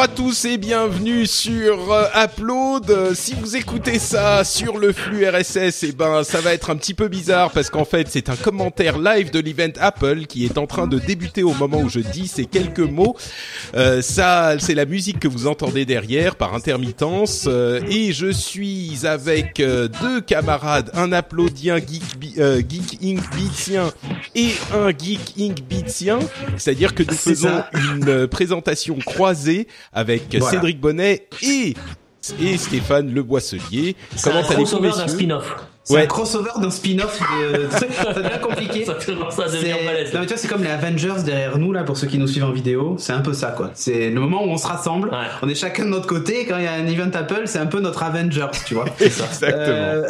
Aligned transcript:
Bonjour 0.00 0.12
à 0.12 0.16
tous 0.16 0.44
et 0.46 0.56
bienvenue 0.56 1.26
sur 1.26 1.92
euh, 1.92 2.06
Upload. 2.24 2.90
Euh, 2.90 3.14
Si 3.14 3.34
vous 3.34 3.54
écoutez 3.54 3.98
ça 3.98 4.44
sur 4.44 4.78
le 4.78 4.94
flux 4.94 5.28
RSS, 5.28 5.82
eh 5.82 5.92
ben 5.92 6.24
ça 6.24 6.40
va 6.40 6.54
être 6.54 6.70
un 6.70 6.76
petit 6.76 6.94
peu 6.94 7.08
bizarre 7.08 7.50
parce 7.50 7.68
qu'en 7.68 7.84
fait 7.84 8.08
c'est 8.08 8.30
un 8.30 8.36
commentaire 8.36 8.98
live 8.98 9.30
de 9.30 9.40
l'event 9.40 9.74
Apple 9.78 10.24
qui 10.24 10.46
est 10.46 10.56
en 10.56 10.66
train 10.66 10.86
de 10.86 10.98
débuter 10.98 11.42
au 11.42 11.52
moment 11.52 11.80
où 11.80 11.90
je 11.90 12.00
dis 12.00 12.28
ces 12.28 12.46
quelques 12.46 12.78
mots. 12.78 13.14
Euh, 13.74 14.00
ça, 14.00 14.56
c'est 14.58 14.74
la 14.74 14.86
musique 14.86 15.20
que 15.20 15.28
vous 15.28 15.46
entendez 15.46 15.84
derrière 15.84 16.36
par 16.36 16.54
intermittence 16.54 17.44
euh, 17.46 17.82
et 17.90 18.14
je 18.14 18.30
suis 18.30 19.00
avec 19.04 19.60
euh, 19.60 19.88
deux 20.00 20.22
camarades, 20.22 20.90
un 20.94 21.12
Uploadien 21.12 21.76
geek, 21.76 22.38
euh, 22.38 22.62
geek 22.66 23.00
Inc 23.04 23.20
et 24.34 24.48
un 24.72 24.88
geek 24.96 25.34
Inc 25.38 25.58
c'est-à-dire 26.56 26.94
que 26.94 27.02
nous 27.02 27.12
faisons 27.12 27.48
ça. 27.48 27.70
une 27.74 28.26
présentation 28.28 28.96
croisée 29.04 29.68
avec 29.92 30.34
Voilà. 30.34 30.50
Cédric 30.50 30.80
Bonnet 30.80 31.28
et 31.42 31.74
et 32.38 32.56
Stéphane 32.58 33.12
Le 33.12 33.22
Boisselier. 33.22 33.96
Comment 34.22 34.40
un 34.40 34.42
allez-vous, 34.44 34.80
messieurs? 34.80 35.08
spin-off. 35.08 35.56
C'est 35.90 35.96
Ouais. 35.96 36.02
un 36.02 36.06
crossover 36.06 36.50
d'un 36.60 36.70
spin-off 36.70 37.20
de. 37.20 37.68
Ça 37.70 38.12
devient 38.12 38.28
compliqué. 38.42 38.84
Ça 38.84 38.94
commence 38.94 39.38
à 39.38 39.44
devenir 39.48 39.76
C'est- 39.78 39.84
balèze. 39.86 40.14
Non 40.14 40.20
mais 40.20 40.26
tu 40.26 40.32
vois 40.32 40.36
c'est 40.42 40.48
comme 40.48 40.62
les 40.64 40.70
Avengers 40.70 41.22
derrière 41.24 41.58
nous 41.58 41.72
là 41.72 41.82
pour 41.82 41.96
ceux 41.96 42.06
qui 42.06 42.18
nous 42.18 42.26
suivent 42.26 42.44
en 42.44 42.52
vidéo 42.52 42.96
c'est 42.98 43.12
un 43.12 43.20
peu 43.20 43.32
ça 43.32 43.48
quoi 43.48 43.70
c'est 43.74 44.10
le 44.10 44.20
moment 44.20 44.44
où 44.44 44.48
on 44.48 44.56
se 44.56 44.66
rassemble 44.66 45.08
Ouais. 45.10 45.16
on 45.42 45.48
est 45.48 45.54
chacun 45.54 45.84
de 45.84 45.90
notre 45.90 46.06
côté 46.06 46.40
et 46.42 46.46
quand 46.46 46.56
il 46.58 46.64
y 46.64 46.66
a 46.66 46.72
un 46.72 46.86
event 46.86 47.10
Apple 47.14 47.42
c'est 47.46 47.58
un 47.58 47.66
peu 47.66 47.80
notre 47.80 48.02
Avengers 48.02 48.46
tu 48.66 48.74
vois 48.74 48.84
Exactement. 49.00 49.52
Euh, 49.58 50.06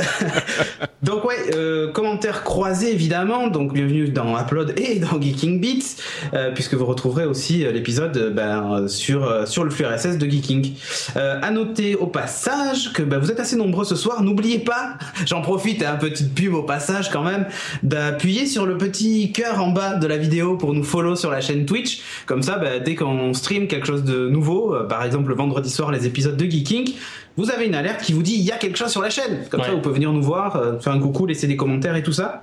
donc 1.03 1.25
ouais, 1.25 1.37
euh, 1.55 1.91
commentaires 1.93 2.43
croisés 2.45 2.93
évidemment. 2.93 3.49
Donc 3.49 3.73
bienvenue 3.73 4.09
dans 4.09 4.39
Upload 4.39 4.75
et 4.79 4.99
dans 4.99 5.21
Geeking 5.21 5.61
Beats, 5.61 5.97
euh, 6.35 6.51
puisque 6.53 6.75
vous 6.75 6.87
retrouverez 6.87 7.25
aussi 7.25 7.65
euh, 7.65 7.73
l'épisode 7.73 8.17
euh, 8.17 8.31
ben, 8.31 8.87
sur 8.89 9.25
euh, 9.25 9.47
sur 9.47 9.65
le 9.65 9.71
flux 9.71 9.87
RSS 9.87 10.19
de 10.19 10.27
Geeking. 10.29 10.75
Euh, 11.17 11.39
à 11.43 11.51
noter 11.51 11.95
au 11.95 12.07
passage 12.07 12.93
que 12.93 13.03
ben, 13.03 13.19
vous 13.19 13.31
êtes 13.31 13.41
assez 13.41 13.57
nombreux 13.57 13.85
ce 13.85 13.95
soir. 13.97 14.23
N'oubliez 14.23 14.59
pas, 14.59 14.95
j'en 15.27 15.41
profite, 15.43 15.70
un 15.83 15.97
petite 15.97 16.35
pub 16.35 16.55
au 16.55 16.63
passage 16.63 17.11
quand 17.11 17.23
même, 17.23 17.47
d'appuyer 17.83 18.47
sur 18.47 18.67
le 18.67 18.77
petit 18.77 19.33
cœur 19.33 19.63
en 19.63 19.71
bas 19.71 19.95
de 19.95 20.07
la 20.07 20.17
vidéo 20.17 20.57
pour 20.57 20.75
nous 20.75 20.85
follow 20.85 21.17
sur 21.17 21.31
la 21.31 21.41
chaîne 21.41 21.67
Twitch. 21.67 22.03
Comme 22.27 22.43
ça, 22.43 22.59
ben, 22.59 22.83
dès 22.83 22.95
qu'on 22.95 23.33
stream 23.35 23.67
quelque 23.67 23.87
chose 23.87 24.05
de 24.05 24.29
nouveau, 24.29 24.75
euh, 24.75 24.85
par 24.85 25.05
exemple 25.05 25.29
le 25.29 25.35
vendredi 25.35 25.71
soir 25.71 25.91
les 25.91 26.07
épisodes 26.07 26.37
de 26.37 26.45
Geeking, 26.45 26.95
vous 27.37 27.51
avez 27.51 27.67
une 27.67 27.75
alerte 27.75 28.03
qui 28.03 28.13
vous 28.13 28.23
dit 28.23 28.35
il 28.35 28.43
y 28.43 28.53
a 28.53 28.57
quelque 28.57 28.77
chose 28.77 28.91
sur 28.91 29.03
la 29.03 29.11
chaîne. 29.11 29.45
Comme 29.51 29.63
ça, 29.63 29.71
vous 29.71 29.81
pouvez 29.81 29.95
venir 29.95 30.13
nous 30.13 30.23
voir, 30.23 30.57
euh, 30.57 30.79
faire 30.79 30.93
un 30.93 31.01
coucou, 31.01 31.27
laisser 31.27 31.47
des 31.47 31.57
commentaires 31.57 31.97
et 31.97 32.03
tout 32.03 32.13
ça. 32.13 32.43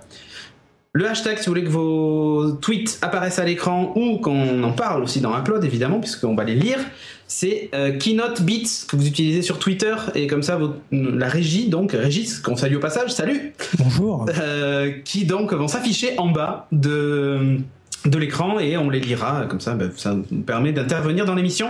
Le 0.94 1.08
hashtag, 1.08 1.38
si 1.38 1.46
vous 1.46 1.52
voulez 1.52 1.64
que 1.64 1.70
vos 1.70 2.54
tweets 2.54 2.98
apparaissent 3.04 3.38
à 3.38 3.46
l'écran 3.46 3.94
ou 3.96 4.18
qu'on 4.18 4.64
en 4.64 4.72
parle 4.72 5.04
aussi 5.04 5.22
dans 5.22 5.38
Upload, 5.38 5.64
évidemment, 5.64 6.00
puisqu'on 6.00 6.34
va 6.34 6.44
les 6.44 6.56
lire, 6.56 6.80
c'est 7.28 7.70
euh, 7.74 7.98
Keynote 7.98 8.42
Beats 8.42 8.86
que 8.88 8.96
vous 8.96 9.06
utilisez 9.08 9.42
sur 9.42 9.60
Twitter. 9.60 9.94
Et 10.16 10.28
comme 10.28 10.44
ça, 10.44 10.56
votre- 10.58 10.76
la 10.92 11.28
régie, 11.28 11.68
donc, 11.70 11.92
Régis, 11.92 12.40
qu'on 12.40 12.56
salue 12.56 12.76
au 12.76 12.80
passage, 12.80 13.12
salut 13.12 13.54
Bonjour. 13.78 14.26
euh, 14.40 14.92
qui 15.04 15.26
donc 15.26 15.54
vont 15.54 15.68
s'afficher 15.68 16.18
en 16.18 16.30
bas 16.30 16.68
de 16.72 17.58
de 18.10 18.18
l'écran 18.18 18.60
et 18.60 18.78
on 18.78 18.90
les 18.90 19.00
lira 19.00 19.46
comme 19.50 19.60
ça 19.60 19.74
ben, 19.76 19.92
ça 19.96 20.16
nous 20.32 20.42
permet 20.42 20.72
d'intervenir 20.72 21.26
dans 21.26 21.36
l'émission 21.36 21.70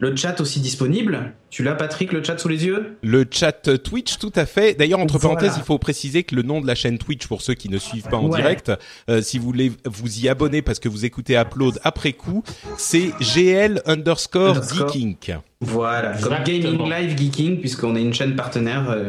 le 0.00 0.14
chat 0.16 0.40
aussi 0.40 0.60
disponible 0.60 1.32
tu 1.50 1.62
l'as 1.62 1.74
Patrick 1.74 2.12
le 2.12 2.22
chat 2.22 2.36
sous 2.38 2.48
les 2.48 2.66
yeux? 2.66 2.98
Le 3.02 3.24
chat 3.30 3.78
Twitch, 3.78 4.18
tout 4.18 4.32
à 4.34 4.44
fait. 4.44 4.74
D'ailleurs, 4.74 4.98
entre 4.98 5.16
Voilà. 5.16 5.36
parenthèses, 5.36 5.56
il 5.56 5.62
faut 5.64 5.78
préciser 5.78 6.22
que 6.22 6.34
le 6.34 6.42
nom 6.42 6.60
de 6.60 6.66
la 6.66 6.74
chaîne 6.74 6.98
Twitch, 6.98 7.26
pour 7.28 7.40
ceux 7.40 7.54
qui 7.54 7.70
ne 7.70 7.78
suivent 7.78 8.08
pas 8.08 8.18
en 8.18 8.28
Ouais. 8.28 8.40
direct, 8.42 8.72
euh, 9.08 9.22
si 9.22 9.38
vous 9.38 9.46
voulez 9.46 9.72
vous 9.86 10.18
y 10.18 10.28
abonner 10.28 10.60
parce 10.60 10.80
que 10.80 10.90
vous 10.90 11.06
écoutez 11.06 11.34
Upload 11.38 11.78
après 11.82 12.12
coup, 12.12 12.42
c'est 12.76 13.12
GL 13.20 13.80
underscore 13.86 14.56
Underscore. 14.56 14.88
Geeking. 14.92 15.16
voilà 15.62 16.08
comme 16.20 16.34
Exactement. 16.34 16.84
Gaming 16.88 16.90
Live 16.90 17.16
Geeking 17.18 17.60
puisqu'on 17.60 17.96
est 17.96 18.02
une 18.02 18.12
chaîne 18.12 18.36
partenaire 18.36 18.90
euh, 18.90 19.08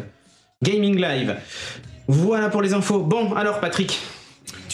Gaming 0.63 0.95
Live 1.01 1.35
voilà 2.07 2.47
pour 2.49 2.61
les 2.61 2.73
infos 2.73 2.99
bon 2.99 3.33
alors 3.33 3.59
Patrick 3.59 3.99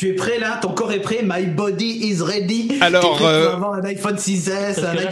tu 0.03 0.09
es 0.09 0.13
prêt 0.13 0.37
là? 0.37 0.59
Ton 0.61 0.73
corps 0.73 0.91
est 0.91 0.99
prêt? 0.99 1.19
My 1.23 1.45
body 1.45 2.09
is 2.09 2.21
ready 2.21 2.73
Alors, 2.81 3.15
prêt 3.15 3.25
euh, 3.25 3.53
avoir 3.53 3.75
un 3.75 3.85
iPhone 3.85 4.17
6S, 4.17 4.81
Parce 4.81 4.83
un 4.83 4.93
là. 4.95 5.09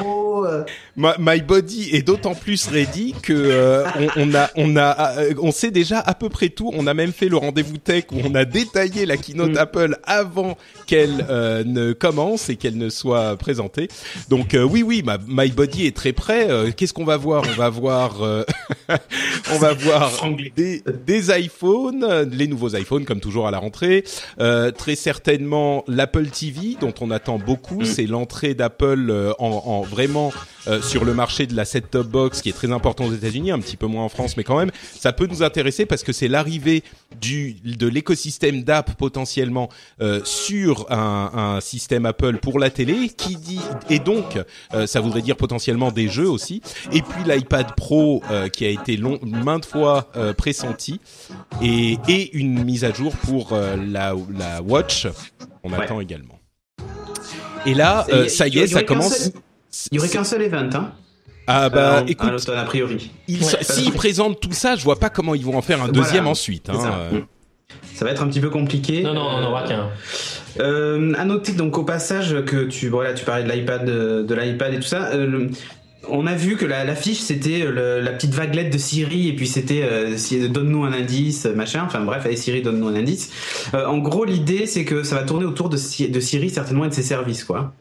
Pro 0.00 0.44
euh, 0.44 0.64
My, 0.96 1.08
my 1.18 1.40
body 1.40 1.90
est 1.92 2.02
d'autant 2.02 2.34
plus 2.34 2.68
ready 2.68 3.14
que 3.22 3.32
euh, 3.32 3.84
on, 4.16 4.30
on 4.30 4.34
a 4.34 4.50
on 4.56 4.76
a 4.76 5.18
euh, 5.18 5.34
on 5.42 5.50
sait 5.50 5.70
déjà 5.70 5.98
à 5.98 6.14
peu 6.14 6.28
près 6.28 6.50
tout. 6.50 6.70
On 6.74 6.86
a 6.86 6.94
même 6.94 7.12
fait 7.12 7.28
le 7.28 7.36
rendez-vous 7.36 7.78
tech 7.78 8.04
où 8.12 8.18
on 8.22 8.34
a 8.34 8.44
détaillé 8.44 9.06
la 9.06 9.16
keynote 9.16 9.52
Mm. 9.54 9.58
Apple 9.58 9.96
avant 10.04 10.56
qu'elle 10.86 11.26
euh, 11.28 11.64
ne 11.64 11.92
commence 11.92 12.48
et 12.48 12.56
qu'elle 12.56 12.78
ne 12.78 12.88
soit 12.90 13.36
présentée. 13.36 13.88
Donc 14.28 14.54
euh, 14.54 14.62
oui 14.62 14.82
oui, 14.82 15.02
ma, 15.04 15.18
my 15.26 15.50
body 15.50 15.86
est 15.86 15.96
très 15.96 16.12
prêt. 16.12 16.48
Euh, 16.50 16.70
Qu'est-ce 16.76 16.92
qu'on 16.92 17.04
va 17.04 17.16
voir? 17.16 17.42
On 17.48 17.58
va 17.58 17.70
voir 17.70 18.22
euh, 18.22 18.44
on 19.52 19.58
va 19.58 19.72
voir 19.74 20.12
des, 20.56 20.82
des 21.06 21.30
iPhones, 21.40 22.28
les 22.30 22.46
nouveaux 22.46 22.76
iPhones 22.76 23.04
comme 23.04 23.20
toujours 23.20 23.48
à 23.48 23.50
la 23.50 23.58
rentrée. 23.58 24.04
Euh, 24.40 24.70
très 24.70 24.96
certainement 24.96 25.84
l'Apple 25.86 26.26
TV 26.28 26.76
dont 26.80 26.94
on 27.00 27.10
attend 27.10 27.38
beaucoup. 27.38 27.80
Mm. 27.80 27.84
C'est 27.84 28.06
l'entrée 28.06 28.54
d'Apple 28.54 29.06
euh, 29.10 29.32
en, 29.38 29.48
en 29.48 29.82
vraiment 29.82 30.32
euh, 30.66 30.80
sur 30.80 31.04
le 31.04 31.12
marché 31.12 31.46
de 31.46 31.54
la 31.54 31.64
set-top 31.64 32.06
box 32.06 32.40
qui 32.40 32.48
est 32.48 32.52
très 32.52 32.72
important 32.72 33.04
aux 33.04 33.12
États-Unis, 33.12 33.50
un 33.50 33.58
petit 33.58 33.76
peu 33.76 33.86
moins 33.86 34.04
en 34.04 34.08
France, 34.08 34.36
mais 34.36 34.44
quand 34.44 34.56
même, 34.56 34.70
ça 34.98 35.12
peut 35.12 35.26
nous 35.26 35.42
intéresser 35.42 35.84
parce 35.84 36.02
que 36.02 36.12
c'est 36.12 36.28
l'arrivée 36.28 36.82
du 37.20 37.56
de 37.64 37.86
l'écosystème 37.86 38.62
d'app 38.62 38.94
potentiellement 38.96 39.68
euh, 40.00 40.20
sur 40.24 40.90
un, 40.90 41.30
un 41.34 41.60
système 41.60 42.06
Apple 42.06 42.38
pour 42.38 42.58
la 42.58 42.70
télé, 42.70 43.10
qui 43.14 43.36
dit 43.36 43.60
et 43.90 43.98
donc 43.98 44.38
euh, 44.72 44.86
ça 44.86 45.00
voudrait 45.00 45.22
dire 45.22 45.36
potentiellement 45.36 45.90
des 45.92 46.08
jeux 46.08 46.28
aussi, 46.28 46.62
et 46.92 47.02
puis 47.02 47.24
l'iPad 47.26 47.74
Pro 47.76 48.22
euh, 48.30 48.48
qui 48.48 48.64
a 48.64 48.70
été 48.70 48.96
long, 48.96 49.18
maintes 49.22 49.66
fois 49.66 50.10
euh, 50.16 50.32
pressenti 50.32 51.00
et, 51.62 51.98
et 52.08 52.36
une 52.36 52.64
mise 52.64 52.84
à 52.84 52.92
jour 52.92 53.14
pour 53.16 53.52
euh, 53.52 53.76
la, 53.76 54.14
la 54.36 54.62
Watch, 54.62 55.06
on 55.62 55.72
Ouais. 55.72 55.78
attend 55.82 56.00
également. 56.00 56.38
Et 57.66 57.74
là, 57.74 58.06
euh, 58.12 58.28
ça 58.28 58.46
y 58.48 58.58
est, 58.58 58.66
ça 58.66 58.82
commence. 58.82 59.16
seul- 59.16 59.32
il 59.90 59.96
y 59.96 59.98
aurait 59.98 60.08
qu'un 60.08 60.24
seul 60.24 60.42
event 60.42 60.68
hein 60.74 60.92
Ah 61.46 61.68
bah 61.68 61.96
Euh, 61.98 62.04
à 62.04 62.08
écoute, 62.08 62.48
a 62.48 62.64
priori 62.64 63.10
Ouais. 63.28 63.36
s'ils 63.62 63.92
présentent 63.92 64.40
tout 64.40 64.52
ça, 64.52 64.76
je 64.76 64.84
vois 64.84 64.98
pas 64.98 65.10
comment 65.10 65.34
ils 65.34 65.44
vont 65.44 65.56
en 65.56 65.62
faire 65.62 65.78
un 65.82 65.86
Voilà. 65.88 65.92
deuxième 65.92 66.26
ensuite. 66.26 66.68
Hein. 66.70 66.78
ça. 66.80 66.94
euh. 67.12 67.20
Ça 67.94 68.04
va 68.04 68.10
être 68.12 68.22
un 68.22 68.28
petit 68.28 68.40
peu 68.40 68.50
compliqué. 68.50 69.02
Non, 69.02 69.14
non, 69.14 69.22
on 69.28 69.40
n'en 69.40 69.50
aura 69.50 69.62
qu'un. 69.64 69.88
Euh, 70.60 71.12
à 71.18 71.24
noter 71.24 71.52
donc 71.52 71.76
au 71.78 71.82
passage 71.84 72.36
que 72.44 72.64
tu 72.64 72.88
voilà 72.88 73.12
tu 73.14 73.24
parlais 73.24 73.42
de 73.44 73.50
l'iPad 73.50 73.84
de, 73.84 74.22
de 74.22 74.34
l'iPad 74.34 74.72
et 74.74 74.76
tout 74.76 74.82
ça. 74.86 75.06
euh, 75.12 75.26
le- 75.26 75.50
on 76.08 76.26
a 76.26 76.34
vu 76.34 76.56
que 76.56 76.64
la- 76.64 76.84
l'affiche 76.84 77.18
c'était 77.20 77.60
le- 77.64 78.00
la 78.00 78.12
petite 78.12 78.32
vaguelette 78.34 78.72
de 78.72 78.78
Siri 78.78 79.28
et 79.28 79.32
puis 79.34 79.46
c'était 79.46 79.82
euh, 79.82 80.16
donne-nous 80.48 80.84
un 80.84 80.92
indice 80.92 81.44
machin. 81.46 81.82
Enfin 81.86 82.00
bref 82.00 82.24
allez 82.26 82.36
Siri 82.36 82.62
donne-nous 82.62 82.88
un 82.88 82.94
indice. 82.96 83.30
Euh, 83.74 83.86
en 83.86 83.98
gros 83.98 84.24
l'idée 84.24 84.66
c'est 84.66 84.84
que 84.84 85.02
ça 85.02 85.14
va 85.16 85.22
tourner 85.22 85.44
autour 85.46 85.68
de, 85.68 85.76
Si- 85.76 86.08
de 86.08 86.20
Siri 86.20 86.50
certainement 86.50 86.84
et 86.84 86.88
de 86.88 86.94
ses 86.94 87.02
services 87.02 87.44
quoi. 87.44 87.72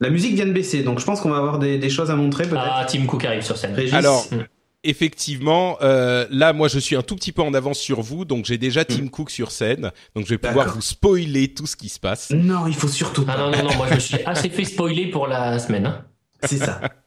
La 0.00 0.10
musique 0.10 0.34
vient 0.34 0.46
de 0.46 0.52
baisser 0.52 0.82
donc 0.82 0.98
je 1.00 1.04
pense 1.04 1.20
qu'on 1.20 1.30
va 1.30 1.38
avoir 1.38 1.58
des, 1.58 1.78
des 1.78 1.90
choses 1.90 2.10
à 2.10 2.16
montrer 2.16 2.44
peut-être. 2.44 2.62
Ah, 2.64 2.84
Tim 2.88 3.06
Cook 3.06 3.24
arrive 3.24 3.42
sur 3.42 3.56
scène. 3.56 3.74
Régis 3.74 3.94
Alors, 3.94 4.26
Mm. 4.30 4.44
effectivement, 4.84 5.78
euh, 5.82 6.26
là, 6.30 6.52
moi, 6.52 6.68
je 6.68 6.78
suis 6.78 6.94
un 6.96 7.02
tout 7.02 7.16
petit 7.16 7.32
peu 7.32 7.42
en 7.42 7.54
avance 7.54 7.78
sur 7.78 8.02
vous, 8.02 8.24
donc 8.24 8.44
j'ai 8.44 8.56
déjà 8.58 8.84
Tim 8.84 9.08
Cook 9.08 9.30
sur 9.30 9.50
scène, 9.50 9.90
donc 10.14 10.24
je 10.26 10.30
vais 10.30 10.38
pouvoir 10.38 10.72
vous 10.74 10.80
spoiler 10.82 11.48
tout 11.48 11.66
ce 11.66 11.76
qui 11.76 11.88
se 11.88 11.98
passe. 11.98 12.30
non 12.30 12.66
il 12.66 12.74
faut 12.74 12.88
surtout 12.88 13.24
Ah 13.26 13.32
pas. 13.34 13.38
non, 13.38 13.50
non, 13.50 13.70
non, 13.70 13.76
moi 13.76 13.86
je 13.90 13.94
me 13.94 14.00
suis 14.00 14.18
assez 14.26 14.48
fait 14.48 14.64
spoiler 14.64 15.06
pour 15.10 15.26
la 15.26 15.58
semaine. 15.58 15.86
hein. 15.86 16.04
C'est 16.44 16.58
ça. 16.58 16.80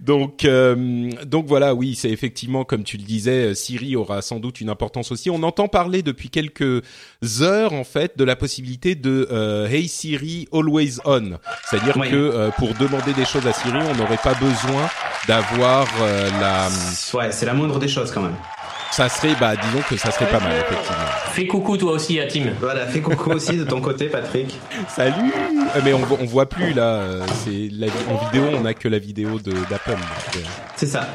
Donc, 0.00 0.44
euh, 0.44 1.10
donc 1.24 1.46
voilà, 1.46 1.74
oui, 1.74 1.94
c'est 1.94 2.10
effectivement 2.10 2.64
comme 2.64 2.84
tu 2.84 2.96
le 2.96 3.04
disais, 3.04 3.50
euh, 3.50 3.54
Siri 3.54 3.96
aura 3.96 4.22
sans 4.22 4.40
doute 4.40 4.60
une 4.60 4.70
importance 4.70 5.12
aussi. 5.12 5.30
On 5.30 5.42
entend 5.42 5.68
parler 5.68 6.02
depuis 6.02 6.30
quelques 6.30 6.82
heures 7.40 7.72
en 7.72 7.84
fait 7.84 8.16
de 8.16 8.24
la 8.24 8.36
possibilité 8.36 8.94
de 8.94 9.28
euh, 9.30 9.68
Hey 9.68 9.88
Siri 9.88 10.48
Always 10.52 10.98
On, 11.04 11.38
c'est-à-dire 11.68 11.94
que 11.94 12.14
euh, 12.14 12.50
pour 12.50 12.74
demander 12.74 13.12
des 13.12 13.24
choses 13.24 13.46
à 13.46 13.52
Siri, 13.52 13.78
on 13.78 13.94
n'aurait 13.96 14.16
pas 14.16 14.34
besoin 14.34 14.88
d'avoir 15.28 15.86
euh, 16.00 16.30
la 16.40 16.68
Ouais 17.14 17.32
c'est 17.32 17.46
la 17.46 17.54
moindre 17.54 17.78
des 17.78 17.88
choses 17.88 18.10
quand 18.10 18.22
même. 18.22 18.36
Ça 18.92 19.08
serait, 19.08 19.34
bah, 19.40 19.54
disons 19.56 19.82
que 19.88 19.96
ça 19.96 20.10
serait 20.10 20.26
pas 20.30 20.38
mal, 20.38 20.52
effectivement. 20.52 21.04
Fais 21.32 21.46
coucou 21.46 21.78
toi 21.78 21.92
aussi 21.92 22.20
à 22.20 22.26
Tim. 22.26 22.44
Voilà, 22.60 22.86
fais 22.86 23.00
coucou 23.00 23.30
aussi 23.30 23.56
de 23.56 23.64
ton 23.64 23.80
côté, 23.80 24.06
Patrick. 24.06 24.58
Salut 24.88 25.32
Euh, 25.74 25.80
Mais 25.82 25.94
on, 25.94 26.00
vo- 26.00 26.18
on 26.20 26.26
voit 26.26 26.46
plus 26.46 26.74
là. 26.74 26.82
euh, 26.96 27.22
C'est 27.42 27.70
la 27.72 27.86
en 28.10 28.16
vidéo, 28.26 28.50
on 28.60 28.66
a 28.66 28.74
que 28.74 28.88
la 28.88 28.98
vidéo 28.98 29.38
de 29.38 29.52
d'Apple. 29.70 29.92
euh. 30.36 30.40
C'est 30.76 30.86
ça. 30.86 31.08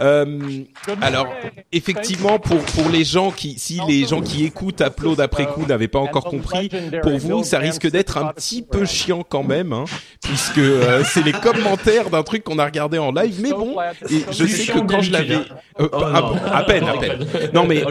Euh, 0.00 0.64
alors, 1.02 1.28
effectivement, 1.72 2.38
pour 2.38 2.58
pour 2.58 2.88
les 2.88 3.04
gens 3.04 3.30
qui, 3.30 3.58
si 3.58 3.80
les 3.86 4.06
gens 4.06 4.22
qui 4.22 4.44
écoutent 4.44 4.80
Upload 4.80 5.20
après 5.20 5.46
coup 5.46 5.66
n'avaient 5.66 5.88
pas 5.88 5.98
encore 5.98 6.24
compris, 6.24 6.70
pour 7.02 7.18
vous, 7.18 7.44
ça 7.44 7.58
risque 7.58 7.90
d'être 7.90 8.16
un 8.16 8.32
petit 8.32 8.62
peu 8.62 8.86
chiant 8.86 9.24
quand 9.28 9.42
même, 9.42 9.72
hein, 9.72 9.84
puisque 10.22 10.58
euh, 10.58 11.02
c'est 11.04 11.22
les 11.22 11.32
commentaires 11.32 12.10
d'un 12.10 12.22
truc 12.22 12.44
qu'on 12.44 12.58
a 12.58 12.64
regardé 12.64 12.98
en 12.98 13.12
live. 13.12 13.40
Mais 13.42 13.50
bon, 13.50 13.76
et 14.08 14.24
je 14.30 14.46
sais 14.46 14.72
que 14.72 14.78
quand 14.78 15.00
je 15.02 15.12
l'avais, 15.12 15.36
euh, 15.80 15.88
Oh 15.92 16.04
à 16.52 16.62
peine, 16.64 16.84
à 16.84 16.94
peine. 16.94 17.26
Non 17.52 17.66
mais 17.66 17.82
Oh, 17.86 17.90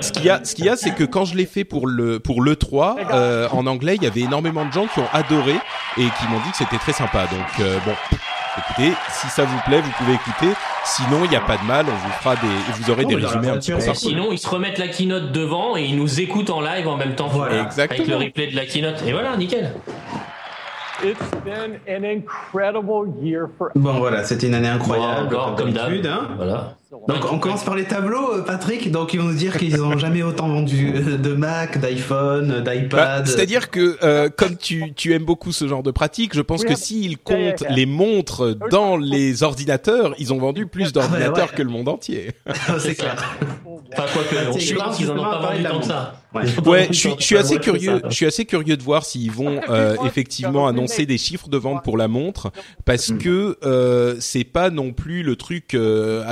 ce 0.00 0.12
qu'il 0.12 0.24
y 0.24 0.30
a, 0.30 0.44
ce 0.44 0.54
qu'il 0.54 0.64
y 0.64 0.68
a, 0.68 0.76
c'est 0.76 0.94
que 0.94 1.04
quand 1.04 1.24
je 1.24 1.36
l'ai 1.36 1.46
fait 1.46 1.64
pour 1.64 1.86
le 1.86 2.20
pour 2.20 2.42
le 2.42 2.56
3 2.56 2.96
euh, 3.12 3.48
en 3.50 3.66
anglais, 3.66 3.96
il 3.96 4.02
y 4.02 4.06
avait 4.06 4.20
énormément 4.20 4.64
de 4.64 4.72
gens 4.72 4.86
qui 4.86 5.00
ont 5.00 5.08
adoré 5.12 5.54
et 5.96 6.02
qui 6.02 6.28
m'ont 6.28 6.40
dit 6.44 6.50
que 6.50 6.56
c'était 6.56 6.78
très 6.78 6.92
sympa. 6.92 7.26
Donc 7.26 7.66
bon, 7.84 7.92
écoutez, 8.68 8.92
si 9.10 9.26
ça 9.28 9.44
vous 9.44 9.58
plaît, 9.66 9.80
vous 9.80 9.90
pouvez 9.98 10.14
écouter. 10.14 10.48
Sinon, 10.84 11.20
il 11.24 11.30
n'y 11.30 11.36
a 11.36 11.40
pas 11.40 11.56
de 11.56 11.64
mal, 11.64 11.86
on 11.88 12.06
vous 12.06 12.12
fera 12.20 12.34
des, 12.36 12.48
vous 12.82 12.90
aurez 12.90 13.02
Oh, 13.04 13.08
des 13.08 13.16
la 13.16 13.28
résumés 13.28 13.48
un 13.50 13.58
petit 13.58 13.72
peu 13.72 13.78
partout. 13.78 13.94
Sinon, 13.98 14.28
ils 14.32 14.38
se 14.38 14.48
remettent 14.48 14.78
la 14.78 14.88
keynote 14.88 15.32
devant 15.32 15.76
et 15.76 15.82
ils 15.84 15.96
nous 15.96 16.20
écoutent 16.20 16.50
en 16.50 16.60
live 16.60 16.88
en 16.88 16.96
même 16.96 17.14
temps. 17.14 17.28
Voilà. 17.28 17.62
Exactement. 17.62 17.98
Avec 18.04 18.08
le 18.08 18.16
replay 18.26 18.46
de 18.48 18.56
la 18.56 18.66
keynote. 18.66 19.02
Et 19.06 19.12
voilà, 19.12 19.36
nickel. 19.36 19.72
It's 21.02 21.18
been 21.44 21.80
an 21.88 22.04
incredible 22.04 23.08
year 23.22 23.46
for 23.56 23.68
Bon, 23.74 23.94
voilà, 23.94 24.22
c'était 24.24 24.48
une 24.48 24.54
année 24.54 24.68
incroyable, 24.68 25.34
Encore 25.34 25.54
comme 25.54 25.72
d'hab. 25.72 25.86
d'habitude. 25.86 26.06
Hein. 26.06 26.28
Voilà. 26.36 26.74
Donc, 26.90 27.30
on 27.30 27.38
commence 27.38 27.62
par 27.62 27.76
les 27.76 27.84
tableaux, 27.84 28.34
euh, 28.34 28.42
Patrick. 28.42 28.90
Donc, 28.90 29.14
ils 29.14 29.20
vont 29.20 29.28
nous 29.28 29.34
dire 29.36 29.56
qu'ils 29.56 29.76
n'ont 29.76 29.96
jamais 29.98 30.24
autant 30.24 30.48
vendu 30.48 30.92
euh, 30.92 31.18
de 31.18 31.34
Mac, 31.34 31.78
d'iPhone, 31.78 32.62
Bah, 32.64 32.74
d'iPad. 32.74 33.26
C'est-à-dire 33.28 33.70
que 33.70 33.96
euh, 34.02 34.28
comme 34.28 34.56
tu, 34.56 34.92
tu 34.94 35.14
aimes 35.14 35.24
beaucoup 35.24 35.52
ce 35.52 35.68
genre 35.68 35.84
de 35.84 35.92
pratique, 35.92 36.34
je 36.34 36.40
pense 36.40 36.64
que 36.64 36.74
s'ils 36.74 37.16
comptent 37.18 37.62
les 37.70 37.86
montres 37.86 38.56
dans 38.70 38.96
les 38.96 39.44
ordinateurs, 39.44 40.14
ils 40.18 40.32
ont 40.32 40.38
vendu 40.38 40.66
plus 40.66 40.92
d'ordinateurs 40.92 41.48
Ah, 41.48 41.50
ouais. 41.52 41.56
que 41.56 41.62
le 41.62 41.70
monde 41.70 41.88
entier. 41.88 42.32
c'est 42.80 42.96
clair. 42.96 43.36
Enfin, 43.92 44.04
quoi 44.12 44.22
que, 44.24 44.52
C'est 44.52 44.60
je 44.60 44.74
pense 44.74 44.96
qu'ils 44.96 45.10
en 45.12 45.18
ont 45.18 45.22
pas 45.22 45.38
vendu 45.38 45.62
tant 45.62 45.78
que 45.78 45.86
ça. 45.86 46.14
Ouais. 46.32 46.88
Je 46.90 46.92
suis, 46.92 47.16
que 47.16 47.22
je 47.22 47.36
assez 47.36 47.58
curieux. 47.58 48.00
ça. 48.02 48.08
Je 48.08 48.14
suis 48.14 48.26
assez 48.26 48.44
curieux 48.44 48.76
de 48.76 48.82
voir 48.82 49.04
s'ils 49.04 49.32
vont 49.32 49.60
euh, 49.68 49.96
effectivement 50.04 50.68
annoncer 50.68 51.04
des 51.06 51.18
chiffres 51.18 51.48
de 51.48 51.56
vente 51.56 51.82
pour 51.82 51.96
la 51.96 52.06
montre, 52.06 52.52
parce 52.84 53.12
que 53.12 53.58
euh, 53.64 54.16
c'est 54.20 54.44
pas 54.44 54.70
non 54.70 54.92
plus 54.92 55.22
le 55.22 55.34
truc 55.34 55.74
euh, 55.74 56.24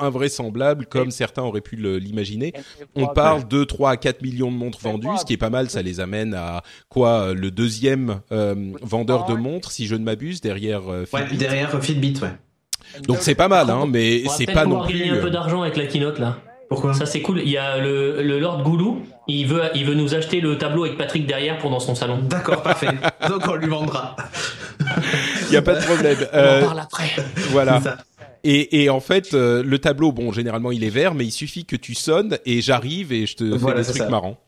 invraisemblable 0.00 0.86
comme 0.86 1.10
certains 1.10 1.42
auraient 1.42 1.60
pu 1.60 1.76
l'imaginer. 1.76 2.52
On 2.94 3.06
parle 3.06 3.46
de 3.48 3.64
3 3.64 3.90
à 3.90 3.96
4 3.96 4.22
millions 4.22 4.50
de 4.50 4.56
montres 4.56 4.80
vendues, 4.80 5.08
ce 5.18 5.24
qui 5.24 5.32
est 5.34 5.38
pas 5.38 5.50
mal. 5.50 5.70
Ça 5.70 5.82
les 5.82 6.00
amène 6.00 6.34
à 6.34 6.62
quoi 6.88 7.20
euh, 7.20 7.34
le 7.34 7.50
deuxième 7.50 8.20
euh, 8.32 8.54
vendeur 8.82 9.26
de 9.26 9.34
montres, 9.34 9.70
si 9.70 9.86
je 9.86 9.94
ne 9.94 10.04
m'abuse, 10.04 10.40
derrière 10.40 10.90
euh, 10.90 11.04
Ouais, 11.12 11.22
Fitbit. 11.22 11.36
derrière 11.38 11.74
euh, 11.74 11.80
Fitbit, 11.80 12.14
ouais. 12.22 12.32
Donc 13.06 13.18
c'est 13.20 13.34
pas 13.34 13.48
mal, 13.48 13.68
hein, 13.70 13.84
mais 13.88 14.22
c'est 14.36 14.46
pas 14.46 14.64
non 14.64 14.84
plus. 14.86 14.98
gagner 14.98 15.10
un 15.10 15.20
peu 15.20 15.30
d'argent 15.30 15.62
avec 15.62 15.76
la 15.76 15.86
keynote 15.86 16.18
là. 16.18 16.38
Pourquoi 16.68 16.92
Ça 16.92 17.06
c'est 17.06 17.22
cool. 17.22 17.40
Il 17.42 17.48
y 17.50 17.56
a 17.56 17.78
le, 17.78 18.22
le 18.22 18.38
Lord 18.38 18.62
Goulou. 18.62 19.00
Il 19.26 19.46
veut, 19.46 19.62
il 19.74 19.86
veut 19.86 19.94
nous 19.94 20.14
acheter 20.14 20.40
le 20.42 20.58
tableau 20.58 20.84
avec 20.84 20.98
Patrick 20.98 21.26
derrière 21.26 21.58
pour 21.58 21.70
dans 21.70 21.80
son 21.80 21.94
salon. 21.94 22.18
D'accord, 22.22 22.62
parfait. 22.62 22.88
Donc, 23.28 23.42
on 23.48 23.54
lui 23.54 23.68
vendra. 23.68 24.16
Il 25.48 25.54
y 25.54 25.56
a 25.56 25.62
pas 25.62 25.74
de 25.74 25.84
problème. 25.84 26.16
On 26.32 26.38
en 26.38 26.60
parle 26.66 26.80
après. 26.80 27.10
voilà. 27.50 27.80
Et, 28.44 28.82
et 28.82 28.90
en 28.90 29.00
fait, 29.00 29.34
euh, 29.34 29.62
le 29.62 29.78
tableau, 29.78 30.12
bon, 30.12 30.32
généralement 30.32 30.70
il 30.72 30.84
est 30.84 30.90
vert, 30.90 31.14
mais 31.14 31.24
il 31.24 31.30
suffit 31.32 31.64
que 31.64 31.76
tu 31.76 31.94
sonnes 31.94 32.38
et 32.46 32.60
j'arrive 32.60 33.12
et 33.12 33.26
je 33.26 33.36
te 33.36 33.44
Voilà, 33.44 33.82
fais 33.82 33.82
des 33.92 33.98
trucs 33.98 34.02
ça. 34.04 34.10
marrants. 34.10 34.38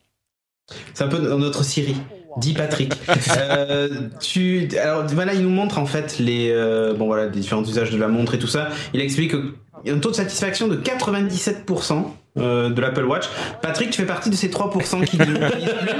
C'est 0.93 1.03
un 1.03 1.07
peu 1.07 1.17
notre 1.19 1.63
Siri. 1.63 1.95
Dit 2.37 2.53
Patrick. 2.53 2.93
euh, 3.37 3.89
tu, 4.21 4.69
alors 4.81 5.05
voilà, 5.07 5.33
il 5.33 5.41
nous 5.41 5.49
montre 5.49 5.77
en 5.79 5.85
fait 5.85 6.17
les, 6.19 6.49
euh, 6.49 6.93
bon 6.93 7.07
voilà, 7.07 7.25
les 7.25 7.31
différents 7.41 7.63
usages 7.63 7.91
de 7.91 7.97
la 7.97 8.07
montre 8.07 8.35
et 8.35 8.39
tout 8.39 8.47
ça. 8.47 8.69
Il 8.93 9.01
explique 9.01 9.31
qu'il 9.31 9.51
y 9.85 9.89
a 9.89 9.93
un 9.93 9.99
taux 9.99 10.11
de 10.11 10.15
satisfaction 10.15 10.69
de 10.69 10.77
97% 10.77 12.05
euh, 12.37 12.69
de 12.69 12.79
l'Apple 12.79 13.03
Watch. 13.05 13.25
Patrick, 13.61 13.89
tu 13.89 14.01
fais 14.01 14.07
partie 14.07 14.29
de 14.29 14.35
ces 14.35 14.49
3% 14.49 15.05
qui 15.05 15.17
ne 15.17 15.25
l'utilisent 15.25 15.75
plus. 15.81 15.91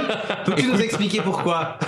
Peux-tu 0.46 0.66
nous 0.66 0.80
expliquer 0.80 1.20
pourquoi? 1.20 1.78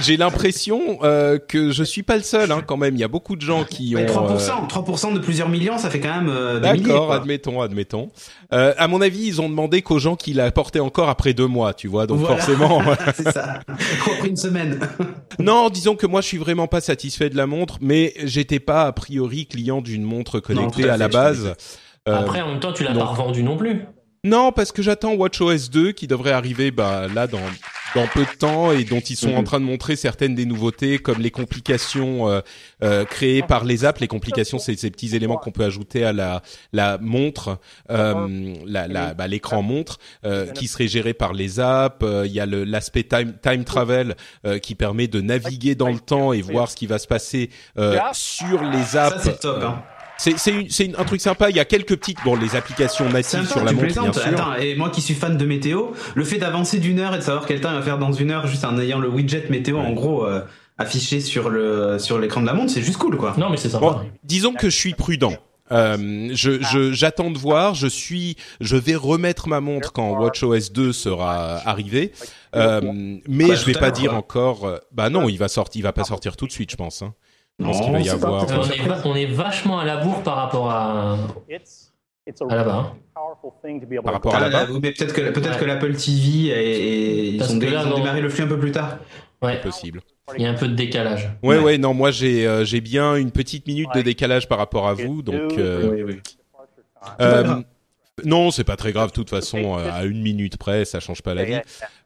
J'ai 0.00 0.16
l'impression 0.16 0.98
euh, 1.02 1.38
que 1.38 1.72
je 1.72 1.82
suis 1.82 2.02
pas 2.02 2.16
le 2.16 2.22
seul, 2.22 2.52
hein, 2.52 2.62
quand 2.64 2.76
même. 2.76 2.94
Il 2.94 3.00
y 3.00 3.04
a 3.04 3.08
beaucoup 3.08 3.36
de 3.36 3.42
gens 3.42 3.64
qui 3.64 3.94
ont. 3.96 4.00
Mais 4.00 4.10
euh, 4.10 4.14
3%, 4.14 4.68
3% 4.68 5.14
de 5.14 5.18
plusieurs 5.18 5.48
millions, 5.48 5.78
ça 5.78 5.90
fait 5.90 6.00
quand 6.00 6.14
même 6.14 6.28
euh, 6.28 6.60
des 6.60 6.72
milliers. 6.72 6.84
D'accord, 6.84 7.12
admettons, 7.12 7.60
admettons. 7.60 8.10
Euh, 8.52 8.72
à 8.78 8.88
mon 8.88 9.00
avis, 9.00 9.26
ils 9.26 9.40
ont 9.40 9.48
demandé 9.48 9.82
qu'aux 9.82 9.98
gens 9.98 10.16
qui 10.16 10.32
la 10.32 10.50
portaient 10.50 10.80
encore 10.80 11.08
après 11.08 11.34
deux 11.34 11.46
mois, 11.46 11.74
tu 11.74 11.88
vois. 11.88 12.06
Donc 12.06 12.20
Voilà. 12.20 12.36
forcément. 12.36 12.82
C'est 13.14 13.30
ça. 13.32 13.60
Après 13.68 14.28
une 14.28 14.36
semaine. 14.36 14.78
non, 15.38 15.70
disons 15.70 15.96
que 15.96 16.06
moi, 16.06 16.20
je 16.20 16.26
suis 16.28 16.38
vraiment 16.38 16.66
pas 16.66 16.80
satisfait 16.80 17.30
de 17.30 17.36
la 17.36 17.46
montre, 17.46 17.78
mais 17.80 18.14
j'étais 18.24 18.60
pas 18.60 18.84
a 18.84 18.92
priori 18.92 19.46
client 19.46 19.80
d'une 19.80 20.02
montre 20.04 20.40
connectée 20.40 20.88
à 20.88 20.94
à, 20.94 20.96
la 20.96 21.06
fait, 21.06 21.12
base. 21.12 21.54
Euh, 22.08 22.18
Après, 22.18 22.40
en 22.40 22.48
même 22.48 22.60
temps, 22.60 22.72
tu 22.72 22.84
l'as 22.84 22.92
non. 22.94 23.00
pas 23.00 23.06
revendu 23.06 23.42
non 23.42 23.56
plus. 23.56 23.84
Non, 24.24 24.50
parce 24.50 24.72
que 24.72 24.82
j'attends 24.82 25.14
WatchOS 25.14 25.70
2 25.70 25.92
qui 25.92 26.08
devrait 26.08 26.32
arriver 26.32 26.72
bah, 26.72 27.06
là 27.14 27.26
dans 27.28 27.38
dans 27.94 28.06
peu 28.08 28.20
de 28.24 28.36
temps 28.38 28.70
et 28.72 28.84
dont 28.84 28.98
ils 29.00 29.16
sont 29.16 29.30
Mhm. 29.30 29.36
en 29.38 29.42
train 29.44 29.60
de 29.60 29.64
montrer 29.64 29.96
certaines 29.96 30.34
des 30.34 30.44
nouveautés 30.44 30.98
comme 30.98 31.20
les 31.20 31.30
complications 31.30 32.28
euh, 32.28 32.40
euh, 32.82 33.04
créées 33.06 33.42
par 33.42 33.64
les 33.64 33.84
apps. 33.86 34.00
Les 34.00 34.08
complications, 34.08 34.58
c'est 34.58 34.76
ces 34.76 34.90
petits 34.90 35.14
éléments 35.16 35.36
qu'on 35.36 35.52
peut 35.52 35.64
ajouter 35.64 36.04
à 36.04 36.12
la 36.12 36.42
la 36.72 36.98
montre, 36.98 37.58
euh, 37.90 38.54
la 38.66 38.88
la 38.88 39.14
bah, 39.14 39.26
l'écran 39.28 39.62
montre 39.62 39.98
euh, 40.26 40.48
qui 40.52 40.66
serait 40.66 40.88
géré 40.88 41.14
par 41.14 41.32
les 41.32 41.60
apps. 41.60 42.04
Euh, 42.04 42.24
Il 42.26 42.32
y 42.32 42.40
a 42.40 42.46
le- 42.46 42.64
l'aspect 42.64 43.04
time 43.04 43.34
time 43.40 43.64
travel 43.64 44.16
euh, 44.44 44.58
qui 44.58 44.74
permet 44.74 45.06
de 45.06 45.20
naviguer 45.20 45.74
dans 45.76 45.90
le 45.90 46.00
temps 46.00 46.32
et 46.32 46.42
voir 46.42 46.68
ce 46.68 46.76
qui 46.76 46.86
va 46.86 46.98
se 46.98 47.06
passer 47.06 47.50
euh, 47.78 47.96
sur 48.12 48.62
les 48.64 48.96
apps. 48.96 49.16
Ça, 49.16 49.20
c'est 49.22 49.40
top. 49.40 49.62
Hein. 49.62 49.82
C'est 50.18 50.36
c'est 50.38 50.50
une- 50.50 50.68
c'est 50.68 50.84
une- 50.86 50.96
un 50.96 51.04
truc 51.04 51.20
sympa. 51.20 51.48
Il 51.48 51.56
y 51.56 51.60
a 51.60 51.64
quelques 51.64 51.96
petites 51.96 52.18
bon 52.24 52.34
les 52.36 52.56
applications 52.56 53.06
un 53.06 53.22
sur 53.22 53.34
la 53.64 53.72
montre 53.72 53.72
bien 53.72 53.76
plaisantes. 53.78 54.14
sûr. 54.18 54.26
Attends, 54.26 54.54
et 54.56 54.74
moi 54.74 54.90
qui 54.90 55.00
suis 55.00 55.14
fan 55.14 55.36
de 55.38 55.44
météo, 55.46 55.92
le 56.14 56.24
fait 56.24 56.38
d'avancer 56.38 56.78
d'une 56.80 56.98
heure 56.98 57.14
et 57.14 57.18
de 57.18 57.22
savoir 57.22 57.46
quel 57.46 57.60
temps 57.60 57.70
il 57.70 57.76
va 57.76 57.82
faire 57.82 57.98
dans 57.98 58.12
une 58.12 58.30
heure 58.32 58.46
juste 58.46 58.64
en 58.64 58.76
ayant 58.78 58.98
le 58.98 59.08
widget 59.08 59.44
météo 59.48 59.78
en 59.78 59.92
gros 59.92 60.26
euh, 60.26 60.40
affiché 60.76 61.20
sur 61.20 61.48
le 61.50 61.98
sur 61.98 62.18
l'écran 62.18 62.40
de 62.40 62.46
la 62.46 62.54
montre, 62.54 62.72
c'est 62.72 62.82
juste 62.82 62.98
cool 62.98 63.16
quoi. 63.16 63.34
Non, 63.38 63.48
mais 63.50 63.56
c'est 63.56 63.68
sympa. 63.68 63.86
Bon, 63.86 64.00
disons 64.24 64.52
que 64.54 64.68
je 64.70 64.76
suis 64.76 64.94
prudent. 64.94 65.32
Euh, 65.70 66.30
je 66.32 66.62
je- 66.62 66.92
j'attends 66.92 67.30
de 67.30 67.36
voir. 67.38 67.74
Je 67.74 67.86
suis, 67.86 68.36
je 68.60 68.74
vais 68.76 68.94
remettre 68.94 69.48
ma 69.48 69.60
montre 69.60 69.92
quand 69.92 70.18
WatchOS 70.18 70.70
2 70.72 70.92
sera 70.94 71.58
arrivé. 71.68 72.12
Euh, 72.56 72.80
mais 73.28 73.54
je 73.54 73.64
vais 73.66 73.72
pas 73.74 73.90
dire 73.90 74.10
quoi. 74.10 74.18
encore. 74.18 74.64
euh, 74.64 74.78
bah 74.92 75.10
non, 75.10 75.28
il 75.28 75.36
va 75.36 75.48
sortir, 75.48 75.78
il 75.78 75.82
va 75.82 75.92
pas 75.92 76.04
sortir 76.04 76.36
tout 76.36 76.46
de 76.46 76.52
suite, 76.52 76.70
je 76.70 76.76
pense. 76.76 77.02
Hein. 77.02 77.12
Qu'il 77.58 77.92
va 77.92 78.00
y 78.00 78.08
pas 78.08 78.44
peut-être 78.46 78.58
on, 78.58 78.70
est, 78.70 78.86
va- 78.88 79.00
on 79.04 79.14
est 79.16 79.26
vachement 79.26 79.78
à 79.80 79.84
la 79.84 79.96
bourre 79.98 80.22
par 80.22 80.36
rapport 80.36 80.70
à. 80.70 81.18
It's 81.50 81.92
it's 82.26 82.40
a 82.40 82.44
À 82.48 82.54
là-bas, 82.56 82.72
hein. 82.74 82.82
really 82.82 83.02
powerful 83.14 83.50
thing 83.64 83.80
to 83.80 83.86
be 83.86 83.92
able 83.94 84.02
Par 84.04 84.12
to 84.12 84.28
rapport 84.28 84.34
à 84.34 84.36
Ah, 84.38 84.40
là-bas. 84.48 84.72
là, 84.72 84.78
mais 84.80 84.92
peut-être 84.92 85.12
que 85.12 85.58
que 85.58 85.64
l'Apple 85.64 85.94
TV 85.96 86.48
et, 86.48 86.50
et 86.50 87.28
ils, 87.30 87.42
ont, 87.42 87.58
là, 87.58 87.66
ils 87.68 87.76
ont 87.78 87.90
non. 87.90 87.96
démarré 87.98 88.20
le 88.20 88.28
flux 88.28 88.44
un 88.44 88.48
peu 88.48 88.58
plus 88.58 88.70
tard. 88.72 88.98
Ouais, 89.42 89.60
possible. 89.60 90.00
il 90.36 90.42
y 90.42 90.46
a 90.46 90.50
un 90.50 90.54
peu 90.54 90.68
de 90.68 90.74
décalage. 90.74 91.30
Ouais, 91.42 91.56
ouais, 91.58 91.64
Ouais. 91.64 91.78
non, 91.78 91.94
moi 91.94 92.10
j'ai 92.12 92.46
euh, 92.46 92.64
j'ai 92.64 92.80
bien 92.80 93.16
une 93.16 93.30
petite 93.32 93.66
minute 93.66 93.88
de 93.94 94.02
décalage 94.02 94.46
par 94.48 94.58
rapport 94.58 94.86
à 94.86 94.94
vous, 94.94 95.22
donc. 95.22 95.52
euh, 95.58 95.90
Oui, 95.90 96.02
oui. 96.04 96.20
euh. 97.20 97.56
Non, 98.24 98.50
c'est 98.50 98.64
pas 98.64 98.76
très 98.76 98.92
grave. 98.92 99.10
De 99.10 99.14
toute 99.14 99.30
façon, 99.30 99.76
euh, 99.78 99.90
à 99.92 100.04
une 100.04 100.20
minute 100.22 100.56
près, 100.56 100.84
ça 100.84 101.00
change 101.00 101.22
pas 101.22 101.34
la 101.34 101.44
vie. 101.44 101.60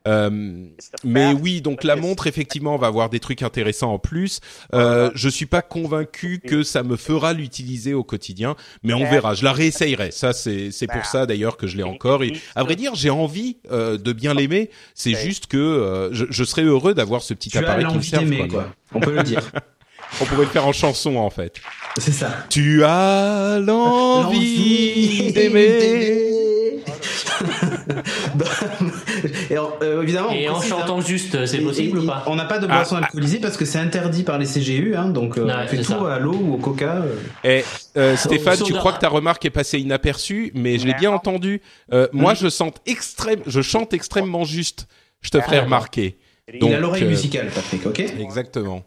Euh, 0.08 0.66
mais 1.04 1.32
oui, 1.32 1.60
donc 1.60 1.84
la 1.84 1.94
montre 1.94 2.26
effectivement 2.26 2.76
va 2.76 2.88
avoir 2.88 3.08
des 3.08 3.20
trucs 3.20 3.42
intéressants 3.42 3.92
en 3.92 3.98
plus. 3.98 4.40
Euh, 4.74 5.10
je 5.14 5.28
suis 5.28 5.46
pas 5.46 5.62
convaincu 5.62 6.40
que 6.44 6.64
ça 6.64 6.82
me 6.82 6.96
fera 6.96 7.32
l'utiliser 7.32 7.94
au 7.94 8.02
quotidien, 8.02 8.56
mais 8.82 8.94
on 8.94 9.08
verra. 9.08 9.34
Je 9.34 9.44
la 9.44 9.52
réessayerai. 9.52 10.10
Ça 10.10 10.32
c'est 10.32 10.70
c'est 10.72 10.88
pour 10.88 11.04
ça 11.04 11.26
d'ailleurs 11.26 11.56
que 11.56 11.66
je 11.66 11.76
l'ai 11.76 11.82
encore. 11.84 12.24
Et 12.24 12.32
à 12.56 12.64
vrai 12.64 12.74
dire, 12.76 12.94
j'ai 12.94 13.10
envie 13.10 13.58
euh, 13.70 13.96
de 13.96 14.12
bien 14.12 14.34
l'aimer. 14.34 14.70
C'est 14.94 15.14
juste 15.14 15.46
que 15.46 15.56
euh, 15.56 16.12
je, 16.12 16.24
je 16.28 16.44
serais 16.44 16.62
heureux 16.62 16.94
d'avoir 16.94 17.22
ce 17.22 17.34
petit 17.34 17.50
Tu 17.50 17.58
as 17.58 17.60
appareil 17.60 17.84
qui 17.84 17.90
me 17.90 17.94
l'envie 17.94 18.08
serve. 18.08 18.24
d'aimer 18.24 18.48
quoi. 18.48 18.64
quoi. 18.64 18.74
On 18.94 19.00
peut 19.00 19.14
le 19.14 19.22
dire. 19.22 19.52
On 20.20 20.24
pourrait 20.24 20.44
le 20.44 20.50
faire 20.50 20.66
en 20.66 20.72
chanson 20.72 21.16
en 21.16 21.30
fait. 21.30 21.56
C'est 21.98 22.12
ça. 22.12 22.30
Tu 22.48 22.84
as 22.84 23.58
l'envie 23.60 25.32
d'aimer. 25.32 26.28
et 29.50 29.58
en- 29.58 29.72
euh, 29.82 30.02
évidemment, 30.02 30.30
Et 30.30 30.48
on 30.48 30.54
en 30.54 30.60
chantant 30.62 30.98
hein, 30.98 31.04
juste, 31.04 31.44
c'est 31.46 31.58
et- 31.58 31.64
possible 31.64 31.98
et- 31.98 32.02
ou 32.02 32.06
pas 32.06 32.22
On 32.26 32.36
n'a 32.36 32.44
pas 32.44 32.58
de 32.58 32.66
Ah, 32.70 32.76
boisson 32.76 32.96
ah. 32.96 33.04
alcoolisée 33.04 33.38
parce 33.40 33.56
que 33.56 33.64
c'est 33.64 33.78
interdit 33.78 34.22
par 34.22 34.38
les 34.38 34.46
CGU, 34.46 34.94
hein, 34.96 35.08
donc 35.08 35.38
euh, 35.38 35.46
Ouais, 35.46 35.52
on 35.64 35.68
fait 35.68 35.76
tout 35.78 35.84
ça. 35.84 36.14
à 36.14 36.18
l'eau 36.18 36.34
ou 36.34 36.54
au 36.54 36.58
coca. 36.58 37.02
euh. 37.02 37.16
Eh, 37.44 37.64
euh, 37.96 38.16
Stéphane, 38.16 38.58
tu 38.64 38.72
crois 38.74 38.92
que 38.92 39.00
ta 39.00 39.08
remarque 39.08 39.44
est 39.44 39.50
passée 39.50 39.78
inaperçue, 39.80 40.52
mais 40.54 40.78
je 40.78 40.86
l'ai 40.86 40.94
bien 40.94 41.10
entendu. 41.12 41.60
Euh, 41.92 42.06
moi, 42.12 42.32
Mm. 42.34 42.42
je 42.42 42.48
sens 42.48 42.72
extrême, 42.86 43.40
je 43.46 43.60
chante 43.60 43.92
extrêmement 43.94 44.44
juste. 44.44 44.86
Je 45.20 45.30
te 45.30 45.40
ferai 45.40 45.58
Ah, 45.58 45.64
remarquer. 45.64 46.16
Il 46.52 46.58
Donc, 46.60 46.72
a 46.72 46.78
l'oreille 46.78 47.04
euh, 47.04 47.08
musicale, 47.08 47.48
Patrick, 47.54 47.86
ok? 47.86 48.00
Exactement. 48.20 48.82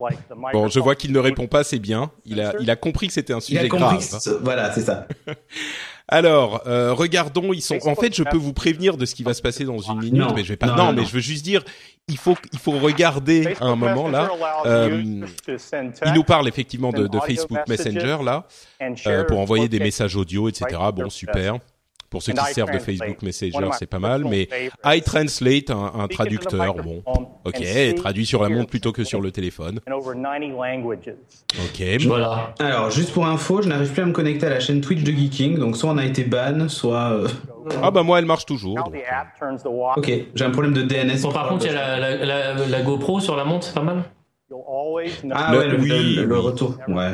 Like 0.00 0.28
the 0.28 0.34
Bon, 0.52 0.68
je 0.68 0.78
vois 0.78 0.94
qu'il 0.94 1.12
ne 1.12 1.18
répond 1.18 1.46
pas, 1.48 1.64
c'est 1.64 1.78
bien. 1.80 2.12
Il 2.24 2.40
a, 2.40 2.52
il 2.60 2.70
a 2.70 2.76
compris 2.76 3.08
que 3.08 3.12
c'était 3.12 3.32
un 3.32 3.38
Il 3.38 3.42
sujet 3.42 3.58
a 3.60 3.68
grave. 3.68 4.00
ce- 4.00 4.30
Voilà, 4.30 4.72
c'est 4.72 4.82
ça. 4.82 5.06
Alors, 6.10 6.62
euh, 6.66 6.94
regardons, 6.94 7.52
ils 7.52 7.60
sont. 7.60 7.78
En 7.86 7.94
fait, 7.94 8.14
je 8.14 8.22
peux 8.22 8.36
vous 8.38 8.52
prévenir 8.54 8.96
de 8.96 9.04
ce 9.04 9.14
qui 9.14 9.22
va 9.24 9.34
se 9.34 9.42
passer 9.42 9.64
dans 9.64 9.78
une 9.78 9.98
minute, 9.98 10.14
Non. 10.14 10.32
mais 10.34 10.42
je 10.42 10.48
vais 10.50 10.56
pas. 10.56 10.66
Non, 10.68 10.76
Non, 10.76 10.84
non, 10.86 10.92
mais 10.94 11.04
je 11.04 11.12
veux 11.12 11.20
juste 11.20 11.44
dire, 11.44 11.64
il 12.08 12.16
faut, 12.16 12.34
il 12.52 12.58
faut 12.58 12.72
regarder 12.78 13.54
à 13.60 13.66
un 13.66 13.76
moment 13.76 14.08
là. 14.08 14.30
Euh, 14.64 15.02
il 15.02 16.12
nous 16.14 16.24
parle 16.24 16.48
effectivement 16.48 16.92
de, 16.92 17.06
de 17.06 17.18
Facebook 17.20 17.58
Messenger 17.68 18.18
là, 18.24 18.46
euh, 19.06 19.24
pour 19.24 19.38
envoyer 19.40 19.68
des 19.68 19.80
messages 19.80 20.16
audio, 20.16 20.48
etc. 20.48 20.66
Bon, 20.94 21.10
super. 21.10 21.58
Pour 22.10 22.22
ceux 22.22 22.32
qui 22.32 22.38
se 22.48 22.54
servent 22.54 22.70
de 22.70 22.78
Facebook 22.78 23.22
Messenger, 23.22 23.68
c'est 23.78 23.86
pas 23.86 23.98
mal. 23.98 24.24
Mais 24.24 24.48
iTranslate, 24.96 25.70
un, 25.70 25.92
un 25.94 26.08
traducteur, 26.08 26.74
bon, 26.82 27.02
ok, 27.44 27.54
traduit 27.96 28.24
sur 28.26 28.42
la 28.42 28.48
montre 28.48 28.70
plutôt 28.70 28.92
que 28.92 29.04
sur 29.04 29.20
le 29.20 29.30
téléphone. 29.30 29.80
Ok. 31.58 31.82
Voilà. 32.06 32.54
Alors, 32.60 32.90
juste 32.90 33.12
pour 33.12 33.26
info, 33.26 33.60
je 33.62 33.68
n'arrive 33.68 33.92
plus 33.92 34.02
à 34.02 34.06
me 34.06 34.12
connecter 34.12 34.46
à 34.46 34.50
la 34.50 34.60
chaîne 34.60 34.80
Twitch 34.80 35.02
de 35.02 35.12
Geeking, 35.12 35.58
donc 35.58 35.76
soit 35.76 35.90
on 35.90 35.98
a 35.98 36.04
été 36.04 36.24
ban, 36.24 36.68
soit... 36.68 37.10
euh, 37.12 37.28
Ah 37.82 37.90
bah 37.90 38.02
moi, 38.02 38.18
elle 38.18 38.24
marche 38.26 38.46
toujours. 38.46 38.74
donc. 38.84 38.94
Ok, 39.98 40.10
j'ai 40.34 40.44
un 40.44 40.50
problème 40.50 40.72
de 40.72 40.82
DNS. 40.82 41.20
Bon, 41.22 41.32
par 41.32 41.48
contre, 41.48 41.66
il 41.66 41.72
y 41.72 41.76
a 41.76 41.98
la, 41.98 42.16
la, 42.24 42.54
la, 42.54 42.66
la 42.66 42.82
GoPro 42.82 43.20
sur 43.20 43.36
la 43.36 43.44
montre, 43.44 43.66
c'est 43.66 43.74
pas 43.74 43.82
mal. 43.82 44.04
Ah 45.32 45.52
Le- 45.52 45.58
ouais, 45.58 45.68
le, 45.68 45.78
oui, 45.78 46.14
le- 46.16 46.24
le 46.24 46.34
oui. 46.38 46.40
retour. 46.42 46.78
Ouais. 46.88 47.12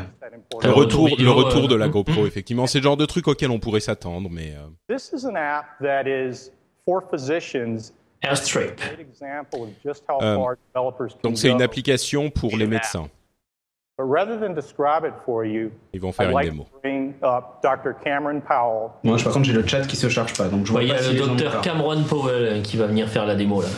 Le 0.63 0.71
retour, 0.71 1.09
le 1.19 1.31
retour 1.31 1.69
de 1.69 1.75
euh, 1.75 1.79
la 1.79 1.89
mm, 1.89 1.91
GoPro, 1.91 2.27
effectivement, 2.27 2.67
c'est 2.67 2.79
le 2.79 2.85
genre 2.85 2.97
de 2.97 3.07
truc 3.07 3.29
auquel 3.29 3.51
on 3.51 3.59
pourrait 3.59 3.81
s'attendre, 3.81 4.29
mais 4.31 4.55
euh, 4.57 4.95
This 4.95 5.13
is 5.13 5.27
an 5.27 5.35
app 5.37 5.67
that 5.81 6.09
is 6.09 6.51
for 6.85 7.03
physicians. 7.11 7.93
Airstrip. 8.23 8.81
Euh, 10.23 10.55
donc 11.23 11.37
c'est 11.37 11.51
une 11.51 11.63
application 11.63 12.31
pour 12.31 12.57
les 12.57 12.67
médecins. 12.67 13.09
But 13.97 14.07
rather 14.09 14.37
than 14.37 14.55
describe 14.55 15.05
it 15.05 15.15
for 15.25 15.45
you, 15.45 15.71
Ils 15.93 16.01
vont 16.01 16.11
faire 16.11 16.27
I'd 16.27 16.31
une 16.31 16.35
like 16.35 16.51
démo. 16.51 16.65
to 16.65 16.81
bring 16.83 17.15
up 17.23 17.63
Dr. 17.63 17.95
Cameron 18.03 18.41
Powell. 18.41 18.91
Moi, 19.05 19.19
je- 19.19 19.25
par 19.25 19.33
contre, 19.33 19.45
j'ai 19.45 19.53
le 19.53 19.65
chat 19.65 19.83
qui 19.83 19.95
se 19.95 20.09
charge 20.09 20.33
pas, 20.37 20.49
donc 20.49 20.67
je 20.67 20.73
vois 20.73 20.81
Ouais, 20.81 20.87
Il 20.87 20.89
y 20.89 20.93
a 20.93 20.99
si 20.99 21.13
le 21.13 21.21
docteur. 21.21 21.61
Cameron 21.61 22.03
Powell 22.03 22.35
euh, 22.35 22.63
qui 22.63 22.77
va 22.77 22.89
venir 22.89 23.09
faire 23.09 23.25
la 23.25 23.37
démo 23.37 23.63
là. 23.63 23.69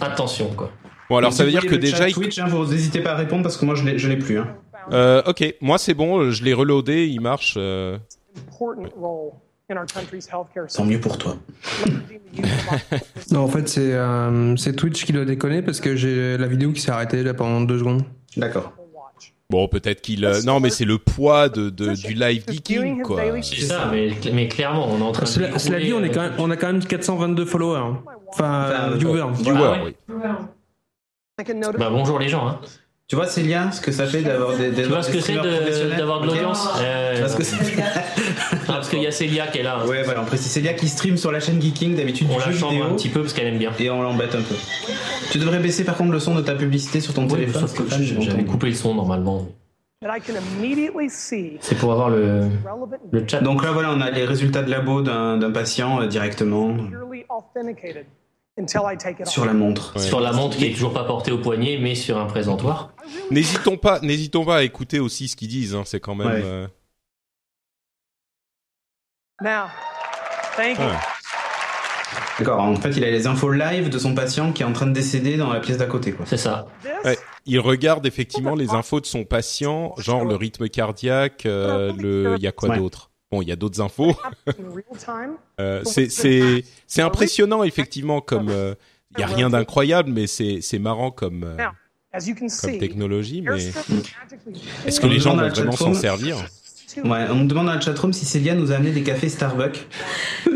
Attention 0.00 0.48
quoi. 0.56 0.70
Bon 1.10 1.18
alors 1.18 1.30
Donc, 1.30 1.36
ça 1.36 1.44
veut 1.44 1.50
dire 1.50 1.66
que 1.66 1.74
déjà, 1.74 2.10
Twitch, 2.10 2.38
hein, 2.38 2.46
vous 2.48 2.66
n'hésitez 2.66 3.00
pas 3.00 3.12
à 3.12 3.16
répondre 3.16 3.42
parce 3.42 3.58
que 3.58 3.66
moi, 3.66 3.74
je 3.74 4.08
l'ai 4.08 4.16
plus. 4.16 4.38
Hein. 4.38 4.56
Euh, 4.92 5.22
ok, 5.26 5.54
moi 5.60 5.78
c'est 5.78 5.94
bon, 5.94 6.30
je 6.30 6.44
l'ai 6.44 6.54
reloadé, 6.54 7.06
il 7.06 7.20
marche. 7.20 7.54
euh, 7.56 7.98
important 8.36 8.82
role 9.00 9.32
in 9.70 9.76
our 9.76 9.86
country's 9.86 10.26
healthcare 10.28 10.62
Tant 10.64 10.68
system. 10.68 10.86
mieux 10.88 11.00
pour 11.00 11.18
toi. 11.18 11.36
Non, 13.32 13.40
en 13.40 13.48
fait, 13.48 13.68
c'est 13.68 13.92
euh, 13.94 14.54
c'est 14.56 14.74
Twitch 14.76 15.04
qui 15.04 15.12
doit 15.12 15.24
déconner 15.24 15.62
parce 15.62 15.80
que 15.80 15.96
j'ai 15.96 16.36
la 16.38 16.46
vidéo 16.46 16.72
qui 16.72 16.80
s'est 16.80 16.90
arrêtée 16.90 17.22
là 17.22 17.34
pendant 17.34 17.60
deux 17.62 17.78
secondes. 17.78 18.02
D'accord. 18.36 18.72
Bon, 19.50 19.66
peut-être 19.66 20.02
qu'il. 20.02 20.24
euh, 20.24 20.42
Non, 20.42 20.60
mais 20.60 20.68
c'est 20.70 20.84
le 20.84 20.98
poids 20.98 21.48
de, 21.48 21.70
de 21.70 21.94
du 21.94 22.12
live 22.14 22.44
geeking 22.48 23.02
quoi. 23.02 23.22
C'est 23.42 23.62
ça, 23.62 23.88
mais, 23.90 24.10
mais 24.32 24.46
clairement, 24.48 24.86
on 24.90 24.98
est 24.98 25.02
en 25.02 25.12
train 25.12 25.22
de. 25.24 25.28
Cela, 25.28 25.58
cela 25.58 25.80
dit, 25.80 25.92
on, 25.94 26.02
est 26.04 26.10
quand 26.10 26.20
même, 26.22 26.34
on 26.38 26.50
a 26.50 26.56
quand 26.56 26.66
même 26.68 26.84
422 26.84 27.44
followers. 27.46 27.78
hein. 27.78 28.02
Enfin, 28.28 28.66
Enfin, 28.68 28.90
viewers. 28.96 29.24
Viewer, 29.40 29.58
Ah 29.64 29.72
ouais. 29.84 29.96
oui. 30.10 30.24
Bah 31.78 31.88
bonjour 31.90 32.18
les 32.18 32.28
gens. 32.28 32.46
Hein. 32.48 32.60
Tu 33.08 33.16
vois, 33.16 33.26
Célia, 33.26 33.70
ce 33.72 33.80
que 33.80 33.90
ça 33.90 34.04
fait 34.06 34.20
d'avoir 34.20 34.54
des, 34.54 34.70
des 34.70 34.82
Tu 34.82 34.88
vois 34.90 35.02
ce 35.02 35.10
que 35.10 35.20
c'est 35.20 35.32
de- 35.32 35.96
d'avoir 35.96 36.20
de 36.20 36.26
l'audience 36.26 36.68
Euh, 36.82 37.14
Tu 37.14 37.20
vois 37.20 37.28
ce 37.30 37.36
que 37.38 37.42
c'est 37.42 37.56
Ah, 37.82 38.54
Parce 38.66 38.90
qu'il 38.90 39.02
y 39.02 39.06
a 39.06 39.10
Célia 39.10 39.46
qui 39.46 39.58
est 39.60 39.62
là. 39.62 39.78
hein. 39.82 39.86
Ouais, 39.88 40.02
voilà, 40.02 40.20
en 40.20 40.24
précis. 40.26 40.50
Célia 40.50 40.74
qui 40.74 40.88
stream 40.88 41.16
sur 41.16 41.32
la 41.32 41.40
chaîne 41.40 41.58
Geeking, 41.60 41.96
d'habitude, 41.96 42.26
On 42.30 42.34
du 42.34 42.40
la 42.40 42.50
jeu 42.50 42.58
chambre 42.58 42.72
vidéo. 42.72 42.86
un 42.86 42.94
petit 42.96 43.08
peu 43.08 43.22
parce 43.22 43.32
qu'elle 43.32 43.46
aime 43.46 43.56
bien. 43.56 43.72
Et 43.78 43.88
on 43.88 44.02
l'embête 44.02 44.34
un 44.34 44.42
peu. 44.42 44.54
Tu 45.32 45.38
devrais 45.38 45.58
baisser 45.58 45.84
par 45.84 45.96
contre 45.96 46.12
le 46.12 46.20
son 46.20 46.34
de 46.34 46.42
ta 46.42 46.54
publicité 46.54 47.00
sur 47.00 47.14
ton 47.14 47.22
Oui, 47.22 47.30
téléphone. 47.30 47.66
sauf 47.66 47.78
que 47.78 47.84
j'avais 48.20 48.44
coupé 48.44 48.66
le 48.68 48.74
son 48.74 48.94
normalement. 48.94 49.46
that 50.02 50.14
I 50.16 50.20
can 50.20 50.34
immediately 50.60 51.08
see 51.08 51.56
C'est 51.60 51.76
pour 51.78 51.90
avoir 51.92 52.10
le, 52.10 52.42
relevant 52.42 52.88
le 53.10 53.24
chat. 53.26 53.40
Donc 53.40 53.64
là, 53.64 53.72
voilà, 53.72 53.90
on 53.90 54.00
a 54.02 54.10
les 54.10 54.24
résultats 54.26 54.62
de 54.62 54.70
labo 54.70 55.00
d'un 55.00 55.38
d'un 55.38 55.50
patient 55.50 56.02
euh, 56.02 56.06
directement 56.06 56.76
sur 59.26 59.44
la 59.44 59.52
montre. 59.52 59.92
Ouais. 59.96 60.02
Sur 60.02 60.20
la 60.20 60.32
montre 60.32 60.56
qui 60.56 60.66
est 60.66 60.72
toujours 60.72 60.92
pas 60.92 61.04
portée 61.04 61.30
au 61.32 61.38
poignet, 61.38 61.78
mais 61.80 61.94
sur 61.94 62.18
un 62.18 62.26
présentoir. 62.26 62.92
N'hésitons 63.30 63.76
pas, 63.76 64.00
n'hésitons 64.00 64.44
pas 64.44 64.56
à 64.58 64.62
écouter 64.62 64.98
aussi 64.98 65.28
ce 65.28 65.36
qu'ils 65.36 65.48
disent. 65.48 65.74
Hein, 65.74 65.82
c'est 65.86 66.00
quand 66.00 66.14
même. 66.14 66.26
Ouais. 66.28 66.42
euh, 66.44 66.66
Now, 69.40 69.66
thank 70.56 70.78
you. 70.78 70.84
Ouais. 70.84 70.92
D'accord, 72.38 72.60
en 72.60 72.76
fait, 72.76 72.90
il 72.90 73.04
a 73.04 73.10
les 73.10 73.26
infos 73.26 73.50
live 73.50 73.88
de 73.88 73.98
son 73.98 74.14
patient 74.14 74.52
qui 74.52 74.62
est 74.62 74.66
en 74.66 74.72
train 74.72 74.86
de 74.86 74.92
décéder 74.92 75.36
dans 75.36 75.52
la 75.52 75.58
pièce 75.60 75.76
d'à 75.76 75.86
côté. 75.86 76.12
Quoi. 76.12 76.24
C'est 76.26 76.36
ça. 76.36 76.66
Ouais. 77.04 77.18
Il 77.46 77.58
regarde 77.60 78.06
effectivement 78.06 78.54
les 78.54 78.70
infos 78.70 79.00
de 79.00 79.06
son 79.06 79.24
patient, 79.24 79.94
genre 79.98 80.24
le 80.24 80.34
rythme 80.36 80.68
cardiaque, 80.68 81.46
euh, 81.46 81.92
le. 81.98 82.34
Il 82.36 82.42
y 82.42 82.46
a 82.46 82.52
quoi 82.52 82.70
Ouais. 82.70 82.78
d'autre? 82.78 83.07
Bon, 83.30 83.42
il 83.42 83.48
y 83.48 83.52
a 83.52 83.56
d'autres 83.56 83.80
infos. 83.80 84.14
Euh, 85.60 85.82
c'est 85.84 86.08
c'est 86.86 87.02
impressionnant 87.02 87.62
effectivement 87.64 88.20
comme. 88.20 88.48
euh, 88.48 88.74
Il 89.16 89.20
y 89.20 89.22
a 89.22 89.26
rien 89.26 89.50
d'incroyable, 89.50 90.10
mais 90.10 90.26
c'est 90.26 90.78
marrant 90.78 91.10
comme 91.10 91.44
euh, 91.44 91.56
comme 92.60 92.78
technologie. 92.78 93.42
Mais 93.42 93.58
est-ce 94.86 95.00
que 95.00 95.06
les 95.06 95.18
gens 95.18 95.32
On 95.32 95.36
vont 95.36 95.42
demande 95.42 95.50
à 95.50 95.54
vraiment 95.54 95.72
s'en 95.72 95.94
servir? 95.94 96.36
Ouais, 97.04 97.26
on 97.30 97.36
me 97.36 97.46
demande 97.46 97.66
dans 97.66 97.74
la 97.74 97.80
chatroom 97.80 98.12
si 98.12 98.24
Célia 98.24 98.54
nous 98.54 98.72
a 98.72 98.76
amené 98.76 98.90
des 98.92 99.02
cafés 99.02 99.28
Starbucks. 99.28 99.86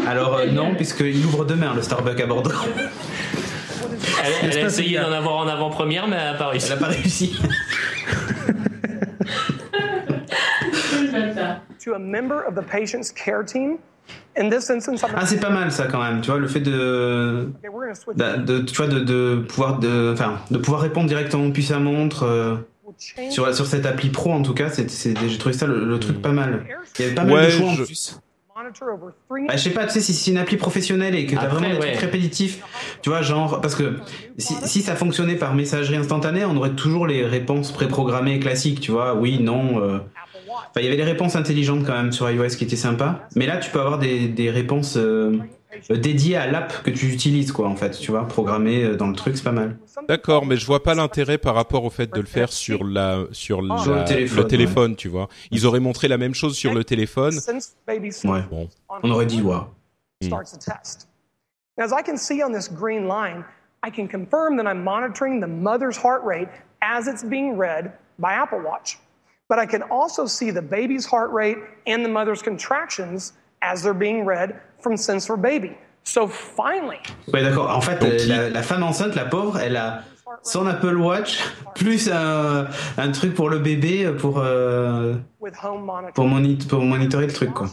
Alors 0.06 0.36
euh, 0.36 0.46
non, 0.46 0.74
puisqu'il 0.74 1.24
ouvre 1.26 1.44
demain 1.44 1.74
le 1.74 1.82
Starbucks 1.82 2.20
à 2.20 2.26
Bordeaux. 2.26 2.50
Elle, 4.24 4.50
elle 4.50 4.58
a 4.58 4.66
essayé 4.66 4.98
d'en 4.98 5.12
avoir 5.12 5.36
en 5.36 5.48
avant-première, 5.48 6.06
mais 6.08 6.16
elle 6.16 6.28
a 6.28 6.34
pas 6.34 6.48
réussi. 6.48 6.66
Elle 6.72 6.78
a 6.78 6.80
pas 6.80 6.88
réussi. 6.88 7.36
To 11.84 11.94
a 11.94 11.98
member 11.98 12.42
of 12.48 12.54
the 12.54 12.62
patient's 12.66 13.10
care 13.12 13.44
team. 13.44 13.76
In 14.36 14.50
this 14.50 14.68
instance, 14.68 15.02
I'm 15.02 15.10
Ah, 15.16 15.24
c'est 15.26 15.38
pas 15.40 15.50
mal 15.50 15.70
ça 15.70 15.86
quand 15.86 16.02
même. 16.02 16.20
Tu 16.22 16.30
vois, 16.30 16.40
le 16.40 16.48
fait 16.48 16.60
de, 16.60 17.48
okay, 17.58 17.68
we're 17.68 17.84
going 17.84 17.94
to 17.94 18.00
switch. 18.00 18.16
de, 18.16 18.36
de- 18.42 18.58
tu 18.62 18.74
vois, 18.74 18.88
de, 18.88 18.98
de 19.00 19.36
pouvoir 19.48 19.78
de, 19.78 20.10
enfin, 20.12 20.40
de 20.50 20.58
pouvoir 20.58 20.80
répondre 20.82 21.06
directement 21.06 21.46
depuis 21.46 21.62
sa 21.62 21.78
montre 21.78 22.24
euh, 22.24 22.56
sur 23.30 23.54
sur 23.54 23.66
cette 23.66 23.86
appli 23.86 24.10
pro 24.10 24.32
en 24.32 24.42
tout 24.42 24.54
cas. 24.54 24.68
C'est, 24.70 24.90
c'est, 24.90 25.14
j'ai 25.28 25.38
trouvé 25.38 25.54
ça 25.54 25.66
le, 25.66 25.84
le 25.84 25.98
truc 26.00 26.20
pas 26.20 26.32
mal. 26.32 26.64
Il 26.98 27.02
y 27.02 27.04
avait 27.06 27.14
pas 27.14 27.24
mal 27.24 27.44
de 27.46 27.50
choix 27.50 27.68
en 27.68 27.74
je- 27.74 27.84
plus. 27.84 28.18
over 28.82 29.12
three. 29.28 29.46
Bah, 29.46 29.56
je 29.56 29.62
sais 29.62 29.70
pas, 29.70 29.86
tu 29.86 29.92
sais, 29.92 30.00
si 30.00 30.12
c'est 30.12 30.30
une 30.32 30.38
appli 30.38 30.56
professionnelle 30.56 31.14
et 31.14 31.24
que 31.26 31.34
t'as 31.36 31.42
Après, 31.42 31.56
vraiment 31.58 31.74
des 31.74 31.80
ouais. 31.80 31.92
trucs 31.92 32.00
répétitifs, 32.02 32.60
tu 33.02 33.08
vois, 33.10 33.22
genre, 33.22 33.60
parce 33.60 33.74
que 33.76 33.94
si, 34.38 34.54
si 34.64 34.82
ça 34.82 34.94
fonctionnait 34.96 35.36
par 35.36 35.54
messagerie 35.54 35.96
instantanée, 35.96 36.44
on 36.44 36.56
aurait 36.56 36.70
toujours 36.74 37.06
les 37.06 37.24
réponses 37.26 37.72
préprogrammées 37.72 38.38
classiques, 38.40 38.80
tu 38.80 38.90
vois, 38.92 39.14
oui, 39.14 39.40
non. 39.40 39.80
euh. 39.82 39.98
Enfin, 40.56 40.80
il 40.80 40.84
y 40.84 40.88
avait 40.88 40.96
des 40.96 41.04
réponses 41.04 41.36
intelligentes 41.36 41.84
quand 41.86 41.94
même 41.94 42.12
sur 42.12 42.30
iOS 42.30 42.48
qui 42.56 42.64
étaient 42.64 42.76
sympas, 42.76 43.20
mais 43.36 43.46
là, 43.46 43.56
tu 43.58 43.70
peux 43.70 43.80
avoir 43.80 43.98
des, 43.98 44.28
des 44.28 44.50
réponses 44.50 44.96
euh, 44.96 45.38
dédiées 45.90 46.36
à 46.36 46.46
l'app 46.50 46.82
que 46.82 46.90
tu 46.90 47.06
utilises, 47.12 47.52
quoi, 47.52 47.68
en 47.68 47.76
fait, 47.76 47.90
tu 47.92 48.10
vois, 48.10 48.26
programmées 48.28 48.84
euh, 48.84 48.96
dans 48.96 49.08
le 49.08 49.14
truc, 49.14 49.36
c'est 49.36 49.42
pas 49.44 49.52
mal. 49.52 49.78
D'accord, 50.08 50.44
mais 50.46 50.56
je 50.56 50.66
vois 50.66 50.82
pas 50.82 50.94
l'intérêt 50.94 51.38
par 51.38 51.54
rapport 51.54 51.84
au 51.84 51.90
fait 51.90 52.12
de 52.12 52.20
le 52.20 52.26
faire 52.26 52.52
sur 52.52 52.84
la 52.84 53.24
sur 53.32 53.62
la- 53.62 53.78
Sur 53.78 53.94
le 53.94 54.04
téléphone, 54.04 54.46
téléphone, 54.48 54.96
tu 54.96 55.08
vois. 55.08 55.28
Ils 55.50 55.66
auraient 55.66 55.80
montré 55.80 56.08
la 56.08 56.18
même 56.18 56.34
chose 56.34 56.56
sur 56.56 56.74
le 56.74 56.84
téléphone. 56.84 57.32
Ouais. 58.24 58.42
Bon. 58.50 58.68
On 59.02 59.10
aurait 59.10 59.26
dit, 59.26 59.42
test. 60.20 61.08
Now, 61.78 61.84
as 61.84 61.92
I 61.92 62.02
can 62.04 62.16
see 62.16 62.42
on 62.42 62.52
this 62.52 62.68
green 62.68 63.06
line, 63.06 63.44
I 63.84 63.90
can 63.90 64.06
confirm 64.06 64.56
that 64.58 64.66
I'm 64.66 64.82
monitoring 64.84 65.40
the 65.40 65.48
mother's 65.48 65.96
heart 65.96 66.22
rate 66.24 66.48
as 66.82 67.06
it's 67.06 67.24
being 67.24 67.56
read 67.56 67.92
by 68.18 68.32
Apple 68.34 68.60
Watch. 68.62 68.98
But 69.48 69.58
I 69.58 69.66
can 69.66 69.82
also 69.90 70.26
see 70.26 70.50
the 70.50 70.62
baby's 70.62 71.04
heart 71.06 71.30
rate 71.32 71.58
and 71.86 72.04
the 72.04 72.08
mother's 72.08 72.42
contractions 72.42 73.34
as 73.60 73.82
they're 73.82 73.92
being 73.94 74.24
read 74.24 74.54
from 74.80 74.96
Sensor 74.96 75.36
Baby. 75.36 75.76
So 76.04 76.26
finally, 76.26 76.98
Ouais, 77.32 77.42
d'accord. 77.42 77.70
En 77.70 77.80
fait, 77.80 77.98
Donc, 78.00 78.26
la, 78.26 78.48
la 78.50 78.62
femme 78.62 78.82
enceinte, 78.82 79.14
la 79.14 79.24
pauvre, 79.26 79.58
elle 79.58 79.76
a 79.76 80.02
son 80.42 80.66
Apple 80.66 80.96
Watch, 80.96 81.38
plus 81.74 82.08
un, 82.10 82.66
un 82.96 83.12
truc 83.12 83.34
pour 83.34 83.50
le 83.50 83.58
bébé, 83.58 84.10
pour, 84.18 84.38
euh, 84.38 85.14
pour, 85.38 86.26
monitoring, 86.26 86.28
moni- 86.30 86.56
pour 86.66 86.80
monitorer 86.80 87.26
le 87.26 87.32
truc, 87.32 87.52
quoi. 87.52 87.68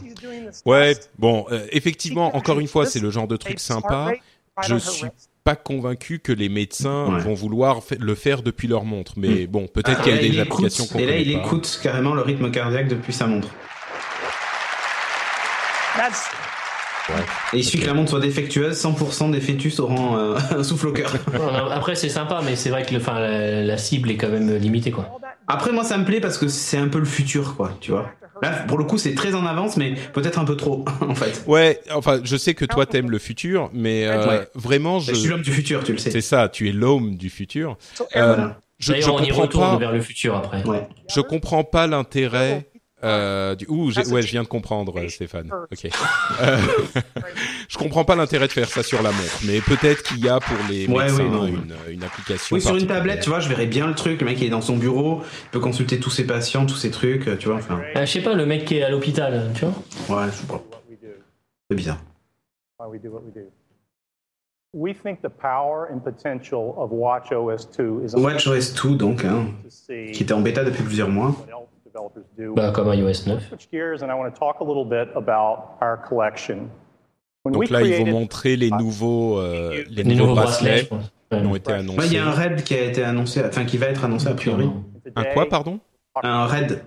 Ouais, 0.66 0.96
bon, 1.18 1.46
euh, 1.52 1.66
effectivement, 1.72 2.36
encore 2.36 2.60
une 2.60 2.68
fois, 2.68 2.86
c'est 2.86 3.00
le 3.00 3.10
genre 3.10 3.28
de 3.28 3.38
truc 3.38 3.60
sympa. 3.60 4.12
Je 4.68 4.76
suis. 4.76 5.08
Pas 5.50 5.56
convaincu 5.56 6.20
que 6.20 6.32
les 6.32 6.48
médecins 6.48 7.08
Ouais. 7.12 7.22
vont 7.22 7.34
vouloir 7.34 7.79
le 8.00 8.13
faire 8.15 8.44
depuis 8.44 8.68
leur 8.68 8.86
montre, 8.86 9.13
mais 9.18 9.48
bon, 9.48 9.65
peut-être 9.68 10.01
qu'il 10.03 10.13
y 10.13 10.18
a 10.18 10.22
il 10.22 10.32
des 10.32 10.38
écoute- 10.39 10.51
applications 10.53 10.86
qu'on 10.86 11.00
Et 11.00 11.06
là, 11.08 11.18
il 11.18 11.34
pas. 11.34 11.39
écoute 11.39 11.79
carrément 11.82 12.13
le 12.13 12.22
rythme 12.22 12.51
cardiaque 12.51 12.88
depuis 12.88 13.13
sa 13.13 13.25
montre. 13.25 13.48
That's 15.98 16.29
Et 17.54 17.58
il 17.58 17.63
suffit 17.63 17.80
que 17.82 17.88
la 17.88 17.94
montre 17.94 18.10
soit 18.12 18.20
défectueuse, 18.20 18.75
100% 18.82 19.32
des 19.32 19.42
fœtus 19.42 19.80
auront 19.80 20.18
euh, 20.18 20.38
un 20.58 20.63
souffle 20.63 20.88
au 20.88 20.92
cœur. 20.94 21.13
Après, 21.72 21.96
c'est 21.96 22.10
sympa, 22.10 22.42
mais 22.46 22.56
c'est 22.56 22.70
vrai 22.70 22.84
que 22.86 22.94
le, 22.94 23.01
la, 23.06 23.62
la 23.63 23.78
cible 23.78 24.12
est 24.12 24.18
quand 24.18 24.30
même 24.30 24.56
limitée, 24.58 24.92
quoi. 24.92 25.18
Après, 25.48 25.72
moi, 25.72 25.84
ça 25.84 25.98
me 25.98 26.06
plaît 26.06 26.20
parce 26.20 26.38
que 26.38 26.48
c'est 26.48 26.78
un 26.78 26.88
peu 26.88 27.00
le 27.00 27.06
futur, 27.06 27.56
quoi, 27.56 27.72
tu 27.82 27.92
vois. 27.92 28.12
Là, 28.42 28.51
pour 28.68 28.78
le 28.78 28.86
coup, 28.86 28.98
c'est 28.98 29.16
très 29.16 29.36
en 29.36 29.46
avance, 29.46 29.75
mais 29.75 29.96
peut-être 30.13 30.39
un 30.39 30.46
peu 30.46 30.56
trop, 30.56 30.86
en 31.01 31.13
fait. 31.16 31.44
Ouais, 31.46 31.82
enfin, 31.94 32.22
je 32.24 32.38
sais 32.38 32.54
que 32.54 32.63
toi 32.63 32.86
t'aimes 32.86 33.12
le 33.12 33.20
futur, 33.20 33.70
mais 33.74 34.06
euh, 34.08 34.28
Ouais. 34.30 34.48
vraiment, 34.56 35.00
Je 35.00 35.13
suis 35.13 35.25
je... 35.25 35.30
l'homme 35.32 35.42
du 35.42 35.51
futur, 35.51 35.84
tu 35.84 35.92
le 35.92 35.98
sais. 35.98 36.10
c'est 36.12 36.22
ça, 36.22 36.48
tu 36.48 36.70
es 36.70 36.72
l'homme 36.72 37.16
du 37.18 37.30
futur. 37.30 37.78
Euh, 38.16 38.36
Voilà. 38.36 38.60
je, 38.80 38.94
je 38.94 39.10
on 39.10 39.20
y 39.22 39.32
retourne 39.32 39.72
pas, 39.72 39.78
vers 39.78 39.92
le 39.92 40.00
futur 40.00 40.38
après. 40.38 40.63
Ouais. 40.63 40.88
je 41.13 41.20
comprends 41.20 41.66
pas 41.66 41.86
l'intérêt 41.88 42.69
Euh, 43.03 43.56
du, 43.56 43.65
ouh, 43.70 43.91
j'ai- 43.91 44.06
ouais, 44.08 44.22
je 44.22 44.27
viens 44.32 44.44
de 44.44 44.48
comprendre, 44.48 45.00
euh, 45.00 45.08
Stéphane. 45.08 45.50
Ok. 45.72 45.89
Euh, 46.41 46.58
je 47.70 47.77
comprends 47.77 48.03
pas 48.03 48.15
l'intérêt 48.15 48.48
de 48.48 48.51
faire 48.51 48.68
ça 48.68 48.84
sur 48.84 49.01
la 49.01 49.12
montre, 49.12 49.39
mais 49.46 49.62
peut-être 49.62 50.03
qu'il 50.03 50.20
y 50.20 50.27
a 50.27 50.39
pour 50.39 50.58
les 50.70 50.86
Ouais, 50.88 51.03
médecins 51.06 51.24
oui, 51.24 51.29
non. 51.29 51.48
une, 51.48 51.74
une 51.89 52.03
application. 52.03 52.56
Oui, 52.56 52.62
sur 52.62 52.75
une 52.75 52.88
tablette, 52.88 53.22
tu 53.22 53.29
vois, 53.29 53.39
je 53.39 53.48
verrais 53.48 53.68
bien 53.68 53.88
le 53.88 53.96
truc. 53.96 54.20
Le 54.20 54.25
mec 54.27 54.38
il 54.41 54.48
est 54.48 54.50
dans 54.50 54.60
son 54.62 54.75
bureau, 54.75 55.22
il 55.46 55.50
peut 55.51 55.60
consulter 55.62 56.00
tous 56.00 56.10
ses 56.10 56.25
patients, 56.27 56.65
tous 56.65 56.75
ses 56.75 56.91
trucs, 56.91 57.27
euh, 57.27 57.38
tu 57.38 57.48
vois. 57.48 57.58
Enfin, 57.58 57.79
Ah, 57.96 58.03
je 58.06 58.12
sais 58.12 58.22
pas, 58.22 58.34
le 58.34 58.46
mec 58.46 58.65
qui 58.65 58.77
est 58.77 58.84
à 58.84 58.89
l'hôpital, 58.89 59.51
tu 59.56 59.65
vois. 59.65 60.18
ouais, 60.24 60.27
je 60.32 60.36
sais 60.38 60.48
pas. 60.48 60.62
C'est 61.70 61.75
bizarre. 61.75 62.00
we 62.89 63.00
do 63.01 63.10
what 63.10 63.22
we 63.25 63.34
do. 63.34 63.41
We 64.74 64.94
think 64.94 65.22
the 65.22 65.29
power 65.29 65.88
and 65.91 66.00
potential 66.00 66.74
of 66.77 66.91
WatchOS 66.91 67.70
2 67.75 68.03
is 68.06 68.13
WatchOS 68.15 68.74
2, 68.75 68.96
donc, 68.96 69.24
hein, 69.25 69.48
to 69.63 69.70
see 69.70 70.12
qui 70.12 70.24
était 70.24 70.34
en 70.34 70.41
bêta 70.41 70.63
depuis 70.63 70.84
plusieurs 70.84 71.10
mois. 71.10 71.36
Bah, 72.56 72.72
comme 72.72 72.94
iOS 72.94 73.25
9. 73.27 73.39
Switch 73.50 73.68
gears 73.72 74.01
and 74.03 74.08
I 74.08 74.13
want 74.15 74.32
to 74.34 74.39
talk 74.39 74.58
a 74.60 74.63
little 74.63 74.86
bit 74.86 75.10
about 75.15 75.77
our 75.82 75.98
collection. 76.08 76.70
When 77.44 77.56
we 77.56 77.70
Donc 77.70 77.79
là, 77.79 77.82
ils 77.86 78.06
vont 78.06 78.12
montrer 78.20 78.56
les 78.58 78.70
nouveaux, 78.72 79.38
euh, 79.39 79.84
les 79.89 80.03
Les 80.03 80.15
nouveaux 80.15 80.32
nouveaux 80.32 80.41
bracelets, 80.41 80.86
qui 80.88 81.36
ont 81.38 81.56
été 81.56 81.72
annoncés. 81.72 82.08
il 82.08 82.13
y 82.13 82.18
a 82.18 82.25
un 82.27 82.32
raid 82.32 82.63
qui 82.63 82.74
a 82.74 82.82
été 82.84 83.03
annoncé, 83.03 83.41
enfin 83.46 83.63
qui 83.65 83.77
va 83.77 83.88
être 83.88 84.03
annoncé 84.03 84.27
a 84.27 84.34
priori. 84.34 84.70
Un 85.15 85.24
quoi, 85.25 85.48
pardon? 85.48 85.79
Un 86.22 86.46
raid 86.48 86.84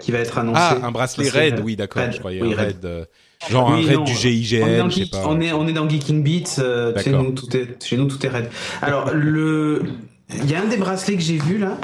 qui 0.00 0.12
va 0.12 0.18
être 0.18 0.38
annoncé. 0.38 0.60
Ah, 0.62 0.78
un 0.86 0.90
bracelet 0.90 1.28
Raid, 1.28 1.60
oui, 1.60 1.76
d'accord. 1.76 2.02
Je 2.10 2.18
croyais 2.18 2.42
oui, 2.42 2.52
un 2.52 2.56
Raid. 2.56 2.66
Raid, 2.66 2.84
euh, 2.84 3.04
genre 3.48 3.70
Oui, 3.72 3.84
un 3.84 3.88
Raid 3.88 3.96
non, 3.98 4.04
du 4.04 4.12
on 4.12 4.14
est, 4.14 4.16
GIGN, 4.16 4.78
dans 4.78 4.88
je 4.90 4.94
sais 4.94 5.00
Geek- 5.04 5.10
pas. 5.10 5.22
on 5.26 5.40
est, 5.40 5.52
on 5.52 5.66
est 5.68 5.72
dans 5.72 5.88
Geeking 5.88 6.22
Beats, 6.22 6.58
euh, 6.60 6.96
chez 6.98 7.10
nous, 7.10 7.32
tout 7.32 7.56
est, 7.56 7.82
chez 7.82 7.96
nous 7.96 8.06
tout 8.06 8.24
est 8.24 8.28
raid. 8.28 8.48
Alors, 8.82 9.10
le, 9.12 9.82
il 10.34 10.50
y 10.50 10.54
a 10.54 10.60
un 10.62 10.66
des 10.66 10.76
bracelets 10.76 11.16
que 11.16 11.22
j'ai 11.22 11.38
vu 11.38 11.58
là, 11.58 11.76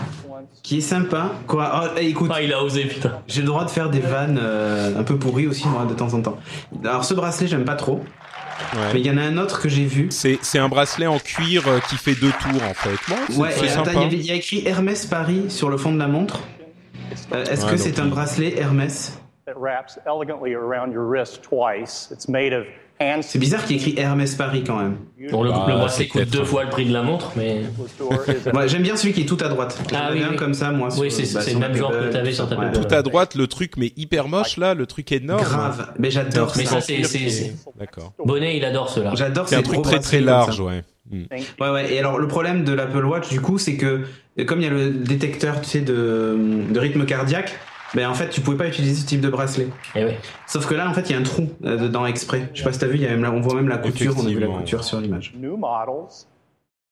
qui 0.64 0.78
est 0.78 0.80
sympa. 0.80 1.30
Quoi 1.46 1.70
Oh, 1.84 1.88
eh, 2.00 2.08
écoute, 2.08 2.32
Ah, 2.34 2.42
il 2.42 2.52
a 2.52 2.60
osé, 2.64 2.86
putain. 2.86 3.20
j'ai 3.28 3.42
le 3.42 3.46
droit 3.46 3.64
de 3.64 3.70
faire 3.70 3.90
des 3.90 4.00
vannes 4.00 4.40
euh, 4.42 4.98
un 4.98 5.04
peu 5.04 5.16
pourries 5.16 5.46
aussi, 5.46 5.68
moi, 5.68 5.84
de 5.84 5.94
temps 5.94 6.12
en 6.14 6.22
temps. 6.22 6.38
Alors, 6.82 7.04
ce 7.04 7.14
bracelet, 7.14 7.46
j'aime 7.46 7.66
pas 7.66 7.76
trop, 7.76 8.02
Ouais. 8.72 8.80
mais 8.94 9.00
il 9.00 9.06
y 9.06 9.10
en 9.10 9.18
a 9.18 9.22
un 9.22 9.36
autre 9.36 9.60
que 9.60 9.68
j'ai 9.68 9.84
vu. 9.84 10.06
C'est 10.10 10.38
c'est 10.40 10.58
un 10.58 10.68
bracelet 10.68 11.06
en 11.06 11.18
cuir 11.18 11.64
euh, 11.68 11.80
qui 11.88 11.96
fait 11.96 12.14
deux 12.14 12.30
tours 12.40 12.62
en 12.68 12.72
fait. 12.72 12.96
Bon, 13.08 13.42
Ouais, 13.42 13.50
il 14.10 14.24
y, 14.24 14.30
a 14.30 14.34
écrit 14.34 14.62
Hermès 14.66 15.06
Paris 15.06 15.46
sur 15.48 15.68
le 15.68 15.76
fond 15.76 15.92
de 15.92 15.98
la 15.98 16.06
montre. 16.08 16.40
Euh, 17.32 17.44
Est-ce 17.44 17.66
Ouais, 17.66 17.72
que 17.72 17.76
c'est 17.76 17.98
un 17.98 18.06
bracelet 18.06 18.54
Hermès? 18.58 19.18
That 19.46 19.54
wraps 19.58 19.98
elegantly 20.06 20.54
around 20.54 20.92
your 20.92 21.04
wrist 21.06 21.42
twice. 21.42 22.08
It's 22.10 22.28
made 22.28 22.54
of 22.54 22.64
hand 22.64 22.83
C'est 23.22 23.38
bizarre 23.38 23.64
qu'il 23.64 23.76
y 23.76 23.78
ait 23.78 23.82
écrit 23.82 24.00
Hermès 24.00 24.34
Paris 24.34 24.62
quand 24.66 24.78
même. 24.78 24.96
Bon, 25.30 25.42
le, 25.42 25.50
Bah, 25.50 25.64
le 25.68 25.74
bracelet 25.74 26.04
c'est 26.04 26.08
coûte 26.10 26.30
deux 26.30 26.44
fois 26.44 26.64
le 26.64 26.70
prix 26.70 26.84
de 26.86 26.92
la 26.92 27.02
montre, 27.02 27.32
mais. 27.36 27.62
Ouais, 28.54 28.68
J'aime 28.68 28.82
bien 28.82 28.96
celui 28.96 29.12
qui 29.12 29.22
est 29.22 29.26
tout 29.26 29.38
à 29.40 29.48
droite. 29.48 29.78
Ah, 29.94 30.10
oui, 30.12 30.22
comme 30.36 30.54
ça, 30.54 30.70
moi. 30.70 30.88
Oui, 30.98 31.10
c'est- 31.10 31.32
bah, 31.34 31.40
le 31.52 31.58
même 31.58 31.74
genre 31.74 31.90
que 31.90 32.12
t'avais 32.12 32.30
tout 32.30 32.36
sur 32.36 32.48
ta 32.48 32.56
ouais. 32.58 32.72
Tout 32.72 32.94
à 32.94 33.02
droite, 33.02 33.34
le 33.34 33.46
truc 33.46 33.72
mais 33.76 33.92
hyper 33.96 34.28
moche 34.28 34.56
là, 34.56 34.74
le 34.74 34.86
truc 34.86 35.10
énorme. 35.12 35.42
Grave. 35.42 35.92
Mais 35.98 36.10
j'adore 36.10 36.52
Mais 36.56 36.64
ça. 36.64 36.74
ça, 36.76 36.80
c'est. 36.80 37.02
c'est- 37.04 37.28
c'est- 37.30 37.54
D'accord. 37.78 38.12
Bonnet, 38.24 38.56
il 38.56 38.64
adore 38.64 38.88
cela. 38.88 39.12
J'adore 39.14 39.48
C'est 39.48 39.56
ces 39.56 39.60
un 39.60 39.62
truc 39.62 39.82
très 39.82 40.00
très 40.00 40.20
large, 40.20 40.60
ouais. 40.60 40.82
Ouais, 41.12 41.70
ouais. 41.70 41.92
Et 41.94 41.98
alors, 41.98 42.18
le 42.18 42.28
problème 42.28 42.64
de 42.64 42.72
l'Apple 42.72 43.04
Watch, 43.04 43.28
du 43.28 43.40
coup, 43.40 43.58
c'est 43.58 43.76
que, 43.76 44.02
comme 44.46 44.60
il 44.60 44.64
y 44.64 44.66
a 44.66 44.70
le 44.70 44.90
détecteur, 44.90 45.60
tu 45.60 45.68
sais, 45.68 45.80
de, 45.80 46.36
de 46.70 46.78
rythme 46.80 47.04
cardiaque, 47.04 47.52
ben, 47.94 48.08
en 48.08 48.14
fait, 48.14 48.28
tu 48.30 48.40
pouvais 48.40 48.56
pas 48.56 48.66
utiliser 48.68 48.94
ce 49.00 49.06
type 49.06 49.20
de 49.20 49.28
bracelet. 49.28 49.68
Eh 49.94 50.04
ouais. 50.04 50.18
Sauf 50.46 50.66
que 50.66 50.74
là, 50.74 50.88
en 50.88 50.94
fait, 50.94 51.08
il 51.08 51.12
y 51.12 51.14
a 51.14 51.18
un 51.18 51.22
trou 51.22 51.48
euh, 51.64 51.76
dedans 51.76 52.06
exprès. 52.06 52.50
Je 52.52 52.58
sais 52.58 52.64
pas 52.64 52.72
si 52.72 52.78
t'as 52.78 52.86
vu, 52.86 52.96
il 52.96 53.02
y 53.02 53.06
a 53.06 53.16
même 53.16 53.32
on 53.32 53.40
voit 53.40 53.54
même 53.54 53.68
la 53.68 53.78
couture, 53.78 54.14
on 54.18 54.26
a 54.26 54.28
vu 54.30 54.38
la 54.40 54.48
couture 54.48 54.82
sur 54.84 55.00
l'image. 55.00 55.32
new 55.36 55.56
models 55.56 56.26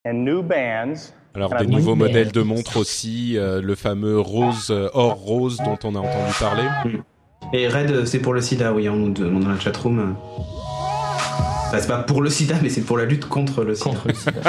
and 0.07 0.15
new 0.15 0.43
bands. 0.43 1.13
Alors 1.35 1.55
des 1.57 1.67
nouveaux 1.67 1.95
modèles 1.95 2.31
de 2.31 2.43
montres 2.43 2.77
aussi, 2.77 3.39
euh, 3.39 3.63
le 3.63 3.75
fameux 3.75 4.21
rose 4.21 4.69
euh, 4.71 4.89
or 4.93 5.15
rose 5.15 5.57
dont 5.65 5.79
on 5.85 5.95
a 5.95 5.99
entendu 6.01 6.33
parler. 6.39 6.65
Et 7.55 7.69
Red, 7.69 7.91
euh, 7.91 8.05
c'est 8.05 8.19
pour 8.19 8.35
le 8.35 8.41
sida, 8.43 8.73
oui, 8.75 8.89
on 8.89 8.97
nous 8.97 9.11
demande 9.13 9.45
dans 9.45 9.51
la 9.51 9.59
chatroom. 9.59 10.15
Enfin, 11.69 11.79
c'est 11.81 11.89
pas 11.89 12.03
pour 12.03 12.21
le 12.21 12.29
sida, 12.29 12.57
mais 12.63 12.69
c'est 12.69 12.83
pour 12.83 12.99
la 12.99 13.07
lutte 13.07 13.25
contre 13.27 13.65
le 13.65 13.75
sida. 13.75 13.91
Contre 13.91 14.09
le 14.09 14.15
sida. 14.15 14.41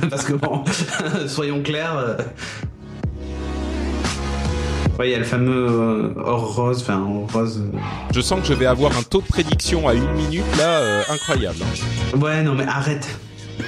Parce 0.10 0.24
que 0.24 0.32
bon, 0.32 0.64
soyons 1.26 1.62
clairs. 1.62 1.96
euh, 1.98 2.16
Ouais, 4.98 5.08
il 5.10 5.12
y 5.12 5.14
a 5.14 5.18
le 5.18 5.24
fameux 5.24 5.66
euh, 5.70 6.12
or 6.24 6.56
rose, 6.56 6.82
enfin 6.82 7.00
or 7.00 7.30
rose. 7.32 7.60
euh. 7.72 7.78
Je 8.12 8.20
sens 8.20 8.40
que 8.40 8.46
je 8.46 8.52
vais 8.52 8.66
avoir 8.66 8.96
un 8.98 9.02
taux 9.02 9.20
de 9.20 9.26
prédiction 9.26 9.86
à 9.86 9.94
une 9.94 10.10
minute 10.12 10.44
là 10.58 10.80
euh, 10.80 11.02
incroyable. 11.08 11.58
Ouais, 12.20 12.42
non, 12.42 12.54
mais 12.54 12.64
arrête, 12.66 13.06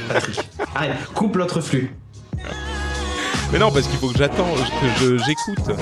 Patrick. 0.09 0.40
Arrête, 0.75 0.97
coupe 1.14 1.37
l'autre 1.37 1.61
flux. 1.61 1.95
Mais 3.53 3.59
non, 3.59 3.73
parce 3.73 3.89
qu'il 3.89 3.99
faut 3.99 4.09
que 4.09 4.19
j'attends, 4.19 4.47
que 4.55 4.87
je- 5.01 5.17
j'écoute. 5.25 5.77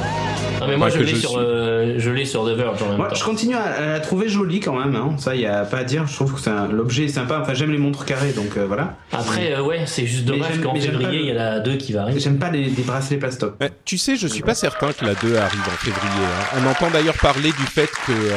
Ah, 0.60 0.64
mais 0.66 0.76
moi, 0.76 0.88
Enfin, 0.88 0.98
je 0.98 1.02
l'ai 1.04 1.14
sur, 1.14 1.30
suis. 1.30 1.38
euh, 1.38 1.94
je 1.98 2.10
l'ai 2.10 2.24
sur 2.24 2.44
The 2.44 2.56
Verge 2.56 2.82
en 2.82 2.88
même 2.88 2.96
Moi, 2.96 3.08
temps. 3.08 3.14
je 3.14 3.22
continue 3.24 3.54
à, 3.54 3.62
à 3.62 3.86
la 3.92 4.00
trouver 4.00 4.28
jolie 4.28 4.58
quand 4.60 4.74
même. 4.74 4.96
Hein. 4.96 5.14
Ça, 5.18 5.34
il 5.34 5.42
y 5.42 5.46
a 5.46 5.64
pas 5.64 5.78
à 5.78 5.84
dire. 5.84 6.06
Je 6.06 6.14
trouve 6.14 6.34
que 6.34 6.40
c'est 6.40 6.50
un- 6.50 6.66
l'objet 6.68 7.04
est 7.04 7.08
sympa. 7.08 7.38
Enfin, 7.42 7.52
j'aime 7.54 7.70
les 7.70 7.78
montres 7.78 8.04
carrées, 8.06 8.32
donc 8.32 8.56
euh, 8.56 8.64
voilà. 8.66 8.96
Après, 9.12 9.52
euh, 9.54 9.62
ouais, 9.62 9.82
c'est 9.86 10.06
juste 10.06 10.24
dommage 10.24 10.60
qu'en 10.62 10.74
février, 10.74 11.18
le- 11.18 11.24
il 11.24 11.34
y 11.34 11.38
a 11.38 11.60
deux 11.60 11.76
qui 11.76 11.92
va 11.92 12.02
arriver. 12.02 12.18
J'aime 12.20 12.38
pas 12.38 12.50
les, 12.50 12.64
les 12.64 12.82
bracelets 12.82 13.18
plastoc. 13.18 13.54
Euh, 13.62 13.68
tu 13.84 13.98
sais, 13.98 14.16
je 14.16 14.26
suis 14.26 14.42
pas 14.42 14.54
certain 14.54 14.92
que 14.92 15.04
la 15.04 15.14
2 15.14 15.36
arrive 15.36 15.60
en 15.60 15.76
février. 15.84 16.24
hein. 16.24 16.60
On 16.64 16.66
entend 16.68 16.90
d'ailleurs 16.90 17.18
parler 17.18 17.50
du 17.52 17.66
fait 17.66 17.90
que... 18.06 18.12
euh, 18.12 18.32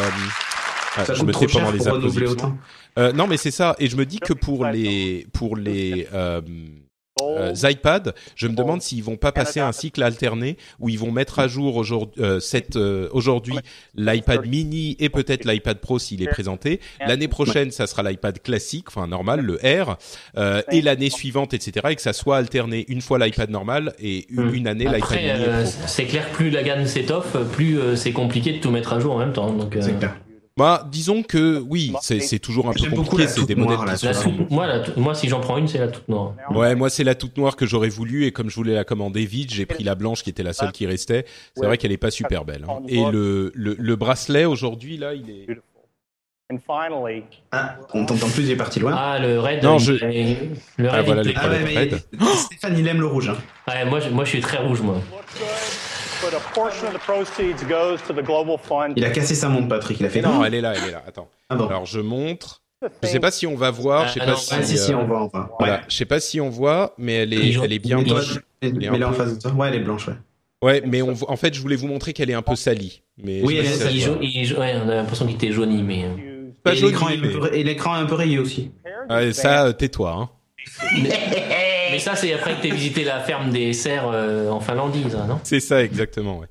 ah, 0.98 1.06
Ça 1.06 1.14
je 1.14 1.24
me 1.24 1.32
trop 1.32 1.46
tais 1.46 1.54
cher 1.54 1.62
pendant 1.62 1.72
les 1.72 1.78
pour 1.80 1.88
renouveler 1.94 2.26
applaudissements. 2.28 2.50
autant. 2.50 2.58
Euh, 3.00 3.14
non, 3.14 3.26
mais 3.28 3.38
c'est 3.38 3.52
ça. 3.52 3.76
Et 3.80 3.88
je 3.88 3.96
me 3.96 4.06
dis 4.06 4.20
que 4.20 4.34
pour 4.34 4.66
les 4.66 5.26
pour 5.34 5.56
les 5.56 6.08
euh, 6.14 6.42
euh, 7.30 7.54
iPad, 7.64 8.14
je 8.36 8.48
me 8.48 8.56
demande 8.56 8.82
s'ils 8.82 9.04
vont 9.04 9.18
pas 9.18 9.32
passer 9.32 9.60
un 9.60 9.72
cycle 9.72 10.04
alterné 10.04 10.58
où 10.80 10.90
ils 10.90 11.00
vont 11.00 11.12
mettre 11.12 11.40
à 11.40 11.48
jour 11.48 11.76
aujourd'hui 11.76 12.22
euh, 12.24 12.40
cette, 12.40 12.76
euh, 12.76 13.08
aujourd'hui 13.12 13.56
l'iPad 13.96 14.46
mini 14.46 14.96
et 15.00 15.10
peut-être 15.10 15.46
l'iPad 15.46 15.80
Pro 15.80 16.00
s'il 16.00 16.22
est 16.24 16.28
présenté. 16.28 16.80
L'année 17.06 17.28
prochaine, 17.28 17.72
ça 17.72 17.88
sera 17.88 18.04
l'iPad 18.04 18.42
classique, 18.42 18.86
enfin 18.90 19.08
normal, 19.08 19.42
le 19.42 19.56
R, 19.56 19.98
euh, 20.38 20.62
et 20.72 20.82
l'année 20.82 21.10
suivante, 21.10 21.54
etc. 21.54 21.88
Et 21.92 21.96
que 21.96 22.02
ça 22.02 22.14
soit 22.14 22.38
alterné 22.38 22.86
une 22.88 23.02
fois 23.02 23.20
l'iPad 23.20 23.50
normal 23.50 23.94
et 24.00 24.26
une, 24.30 24.42
Hmm. 24.42 24.54
une 24.56 24.68
année 24.68 24.86
l'iPad 24.86 25.18
mini. 25.18 25.30
euh, 25.30 25.66
c'est 25.86 26.06
clair 26.06 26.30
que 26.32 26.36
plus 26.36 26.50
la 26.50 26.64
gamme 26.64 26.86
s'étoffe, 26.88 27.38
plus 27.54 27.80
euh, 27.80 27.96
c'est 27.96 28.12
compliqué 28.12 28.54
de 28.54 28.58
tout 28.60 28.72
mettre 28.72 28.94
à 28.94 29.00
jour 29.00 29.14
en 29.16 29.20
même 29.20 29.34
temps. 29.34 29.52
Donc, 29.52 29.76
euh, 29.76 29.82
C'est 29.82 29.98
clair. 30.00 30.16
Bah, 30.62 30.88
disons 30.92 31.24
que 31.24 31.60
oui, 31.68 31.92
c'est 32.02 32.20
c'est 32.20 32.40
toujours 32.40 32.70
un 32.70 32.74
peu 32.74 32.90
compliqué. 32.90 33.28
C'est 33.28 33.46
des 33.46 33.56
modèles 33.56 33.78
qui 33.96 34.14
sont- 34.14 34.34
moi, 34.50 34.68
la 34.68 34.80
toute- 34.82 34.98
moi, 34.98 35.16
si 35.16 35.28
j'en 35.28 35.40
prends 35.40 35.58
une, 35.58 35.68
c'est 35.68 35.80
la 35.80 35.88
toute 35.88 36.08
noire. 36.08 36.34
Ouais, 36.52 36.76
moi 36.76 36.90
c'est 36.90 37.04
la 37.04 37.16
toute 37.16 37.38
noire 37.38 37.56
que 37.56 37.66
j'aurais 37.66 37.90
voulu 37.90 38.26
et 38.26 38.32
comme 38.32 38.50
je 38.50 38.56
voulais 38.56 38.74
la 38.76 38.84
commander 38.84 39.26
vite, 39.26 39.52
j'ai 39.54 39.66
pris 39.66 39.84
la 39.84 39.96
blanche 39.96 40.24
qui 40.24 40.30
était 40.30 40.44
la 40.44 40.54
seule 40.54 40.72
qui 40.72 40.86
restait. 40.86 41.26
C'est 41.56 41.66
vrai 41.66 41.78
qu'elle 41.78 41.92
est 41.92 41.98
pas 41.98 42.12
super 42.12 42.46
belle. 42.46 42.66
hein. 42.70 42.80
Et 42.88 43.04
le, 43.12 43.52
le, 43.56 43.76
le 43.80 43.96
bracelet 43.96 44.46
aujourd'hui 44.46 44.98
là, 44.98 45.14
il 45.14 45.30
est. 45.30 45.48
And 46.54 46.58
finally, 46.68 47.24
Ah, 47.54 47.78
on 47.94 48.06
t'entend 48.06 48.28
plus, 48.28 48.44
il 48.44 48.52
est 48.52 48.56
parti 48.58 48.82
loin. 48.82 48.94
Ah, 48.94 49.18
le 49.20 49.40
raid. 49.40 49.64
Non, 49.64 49.78
je- 49.80 49.94
Le 49.94 50.90
Ah, 50.90 51.02
voilà 51.02 51.22
il 51.22 51.30
les. 51.30 51.34
Ah 51.38 51.48
ouais, 51.50 51.64
mais 51.64 51.78
red. 51.80 52.04
Stéphane, 52.36 52.78
il 52.78 52.86
aime 52.90 53.00
le 53.00 53.06
rouge. 53.08 53.30
hein. 53.30 53.38
Ouais, 53.70 53.86
moi, 53.86 54.02
je, 54.02 54.10
moi, 54.10 54.26
je 54.26 54.32
suis 54.32 54.42
très 54.42 54.58
rouge, 54.58 54.82
moi. 54.82 54.96
Il 58.96 59.06
a 59.06 59.10
cassé 59.10 59.36
sa 59.36 59.50
montre, 59.50 59.68
Patrick. 59.68 60.00
Il 60.00 60.06
a 60.06 60.10
fait 60.10 60.22
Non, 60.22 60.44
elle 60.44 60.54
est 60.56 60.62
là, 60.62 60.74
elle 60.76 60.90
est 60.90 60.92
là. 60.92 61.04
Attends. 61.08 61.30
Ah 61.50 61.56
bon. 61.56 61.68
Alors 61.68 61.86
je 61.86 62.00
montre. 62.00 62.62
Je 63.04 63.08
sais 63.08 63.20
pas 63.20 63.30
si 63.32 63.46
on 63.46 63.56
va 63.56 63.70
voir. 63.70 64.08
Je 64.08 64.14
sais 64.14 64.20
Ah, 64.22 64.26
pas 64.26 64.32
non, 64.32 64.38
si. 64.38 64.54
Ah, 64.58 64.64
si, 64.64 64.78
si, 64.78 64.94
on 64.96 65.06
voit, 65.06 65.24
on 65.24 65.28
voit. 65.28 65.56
Voilà. 65.60 65.74
Ouais. 65.76 65.80
Je 65.88 65.96
sais 65.96 66.06
pas 66.06 66.20
si 66.20 66.42
on 66.42 66.50
voit, 66.50 66.96
mais 66.98 67.14
elle 67.14 67.34
est, 67.34 67.54
elle 67.64 67.74
est 67.74 67.80
bien 67.80 68.02
blanche. 68.02 68.36
mais- 68.62 68.70
Elle 68.70 68.84
est 68.84 68.90
mais 68.90 68.98
là 68.98 69.10
en 69.10 69.14
face 69.14 69.36
de 69.36 69.42
toi. 69.42 69.52
Ouais, 69.52 69.68
elle 69.70 69.76
est 69.76 69.80
blanche, 69.80 70.08
ouais. 70.08 70.16
Ouais, 70.64 70.82
mais 70.86 71.02
on, 71.02 71.16
en 71.28 71.36
fait, 71.38 71.54
je 71.54 71.62
voulais 71.62 71.76
vous 71.76 71.88
montrer 71.88 72.14
qu'elle 72.14 72.30
est 72.30 72.36
un 72.36 72.42
peu 72.44 72.56
salie. 72.56 73.02
Mais 73.24 73.42
Oui, 73.44 73.58
elle 73.58 73.66
est 73.66 73.70
salie. 73.70 74.08
ouais, 74.08 74.76
on 74.84 74.90
a 74.90 74.96
l'impression 74.96 75.26
qu'il 75.26 75.36
était 75.36 75.52
jauni, 75.52 75.82
mais. 75.84 76.06
euh, 76.06 76.52
Pas 76.64 76.74
et 76.74 76.82
l'écran 76.82 77.10
est, 77.10 77.18
un 77.18 77.22
mais- 77.22 77.28
peu- 77.30 77.50
et 77.54 77.64
l'écran 77.64 77.96
est 77.98 78.00
un 78.00 78.06
peu 78.06 78.16
rayé 78.16 78.38
aussi. 78.40 78.72
Ouais, 79.10 79.34
ça, 79.34 79.74
tais-toi. 79.74 80.12
Hein. 80.12 80.30
Mais 81.02 81.10
ça, 82.02 82.16
c'est 82.16 82.34
après 82.34 82.56
que 82.56 82.62
t'aies 82.62 82.70
visité 82.72 83.04
la 83.04 83.20
ferme 83.20 83.50
des 83.52 83.74
cerfs 83.74 84.10
euh, 84.12 84.50
en 84.50 84.60
Finlandie, 84.60 85.06
ça, 85.10 85.26
non? 85.26 85.40
C'est 85.44 85.60
ça, 85.60 85.84
exactement, 85.84 86.40
ouais. 86.40 86.48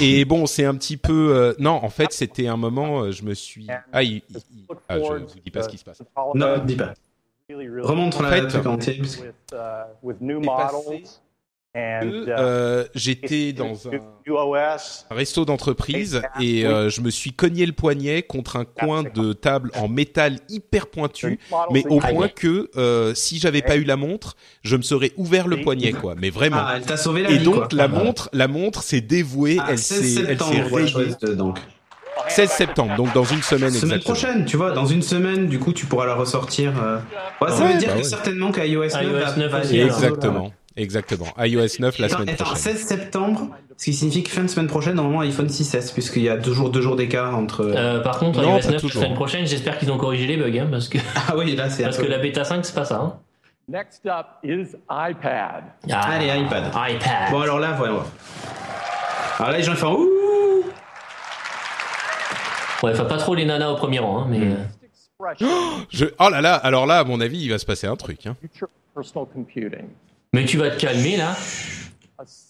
Et 0.00 0.24
bon, 0.24 0.46
c'est 0.46 0.64
un 0.64 0.74
petit 0.76 0.96
peu... 0.96 1.34
euh, 1.34 1.54
Non, 1.58 1.72
en 1.82 1.90
fait, 1.90 2.12
c'était 2.12 2.46
un 2.46 2.56
moment, 2.56 3.02
euh, 3.02 3.12
je 3.12 3.22
me 3.22 3.34
suis... 3.34 3.66
Ah, 3.92 4.02
il- 4.02 4.22
il- 4.30 4.36
il- 4.56 4.66
ah, 4.88 4.98
je 4.98 5.02
vous 5.02 5.26
dis 5.44 5.50
pas 5.50 5.62
ce 5.62 5.68
qui 5.68 5.78
se 5.78 5.84
passe. 5.84 6.02
Non, 6.34 6.58
dis 6.64 6.76
pas. 6.76 6.94
Remonte 7.82 8.16
En 8.16 8.22
la 8.22 8.30
fait, 8.30 8.46
truc 8.48 8.66
entier. 8.66 8.94
parce 8.98 9.16
que- 9.16 9.22
euh, 11.76 12.84
J'étais 12.94 13.52
dans 13.52 13.88
un... 13.88 13.90
Resto 15.10 15.44
d'entreprise 15.44 16.22
et 16.40 16.64
euh, 16.66 16.88
je 16.88 17.00
me 17.00 17.10
suis 17.10 17.32
cogné 17.32 17.66
le 17.66 17.72
poignet 17.72 18.22
contre 18.22 18.56
un 18.56 18.64
coin 18.64 19.02
de 19.02 19.32
table 19.32 19.70
en 19.76 19.88
métal 19.88 20.38
hyper 20.48 20.86
pointu, 20.86 21.38
mais 21.72 21.84
au 21.88 21.98
point 22.00 22.28
que 22.28 22.70
euh, 22.76 23.12
si 23.14 23.38
j'avais 23.38 23.62
pas 23.62 23.76
eu 23.76 23.84
la 23.84 23.96
montre, 23.96 24.36
je 24.62 24.76
me 24.76 24.82
serais 24.82 25.12
ouvert 25.16 25.48
le 25.48 25.60
poignet 25.60 25.92
quoi, 25.92 26.14
mais 26.16 26.30
vraiment. 26.30 26.58
Ah, 26.60 26.74
elle 26.76 26.82
t'a 26.86 26.96
sauvé 26.96 27.22
la 27.22 27.30
et 27.30 27.38
vie, 27.38 27.44
donc 27.44 27.54
quoi. 27.54 27.68
la 27.72 27.84
Ah, 27.84 27.88
montre, 27.88 28.28
la 28.32 28.48
montre 28.48 28.82
s'est 28.82 29.00
dévouée, 29.00 29.56
Ah, 29.60 29.66
elle 29.70 29.78
16 29.78 29.98
s'est, 30.14 30.20
elle 30.20 30.26
septembre, 30.38 30.52
s'est 31.18 31.26
de- 31.26 31.34
donc. 31.34 31.58
16 32.28 32.48
septembre, 32.50 32.96
donc 32.96 33.12
dans 33.12 33.24
une 33.24 33.42
semaine, 33.42 33.70
Semaine 33.70 33.96
exactement. 33.98 34.14
prochaine, 34.14 34.44
tu 34.46 34.56
vois, 34.56 34.70
dans 34.70 34.86
une 34.86 35.02
semaine, 35.02 35.46
du 35.46 35.58
coup, 35.58 35.72
tu 35.72 35.84
pourras 35.84 36.06
la 36.06 36.14
ressortir. 36.14 36.72
euh. 36.82 36.98
Ouais, 37.42 37.50
ça 37.50 37.64
Ouais, 37.64 37.72
veut 37.72 37.78
dire 37.78 37.88
bah 37.88 37.94
que 37.94 37.98
ouais. 37.98 38.04
certainement 38.04 38.50
qu'à 38.52 38.64
iOS 38.66 38.84
9, 38.84 38.92
iOS 39.02 39.12
va- 39.12 39.36
9 39.36 39.50
va 39.50 39.60
aussi, 39.60 39.68
venir, 39.68 39.84
alors. 39.86 40.00
là. 40.00 40.06
Exactement. 40.06 40.52
Exactement. 40.76 41.26
iOS 41.38 41.78
9 41.78 41.98
la 41.98 42.08
semaine 42.08 42.28
attends, 42.30 42.44
prochaine. 42.44 42.74
16 42.76 42.86
septembre, 42.86 43.48
ce 43.76 43.84
qui 43.84 43.92
signifie 43.94 44.24
que 44.24 44.30
fin 44.30 44.42
de 44.42 44.48
semaine 44.48 44.66
prochaine, 44.66 44.94
normalement, 44.94 45.20
iPhone 45.20 45.46
6S, 45.46 45.92
puisqu'il 45.92 46.22
y 46.22 46.28
a 46.28 46.36
toujours 46.36 46.70
deux 46.70 46.80
jours 46.80 46.96
d'écart 46.96 47.36
entre. 47.36 47.60
Euh, 47.64 48.00
par 48.00 48.18
contre, 48.18 48.42
Non, 48.42 48.56
iOS 48.56 48.60
pas 48.60 48.64
9 48.66 48.72
la 48.72 48.80
toujours. 48.80 49.02
semaine 49.02 49.14
prochaine, 49.14 49.46
j'espère 49.46 49.78
qu'ils 49.78 49.92
ont 49.92 49.98
corrigé 49.98 50.26
les 50.26 50.36
bugs, 50.36 50.58
hein, 50.58 50.68
parce 50.70 50.88
que 50.88 50.98
Ah 51.28 51.36
oui, 51.36 51.54
là, 51.54 51.70
c'est 51.70 51.84
parce 51.84 51.98
que 51.98 52.06
la 52.06 52.18
bêta 52.18 52.42
5 52.44 52.64
c'est 52.64 52.74
pas 52.74 52.84
ça. 52.84 52.96
Hein. 52.96 53.18
Next 53.68 54.04
up 54.06 54.26
is 54.42 54.74
iPad. 54.90 55.62
Ah, 55.90 56.00
Allez, 56.10 56.26
iPad. 56.26 56.64
iPad. 56.74 57.30
Bon, 57.30 57.40
alors 57.40 57.60
là, 57.60 57.72
voilà. 57.78 58.04
Alors 59.38 59.52
là, 59.52 59.56
les 59.58 59.62
gens 59.62 59.72
ils 59.72 59.78
font 59.78 59.94
ouh 59.96 60.08
Ouais, 62.82 62.90
enfin 62.92 63.04
pas 63.04 63.16
trop 63.16 63.34
les 63.34 63.46
nanas 63.46 63.70
au 63.70 63.76
premier 63.76 64.00
rang, 64.00 64.22
hein, 64.22 64.26
mais 64.28 64.38
Hmm. 64.38 64.52
euh, 64.52 64.64
Je... 65.90 66.06
Oh 66.18 66.28
là 66.28 66.40
là, 66.42 66.54
alors 66.56 66.84
là, 66.86 66.98
à 66.98 67.04
mon 67.04 67.20
avis, 67.20 67.38
il 67.38 67.48
va 67.50 67.58
se 67.58 67.64
passer 67.64 67.86
un 67.86 67.96
truc. 67.96 68.26
Hein. 68.26 68.36
Mais 70.34 70.44
tu 70.44 70.58
vas 70.58 70.70
te 70.70 70.80
calmer 70.80 71.16
là. 71.16 71.36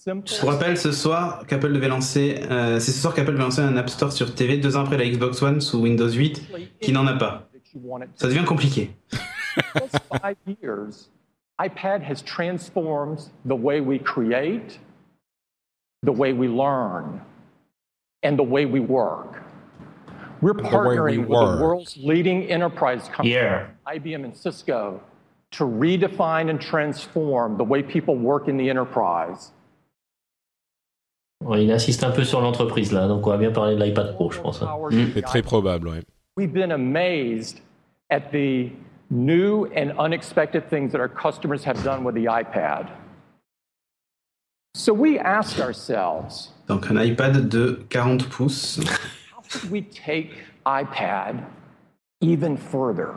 Je 0.07 0.41
vous 0.41 0.47
rappelle 0.47 0.79
ce 0.79 0.91
soir 0.91 1.47
qu'Apple 1.47 1.73
devait 1.73 1.89
lancer, 1.89 2.41
euh, 2.51 2.81
c'est 2.81 2.93
ce 2.93 3.01
soir 3.01 3.13
qu'Apple 3.15 3.33
devait 3.33 3.43
lancer 3.43 3.61
un 3.61 3.77
App 3.77 3.91
Store 3.91 4.11
sur 4.11 4.35
TV 4.35 4.57
deux 4.57 4.77
ans 4.77 4.85
après 4.85 4.97
la 4.97 5.07
Xbox 5.07 5.43
One 5.43 5.61
sous 5.61 5.81
Windows 5.81 6.11
8, 6.11 6.49
qui 6.81 6.93
n'en 6.93 7.07
a 7.07 7.13
pas. 7.15 7.49
Ça 8.15 8.29
devient 8.29 8.45
compliqué. 8.45 8.91
iPad 11.61 12.03
has 12.03 12.21
transformed 12.23 13.31
the 13.45 13.55
way 13.55 13.81
we 13.81 13.99
create, 13.99 14.81
the 16.03 16.11
way 16.13 16.33
we 16.33 16.49
learn, 16.49 17.21
and 18.25 18.37
the 18.37 18.43
way 18.43 18.65
we 18.65 18.81
work. 18.81 19.43
We're 20.41 20.55
we 20.55 20.63
partnering 20.63 21.19
with 21.21 21.29
work. 21.29 21.59
the 21.59 21.63
world's 21.63 21.97
leading 21.97 22.51
enterprise 22.51 23.09
companies, 23.09 23.35
Yeah. 23.35 23.69
IBM 23.87 24.25
and 24.25 24.37
Cisco, 24.37 25.01
to 25.59 25.65
redefine 25.65 26.49
and 26.51 26.59
transform 26.61 27.57
the 27.57 27.65
way 27.65 27.83
people 27.83 28.17
work 28.17 28.49
in 28.49 28.57
the 28.57 28.69
enterprise. 28.69 29.53
Il 31.57 31.71
insiste 31.71 32.03
un 32.05 32.11
peu 32.11 32.25
sur 32.25 32.41
l'entreprise 32.41 32.91
là, 32.93 33.07
donc 33.07 33.27
on 33.27 33.31
va 33.31 33.37
bien 33.37 33.51
parler 33.53 33.77
de 33.77 33.83
l'iPad 33.85 34.15
Pro, 34.15 34.31
je 34.31 34.41
pense. 34.41 34.63
hein. 34.63 34.69
Mm. 34.91 35.13
C'est 35.15 35.23
très 35.23 35.43
probable, 35.43 35.89
ouais. 35.89 36.03
We've 36.37 36.53
been 36.53 36.73
amazed 36.73 37.61
at 38.11 38.31
the 38.33 38.71
new 39.11 39.67
and 39.77 39.93
unexpected 39.99 40.69
things 40.71 40.91
that 40.93 41.01
our 41.01 41.09
customers 41.09 41.63
have 41.65 41.83
done 41.85 42.03
with 42.03 42.15
the 42.15 42.25
iPad. 42.27 42.89
So 44.77 44.93
we 44.93 45.19
asked 45.19 45.61
ourselves, 45.61 46.51
Donc 46.67 46.91
un 46.91 46.97
iPad 46.97 47.49
de 47.49 47.85
40 47.91 48.29
pouces. 48.31 48.81
how 49.31 49.43
could 49.49 49.71
we 49.71 49.83
take 49.83 50.33
iPad 50.67 51.45
even 52.21 52.57
further? 52.57 53.15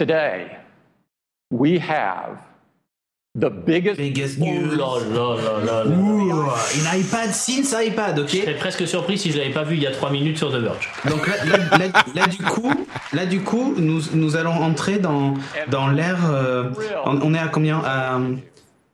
Today, 0.00 0.46
we 1.50 1.78
have 1.78 2.38
the 3.34 3.50
biggest, 3.50 3.98
Biggest 3.98 4.38
Oh 4.40 4.44
news. 4.46 4.74
là 4.78 4.98
là 5.12 5.36
là 5.36 5.64
là 5.66 5.84
là. 5.84 5.90
Ouh, 5.94 6.48
une 6.74 7.00
iPad 7.00 7.34
since 7.34 7.74
iPad, 7.78 8.18
ok? 8.18 8.28
Je 8.30 8.36
serais 8.40 8.54
presque 8.56 8.86
surpris 8.88 9.18
si 9.18 9.30
je 9.30 9.36
l'avais 9.36 9.50
pas 9.52 9.62
vu 9.62 9.76
il 9.76 9.82
y 9.82 9.86
a 9.86 9.90
3 9.90 10.10
minutes 10.10 10.38
sur 10.38 10.50
The 10.50 10.56
Verge. 10.56 10.88
Donc 11.04 11.26
là, 11.26 11.34
là, 11.44 11.58
là- 11.78 12.04
là, 12.14 12.26
du 12.28 12.38
coup, 12.38 12.72
là 13.12 13.26
du 13.26 13.42
coup, 13.42 13.74
nous, 13.76 14.00
nous 14.14 14.36
allons 14.36 14.54
entrer 14.54 14.98
dans 14.98 15.34
dans 15.68 15.88
l'ère. 15.88 16.30
euh, 16.32 16.70
on, 17.04 17.20
on 17.20 17.34
est 17.34 17.38
à 17.38 17.48
combien? 17.48 17.82
À, 17.84 18.18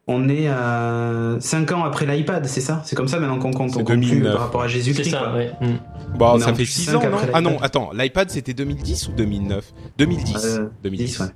On 0.08 0.28
est 0.28 0.46
à 0.46 1.34
5 1.40 1.72
ans 1.72 1.82
après 1.84 2.06
l'iPad, 2.06 2.46
c'est 2.46 2.60
ça? 2.60 2.80
C'est 2.84 2.94
comme 2.94 3.08
ça 3.08 3.18
maintenant 3.18 3.40
qu'on 3.40 3.50
compte. 3.52 3.72
On 3.76 3.78
compte 3.82 3.86
plus 3.98 4.06
2009. 4.10 4.32
par 4.34 4.42
rapport 4.42 4.62
à 4.62 4.68
C'est 4.68 4.74
Jésus-Christ. 4.74 5.10
ça, 5.10 5.18
quoi. 5.18 5.34
ouais. 5.34 5.50
Mm. 5.60 6.16
Bon, 6.16 6.26
On 6.26 6.36
est 6.36 6.40
ça 6.42 6.44
en 6.46 6.48
fait 6.50 6.54
plus 6.54 6.66
6 6.66 6.82
cinq 6.84 7.04
ans, 7.04 7.10
non? 7.10 7.16
Ah 7.34 7.40
non, 7.40 7.50
l'iPad. 7.50 7.64
attends, 7.64 7.90
l'iPad 7.92 8.30
c'était 8.30 8.54
2010 8.54 9.08
ou 9.08 9.12
2009 9.12 9.72
2010. 9.98 10.36
Euh, 10.44 10.68
2010. 10.84 11.04
10, 11.06 11.20
ouais. 11.20 11.26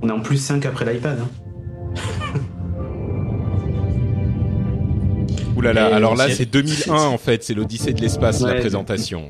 On 0.00 0.08
est 0.08 0.12
en 0.12 0.20
plus 0.20 0.38
5 0.38 0.64
après 0.64 0.90
l'iPad. 0.90 1.18
hein. 1.20 1.28
Ouh 5.56 5.60
là 5.60 5.72
là, 5.74 5.90
Et 5.90 5.92
alors 5.92 6.14
là 6.16 6.28
c'est- 6.28 6.34
c'est 6.36 6.46
2001 6.46 6.94
en 7.08 7.18
fait, 7.18 7.42
c'est 7.44 7.52
l'Odyssée 7.52 7.92
de 7.92 8.00
l'espace 8.00 8.40
la 8.40 8.54
présentation. 8.54 9.24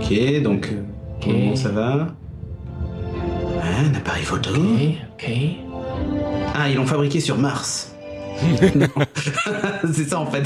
Ok, 0.00 0.42
donc 0.42 0.72
euh, 0.72 0.82
pour 1.20 1.30
le 1.30 1.36
Ok. 1.38 1.40
moment 1.44 1.56
ça 1.56 1.68
va. 1.68 2.08
Ouais, 3.14 3.90
un 3.92 3.94
appareil 3.94 4.24
photo. 4.24 4.50
Ok, 4.54 5.28
ok. 5.28 5.30
Ah, 6.54 6.68
ils 6.68 6.76
l'ont 6.76 6.86
fabriqué 6.86 7.20
sur 7.20 7.38
Mars. 7.38 7.92
Non. 8.74 8.86
c'est 9.92 10.08
ça 10.08 10.18
en 10.20 10.26
fait. 10.26 10.44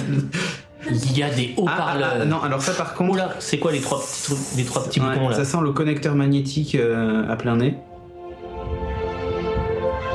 Il 0.89 1.19
y 1.19 1.23
a 1.23 1.31
des 1.31 1.51
Ah, 1.51 1.55
ah, 1.57 1.61
haut-parleurs. 1.63 2.17
ah, 2.21 2.25
non, 2.25 2.41
alors 2.43 2.63
ça 2.63 2.73
par 2.73 2.95
contre. 2.95 3.13
Oula, 3.13 3.31
c'est 3.41 3.59
quoi 3.59 3.73
les 3.73 3.81
trois 3.81 4.01
petits, 4.01 4.23
trucs- 4.23 4.39
les 4.57 4.65
trois 4.65 4.85
petits 4.85 5.01
Ouais, 5.01 5.09
boutons 5.15 5.29
là 5.31 5.37
ça 5.37 5.45
sent 5.45 5.59
le 5.63 5.73
connecteur 5.73 6.15
magnétique 6.15 6.75
euh, 6.77 7.29
à 7.31 7.37
plein 7.37 7.57
nez. 7.57 7.75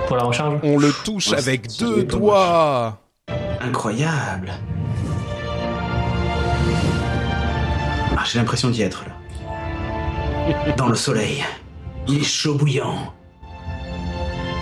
pour 0.07 0.15
la 0.17 0.23
recharge 0.23 0.59
On 0.63 0.77
le 0.77 0.91
touche 1.05 1.31
avec 1.33 1.67
deux 1.79 2.03
doigts. 2.03 2.99
Incroyable. 3.61 4.51
Ah, 8.17 8.23
j'ai 8.29 8.39
l'impression 8.39 8.69
d'y 8.69 8.81
être 8.81 9.03
là. 9.07 10.73
Dans 10.77 10.87
le 10.87 10.95
soleil. 10.95 11.43
Il 12.07 12.19
est 12.19 12.23
chaud 12.23 12.55
bouillant. 12.55 13.13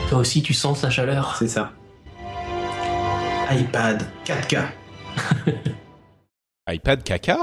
Toi 0.10 0.20
aussi, 0.20 0.42
tu 0.42 0.54
sens 0.54 0.80
sa 0.80 0.90
chaleur 0.90 1.36
C'est 1.38 1.48
ça. 1.48 1.72
iPad 3.52 4.04
4K. 4.26 4.64
iPad 6.72 7.04
caca 7.04 7.38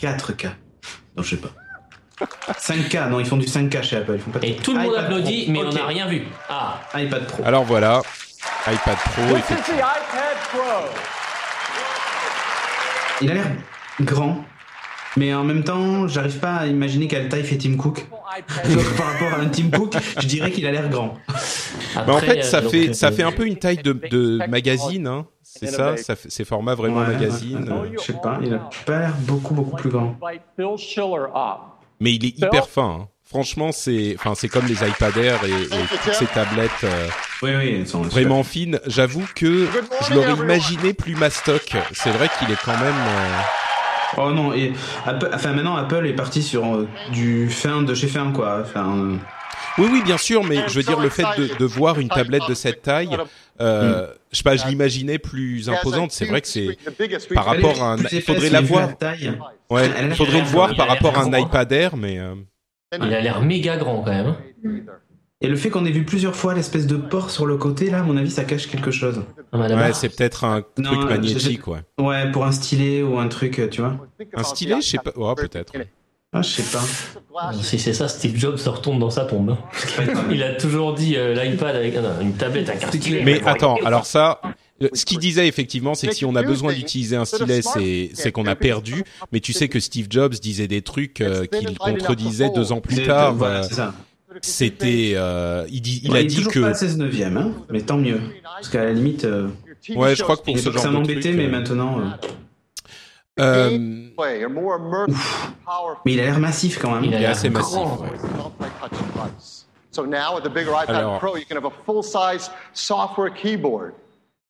4K. 0.00 0.46
Non, 1.16 1.22
je 1.22 1.30
sais 1.30 1.36
pas. 1.36 1.50
5K, 2.58 3.08
non, 3.10 3.20
ils 3.20 3.26
font 3.26 3.36
du 3.36 3.46
5K 3.46 3.82
chez 3.82 3.96
Apple. 3.96 4.14
Ils 4.16 4.20
font 4.20 4.30
pas 4.30 4.38
de- 4.40 4.46
Et 4.46 4.56
tout 4.56 4.72
le 4.72 4.80
monde 4.80 4.92
iPad 4.92 5.04
applaudit, 5.04 5.44
Pro. 5.44 5.52
mais 5.52 5.64
on 5.64 5.72
n'a 5.72 5.86
rien 5.86 6.06
vu. 6.08 6.22
Ah, 6.48 6.80
iPad 6.94 7.26
Pro. 7.26 7.44
Alors 7.44 7.64
voilà, 7.64 8.02
iPad 8.66 8.96
Pro, 8.96 9.22
This 9.22 9.30
is 9.32 9.38
effectivement. 9.38 9.80
the 9.80 9.82
iPad 9.82 10.36
Pro. 10.50 10.88
Il 13.20 13.30
a 13.30 13.34
l'air 13.34 13.46
grand, 14.02 14.44
mais 15.16 15.32
en 15.34 15.42
même 15.44 15.62
temps, 15.64 16.06
j'arrive 16.08 16.38
pas 16.38 16.56
à 16.56 16.66
imaginer 16.66 17.06
quelle 17.08 17.28
taille 17.28 17.44
fait 17.44 17.58
Tim 17.58 17.76
Cook. 17.76 18.06
iPad 18.38 18.72
Donc, 18.72 18.84
par 18.96 19.06
rapport 19.12 19.32
à 19.34 19.42
un 19.42 19.48
Tim 19.48 19.70
Cook, 19.70 19.94
je 20.20 20.26
dirais 20.26 20.50
qu'il 20.52 20.66
a 20.66 20.70
l'air 20.72 20.88
grand. 20.88 21.16
En 21.96 22.18
fait, 22.18 22.42
ça 22.42 22.60
donc, 22.60 22.70
fait 22.70 22.90
euh, 22.90 22.92
ça 22.92 23.10
fait 23.12 23.22
un 23.22 23.32
peu 23.32 23.46
une 23.46 23.56
taille 23.56 23.78
de, 23.78 23.92
de 24.10 24.40
magazine, 24.48 25.06
hein. 25.06 25.26
C'est 25.42 25.66
ça, 25.66 25.96
ça 25.96 26.14
fait- 26.14 26.28
c'est 26.30 26.44
format 26.44 26.74
vraiment 26.74 27.00
Ouais, 27.00 27.06
magazine. 27.06 27.64
ouais, 27.64 27.88
euh, 27.88 27.92
Je 27.98 28.02
sais 28.04 28.12
pas, 28.12 28.38
il 28.42 28.52
a 28.54 28.68
pas 28.86 28.98
l'air 29.00 29.14
beaucoup, 29.20 29.54
beaucoup 29.54 29.76
plus 29.76 29.90
grand. 29.90 30.16
Mais 32.00 32.14
il 32.14 32.24
est 32.24 32.38
hyper 32.38 32.68
fin. 32.68 32.98
hein. 33.02 33.08
Franchement, 33.24 33.72
c'est 33.72 34.14
enfin 34.18 34.34
c'est 34.34 34.48
comme 34.48 34.66
les 34.66 34.74
iPad 34.88 35.14
Air 35.18 35.40
et, 35.44 35.50
et 35.50 35.98
toutes 36.02 36.14
ces 36.14 36.26
tablettes 36.26 36.70
euh, 36.84 37.08
Oui, 37.42 37.50
oui, 37.58 37.76
ils 37.80 37.86
sont 37.88 38.00
vraiment 38.02 38.42
fines. 38.42 38.80
J'avoue 38.86 39.26
que 39.34 39.66
je 40.08 40.14
l'aurais 40.14 40.32
imaginé 40.32 40.94
plus 40.94 41.14
mastoc. 41.14 41.76
C'est 41.92 42.10
vrai 42.10 42.30
qu'il 42.38 42.50
est 42.50 42.62
quand 42.64 42.78
même. 42.78 42.94
euh, 42.94 43.40
Oh 44.16 44.30
non, 44.30 44.54
et 44.54 44.72
Apple- 45.04 45.28
enfin 45.34 45.52
maintenant 45.52 45.76
Apple 45.76 46.06
est 46.06 46.14
parti 46.14 46.42
sur 46.42 46.74
euh, 46.74 46.88
du 47.12 47.50
fin 47.50 47.82
de 47.82 47.92
chez 47.94 48.06
fin 48.06 48.32
quoi. 48.32 48.60
Enfin, 48.62 48.96
euh, 48.96 49.16
Oui, 49.78 49.88
oui, 49.90 50.02
bien 50.02 50.18
sûr, 50.18 50.44
mais 50.44 50.68
je 50.68 50.74
veux 50.74 50.82
dire 50.82 51.00
le 51.00 51.08
fait 51.08 51.24
de, 51.36 51.56
de 51.58 51.64
voir 51.64 51.98
une 52.00 52.08
tablette 52.08 52.42
de 52.48 52.54
cette 52.54 52.82
taille, 52.82 53.16
euh, 53.60 54.08
je 54.32 54.36
sais 54.36 54.42
pas, 54.42 54.56
je 54.56 54.66
l'imaginais 54.66 55.18
plus 55.18 55.68
imposante. 55.68 56.12
C'est 56.12 56.26
vrai 56.26 56.40
que 56.40 56.48
c'est 56.48 56.76
par 57.34 57.44
rapport 57.44 57.82
à 57.82 57.94
un, 57.94 57.96
il 58.10 58.22
faudrait 58.22 58.50
la 58.50 58.60
voir. 58.60 58.90
Ouais, 59.70 59.90
il 60.02 60.14
faudrait 60.14 60.40
le 60.40 60.46
voir 60.46 60.74
par 60.76 60.88
rapport 60.88 61.16
à 61.18 61.22
un 61.22 61.38
iPad 61.38 61.70
Air, 61.72 61.96
mais 61.96 62.18
euh, 62.18 62.34
Il 62.94 63.12
a 63.12 63.20
l'air 63.20 63.42
méga 63.42 63.76
grand 63.76 64.02
quand 64.02 64.10
même. 64.10 64.34
Et 65.40 65.46
le 65.46 65.54
fait 65.54 65.70
qu'on 65.70 65.84
ait 65.86 65.92
vu 65.92 66.04
plusieurs 66.04 66.34
fois 66.34 66.52
l'espèce 66.52 66.88
de 66.88 66.96
port 66.96 67.30
sur 67.30 67.46
le 67.46 67.56
côté 67.56 67.90
là, 67.90 68.00
à 68.00 68.02
mon 68.02 68.16
avis, 68.16 68.30
ça 68.30 68.42
cache 68.42 68.66
quelque 68.66 68.90
chose. 68.90 69.22
Ah, 69.52 69.58
ouais, 69.58 69.92
c'est 69.92 70.08
peut-être 70.08 70.42
un 70.42 70.64
Non, 70.78 70.90
truc 70.90 71.02
euh, 71.04 71.08
magnétique, 71.10 71.68
ouais. 71.68 71.78
Ouais, 72.00 72.28
pour 72.32 72.44
un 72.44 72.50
stylet 72.50 73.02
ou 73.02 73.18
un 73.20 73.28
truc, 73.28 73.60
euh, 73.60 73.68
tu 73.68 73.80
vois. 73.80 73.96
Un 74.34 74.42
stylet, 74.42 74.80
je 74.80 74.86
sais 74.88 74.98
pas, 74.98 75.12
ouais, 75.16 75.34
peut-être. 75.36 75.72
Ah, 76.32 76.42
je 76.42 76.48
sais 76.48 76.62
pas. 76.76 76.84
Si 77.62 77.78
c'est 77.78 77.94
ça, 77.94 78.06
Steve 78.08 78.36
Jobs 78.36 78.58
se 78.58 78.68
retourne 78.68 78.98
dans 78.98 79.10
sa 79.10 79.24
tombe. 79.24 79.50
hein. 79.50 80.04
Il 80.30 80.42
a 80.42 80.54
toujours 80.54 80.92
dit 80.94 81.16
euh, 81.16 81.32
l'iPad 81.34 81.74
avec 81.76 81.94
ah 81.96 82.02
non, 82.02 82.20
une 82.20 82.34
tablette 82.34 82.68
un 82.70 82.86
stylet. 82.92 83.22
Mais 83.24 83.40
attends, 83.46 83.76
alors 83.84 84.04
ça, 84.04 84.40
euh, 84.82 84.88
ce 84.92 85.04
qu'il 85.06 85.18
disait 85.18 85.48
effectivement, 85.48 85.94
c'est 85.94 86.08
que 86.08 86.14
si 86.14 86.24
on 86.26 86.34
a 86.36 86.42
besoin 86.42 86.72
d'utiliser 86.74 87.16
un 87.16 87.24
stylet, 87.24 87.60
c'est 87.62 88.32
qu'on 88.32 88.46
a 88.46 88.56
perdu. 88.56 89.04
Mais 89.32 89.40
tu 89.40 89.52
sais 89.52 89.68
que 89.68 89.80
Steve 89.80 90.08
Jobs 90.10 90.34
disait 90.34 90.68
des 90.68 90.82
trucs 90.82 91.20
euh, 91.22 91.46
qu'il 91.46 91.78
contredisait 91.78 92.50
deux 92.50 92.72
ans 92.72 92.80
plus 92.80 93.02
tard. 93.04 93.34
voilà, 93.34 93.62
c'est 93.62 93.74
ça. 93.74 93.94
C'était, 94.42 95.12
euh, 95.16 95.64
il, 95.70 95.80
dit, 95.80 96.02
il 96.04 96.10
Ouais, 96.12 96.18
a 96.18 96.20
est 96.20 96.24
dit 96.26 96.36
toujours 96.36 96.52
que, 96.52 96.60
pas 96.60 96.68
à 96.68 96.74
16 96.74 96.98
neuvième, 96.98 97.36
hein, 97.38 97.52
mais 97.70 97.80
tant 97.80 97.96
mieux. 97.96 98.20
Parce 98.44 98.68
qu'à 98.68 98.84
la 98.84 98.92
limite, 98.92 99.24
euh, 99.24 99.48
ouais, 99.96 100.14
je 100.14 100.22
crois 100.22 100.36
que 100.36 100.42
pour 100.42 100.54
il 100.54 100.60
ce 100.62 100.70
genre 100.70 100.82
ça 100.82 100.88
de 100.88 100.92
m'embêtait, 100.92 101.20
truc, 101.20 101.34
mais 101.36 101.46
euh, 101.46 101.50
maintenant. 101.50 101.98
Euh, 103.38 103.78
Mais 106.04 106.12
il 106.12 106.20
a 106.20 106.24
l'air 106.24 106.38
massif 106.38 106.78
quand 106.80 106.90
même. 106.92 107.04
a 107.04 107.06
il 107.06 107.14
est 107.14 107.18
l'air 107.18 107.30
assez 107.30 107.50
massif. 107.50 107.76
ouais. 107.78 108.08
So 109.90 110.04
now 110.04 110.34
with 110.34 110.44
the 110.44 110.50
bigger 110.50 110.72
iPad 110.72 110.90
Alors- 110.94 111.18
Pro, 111.18 111.36
you 111.36 111.44
can 111.44 111.56
have 111.56 111.64
a 111.64 111.70
full-size 111.84 112.50
software 112.72 113.30
keyboard. 113.30 113.94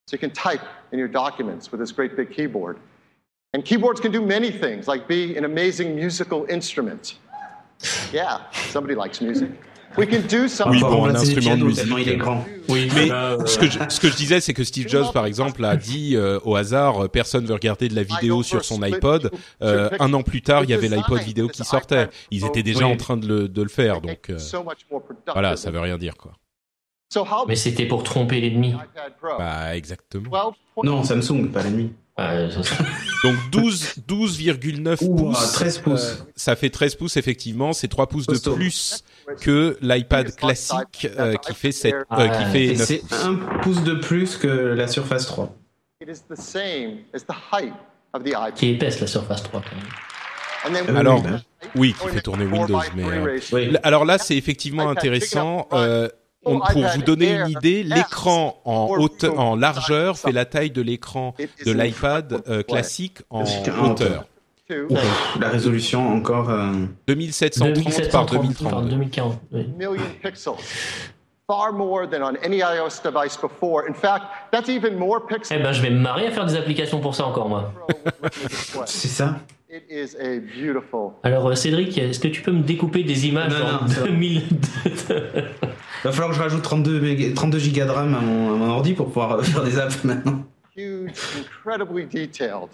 So 0.07 0.15
you 0.15 0.19
can 0.19 0.31
type 0.31 0.63
in 0.93 0.99
your 0.99 1.09
documents 1.09 1.71
with 1.71 1.81
this 1.81 1.93
great 1.93 2.17
big 2.17 2.31
keyboard. 2.31 2.79
And 3.55 3.65
keyboards 3.65 4.01
can 4.01 4.13
do 4.13 4.21
many 4.21 4.51
things, 4.51 4.87
like 4.89 5.07
be 5.09 5.37
an 5.37 5.45
amazing 5.45 5.95
musical 5.95 6.45
instrument. 6.51 7.15
Yeah, 8.13 8.41
somebody 8.71 8.95
likes 8.95 9.21
music. 9.21 9.51
We 9.97 10.07
can 10.09 10.21
do 10.29 10.43
Oui, 10.43 10.49
something. 10.51 10.81
bon, 10.81 11.07
un 11.07 11.15
instrument 11.15 11.57
de 11.57 11.65
musique. 11.65 11.81
tellement 11.81 11.99
il 11.99 12.09
est 12.09 12.17
grand. 12.17 12.45
Oui, 12.69 12.89
Mais 12.95 13.11
euh, 13.11 13.45
ce 13.47 13.59
que 13.59 13.69
je, 13.71 13.79
ce 13.89 13.99
que 13.99 14.09
je 14.09 14.17
disais, 14.17 14.41
c'est 14.41 14.55
que 14.55 14.63
Steve 14.63 14.87
Jobs, 14.89 15.13
par 15.13 15.27
exemple, 15.27 15.65
a 15.65 15.77
dit 15.77 16.15
euh, 16.15 16.39
au 16.45 16.55
hasard, 16.57 17.05
euh, 17.05 17.09
personne 17.09 17.47
veut 17.47 17.55
regarder 17.55 17.89
de 17.89 17.95
la 17.97 18.03
vidéo 18.03 18.43
sur 18.43 18.65
son 18.65 18.83
iPod. 18.83 19.31
Euh, 19.63 19.89
un 19.99 20.13
an 20.13 20.23
plus 20.23 20.43
tard, 20.43 20.65
il 20.65 20.71
y 20.71 20.75
avait 20.75 20.89
l'iPod 20.89 21.21
vidéo 21.23 21.49
qui 21.49 21.65
sortait. 21.65 22.09
Ils 22.31 22.45
étaient 22.45 22.63
déjà 22.63 22.85
Oui. 22.87 22.93
en 22.93 22.97
train 22.97 23.17
de 23.17 23.27
le, 23.27 23.49
de 23.49 23.63
le 23.63 23.69
faire, 23.69 24.01
donc 24.01 24.31
euh, 24.31 24.39
So 24.39 24.59
much 24.63 24.87
more 24.91 25.03
productive. 25.03 25.33
voilà, 25.33 25.57
ça 25.57 25.71
veut 25.71 25.81
rien 25.81 25.99
dire 25.99 26.17
quoi. 26.17 26.33
So 27.11 27.23
how 27.23 27.47
mais 27.49 27.57
c'était 27.57 27.87
pour 27.87 28.03
tromper 28.03 28.41
l'ennemi. 28.41 28.75
Bah 29.39 29.75
exactement. 29.75 30.31
12 30.77 30.85
Non, 30.85 31.03
Samsung, 31.03 31.49
pas 31.51 31.63
c'est 31.63 32.63
ça. 32.65 32.75
Donc 33.25 33.37
12 33.53 33.95
12,9 34.07 35.05
Ouh, 35.05 35.15
pouces. 35.17 35.53
13 35.53 35.79
pouces. 35.79 36.01
euh, 36.21 36.25
ça 36.37 36.57
fait 36.57 36.69
13 36.69 36.97
pouces 36.97 37.17
effectivement, 37.17 37.73
c'est 37.73 37.89
3 37.89 38.09
pouces 38.09 38.27
de 38.27 38.39
plus 38.51 39.05
que 39.41 39.77
l'iPad 39.81 40.35
classique 40.35 41.09
euh, 41.19 41.35
qui 41.37 41.55
fait 41.55 41.73
7 41.73 41.95
euh, 41.95 42.01
qui 42.01 42.09
Ah, 42.11 42.45
fait 42.47 42.65
Et 42.65 42.77
9 42.77 42.87
c'est 42.87 43.03
un 43.25 43.35
pouce 43.63 43.83
de 43.83 43.95
plus 43.95 44.37
que 44.37 44.47
la 44.49 44.89
Surface 44.89 45.27
3. 45.27 45.55
It 46.01 46.09
is 46.09 46.23
the 46.29 46.37
same 46.37 46.99
as 47.15 47.21
the 47.21 47.35
height 47.53 47.73
of 48.15 48.23
the 48.23 48.29
iPad. 48.29 48.55
Qui 48.55 48.67
est 48.71 48.73
épaisse 48.75 49.01
la 49.01 49.07
Surface 49.07 49.43
3 49.43 49.61
quand 49.63 49.77
même. 49.77 50.87
Euh, 50.89 50.99
Alors, 50.99 51.23
oui, 51.77 51.95
qui 52.01 52.09
fait 52.09 52.21
tourner 52.21 52.45
Windows, 52.45 52.81
mais 52.95 53.05
euh, 53.05 53.39
Oui. 53.53 53.77
Alors 53.83 54.05
là, 54.05 54.19
c'est 54.19 54.37
effectivement 54.37 54.89
intéressant. 54.91 55.69
Euh, 55.73 56.09
on- 56.45 56.61
pour 56.61 56.83
vous 56.87 57.03
donner 57.03 57.33
une 57.35 57.49
idée, 57.51 57.83
l'écran 57.83 58.61
en 58.65 58.89
hauteur, 58.99 59.39
en 59.39 59.57
largeur 59.57 60.19
fait 60.19 60.33
la 60.33 60.45
taille 60.45 60.71
de 60.71 60.83
l'écran 60.83 61.35
de 61.65 61.73
l'iPad 61.73 62.43
euh, 62.49 62.63
Classique 62.63 63.19
en 63.31 63.45
hauteur. 63.85 64.25
La 65.41 65.49
résolution 65.49 66.09
encore. 66.15 66.51
euh, 66.51 66.73
2730 67.07 68.11
par 68.11 68.27
2730 68.27 68.71
par 68.71 68.83
2032. 68.83 68.91
2040. 68.91 69.41
oui. 69.53 69.67
million 69.77 70.03
pixels. 70.23 70.53
Far 71.51 71.73
more 71.73 72.07
than 72.07 72.23
on 72.23 72.35
any 72.45 72.59
iOS 72.59 73.01
device 73.03 73.39
before. 73.41 73.85
In 73.89 73.95
fact, 73.95 74.25
that's 74.53 74.69
even 74.69 74.97
more 74.99 75.21
Eh 75.31 75.35
pixels. 75.35 75.63
ben, 75.63 75.73
je 75.73 75.81
vais 75.81 75.89
me 75.91 75.99
marier 75.99 76.27
à 76.27 76.31
faire 76.31 76.45
des 76.45 76.57
applications 76.57 77.01
pour 77.01 77.15
ça 77.15 77.25
encore, 77.27 77.49
moi. 77.49 77.73
C'est 78.87 79.09
ça 79.09 79.37
It 79.71 79.85
is 79.91 80.17
a 80.19 80.39
beautiful. 80.41 81.13
Alors, 81.23 81.47
euh, 81.49 81.55
Cédric, 81.55 81.97
est-ce 81.99 82.21
que 82.21 82.29
tu 82.29 82.41
peux 82.43 82.53
me 82.53 82.63
découper 82.63 83.03
des 83.05 83.27
images 83.29 83.53
Non, 83.53 83.67
en 83.67 83.81
non, 83.83 83.87
va. 83.87 84.03
2000 84.07 84.43
Va 86.05 86.13
falloir 86.13 86.31
que 86.31 86.37
je 86.37 86.41
rajoute 86.41 86.63
32, 86.63 87.01
méga- 87.01 87.35
32 87.35 87.59
gigas 87.59 87.85
de 87.87 87.91
RAM 87.91 88.15
à 88.15 88.21
mon, 88.21 88.53
à 88.55 88.57
mon 88.57 88.71
ordi 88.71 88.95
pour 88.95 89.07
pouvoir 89.07 89.33
euh, 89.33 89.43
faire 89.43 89.63
des 89.65 89.79
apps 89.79 90.05
maintenant. 90.05 90.43
Huge, 90.77 91.11
incredibly 91.39 92.07
detailed, 92.07 92.29
rich 92.29 92.37
color. 92.49 92.69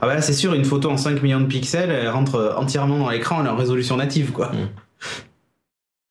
Ah 0.00 0.06
bah 0.06 0.14
là, 0.14 0.20
c'est 0.22 0.32
sûr, 0.34 0.54
une 0.54 0.64
photo 0.64 0.90
en 0.90 0.96
5 0.96 1.22
millions 1.22 1.40
de 1.40 1.46
pixels, 1.46 1.90
elle 1.90 2.08
rentre 2.08 2.54
entièrement 2.58 2.98
dans 2.98 3.08
l'écran, 3.10 3.40
elle 3.40 3.46
est 3.46 3.50
en 3.50 3.56
résolution 3.56 3.96
native, 3.96 4.32
quoi. 4.32 4.50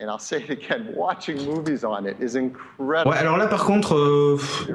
And 0.00 0.06
I'll 0.08 0.18
say 0.20 0.40
it 0.42 0.50
again, 0.50 0.86
watching 0.96 1.36
movies 1.46 1.84
on 1.84 2.04
it 2.06 2.16
is 2.20 2.36
incredible. 2.36 3.08
Ouais, 3.10 3.16
alors 3.16 3.36
là, 3.36 3.46
par 3.46 3.64
contre, 3.64 3.94
euh, 3.94 4.36
pff, 4.36 4.66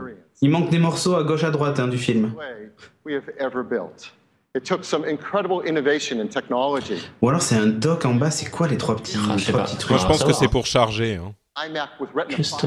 il 0.42 0.50
manque 0.50 0.70
des 0.70 0.80
morceaux 0.80 1.16
à 1.16 1.24
gauche 1.24 1.44
à 1.44 1.52
droite 1.52 1.80
hein, 1.80 1.88
du 1.90 1.98
film. 1.98 2.34
way 2.38 2.70
we 3.06 3.16
have 3.16 3.30
ever 3.40 3.62
built. 3.64 4.14
It 4.56 4.64
took 4.64 4.84
some 4.84 5.04
incredible 5.06 5.62
innovation 5.68 6.20
in 6.20 6.28
technology. 6.28 7.08
Ou 7.22 7.30
alors 7.30 7.42
c'est 7.42 7.56
un 7.56 7.68
dock 7.68 8.06
en 8.06 8.16
bas, 8.16 8.32
c'est 8.32 8.50
quoi 8.50 8.68
les 8.68 8.78
trois 8.78 8.96
petits, 8.96 9.18
Ah, 9.30 9.36
trois 9.38 9.64
petits 9.64 9.78
trucs? 9.78 9.92
Moi, 9.92 10.00
je 10.00 10.08
pense 10.08 10.24
que 10.24 10.34
c'est 10.34 10.48
pour 10.48 10.66
charger. 10.66 11.16
hein. 11.18 11.34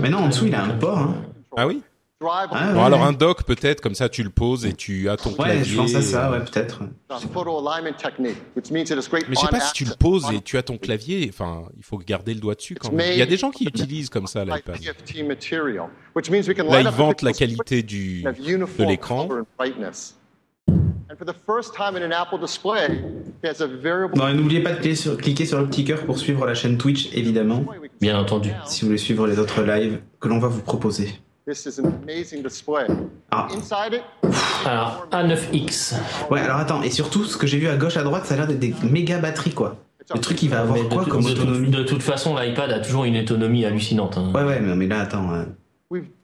Mais 0.01 0.11
non, 0.11 0.19
en 0.19 0.29
dessous, 0.29 0.47
il 0.47 0.55
a 0.55 0.63
un 0.63 0.69
port. 0.77 0.99
Hein. 0.99 1.15
Ah 1.57 1.67
oui? 1.67 1.83
Ah, 2.53 2.67
on 2.71 2.75
Bon, 2.75 2.81
ouais. 2.81 2.87
alors 2.87 3.03
un 3.05 3.13
dock 3.13 3.45
peut-être, 3.45 3.81
comme 3.81 3.95
ça 3.95 4.09
tu 4.09 4.23
le 4.23 4.31
poses 4.31 4.67
et 4.67 4.73
tu 4.73 5.09
as 5.09 5.17
ton 5.17 5.31
Ouais, 5.31 5.37
clavier. 5.37 5.65
je 5.65 5.77
pense 5.77 5.95
à 5.95 6.03
ça, 6.03 6.31
ouais, 6.31 6.41
peut-être. 6.41 6.81
Mais 9.29 9.35
je 9.35 9.41
sais 9.41 9.49
pas 9.49 9.61
si 9.61 9.73
tu 9.73 9.85
le 9.85 9.95
poses 9.99 10.31
et 10.33 10.41
tu 10.41 10.59
as 10.59 10.63
ton 10.63 10.79
clavier. 10.79 11.29
Enfin, 11.33 11.65
il 11.77 11.83
faut 11.85 11.99
garder 11.99 12.35
le 12.35 12.41
doigt 12.41 12.55
dessus 12.55 12.75
quand 12.75 12.93
même. 12.93 13.13
Il 13.13 13.19
y 13.19 13.23
a 13.23 13.27
des 13.27 13.37
gens 13.37 13.51
qui 13.51 13.65
utilisent 13.65 14.11
comme 14.11 14.27
ça 14.27 14.45
l'iPad. 14.45 14.77
Là, 16.71 16.81
ils 16.81 16.89
vantent 16.89 17.23
la 17.23 17.33
qualité 17.33 17.83
du 17.83 18.23
de 18.23 18.85
l'écran. 18.85 19.27
color 19.27 19.41
and 19.41 19.47
brightness. 19.59 20.17
And 20.69 21.17
for 21.19 21.27
the 21.27 21.35
first 21.47 21.75
time 21.75 21.97
in 21.97 22.03
an 22.03 22.13
Apple 22.13 22.39
display, 22.39 22.87
it 23.43 23.45
has 23.45 23.61
a 23.63 23.67
variable 23.67 24.15
Bon, 24.17 24.29
et 24.29 24.35
n'oubliez 24.35 24.63
pas 24.63 24.71
de 24.73 24.77
cliquer 24.77 24.95
sur, 24.95 25.17
cliquer 25.19 25.45
sur 25.45 25.61
le 25.61 25.67
petit 25.67 25.85
cœur 25.85 26.07
pour 26.07 26.19
suivre 26.19 26.47
la 26.47 26.55
chaîne 26.55 26.79
Twitch, 26.79 27.11
évidemment, 27.13 27.65
Bien 28.01 28.19
entendu. 28.19 28.51
si 28.67 28.83
vous 28.83 28.87
voulez 28.89 28.99
suivre 28.99 29.27
les 29.27 29.39
autres 29.39 29.63
lives 29.63 30.01
que 30.21 30.29
l'on 30.29 30.39
va 30.39 30.49
vous 30.49 30.63
proposer. 30.63 31.13
This 31.47 31.67
is 31.67 31.81
an 31.81 31.87
amazing 32.03 32.43
display. 32.43 32.87
Ah. 33.33 33.49
Inside 33.53 33.95
it, 33.95 34.03
Alors, 34.65 35.09
A9X. 35.11 35.95
Ouais, 36.31 36.41
alors 36.41 36.59
attends, 36.59 36.83
et 36.83 36.91
surtout, 36.91 37.25
ce 37.25 37.37
que 37.37 37.47
j'ai 37.49 37.59
vu 37.59 37.67
à 37.69 37.77
gauche, 37.77 37.97
à 37.97 38.05
droite, 38.05 38.27
ça 38.27 38.35
a 38.35 38.37
l'air 38.37 38.47
d'être 38.47 38.61
des 38.61 38.75
méga 38.89 39.19
batteries, 39.19 39.53
quoi. 39.53 39.77
Le 40.15 40.21
truc, 40.21 40.41
il 40.43 40.51
va 40.51 40.61
avoir 40.61 40.77
Mais 40.77 40.89
quoi 40.89 41.05
comme 41.05 41.23
de 41.23 41.31
autonomie 41.31 41.71
de 41.71 41.83
toute 41.85 42.03
façon, 42.03 42.37
l'iPad 42.37 42.71
a 42.71 42.81
toujours 42.81 43.05
une 43.05 43.17
autonomie 43.17 43.65
hallucinante. 43.65 44.19
hein. 44.19 44.31
Ouais, 44.35 44.45
ouais, 44.45 44.61
mais, 44.61 44.75
mais 44.77 44.87
là, 44.87 45.01
attends. 45.01 45.33
euh, 45.33 45.45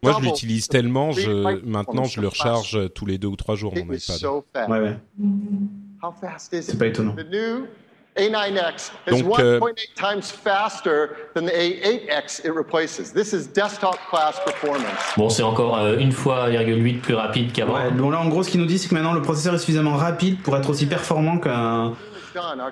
Moi, 0.02 0.16
je 0.20 0.24
l'utilise 0.24 0.66
the 0.68 0.70
tellement, 0.70 1.10
je 1.12 1.30
maintenant 1.64 2.04
je 2.04 2.20
le 2.20 2.28
recharge 2.28 2.92
tous 2.94 3.06
les 3.06 3.18
deux 3.18 3.28
ou 3.28 3.36
trois 3.36 3.56
jours 3.56 3.74
mon 3.74 3.92
iPad. 3.92 4.20
ouais, 4.68 4.80
ouais. 4.80 4.96
C'est 6.38 6.72
it? 6.72 6.78
pas 6.78 6.86
étonnant. 6.86 7.16
The 8.18 8.22
new 8.22 8.30
A9X 8.30 8.90
is 9.06 9.22
Donc, 9.22 9.38
euh, 9.40 9.60
1.8 9.60 9.94
times 9.94 10.22
faster 10.32 11.10
than 11.34 11.42
the 11.46 11.52
A8X 11.52 12.40
it 12.44 12.52
replaces. 12.54 13.12
This 13.12 13.32
is 13.32 13.46
desktop 13.54 13.96
class 14.10 14.40
performance. 14.44 15.14
Bon, 15.16 15.28
c'est 15.28 15.42
encore 15.44 15.78
euh, 15.78 15.96
une 15.98 16.12
fois 16.12 16.48
1,8 16.50 16.98
plus 17.00 17.14
rapide 17.14 17.52
qu'avant. 17.52 17.74
Ouais, 17.74 17.90
bon, 17.92 18.10
là, 18.10 18.20
en 18.20 18.28
gros, 18.28 18.42
ce 18.42 18.50
qu'il 18.50 18.60
nous 18.60 18.66
dit, 18.66 18.78
c'est 18.78 18.88
que 18.88 18.94
maintenant, 18.94 19.12
le 19.12 19.22
processeur 19.22 19.54
est 19.54 19.58
suffisamment 19.58 19.94
rapide 19.96 20.42
pour 20.42 20.56
être 20.56 20.68
aussi 20.70 20.86
performant 20.86 21.38
qu'un 21.38 21.94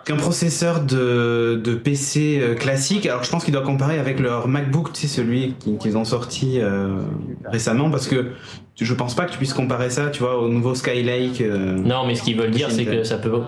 qu'un 0.05 0.17
processeur 0.17 0.81
de, 0.81 1.61
de 1.65 1.75
PC 1.75 2.39
euh, 2.41 2.55
classique. 2.55 3.05
Alors, 3.07 3.25
je 3.25 3.31
pense 3.31 3.43
qu'il 3.43 3.53
doit 3.53 3.63
comparer 3.65 3.99
avec 3.99 4.21
leur 4.21 4.47
MacBook, 4.47 4.93
tu 4.93 5.01
sais, 5.01 5.07
celui 5.09 5.55
qui- 5.55 5.77
qu'ils 5.79 5.97
ont 5.97 6.05
sorti 6.05 6.61
euh, 6.61 6.99
récemment, 7.47 7.91
parce 7.91 8.07
que 8.07 8.33
je 8.81 8.95
pense 8.95 9.15
pas 9.17 9.25
que 9.25 9.33
tu 9.33 9.39
puisses 9.39 9.55
comparer 9.55 9.91
ça, 9.91 10.09
tu 10.11 10.21
vois, 10.23 10.39
au 10.39 10.49
nouveau 10.49 10.75
Skylake. 10.77 11.41
euh, 11.41 11.73
Non, 11.79 12.07
mais 12.07 12.15
ce 12.15 12.23
qu'ils 12.23 12.37
veulent 12.39 12.51
dire, 12.53 12.71
c'est 12.71 12.85
que 12.85 13.03
ça 13.03 13.17
peut. 13.17 13.41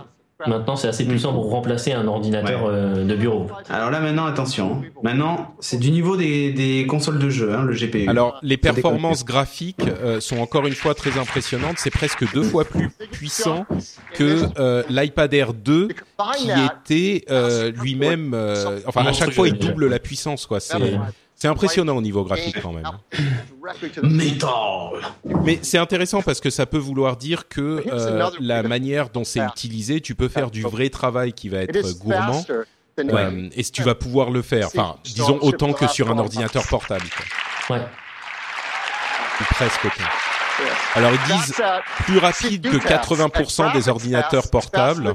Maintenant, 0.47 0.77
c'est 0.77 0.87
assez 0.87 1.05
puissant 1.05 1.33
pour 1.33 1.51
remplacer 1.51 1.93
un 1.93 2.07
ordinateur 2.07 2.67
euh, 2.67 3.05
de 3.05 3.15
bureau. 3.17 3.49
Alors 3.69 3.91
là, 3.91 3.99
maintenant, 3.99 4.27
attention. 4.27 4.83
hein. 4.85 4.89
Maintenant, 5.03 5.55
c'est 5.59 5.79
du 5.79 5.91
niveau 5.91 6.17
des, 6.17 6.53
des 6.53 6.87
consoles 6.87 7.19
de 7.19 7.29
jeu, 7.29 7.53
hein, 7.55 7.65
le 7.65 7.75
GPU. 7.75 8.09
Alors, 8.09 8.39
les 8.43 8.57
performances 8.57 9.25
graphiques 9.25 9.89
euh, 9.89 10.21
sont 10.21 10.39
encore 10.39 10.67
une 10.67 10.75
fois 10.75 10.95
très 10.95 11.19
impressionnantes. 11.19 11.79
C'est 11.79 11.91
presque 11.91 12.31
deux 12.33 12.45
fois 12.45 12.65
plus 12.65 12.89
puissant 13.11 13.67
que 14.15 14.45
euh, 14.61 14.85
l'iPad 14.89 15.35
Air 15.35 15.55
2, 15.55 15.89
qui 15.89 16.49
était 16.87 17.25
euh, 17.31 17.73
lui-même. 17.73 18.33
euh, 18.33 18.79
enfin, 18.87 19.05
à 19.07 19.13
chaque 19.13 19.33
fois, 19.33 19.49
il 19.49 19.59
double 19.59 19.89
la 19.89 19.99
puissance, 19.99 20.47
quoi. 20.47 20.61
C'est 20.61 20.79
c'est 21.39 21.47
impressionnant 21.47 21.97
au 21.97 22.03
niveau 22.03 22.25
graphique 22.25 22.61
quand 22.61 22.73
même. 22.73 22.85
Metal 24.03 24.51
Mais 25.45 25.61
c'est 25.63 25.79
intéressant 25.79 26.21
parce 26.21 26.41
que 26.41 26.51
ça 26.51 26.67
peut 26.67 26.79
vouloir 26.79 27.17
dire 27.17 27.49
que 27.49 27.85
euh, 27.87 28.31
la 28.41 28.63
manière 28.65 29.11
dont 29.11 29.23
c'est 29.25 29.41
utilisé, 29.41 30.01
tu 30.01 30.17
peux 30.17 30.29
faire 30.29 30.51
du 30.51 30.63
vrai 30.63 30.91
travail 30.91 31.33
qui 31.33 31.49
va 31.49 31.63
It 31.63 31.77
être 31.77 31.99
gourmand. 31.99 32.45
Euh, 32.99 33.49
et 33.55 33.63
si 33.63 33.71
tu 33.71 33.85
vas 33.85 33.95
pouvoir 33.95 34.31
le 34.31 34.43
faire, 34.43 34.67
enfin, 34.67 34.97
disons 35.05 35.39
autant 35.41 35.73
que 35.73 35.87
sur 35.87 36.11
un 36.11 36.19
ordinateur 36.19 36.67
portable, 36.67 37.07
quoi. 37.69 37.77
Ouais. 37.77 37.85
Ou 39.41 39.45
presque 39.45 39.85
autant. 39.85 40.38
Alors 40.95 41.13
ils 41.13 41.33
disent 41.33 41.55
plus 42.05 42.19
rapide 42.19 42.71
que 42.71 42.77
80% 42.77 43.73
des 43.73 43.89
ordinateurs 43.89 44.51
portables 44.51 45.15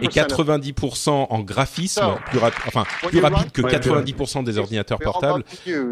et 0.00 0.06
90% 0.06 1.10
en 1.10 1.40
graphisme, 1.40 2.14
plus 2.30 2.38
enfin 2.66 2.84
plus 3.02 3.20
rapide 3.20 3.50
que 3.52 3.62
90% 3.62 4.44
des 4.44 4.58
ordinateurs 4.58 4.98
portables. 4.98 5.44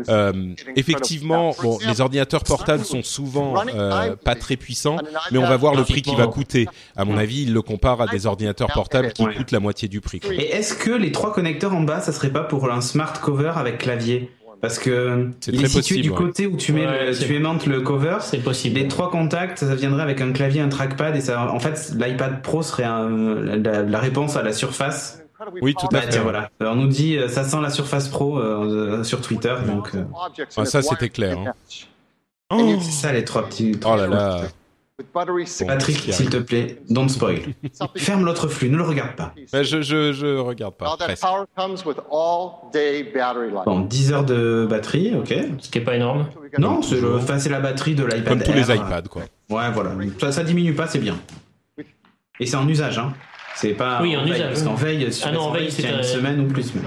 Euh, 0.08 0.54
effectivement, 0.76 1.54
bon, 1.62 1.78
les 1.86 2.00
ordinateurs 2.00 2.44
portables 2.44 2.84
sont 2.84 3.02
souvent 3.02 3.54
euh, 3.74 4.16
pas 4.16 4.34
très 4.34 4.56
puissants, 4.56 4.98
mais 5.30 5.38
on 5.38 5.46
va 5.46 5.56
voir 5.56 5.74
le 5.74 5.84
prix 5.84 6.02
qui 6.02 6.14
va 6.14 6.26
coûter. 6.26 6.66
À 6.96 7.04
mon 7.04 7.16
avis, 7.16 7.42
il 7.42 7.52
le 7.52 7.62
compare 7.62 8.00
à 8.00 8.06
des 8.06 8.26
ordinateurs 8.26 8.72
portables 8.72 9.12
qui 9.12 9.24
coûtent 9.24 9.52
la 9.52 9.60
moitié 9.60 9.88
du 9.88 10.00
prix. 10.00 10.20
Et 10.30 10.50
est-ce 10.50 10.74
que 10.74 10.90
les 10.90 11.12
trois 11.12 11.32
connecteurs 11.32 11.74
en 11.74 11.82
bas, 11.82 12.00
ça 12.00 12.12
serait 12.12 12.30
pas 12.30 12.44
pour 12.44 12.70
un 12.70 12.80
smart 12.80 13.12
cover 13.20 13.52
avec 13.56 13.78
clavier? 13.78 14.30
Parce 14.62 14.78
que 14.78 15.28
il 15.48 15.62
est 15.64 15.66
situé 15.66 15.78
possible, 15.80 16.00
du 16.02 16.10
ouais. 16.10 16.16
côté 16.16 16.46
où 16.46 16.56
tu 16.56 16.72
mets 16.72 16.86
Ouais, 16.86 17.06
le- 17.10 17.18
tu 17.18 17.34
aimantes 17.34 17.66
le 17.66 17.80
cover. 17.80 18.18
C'est 18.20 18.38
possible. 18.38 18.78
Les 18.78 18.86
trois 18.88 19.10
contacts, 19.10 19.58
ça 19.58 19.74
viendrait 19.74 20.02
avec 20.04 20.20
un 20.20 20.32
clavier, 20.32 20.60
un 20.62 20.68
trackpad 20.68 21.14
et 21.16 21.20
ça. 21.20 21.50
En 21.52 21.58
fait, 21.58 21.92
l'iPad 21.98 22.40
Pro 22.42 22.62
serait 22.62 22.84
un- 22.84 23.10
la, 23.10 23.82
la 23.82 23.98
réponse 23.98 24.36
à 24.36 24.42
la 24.42 24.52
Surface. 24.52 25.18
Oui, 25.60 25.74
tout 25.74 25.86
à 25.86 25.88
Bah 25.90 26.00
fait. 26.02 26.10
tiens 26.10 26.22
voilà. 26.22 26.48
On 26.60 26.76
nous 26.76 26.86
dit 26.86 27.18
euh, 27.18 27.26
ça 27.26 27.42
sent 27.42 27.56
la 27.60 27.70
Surface 27.70 28.06
Pro 28.08 28.38
euh, 28.38 29.00
euh, 29.00 29.04
sur 29.04 29.20
Twitter, 29.20 29.52
donc 29.66 29.90
euh, 29.96 30.04
Ah, 30.56 30.64
ça, 30.64 30.80
c'était 30.80 31.08
clair, 31.08 31.36
hein. 31.36 31.52
oh, 32.52 32.78
c'est 32.80 32.92
ça 32.92 33.12
les 33.12 33.24
trois 33.24 33.44
petits. 33.48 33.76
Oh 33.84 33.96
là 33.96 34.06
là. 34.06 34.42
Patrick, 35.66 35.98
s'il 36.12 36.30
te 36.30 36.36
plaît, 36.38 36.82
don't 36.88 37.08
spoil. 37.08 37.40
Ferme 37.96 38.24
l'autre 38.24 38.48
flux, 38.48 38.68
ne 38.70 38.76
le 38.76 38.82
regarde 38.82 39.14
pas. 39.16 39.34
Je, 39.52 39.82
je, 39.82 40.12
je 40.12 40.38
regarde 40.38 40.74
pas. 40.74 40.86
Bon, 43.64 43.80
10 43.80 44.12
heures 44.12 44.24
de 44.24 44.66
batterie, 44.68 45.14
ok. 45.16 45.34
Ce 45.58 45.68
qui 45.70 45.78
est 45.78 45.82
pas 45.82 45.96
énorme. 45.96 46.28
Non, 46.58 46.82
c'est 46.82 47.00
le, 47.00 47.16
enfin, 47.16 47.38
la 47.48 47.60
batterie 47.60 47.94
de 47.94 48.04
l'iPad. 48.04 48.24
Comme 48.24 48.42
tous 48.42 48.52
les 48.52 48.70
Air. 48.70 48.76
iPads, 48.76 49.08
quoi. 49.08 49.22
Ouais, 49.50 49.70
voilà. 49.72 49.92
Ça, 50.20 50.32
ça 50.32 50.44
diminue 50.44 50.74
pas, 50.74 50.86
c'est 50.86 50.98
bien. 50.98 51.16
Et 52.40 52.46
c'est 52.46 52.56
en 52.56 52.68
usage, 52.68 52.98
hein. 52.98 53.12
C'est 53.54 53.74
pas 53.74 54.00
Oui, 54.02 54.16
en 54.16 54.22
veille, 54.24 54.32
usage, 54.32 54.48
Parce 54.48 54.62
qu'en 54.62 54.74
veille, 54.74 55.12
sur 55.12 55.26
Ah 55.28 55.32
non, 55.32 55.40
en 55.42 55.52
veille, 55.52 55.70
c'est, 55.70 55.82
une 55.82 55.94
euh, 55.96 56.02
semaine 56.02 56.40
ou 56.40 56.48
plus. 56.48 56.74
même. 56.74 56.84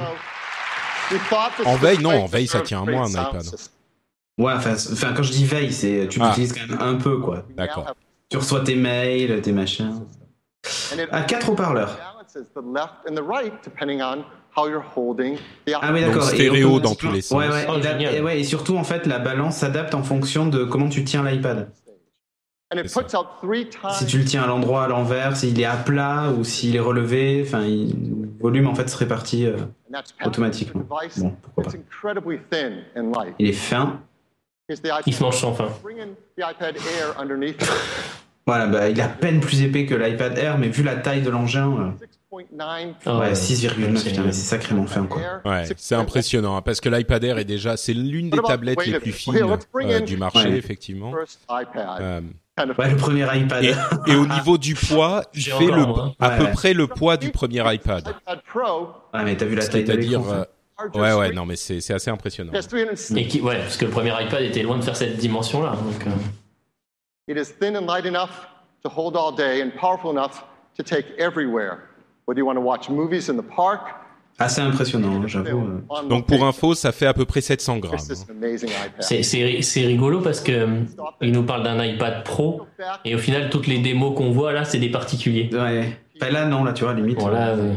En 1.66 1.76
veille, 1.76 2.00
non, 2.00 2.24
en 2.24 2.26
veille, 2.26 2.48
ça 2.48 2.62
tient 2.62 2.82
à 2.82 2.86
moi 2.86 3.06
un 3.06 3.10
iPad. 3.10 3.44
Ouais, 4.38 4.54
enfin, 4.54 4.74
enfin, 4.74 5.14
quand 5.16 5.24
je 5.24 5.32
dis 5.32 5.46
veille, 5.46 5.72
c'est 5.72 6.08
tu 6.10 6.20
Ah. 6.22 6.28
l'utilises 6.30 6.54
quand 6.54 6.68
même 6.68 6.82
un 6.82 6.96
peu, 6.96 7.20
quoi. 7.20 7.44
D'accord. 7.56 7.96
Tu 8.30 8.38
reçois 8.38 8.62
tes 8.62 8.76
mails, 8.76 9.42
tes 9.42 9.52
machins. 9.52 10.02
À 11.12 11.22
quatre 11.22 11.50
haut-parleurs. 11.50 11.98
Ah 15.82 15.94
oui, 15.94 16.02
d'accord. 16.02 16.24
Et 16.24 16.36
stéréo 16.36 16.68
automatiquement- 16.76 16.80
dans 16.80 16.96
tous 16.96 17.12
les 17.12 17.22
sens. 17.22 17.38
Ouais, 17.38 17.50
ouais, 17.50 17.66
Oh, 17.70 17.78
et, 17.78 18.18
et 18.18 18.22
ouais, 18.22 18.40
et 18.40 18.44
surtout, 18.44 18.78
en 18.78 18.84
fait, 18.84 19.06
la 19.06 19.20
balance 19.20 19.58
s'adapte 19.58 19.94
en 19.94 20.04
fonction 20.04 20.48
de 20.48 20.64
comment 20.64 20.90
tu 20.90 21.04
tiens 21.04 21.24
l'iPad. 21.24 21.70
Si 23.94 24.06
tu 24.08 24.18
le 24.18 24.26
tiens 24.26 24.42
à 24.44 24.48
l'endroit 24.48 24.86
à 24.86 24.88
l'envers, 24.88 25.38
s'il 25.38 25.60
est 25.62 25.66
à 25.66 25.76
plat 25.78 26.32
ou 26.36 26.44
s'il 26.44 26.76
est 26.76 26.80
relevé, 26.80 27.44
enfin, 27.46 27.62
il- 27.62 27.90
le 27.92 28.42
volume 28.42 28.68
en 28.68 28.74
fait 28.76 28.90
se 28.90 28.98
répartit 28.98 29.46
euh, 29.46 29.56
automatiquement. 30.28 30.82
Bon, 31.22 31.36
pourquoi 31.44 31.64
pas. 31.66 31.70
Il 33.38 33.48
est 33.48 33.54
fin. 33.54 34.02
Il 35.06 35.14
se 35.14 35.24
mange 35.24 35.38
sans 35.38 35.54
fin. 35.54 35.68
Voilà, 38.48 38.68
bah, 38.68 38.90
il 38.90 39.00
est 39.00 39.02
à 39.02 39.08
peine 39.08 39.40
plus 39.40 39.64
épais 39.64 39.88
que 39.88 39.96
l'iPad 39.96 40.38
Air, 40.38 40.60
mais 40.60 40.68
vu 40.68 40.84
la 40.84 40.96
taille 40.98 41.24
de 41.24 41.32
l'engin, 41.32 41.68
euh, 41.68 41.90
Ah 43.06 43.18
ouais, 43.18 43.20
ouais. 43.30 43.34
6,9, 43.34 43.98
C'est 43.98 44.10
putain, 44.10 44.22
mais 44.24 44.32
c'est 44.32 44.46
sacrément 44.46 44.86
fin, 44.86 45.06
quoi. 45.08 45.22
Ouais, 45.44 45.64
c'est 45.78 45.96
impressionnant 45.96 46.56
hein, 46.56 46.62
parce 46.62 46.80
que 46.80 46.88
l'iPad 46.90 47.24
Air 47.24 47.38
est 47.40 47.44
déjà, 47.46 47.76
c'est 47.76 47.94
l'une 47.96 48.30
des 48.30 48.38
tablettes 48.40 48.86
les 48.86 49.00
plus 49.00 49.12
fines 49.14 49.36
euh, 49.36 50.00
du 50.02 50.18
marché, 50.18 50.50
Ouais. 50.50 50.58
effectivement. 50.58 51.12
Euh, 52.00 52.22
Ouais, 52.78 52.90
le 52.90 52.96
premier 52.96 53.26
iPad. 53.38 53.64
et, 53.66 53.74
et 54.08 54.16
au 54.16 54.26
niveau 54.28 54.58
du 54.58 54.76
poids, 54.76 55.24
il 55.34 55.42
fait 55.44 55.54
encore, 55.66 55.76
le, 55.76 55.86
moi. 55.88 56.16
à 56.22 56.30
Ouais, 56.30 56.38
peu 56.38 56.44
ouais. 56.46 56.52
près 56.54 56.74
le 56.74 56.88
poids 56.88 57.18
du 57.18 57.30
premier 57.32 57.62
iPad. 57.74 58.08
Ouais, 59.14 59.24
mais 59.26 59.36
t'as 59.36 59.46
vu 59.46 59.56
la 59.56 59.68
taille 59.68 59.84
de 59.84 59.88
C'est-à-dire, 59.92 60.20
l'écran. 60.20 60.46
Ouais, 60.96 61.14
ouais, 61.14 61.32
non, 61.32 61.46
mais 61.46 61.56
c'est 61.56 61.80
c'est 61.82 61.94
assez 61.94 62.10
impressionnant. 62.12 62.52
Et 63.16 63.28
qui, 63.28 63.42
ouais, 63.42 63.58
parce 63.60 63.78
que 63.78 63.86
le 63.86 63.92
premier 63.92 64.12
iPad 64.22 64.42
était 64.42 64.64
loin 64.64 64.78
de 64.78 64.84
faire 64.84 64.96
cette 64.96 65.18
dimension-là. 65.18 65.72
Donc, 65.72 66.14
It 67.28 67.38
is 67.38 67.54
thin 67.60 67.76
and 67.76 67.86
light 67.88 68.06
enough 68.06 68.30
to 68.84 68.90
hold 68.90 69.16
all 69.18 69.34
day 69.36 69.64
and 69.64 69.72
powerful 69.80 70.12
enough 70.12 70.44
to 70.78 70.84
take 70.84 71.08
everywhere. 71.18 71.78
Whether 72.28 72.40
you 72.40 72.46
want 72.46 72.56
to 72.56 72.62
watch 72.62 72.90
movies 72.90 73.30
in 73.30 73.38
the 73.38 73.46
park, 73.56 73.82
Assez 74.38 74.60
impressionnant, 74.60 75.22
hein, 75.24 75.28
j'avoue. 75.28 75.66
euh. 75.66 75.82
on 75.88 76.04
Donc 76.04 76.28
pour 76.28 76.46
info, 76.46 76.76
ça 76.76 76.92
fait 76.92 77.06
à 77.06 77.14
peu 77.14 77.24
près 77.24 77.40
700 77.40 77.78
grammes. 77.78 77.98
IPad. 77.98 78.92
c'est- 79.00 79.24
c'est 79.24 79.62
c'est 79.62 79.86
rigolo 79.86 80.20
parce 80.20 80.42
que 80.42 80.52
euh, 80.52 80.68
il 81.22 81.32
nous 81.32 81.44
parle 81.44 81.64
d'un 81.64 81.82
iPad 81.86 82.26
Pro 82.26 82.64
et 83.06 83.16
au 83.16 83.18
final 83.18 83.50
toutes 83.50 83.68
les 83.68 83.80
démos 83.80 84.14
qu'on 84.18 84.32
voit 84.32 84.52
là 84.52 84.66
c'est 84.66 84.78
des 84.80 84.90
particuliers. 84.92 85.50
Ouais. 85.54 85.98
Enfin, 86.22 86.32
là, 86.32 86.46
non, 86.46 86.64
là, 86.66 86.74
tu 86.74 86.84
vois, 86.84 86.94
limite. 86.94 87.18
Bon 87.18 87.28
là, 87.28 87.50
euh, 87.50 87.74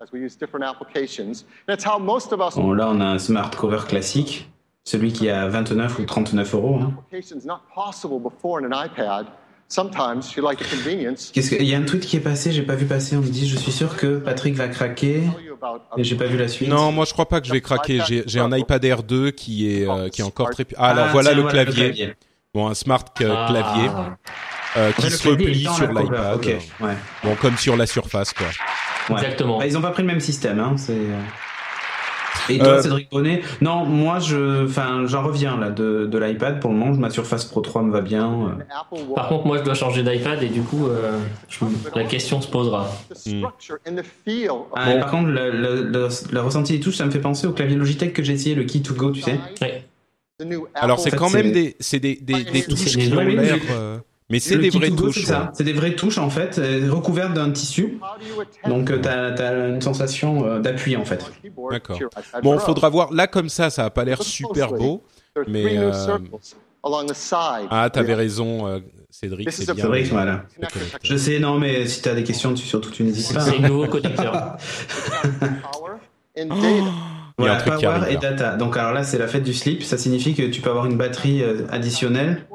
As 0.00 0.12
we 0.12 0.20
use 0.20 0.36
different 0.38 0.64
applications. 0.64 1.44
That's 1.66 1.84
how 1.84 1.98
most 1.98 2.32
of 2.32 2.40
us 2.40 2.54
Bon, 2.54 2.72
là, 2.72 2.88
on 2.88 3.00
a 3.00 3.04
un 3.04 3.18
smart 3.18 3.50
cover 3.50 3.80
classique, 3.88 4.48
celui 4.84 5.12
qui 5.12 5.28
à 5.28 5.48
29 5.48 5.98
ou 5.98 6.04
39 6.04 6.54
euros. 6.54 6.78
hein. 6.80 6.92
applications 6.98 7.44
not 7.44 7.60
possible 7.74 8.20
before 8.20 8.60
in 8.60 8.72
an 8.72 8.84
iPad. 8.86 9.26
Sometimes 9.70 10.34
you 10.36 10.42
like 10.42 10.58
the 10.60 10.70
convenience. 10.70 11.30
Qu'est-ce 11.32 11.50
que... 11.50 11.56
Il 11.56 11.68
y 11.68 11.74
a 11.74 11.78
un 11.78 11.82
tweet 11.82 12.06
qui 12.06 12.16
est 12.16 12.20
passé, 12.20 12.52
j'ai 12.52 12.62
pas 12.62 12.74
vu 12.76 12.86
passer, 12.86 13.16
on 13.16 13.20
me 13.20 13.26
dit, 13.26 13.46
je 13.46 13.56
suis 13.58 13.72
sûr 13.72 13.96
que 13.96 14.16
Patrick 14.18 14.54
va 14.54 14.68
craquer, 14.68 15.24
mais 15.96 16.04
j'ai 16.04 16.16
pas 16.16 16.24
vu 16.24 16.38
la 16.38 16.48
suite. 16.48 16.68
Non, 16.70 16.90
moi 16.90 17.04
je 17.04 17.12
crois 17.12 17.26
pas 17.28 17.40
que 17.42 17.46
je 17.48 17.52
vais 17.52 17.60
craquer. 17.60 18.00
J'ai 18.06 18.22
j'ai 18.26 18.40
un 18.40 18.50
iPad 18.56 18.82
Air 18.84 19.02
2 19.02 19.32
qui 19.32 19.70
est 19.70 19.86
euh, 19.86 20.08
qui 20.08 20.22
est 20.22 20.24
encore 20.24 20.50
très. 20.50 20.64
Ah, 20.76 20.90
alors 20.90 21.06
Ah, 21.08 21.12
voilà, 21.12 21.32
tiens, 21.34 21.42
le, 21.42 21.48
clavier. 21.50 22.14
Bon, 22.54 22.68
un 22.68 22.74
smart 22.74 23.04
Ah. 23.20 24.16
Euh, 24.76 24.92
qui 24.92 25.10
se 25.10 25.28
replie 25.28 25.62
sur 25.64 25.92
l'iPad. 25.92 26.44
Ouais. 26.44 26.94
Bon, 27.24 27.34
comme 27.40 27.56
sur 27.56 27.76
la 27.76 27.86
Surface, 27.86 28.32
quoi. 28.32 28.46
ouais. 29.10 29.22
Exactement. 29.22 29.58
Bah, 29.58 29.66
ils 29.66 29.76
ont 29.76 29.82
pas 29.82 29.90
pris 29.90 30.02
le 30.02 30.08
même 30.08 30.20
système, 30.20 30.58
hein. 30.60 30.74
C'est. 30.76 30.92
euh. 30.92 31.18
Et 32.50 32.58
toi, 32.58 32.68
Euh, 32.68 32.82
Cédric 32.82 33.10
Bonnet? 33.10 33.42
Non, 33.60 33.84
moi, 33.84 34.20
je, 34.20 34.64
enfin, 34.64 35.02
j'en 35.06 35.22
reviens 35.22 35.58
là 35.58 35.68
de, 35.68 36.06
de 36.06 36.18
l'iPad. 36.18 36.60
Pour 36.60 36.70
le 36.70 36.78
moment, 36.78 36.96
ma 36.96 37.10
Surface 37.10 37.44
Pro 37.44 37.60
3 37.60 37.82
me 37.82 37.92
va 37.92 38.00
bien. 38.00 38.26
euh. 38.32 39.04
Par 39.14 39.28
contre 39.28 39.46
moi 39.46 39.58
je 39.58 39.64
dois 39.64 39.74
changer 39.74 40.02
d'iPad 40.02 40.42
et 40.42 40.48
du 40.48 40.62
coup 40.62 40.86
euh, 40.86 41.18
je- 41.50 41.58
la 41.94 42.04
question 42.04 42.40
se 42.40 42.48
posera. 42.48 42.88
The 43.10 43.14
structure 43.18 43.76
and 43.86 43.96
the 43.96 44.04
feel 44.24 44.48
of 44.50 44.66
Ah, 44.74 44.92
Par 44.98 45.10
contre, 45.10 45.28
le, 45.28 45.50
le, 45.50 45.82
le- 45.82 46.08
le 46.32 46.40
ressenti 46.40 46.72
des 46.72 46.80
touches, 46.80 46.96
ça 46.96 47.04
me 47.04 47.10
fait 47.10 47.18
penser 47.20 47.46
au 47.46 47.52
clavier 47.52 47.76
Logitech 47.76 48.14
que 48.14 48.22
j'ai 48.22 48.32
essayé, 48.34 48.54
le 48.54 48.64
Key 48.64 48.80
to 48.80 48.94
Go, 48.94 49.10
tu 49.10 49.20
sais. 49.20 49.38
Ouais. 49.60 49.84
Alors 50.74 51.00
c'est 51.00 51.10
quand 51.10 51.28
même 51.30 51.52
des 51.52 51.76
c'est 51.80 51.98
des 52.00 52.16
des, 52.16 52.44
des 52.44 52.62
touches 52.62 52.96
qui 52.96 53.12
ont 53.12 53.20
l'air. 53.20 53.56
Mais 54.30 54.40
c'est 54.40 54.58
des 54.58 54.68
vraies 54.68 54.90
touches. 54.90 55.20
C'est 55.20 55.26
ça. 55.26 55.40
ouais. 55.40 55.48
C'est 55.54 55.64
des 55.64 55.72
vraies 55.72 55.94
touches 55.94 56.18
en 56.18 56.28
fait, 56.28 56.58
euh, 56.58 56.86
recouvertes 56.90 57.32
d'un 57.32 57.50
tissu. 57.50 57.98
Donc, 58.66 58.90
euh, 58.90 58.98
t'as 59.00 59.32
as 59.32 59.68
une 59.68 59.80
sensation 59.80 60.44
euh, 60.46 60.58
d'appui 60.60 60.96
en 60.96 61.04
fait. 61.04 61.24
D'accord. 61.70 61.98
Bon, 62.42 62.56
Pro? 62.56 62.66
faudra 62.66 62.90
voir. 62.90 63.12
Là 63.12 63.26
comme 63.26 63.48
ça, 63.48 63.70
ça 63.70 63.86
a 63.86 63.90
pas 63.90 64.04
l'air 64.04 64.18
Look 64.18 64.26
super 64.26 64.72
beau. 64.72 65.02
Mais, 65.46 65.78
euh, 65.78 65.92
circles 65.92 66.30
along 66.84 67.06
the 67.06 67.14
side. 67.14 67.68
Ah, 67.70 67.88
t'avais 67.90 68.14
raison, 68.14 68.82
Cédric. 69.10 69.50
C'est 69.50 69.64
bien. 69.72 69.84
Cédric, 69.84 70.06
voilà. 70.08 70.44
Je 71.02 71.16
sais, 71.16 71.38
non, 71.38 71.58
mais 71.58 71.86
si 71.86 72.02
t'as 72.02 72.14
des 72.14 72.24
questions 72.24 72.50
dessus, 72.50 72.66
surtout 72.66 72.90
tu 72.90 73.04
n'hésites 73.04 73.32
pas. 73.32 73.40
C'est 73.40 73.58
nouveau 73.58 73.86
connecteur. 73.86 74.56
power 75.62 75.92
and 76.38 76.46
data. 76.46 76.58
Il 77.38 77.44
y 77.44 77.48
a 77.48 77.54
Voilà, 77.54 77.54
un 77.54 77.56
truc 77.58 77.74
power 77.74 77.86
arrive, 77.86 78.16
et 78.16 78.16
data. 78.18 78.56
Donc 78.56 78.76
alors 78.76 78.92
là, 78.92 79.04
c'est 79.04 79.18
la 79.18 79.28
fête 79.28 79.44
du 79.44 79.54
slip. 79.54 79.82
Ça 79.84 79.96
signifie 79.96 80.34
que 80.34 80.42
tu 80.42 80.60
peux 80.60 80.70
avoir 80.70 80.84
une 80.86 80.98
batterie 80.98 81.42
additionnelle 81.70 82.46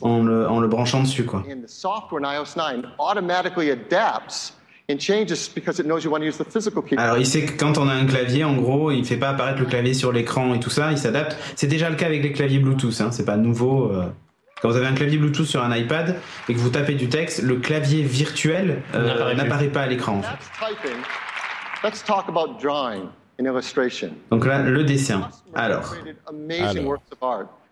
en 0.00 0.22
le, 0.22 0.48
en 0.48 0.60
le 0.60 0.68
branchant 0.68 1.02
dessus, 1.02 1.24
quoi. 1.24 1.42
and 1.50 1.62
the 1.62 1.68
software 1.68 2.20
in 2.22 2.24
iOS 2.24 2.56
9 2.56 2.82
automatically 2.98 3.70
adapts 3.70 4.54
and 4.90 4.96
changes 4.98 5.48
because 5.54 5.78
it 5.78 5.86
knows 5.86 6.02
you 6.04 6.10
want 6.10 6.20
to 6.20 6.26
use 6.26 6.38
the 6.38 6.44
physical 6.50 6.82
keyboard. 6.82 7.00
Alors 7.06 7.18
il 7.18 7.26
sait 7.26 7.44
que 7.44 7.58
quand 7.58 7.78
on 7.78 7.88
a 7.88 7.92
un 7.92 8.06
clavier, 8.06 8.44
en 8.44 8.54
gros, 8.54 8.90
il 8.90 9.04
fait 9.04 9.16
pas 9.16 9.28
apparaître 9.30 9.60
le 9.60 9.66
clavier 9.66 9.94
sur 9.94 10.10
l'écran 10.12 10.54
et 10.54 10.60
tout 10.60 10.70
ça, 10.70 10.90
il 10.90 10.98
s'adapte. 10.98 11.36
C'est 11.56 11.66
déjà 11.68 11.88
le 11.90 11.96
cas 11.96 12.06
avec 12.06 12.22
les 12.22 12.32
claviers 12.32 12.58
Bluetooth, 12.58 13.00
hein, 13.00 13.10
c'est 13.12 13.24
pas 13.24 13.36
nouveau. 13.36 13.92
euh. 13.92 14.06
Quand 14.60 14.68
vous 14.68 14.76
avez 14.76 14.86
un 14.86 14.94
clavier 14.94 15.18
Bluetooth 15.18 15.44
sur 15.46 15.62
un 15.62 15.74
iPad 15.76 16.16
et 16.48 16.54
que 16.54 16.58
vous 16.58 16.70
tapez 16.70 16.94
du 16.94 17.08
texte, 17.08 17.42
le 17.42 17.56
clavier 17.56 18.02
virtuel 18.04 18.82
euh, 18.94 19.34
N'apparaît 19.34 19.68
pas 19.68 19.82
à 19.82 19.86
l'écran. 19.88 20.18
En 20.18 20.22
fait. 20.22 20.28
That's 20.28 20.50
typing. 20.82 20.98
Let's 21.82 22.04
talk 22.04 22.28
about 22.28 22.60
drawing 22.60 23.08
and 23.40 23.44
illustration. 23.44 24.10
Donc 24.30 24.46
là, 24.46 24.62
le 24.62 24.84
dessin. 24.84 25.28
Alors, 25.54 25.94
Alors, 26.54 26.96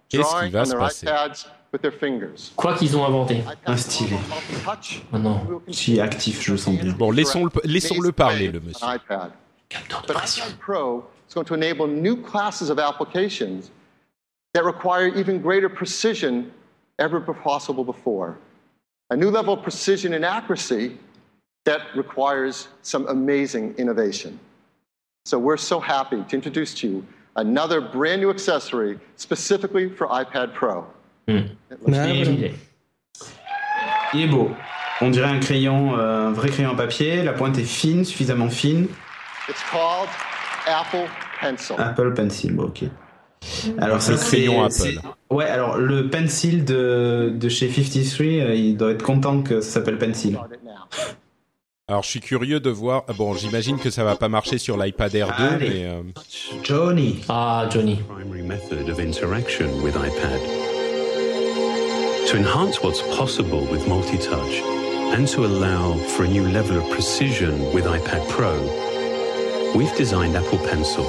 qu'est-ce 0.09 0.22
qui 0.22 0.50
Drawing 0.50 0.50
va 0.52 0.64
se 0.64 0.74
passer? 0.74 1.06
iPads 1.70 1.72
with 1.72 1.83
their 1.83 1.92
fingers. 1.92 2.52
Quoi 2.56 2.74
qu'ils 2.74 2.96
ont 2.96 3.04
inventé. 3.04 3.42
Un 3.66 3.76
stylet. 3.76 4.11
Multi-touch. 4.11 5.02
Oh 5.12 5.18
non. 5.18 5.62
je 5.68 5.72
suis 5.72 6.00
actif, 6.00 6.42
je 6.42 6.52
le 6.52 6.59
sens 6.59 6.76
bien. 6.76 6.92
Bon, 6.92 7.11
laissons-le 7.11 7.50
laissons-le 7.64 8.12
parler, 8.12 8.48
le 8.48 8.61
monsieur. 8.61 8.87
On 8.87 8.94
iPad. 8.94 9.33
Capteur 9.68 10.02
de 10.02 10.06
But 10.09 10.16
pression. 10.16 10.44
iPad 10.44 10.59
Pro 10.59 11.04
is 11.28 11.35
going 11.35 11.46
to 11.46 11.54
enable 11.54 11.87
new 11.87 12.16
classes 12.16 12.70
of 12.70 12.78
applications 12.78 13.70
that 14.54 14.64
require 14.64 15.06
even 15.09 15.40
greater 15.40 15.68
precision 15.68 16.50
ever 16.98 17.20
possible 17.20 17.85
before. 17.85 18.37
A 19.11 19.16
new 19.16 19.30
level 19.30 19.54
of 19.54 19.62
precision 19.62 20.14
and 20.14 20.24
accuracy 20.24 20.96
that 21.64 21.83
requires 21.96 22.68
some 22.83 23.06
amazing 23.09 23.74
innovation. 23.76 24.38
So 25.24 25.38
we're 25.38 25.56
so 25.56 25.78
happy 25.78 26.22
to 26.28 26.35
introduce 26.35 26.74
to 26.74 26.88
you 26.88 27.06
another 27.37 27.80
brand 27.80 28.20
new 28.22 28.30
accessory 28.30 28.98
specifically 29.16 29.88
for 29.88 30.06
iPad 30.09 30.54
Pro. 30.54 30.87
Hmm. 31.28 31.40
Mais, 31.87 32.20
Il 32.20 32.44
est- 32.44 32.54
Il 34.14 34.20
est 34.22 34.26
beau. 34.26 34.50
On 35.00 35.09
dirait 35.11 35.28
un 35.30 35.38
crayon, 35.38 35.96
euh, 35.98 36.26
un 36.28 36.33
vrai 36.33 36.48
crayon 36.50 36.70
à 36.72 36.74
papier. 36.76 37.22
La 37.22 37.33
pointe 37.33 37.56
est 37.59 37.64
fine, 37.64 38.04
suffisamment 38.04 38.50
fine. 38.50 38.87
It's 39.48 39.62
called 39.70 40.09
Apple 40.66 41.09
Pencil. 41.40 41.76
Apple 41.78 42.12
Pencil, 42.14 42.52
bon, 42.52 42.64
ok. 42.64 42.83
Alors 43.78 44.02
ça 44.02 44.12
Le 44.12 44.18
c'est 44.18 44.37
crayon 44.44 44.64
Apple. 44.64 45.00
Ouais, 45.30 45.46
alors 45.46 45.78
le 45.78 46.11
Pencil 46.11 46.64
de, 46.64 47.33
de 47.35 47.48
chez 47.48 47.70
53, 47.70 48.26
euh, 48.26 48.54
il 48.54 48.76
doit 48.76 48.90
être 48.90 49.02
content 49.02 49.40
que 49.42 49.61
ça 49.61 49.70
s'appelle 49.74 49.96
Pencil. 49.98 50.38
Alors, 51.88 52.02
je 52.04 52.09
suis 52.09 52.20
curieux 52.20 52.61
de 52.61 52.70
voir. 52.70 53.02
ah, 53.09 53.12
Bon, 53.16 53.35
j'imagine 53.35 53.76
que 53.78 53.90
ça 53.90 54.04
va 54.04 54.14
pas 54.14 54.28
marcher 54.28 54.59
sur 54.59 54.76
l'iPad 54.76 55.12
Air 55.14 55.35
2, 55.38 55.44
Allez. 55.44 55.68
mais 55.70 55.85
euh, 55.87 56.02
Johnny. 56.62 57.20
Ah 57.28 57.66
Johnny. 57.70 57.96
primary 58.09 58.42
method 58.42 58.88
of 58.88 59.00
interaction 59.00 59.66
with 59.83 59.94
iPad. 59.96 60.40
To 62.30 62.36
enhance 62.36 62.80
what's 62.80 63.02
possible 63.16 63.66
with 63.66 63.88
multi-touch 63.88 64.60
and 65.16 65.26
to 65.26 65.46
allow 65.46 65.94
for 65.94 66.22
a 66.22 66.28
new 66.28 66.46
level 66.46 66.78
of 66.78 66.88
precision 66.88 67.58
with 67.74 67.86
iPad 67.86 68.28
Pro, 68.28 68.54
we've 69.76 69.92
designed 69.96 70.36
Apple 70.36 70.59
Pencil. 70.59 71.02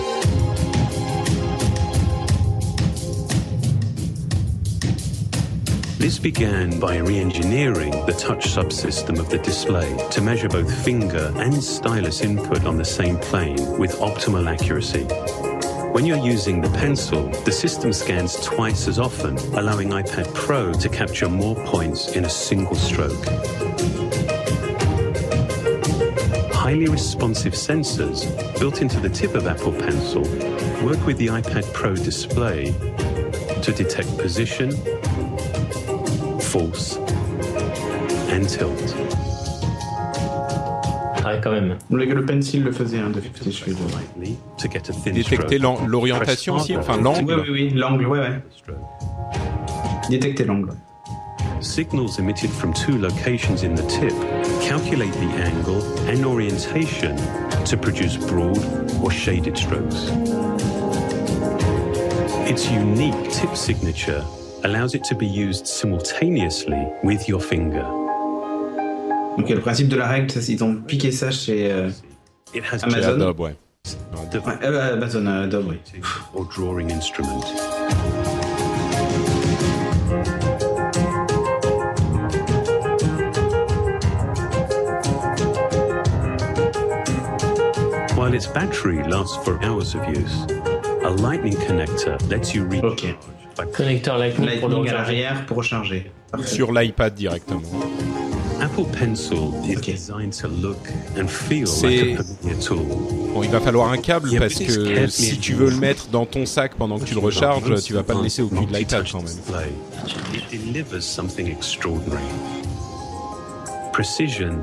This 6.00 6.18
began 6.18 6.80
by 6.80 6.98
re-engineering 6.98 7.92
the 8.08 8.16
touch 8.18 8.48
subsystem 8.48 9.20
of 9.20 9.30
the 9.30 9.38
display 9.38 9.96
to 10.10 10.22
measure 10.22 10.50
both 10.50 10.74
finger 10.84 11.32
and 11.36 11.64
stylus 11.64 12.22
input 12.22 12.66
on 12.66 12.78
the 12.78 12.86
same 12.86 13.18
plane 13.18 13.78
with 13.78 13.92
optimal 13.98 14.52
accuracy. 14.52 15.06
When 15.92 16.06
you're 16.06 16.26
using 16.26 16.62
the 16.62 16.70
pencil, 16.70 17.30
the 17.44 17.52
system 17.52 17.94
scans 17.94 18.36
twice 18.38 18.88
as 18.88 19.00
often, 19.00 19.38
allowing 19.58 19.90
iPad 19.90 20.34
Pro 20.34 20.74
to 20.74 20.90
capture 20.90 21.30
more 21.30 21.56
points 21.66 22.16
in 22.16 22.26
a 22.26 22.30
single 22.30 22.76
stroke. 22.76 23.26
highly 26.72 26.88
responsive 26.88 27.54
sensors 27.54 28.24
built 28.58 28.82
into 28.82 28.98
the 29.00 29.10
tip 29.10 29.36
of 29.36 29.46
Apple 29.46 29.74
Pencil 29.74 30.22
work 30.86 31.06
with 31.06 31.18
the 31.18 31.28
iPad 31.28 31.66
Pro 31.74 31.96
display 31.96 32.72
to 33.62 33.74
detect 33.74 34.16
position, 34.18 34.72
force, 36.40 36.96
and 38.30 38.48
tilt. 38.48 39.11
Ah, 41.32 41.38
quand 41.38 41.52
même. 41.52 41.78
Le, 41.90 42.06
le 42.06 42.26
pencil 42.26 42.64
le 42.64 42.72
faisait, 42.72 43.00
hein, 43.00 43.12
depuis 43.14 43.32
je 43.46 43.64
fais 43.64 43.72
Lightly 43.72 44.38
to 44.58 44.70
get 44.70 44.90
a 44.90 44.94
thin 44.94 45.12
Détecter 45.14 45.60
l'orientation 45.60 46.56
aussi, 46.56 46.76
enfin 46.76 46.98
l'angle. 47.00 47.42
oui, 47.48 47.50
oui, 47.52 47.70
l'angle, 47.70 48.06
ouais, 48.08 48.20
ouais. 48.20 48.42
Détecter 50.10 50.44
l'angle. 50.46 50.72
Signals 51.62 52.18
emitted 52.18 52.50
from 52.50 52.74
two 52.74 52.98
locations 52.98 53.64
in 53.64 53.76
the 53.76 53.84
tip 53.88 54.14
calculate 54.62 55.14
the 55.14 55.32
angle 55.44 55.82
and 56.10 56.26
orientation 56.26 57.16
to 57.66 57.78
produce 57.78 58.18
broad 58.18 58.58
or 59.04 59.12
shaded 59.12 59.56
strokes. 59.56 60.12
Its 62.50 62.70
unique 62.72 63.30
tip 63.32 63.56
signature 63.56 64.24
allows 64.64 64.96
it 64.96 65.04
to 65.04 65.16
be 65.16 65.28
used 65.28 65.68
simultaneously 65.68 66.84
with 67.04 67.30
your 67.30 67.40
finger. 67.40 68.01
Donc, 69.38 69.50
le 69.50 69.60
principe 69.60 69.88
de 69.88 69.96
la 69.96 70.08
règle, 70.08 70.30
ça, 70.32 70.40
ils 70.48 70.64
ont 70.64 70.76
piqué 70.76 71.12
ça 71.12 71.32
chez 71.32 71.72
euh, 71.72 71.90
Amazon. 72.56 72.90
Chez 72.90 73.06
Adobe, 73.06 73.40
ouais. 73.40 73.56
ouais, 74.34 74.42
euh, 74.64 74.94
Amazon 74.94 75.26
euh, 75.26 75.44
Adobe, 75.46 75.68
oui. 75.70 76.02
or 76.36 76.46
drawing 76.56 76.92
instrument. 76.92 77.42
While 88.16 88.36
its 88.36 88.46
battery 88.48 89.02
lasts 89.04 89.38
for 89.44 89.62
hours 89.64 89.96
of 89.96 90.08
use, 90.10 90.44
a 91.04 91.10
lightning 91.10 91.56
connector 91.56 92.18
lets 92.30 92.54
you 92.54 92.64
recharge 92.66 93.04
Ok. 93.04 93.16
by 93.58 93.66
Connecteur 93.72 94.18
Lightning 94.20 94.60
pour 94.60 94.70
le 94.70 94.76
Lightning 94.76 94.94
à 94.94 95.02
recharger. 95.02 95.22
l'arrière 95.24 95.46
pour 95.48 95.58
recharger. 95.58 96.12
Sur 96.46 96.72
l'iPad 96.72 97.14
directement. 97.16 97.62
Apple 98.62 98.86
Pencil 98.86 99.54
is 99.66 99.78
Okay. 99.78 99.94
designed 99.94 100.34
to 100.34 100.48
look 100.48 100.88
and 101.18 101.28
feel 101.28 101.66
C'est- 101.66 101.88
like 101.88 102.20
a 102.20 102.24
familiar 102.24 102.60
tool. 102.64 102.86
Bon, 103.34 103.42
il 103.44 103.50
va 103.50 103.60
falloir 103.60 103.92
un 103.92 103.98
câble 103.98 104.30
parce 104.38 104.54
que 104.56 105.08
si 105.10 105.40
tu 105.40 105.54
veux 105.56 105.70
le 105.72 105.78
mettre 105.78 106.08
dans 106.12 106.26
ton 106.28 106.46
sac 106.46 106.76
pendant 106.76 107.00
que 107.00 107.06
tu 107.06 107.16
le 107.16 107.20
recharges, 107.22 107.82
tu 107.84 107.94
vas 107.94 108.04
pas 108.04 108.14
le 108.14 108.22
laisser 108.24 108.42
au 108.44 108.48
cul 108.50 108.66
de 108.66 108.74
l'iPad 108.74 109.06
quand 109.12 109.20
même. 109.24 109.26
Display. 109.26 109.72
It 110.54 110.66
delivers 110.66 111.02
something 111.04 111.48
extraordinary. 111.48 112.22
Precision 113.94 114.62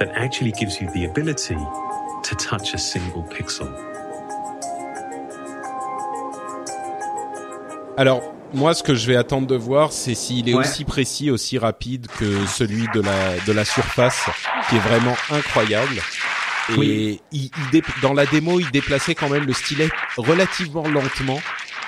that 0.00 0.08
actually 0.16 0.52
gives 0.52 0.80
you 0.80 0.88
the 0.94 1.04
ability 1.08 1.54
to 1.54 2.34
touch 2.36 2.74
a 2.74 2.78
single 2.78 3.22
pixel. 3.28 3.68
Alors, 7.96 8.22
moi, 8.54 8.74
ce 8.74 8.82
que 8.82 8.94
je 8.94 9.06
vais 9.06 9.16
attendre 9.16 9.46
de 9.46 9.56
voir, 9.56 9.92
c'est 9.92 10.14
s'il 10.14 10.48
est 10.48 10.54
Ouais. 10.54 10.60
aussi 10.60 10.84
précis, 10.84 11.30
aussi 11.30 11.58
rapide 11.58 12.06
que 12.18 12.46
celui 12.46 12.86
de 12.94 13.00
la 13.00 13.38
de 13.46 13.52
la 13.52 13.64
Surface, 13.64 14.22
qui 14.68 14.76
est 14.76 14.80
vraiment 14.80 15.16
incroyable. 15.30 15.96
Et 16.70 16.74
Oui. 16.78 17.20
il, 17.32 17.50
il 17.56 17.70
dé- 17.72 17.82
dans 18.00 18.14
la 18.14 18.24
démo, 18.24 18.58
il 18.58 18.70
déplaçait 18.70 19.14
quand 19.14 19.28
même 19.28 19.44
le 19.44 19.52
stylet 19.52 19.90
relativement 20.16 20.86
lentement. 20.88 21.38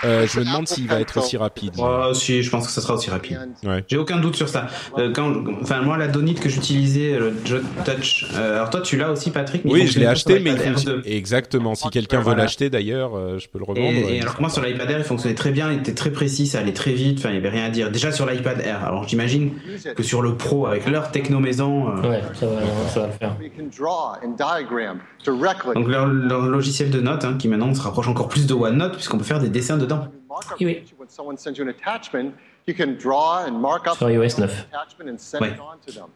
Euh, 0.04 0.26
je 0.26 0.40
me 0.40 0.44
demande 0.44 0.68
s'il 0.68 0.86
va 0.88 1.00
être 1.00 1.16
aussi 1.18 1.36
rapide. 1.36 1.72
Oh, 1.78 2.12
si, 2.12 2.42
je 2.42 2.50
pense 2.50 2.66
que 2.66 2.72
ça 2.72 2.80
sera 2.80 2.94
aussi 2.94 3.10
rapide. 3.10 3.38
Ouais. 3.64 3.84
J'ai 3.88 3.96
aucun 3.96 4.18
doute 4.18 4.36
sur 4.36 4.48
ça. 4.48 4.66
Euh, 4.98 5.12
quand, 5.12 5.32
enfin, 5.62 5.80
moi, 5.82 5.96
la 5.96 6.08
Donite 6.08 6.40
que 6.40 6.48
j'utilisais, 6.48 7.18
le 7.18 7.32
Jot 7.44 7.60
Touch. 7.84 8.26
euh, 8.34 8.56
alors 8.56 8.70
toi, 8.70 8.80
tu 8.80 8.96
l'as 8.96 9.10
aussi, 9.10 9.30
Patrick 9.30 9.64
mais 9.64 9.72
Oui, 9.72 9.86
je 9.86 9.98
l'ai 9.98 10.06
acheté, 10.06 10.38
mais 10.40 10.50
il 10.52 10.56
R2. 10.58 11.02
exactement. 11.06 11.74
Si 11.74 11.88
quelqu'un 11.90 12.20
veut 12.20 12.34
l'acheter, 12.34 12.70
d'ailleurs, 12.70 13.16
euh, 13.16 13.38
je 13.38 13.48
peux 13.48 13.58
le 13.58 13.64
revendre. 13.64 13.88
Et, 13.88 14.16
et 14.16 14.20
alors 14.20 14.36
que 14.36 14.40
moi 14.40 14.50
sur 14.50 14.62
l'iPad 14.62 14.90
Air 14.90 14.98
il 14.98 15.04
fonctionnait 15.04 15.34
très 15.34 15.50
bien, 15.50 15.72
il 15.72 15.78
était 15.78 15.94
très 15.94 16.10
précis, 16.10 16.46
ça 16.46 16.58
allait 16.60 16.72
très 16.72 16.92
vite, 16.92 17.18
enfin 17.18 17.30
il 17.30 17.34
y 17.36 17.38
avait 17.38 17.48
rien 17.48 17.64
à 17.64 17.70
dire. 17.70 17.90
Déjà 17.90 18.12
sur 18.12 18.26
l'iPad 18.26 18.60
Air, 18.60 18.84
alors 18.84 19.06
j'imagine 19.08 19.52
que 19.96 20.02
sur 20.02 20.22
le 20.22 20.34
Pro 20.36 20.66
avec 20.66 20.86
leur 20.88 21.10
techno 21.10 21.38
maison, 21.40 21.88
euh, 21.88 22.08
Ouais, 22.10 22.22
ça 22.34 22.46
va, 22.46 22.60
ça 22.92 23.00
va 23.00 23.06
le 23.06 23.12
faire. 23.12 23.36
We 23.40 23.50
can 23.56 23.64
draw 23.76 24.14
and 24.24 24.36
diagram 24.36 24.98
directly. 25.24 25.74
donc 25.74 25.88
leur, 25.88 26.06
leur 26.06 26.42
logiciel 26.42 26.90
de 26.90 27.00
notes 27.00 27.24
hein, 27.24 27.36
qui 27.38 27.48
maintenant 27.48 27.74
se 27.74 27.82
rapproche 27.82 28.08
encore 28.08 28.28
plus 28.28 28.46
de 28.46 28.54
OneNote 28.54 28.94
puisqu'on 28.94 29.18
peut 29.18 29.24
faire 29.24 29.40
des 29.40 29.48
dessins 29.48 29.76
dedans. 29.86 30.10
Markup 30.28 30.58
Oui, 30.60 30.66
oui. 30.66 30.74
feature, 30.80 30.96
when 30.98 31.08
someone 31.08 31.36
sends 31.38 31.58
you 31.58 31.64
an 31.64 31.70
attachment, 31.70 32.34
you 32.66 32.74
can 32.74 32.96
draw 32.98 33.44
and 33.44 33.52
mark 33.60 33.86
up 33.86 33.96
Sur 33.98 34.08
iOS 34.10 34.36
the 34.36 34.46
9. 34.46 34.50
attachment 34.72 35.10
and 35.10 35.18
send 35.20 35.42
Ouais. 35.42 35.52
it 35.52 35.60
on 35.60 35.78
to 35.86 35.92
them. 35.92 36.10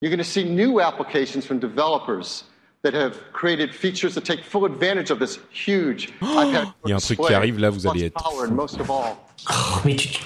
You're 0.00 0.10
going 0.10 0.18
to 0.18 0.24
see 0.24 0.44
new 0.44 0.80
applications 0.80 1.44
from 1.46 1.58
developers 1.58 2.44
that 2.82 2.94
have 2.94 3.16
created 3.32 3.74
features 3.74 4.14
that 4.14 4.24
take 4.24 4.44
full 4.44 4.64
advantage 4.64 5.10
of 5.10 5.18
this 5.18 5.38
huge 5.50 6.12
iPad 6.20 6.72
Il 6.84 6.90
y 6.90 6.92
a 6.92 6.96
un 6.96 7.00
truc 7.00 7.18
qui 7.18 7.26
display, 7.26 7.34
arrive, 7.34 7.58
là, 7.58 7.70
vous 7.70 7.86
allez 7.88 8.04
être 8.04 8.14
power, 8.14 8.44
and 8.44 8.54
most 8.54 8.78
of 8.80 8.90
all, 8.90 9.16
Oh, 9.50 9.80
mais 9.84 9.96
tu... 9.96 10.20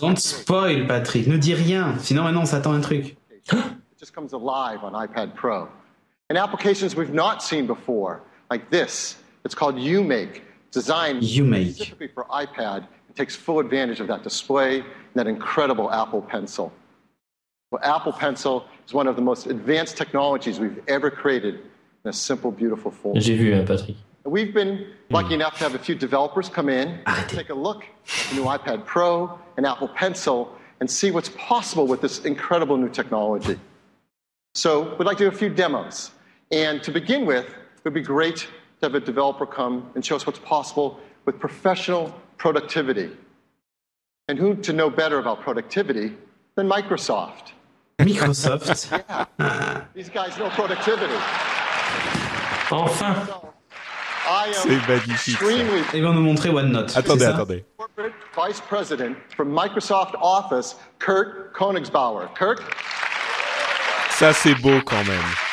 Don't 0.00 0.18
spoil 0.18 0.86
Patrick, 0.86 1.26
ne 1.26 1.36
dis 1.36 1.54
rien, 1.54 1.96
sinon 1.98 2.22
maintenant 2.24 2.42
on 2.42 2.46
s'attend 2.46 2.72
à 2.72 2.76
un 2.76 2.80
truc. 2.80 3.16
It 3.52 3.56
just 3.98 4.14
comes 4.14 4.32
alive 4.32 4.80
on 4.84 4.92
iPad 4.92 5.34
Pro. 5.34 5.68
And 6.30 6.36
applications 6.38 6.94
we've 6.94 7.12
not 7.12 7.42
seen 7.42 7.66
before, 7.66 8.20
like 8.50 8.70
this, 8.70 9.16
it's 9.44 9.54
called 9.54 9.76
UMake, 9.76 10.42
designed 10.70 11.22
UMake. 11.22 11.74
specifically 11.74 12.08
for 12.08 12.24
iPad. 12.24 12.86
It 13.08 13.16
takes 13.16 13.34
full 13.34 13.58
advantage 13.58 14.00
of 14.00 14.06
that 14.08 14.22
display 14.22 14.80
and 14.80 14.86
that 15.14 15.26
incredible 15.26 15.90
Apple 15.90 16.22
Pencil. 16.22 16.72
Well, 17.70 17.82
Apple 17.84 18.12
Pencil 18.12 18.66
is 18.86 18.92
one 18.92 19.06
of 19.06 19.16
the 19.16 19.22
most 19.22 19.46
advanced 19.46 19.96
technologies 19.96 20.58
we've 20.58 20.82
ever 20.88 21.10
created 21.10 21.54
in 22.04 22.10
a 22.10 22.12
simple, 22.12 22.50
beautiful 22.50 22.90
form. 22.90 23.18
J'ai 23.20 23.36
vu, 23.36 23.64
Patrick. 23.64 23.96
And 24.24 24.32
We've 24.32 24.52
been 24.52 24.86
lucky 25.10 25.28
hmm. 25.28 25.34
enough 25.34 25.58
to 25.58 25.64
have 25.64 25.74
a 25.74 25.78
few 25.78 25.94
developers 25.94 26.48
come 26.48 26.68
in, 26.68 27.00
take 27.28 27.50
a 27.50 27.54
look 27.54 27.84
at 27.84 28.30
the 28.30 28.36
new 28.36 28.44
iPad 28.44 28.84
Pro 28.84 29.38
and 29.56 29.66
Apple 29.66 29.88
Pencil, 29.88 30.56
and 30.80 30.90
see 30.90 31.10
what's 31.10 31.30
possible 31.30 31.86
with 31.86 32.00
this 32.00 32.24
incredible 32.24 32.76
new 32.76 32.88
technology. 32.88 33.58
So 34.54 34.94
we'd 34.96 35.04
like 35.04 35.18
to 35.18 35.24
do 35.24 35.28
a 35.28 35.38
few 35.38 35.50
demos. 35.50 36.10
And 36.50 36.82
to 36.82 36.90
begin 36.90 37.26
with, 37.26 37.46
it 37.46 37.84
would 37.84 37.94
be 37.94 38.02
great 38.02 38.48
to 38.80 38.86
have 38.86 38.94
a 38.94 39.00
developer 39.00 39.46
come 39.46 39.90
and 39.94 40.04
show 40.04 40.16
us 40.16 40.26
what's 40.26 40.38
possible 40.38 40.98
with 41.26 41.38
professional 41.38 42.14
productivity. 42.38 43.10
And 44.28 44.38
who 44.38 44.54
to 44.56 44.72
know 44.72 44.88
better 44.90 45.18
about 45.18 45.40
productivity 45.42 46.16
than 46.54 46.68
Microsoft? 46.68 47.52
Microsoft. 47.98 49.02
These 49.94 50.08
guys 50.08 50.38
know 50.38 50.48
productivity. 50.50 51.14
Enfin 52.70 53.14
C'est 54.52 54.88
magnifique. 54.88 55.36
ça. 55.38 55.96
Ils 55.96 56.02
vont 56.02 56.12
nous 56.12 56.20
montrer 56.20 56.50
OneNote. 56.50 56.96
Attendez, 56.96 57.24
ça 57.24 57.34
attendez. 57.34 57.64
Corporate 57.76 58.12
Vice 58.36 58.60
President 58.60 59.16
from 59.36 59.52
Microsoft 59.52 60.14
Office, 60.20 60.76
Kurt 60.98 61.52
Konigsbauer. 61.52 62.28
Kurt? 62.34 62.60
Ça, 64.10 64.32
c'est 64.32 64.54
beau 64.54 64.80
quand 64.84 65.04
même. 65.04 65.49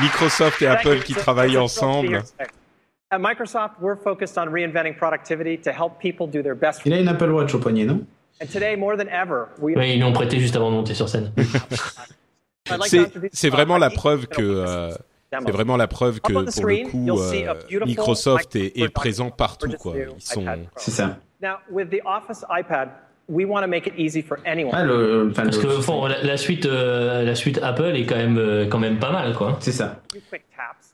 Microsoft 0.00 0.62
et 0.62 0.66
Apple 0.66 1.00
qui 1.00 1.14
travaillent 1.14 1.58
ensemble. 1.58 2.08
here 2.08 2.22
today. 2.22 2.50
At 3.10 3.18
Microsoft, 3.18 3.72
we're 3.80 3.96
focused 3.96 4.38
on 4.38 4.46
reinventing 4.46 4.96
productivity 4.96 5.58
to 5.58 5.70
help 5.70 5.98
people 6.00 6.26
do 6.26 6.42
their 6.42 6.54
best. 6.54 6.80
Il 6.86 6.94
a 6.94 6.98
une 6.98 7.08
Apple 7.08 7.30
Watch 7.30 7.54
au 7.54 7.58
poignet, 7.58 7.84
non? 7.84 8.06
And 8.40 8.46
today, 8.50 8.74
more 8.74 8.96
than 8.96 9.08
ever, 9.08 9.48
we. 9.60 9.76
Ouais, 9.76 9.94
ils 9.94 10.00
l'ont 10.00 10.12
prêté 10.12 10.40
juste 10.40 10.56
avant 10.56 10.70
de 10.70 10.76
monter 10.76 10.94
sur 10.94 11.08
scène. 11.08 11.32
C'est 13.32 13.50
vraiment 13.50 13.76
la 13.76 13.90
preuve 13.90 14.26
que 14.28 14.40
euh, 14.40 14.92
Demo. 15.30 15.46
c'est 15.46 15.52
vraiment 15.52 15.76
la 15.76 15.88
preuve 15.88 16.20
que 16.20 16.32
Up 16.32 16.38
on 16.38 16.44
the 16.44 16.54
pour 16.54 16.66
le 16.66 16.90
coup 16.90 17.20
euh, 17.20 17.84
Microsoft 17.84 18.56
est, 18.56 18.92
présent 18.92 19.30
partout 19.30 19.72
quoi. 19.78 19.94
Ils 19.96 20.22
sont. 20.22 20.44
C'est 20.76 20.90
ça. 20.90 21.18
Now, 21.42 21.56
with 21.70 21.90
the 21.90 22.00
Office 22.04 22.44
iPad, 22.48 22.90
we 23.28 23.44
want 23.46 23.62
to 23.62 23.68
make 23.68 23.86
it 23.86 23.94
easy 23.96 24.22
for 24.22 24.38
anyone. 24.44 24.72
Ah, 24.74 24.84
le, 24.84 25.28
enfin, 25.30 25.44
Parce 25.44 25.56
le- 25.62 25.62
que 25.80 25.86
bon, 25.86 26.06
la, 26.06 26.22
la 26.22 26.36
suite, 26.36 26.66
euh, 26.66 27.22
la 27.24 27.34
suite 27.34 27.58
Apple 27.62 27.92
est 27.94 28.04
quand 28.04 28.16
même, 28.16 28.38
euh, 28.38 28.66
quand 28.66 28.78
même 28.78 28.98
pas 28.98 29.12
mal, 29.12 29.34
quoi. 29.34 29.56
C'est 29.60 29.72
ça. 29.72 30.00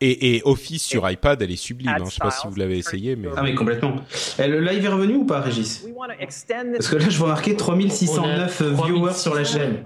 Et, 0.01 0.37
et 0.37 0.43
Office 0.45 0.83
sur 0.85 1.09
iPad, 1.11 1.43
elle 1.43 1.51
est 1.51 1.57
sublime. 1.57 1.89
Hein. 1.91 2.05
Je 2.07 2.11
sais 2.11 2.21
pas 2.21 2.31
si 2.31 2.47
vous 2.47 2.55
l'avez 2.55 2.79
essayé, 2.79 3.17
mais 3.17 3.29
Ah 3.37 3.43
mais 3.43 3.55
complètement. 3.55 3.97
Et 4.39 4.47
le 4.47 4.61
live 4.61 4.85
est 4.85 4.89
revenu 4.89 5.15
ou 5.17 5.25
pas, 5.25 5.41
Régis? 5.41 5.85
Parce 6.17 6.89
que 6.89 6.97
là, 6.97 7.09
je 7.09 7.19
vois 7.19 7.29
marqué 7.29 7.57
3609 7.57 8.63
On 8.63 8.83
a 8.83 8.87
viewers 8.87 9.13
sur 9.15 9.35
la 9.35 9.43
3600. 9.43 9.59
chaîne. 9.59 9.85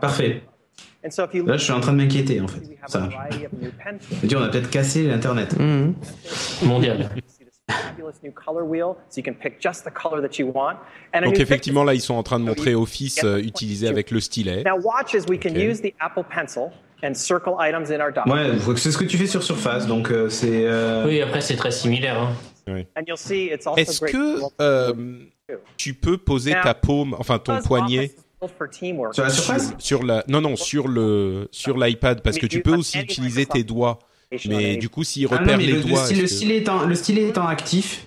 Parfait. 0.00 0.42
Là, 1.46 1.56
je 1.56 1.62
suis 1.64 1.72
en 1.72 1.80
train 1.80 1.92
de 1.92 1.98
m'inquiéter, 1.98 2.40
en 2.40 2.48
fait. 2.48 2.60
Ça 2.86 3.08
dire, 4.24 4.38
on 4.40 4.42
a 4.42 4.48
peut-être 4.48 4.70
cassé 4.70 5.06
l'Internet. 5.06 5.54
Mondial. 6.64 7.10
You 7.68 7.74
see 7.74 7.80
this 7.80 7.90
fabulous 7.90 8.22
new 8.22 8.32
color 8.32 8.64
wheel, 8.64 8.96
so 9.08 9.18
you 9.18 9.22
can 9.22 9.34
pick 9.34 9.60
just 9.60 9.84
the 9.84 9.90
color 9.90 10.20
that 10.22 10.38
you 10.38 10.46
want. 10.46 10.78
And 11.12 11.20
a 11.20 11.24
donc 11.26 11.34
new 11.36 11.42
effectivement 11.42 11.84
là 11.84 11.94
ils 11.94 12.00
sont 12.00 12.14
en 12.14 12.22
train 12.22 12.40
de 12.40 12.44
montrer 12.44 12.74
Office 12.74 13.20
euh, 13.24 13.38
utilisé 13.38 13.88
avec 13.88 14.10
le 14.10 14.20
stylet. 14.20 14.64
Now, 14.64 14.78
watches, 14.82 15.24
we 15.28 15.38
can 15.38 15.50
Okay. 15.50 15.66
use 15.70 15.80
the 15.80 15.94
Apple 16.00 16.24
Pencil 16.24 16.70
and 17.02 17.14
circle 17.14 17.54
items 17.60 17.90
in 17.90 18.00
our 18.00 18.12
doc. 18.12 18.26
Ouais, 18.26 18.52
c'est 18.76 18.90
ce 18.90 18.98
que 18.98 19.04
tu 19.04 19.16
fais 19.16 19.26
sur 19.26 19.42
Surface, 19.42 19.86
donc 19.86 20.10
euh, 20.10 20.28
c'est... 20.28 20.64
euh, 20.66 21.06
Oui, 21.06 21.20
après 21.20 21.40
c'est 21.40 21.56
très 21.56 21.70
similaire. 21.70 22.20
Hein. 22.20 22.84
And 22.96 23.02
you'll 23.06 23.16
see 23.16 23.46
it's 23.52 23.66
also 23.66 23.80
Est-ce 23.80 24.00
great 24.00 24.12
que 24.12 24.40
euh, 24.60 24.92
tu 25.76 25.94
peux 25.94 26.18
poser 26.18 26.52
ta 26.52 26.74
paume, 26.74 27.14
enfin 27.18 27.38
ton 27.38 27.58
poignet 27.62 28.12
Sur 29.12 29.22
la 29.24 29.30
surface 29.30 29.72
Sur 29.78 30.02
la, 30.02 30.22
non, 30.28 30.40
non, 30.42 30.54
sur 30.56 30.86
le, 30.86 31.48
sur 31.50 31.78
l'iPad, 31.78 32.20
parce 32.22 32.36
que 32.38 32.46
tu 32.46 32.60
peux 32.60 32.76
aussi 32.76 32.98
utiliser 33.00 33.46
tes 33.46 33.62
doigts. 33.64 33.98
Mais 34.48 34.76
du 34.76 34.88
coup, 34.88 35.04
s'il 35.04 35.26
Ah 35.30 35.34
non, 35.36 35.40
repère 35.40 35.56
les 35.58 35.66
le, 35.72 35.80
doigts. 35.82 36.00
le 36.00 36.04
stylet, 36.06 36.22
est-ce 36.24 36.30
que- 36.32 36.36
stylet 36.36 36.56
étant, 36.58 36.84
le 36.84 36.94
stylet 36.94 37.28
étant 37.28 37.46
actif, 37.46 38.06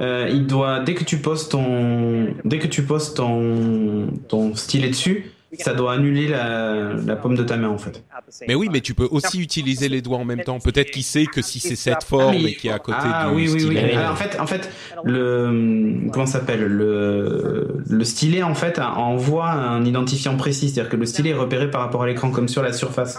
euh, 0.00 0.28
il 0.32 0.46
doit 0.46 0.80
dès 0.80 0.94
que 0.94 1.04
tu 1.04 1.18
poses 1.18 1.48
ton 1.48 2.28
dès 2.44 2.58
que 2.58 2.66
tu 2.66 2.82
poses 2.82 3.14
ton 3.14 4.06
ton 4.28 4.54
stylet 4.54 4.88
dessus, 4.88 5.32
ça 5.58 5.74
doit 5.74 5.92
annuler 5.94 6.28
la, 6.28 6.92
la 7.06 7.16
paume 7.16 7.34
de 7.36 7.42
ta 7.42 7.56
main 7.56 7.68
en 7.68 7.78
fait. 7.78 8.02
Mais 8.48 8.54
oui, 8.54 8.68
mais 8.70 8.80
tu 8.80 8.94
peux 8.94 9.08
aussi 9.10 9.38
utiliser 9.40 9.88
les 9.88 10.02
doigts 10.02 10.18
en 10.18 10.24
même 10.24 10.42
temps. 10.42 10.58
Peut-être 10.58 10.90
qu'il 10.90 11.04
sait 11.04 11.26
que 11.26 11.40
si 11.42 11.60
c'est 11.60 11.76
cette 11.76 12.04
forme 12.04 12.34
Ah, 12.36 12.38
mais- 12.42 12.50
et 12.50 12.56
qui 12.56 12.68
est 12.68 12.72
à 12.72 12.78
côté 12.78 12.98
ah, 13.00 13.28
du 13.30 13.34
oui, 13.36 13.42
oui, 13.48 13.54
oui. 13.54 13.60
stylet. 13.60 13.92
Alors, 13.94 14.12
en 14.12 14.16
fait, 14.16 14.38
en 14.40 14.46
fait, 14.46 14.70
le 15.04 16.08
comment 16.12 16.26
ça 16.26 16.40
s'appelle? 16.40 16.64
Le 16.64 17.82
le 17.88 18.04
stylet 18.04 18.42
en 18.42 18.54
fait 18.54 18.78
envoie 18.78 19.50
un 19.50 19.84
identifiant 19.84 20.36
précis, 20.36 20.68
c'est-à-dire 20.68 20.90
que 20.90 20.96
le 20.96 21.06
stylet 21.06 21.30
est 21.30 21.34
repéré 21.34 21.70
par 21.70 21.80
rapport 21.80 22.02
à 22.02 22.06
l'écran 22.06 22.30
comme 22.30 22.48
sur 22.48 22.62
la 22.62 22.72
surface. 22.72 23.18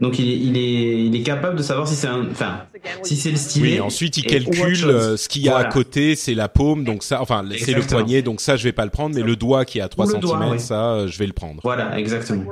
Donc 0.00 0.18
il 0.18 0.28
est 0.30 0.36
il 0.38 0.56
est 0.56 1.04
il 1.06 1.16
est 1.16 1.22
capable 1.22 1.56
de 1.56 1.62
savoir 1.62 1.86
si 1.86 1.94
c'est 1.94 2.06
un 2.06 2.26
enfin 2.30 2.62
si 3.02 3.16
c'est 3.16 3.30
le 3.30 3.36
stylet. 3.36 3.72
Oui, 3.74 3.80
ensuite 3.80 4.16
il 4.16 4.24
calcule 4.24 4.84
euh, 4.86 5.16
ce 5.16 5.28
qu'il 5.28 5.42
y 5.42 5.48
a 5.48 5.52
Voilà. 5.52 5.68
à 5.68 5.72
côté, 5.72 6.16
c'est 6.16 6.34
la 6.34 6.48
paume, 6.48 6.84
donc 6.84 7.02
ça, 7.02 7.20
enfin 7.20 7.44
c'est 7.58 7.72
le 7.72 7.82
poignet, 7.82 8.22
donc 8.22 8.40
ça 8.40 8.56
je 8.56 8.64
vais 8.64 8.72
pas 8.72 8.84
le 8.84 8.90
prendre, 8.90 9.14
mais 9.14 9.22
le 9.22 9.36
doigt 9.36 9.64
qui 9.64 9.78
est 9.78 9.82
à 9.82 9.88
3 9.88 10.06
Ou 10.06 10.08
le 10.08 10.12
cm, 10.14 10.20
doigt, 10.22 10.48
oui. 10.52 10.60
ça 10.60 10.92
euh, 10.92 11.06
je 11.08 11.18
vais 11.18 11.26
le 11.26 11.32
prendre. 11.32 11.57
Voilà, 11.62 11.98
exactement. 11.98 12.44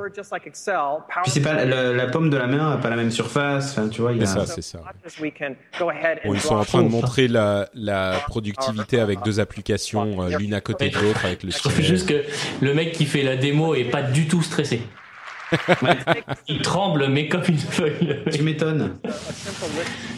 Puis 1.23 1.31
c'est 1.31 1.41
pas 1.41 1.65
la, 1.65 1.93
la 1.93 2.07
paume 2.07 2.31
de 2.31 2.37
la 2.37 2.47
main 2.47 2.73
a 2.73 2.77
pas 2.79 2.91
la 2.91 2.97
même 2.97 3.11
surface, 3.11 3.73
enfin 3.73 3.89
tu 3.89 4.01
vois, 4.01 4.13
il 4.13 4.23
y 4.23 4.27
C'est 4.27 4.39
a 4.39 4.47
ça, 4.47 4.55
c'est 4.55 4.63
ça. 4.63 4.81
Bon, 6.25 6.35
ils 6.35 6.41
sont 6.41 6.57
en 6.57 6.65
train 6.65 6.83
de 6.83 6.89
montrer 6.89 7.29
la, 7.29 7.69
la 7.75 8.21
productivité 8.27 9.01
avec 9.01 9.23
deux 9.23 9.41
applications, 9.41 10.23
euh, 10.23 10.37
l'une 10.39 10.55
à 10.55 10.61
côté 10.61 10.91
de 10.91 10.99
l'autre 10.99 11.25
avec 11.25 11.43
le 11.43 11.51
Je 11.51 11.59
trouve 11.59 11.81
juste 11.81 12.09
que 12.09 12.25
le 12.61 12.75
mec 12.75 12.93
qui 12.93 13.07
fait 13.07 13.23
la 13.23 13.37
démo 13.37 13.75
est 13.75 13.85
pas 13.85 14.03
du 14.03 14.29
tout 14.29 14.43
stressé. 14.43 14.81
Il 16.49 16.61
tremble, 16.63 17.07
mais 17.09 17.29
comme 17.29 17.43
une 17.49 17.59
feuille. 17.59 18.23
Tu 18.33 18.43
m'étonnes. 18.43 18.99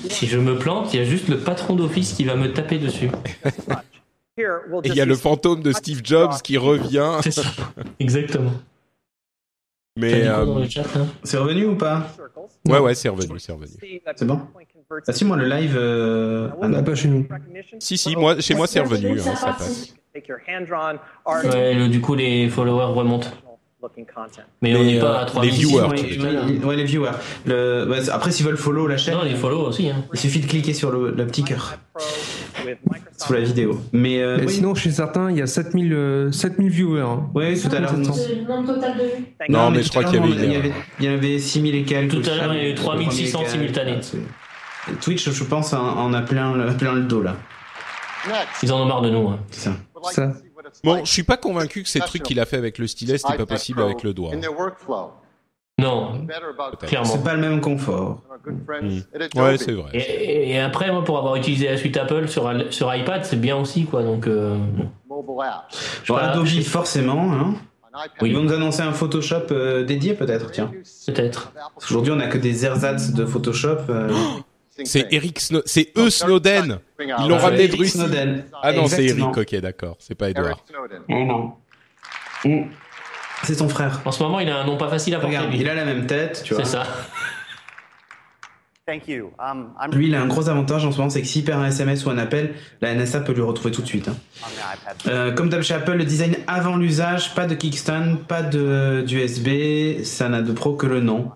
Si 0.08 0.26
je 0.26 0.38
me 0.38 0.56
plante, 0.58 0.94
il 0.94 1.00
y 1.00 1.02
a 1.02 1.04
juste 1.04 1.28
le 1.28 1.38
patron 1.38 1.76
d'office 1.76 2.14
qui 2.14 2.24
va 2.24 2.34
me 2.34 2.52
taper 2.52 2.78
dessus. 2.78 3.10
Et 4.38 4.44
il 4.84 4.94
y 4.94 5.00
a 5.00 5.04
le 5.04 5.16
fantôme 5.16 5.62
de 5.62 5.72
Steve 5.72 6.00
Jobs 6.04 6.32
qui 6.42 6.56
revient. 6.56 7.18
C'est 7.22 7.32
ça. 7.32 7.42
Exactement. 7.98 8.52
Mais 9.98 10.26
euh, 10.28 10.44
hein 10.94 11.06
C'est 11.24 11.38
revenu 11.38 11.66
ou 11.66 11.74
pas 11.74 12.06
ouais, 12.66 12.78
ouais, 12.78 12.94
c'est 12.94 13.08
revenu, 13.08 13.38
c'est 13.38 13.52
revenu. 13.52 13.70
C'est 14.16 14.24
bon 14.24 14.40
Ah 15.06 15.12
si 15.12 15.24
moi 15.24 15.36
le 15.36 15.48
live 15.48 15.76
euh... 15.76 16.48
ah, 16.62 16.68
non. 16.68 16.82
Pas 16.84 16.94
chez 16.94 17.08
nous. 17.08 17.26
Si, 17.80 17.98
si, 17.98 18.14
moi, 18.16 18.38
chez 18.40 18.54
moi 18.54 18.66
c'est 18.66 18.80
revenu, 18.80 19.18
hein, 19.20 19.34
ça 19.34 19.52
passe. 19.58 19.94
Ouais, 21.26 21.74
le- 21.74 21.88
du 21.88 22.00
coup, 22.00 22.14
les 22.14 22.48
followers 22.48 22.92
remontent. 22.94 23.28
Mais 24.60 24.74
on 24.76 24.82
n'est 24.82 24.98
pas 24.98 25.20
euh, 25.20 25.22
à 25.22 25.24
3 25.24 25.44
les 25.44 25.50
viewers, 25.50 25.84
Ouais, 26.64 26.76
les 26.76 26.84
viewers. 26.84 27.10
Le... 27.46 28.10
après 28.10 28.32
s'ils 28.32 28.44
veulent 28.44 28.56
follow 28.56 28.86
la 28.88 28.96
chaîne, 28.96 29.14
Non, 29.14 29.22
les 29.22 29.36
follow 29.36 29.66
aussi. 29.68 29.88
Hein. 29.88 30.04
il 30.12 30.18
suffit 30.18 30.40
de 30.40 30.46
cliquer 30.46 30.74
sur 30.74 30.90
le, 30.90 31.12
le 31.12 31.26
petit 31.26 31.44
cœur. 31.44 31.78
Sous 33.16 33.32
la 33.32 33.40
vidéo. 33.40 33.80
Mais 33.92 34.20
euh, 34.22 34.38
oui. 34.40 34.50
sinon, 34.52 34.74
chez 34.74 34.90
certains, 34.90 35.30
il 35.30 35.36
y 35.38 35.42
a 35.42 35.46
7000, 35.46 35.92
euh, 35.92 36.32
7000 36.32 36.70
viewers. 36.70 37.00
hein. 37.02 37.28
Ouais, 37.34 37.56
tout 37.56 37.68
à 37.74 37.80
l'heure. 37.80 37.96
non. 37.96 38.12
C'est 38.12 38.34
le 38.34 38.42
nombre 38.42 38.74
total 38.74 38.96
de 38.98 39.02
vues. 39.04 39.24
Non, 39.48 39.70
mais 39.70 39.82
je 39.82 39.90
tout 39.90 39.98
à 39.98 40.02
crois 40.04 40.12
qu'il 40.12 40.20
y 40.24 40.28
l'heure, 40.28 40.36
avait 40.38 40.46
il 40.46 40.52
y 40.52 40.56
avait, 40.56 40.72
il 41.00 41.04
y 41.04 41.08
avait 41.08 41.38
6000 41.38 41.74
et 41.74 41.82
quelques. 41.84 42.22
Tout 42.22 42.30
à 42.30 42.34
l'heure, 42.36 42.54
il 42.54 42.62
y 42.62 42.66
a 42.66 42.68
eu 42.70 42.74
3600 42.74 43.46
simultanés. 43.46 43.98
Twitch, 45.00 45.30
je 45.30 45.44
pense, 45.44 45.72
en, 45.72 46.12
a 46.14 46.22
plein 46.22 46.54
le, 46.56 46.72
plein 46.76 46.92
le 46.94 47.02
dos 47.02 47.22
là. 47.22 47.36
Ils 48.62 48.72
en 48.72 48.80
ont 48.82 48.86
marre 48.86 49.02
de 49.02 49.10
nous. 49.10 49.28
hein. 49.28 49.38
C'est 49.50 49.70
ça. 50.10 50.32
Bon, 50.84 51.04
je 51.04 51.10
suis 51.10 51.22
pas 51.22 51.36
convaincu 51.36 51.82
que 51.82 51.88
ces 51.88 52.00
trucs 52.00 52.22
qu'il 52.22 52.38
a 52.40 52.46
fait 52.46 52.56
avec 52.56 52.78
le 52.78 52.86
stylet, 52.86 53.18
c'était 53.18 53.36
pas 53.36 53.46
possible 53.46 53.82
avec 53.82 54.02
le 54.02 54.12
doigt. 54.12 54.32
In 54.34 54.38
their 54.40 54.56
workflow. 54.58 55.10
Non, 55.78 56.26
clairement. 56.86 57.06
C'est 57.06 57.22
pas 57.22 57.34
le 57.34 57.40
même 57.40 57.60
confort. 57.60 58.22
Mm. 58.46 58.98
Adobe. 59.14 59.28
Ouais, 59.36 59.58
c'est 59.58 59.72
vrai. 59.72 59.90
Et, 59.94 60.58
après, 60.58 60.90
moi, 60.90 61.04
pour 61.04 61.18
avoir 61.18 61.36
utilisé 61.36 61.68
la 61.68 61.76
suite 61.76 61.96
Apple 61.96 62.28
sur, 62.28 62.50
sur 62.70 62.94
iPad, 62.94 63.24
c'est 63.24 63.40
bien 63.40 63.56
aussi, 63.56 63.84
quoi. 63.84 64.02
Donc, 64.02 64.26
euh. 64.26 64.56
Bon, 65.08 66.16
Adobe, 66.16 66.46
forcément. 66.62 67.32
Hein. 67.32 67.54
Oui. 68.20 68.30
Ils 68.30 68.36
vont 68.36 68.42
nous 68.42 68.52
annoncer 68.52 68.82
un 68.82 68.92
Photoshop 68.92 69.46
euh, 69.50 69.84
dédié 69.84 70.14
peut-être, 70.14 70.50
tiens. 70.52 70.70
peut-être. 71.06 71.52
Parce 71.74 71.86
qu'aujourd'hui, 71.86 72.12
on 72.12 72.16
n'a 72.16 72.28
que 72.28 72.38
des 72.38 72.64
ersatz 72.64 73.12
de 73.12 73.26
Photoshop. 73.26 73.78
euh, 73.90 74.08
C'est 74.84 75.12
Eric 75.12 75.40
Snow, 75.40 75.60
c'est 75.66 75.90
eux 75.98 76.08
Snowden. 76.08 76.78
Ils 77.00 77.08
l'ont 77.28 77.34
Ah, 77.34 77.38
ramené 77.38 77.66
de 77.66 77.74
Russie. 77.76 77.98
Snowden. 77.98 78.44
Ah 78.62 78.72
non, 78.72 78.86
c'est. 78.86 79.06
Eric, 79.06 79.36
ok, 79.36 79.56
d'accord, 79.56 79.96
c'est 79.98 80.14
pas 80.14 80.26
Eric 80.26 80.38
Edouard. 80.38 80.64
Snowden. 80.68 81.02
Oh 81.08 81.24
non. 82.44 82.68
C'est 83.44 83.54
son 83.54 83.68
frère. 83.68 84.00
En 84.04 84.12
ce 84.12 84.22
moment, 84.22 84.40
il 84.40 84.48
a 84.50 84.58
un 84.58 84.64
nom 84.66 84.76
pas 84.76 84.88
facile 84.88 85.14
à 85.14 85.20
porter. 85.20 85.36
Regarde, 85.36 85.52
lui. 85.52 85.60
il 85.60 85.68
a 85.68 85.74
la 85.74 85.84
même 85.84 86.06
tête, 86.06 86.42
tu 86.44 86.54
vois. 86.54 86.64
C'est 86.64 86.72
ça. 86.72 86.84
Thank 88.86 89.06
you. 89.06 89.32
Um, 89.38 89.68
Lui, 89.92 90.08
il 90.08 90.14
a 90.14 90.22
un 90.22 90.26
gros 90.26 90.48
avantage 90.48 90.86
en 90.86 90.92
ce 90.92 90.96
moment, 90.96 91.10
c'est 91.10 91.20
que 91.20 91.26
s'il 91.28 91.44
perd 91.44 91.60
un 91.62 91.66
SMS 91.66 92.06
ou 92.06 92.10
un 92.10 92.16
appel, 92.16 92.54
la 92.80 92.94
NSA 92.94 93.20
peut 93.20 93.32
lui 93.34 93.42
retrouver 93.42 93.70
tout 93.70 93.82
de 93.82 93.86
suite. 93.86 94.08
hein. 94.08 94.16
Euh, 95.08 95.30
comme 95.34 95.50
d'hab 95.50 95.60
chez 95.60 95.74
Apple, 95.74 95.92
le 95.92 96.04
design 96.06 96.36
avant 96.46 96.76
l'usage, 96.76 97.34
pas 97.34 97.44
de 97.44 97.54
kickstand, 97.54 98.16
pas 98.26 98.40
de 98.42 99.04
d'USB, 99.06 100.04
ça 100.04 100.30
n'a 100.30 100.40
de 100.40 100.52
pro 100.52 100.72
que 100.74 100.86
le 100.86 101.00
nom. 101.00 101.30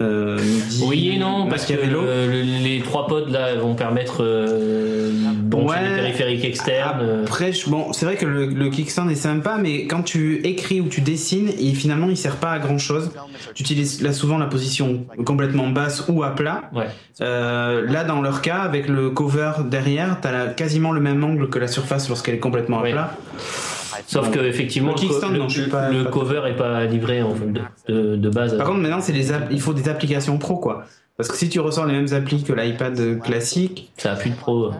Euh, 0.00 0.38
Oui 0.86 1.10
et 1.14 1.18
non, 1.18 1.46
parce 1.48 1.66
que 1.66 1.74
Machiavello. 1.74 2.00
euh, 2.02 2.26
le- 2.26 2.64
les 2.64 2.80
trois 2.80 3.06
pods 3.06 3.26
là 3.28 3.54
vont 3.56 3.74
permettre 3.74 4.22
euh, 4.24 5.10
bon, 5.42 5.68
Ouais. 5.68 5.76
des 5.86 5.94
périphériques 5.96 6.44
externes. 6.46 7.00
euh, 7.02 7.22
Après, 7.24 7.52
bon, 7.66 7.92
c'est 7.92 8.06
vrai 8.06 8.16
que 8.16 8.24
le, 8.24 8.46
le 8.46 8.70
kickstand 8.70 9.10
est 9.10 9.14
sympa, 9.16 9.58
mais 9.60 9.86
quand 9.86 10.02
tu 10.02 10.40
écris 10.46 10.80
ou 10.80 10.88
tu 10.88 11.02
dessines, 11.02 11.50
il, 11.60 11.76
finalement, 11.76 12.08
il 12.08 12.16
sert 12.16 12.36
pas 12.36 12.52
à 12.52 12.58
grand 12.58 12.78
chose. 12.78 13.10
Tu 13.54 13.62
utilises 13.62 14.00
là 14.02 14.12
souvent 14.14 14.38
la 14.38 14.46
position 14.46 15.04
complètement 15.26 15.68
basse 15.68 16.04
ou 16.08 16.22
à 16.22 16.34
plat. 16.34 16.70
Ouais. 16.74 16.86
Euh, 17.20 17.84
là, 17.86 18.04
dans 18.04 18.22
leur 18.22 18.40
cas, 18.40 18.60
avec 18.60 18.88
le 18.88 19.10
cover 19.10 19.52
derrière, 19.70 20.18
t'as 20.22 20.32
la- 20.32 20.46
quasiment 20.46 20.92
le 20.92 21.00
même 21.00 21.22
angle 21.22 21.50
que 21.50 21.58
la 21.58 21.68
surface 21.68 22.08
lorsqu'elle 22.08 22.36
est 22.36 22.38
complètement 22.38 22.78
à 22.78 22.82
Ouais. 22.82 22.92
plat. 22.92 23.14
Sauf 24.06 24.26
Bon. 24.26 24.32
que 24.32 24.40
effectivement, 24.40 24.88
Le 24.88 24.94
le, 24.94 25.00
co- 25.00 25.06
kickstand, 25.08 25.32
le- 25.32 25.38
non, 25.38 25.48
je 25.48 25.60
suis 25.62 25.70
pas- 25.70 25.90
le 25.90 26.04
pas- 26.04 26.10
cover 26.10 26.42
est 26.48 26.56
pas 26.56 26.84
livré 26.84 27.22
en 27.22 27.34
fait, 27.34 27.46
de, 27.52 27.60
de, 27.92 28.16
de 28.16 28.28
base. 28.30 28.56
Par 28.56 28.66
contre, 28.66 28.80
maintenant, 28.80 29.00
c'est 29.00 29.12
les 29.12 29.28
il 29.50 29.60
faut 29.60 29.74
des 29.74 29.88
applications 29.88 30.38
pro, 30.38 30.56
quoi. 30.56 30.84
Parce 31.16 31.28
que 31.28 31.36
si 31.36 31.48
tu 31.48 31.60
ressors 31.60 31.86
les 31.86 31.92
mêmes 31.94 32.12
applis 32.14 32.42
que 32.42 32.52
l'iPad 32.52 33.20
classique, 33.20 33.92
ça 33.96 34.12
a 34.12 34.16
plus 34.16 34.30
de 34.30 34.36
pro. 34.36 34.66
euh, 34.66 34.70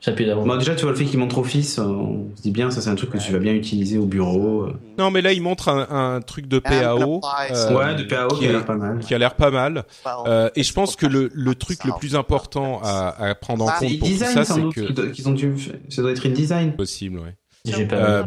Ça 0.00 0.10
a 0.10 0.14
plus 0.14 0.26
d'avant. 0.26 0.44
bon, 0.44 0.56
déjà, 0.58 0.74
tu 0.74 0.82
vois 0.82 0.90
le 0.90 0.98
fait 0.98 1.06
qu'il 1.06 1.18
montre 1.18 1.38
Office, 1.38 1.78
euh, 1.78 1.84
on 1.84 2.28
se 2.36 2.42
dit 2.42 2.50
bien, 2.50 2.70
ça 2.70 2.82
c'est 2.82 2.90
un 2.90 2.94
truc 2.94 3.08
que 3.08 3.16
tu 3.16 3.32
vas 3.32 3.38
bien 3.38 3.54
utiliser 3.54 3.96
au 3.96 4.04
bureau. 4.04 4.64
euh. 4.64 4.74
Non, 4.98 5.10
mais 5.10 5.22
là, 5.22 5.32
il 5.32 5.40
montre 5.40 5.70
un, 5.70 5.86
un 6.16 6.20
truc 6.20 6.46
de 6.46 6.58
PAO. 6.58 7.22
euh, 7.50 7.74
ouais, 7.74 7.94
de 7.94 8.02
PAO 8.02 8.28
qui 8.28 8.46
a 8.46 8.52
l'air 8.52 8.64
pas 8.66 8.76
mal. 8.76 8.98
qui 8.98 9.14
a 9.14 9.18
l'air 9.18 9.34
pas 9.34 9.50
mal. 9.50 9.84
Well, 10.04 10.14
Euh, 10.26 10.50
et 10.56 10.62
je 10.62 10.72
pense 10.74 10.94
que 10.96 11.06
le, 11.06 11.30
le 11.32 11.54
truc 11.54 11.82
le 11.84 11.92
plus 11.98 12.14
important 12.16 12.82
à, 12.84 13.14
à 13.18 13.34
prendre 13.34 13.64
en 13.64 13.68
compte 13.68 13.98
pour 13.98 14.06
tout 14.08 14.12
design, 14.12 14.34
ça, 14.34 14.44
sans 14.44 14.70
c'est 14.70 14.80
que 14.86 15.06
qu'ils 15.10 15.26
ont 15.26 15.32
dû. 15.32 15.54
Ça 15.88 16.02
doit 16.02 16.10
être 16.10 16.26
InDesign. 16.26 16.72
possible, 16.72 17.20
ouais. 17.20 17.34
J'ai 17.64 17.86
pas 17.86 17.96
Euh, 17.96 18.24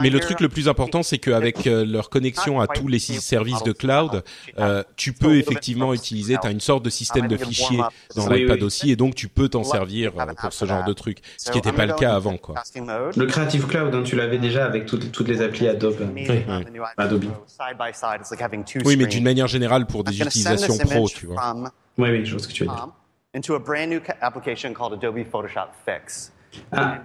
mais 0.00 0.10
le 0.10 0.20
truc 0.20 0.40
le 0.40 0.48
plus 0.48 0.68
important, 0.68 1.02
c'est 1.02 1.18
qu'avec 1.18 1.66
euh, 1.66 1.84
leur 1.84 2.08
connexion 2.10 2.60
à 2.60 2.66
tous 2.66 2.88
les 2.88 2.98
services 2.98 3.62
de 3.62 3.72
cloud, 3.72 4.22
euh, 4.58 4.82
tu 4.96 5.12
peux 5.12 5.36
effectivement 5.36 5.92
utiliser, 5.94 6.36
tu 6.40 6.46
as 6.46 6.50
une 6.50 6.60
sorte 6.60 6.84
de 6.84 6.90
système 6.90 7.26
de 7.26 7.36
fichiers 7.48 7.78
dans 8.16 8.28
l'iPad 8.36 8.62
aussi, 8.62 8.90
et 8.90 8.96
donc 8.96 9.14
tu 9.14 9.28
peux 9.28 9.48
t'en 9.48 9.64
servir 9.64 10.12
pour 10.12 10.52
ce 10.52 10.64
genre 10.66 10.84
de 10.84 10.92
truc, 10.92 11.18
ce 11.36 11.50
qui 11.50 11.58
n'était 11.58 11.72
pas 11.72 11.86
le 11.86 11.92
cas 11.94 12.14
avant, 12.14 12.36
quoi. 12.36 12.54
Le 13.16 13.26
Creative 13.26 13.66
Cloud, 13.66 13.94
hein, 13.94 14.02
tu 14.04 14.16
l'avais 14.16 14.38
déjà 14.38 14.64
avec 14.66 14.86
toutes, 14.86 15.10
toutes 15.12 15.28
les 15.28 15.40
applis 15.42 15.68
Adobe. 15.68 15.96
Oui. 16.14 16.26
Adobe. 16.96 17.24
Oui, 18.84 18.96
mais 18.96 19.06
d'une 19.06 19.24
manière 19.24 19.48
générale 19.48 19.86
pour 19.86 20.04
des 20.04 20.20
utilisations 20.20 20.74
pro, 20.78 21.08
tu 21.08 21.26
vois. 21.26 21.54
Oui, 21.98 22.10
oui, 22.10 22.24
je 22.24 22.32
vois 22.32 22.40
ce 22.42 22.48
que 22.48 22.52
tu 22.52 22.64
veux 22.64 22.70
dire. 22.70 22.88
into 23.34 23.54
a 23.54 23.58
brand 23.58 23.90
new 23.90 24.00
ca- 24.04 24.16
application 24.22 24.72
called 24.72 24.94
Adobe 24.94 25.22
Photoshop 25.30 25.68
Fix. 25.84 26.32
Ah. 26.72 26.98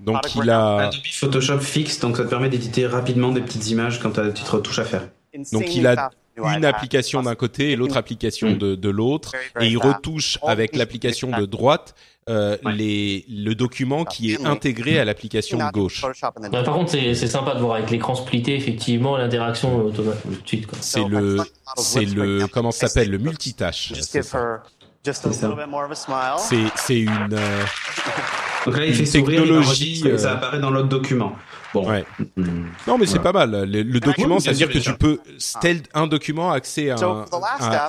Donc 0.00 0.34
il 0.36 0.50
a, 0.50 0.76
Adobe 0.88 1.00
Photoshop 1.12 1.60
fixe, 1.60 2.00
donc 2.00 2.16
ça 2.16 2.24
te 2.24 2.28
permet 2.28 2.48
d'éditer 2.48 2.86
rapidement 2.86 3.30
des 3.30 3.40
petites 3.40 3.68
images 3.70 4.00
quand 4.00 4.12
tu 4.12 4.20
as 4.20 4.24
des 4.24 4.30
petites 4.30 4.48
retouches 4.48 4.78
à 4.78 4.84
faire. 4.84 5.08
donc 5.52 5.74
il 5.74 5.86
a 5.86 6.10
une 6.36 6.64
application 6.64 7.22
d'un 7.22 7.34
côté 7.34 7.72
et 7.72 7.76
l'autre 7.76 7.96
application 7.96 8.52
de, 8.52 8.74
de 8.74 8.88
l'autre, 8.88 9.32
et 9.60 9.66
il 9.68 9.78
retouche 9.78 10.38
avec 10.42 10.76
l'application 10.76 11.30
de 11.30 11.44
droite 11.46 11.94
euh, 12.28 12.56
les, 12.76 13.24
le 13.28 13.54
document 13.54 14.04
qui 14.04 14.32
est 14.32 14.44
intégré 14.44 15.00
à 15.00 15.04
l'application 15.04 15.58
de 15.58 15.70
gauche. 15.72 16.04
Ouais, 16.04 16.62
par 16.62 16.74
contre, 16.74 16.90
c'est 16.90 17.14
c'est 17.14 17.26
sympa 17.26 17.54
de 17.54 17.60
voir 17.60 17.76
avec 17.76 17.90
l'écran 17.90 18.14
splitté, 18.14 18.54
effectivement, 18.54 19.16
l'interaction 19.16 19.84
automatique 19.86 20.22
tout 20.22 20.42
de 20.42 20.46
suite. 20.46 20.66
Quoi. 20.66 20.78
C'est 20.80 21.04
le, 21.04 21.38
c'est 21.76 22.04
le, 22.04 22.46
comment 22.46 22.70
ça 22.70 22.86
s'appelle, 22.88 23.10
le 23.10 23.18
multitâche. 23.18 23.88
just 23.94 24.10
c'est 24.12 24.22
give 24.22 24.30
ça. 24.30 24.38
her 24.38 24.58
just 25.04 25.26
a 25.26 25.32
C'est 25.32 25.40
ça. 25.40 25.48
little 25.48 25.64
bit 25.64 25.70
more 25.70 25.84
of 25.84 25.90
a 25.90 25.94
smile. 25.96 26.36
C'est, 26.38 26.66
c'est 26.76 27.00
une, 27.00 27.32
euh, 27.32 27.64
Donc 28.66 28.76
là, 28.76 28.84
il 28.84 28.90
Une 28.90 28.94
fait 28.94 29.06
sourire, 29.06 29.40
il 29.40 29.46
technologie, 29.48 29.96
ça 30.18 30.30
euh, 30.30 30.34
apparaît 30.34 30.58
dans 30.60 30.70
l'autre 30.70 30.88
document. 30.88 31.34
Bon. 31.72 31.88
ouais. 31.88 32.04
Hmm. 32.36 32.66
Non, 32.86 32.98
mais 32.98 33.06
c'est 33.06 33.18
Voilà. 33.18 33.32
pas 33.32 33.46
mal. 33.46 33.70
Le, 33.70 33.82
le 33.82 34.00
document, 34.00 34.34
Oui, 34.36 34.40
ça 34.42 34.50
veut 34.50 34.56
dire 34.56 34.68
bien 34.68 34.80
que 34.80 34.84
tu 34.84 34.92
peux, 34.94 35.18
tel 35.60 35.80
un 35.94 36.06
document 36.06 36.50
a 36.50 36.56
accès 36.56 36.90
à, 36.90 36.96
un- 36.96 37.24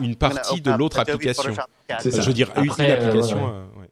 une 0.01 0.15
partie 0.15 0.61
de 0.61 0.72
l'autre 0.72 0.99
application. 0.99 1.53
Ça. 1.55 1.65
Je 2.03 2.22
veux 2.22 2.34
dire, 2.34 2.49
une 2.57 2.69
Après, 2.69 2.89
euh, 2.91 3.07
application. 3.09 3.38
euh, 3.38 3.80
ouais. 3.82 3.88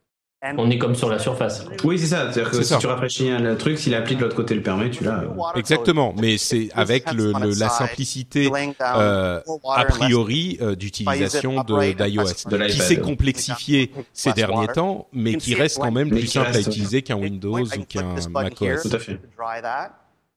On 0.56 0.70
est 0.70 0.78
comme 0.78 0.94
sur 0.94 1.10
la 1.10 1.18
surface. 1.18 1.66
Oui, 1.84 1.98
c'est 1.98 2.06
ça. 2.06 2.22
C'est-à-dire 2.32 2.50
que 2.50 2.56
C'est 2.56 2.62
si 2.62 2.68
ça. 2.70 2.78
tu 2.78 2.86
rafraîchis 2.86 3.28
un 3.30 3.54
truc, 3.56 3.78
si 3.78 3.90
l'appli 3.90 4.16
de 4.16 4.22
l'autre 4.22 4.36
côté 4.36 4.54
le 4.54 4.62
permet, 4.62 4.88
tu 4.90 5.04
l'as. 5.04 5.22
Exactement, 5.54 6.14
mais 6.18 6.38
c'est 6.38 6.70
avec 6.74 7.12
le, 7.12 7.32
le- 7.32 7.58
la 7.58 7.68
simplicité 7.68 8.50
euh, 8.80 9.40
a 9.74 9.84
priori 9.84 10.56
euh, 10.62 10.74
d'utilisation 10.74 11.62
de 11.62 11.92
d'iOS, 11.92 12.48
De 12.48 12.66
qui 12.68 12.78
s'est 12.78 13.00
complexifié 13.00 13.92
ces 14.14 14.32
derniers 14.32 14.68
temps, 14.68 15.08
mais 15.12 15.34
qui 15.34 15.54
reste 15.54 15.78
quand 15.78 15.92
même 15.92 16.08
plus 16.10 16.26
simple 16.26 16.56
à 16.56 16.60
utiliser 16.60 17.02
qu'un 17.02 17.16
Windows 17.16 17.58
ou 17.60 17.84
qu'un 17.86 18.14
macOS. 18.30 18.82
Tout 18.82 18.96
à 18.96 18.98
fait. 18.98 19.20
Dry 19.36 19.60
that. 19.62 19.90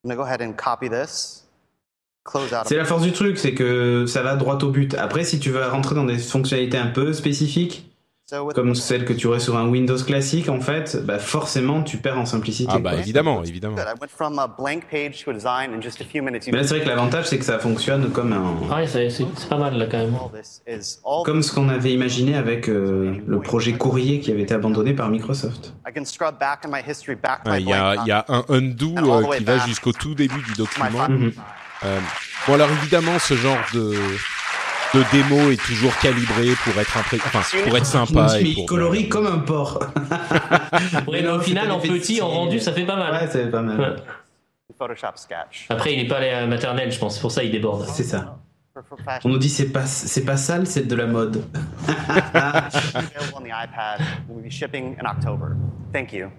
I'm 0.05 0.09
gonna 0.11 0.15
go 0.17 0.23
ahead 0.23 0.41
and 0.41 0.51
copy 0.53 0.89
this. 0.89 1.45
Close 2.25 2.53
out. 2.53 2.63
C'est 2.65 2.75
la 2.75 2.83
force 2.85 3.03
du 3.03 3.11
truc, 3.13 3.37
c'est 3.37 3.53
que 3.53 4.05
ça 4.05 4.21
va 4.21 4.35
droit 4.35 4.57
au 4.63 4.69
but. 4.69 4.95
Après, 4.95 5.23
si 5.23 5.39
tu 5.39 5.49
veux 5.49 5.65
rentrer 5.65 5.95
dans 5.95 6.03
des 6.05 6.17
fonctionnalités 6.17 6.77
un 6.77 6.87
peu 6.87 7.13
spécifiques, 7.13 7.89
comme 8.55 8.73
celles 8.73 9.05
que 9.05 9.13
tu 9.13 9.27
aurais 9.27 9.39
sur 9.39 9.57
un 9.57 9.67
Windows 9.67 9.97
classique, 9.97 10.49
en 10.49 10.61
fait, 10.61 10.97
bah 11.05 11.19
forcément, 11.19 11.83
tu 11.83 11.97
perds 11.97 12.17
en 12.17 12.25
simplicité. 12.25 12.71
Ah 12.73 12.79
bah 12.79 12.91
quoi. 12.91 12.99
évidemment, 12.99 13.43
évidemment. 13.43 13.75
Mais 16.53 16.61
là, 16.61 16.67
c'est 16.67 16.75
vrai 16.75 16.83
que 16.83 16.89
l'avantage, 16.89 17.25
c'est 17.25 17.37
que 17.37 17.45
ça 17.45 17.59
fonctionne 17.59 18.09
comme 18.11 18.33
un, 18.33 18.55
Ah 18.71 18.77
ouais, 18.77 18.87
c'est 18.87 19.25
pas 19.49 19.57
mal 19.57 19.77
là 19.77 19.87
quand 19.87 19.97
même. 19.97 20.15
comme 21.25 21.43
ce 21.43 21.53
qu'on 21.53 21.69
avait 21.69 21.93
imaginé 21.93 22.35
avec 22.35 22.69
euh, 22.69 23.21
le 23.27 23.39
projet 23.41 23.73
Courrier 23.73 24.19
qui 24.19 24.31
avait 24.31 24.43
été 24.43 24.53
abandonné 24.53 24.93
par 24.93 25.09
Microsoft. 25.09 25.73
Il 27.59 27.67
y, 27.67 27.73
a, 27.73 27.93
blank 27.93 28.05
il 28.05 28.09
y 28.09 28.11
a 28.11 28.25
un 28.29 28.45
undo 28.49 28.95
euh, 28.97 29.37
qui 29.37 29.43
va 29.43 29.57
jusqu'au 29.59 29.91
tout 29.91 30.15
début 30.15 30.41
du 30.41 30.53
document. 30.53 31.09
Mhm. 31.09 31.33
Euh, 31.85 31.99
bon 32.47 32.53
alors 32.53 32.69
évidemment 32.71 33.19
ce 33.19 33.33
genre 33.33 33.59
de 33.73 33.93
de 34.93 35.03
démo 35.11 35.51
est 35.51 35.61
toujours 35.61 35.97
calibré 35.97 36.53
pour 36.63 36.79
être 36.79 36.97
impré... 36.97 37.17
enfin 37.17 37.41
pour 37.63 37.77
être 37.77 37.85
sympa 37.85 38.27
pour 38.55 38.65
colorie 38.65 39.09
comme 39.09 39.27
un 39.27 39.39
porc. 39.39 39.79
Ouais, 41.07 41.21
mais 41.21 41.29
au 41.29 41.39
final, 41.39 41.71
en 41.71 41.79
petit, 41.79 42.21
en 42.21 42.29
rendu, 42.29 42.59
ça 42.59 42.73
fait 42.73 42.85
pas 42.85 42.95
mal. 42.95 43.13
Ouais, 43.13 43.27
c'est 43.31 43.49
pas 43.49 43.61
mal. 43.61 43.79
Ouais. 43.79 43.95
Photoshop 44.77 45.15
sketch. 45.15 45.67
Après, 45.69 45.93
il 45.93 45.99
est 45.99 46.07
pas 46.07 46.17
allé 46.17 46.29
à 46.29 46.41
la 46.41 46.47
maternelle, 46.47 46.91
je 46.91 46.97
pense. 46.97 47.15
C'est 47.15 47.21
pour 47.21 47.31
ça 47.31 47.43
il 47.43 47.51
déborde. 47.51 47.85
C'est 47.87 48.03
ça. 48.03 48.39
On 49.23 49.29
nous 49.29 49.37
dit 49.37 49.49
c'est 49.49 49.71
pas 49.71 49.85
c'est 49.85 50.25
pas 50.25 50.37
sale, 50.37 50.65
c'est 50.65 50.87
de 50.87 50.95
la 50.95 51.05
mode. 51.05 51.43
available 51.87 53.33
on 53.35 53.41
the 53.41 53.49
iPad. 53.49 54.01
Will 54.27 54.43
be 54.43 54.49
shipping 54.49 54.97
in 54.99 55.05
October. 55.05 55.55
Thank 55.93 56.11
you. 56.11 56.29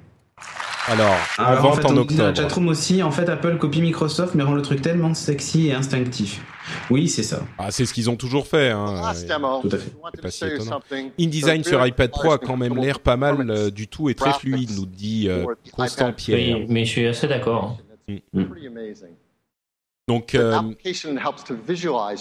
Alors 0.87 1.17
en 1.39 1.43
Alors, 1.43 1.65
en 1.65 1.69
vente 1.69 1.77
fait, 1.77 1.87
en 1.87 1.91
on 1.91 1.93
nous 1.95 2.05
dit 2.05 2.17
dans 2.17 2.25
la 2.25 2.29
octobre. 2.31 2.49
chatroom 2.49 2.69
aussi, 2.69 3.03
en 3.03 3.11
fait, 3.11 3.29
Apple 3.29 3.57
copie 3.59 3.81
Microsoft, 3.81 4.35
mais 4.35 4.43
rend 4.43 4.55
le 4.55 4.63
truc 4.63 4.83
tellement 4.83 5.15
sexy 5.15 5.69
et 5.69 5.73
instinctif. 5.73 6.43
Oui, 6.91 7.09
c'est 7.09 7.23
ça. 7.23 7.43
Ah, 7.59 7.71
c'est 7.71 7.87
ce 7.87 7.95
qu'ils 7.95 8.11
ont 8.11 8.17
toujours 8.17 8.47
fait. 8.47 8.71
Hein. 8.71 9.13
Demo, 9.29 9.61
Tout 9.63 9.69
à 9.73 9.79
fait. 9.79 10.21
pas 10.23 10.31
si 10.31 10.45
étonnant. 10.45 10.81
InDesign 11.19 11.65
sur 11.65 11.85
iPad 11.87 12.11
Pro 12.11 12.33
a 12.33 12.39
quand 12.39 12.57
même 12.57 12.77
l'air 12.77 13.01
pas 13.01 13.17
mal 13.17 13.51
euh, 13.51 13.71
du 13.71 13.89
tout 13.89 14.09
et 14.09 14.15
très 14.15 14.33
fluide, 14.33 14.71
nous 14.77 14.87
dit 14.87 15.29
euh, 15.29 15.45
Constant 15.73 16.13
Pierre. 16.13 16.59
Oui, 16.59 16.67
mais 16.69 16.85
je 16.85 16.91
suis 16.91 17.07
assez 17.07 17.29
d'accord. 17.29 17.79
Pretty 18.07 18.67
amazing. 18.67 19.15
Donc 20.07 20.35
euh, 20.35 20.61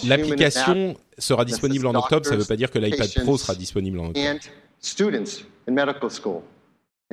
l'application 0.04 0.96
sera 1.18 1.44
disponible 1.44 1.86
en 1.86 1.94
octobre, 1.94 2.24
ça 2.24 2.32
ne 2.34 2.40
veut 2.40 2.46
pas 2.46 2.56
dire 2.56 2.70
que 2.70 2.78
l'iPad 2.78 3.10
Pro 3.22 3.36
sera 3.36 3.54
disponible 3.54 4.00
en 4.00 4.06
octobre. 4.06 4.38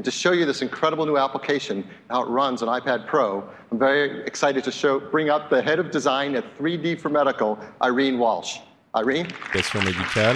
And 0.03 0.05
students 0.05 0.05
in 0.05 0.05
medical 0.05 0.05
school. 0.05 0.05
And 0.05 0.05
to 0.05 0.11
show 0.11 0.31
you 0.33 0.45
this 0.45 0.61
incredible 0.61 1.05
new 1.05 1.17
application, 1.17 1.83
how 2.09 2.23
it 2.23 2.29
runs 2.29 2.61
on 2.61 2.67
iPad 2.81 3.07
Pro, 3.07 3.43
I'm 3.71 3.79
very 3.79 4.23
excited 4.25 4.63
to 4.63 4.71
show, 4.71 4.99
bring 4.99 5.29
up 5.29 5.49
the 5.49 5.61
head 5.61 5.79
of 5.79 5.91
design 5.91 6.35
at 6.35 6.43
3D 6.57 6.99
for 6.99 7.09
Medical, 7.09 7.57
Irene 7.83 8.17
Walsh. 8.19 8.59
Irene? 8.95 9.25
Application 9.27 9.81
médicale. 9.83 10.35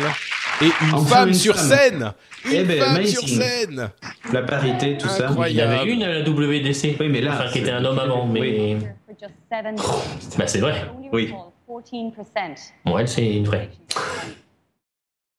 Et 0.62 0.66
une 0.82 0.94
Enfin, 0.96 1.16
femme 1.16 1.28
une 1.30 1.34
sur 1.34 1.56
femme. 1.56 1.66
scène 1.78 2.14
Une 2.46 2.52
Eh 2.54 2.64
ben, 2.64 2.80
femme 2.80 2.96
amazing. 2.96 3.28
sur 3.28 3.28
scène 3.28 3.92
La 4.32 4.42
parité, 4.44 4.98
tout 4.98 5.10
ça. 5.10 5.30
Il 5.48 5.56
y 5.56 5.62
avait 5.62 5.86
une 5.92 6.04
à 6.04 6.08
la 6.08 6.22
WDC. 6.22 6.96
Oui, 7.00 7.10
mais 7.10 7.20
là, 7.22 7.34
Enfin, 7.34 7.50
qui 7.52 7.60
était 7.60 7.72
un 7.72 7.84
homme 7.84 8.00
avant, 8.00 8.26
mais. 8.26 8.40
Oui. 8.40 8.78
for 9.08 9.16
just 9.20 9.34
seven 9.52 9.76
days. 9.76 10.38
Bah, 10.38 10.48
c'est 10.48 10.60
vrai. 10.62 10.90
Oui. 11.12 11.34
recall 11.34 11.52
14%. 11.68 12.72
Bon, 12.86 12.98
elle, 12.98 13.08
c'est 13.10 13.36
une 13.36 13.46
vraie. 13.46 13.70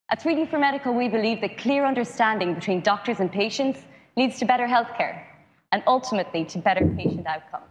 At 0.08 0.16
3D 0.18 0.46
for 0.50 0.58
Medical, 0.58 0.92
we 0.94 1.08
believe 1.08 1.40
that 1.40 1.56
clear 1.56 1.84
understanding 1.86 2.54
between 2.54 2.80
doctors 2.82 3.18
and 3.20 3.28
patients 3.32 3.78
leads 4.16 4.38
to 4.38 4.44
better 4.44 4.66
healthcare 4.66 5.22
and 5.72 5.82
ultimately 5.86 6.44
to 6.46 6.58
better 6.58 6.86
patient 6.96 7.26
outcomes. 7.26 7.64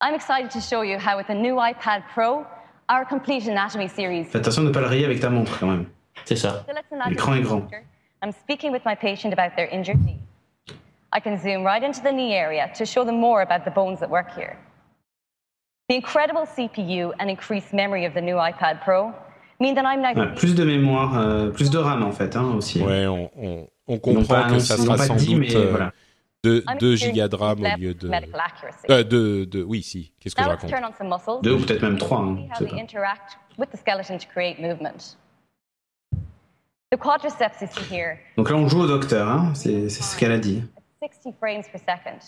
I'm 0.00 0.14
excited 0.14 0.50
to 0.52 0.60
show 0.60 0.82
you 0.82 0.98
how, 0.98 1.16
with 1.16 1.28
the 1.28 1.34
new 1.34 1.54
iPad 1.54 2.04
Pro, 2.12 2.46
our 2.88 3.04
complete 3.04 3.46
anatomy 3.46 3.88
series. 3.88 4.26
Fais 4.28 4.38
attention 4.40 4.62
de 4.64 4.68
ne 4.68 4.72
pas 4.72 4.80
le 4.80 4.88
rayer 4.88 5.04
avec 5.04 5.20
ta 5.20 5.30
montre 5.30 5.58
quand 5.58 5.68
même. 5.68 5.86
C'est 6.24 6.36
ça. 6.36 6.64
L'écran 7.08 7.34
est 7.34 7.42
grand. 7.42 7.68
I'm 8.22 8.32
speaking 8.32 8.72
with 8.72 8.84
my 8.84 8.94
patient 8.94 9.32
about 9.32 9.56
their 9.56 9.68
injured 9.68 10.04
knee. 10.04 10.20
I 11.12 11.20
can 11.20 11.38
zoom 11.38 11.64
right 11.64 11.82
into 11.82 12.00
the 12.02 12.12
knee 12.12 12.34
area 12.34 12.70
to 12.74 12.86
show 12.86 13.04
them 13.04 13.20
more 13.20 13.42
about 13.42 13.64
the 13.64 13.70
bones 13.70 14.00
that 14.00 14.08
work 14.10 14.34
here. 14.34 14.56
The 15.88 15.96
incredible 15.96 16.46
CPU 16.46 17.12
and 17.18 17.28
increased 17.28 17.72
memory 17.72 18.04
of 18.06 18.14
the 18.14 18.20
new 18.20 18.36
iPad 18.36 18.82
Pro 18.82 19.12
mean 19.60 19.74
that 19.74 19.84
I'm 19.84 20.00
now 20.00 20.14
Ouais, 20.14 20.34
plus 20.34 20.54
de 20.54 20.64
mémoire, 20.64 21.18
euh, 21.18 21.50
plus 21.50 21.70
de 21.70 21.78
RAM 21.78 22.02
en 22.02 22.12
fait 22.12 22.34
hein, 22.36 22.54
aussi. 22.56 22.80
Ouais, 22.82 23.06
on, 23.06 23.30
on, 23.36 23.68
on 23.92 23.98
comprend 23.98 24.48
que 24.48 24.58
ça 24.58 24.76
sera 24.76 24.98
sans 24.98 25.16
dit, 25.16 25.34
doute 25.34 25.54
euh, 25.54 25.90
de 26.44 26.64
I'm 26.68 26.78
2 26.78 26.92
experiencing 26.92 26.96
gigas 26.96 27.28
de 27.28 27.36
RAM 27.36 27.60
au 27.60 27.78
lieu 27.78 27.94
de... 27.94 28.10
Euh, 28.90 29.04
de, 29.04 29.44
de... 29.44 29.62
Oui, 29.62 29.82
si. 29.82 30.12
Qu'est-ce 30.18 30.34
que 30.34 30.42
je 30.42 30.48
raconte. 30.48 30.70
Deux 31.42 31.52
ou 31.52 31.60
peut-être 31.60 31.82
même 31.82 31.98
trois. 31.98 32.20
Hein, 32.20 32.38
Donc 38.36 38.50
là, 38.50 38.56
on 38.56 38.68
joue 38.68 38.80
au 38.80 38.86
docteur, 38.86 39.28
hein, 39.28 39.52
c'est 39.54 39.88
c'est 39.88 40.02
ce 40.02 40.18
qu'elle 40.18 40.32
a 40.32 40.38
dit. 40.38 40.62
60 40.98 41.36
frames 41.38 41.62
per 41.72 41.78
second. 41.78 42.18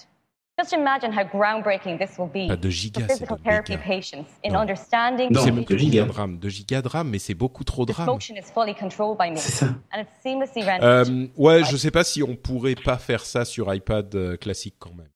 Just 0.57 0.73
imagine 0.73 1.11
how 1.13 1.25
groundbreaking 1.25 1.99
this 1.99 2.17
will 2.17 2.29
be 2.29 2.47
Pas 2.47 2.55
de 2.57 2.63
for 2.63 2.71
gigas, 2.71 3.01
c'est 3.09 3.13
physical 3.15 3.39
de 3.39 3.43
therapy 3.43 3.77
patients 3.77 4.25
in 4.47 4.53
Non. 4.53 4.61
understanding 4.61 5.29
Non, 5.33 5.41
C'est 5.43 5.51
de 5.51 5.61
de 5.65 5.77
gigas. 5.77 6.05
de 6.05 6.11
RAM. 6.13 6.39
2 6.39 6.49
gigas 6.49 6.81
de 6.83 6.87
RAM, 6.89 7.09
mais 7.09 7.19
c'est 7.19 7.35
beaucoup 7.35 7.65
trop 7.65 7.85
de 7.85 7.91
This 7.91 7.97
RAM. 7.99 8.07
motion 8.07 8.35
is 8.37 8.53
fully 8.55 8.73
controlled 8.75 9.19
by 9.19 9.31
me, 9.33 9.37
C'est 9.37 9.51
ça. 9.51 9.67
and 9.93 10.01
it's 10.03 10.11
seamlessly 10.23 10.63
rendered. 10.63 11.09
Euh, 11.09 11.27
ouais, 11.37 11.65
je 11.65 11.77
sais 11.77 11.91
pas 11.91 12.05
si 12.05 12.23
on 12.23 12.37
pourrait 12.37 12.77
pas 12.77 12.99
faire 12.99 13.25
ça 13.25 13.45
sur 13.45 13.73
iPad 13.75 14.15
euh, 14.15 14.37
classique 14.37 14.77
quand 14.79 14.95
même. 14.95 15.09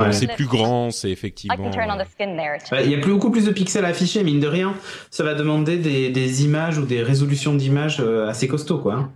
Ouais. 0.00 0.12
C'est 0.12 0.28
plus 0.28 0.46
grand, 0.46 0.90
c'est 0.90 1.10
I 1.10 1.12
effectivement. 1.12 1.56
can 1.56 1.70
turn 1.72 1.90
on 1.90 2.00
euh, 2.00 2.02
the 2.02 2.08
skin 2.08 2.34
there. 2.34 2.56
too. 2.66 2.74
Ouais, 2.74 2.86
Il 2.86 2.90
y 2.90 2.94
a 2.94 2.98
plus, 3.00 3.12
beaucoup 3.12 3.30
plus 3.30 3.44
de 3.44 3.50
pixels 3.50 3.84
affichés, 3.84 4.24
mine 4.24 4.40
de 4.40 4.46
rien. 4.48 4.74
Ça 5.10 5.22
va 5.24 5.34
demander 5.34 5.76
des, 5.76 6.08
des 6.08 6.42
images 6.42 6.78
ou 6.78 6.86
des 6.86 7.02
résolutions 7.02 7.52
d'images 7.52 8.00
euh, 8.00 8.26
assez 8.26 8.48
costauds, 8.48 8.78
quoi. 8.78 8.94
hein. 8.94 9.12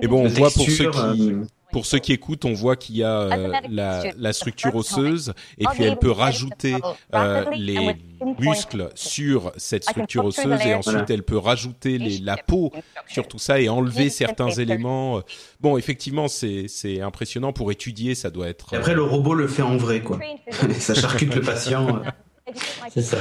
Et 0.00 0.08
bon, 0.08 0.22
on 0.22 0.24
De 0.24 0.28
voit 0.30 0.48
pour 0.50 0.62
ceux 0.64 0.84
texture, 0.84 0.92
qui 1.14 1.30
euh, 1.32 1.42
pour 1.72 1.86
ceux 1.86 1.98
qui 1.98 2.12
écoutent, 2.12 2.44
on 2.44 2.54
voit 2.54 2.76
qu'il 2.76 2.96
y 2.96 3.04
a 3.04 3.20
euh, 3.20 3.52
la, 3.68 4.04
la 4.16 4.32
structure 4.32 4.74
osseuse 4.74 5.32
et 5.58 5.64
puis 5.72 5.84
elle 5.84 5.98
peut 5.98 6.10
rajouter 6.10 6.76
euh, 7.14 7.44
les 7.56 7.96
muscles 8.38 8.88
sur 8.94 9.52
cette 9.56 9.84
structure 9.84 10.24
osseuse 10.24 10.60
et 10.64 10.74
ensuite 10.74 11.10
elle 11.10 11.22
peut 11.22 11.38
rajouter 11.38 11.98
les, 11.98 12.18
la 12.18 12.36
peau 12.36 12.72
sur 13.06 13.28
tout 13.28 13.38
ça 13.38 13.60
et 13.60 13.68
enlever 13.68 14.08
certains 14.10 14.50
éléments. 14.50 15.20
Bon, 15.60 15.76
effectivement, 15.76 16.26
c'est 16.28 17.00
impressionnant 17.00 17.52
pour 17.52 17.70
étudier, 17.70 18.14
ça 18.14 18.30
doit 18.30 18.48
être. 18.48 18.72
Et 18.72 18.76
après, 18.76 18.94
le 18.94 19.02
robot 19.02 19.34
le 19.34 19.46
fait 19.48 19.62
en 19.62 19.76
vrai, 19.76 20.00
quoi. 20.00 20.18
ça 20.78 20.94
charcute 20.94 21.34
le 21.34 21.42
patient. 21.42 21.98
euh. 21.98 22.52
C'est 22.90 23.02
ça. 23.02 23.18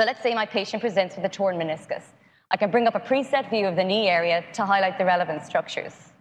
So 0.00 0.06
let's 0.06 0.22
say 0.22 0.34
my 0.34 0.46
patient 0.46 0.80
presents 0.80 1.16
with 1.16 1.24
a 1.24 1.28
torn 1.28 1.56
meniscus. 1.58 2.02
I 2.50 2.56
can 2.56 2.70
bring 2.70 2.86
up 2.86 2.94
a 2.94 3.00
preset 3.00 3.48
view 3.50 3.66
of 3.66 3.76
the 3.76 3.84
knee 3.84 4.08
area 4.08 4.42
to 4.54 4.64
highlight 4.64 4.98
the 4.98 5.04
relevant 5.04 5.42
structures. 5.44 6.11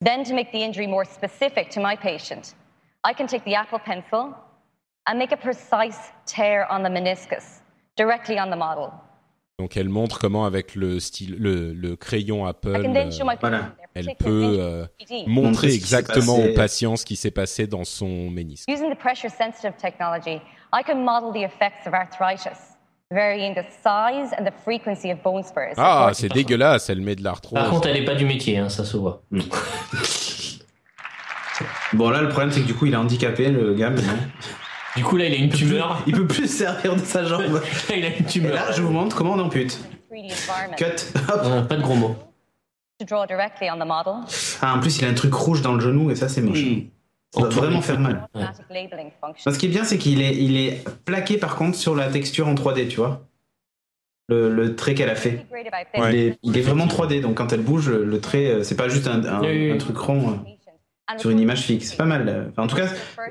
Then, 0.00 0.24
to 0.24 0.34
make 0.34 0.52
the 0.52 0.62
injury 0.62 0.86
more 0.86 1.04
specific 1.06 1.70
to 1.70 1.80
my 1.80 1.96
patient, 1.96 2.54
I 3.02 3.14
can 3.14 3.26
take 3.26 3.44
the 3.44 3.54
Apple 3.54 3.78
Pencil 3.78 4.34
and 5.06 5.18
make 5.18 5.32
a 5.32 5.36
precise 5.38 6.10
tear 6.26 6.70
on 6.70 6.82
the 6.82 6.90
meniscus 6.90 7.60
directly 7.96 8.38
on 8.38 8.50
the 8.50 8.56
model. 8.56 8.92
Donc 9.58 9.74
elle 9.78 9.88
montre 9.88 10.18
comment 10.18 10.44
avec 10.44 10.74
le 10.74 11.00
style, 11.00 11.36
le, 11.38 11.72
le 11.72 11.96
crayon 11.96 12.44
Apple, 12.44 12.76
I 12.76 12.82
can 12.82 12.92
then 12.92 13.10
show 13.10 13.24
my 13.24 13.36
euh, 13.42 13.62
elle 13.94 14.14
peut 14.18 14.58
euh, 14.60 14.86
3D. 15.00 15.26
montrer 15.26 15.30
Montrer 15.30 15.70
ce 15.70 15.78
qui 15.78 15.86
s'est 15.86 15.96
exactement 15.96 16.36
passé. 16.36 16.50
au 16.50 16.54
patient 16.54 16.96
ce 16.96 17.04
qui 17.06 17.16
s'est 17.16 17.30
passé 17.30 17.66
dans 17.66 17.84
son 17.84 18.28
ménisque. 18.28 18.68
Using 18.68 18.90
the 18.90 18.98
pressure 18.98 19.30
sensitive 19.30 19.74
technology, 19.78 20.42
I 20.74 20.82
can 20.84 20.96
model 21.02 21.32
the 21.32 21.42
effects 21.42 21.86
of 21.86 21.94
arthritis, 21.94 22.75
varying 23.12 23.54
the 23.54 23.64
size 23.82 24.32
and 24.38 24.44
the 24.44 24.52
frequency 24.64 25.10
of 25.12 25.22
bone 25.22 25.42
spurs. 25.42 25.74
Ah, 25.76 26.10
c'est 26.12 26.28
dégueulasse, 26.28 26.90
elle 26.90 27.00
met 27.00 27.14
de 27.16 27.22
l'arthrose. 27.22 27.58
Par 27.58 27.70
contre, 27.70 27.88
elle 27.88 27.96
est 27.98 28.04
pas 28.04 28.14
du 28.14 28.24
métier, 28.24 28.58
hein, 28.58 28.68
ça 28.68 28.84
se 28.84 28.96
voit. 28.96 29.22
Bon, 31.94 32.10
là, 32.10 32.20
le 32.20 32.28
problème, 32.28 32.50
c'est 32.50 32.60
que 32.60 32.66
du 32.66 32.74
coup, 32.74 32.84
il 32.86 32.92
est 32.92 32.96
handicapé, 32.96 33.48
le 33.48 33.72
gars. 33.72 33.90
Du 34.96 35.04
coup, 35.04 35.16
là, 35.16 35.24
il 35.26 35.32
a 35.32 35.36
une 35.36 35.48
tumeur. 35.48 36.02
Il 36.06 36.14
peut 36.14 36.26
plus 36.26 36.46
se 36.48 36.58
servir 36.64 36.94
de 36.96 37.00
sa 37.00 37.24
jambe. 37.24 37.62
il 37.96 38.04
a 38.04 38.08
une 38.08 38.14
Et 38.14 38.24
tumeur. 38.24 38.54
là, 38.54 38.72
je 38.72 38.82
vous 38.82 38.90
montre 38.90 39.16
comment 39.16 39.32
on 39.34 39.38
ampute. 39.38 39.78
3D 40.10 40.32
environment 40.32 40.76
Cut. 40.76 41.18
Hop. 41.32 41.40
Euh, 41.44 41.62
pas 41.62 41.76
de 41.76 41.82
gros 41.82 41.94
mots. 41.94 42.16
to 42.98 43.06
draw 43.06 43.24
directly 43.26 43.70
on 43.70 43.76
the 43.78 43.86
model. 43.86 44.24
Ah, 44.60 44.74
en 44.74 44.80
plus, 44.80 44.98
il 44.98 45.04
a 45.06 45.08
un 45.08 45.14
truc 45.14 45.32
rouge 45.32 45.62
dans 45.62 45.72
le 45.74 45.80
genou 45.80 46.10
et 46.10 46.16
ça, 46.16 46.28
c'est 46.28 46.42
moche. 46.42 46.58
Ça 47.36 47.40
doit 47.42 47.50
vraiment 47.50 47.80
faire 47.82 48.00
mal. 48.00 48.28
Ce 49.36 49.50
qui 49.58 49.66
est 49.66 49.68
bien, 49.68 49.84
c'est 49.84 49.98
qu'il 49.98 50.20
est, 50.22 50.34
il 50.36 50.56
est 50.56 50.82
plaqué 51.04 51.36
par 51.38 51.56
contre 51.56 51.76
sur 51.76 51.94
la 51.94 52.08
texture 52.10 52.48
en 52.48 52.54
3D, 52.54 52.88
tu 52.88 52.96
vois. 52.96 53.22
le, 54.28 54.52
le 54.52 54.74
trait 54.74 54.94
qu'elle 54.94 55.10
a 55.10 55.14
fait. 55.14 55.46
Ouais. 55.96 56.12
Il, 56.12 56.16
est, 56.18 56.38
il 56.42 56.58
est 56.58 56.62
vraiment 56.62 56.86
3D, 56.86 57.20
donc 57.20 57.36
quand 57.36 57.52
elle 57.52 57.60
bouge, 57.62 57.88
le, 57.90 58.20
trait, 58.20 58.46
euh, 58.46 58.62
c'est 58.64 58.74
pas 58.76 58.88
juste 58.88 59.06
un, 59.06 59.24
un- 59.24 59.40
Oui, 59.40 59.46
oui, 59.48 59.66
oui. 59.66 59.72
un 59.72 59.78
truc 59.78 59.96
rond 59.98 60.30
euh, 60.30 61.18
sur 61.18 61.30
une 61.30 61.38
image 61.38 61.60
fixe. 61.62 61.90
C'est 61.90 61.96
pas 61.96 62.06
mal. 62.06 62.28
euh. 62.28 62.48
Enfin, 62.50 62.64
en 62.64 62.66
tout 62.66 62.74
cas, 62.76 62.88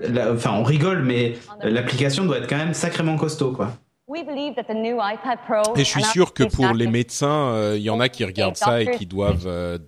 la- 0.08 0.32
enfin, 0.32 0.54
on 0.54 0.64
rigole, 0.64 1.02
mais 1.04 1.34
l'application 1.64 2.24
doit 2.26 2.38
être 2.38 2.48
quand 2.48 2.58
même 2.58 2.74
sacrément 2.74 3.18
costaud, 3.18 3.52
quoi. 3.52 3.74
We 4.08 4.24
believe 4.24 4.54
that 4.56 4.66
the 4.66 4.76
new 4.78 4.98
iPad 5.02 5.40
Pro 5.48 5.76
Et 5.76 5.80
je 5.80 5.84
suis 5.90 6.04
and 6.04 6.08
sûr 6.08 6.34
que 6.34 6.44
our 6.44 6.50
pour 6.52 6.74
les 6.76 6.86
médecins, 6.88 7.50
euh, 7.50 7.74
il 7.76 7.82
y 7.84 7.90
en 7.90 8.00
a 8.00 8.08
qui 8.08 8.24
regardent 8.24 8.56
ça 8.56 8.82
et 8.82 8.92
qui 8.92 9.06
doivent 9.08 9.48
euh, 9.48 9.80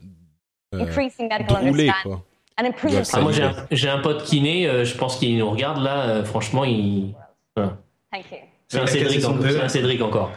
euh, 0.74 0.80
understanding 0.80 1.92
quoi. 2.04 2.24
And 2.60 2.66
improve 2.66 3.02
Ah, 3.14 3.22
moi, 3.22 3.32
j'ai 3.72 3.90
un, 3.90 4.00
pote 4.00 4.24
kiné, 4.24 4.68
euh, 4.68 4.84
je 4.86 4.96
pense 4.96 5.18
qu'il 5.18 5.38
nous 5.38 5.50
regarde 5.50 5.82
là. 5.82 6.02
euh, 6.10 6.24
franchement, 6.24 6.64
il. 6.66 7.14
voilà. 7.56 7.78
Thank 8.12 8.32
you. 8.32 8.38
C'est 8.70 8.80
un, 8.80 8.88
Cédric, 8.88 9.24
en- 9.26 10.02
un 10.02 10.06
encore. 10.06 10.32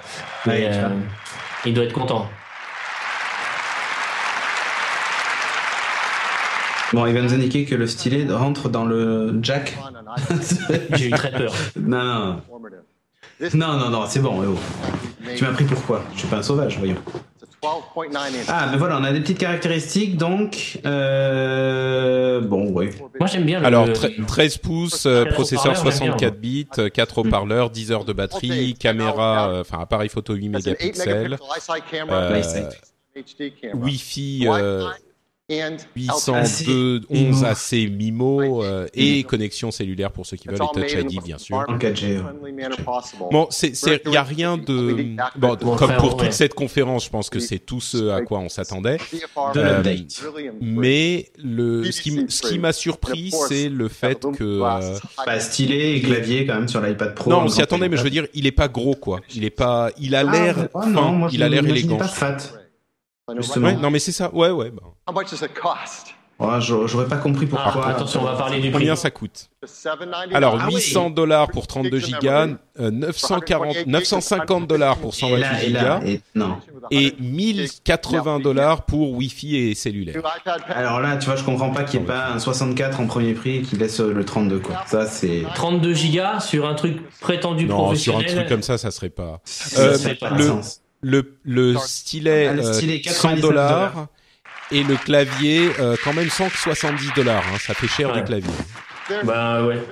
Mais, 0.47 0.69
euh, 0.71 0.89
il 1.65 1.75
doit 1.75 1.85
être 1.85 1.93
content. 1.93 2.27
Bon, 6.93 7.07
il 7.07 7.15
va 7.15 7.23
nous 7.23 7.35
indiquer 7.35 7.65
que 7.65 7.75
le 7.75 7.87
stylet 7.87 8.27
rentre 8.33 8.69
dans 8.69 8.85
le 8.85 9.39
jack. 9.43 9.77
J'ai 10.93 11.07
eu 11.07 11.11
très 11.11 11.31
peur. 11.31 11.53
Non, 11.77 12.05
non. 12.05 12.41
Non, 13.55 13.79
non, 13.79 13.91
non, 13.91 14.05
c'est 14.07 14.21
bon. 14.21 14.43
oh. 14.45 14.59
Tu 15.37 15.45
m'as 15.45 15.53
pris 15.53 15.65
pourquoi 15.65 16.05
Je 16.15 16.21
suis 16.21 16.29
pas 16.29 16.37
un 16.39 16.43
sauvage, 16.43 16.79
voyons. 16.79 16.97
12.9 17.63 18.17
inches. 18.17 18.47
Ah, 18.49 18.69
mais 18.71 18.79
voilà, 18.79 18.99
on 18.99 19.05
a 19.05 19.13
des 19.13 19.21
petites 19.21 19.39
caractéristiques, 19.39 20.17
donc. 20.17 20.81
Euh... 20.87 22.41
Bon, 22.41 22.71
ouais. 22.73 22.91
Moi, 23.19 23.29
j'aime 23.29 23.45
bien 23.45 23.61
le. 23.61 23.67
Alors, 23.67 23.87
tre- 23.89 24.25
13 24.25 24.57
pouces, 24.59 25.07
euh, 25.07 25.25
processeur 25.27 25.73
haut-parleurs, 25.73 25.93
j'aime 25.93 25.99
bien, 26.01 26.13
64 26.17 26.41
bits, 26.41 26.69
4 26.93 27.19
haut-parleurs, 27.19 27.71
10 27.71 27.93
heures 27.93 28.05
de 28.05 28.13
batterie, 28.13 28.75
caméra, 28.75 29.51
euh, 29.51 29.61
enfin 29.61 29.79
appareil 29.81 30.09
photo 30.09 30.35
8 30.35 30.51
That's 30.53 30.67
an 30.67 30.71
8 30.71 30.99
mégapixels, 30.99 31.39
euh. 32.11 32.71
Wi-Fi 33.75 34.49
euh, 34.49 34.87
802 35.97 37.01
11 37.11 37.45
AC 37.45 37.73
MIMO 37.91 38.63
euh, 38.63 38.87
et 38.95 39.23
connexion 39.25 39.71
cellulaire 39.71 40.13
pour 40.13 40.27
ceux 40.27 40.37
qui 40.37 40.49
veulent 40.49 40.57
et 40.57 40.81
Touch 40.81 40.93
ID 40.93 41.21
the 41.21 41.25
bien 41.25 41.39
sûr. 41.39 41.57
En 41.57 41.77
4G. 41.77 42.03
ouais. 42.05 42.17
friendly 42.19 42.53
manner 42.53 42.77
possible. 42.85 43.25
Bon, 43.31 43.47
c'est 43.51 43.73
il 44.07 44.13
y 44.13 44.17
a 44.17 44.23
rien 44.23 44.57
de 44.57 45.17
bon 45.37 45.57
Bon, 45.61 45.77
comme 45.77 45.97
pour 45.97 46.17
toute 46.17 46.33
cette 46.33 46.55
conférence, 46.55 47.05
je 47.07 47.11
pense 47.11 47.29
que 47.31 47.41
c'est 47.41 47.59
tout 47.59 47.81
ce 47.81 48.11
à 48.11 48.23
quoi 48.23 48.39
on 48.39 48.49
s'attendait. 48.49 48.99
Euh. 49.57 49.83
Mais 50.61 51.27
le 51.43 51.91
ce 51.91 52.01
qui 52.01 52.25
ce 52.29 52.43
qui 52.43 52.59
m'a 52.59 52.73
surpris, 52.73 53.31
c'est 53.49 53.69
le 53.69 53.89
fait 53.89 54.21
que 54.37 54.63
euh, 54.63 54.99
Pas 55.25 55.41
stylet 55.41 55.97
et 55.97 56.01
clavier 56.03 56.47
quand 56.47 56.55
même 56.55 56.69
sur 56.69 56.81
l'iPad 56.81 57.15
Pro. 57.15 57.31
non, 57.31 57.43
on 57.45 57.49
s'y 57.49 57.63
attendait, 57.63 57.89
mais 57.89 57.97
je 57.97 58.03
veux 58.03 58.11
dire, 58.11 58.27
il 58.35 58.47
est 58.47 58.53
pas 58.53 58.69
gros 58.69 58.95
quoi. 58.95 59.21
Il 59.35 59.45
est 59.45 59.51
pas, 59.51 59.91
il 59.99 60.15
a 60.15 60.21
Ah, 60.21 60.33
l'air 60.33 60.69
ah, 60.75 60.81
fin, 60.83 60.91
non, 60.91 61.13
moi, 61.13 61.29
je 61.29 61.35
il 61.35 61.43
a 61.43 61.49
l'air 61.49 61.65
élégant. 61.65 61.97
pas 61.97 62.09
fat. 62.09 62.37
Justement. 63.37 63.67
Ouais, 63.69 63.75
non 63.77 63.91
mais 63.91 63.99
c'est 63.99 64.13
ça. 64.13 64.33
Ouais, 64.35 64.51
ouais. 64.51 64.71
bah. 64.71 64.83
How 65.09 65.13
much 65.13 65.31
does 65.31 65.45
it 65.45 65.53
cost? 65.55 66.15
Ouais, 66.39 66.59
j'aurais 66.59 67.07
pas 67.07 67.19
compris 67.19 67.45
pourquoi. 67.45 67.83
Ah, 67.85 67.91
attention, 67.91 68.23
on 68.23 68.25
va 68.25 68.33
parler 68.35 68.61
du 68.61 68.71
prix. 68.71 68.79
Combien 68.79 68.97
ça 68.97 69.11
coûte? 69.11 69.51
$7.99. 69.63 70.35
Alors 70.35 70.57
Ah 70.59 70.69
oui. 70.69 70.77
800 70.77 71.11
dollars 71.11 71.51
pour 71.51 71.67
32 71.67 71.99
gigas, 71.99 72.49
euh, 72.79 72.91
940, 72.91 73.87
950 73.87 74.67
dollars 74.67 74.97
pour 74.97 75.13
Et 75.13 75.17
128 75.19 75.41
là, 75.43 75.53
et 75.53 75.67
gigas 75.67 76.01
et 76.07 76.21
non. 76.35 76.57
et 76.91 77.15
1080 77.21 78.41
dollars 78.41 78.87
pour 78.87 79.13
Wi-Fi 79.13 79.57
et 79.57 79.75
cellulaire. 79.75 80.17
Alors 80.69 81.01
là, 81.01 81.17
tu 81.19 81.27
vois, 81.27 81.37
je 81.37 81.45
comprends 81.45 81.71
pas 81.73 81.85
qu'il 81.85 82.01
n'y 82.01 82.05
ait 82.07 82.09
pas 82.09 82.29
un 82.31 82.39
64 82.39 83.01
en 83.01 83.07
premier 83.07 83.35
prix 83.35 83.57
et 83.57 83.63
qu'il 83.63 83.79
laisse 83.79 84.01
euh, 84.01 84.13
le 84.13 84.25
32, 84.25 84.61
quoi. 84.61 84.77
Ça, 84.87 85.07
c'est. 85.07 85.43
32 85.55 85.93
gigas 85.93 86.41
sur 86.41 86.67
un 86.67 86.75
truc 86.75 86.99
prétendu 87.21 87.67
Non, 87.67 87.95
sur 87.95 88.15
un 88.15 88.17
professionnel. 88.21 88.47
truc 88.47 88.49
comme 88.49 88.63
ça, 88.63 88.79
ça 88.79 88.91
serait 88.91 89.11
pas. 89.11 89.41
Ça 89.45 89.81
Euh, 89.83 89.99
fait 89.99 90.15
pas 90.15 90.31
le- 90.31 90.43
sens. 90.43 90.81
Le, 91.03 91.39
le 91.45 91.77
stylet, 91.79 92.47
Ah, 92.49 92.53
le 92.55 92.63
euh, 92.65 92.73
stylet, 92.73 93.01
100 93.05 93.11
99 93.13 93.41
dollars 93.41 94.07
et 94.71 94.83
le 94.85 94.97
clavier 94.97 95.71
euh, 95.81 95.97
quand 96.05 96.13
même 96.13 96.29
170 96.29 97.13
dollars. 97.17 97.43
Hein, 97.53 97.57
ça 97.59 97.75
fait 97.75 97.89
cher 97.89 98.09
Ouais. 98.11 98.21
des 98.21 98.25
claviers. 98.27 98.51
Bah 99.25 99.65
ouais. 99.67 99.83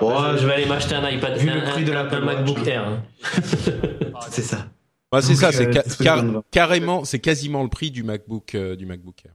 Je 0.00 0.46
vais 0.46 0.52
aller 0.54 0.66
m'acheter 0.66 0.94
un 0.94 1.08
iPad, 1.08 1.36
Vu 1.38 1.48
le 1.50 1.62
prix 1.62 1.84
de 1.84 1.92
un 1.92 2.20
MacBook. 2.20 2.66
Air. 2.66 2.86
hein. 2.86 3.02
C'est 4.30 4.42
ça. 4.42 4.66
Bah, 5.10 5.22
c'est 5.22 5.34
ça, 5.36 5.50
c'est 5.52 5.68
euh, 5.68 5.72
ca- 5.72 6.04
car- 6.04 6.24
carrément, 6.50 7.02
c'est 7.02 7.18
quasiment 7.18 7.62
le 7.62 7.70
prix 7.70 7.90
du 7.90 8.02
MacBook 8.02 8.54
euh, 8.54 8.76
du 8.76 8.84
MacBook 8.84 9.16
Air. 9.24 9.32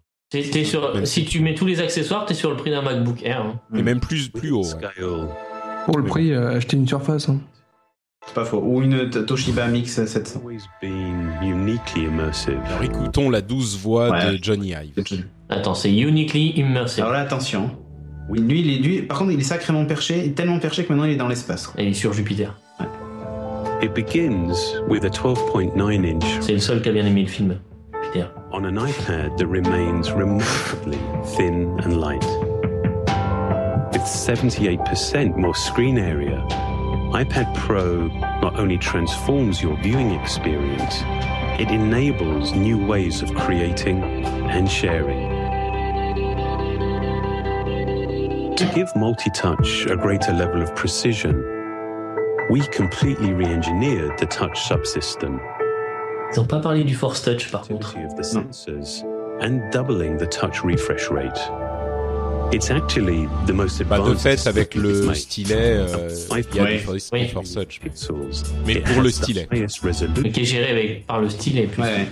Sur, 0.65 0.93
Même 0.93 1.07
si 1.07 1.25
tu 1.25 1.39
mets 1.39 1.55
tous 1.55 1.65
les 1.65 1.79
accessoires, 1.79 2.25
t'es 2.25 2.36
sur 2.36 2.51
le 2.51 2.57
prix 2.57 2.69
d'un 2.69 2.84
MacBook 2.84 3.23
Air. 3.23 3.41
hein. 3.41 3.59
Et 3.75 3.81
même 3.81 3.99
plus 3.99 4.29
plus 4.29 4.51
haut. 4.51 4.63
ouais. 4.63 5.27
Pour 5.86 5.97
le 5.97 6.03
prix, 6.05 6.31
euh, 6.31 6.55
acheter 6.57 6.77
une 6.77 6.88
surface. 6.88 7.27
hein. 7.27 7.39
C'est 8.26 8.34
pas 8.36 8.45
faux. 8.45 8.61
Ou 8.65 8.82
une 8.82 9.09
Toshiba 9.09 9.67
Mix 9.67 10.03
700. 10.05 10.39
Always 10.41 10.59
been 10.82 11.32
uniquely 11.41 12.03
immersive. 12.05 12.59
Alors 12.67 12.84
écoutons 12.84 13.30
la 13.30 13.41
douce 13.41 13.78
voix 13.78 14.09
Ouais. 14.09 14.38
de 14.38 14.43
Johnny 14.43 14.69
Ive. 14.74 15.03
Attends, 15.49 15.74
c'est 15.76 15.93
uniquely 15.93 16.51
immersive. 16.55 17.03
Alors 17.03 17.13
là, 17.13 17.19
attention. 17.19 17.71
Oui, 18.30 18.39
lui, 18.39 18.61
il 18.61 18.69
est, 18.74 18.80
lui, 18.80 19.01
par 19.01 19.19
contre, 19.19 19.32
il 19.32 19.39
est 19.39 19.43
sacrément 19.43 19.86
perché, 19.86 20.32
tellement 20.32 20.57
perché 20.59 20.86
que 20.86 20.89
maintenant 20.93 21.05
il 21.05 21.11
est 21.11 21.17
dans 21.17 21.28
l'espace. 21.28 21.71
Et 21.78 21.84
il 21.84 21.89
est 21.89 21.93
sur 21.93 22.13
Jupiter. 22.13 22.53
It 23.82 23.93
begins 23.93 24.53
with 24.88 25.03
a 25.03 25.09
12.9 25.09 26.05
inch 26.05 26.24
C'est 26.39 26.53
le 26.53 26.59
seul 26.59 26.82
qui 26.82 26.88
a 26.88 26.93
bien 26.93 27.05
aimé 27.05 27.24
le 27.24 27.28
film. 27.28 27.59
Jupiter. 28.01 28.32
on 28.53 28.63
an 28.63 28.78
iPad 28.88 29.36
that 29.38 29.45
remains 29.47 30.09
remarkably 30.15 30.97
thin 31.36 31.76
and 31.84 31.97
light. 31.99 32.24
With 33.91 34.03
78% 34.03 35.36
more 35.36 35.53
screen 35.55 35.97
area, 35.97 36.41
iPad 37.14 37.53
Pro 37.55 38.07
not 38.41 38.57
only 38.59 38.78
transforms 38.78 39.61
your 39.61 39.78
viewing 39.84 40.11
experience, 40.11 41.03
it 41.61 41.70
enables 41.70 42.53
new 42.53 42.84
ways 42.88 43.22
of 43.22 43.34
creating 43.36 44.01
and 44.49 44.70
sharing. 44.70 45.30
To 48.55 48.66
give 48.74 48.95
multi-touch 48.95 49.86
a 49.86 49.95
greater 49.95 50.34
level 50.34 50.61
of 50.64 50.76
precision, 50.76 51.36
we 52.49 52.61
completely 52.68 53.32
re-engineered 53.34 54.18
the 54.18 54.26
touch 54.26 54.59
subsystem 54.68 55.39
Ils 56.32 56.39
ont 56.39 56.47
pas 56.47 56.59
parlé 56.59 56.84
du 56.84 56.95
Force 56.95 57.22
Touch 57.22 57.51
par 57.51 57.61
contre. 57.68 57.95
of 57.97 58.16
the 58.16 58.24
sensors 58.24 59.03
and 59.39 59.61
doubling 59.72 60.18
the 60.18 60.26
touch 60.26 60.64
refresh 60.64 61.11
rate. 61.11 61.39
Bah, 63.89 63.99
de 63.99 64.15
fait, 64.15 64.47
avec 64.47 64.75
le 64.75 65.13
stylet, 65.13 65.55
euh, 65.55 66.09
il 66.51 66.55
y 66.55 66.59
a 66.59 66.63
Ouais. 66.63 66.77
du 66.77 66.83
Force, 66.83 67.09
Oui. 67.11 67.29
Touch. 67.65 67.81
Mais 68.65 68.75
pour 68.81 69.01
le 69.01 69.09
stylet. 69.09 69.47
qui 70.31 70.41
est 70.41 70.45
géré 70.45 70.71
avec, 70.71 71.07
par 71.07 71.21
le 71.21 71.29
style 71.29 71.57
et 71.59 71.67
plus. 71.67 71.81
Ouais. 71.81 72.07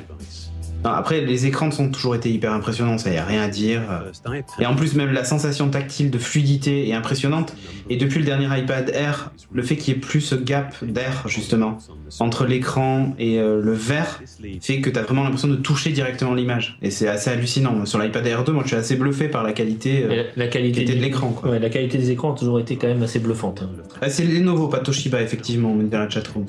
Non, 0.84 0.90
après, 0.92 1.22
les 1.22 1.46
écrans 1.46 1.70
ont 1.80 1.90
toujours 1.90 2.16
été 2.16 2.32
hyper 2.32 2.52
impressionnants, 2.54 2.98
ça 2.98 3.12
y 3.12 3.18
a 3.18 3.24
rien 3.26 3.44
à 3.44 3.48
dire. 3.50 3.82
iPad. 4.26 4.44
Et 4.60 4.66
en 4.66 4.76
plus, 4.76 4.96
même 4.96 5.12
la 5.14 5.24
sensation 5.24 5.70
tactile 5.70 6.10
de 6.10 6.18
fluidité 6.18 6.90
est 6.90 6.94
impressionnante. 6.94 7.56
Et 7.90 7.98
depuis 7.98 8.20
le 8.20 8.26
dernier 8.26 8.48
iPad 8.60 8.90
Air, 8.94 9.32
le 9.52 9.62
fait 9.62 9.76
qu'il 9.76 9.94
y 9.94 9.98
ait 9.98 10.00
plus 10.00 10.22
ce 10.22 10.36
gap 10.36 10.74
d'air, 10.84 11.24
justement, 11.28 11.78
entre 12.20 12.46
l'écran 12.46 13.14
et 13.20 13.40
euh, 13.40 13.62
le 13.62 13.74
verre, 13.74 14.22
fait 14.62 14.82
que 14.82 14.90
tu 14.90 14.98
as 14.98 15.04
vraiment 15.04 15.24
l'impression 15.24 15.48
de 15.50 15.56
toucher 15.56 15.92
directement 15.92 16.34
l'image. 16.34 16.78
Et 16.82 16.90
c'est 16.90 17.08
assez 17.08 17.30
hallucinant. 17.30 17.86
Sur 17.86 18.00
l'iPad 18.00 18.26
Air 18.26 18.44
2, 18.44 18.52
moi, 18.52 18.64
je 18.64 18.70
suis 18.70 18.78
assez 18.78 18.96
bluffé 18.96 19.28
par 19.28 19.44
la 19.44 19.54
qualité, 19.54 20.04
euh, 20.04 20.08
La, 20.36 20.46
la 20.46 20.48
qualité 20.48 20.80
qualité 20.84 20.96
de 20.96 21.02
l'écran. 21.02 21.30
quoi. 21.30 21.52
Ouais, 21.52 21.60
la 21.60 21.70
qualité 21.70 21.98
des 22.00 22.10
écrans 22.12 22.34
a 22.34 22.38
toujours 22.38 22.60
été 22.60 22.76
quand 22.78 22.88
même 22.88 23.04
assez 23.04 23.20
bluffante. 23.20 23.62
hein. 23.64 23.70
Ah, 24.02 24.10
c'est 24.10 24.24
Lenovo, 24.24 24.68
pas 24.68 24.80
Toshiba, 24.80 25.22
effectivement, 25.22 25.72
on 25.72 25.78
dit 25.78 25.90
dans 25.90 26.00
la 26.00 26.10
chatroom. 26.10 26.46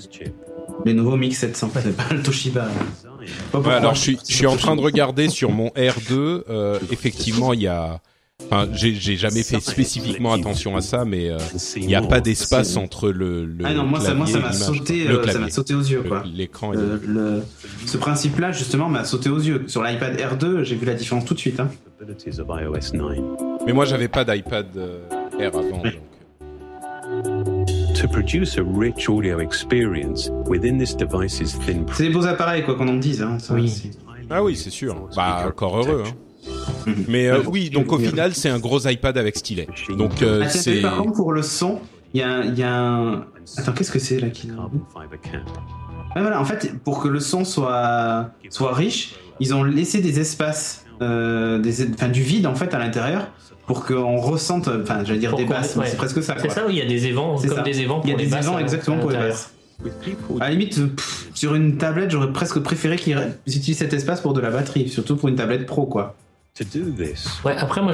Lenovo 0.86 1.16
Mix 1.16 1.36
700, 1.38 1.70
c'est 1.82 1.96
pas 1.96 2.12
le 2.14 2.22
Toshiba. 2.22 2.68
Ouais, 3.54 3.72
alors 3.72 3.94
je 3.94 4.00
suis, 4.00 4.18
je 4.28 4.34
suis 4.34 4.46
en 4.46 4.56
train 4.56 4.76
de 4.76 4.80
regarder 4.80 5.28
sur 5.28 5.50
mon 5.50 5.68
R2. 5.68 6.12
euh, 6.48 6.78
effectivement, 6.90 7.52
il 7.52 7.62
y 7.62 7.66
a. 7.68 8.00
Enfin, 8.46 8.68
j'ai 8.72 8.92
j'ai 8.94 9.16
jamais 9.16 9.44
fait 9.44 9.60
spécifiquement 9.60 10.32
attention 10.32 10.76
à 10.76 10.80
ça, 10.80 11.04
mais 11.04 11.30
euh, 11.30 11.38
il 11.76 11.86
n'y 11.86 11.94
a 11.94 12.02
pas 12.02 12.20
d'espace 12.20 12.76
entre 12.76 13.08
le, 13.10 13.44
le 13.44 13.64
Ah 13.64 13.72
non, 13.72 13.84
moi, 13.84 14.00
ça, 14.00 14.14
moi, 14.14 14.26
ça 14.26 14.40
clavier 14.40 14.48
et 14.48 14.58
m'a 14.58 14.66
l'image, 14.66 14.78
sauté. 14.78 15.04
Le 15.04 15.18
euh, 15.20 15.32
ça 15.32 15.38
m'a 15.38 15.48
sauté 15.50 15.74
aux 15.74 15.80
yeux, 15.80 16.02
quoi. 16.02 16.24
L'écran. 16.26 16.72
et 16.72 16.76
Euh, 16.76 16.98
le- 17.06 17.42
ce 17.86 17.96
principe-là, 17.98 18.50
justement, 18.50 18.88
m'a 18.88 19.04
sauté 19.04 19.30
aux 19.30 19.38
yeux. 19.38 19.62
Sur 19.68 19.84
l'iPad 19.84 20.16
R2, 20.18 20.64
j'ai 20.64 20.74
vu 20.74 20.86
la 20.86 20.94
différence 20.94 21.24
tout 21.24 21.34
de 21.34 21.38
suite. 21.38 21.60
Hein. 21.60 21.68
capabilities 22.00 22.40
of 22.40 22.48
iOS 22.48 22.96
9. 22.96 23.18
Mais 23.64 23.72
moi, 23.72 23.84
j'avais 23.84 24.08
pas 24.08 24.24
d'iPad 24.24 24.66
euh, 24.76 24.98
Air 25.38 25.56
avant. 25.56 25.78
donc. 25.78 25.86
To 28.02 28.08
produce 28.08 28.58
a 28.58 28.64
rich 28.64 29.08
audio 29.08 29.38
experience 29.38 30.28
within 30.48 30.76
this 30.76 30.96
device's 30.96 31.56
thin 31.60 31.86
C'est 31.92 32.08
des 32.08 32.10
beaux 32.10 32.26
appareils, 32.26 32.64
quoi 32.64 32.74
qu'on 32.74 32.88
en 32.88 32.96
dise. 32.96 33.22
Hein, 33.22 33.38
ça, 33.38 33.54
Oui. 33.54 33.92
Ah 34.28 34.42
oui, 34.42 34.56
c'est 34.56 34.70
sûr. 34.70 35.08
Bah, 35.14 35.44
encore 35.46 35.76
heureux. 35.78 36.02
Hein. 36.04 36.92
Mais 37.06 37.28
euh, 37.28 37.42
oui, 37.46 37.70
donc 37.70 37.92
au 37.92 37.98
final, 37.98 38.34
c'est 38.34 38.48
un 38.48 38.58
gros 38.58 38.80
iPad 38.88 39.16
avec 39.16 39.36
stylet. 39.36 39.68
Donc 39.96 40.20
euh, 40.20 40.42
Ah, 40.44 40.48
c'est. 40.48 40.80
par 40.80 40.96
contre, 40.96 41.12
pour 41.12 41.32
le 41.32 41.42
son, 41.42 41.78
il 42.12 42.18
y 42.18 42.24
a, 42.24 42.44
y 42.44 42.64
a 42.64 42.76
un. 42.76 43.24
Attends, 43.56 43.72
qu'est-ce 43.72 43.92
que 43.92 44.00
c'est 44.00 44.18
là 44.18 44.30
qui... 44.30 44.50
Ah, 44.56 46.20
voilà, 46.20 46.40
en 46.40 46.44
fait, 46.44 46.74
pour 46.82 47.00
que 47.00 47.06
le 47.06 47.20
son 47.20 47.44
soit, 47.44 48.30
soit 48.48 48.74
riche, 48.74 49.14
ils 49.38 49.54
ont 49.54 49.62
laissé 49.62 50.00
des 50.00 50.18
espaces, 50.18 50.86
euh, 51.02 51.60
des, 51.60 51.88
enfin, 51.92 52.08
du 52.08 52.22
vide 52.22 52.48
en 52.48 52.56
fait 52.56 52.74
à 52.74 52.80
l'intérieur, 52.80 53.28
pour 53.66 53.84
qu'on 53.84 54.16
ressente, 54.18 54.68
enfin, 54.68 55.04
j'allais 55.04 55.18
dire 55.20 55.30
Pour 55.30 55.38
des 55.38 55.44
basses, 55.44 55.76
mais 55.76 55.82
ouais. 55.82 55.88
c'est 55.88 55.96
presque 55.96 56.22
ça. 56.22 56.34
C'est 56.38 56.50
ça, 56.50 56.64
oui, 56.66 56.74
il 56.74 56.78
y 56.78 56.82
a 56.82 56.86
des 56.88 57.06
évents, 57.06 57.36
C'est 57.38 57.48
comme 57.48 57.58
ça. 57.58 57.62
des 57.62 57.80
évents 57.80 58.00
pour 58.00 58.06
Il 58.06 58.10
y 58.12 58.14
a 58.14 58.18
des 58.18 58.26
basses. 58.26 58.44
évents 58.46 58.56
à- 58.56 58.60
exactement 58.60 58.98
pour 58.98 59.10
les 59.10 59.18
basses. 59.18 59.52
À 60.40 60.44
la 60.44 60.50
limite, 60.50 60.94
pff, 60.94 61.28
sur 61.34 61.54
une 61.54 61.76
tablette, 61.76 62.10
j'aurais 62.10 62.32
presque 62.32 62.60
préféré 62.60 62.96
qu'ils 62.96 63.16
utilisent 63.46 63.78
cet 63.78 63.92
espace 63.92 64.20
pour 64.20 64.32
de 64.32 64.40
la 64.40 64.50
batterie, 64.50 64.88
surtout 64.88 65.16
pour 65.16 65.28
une 65.28 65.34
tablette 65.36 65.66
pro, 65.66 65.86
quoi. 65.86 66.14
Ouais, 67.44 67.56
après, 67.56 67.80
moi, 67.80 67.92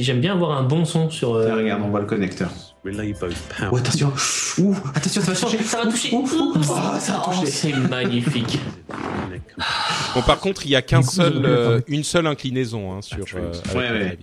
j'aime 0.00 0.20
bien 0.20 0.32
avoir 0.32 0.58
un 0.58 0.64
bon 0.64 0.84
son 0.84 1.08
sur. 1.10 1.34
euh, 1.34 1.54
regarde, 1.54 1.80
on 1.84 1.90
voit 1.90 2.00
le 2.00 2.06
connecteur. 2.06 2.50
Relay 2.84 3.12
both 3.12 3.34
power. 3.56 3.68
Oh, 3.72 3.76
attention 3.76 4.12
Ouh, 4.58 4.74
attention, 4.94 5.22
ça 5.22 5.32
va 5.32 5.38
toucher 5.38 5.62
Ça 5.62 5.84
va 5.84 5.90
toucher. 5.90 6.14
Ouh, 6.16 6.22
ouh, 6.28 6.52
oh, 6.56 6.62
ça 6.62 7.12
va 7.12 7.22
Oh, 7.26 7.30
toucher 7.30 7.46
c'est 7.46 7.72
magnifique. 7.88 8.58
Bon, 10.14 10.22
par 10.22 10.40
contre, 10.40 10.66
il 10.66 10.70
y 10.72 10.76
a 10.76 10.82
qu'un 10.82 11.02
seul, 11.02 11.42
euh, 11.44 11.80
une 11.86 12.02
seule 12.04 12.26
inclinaison 12.26 12.92
hein, 12.92 13.00
sur 13.02 13.18
That's 13.24 13.34
euh, 13.74 13.78
Ouais, 13.78 13.90
ouais. 13.90 14.18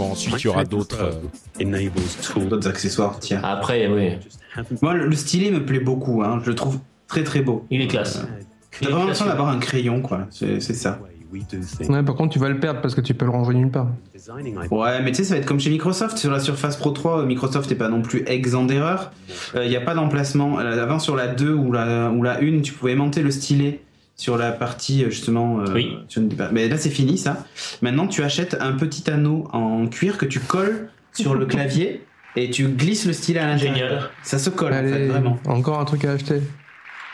Bon, 0.00 0.12
ensuite 0.12 0.34
il 0.42 0.46
y 0.46 0.48
aura 0.48 0.64
d'autres. 0.64 1.02
euh, 1.02 1.64
tools. 2.22 2.48
D'autres 2.48 2.68
accessoires, 2.68 3.18
tiens. 3.20 3.40
Après, 3.44 3.86
oui, 3.88 4.12
Moi, 4.80 4.94
le 4.94 5.06
le 5.06 5.14
stylet 5.16 5.50
me 5.50 5.64
plaît 5.64 5.80
beaucoup, 5.80 6.22
hein. 6.22 6.40
je 6.42 6.48
le 6.48 6.54
trouve 6.54 6.78
très 7.06 7.22
très 7.22 7.42
beau. 7.42 7.66
il 7.70 7.82
est 7.82 7.86
classe. 7.86 8.24
T'as 8.80 8.86
vraiment 8.86 9.00
l'impression 9.00 9.26
d'avoir 9.26 9.48
un 9.48 9.58
crayon, 9.58 10.00
quoi. 10.00 10.26
C'est 10.30 10.58
ça. 10.60 10.98
Ouais, 11.88 12.02
par 12.02 12.14
contre, 12.16 12.32
tu 12.32 12.38
vas 12.40 12.48
le 12.48 12.58
perdre 12.58 12.80
parce 12.80 12.94
que 12.94 13.00
tu 13.00 13.14
peux 13.14 13.24
le 13.24 13.30
ranger 13.30 13.54
nulle 13.54 13.70
part. 13.70 13.88
Ouais, 14.70 15.00
mais 15.02 15.10
tu 15.12 15.18
sais, 15.18 15.24
ça 15.24 15.34
va 15.34 15.40
être 15.40 15.46
comme 15.46 15.60
chez 15.60 15.70
Microsoft. 15.70 16.16
Sur 16.18 16.30
la 16.32 16.40
Surface 16.40 16.76
Pro 16.76 16.90
3, 16.90 17.24
Microsoft 17.26 17.70
n'est 17.70 17.76
pas 17.76 17.88
non 17.88 18.02
plus 18.02 18.24
exempt 18.26 18.64
d'erreur. 18.64 19.12
Il 19.54 19.68
n'y 19.68 19.76
a 19.76 19.80
pas 19.80 19.94
d'emplacement. 19.94 20.58
Euh, 20.58 20.82
Avant, 20.82 20.98
sur 20.98 21.14
la 21.14 21.28
2 21.28 21.52
ou 21.52 21.70
la, 21.72 22.10
ou 22.10 22.22
la 22.24 22.38
1, 22.40 22.62
tu 22.62 22.72
pouvais 22.72 22.92
aimanter 22.92 23.22
le 23.22 23.30
stylet 23.30 23.80
sur 24.20 24.36
la 24.36 24.52
partie, 24.52 25.02
euh, 25.02 25.08
justement. 25.08 25.60
euh, 25.60 25.72
Oui. 25.72 25.96
sur 26.08 26.20
une- 26.20 26.28
Mais 26.52 26.68
là, 26.68 26.76
c'est 26.76 26.90
fini, 26.90 27.16
ça. 27.16 27.38
Maintenant, 27.80 28.06
tu 28.06 28.22
achètes 28.22 28.54
un 28.60 28.72
petit 28.72 29.10
anneau 29.10 29.48
en 29.54 29.86
cuir 29.86 30.18
que 30.18 30.26
tu 30.26 30.40
colles 30.40 30.90
sur 31.14 31.34
le 31.34 31.46
clavier 31.54 32.04
et 32.36 32.50
tu 32.50 32.68
glisses 32.68 33.06
le 33.06 33.14
stylet 33.14 33.40
à 33.40 33.46
l'intérieur. 33.48 34.10
Ça 34.22 34.38
se 34.38 34.50
colle, 34.50 34.74
en 34.74 34.82
fait, 34.82 35.06
vraiment. 35.08 35.38
encore 35.46 35.80
un 35.80 35.86
truc 35.86 36.04
à 36.04 36.12
acheter. 36.12 36.42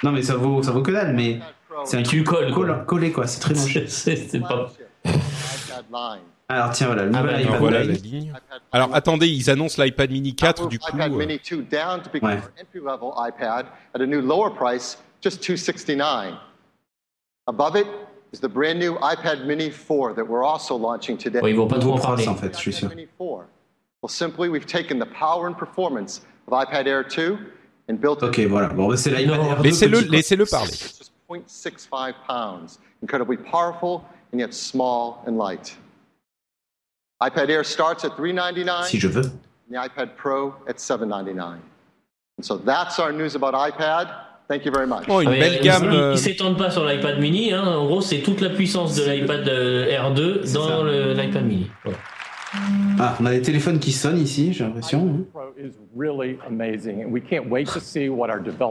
Non, 0.02 0.11
mais 0.11 0.22
ça 0.22 0.34
vaut, 0.34 0.64
ça 0.64 0.72
vaut 0.72 0.82
que 0.82 0.90
dalle, 0.90 1.14
mais 1.14 1.38
c'est 1.84 1.96
un 1.98 2.02
Tu 2.02 2.24
colles, 2.24 2.52
quoi. 2.52 2.64
coll- 2.66 2.84
collé, 2.86 3.12
quoi. 3.12 3.28
C'est 3.28 3.38
très 3.40 3.54
moche. 3.61 3.86
C'est- 3.86 4.40
pas. 4.40 4.72
Alors, 6.48 6.70
tiens, 6.70 6.86
voilà, 6.88 7.04
le 7.04 7.12
Ah, 7.14 7.20
nouvel 7.22 7.34
iPad 7.40 7.46
alors 7.48 7.61
voilà 7.61 7.80
Mini. 7.84 7.92
la 7.92 7.98
ligne. 8.18 8.32
Alors 8.72 8.94
attendez, 8.94 9.28
ils 9.28 9.48
annoncent 9.50 9.82
l'iPad 9.82 10.11
Mini 10.11 10.34
4 10.34 10.66
du 10.68 10.78
coup. 10.78 10.90
iPad 10.94 11.12
euh, 11.12 11.16
Mini 11.16 11.40
2 11.48 11.62
down 11.70 12.00
to 12.02 12.11
become 12.12 12.30
Ouais. 12.30 12.36
an 12.36 12.61
entry-level 12.61 13.11
iPad 13.28 13.66
at 13.94 14.00
a 14.00 14.07
new 14.07 14.20
lower 14.20 14.50
price, 14.54 14.98
just 15.22 15.40
269. 15.42 16.34
Above 17.49 17.76
it 17.76 17.86
is 18.32 18.40
the 18.40 18.49
brand 18.49 18.78
new 18.78 18.97
iPad 18.97 19.47
Mini 19.47 19.70
4 19.70 20.14
that 20.14 20.26
we're 20.26 20.44
also 20.44 20.74
launching 20.76 21.16
today. 21.16 21.40
Ouais, 21.40 21.51
ils 21.51 21.57
vont 21.57 21.68
pas 21.68 21.78
trop 21.78 21.92
en 21.92 21.97
Nouveau 21.97 22.03
parler. 22.07 22.24
prince, 22.24 22.28
en 22.28 22.40
fait, 22.40 22.55
je 22.57 22.61
suis 22.61 22.72
sûr. 22.72 22.88
Mini 22.88 23.07
4. 23.18 23.47
Well, 24.03 24.09
simply, 24.11 24.49
we've 24.49 24.66
taken 24.66 24.99
the 24.99 25.07
power 25.07 25.47
and 25.47 25.55
performance 25.57 26.22
of 26.47 26.53
iPad 26.53 26.86
Air 26.86 27.05
2 27.05 27.38
and 27.88 28.01
built 28.01 28.22
Ok, 28.22 28.40
voilà. 28.49 28.68
Bon, 28.68 28.88
bah, 28.88 28.97
c'est 28.97 29.11
l'iPad 29.11 29.26
Non, 29.38 29.44
Air 29.51 29.57
2 29.59 29.62
Laissez-le, 29.62 29.99
petit, 29.99 30.07
quoi. 30.09 30.16
laissez-le 30.16 30.44
parler. 30.47 30.68
It's 30.72 30.99
just 30.99 31.12
0.65 31.28 32.14
pounds, 32.26 32.78
incredibly 33.03 33.36
powerful 33.36 34.03
and 34.32 34.40
yet 34.40 34.53
small 34.53 35.22
and 35.26 35.36
light. 35.38 35.76
iPad 37.22 37.49
Air 37.49 37.64
starts 37.64 38.05
at 38.05 38.16
399 38.16 38.84
Si 38.84 38.99
je 38.99 39.09
veux. 39.09 39.22
and 39.24 39.70
the 39.70 39.76
iPad 39.78 40.16
Pro 40.16 40.55
at 40.68 40.78
799 40.80 41.61
And 42.38 42.44
so 42.44 42.59
that's 42.59 42.99
our 42.99 43.12
news 43.12 43.34
about 43.34 43.55
iPad. 43.55 44.12
Thank 44.49 44.64
you 44.64 44.72
very 44.72 44.86
much. 44.86 45.05
Oh, 45.09 45.20
une 45.20 45.28
Ah, 45.28 45.32
belle 45.32 45.61
gamme. 45.61 45.88
Ils 45.90 45.97
euh, 45.99 46.12
ils 46.14 46.18
s'étendent 46.18 46.57
pas 46.57 46.70
sur 46.70 46.84
l'iPad 46.84 47.18
mini. 47.18 47.53
Hein. 47.53 47.64
En 47.66 47.86
gros, 47.86 48.01
c'est 48.01 48.18
toute 48.18 48.40
la 48.40 48.51
puissance 48.51 48.94
de 48.94 49.11
l'iPad 49.11 49.49
euh, 49.49 49.86
R2 49.88 50.53
dans 50.53 50.84
l'iPad 50.84 51.44
mini. 51.44 51.70
Voilà. 51.84 51.99
Ah, 52.99 53.16
on 53.20 53.26
a 53.26 53.32
des 53.32 53.42
téléphones 53.42 53.78
qui 53.80 53.92
sonnent 53.92 54.18
ici, 54.20 54.53
j'ai 54.53 54.64
l'impression. 54.64 55.26
hein. 55.36 55.40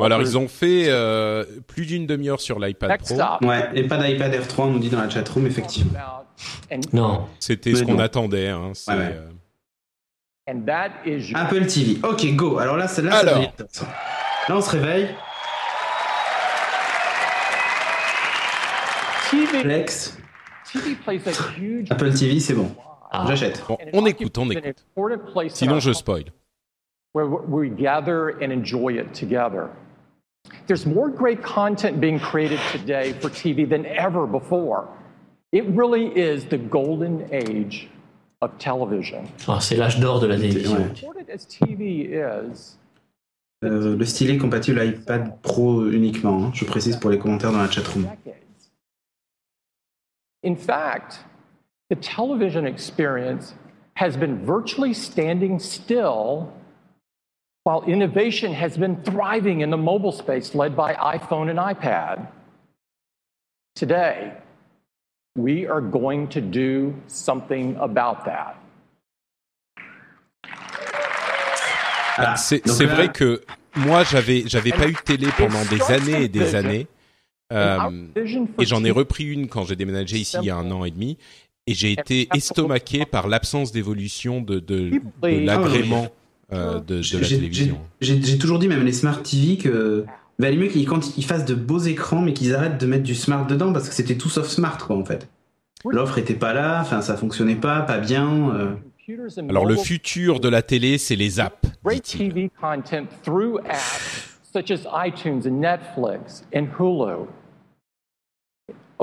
Alors 0.01 0.21
ils 0.21 0.37
ont 0.37 0.47
fait 0.47 0.85
euh, 0.87 1.43
plus 1.67 1.85
d'une 1.85 2.07
demi-heure 2.07 2.39
sur 2.39 2.57
l'iPad 2.59 2.97
Pro. 2.99 3.15
Ouais, 3.47 3.69
et 3.75 3.83
pas 3.83 3.97
d'iPad 3.97 4.33
R3, 4.33 4.53
on 4.61 4.65
nous 4.71 4.79
dit 4.79 4.89
dans 4.89 5.01
la 5.01 5.09
chatroom, 5.09 5.45
effectivement. 5.45 5.99
Non. 6.93 7.25
C'était 7.39 7.75
ce 7.75 7.83
qu'on 7.83 7.99
attendait. 7.99 8.47
Hein, 8.47 8.71
c'est, 8.73 8.91
Ouais, 8.93 9.15
euh, 9.15 9.29
Apple 11.35 11.65
TV. 11.67 11.97
Ok, 12.03 12.25
go. 12.35 12.57
Alors 12.59 12.77
là, 12.77 12.87
celle-là, 12.87 13.17
Alors. 13.17 13.39
Là, 14.47 14.57
on 14.57 14.61
se 14.61 14.69
réveille. 14.71 15.09
TV. 19.35 19.61
Flex. 19.61 20.17
TV 20.65 20.95
plays 21.03 21.27
a 21.27 21.33
huge 21.53 21.91
Apple 21.91 22.11
TV, 22.13 22.39
c'est 22.39 22.53
bon. 22.53 22.71
Ah. 23.11 23.25
J'achète. 23.27 23.63
Bon, 23.67 23.77
on 23.93 24.05
écoute, 24.05 24.37
on 24.37 24.49
écoute. 24.49 24.85
Sinon 25.49 25.79
je 25.79 25.93
spoil. 25.93 26.25
where 27.15 27.25
we 27.25 27.69
gather 27.69 28.37
and 28.41 28.51
enjoy 28.51 28.89
it 28.93 29.13
together. 29.13 29.69
There's 30.67 30.85
more 30.85 31.09
great 31.09 31.41
content 31.41 32.01
being 32.01 32.19
created 32.19 32.59
today 32.71 33.13
for 33.13 33.29
TV 33.29 33.67
than 33.67 33.85
ever 33.85 34.27
before. 34.27 34.89
It 35.53 35.63
really 35.69 36.07
is 36.07 36.45
the 36.45 36.57
golden 36.57 37.27
age 37.31 37.87
of 38.41 38.51
television. 38.59 39.23
C'est 39.61 39.77
l'âge 39.77 39.99
d'or 40.01 40.19
de 40.19 40.27
la 40.27 40.35
télévision. 40.35 40.91
Euh, 43.63 43.95
le 43.95 44.05
stylet 44.05 44.37
compatible 44.37 44.83
iPad 44.83 45.41
Pro 45.41 45.89
uniquement. 45.89 46.47
hein. 46.47 46.51
Je 46.53 46.65
précise 46.65 46.97
pour 46.97 47.09
les 47.09 47.17
commentaires 47.17 47.53
dans 47.53 47.61
la 47.61 47.71
chatroom. 47.71 48.05
In 50.45 50.55
fact, 50.55 51.19
the 51.89 51.95
television 51.95 52.67
experience 52.67 53.55
has 53.95 54.15
been 54.15 54.45
virtually 54.45 54.93
standing 54.93 55.57
still 55.59 56.53
while 57.63 57.81
innovation 57.87 58.53
has 58.53 58.77
been 58.77 59.01
thriving 59.03 59.61
in 59.61 59.71
the 59.71 59.77
mobile 59.91 60.11
space 60.11 60.53
led 60.53 60.75
by 60.75 60.93
iPhone 60.93 61.49
and 61.49 61.57
iPad. 61.57 62.27
Today, 63.75 64.33
we 65.35 65.65
are 65.65 65.81
going 65.81 66.27
to 66.29 66.41
do 66.41 66.93
something 67.07 67.75
about 67.77 68.25
that. 68.25 68.55
Ah, 72.17 72.35
C'est 72.37 72.63
donc 72.65 72.75
c'est 72.77 72.85
là- 72.85 72.93
vrai 72.93 73.11
que 73.11 73.41
moi 73.75 74.03
j'avais 74.03 74.43
j'avais 74.47 74.71
pas 74.71 74.87
eu 74.87 74.93
de 74.93 74.99
télé 74.99 75.27
pendant 75.37 75.65
des 75.65 75.81
années 75.91 76.23
et 76.25 76.27
des 76.29 76.53
années. 76.55 76.87
Euh, 77.53 77.77
et 78.59 78.65
j'en 78.65 78.83
ai 78.83 78.91
repris 78.91 79.25
une 79.25 79.47
quand 79.47 79.65
j'ai 79.65 79.75
déménagé 79.75 80.17
ici 80.17 80.37
il 80.41 80.45
y 80.47 80.49
a 80.49 80.55
un 80.55 80.71
an 80.71 80.83
et 80.85 80.91
demi. 80.91 81.17
Et 81.67 81.73
j'ai 81.73 81.91
été 81.91 82.27
estomaqué 82.35 83.05
par 83.05 83.27
l'absence 83.27 83.71
d'évolution 83.71 84.41
de, 84.41 84.59
de, 84.59 84.89
de 84.89 85.45
l'agrément 85.45 86.07
euh, 86.53 86.79
de, 86.79 87.01
de 87.01 87.17
la 87.17 87.27
télévision. 87.27 87.79
J'ai 88.01 88.37
toujours 88.37 88.59
dit, 88.59 88.67
même 88.67 88.83
les 88.83 88.93
Smart 88.93 89.21
TV, 89.23 89.57
que 89.57 90.05
valait 90.37 90.57
mieux 90.57 90.67
qu'ils 90.67 91.25
fassent 91.25 91.45
de 91.45 91.55
beaux 91.55 91.79
écrans, 91.79 92.21
mais 92.21 92.33
qu'ils 92.33 92.53
arrêtent 92.53 92.79
de 92.79 92.85
mettre 92.85 93.03
du 93.03 93.15
smart 93.15 93.47
dedans, 93.47 93.73
parce 93.73 93.89
que 93.89 93.95
c'était 93.95 94.15
tout 94.15 94.29
sauf 94.29 94.47
smart, 94.47 94.77
quoi, 94.77 94.95
en 94.97 95.05
fait. 95.05 95.27
L'offre 95.85 96.17
était 96.17 96.35
pas 96.35 96.53
là, 96.53 96.81
enfin, 96.81 97.01
ça 97.01 97.15
fonctionnait 97.15 97.55
pas, 97.55 97.81
pas 97.81 97.99
bien. 97.99 98.55
euh. 98.55 98.75
Alors 99.49 99.65
le 99.65 99.75
futur 99.75 100.39
de 100.39 100.49
la 100.49 100.63
télé, 100.63 100.97
c'est 100.97 101.15
les 101.15 101.39
apps. 101.39 101.67
TV 102.03 102.49
content 102.59 103.05
through 103.23 103.59
apps 103.69 104.31
such 104.51 104.71
as 104.71 104.87
iTunes 105.05 105.41
and 105.45 105.59
Netflix 105.59 106.43
and 106.55 106.67
Hulu. 106.79 107.27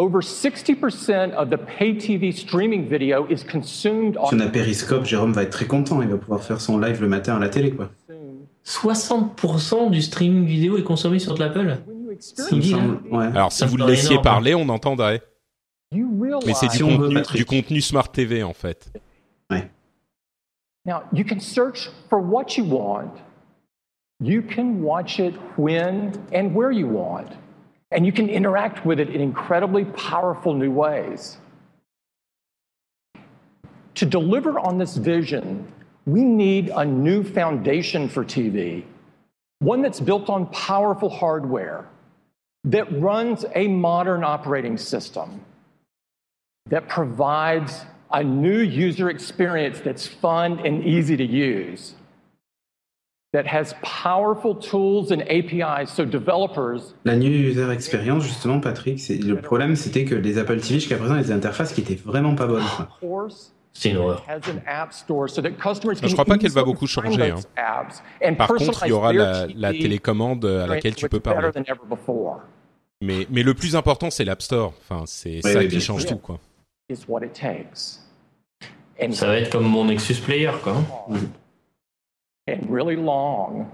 Over 0.03 0.21
60% 0.21 1.33
of 1.35 1.51
the 1.51 1.57
pay 1.57 1.95
TV 1.95 2.33
streaming 2.33 2.89
video 2.89 3.25
is 3.29 3.45
consumed 3.45 4.15
Si 4.15 4.35
on 4.35 4.41
a 4.41 4.47
on 4.47 4.51
Periscope, 4.51 5.05
Jérôme 5.05 5.33
va 5.33 5.45
être 5.45 5.51
très 5.51 5.69
content, 5.69 6.03
il 6.03 6.09
va 6.09 6.17
pouvoir 6.17 6.43
faire 6.43 6.61
son 6.61 6.77
live 6.77 7.01
le 7.01 7.07
matin 7.07 7.37
à 7.37 7.39
la 7.39 7.49
télé, 7.49 7.71
quoi. 7.71 7.89
60% 8.67 9.91
du 9.91 10.03
streaming 10.03 10.45
vidéo 10.45 10.77
est 10.77 10.83
consommé 10.83 11.21
sur 11.21 11.35
de 11.35 11.39
l'Apple. 11.39 11.79
Ouais. 13.13 13.27
Alors 13.27 13.53
si 13.53 13.61
Ça 13.61 13.67
vous 13.67 13.77
le 13.77 13.87
laissiez 13.87 14.11
énorme. 14.11 14.25
parler, 14.25 14.57
on 14.57 14.69
entendrait. 14.71 15.23
Mais 15.93 16.55
c'est 16.55 16.67
du 16.67 16.79
Si 16.79 16.83
on 16.83 16.89
veut, 16.89 16.97
contenu, 16.97 17.15
Patrick. 17.15 17.37
du 17.37 17.45
contenu 17.45 17.81
Smart 17.81 18.11
TV 18.11 18.43
en 18.43 18.55
fait. 18.55 18.91
Now, 20.85 21.03
you 21.13 21.25
can 21.25 21.39
search 21.39 21.91
for 22.11 22.19
what 22.19 22.57
you 22.57 22.65
want. 22.65 23.13
You 24.19 24.43
can 24.43 24.83
watch 24.83 25.21
it 25.21 25.35
when 25.57 26.11
and 26.35 26.57
where 26.57 26.73
you 26.73 26.89
want. 26.89 27.29
And 27.93 28.07
you 28.07 28.13
can 28.13 28.29
interact 28.29 28.87
with 28.87 29.01
it 29.01 29.11
in 29.11 29.21
incredibly 29.21 29.85
powerful 29.85 30.55
new 30.55 30.71
ways. 30.71 31.37
To 33.97 34.07
deliver 34.07 34.59
on 34.59 34.79
this 34.79 34.97
vision, 34.97 35.71
we 36.07 36.23
need 36.23 36.71
a 36.71 36.85
new 36.85 37.23
foundation 37.23 38.09
for 38.09 38.25
TV, 38.25 38.85
one 39.61 39.83
that's 39.83 40.01
built 40.01 40.31
on 40.31 40.47
powerful 40.47 41.09
hardware, 41.09 41.87
that 42.65 43.01
runs 43.01 43.45
a 43.55 43.69
modern 43.69 44.25
operating 44.25 44.79
system, 44.79 45.45
that 46.67 46.89
provides 46.89 47.85
a 48.13 48.23
new 48.23 48.61
user 48.61 49.11
experience 49.11 49.81
that's 49.81 50.07
fun 50.07 50.59
and 50.65 50.85
easy 50.85 51.17
to 51.17 51.25
use, 51.25 51.95
La 57.05 57.17
new 57.17 57.31
user 57.31 57.71
experience, 57.73 58.25
justement, 58.25 58.61
Patrick, 58.61 59.01
c'est 59.01 59.17
le 59.17 59.37
problème, 59.41 59.75
c'était 59.75 60.05
que 60.05 60.15
les 60.15 60.37
Apple 60.39 60.61
TV 60.61 60.75
jusqu'à 60.75 60.97
présent, 60.97 61.15
les 61.15 61.33
interfaces 61.33 61.73
qui 61.73 61.81
étaient 61.81 61.95
vraiment 61.95 62.35
pas 62.35 62.47
bonnes. 62.47 62.63
quoi. 62.77 62.89
C'est 63.73 63.89
une 63.91 63.97
horreur. 63.97 64.23
Je 66.07 66.09
can 66.09 66.13
crois 66.13 66.25
pas 66.27 66.37
qu'elle 66.37 66.51
va 66.51 66.63
beaucoup 66.63 66.87
changer. 66.87 67.31
hein. 67.31 67.41
Par 68.37 68.49
contre, 68.49 68.85
il 68.85 68.91
y 68.91 68.93
aura 68.93 69.13
la, 69.15 69.73
télécommande 69.73 70.45
à 70.45 70.67
laquelle 70.67 70.95
tu 70.95 71.09
peux 71.09 71.21
parler. 71.21 71.49
Mais, 73.01 73.27
mais 73.31 73.43
le 73.43 73.55
plus 73.55 73.75
important, 73.75 74.11
c'est 74.11 74.25
l'App 74.25 74.43
Store. 74.43 74.75
Enfin, 74.83 75.05
c'est 75.07 75.41
Oui, 75.43 75.53
ça 75.53 75.59
oui, 75.59 75.69
qui 75.69 75.81
change 75.81 76.05
tout, 76.07 76.19
quoi. 76.19 76.39
Ça 79.11 79.27
va 79.27 79.39
être 79.39 79.51
comme 79.51 79.65
mon 79.65 79.87
Nexus 79.87 80.17
Player, 80.17 80.51
quoi. 80.63 80.77
And 82.47 82.69
really 82.69 82.97
long 82.97 83.71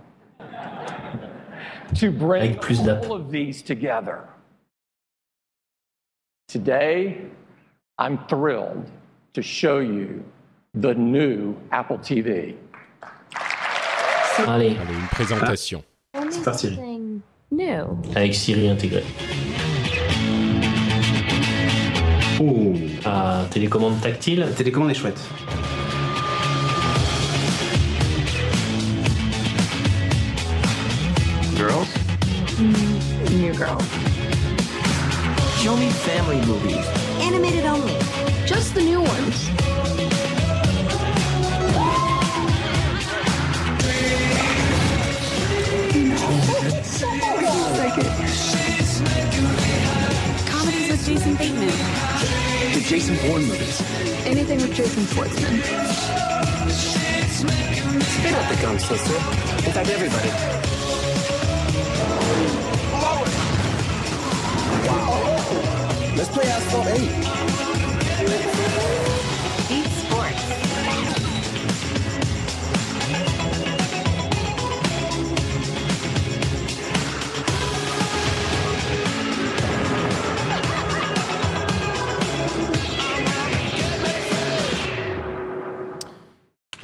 to 1.94 2.10
bring 2.10 2.58
all 2.58 3.14
of 3.14 3.30
these 3.30 3.62
together. 3.62 4.28
Today, 6.48 7.22
I'm 7.98 8.18
thrilled 8.26 8.90
to 9.34 9.42
show 9.42 9.78
you 9.78 10.24
the 10.74 10.94
new 10.94 11.56
Apple 11.72 11.98
TV. 11.98 12.56
Allez. 14.46 14.76
une 14.76 15.08
présentation. 15.10 15.82
C'est 16.30 16.44
parti. 16.44 16.78
New? 17.50 17.98
Avec 18.14 18.34
Siri 18.34 18.68
intégré. 18.68 19.02
Oh. 22.40 22.74
Ah, 23.04 23.46
télécommande 23.50 24.00
tactile. 24.00 24.40
La 24.40 24.52
télécommande 24.52 24.90
est 24.90 24.94
chouette. 24.94 25.20
New 32.58 33.54
girl. 33.54 33.78
Show 35.62 35.76
me 35.76 35.90
family 35.90 36.44
movies. 36.44 36.84
Animated 37.20 37.64
only. 37.64 37.96
Just 38.46 38.74
the 38.74 38.82
new 38.82 39.00
ones. 39.00 39.48
Comedies 50.48 50.90
with 50.90 51.06
Jason 51.06 51.36
Bateman. 51.36 51.68
The 52.74 52.84
Jason 52.84 53.16
Bourne 53.18 53.44
movies. 53.44 53.80
Anything 54.26 54.60
with 54.60 54.74
Jason 54.74 55.04
Schwartzman. 55.04 55.62
Spit 58.02 58.34
up 58.34 58.48
the 58.52 58.60
gun, 58.60 58.80
sister. 58.80 59.14
In 59.64 59.72
fact, 59.72 59.90
everybody. 59.90 60.77
Let's 66.16 66.30
play 66.30 66.46
Asphalt 66.46 66.86
8. 66.86 66.98
Beat 69.68 70.67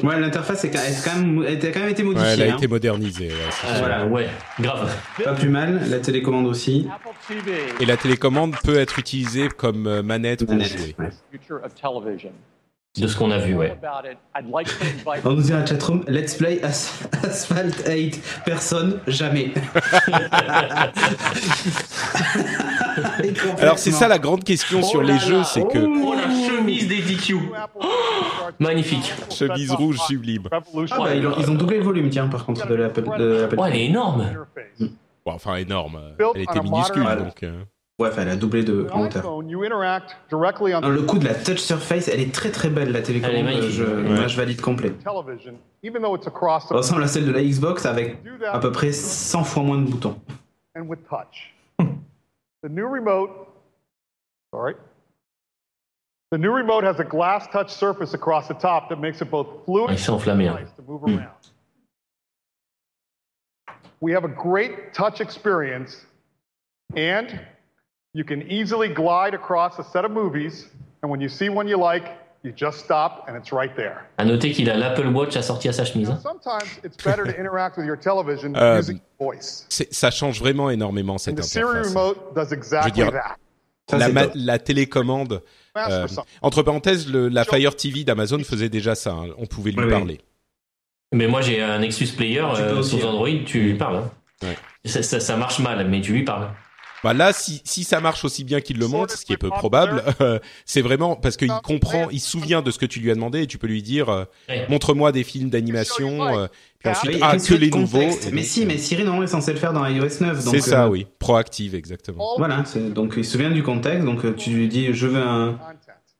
Ouais, 0.05 0.21
l'interface 0.21 0.65
est 0.65 0.71
quand 0.71 0.81
elle, 0.87 0.95
quand 1.05 1.17
même, 1.19 1.45
elle 1.47 1.67
a 1.67 1.71
quand 1.73 1.81
même 1.81 1.89
été 1.89 2.03
Ouais, 2.03 2.09
modifiée. 2.09 2.33
elle 2.33 2.43
a 2.51 2.53
hein. 2.53 2.57
été 2.57 2.67
modernisée. 2.69 3.29
ouais, 3.29 3.35
c'est 3.51 3.67
sûr. 3.67 3.77
Voilà. 3.79 4.07
Ouais, 4.07 4.29
grave. 4.61 4.95
Pas 5.25 5.33
plus 5.35 5.49
mal. 5.49 5.81
La 5.89 5.99
télécommande 5.99 6.47
aussi. 6.47 6.87
Et 7.81 7.87
la 7.87 7.97
télécommande 7.97 8.55
peut 8.63 8.77
être 8.77 8.99
utilisée 8.99 9.49
comme 9.49 9.87
euh, 9.87 10.03
manette 10.03 10.45
pour 10.45 10.55
jouer. 10.61 10.95
Future 11.33 11.61
of 11.65 11.73
television. 11.75 12.33
De 12.97 13.09
ce 13.09 13.17
qu'on 13.17 13.33
a 13.33 13.39
vu, 13.39 13.57
ouais. 13.57 13.77
On 15.25 15.31
nous 15.33 15.43
dit 15.43 15.51
dans 15.51 15.59
la 15.59 15.67
chatroom, 15.67 16.05
let's 16.07 16.37
play 16.37 16.63
As- 16.63 17.09
Asphalt 17.25 17.83
8. 17.89 18.23
Personne, 18.45 19.01
jamais. 19.09 19.53
Alors 23.59 23.79
c'est 23.79 23.91
ça 23.91 24.09
la 24.09 24.19
grande 24.19 24.45
question 24.45 24.83
sur 24.83 25.03
les 25.03 25.19
jeux, 25.19 25.43
c'est 25.45 25.67
que 25.67 25.79
Oh 25.79 26.15
la 26.15 26.29
chemise 26.31 26.87
des 26.89 27.01
DQ. 27.03 27.37
Magnifique. 28.61 29.13
chemise 29.31 29.73
rouge 29.73 29.99
sublime. 30.07 30.45
Ah 30.53 30.61
bah, 30.99 31.15
ils, 31.15 31.27
ont, 31.27 31.35
ils 31.39 31.51
ont 31.51 31.55
doublé 31.55 31.79
le 31.79 31.85
volume, 31.85 32.09
tiens, 32.11 32.29
par 32.29 32.45
contre, 32.47 32.67
de 32.67 32.75
l'Apple. 32.75 33.05
Ouais, 33.59 33.69
elle 33.71 33.77
est 33.77 33.87
énorme. 33.87 34.27
Bon, 34.79 35.33
enfin 35.33 35.57
énorme. 35.57 35.99
Elle 36.35 36.43
était 36.43 36.61
minuscule 36.61 37.05
donc. 37.19 37.43
euh. 37.43 37.63
Ouais, 38.01 38.09
enfin, 38.09 38.23
elle 38.23 38.29
a 38.31 38.37
doublé 38.37 38.65
de 38.65 38.89
en 38.93 39.03
hauteur. 39.07 39.23
Non, 39.23 40.89
le 40.89 41.03
coup 41.03 41.19
de 41.19 41.25
la 41.25 41.35
touch 41.35 41.59
surface, 41.59 42.09
elle 42.09 42.19
est 42.21 42.35
très 42.35 42.51
très 42.51 42.69
belle 42.69 42.91
la 42.91 43.03
télécommande. 43.03 43.47
Elle. 43.47 43.71
Je, 43.71 43.85
Ouais. 43.85 44.03
Moi, 44.03 44.27
je 44.27 44.37
valide 44.37 44.61
complet. 44.61 44.91
the 44.91 46.33
ressemble 46.75 47.05
à 47.05 47.07
celle 47.07 47.25
de 47.27 47.31
la 47.31 47.43
Xbox 47.43 47.87
avec 47.87 48.19
à 48.51 48.59
peu 48.59 48.73
près 48.73 48.91
100 48.91 49.45
fois 49.45 49.63
moins 49.63 49.79
de 49.79 49.89
boutons. 49.89 50.19
and 50.77 50.89
with 50.89 50.99
touch. 51.09 51.55
the 51.79 52.69
new 52.69 52.87
remote, 52.89 53.31
sorry. 54.53 54.75
The 56.33 56.39
new 56.39 56.51
remote 56.53 56.83
has 56.85 56.99
a 56.99 57.05
glass 57.05 57.47
touch 57.53 57.69
surface 57.71 58.13
across 58.13 58.49
the 58.49 58.59
top 58.59 58.89
that 58.89 58.97
makes 58.97 59.21
it 59.21 59.31
both 59.31 59.47
fluid 59.65 59.87
Ah, 59.91 59.93
il 59.93 59.99
s'est 60.01 60.11
enflammé. 60.11 60.49
hein. 60.49 60.59
to 60.77 60.83
move 60.83 61.05
around. 61.05 61.29
We 64.01 64.13
have 64.13 64.25
a 64.25 64.29
great 64.29 64.93
touch 64.93 65.21
experience, 65.21 66.05
and 66.97 67.29
you 68.15 68.25
can 68.25 68.43
easily 68.49 68.89
glide 68.89 69.35
across 69.35 69.79
a 69.79 69.83
set 69.83 70.05
of 70.05 70.11
movies. 70.13 70.71
And 71.03 71.11
when 71.11 71.21
you 71.21 71.29
see 71.29 71.49
one 71.49 71.69
you 71.69 71.77
like, 71.79 72.05
you 72.43 72.53
just 72.55 72.79
stop, 72.79 73.25
and 73.29 73.37
it's 73.37 73.53
right 73.53 73.75
there. 73.77 74.07
À 74.19 74.25
noter 74.25 74.53
qu'il 74.53 74.69
a 74.71 74.77
l'Apple 74.77 75.09
Watch 75.09 75.37
assorti 75.37 75.69
à 75.69 75.73
sa 75.73 75.85
chemise. 75.85 76.11
hein. 76.11 76.19
Sometimes 76.23 76.79
it's 76.85 76.97
better 77.03 77.25
to 77.25 77.39
interact 77.39 77.77
with 77.77 77.87
your 77.87 77.99
television 77.99 78.53
Euh, 78.57 78.79
using 78.79 79.01
voice. 79.19 79.67
Ça 79.69 80.11
change 80.11 80.39
vraiment 80.41 80.71
énormément 80.71 81.15
And 81.15 81.19
cette 81.19 81.37
the 81.37 81.43
Siri 81.43 81.65
interface. 81.65 81.89
remote 81.95 82.35
does 82.35 82.45
Je 82.45 82.49
veux 82.51 82.57
exactly 82.57 82.93
dire, 82.93 83.13
that. 83.13 83.99
la, 83.99 84.09
ma- 84.11 84.59
télécommande. 84.59 85.43
Euh, 85.77 86.07
entre 86.43 86.63
parenthèses, 86.63 87.11
le- 87.11 87.29
la 87.29 87.45
Fire 87.45 87.75
TV 87.77 88.05
d'Amazon 88.05 88.39
faisait 88.45 88.69
déjà 88.69 88.95
ça. 88.95 89.13
hein. 89.13 89.29
On 89.39 89.47
pouvait 89.47 89.71
lui 89.73 89.79
Oui, 89.81 89.85
oui. 89.87 89.91
parler. 89.91 90.21
Mais 91.13 91.27
moi 91.27 91.41
j'ai 91.41 91.63
un 91.63 91.79
Nexus 91.79 92.09
Player 92.17 92.41
euh, 92.41 92.83
sur 92.83 93.05
hein. 93.07 93.11
Android, 93.11 93.29
tu 93.47 93.61
lui 93.61 93.75
parles. 93.75 93.97
hein. 93.97 94.11
Ouais. 94.43 94.57
Ça, 94.85 95.03
ça- 95.03 95.21
ça 95.21 95.37
marche 95.37 95.59
mal, 95.61 95.87
mais 95.89 96.01
tu 96.01 96.13
lui 96.13 96.25
parles. 96.25 96.51
Bah 97.05 97.13
là, 97.13 97.35
si, 97.35 97.61
si 97.65 97.85
ça 97.85 98.01
marche 98.01 98.25
aussi 98.25 98.45
bien 98.45 98.63
qu'il 98.63 98.79
le 98.79 98.89
montre, 98.89 99.17
ce 99.17 99.27
qui 99.27 99.35
est 99.35 99.37
peu 99.37 99.51
probable, 99.51 100.03
euh, 100.23 100.39
c'est 100.65 100.81
vraiment 100.81 101.17
parce 101.17 101.37
qu'il 101.37 101.53
comprend, 101.63 102.09
il 102.11 102.19
se 102.19 102.31
souvient 102.31 102.63
de 102.63 102.71
ce 102.71 102.79
que 102.79 102.87
tu 102.87 102.99
lui 102.99 103.11
as 103.11 103.15
demandé 103.15 103.43
et 103.43 103.47
tu 103.47 103.59
peux 103.59 103.67
lui 103.67 103.83
dire 103.83 104.09
euh, 104.09 104.25
montre-moi 104.71 105.13
des 105.13 105.23
films 105.23 105.51
d'animation, 105.51 106.27
euh, 106.27 106.47
puis 106.79 106.89
ensuite 106.91 107.19
ah 107.21 107.37
que 107.37 107.55
les 107.55 107.71
nouveaux. 107.71 108.01
Mais 108.33 108.43
si, 108.43 108.65
mais 108.65 108.79
Siri 108.79 109.05
normalement 109.05 109.25
est 109.25 109.31
censé 109.31 109.53
le 109.53 109.59
faire 109.59 109.75
dans 109.75 109.87
iOS 109.87 110.21
9. 110.21 110.45
donc, 110.45 110.55
C'est 110.55 110.61
ça, 110.61 110.87
euh, 110.87 110.89
oui, 110.89 111.07
proactive 111.19 111.75
exactement. 111.75 112.37
Voilà, 112.39 112.65
donc 112.95 113.15
il 113.19 113.25
se 113.25 113.33
souvient 113.33 113.51
du 113.51 113.63
contexte, 113.63 114.07
donc 114.07 114.25
euh, 114.25 114.33
tu 114.35 114.49
lui 114.51 114.69
dis 114.69 114.95
je 114.95 115.07
veux 115.07 115.23
un, 115.23 115.59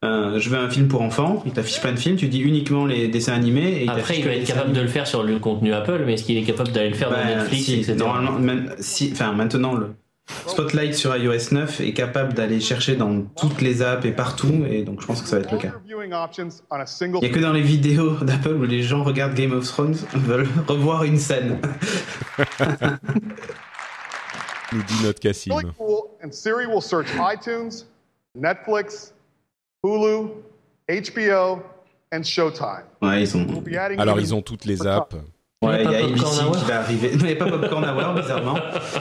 je 0.03 0.51
veux 0.51 0.59
un 0.59 0.69
film 0.69 0.89
pour 0.89 1.01
enfants, 1.01 1.43
il 1.47 1.53
t'affiche 1.53 1.81
plein 1.81 1.93
de 1.93 1.99
films, 1.99 2.17
tu 2.17 2.29
dis 2.29 2.41
uniquement 2.41 2.85
les 2.85 3.09
dessins 3.09 3.33
animés 3.33 3.79
et 3.79 3.85
il 3.85 3.91
Après, 3.91 4.19
il 4.19 4.25
va 4.27 4.35
être 4.35 4.47
capable 4.47 4.75
de 4.75 4.83
le 4.83 4.89
faire 4.89 5.07
sur 5.07 5.23
le 5.23 5.39
contenu 5.39 5.73
Apple, 5.73 6.03
mais 6.05 6.13
est-ce 6.13 6.25
qu'il 6.25 6.37
est 6.37 6.43
capable 6.43 6.73
d'aller 6.73 6.91
le 6.91 6.95
faire 6.95 7.09
dans 7.09 7.17
Bah, 7.17 7.37
Netflix, 7.37 7.65
si, 7.65 7.75
etc. 7.77 7.95
Normalement, 7.97 8.39
même 8.39 8.75
si, 8.81 9.09
enfin 9.13 9.33
maintenant 9.33 9.73
le 9.73 9.95
Spotlight 10.27 10.95
sur 10.95 11.15
iOS 11.17 11.53
9 11.53 11.81
est 11.81 11.93
capable 11.93 12.33
d'aller 12.33 12.61
chercher 12.61 12.97
dans 12.97 13.23
toutes 13.23 13.61
les 13.61 13.83
apps 13.83 14.05
et 14.07 14.13
partout, 14.13 14.65
et 14.69 14.83
donc 14.83 15.03
je 15.03 15.07
pense 15.07 15.21
que 15.21 15.29
ça 15.29 15.37
va 15.37 15.43
être 15.43 15.53
le 15.53 15.59
cas. 15.59 15.73
Il 15.87 15.97
n'y 15.97 17.27
a 17.27 17.29
que 17.29 17.41
dans 17.41 17.53
les 17.53 17.61
vidéos 17.61 18.15
d'Apple 18.23 18.55
où 18.55 18.65
les 18.65 18.83
gens 18.83 19.05
regardent 19.05 19.35
Game 19.35 19.53
of 19.53 19.67
Thrones 19.67 19.97
veulent 20.15 20.49
revoir 20.67 21.05
une 21.05 21.19
scène. 21.19 21.61
Nous 24.73 24.83
dit 24.83 25.03
notre 25.05 25.21
Cassim. 25.21 25.53
Siri 26.31 26.67
will 26.67 26.83
search 26.83 27.09
iTunes, 27.19 27.85
Netflix, 28.35 29.15
Hulu, 29.85 30.31
HBO, 30.89 31.63
and 32.13 32.23
Showtime. 32.23 32.85
Ouais, 33.03 33.23
ils 33.23 33.37
ont. 33.37 33.47
Alors 33.99 34.19
ils 34.19 34.35
ont 34.35 34.43
toutes 34.43 34.65
les 34.65 34.87
apps. 34.87 35.15
Ouais, 35.67 35.85
il 35.85 35.91
y 35.91 35.95
a 35.95 36.45
Hour 36.47 36.57
qui 36.59 36.65
va 36.65 36.81
arriver. 36.81 37.11
Il 37.15 37.23
n'y 37.25 37.33
a 37.33 37.37
pas 37.37 37.47
Popcorn 37.47 37.85
Hour, 37.85 38.15
bizarrement. 38.15 38.59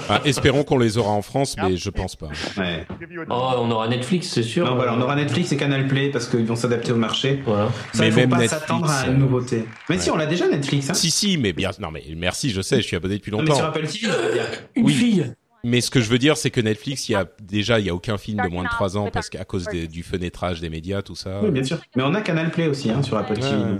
Ah, 0.09 0.21
espérons 0.25 0.63
qu'on 0.63 0.77
les 0.77 0.97
aura 0.97 1.11
en 1.11 1.21
France, 1.21 1.55
mais 1.61 1.77
je 1.77 1.89
pense 1.89 2.15
pas. 2.15 2.27
Ouais. 2.57 2.85
Oh, 3.29 3.51
on 3.57 3.71
aura 3.71 3.87
Netflix, 3.87 4.27
c'est 4.27 4.43
sûr. 4.43 4.65
Non, 4.65 4.75
voilà, 4.75 4.93
on 4.93 5.01
aura 5.01 5.15
Netflix 5.15 5.51
et 5.51 5.57
Canal 5.57 5.87
Play 5.87 6.09
parce 6.09 6.27
qu'ils 6.27 6.45
vont 6.45 6.55
s'adapter 6.55 6.91
au 6.91 6.95
marché. 6.97 7.41
Voilà. 7.45 7.69
Ça, 7.93 8.01
Mais 8.03 8.07
il 8.07 8.11
faut 8.13 8.19
même 8.19 8.29
pas 8.29 8.47
s'attendre 8.47 8.89
à 8.89 9.03
euh, 9.03 9.11
une 9.11 9.17
nouveauté. 9.19 9.65
Mais 9.89 9.97
si, 9.97 10.09
on 10.11 10.15
l'a 10.17 10.25
déjà 10.25 10.47
Netflix. 10.47 10.89
Hein. 10.89 10.93
Si 10.93 11.11
si, 11.11 11.37
mais 11.37 11.53
bien, 11.53 11.71
non 11.79 11.91
mais 11.91 12.03
merci, 12.15 12.49
je 12.51 12.61
sais, 12.61 12.77
je 12.77 12.87
suis 12.87 12.95
abonné 12.95 13.15
depuis 13.17 13.31
Non, 13.31 13.39
mais 13.41 13.45
sur 13.47 13.55
longtemps. 13.55 13.67
Apple 13.69 13.87
TV, 13.87 14.07
dire. 14.33 14.43
Une 14.75 14.85
Oui. 14.85 14.93
fille. 14.93 15.33
Mais 15.65 15.79
ce 15.79 15.89
que 15.89 16.01
je 16.01 16.09
veux 16.09 16.17
dire, 16.17 16.35
c'est 16.35 16.49
que 16.51 16.59
Netflix, 16.59 17.07
il 17.07 17.13
y 17.13 17.15
a 17.15 17.25
déjà, 17.41 17.79
il 17.79 17.85
y 17.85 17.89
a 17.89 17.95
aucun 17.95 18.17
film 18.17 18.43
de 18.43 18.49
moins 18.49 18.63
de 18.65 18.69
3 18.69 18.97
ans 18.97 19.09
parce 19.11 19.29
qu'à 19.29 19.45
cause 19.45 19.65
des- 19.71 19.87
du 19.87 20.03
fenêtrage 20.03 20.59
des 20.59 20.69
médias, 20.69 21.01
tout 21.01 21.15
ça. 21.15 21.39
Oui, 21.41 21.51
bien 21.51 21.63
sûr. 21.63 21.77
Mais 21.95 22.03
on 22.03 22.13
a 22.13 22.21
Canal 22.21 22.51
Play 22.51 22.67
aussi 22.67 22.89
hein, 22.91 23.01
sur 23.01 23.15
Apple 23.17 23.33
Ouais, 23.35 23.39
TV. 23.39 23.77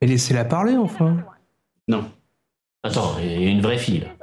Et 0.00 0.06
laissez-la 0.06 0.44
parler 0.44 0.76
enfin. 0.76 1.16
Non. 1.88 2.10
Attends, 2.82 3.18
il 3.18 3.42
y 3.42 3.46
a 3.46 3.50
une 3.50 3.60
vraie 3.60 3.78
fille. 3.78 4.00
là. 4.00 4.14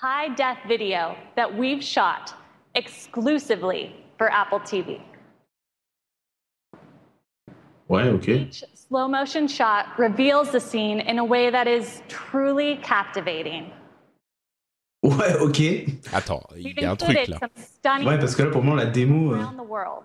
high 0.00 0.28
def 0.36 0.58
video 0.68 1.16
that 1.34 1.56
we've 1.56 1.82
shot 1.82 2.32
exclusively 2.74 3.92
for 4.16 4.30
Apple 4.30 4.60
TV. 4.60 5.00
Ouais, 7.88 8.08
ok. 8.10 8.28
Each 8.28 8.64
slow 8.74 9.08
motion 9.08 9.48
shot 9.48 9.86
reveals 9.98 10.50
the 10.50 10.60
scene 10.60 11.00
in 11.00 11.18
a 11.18 11.24
way 11.24 11.50
that 11.50 11.66
is 11.66 12.02
truly 12.08 12.76
captivating. 12.82 13.72
Ouais, 15.02 15.34
ok. 15.40 15.86
Attends, 16.12 16.42
il 16.56 16.78
y 16.78 16.84
a 16.84 16.90
un 16.90 16.96
truc 16.96 17.28
là. 17.28 17.38
Ouais, 18.04 18.18
parce 18.18 18.36
que 18.36 18.42
là, 18.42 18.50
pour 18.50 18.62
moi, 18.62 18.76
la 18.76 18.86
démo. 18.86 19.32
euh, 19.32 19.36
around 19.40 19.56
the 19.56 19.62
world. 19.66 20.04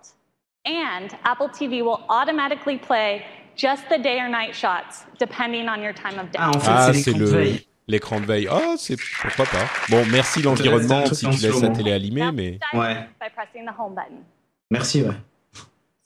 And 0.66 1.10
Apple 1.26 1.50
TV 1.50 1.82
will 1.82 2.00
automatically 2.10 2.78
play 2.78 3.24
just 3.56 3.84
the 3.90 4.02
day 4.02 4.20
or 4.20 4.30
night 4.30 4.54
shots 4.54 5.06
depending 5.20 5.68
on 5.70 5.82
your 5.82 5.94
time 5.94 6.20
of 6.20 6.30
day. 6.32 6.40
Ah, 6.40 6.50
en 6.50 6.60
fait, 6.60 6.72
Ah, 6.72 6.94
c'est 6.94 7.12
l'écran 7.12 7.20
de 7.20 7.20
le 7.20 7.26
veille. 7.30 7.68
l'écran 7.88 8.20
de 8.20 8.26
veille. 8.26 8.48
Ah, 8.52 8.76
c'est 8.78 8.98
pourquoi 9.22 9.46
pas. 9.46 9.66
Bon, 9.90 10.04
merci 10.12 10.42
l'environnement 10.42 11.06
si 11.08 11.28
tu 11.30 11.38
laisses 11.38 11.62
la 11.62 11.70
télé 11.70 11.92
allumée, 11.94 12.32
mais 12.32 12.60
Ouais. 12.74 12.96
By 13.22 13.28
pressing 13.36 13.66
the 13.66 13.74
home 13.80 13.94
button. 13.96 14.24
Merci, 14.72 15.02
ouais. 15.04 15.14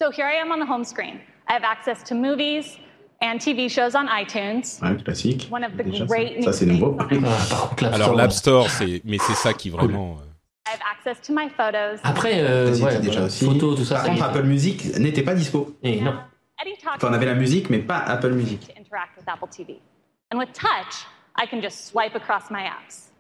So 0.02 0.12
here 0.12 0.28
I 0.28 0.42
am 0.42 0.52
on 0.52 0.64
the 0.64 0.70
home 0.70 0.84
screen. 0.84 1.16
I 1.50 1.54
have 1.54 1.64
access 1.64 2.04
to 2.10 2.14
movies 2.16 2.78
and 3.22 3.40
TV 3.40 3.70
shows 3.70 3.96
on 3.96 4.06
iTunes. 4.10 4.64
Ouais, 4.82 5.02
classique. 5.04 5.48
One 5.50 5.64
of 5.64 5.72
the 5.78 5.84
Déjà, 5.84 6.06
great 6.06 6.44
ça, 6.44 6.52
ça, 6.52 6.60
c'est 6.60 6.66
nouveau. 6.68 6.98
alors 7.82 8.14
l'App 8.16 8.32
Store, 8.32 8.70
c'est 8.70 9.02
mais 9.06 9.18
c'est 9.18 9.34
ça 9.34 9.54
qui 9.54 9.70
vraiment. 9.70 10.18
euh, 10.20 10.24
I 10.68 10.74
have 10.74 10.82
access 10.98 11.26
to 11.26 11.34
my 11.34 11.50
photos. 11.50 12.00
Après, 12.04 12.42
euh, 12.42 12.66
ouais, 12.66 12.72
déjà 13.00 13.12
voilà, 13.12 13.26
aussi. 13.28 13.46
photo, 13.46 13.74
tout 13.76 13.86
ça. 13.86 13.96
Par 13.96 14.04
ça 14.06 14.10
contre. 14.12 14.24
Apple 14.24 14.44
Music 14.44 14.98
n'était 15.00 15.24
pas 15.24 15.34
dispo. 15.34 15.76
Et 15.82 16.02
non. 16.02 16.14
Enfin, 16.60 17.10
on 17.10 17.14
avait 17.14 17.26
la 17.26 17.36
musique, 17.36 17.70
mais 17.70 17.80
pas 17.80 18.00
Apple 18.00 18.32
Music. 18.32 18.60
to 18.62 18.72
interact 18.80 19.18
with 19.18 19.28
Apple 19.28 19.48
TV. 19.50 19.80
And 20.34 20.40
with 20.40 20.52
touch, 20.54 21.06
I 21.40 21.48
can 21.50 21.62
just 21.62 21.88
swipe 21.88 22.16
across 22.16 22.50
my 22.50 22.64
apps. 22.64 23.12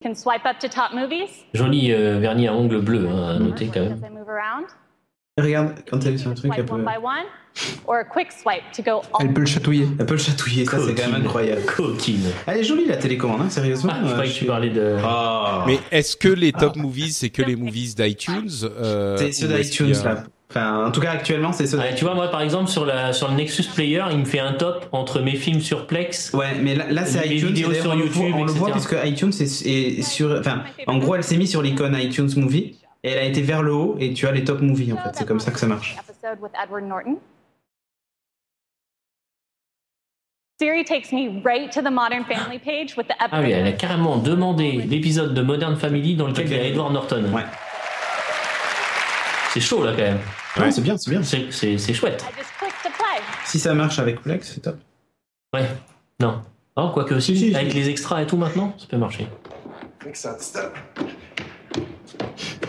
I 0.00 0.08
can 0.08 0.14
swipe 0.14 0.46
up 0.46 0.58
to 0.60 0.68
top 0.68 0.92
movies? 0.94 1.44
Joli 1.52 1.92
euh, 1.92 2.18
vernis 2.18 2.48
à 2.48 2.54
ongles 2.54 2.80
bleus, 2.80 3.06
hein, 3.08 3.36
à 3.36 3.38
noter 3.38 3.66
quand 3.72 3.80
même. 3.80 4.00
Regarde, 5.38 5.74
quand 5.88 6.04
elle 6.04 6.14
est 6.14 6.18
sur 6.18 6.30
un 6.30 6.34
truc, 6.34 6.52
elle 6.56 6.66
peut, 6.66 6.84
elle 9.20 9.32
peut 9.32 9.40
le 9.40 9.46
chatouiller. 9.46 9.88
Elle 9.98 10.06
peut 10.06 10.14
le 10.14 10.20
chatouiller, 10.20 10.64
ça 10.64 10.78
c'est 10.84 10.94
quand 10.94 11.10
même 11.10 11.22
incroyable. 11.22 11.62
Coquine. 11.64 12.30
Elle 12.46 12.58
est 12.58 12.64
jolie 12.64 12.86
la 12.86 12.96
télécommande, 12.96 13.42
hein, 13.42 13.50
sérieusement. 13.50 13.92
Ah, 13.94 14.00
je 14.04 14.12
croyais 14.12 14.32
que 14.32 14.38
tu 14.38 14.44
parlais 14.46 14.70
de. 14.70 14.96
Oh. 15.04 15.62
Mais 15.66 15.78
est-ce 15.90 16.16
que 16.16 16.28
les 16.28 16.52
top 16.52 16.76
movies, 16.76 17.12
c'est 17.16 17.30
que 17.30 17.42
les 17.42 17.56
movies 17.56 17.94
d'iTunes 17.94 18.50
euh, 18.64 19.16
C'est 19.18 19.32
ceux 19.32 19.48
d'iTunes 19.48 19.94
a- 19.96 20.14
là. 20.14 20.24
Enfin, 20.50 20.84
en 20.84 20.90
tout 20.90 21.00
cas, 21.00 21.12
actuellement, 21.12 21.52
c'est 21.52 21.66
ceux 21.68 21.78
Ouais, 21.78 21.94
tu 21.94 22.04
vois, 22.04 22.14
moi 22.14 22.26
par 22.28 22.40
exemple, 22.42 22.68
sur, 22.68 22.84
la, 22.84 23.12
sur 23.12 23.28
le 23.28 23.34
Nexus 23.34 23.62
Player, 23.72 24.02
il 24.10 24.18
me 24.18 24.24
fait 24.24 24.40
un 24.40 24.52
top 24.54 24.88
entre 24.90 25.20
mes 25.20 25.36
films 25.36 25.60
sur 25.60 25.86
Plex. 25.86 26.32
Ouais, 26.34 26.56
mais 26.60 26.74
là, 26.74 26.86
là, 26.90 27.06
c'est 27.06 27.20
mes 27.28 27.36
iTunes. 27.36 27.48
vidéos 27.52 27.72
sur 27.72 27.92
on 27.92 27.94
le 27.94 28.00
YouTube, 28.06 28.30
voit- 28.32 28.40
on 28.40 28.44
le 28.44 28.52
voit 28.52 28.70
puisque 28.72 28.96
iTunes 29.04 29.30
est, 29.40 29.66
est 29.66 30.02
sur. 30.02 30.36
Enfin, 30.40 30.64
en 30.88 30.98
gros, 30.98 31.14
elle 31.14 31.22
s'est 31.22 31.36
mise 31.36 31.50
sur 31.50 31.62
l'icône 31.62 31.96
iTunes 31.96 32.28
Movie 32.36 32.76
et 33.04 33.10
elle 33.12 33.18
a 33.18 33.24
été 33.26 33.42
vers 33.42 33.62
le 33.62 33.72
haut 33.72 33.96
et 34.00 34.12
tu 34.12 34.26
as 34.26 34.32
les 34.32 34.42
top 34.42 34.60
movies 34.60 34.92
en 34.92 34.96
fait. 34.96 35.10
C'est 35.14 35.24
comme 35.26 35.38
ça 35.38 35.52
que 35.52 35.58
ça 35.60 35.68
marche. 35.68 35.96
episode 36.08 36.40
with 36.42 36.52
Edward 36.60 36.84
Norton. 36.84 37.16
Siri 40.60 40.84
takes 40.84 41.12
me 41.12 41.40
right 41.44 41.70
to 41.72 41.80
the 41.80 41.90
Modern 41.92 42.24
Family 42.24 42.58
page 42.58 42.94
with 42.96 43.06
the 43.06 43.12
episode. 43.22 43.30
Ah 43.32 43.40
oui, 43.40 43.50
elle 43.52 43.66
a 43.68 43.72
carrément 43.72 44.16
demandé 44.18 44.72
l'épisode 44.72 45.32
de 45.32 45.40
Modern 45.42 45.76
Family 45.76 46.16
dans 46.16 46.26
lequel 46.26 46.46
il 46.48 46.52
y 46.52 46.58
a 46.58 46.64
Edward 46.64 46.92
Norton. 46.92 47.24
Ouais. 47.32 47.44
C'est 49.54 49.60
chaud 49.60 49.82
là 49.84 49.92
quand 49.92 50.02
même. 50.02 50.18
Ouais, 50.56 50.70
c'est 50.70 50.80
bien, 50.80 50.96
c'est 50.96 51.10
bien. 51.10 51.22
C'est, 51.22 51.50
c'est, 51.52 51.78
c'est 51.78 51.94
chouette. 51.94 52.24
Si 53.44 53.58
ça 53.58 53.74
marche 53.74 53.98
avec 53.98 54.20
Plex, 54.20 54.52
c'est 54.54 54.60
top. 54.60 54.78
Ouais. 55.52 55.66
Non. 56.18 56.42
Oh, 56.76 56.90
quoique 56.92 57.14
aussi, 57.14 57.54
avec 57.54 57.74
les 57.74 57.88
extras 57.88 58.22
et 58.22 58.26
tout 58.26 58.36
maintenant, 58.36 58.74
ça 58.78 58.86
peut 58.86 58.96
marcher. 58.96 59.28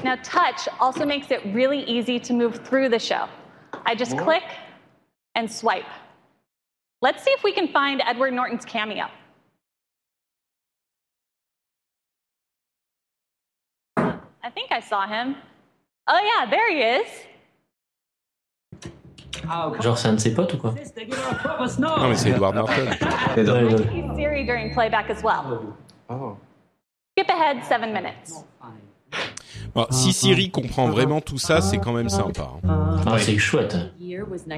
Now, 0.03 0.15
touch 0.23 0.67
also 0.79 1.05
makes 1.05 1.29
it 1.31 1.41
really 1.53 1.83
easy 1.83 2.19
to 2.19 2.33
move 2.33 2.59
through 2.63 2.89
the 2.89 2.99
show. 2.99 3.27
I 3.85 3.95
just 3.95 4.17
click 4.17 4.43
and 5.35 5.47
swipe. 5.47 5.85
Let's 7.01 7.23
see 7.23 7.31
if 7.31 7.43
we 7.43 7.53
can 7.53 7.67
find 7.67 8.01
Edward 8.05 8.33
Norton's 8.33 8.65
cameo. 8.65 9.05
I 14.43 14.49
think 14.49 14.71
I 14.71 14.79
saw 14.79 15.07
him. 15.07 15.35
Oh, 16.07 16.19
yeah, 16.19 16.49
there 16.49 16.69
he 16.71 16.81
is. 16.81 17.07
Genre, 19.81 19.97
c'est 19.97 20.07
un 20.07 20.13
de 20.13 20.19
ses 20.19 20.33
potes 20.33 20.53
ou 20.53 20.57
quoi 20.57 20.73
Non, 21.79 22.07
mais 22.09 22.15
c'est 22.15 22.29
Edward 22.29 22.55
Norton. 22.55 22.73
Ouais, 23.37 23.43
ouais. 23.45 23.71
Use 23.73 24.15
Siri 24.15 24.45
during 24.45 24.73
playback 24.73 25.09
as 25.09 25.21
well. 25.23 25.59
Skip 27.17 27.29
ahead 27.29 27.63
seven 27.67 27.93
minutes. 27.93 28.45
Bon, 29.73 29.85
si 29.89 30.11
Siri 30.11 30.49
comprend 30.51 30.89
vraiment 30.89 31.21
tout 31.21 31.37
ça, 31.37 31.61
c'est 31.61 31.77
quand 31.77 31.93
même 31.93 32.09
sympa. 32.09 32.49
hein. 32.67 32.95
Ah, 33.05 33.17
c'est 33.17 33.37
chouette. 33.37 33.77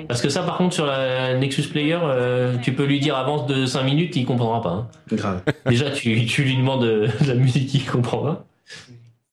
Parce 0.08 0.22
que 0.22 0.30
ça, 0.30 0.42
par 0.44 0.58
contre, 0.58 0.74
sur 0.74 0.86
la 0.88 1.36
Nexus 1.38 1.64
Player, 1.70 2.00
euh, 2.02 2.58
tu 2.64 2.74
peux 2.74 2.86
lui 2.86 3.00
dire 3.00 3.16
avance 3.16 3.46
de 3.46 3.66
5 3.68 3.84
minutes, 3.84 4.16
il 4.16 4.26
comprendra 4.26 4.62
pas. 4.62 4.70
hein. 4.70 4.88
Grave. 5.12 5.42
Déjà, 5.68 5.92
tu, 5.92 6.26
tu 6.26 6.44
lui 6.44 6.58
demandes 6.58 6.84
euh, 6.84 7.08
de 7.22 7.28
la 7.28 7.36
musique, 7.36 7.72
il 7.76 7.86
comprend 7.86 8.24
pas. 8.24 8.46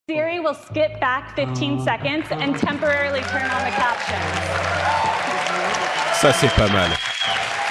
Siri 0.08 0.40
will 0.40 0.54
skip 0.54 1.00
back 1.00 1.34
15 1.36 1.82
seconds 1.84 2.30
and 2.32 2.52
temporarily 2.58 3.20
turn 3.30 3.44
on 3.44 3.64
the 3.64 3.74
captions. 3.76 5.30
Ça, 6.21 6.35
c'est 6.35 6.55
pas 6.55 6.68
mal. 6.68 6.91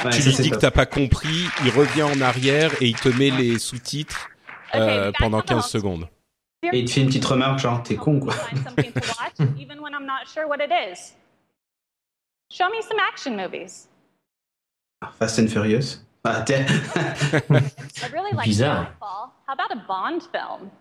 Ouais, 0.04 0.10
tu 0.10 0.24
lui 0.24 0.34
dis 0.34 0.50
que 0.50 0.56
t'as 0.56 0.72
pas 0.72 0.88
compris, 0.88 1.46
il 1.64 1.70
revient 1.70 2.02
en 2.02 2.20
arrière 2.20 2.72
et 2.82 2.88
il 2.88 2.96
te 2.96 3.10
met 3.10 3.30
les 3.30 3.60
sous-titres 3.60 4.28
euh, 4.74 5.12
pendant 5.20 5.42
15 5.42 5.68
secondes. 5.68 6.08
Et 6.64 6.80
il 6.80 6.86
te 6.86 6.92
fait 6.92 7.02
une 7.02 7.08
petite 7.08 7.26
remarque, 7.26 7.60
genre, 7.60 7.84
t'es 7.84 7.96
con 7.96 8.20
quoi. 8.20 8.34
Show 12.52 12.70
me 12.70 12.82
some 12.82 12.98
action 13.00 13.36
movies. 13.36 13.88
Fast 15.20 15.38
and 15.38 15.50
Furious. 15.50 16.00
Ah, 16.26 16.44
really 18.12 18.32
like 18.34 18.46
Bizarre. 18.46 18.96
How 19.00 19.54
about 19.54 19.72
a 19.72 19.76
Bond 19.88 20.24
film? 20.32 20.72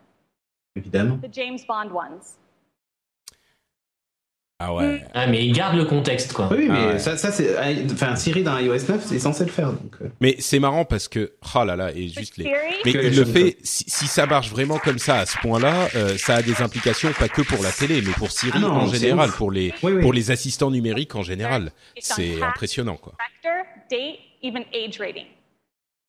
Évidemment. 0.75 1.19
The 1.21 1.31
James 1.31 1.66
Bond 1.69 1.93
ones. 1.93 2.39
Ah 4.61 4.74
ouais. 4.74 5.04
Ah, 5.14 5.28
mais 5.28 5.44
il 5.46 5.52
garde 5.52 5.76
le 5.76 5.84
contexte, 5.84 6.32
quoi. 6.32 6.48
Oui, 6.50 6.66
mais 6.68 6.76
Ah 6.76 6.86
ouais. 6.88 6.98
ça, 6.98 7.16
ça 7.16 7.30
c'est. 7.30 7.56
Enfin, 7.92 8.16
Siri 8.16 8.42
dans 8.42 8.59
iOS 8.59 8.88
9, 8.88 9.04
c'est 9.04 9.20
censé 9.20 9.44
le 9.44 9.52
faire. 9.52 9.72
Donc, 9.72 9.94
euh. 10.02 10.09
Mais 10.20 10.34
c'est 10.40 10.59
marrant 10.59 10.84
parce 10.84 11.06
que 11.06 11.34
oh 11.54 11.64
là 11.64 11.76
là 11.76 11.92
et 11.94 12.09
juste 12.09 12.38
les. 12.38 12.52
Mais 12.84 12.90
il 12.90 13.16
le 13.16 13.24
fait 13.24 13.56
si, 13.62 13.84
si 13.86 14.09
ça 14.09 14.26
marche 14.26 14.50
vraiment 14.50 14.78
comme 14.78 14.98
ça 14.98 15.18
à 15.20 15.26
ce 15.26 15.38
point-là, 15.38 15.88
euh, 15.94 16.18
ça 16.18 16.34
a 16.34 16.42
des 16.42 16.61
implications 16.61 17.12
pas 17.12 17.28
que 17.28 17.42
pour 17.42 17.62
la 17.62 17.70
télé, 17.70 18.02
mais 18.04 18.12
pour 18.14 18.32
Siri 18.32 18.50
Ah 18.56 18.59
non, 18.59 18.70
en 18.72 18.86
général, 18.88 19.28
ouf. 19.28 19.36
pour 19.36 19.52
les 19.52 19.72
Oui, 19.84 19.92
oui. 19.92 20.02
pour 20.02 20.12
les 20.12 20.32
assistants 20.32 20.72
numériques 20.72 21.14
en 21.14 21.22
général. 21.22 21.70
C'est 22.00 22.42
impressionnant 22.42 22.96
quoi. 22.96 23.12
Director, 23.44 23.64
date, 23.88 24.18
even 24.42 24.64
age 24.74 24.98
rating. 24.98 25.26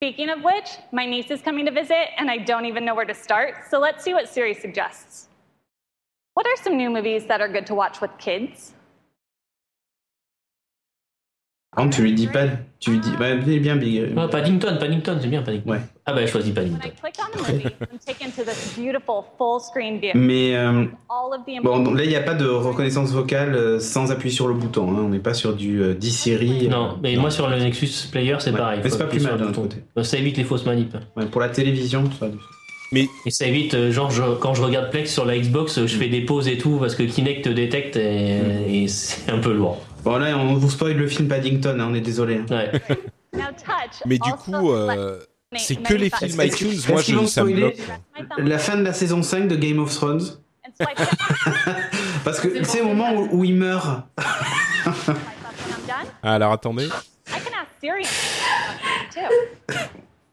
Speaking 0.01 0.29
of 0.29 0.43
which, 0.43 0.69
my 0.91 1.05
niece 1.05 1.29
is 1.29 1.43
coming 1.45 1.65
to 1.67 1.71
visit 1.71 1.93
and 2.17 2.31
I 2.31 2.39
don't 2.43 2.65
even 2.65 2.83
know 2.83 2.95
where 2.95 3.05
to 3.05 3.13
start, 3.13 3.53
so 3.69 3.79
let's 3.79 4.03
see 4.03 4.13
what 4.15 4.25
Siri 4.27 4.55
suggests. 4.55 5.27
What 6.35 6.43
are 6.45 6.55
some 6.63 6.77
new 6.77 6.89
movies 6.89 7.25
that 7.27 7.41
are 7.41 7.49
good 7.51 7.65
to 7.67 7.75
watch 7.75 8.01
with 8.01 8.11
kids? 8.17 8.73
Par 11.75 11.83
contre, 11.83 11.97
tu 11.97 12.01
lui 12.03 12.13
dis 12.13 12.27
pas. 12.27 12.45
Tu 12.79 12.91
lui 12.91 12.99
dis. 12.99 13.11
Bah, 13.19 13.35
bien, 13.35 13.59
bien, 13.59 13.75
big. 13.75 14.13
Ah, 14.17 14.27
Paddington, 14.27 14.77
Paddington, 14.79 15.19
c'est 15.21 15.27
bien 15.27 15.43
Paddington. 15.43 15.79
Ah 16.05 16.13
bah, 16.13 16.25
je 16.25 16.31
choisis 16.31 16.51
Paddington. 16.53 16.79
Mais. 20.15 20.55
euh, 20.55 20.85
Bon, 21.61 21.79
donc 21.83 21.95
là, 21.97 22.03
il 22.05 22.09
n'y 22.09 22.15
a 22.15 22.21
pas 22.23 22.33
de 22.33 22.45
reconnaissance 22.47 23.11
vocale 23.11 23.53
euh, 23.53 23.79
sans 23.79 24.11
appuyer 24.11 24.33
sur 24.33 24.47
le 24.47 24.55
bouton. 24.55 24.91
hein. 24.91 25.01
On 25.03 25.09
n'est 25.09 25.19
pas 25.19 25.35
sur 25.35 25.55
du 25.55 25.81
euh, 25.83 25.93
10 25.93 26.11
Siri. 26.11 26.65
euh, 26.65 26.69
Non, 26.69 26.97
mais 27.03 27.15
moi 27.17 27.29
sur 27.29 27.47
le 27.47 27.57
Nexus 27.59 28.07
Player, 28.11 28.37
c'est 28.39 28.51
Ouais. 28.51 28.57
pareil. 28.57 28.79
Mais 28.83 28.89
c'est 28.89 28.97
pas 28.97 29.05
plus 29.05 29.23
mal 29.23 29.37
d'un 29.37 29.47
bouton. 29.47 29.69
Euh, 29.97 30.03
Ça 30.03 30.17
évite 30.17 30.37
les 30.37 30.43
fausses 30.43 30.65
manips. 30.65 30.95
Ouais, 31.15 31.27
pour 31.27 31.41
la 31.41 31.49
télévision, 31.49 32.09
ça. 32.19 32.27
Mais 32.91 33.07
Et 33.25 33.31
ça 33.31 33.45
évite, 33.45 33.73
euh, 33.75 33.91
genre, 33.91 34.09
je- 34.09 34.35
quand 34.39 34.53
je 34.55 34.61
regarde 34.63 34.89
Plex 34.89 35.11
sur 35.13 35.25
la 35.25 35.37
Xbox, 35.37 35.77
euh, 35.77 35.85
je 35.87 35.95
fais 35.95 36.07
des 36.09 36.21
pauses 36.21 36.47
et 36.47 36.57
tout 36.57 36.77
parce 36.79 36.95
que 36.95 37.03
Kinect 37.03 37.43
te 37.45 37.49
détecte 37.49 37.95
et, 37.97 38.39
et 38.83 38.87
c'est 38.87 39.31
un 39.31 39.37
peu 39.39 39.53
lourd. 39.53 39.79
Bon, 40.03 40.17
là, 40.17 40.35
on 40.37 40.55
vous 40.55 40.69
spoil 40.69 40.93
le 40.97 41.07
film 41.07 41.27
Paddington, 41.27 41.77
hein, 41.79 41.87
on 41.91 41.93
est 41.93 42.01
désolé. 42.01 42.37
hein. 42.37 42.45
Ouais. 42.49 42.71
Mais 44.05 44.17
du 44.17 44.31
coup, 44.31 44.71
euh, 44.71 45.19
c'est 45.55 45.75
que 45.75 45.93
les 45.93 46.09
films 46.09 46.41
iTunes, 46.41 46.79
moi 46.89 47.01
je 47.01 47.13
vont 47.15 47.27
ça 47.27 47.43
me. 47.43 47.71
La 48.39 48.57
fin 48.57 48.75
de 48.77 48.83
la 48.83 48.93
saison 48.93 49.21
5 49.21 49.47
de 49.47 49.55
Game 49.55 49.79
of 49.79 49.93
Thrones. 49.93 50.23
Parce 52.23 52.39
que 52.39 52.47
tu 52.47 52.63
sais, 52.63 52.81
au 52.81 52.87
moment 52.87 53.13
où, 53.13 53.39
où 53.39 53.43
il 53.43 53.55
meurt. 53.55 53.85
when 53.85 54.25
I'm 54.97 55.15
done. 55.87 56.07
Ah, 56.23 56.35
alors 56.35 56.53
attendez. 56.53 56.85
I 56.85 56.89
can 57.31 57.53
ask 57.59 57.69
Siri 57.81 58.03
too. 59.13 59.75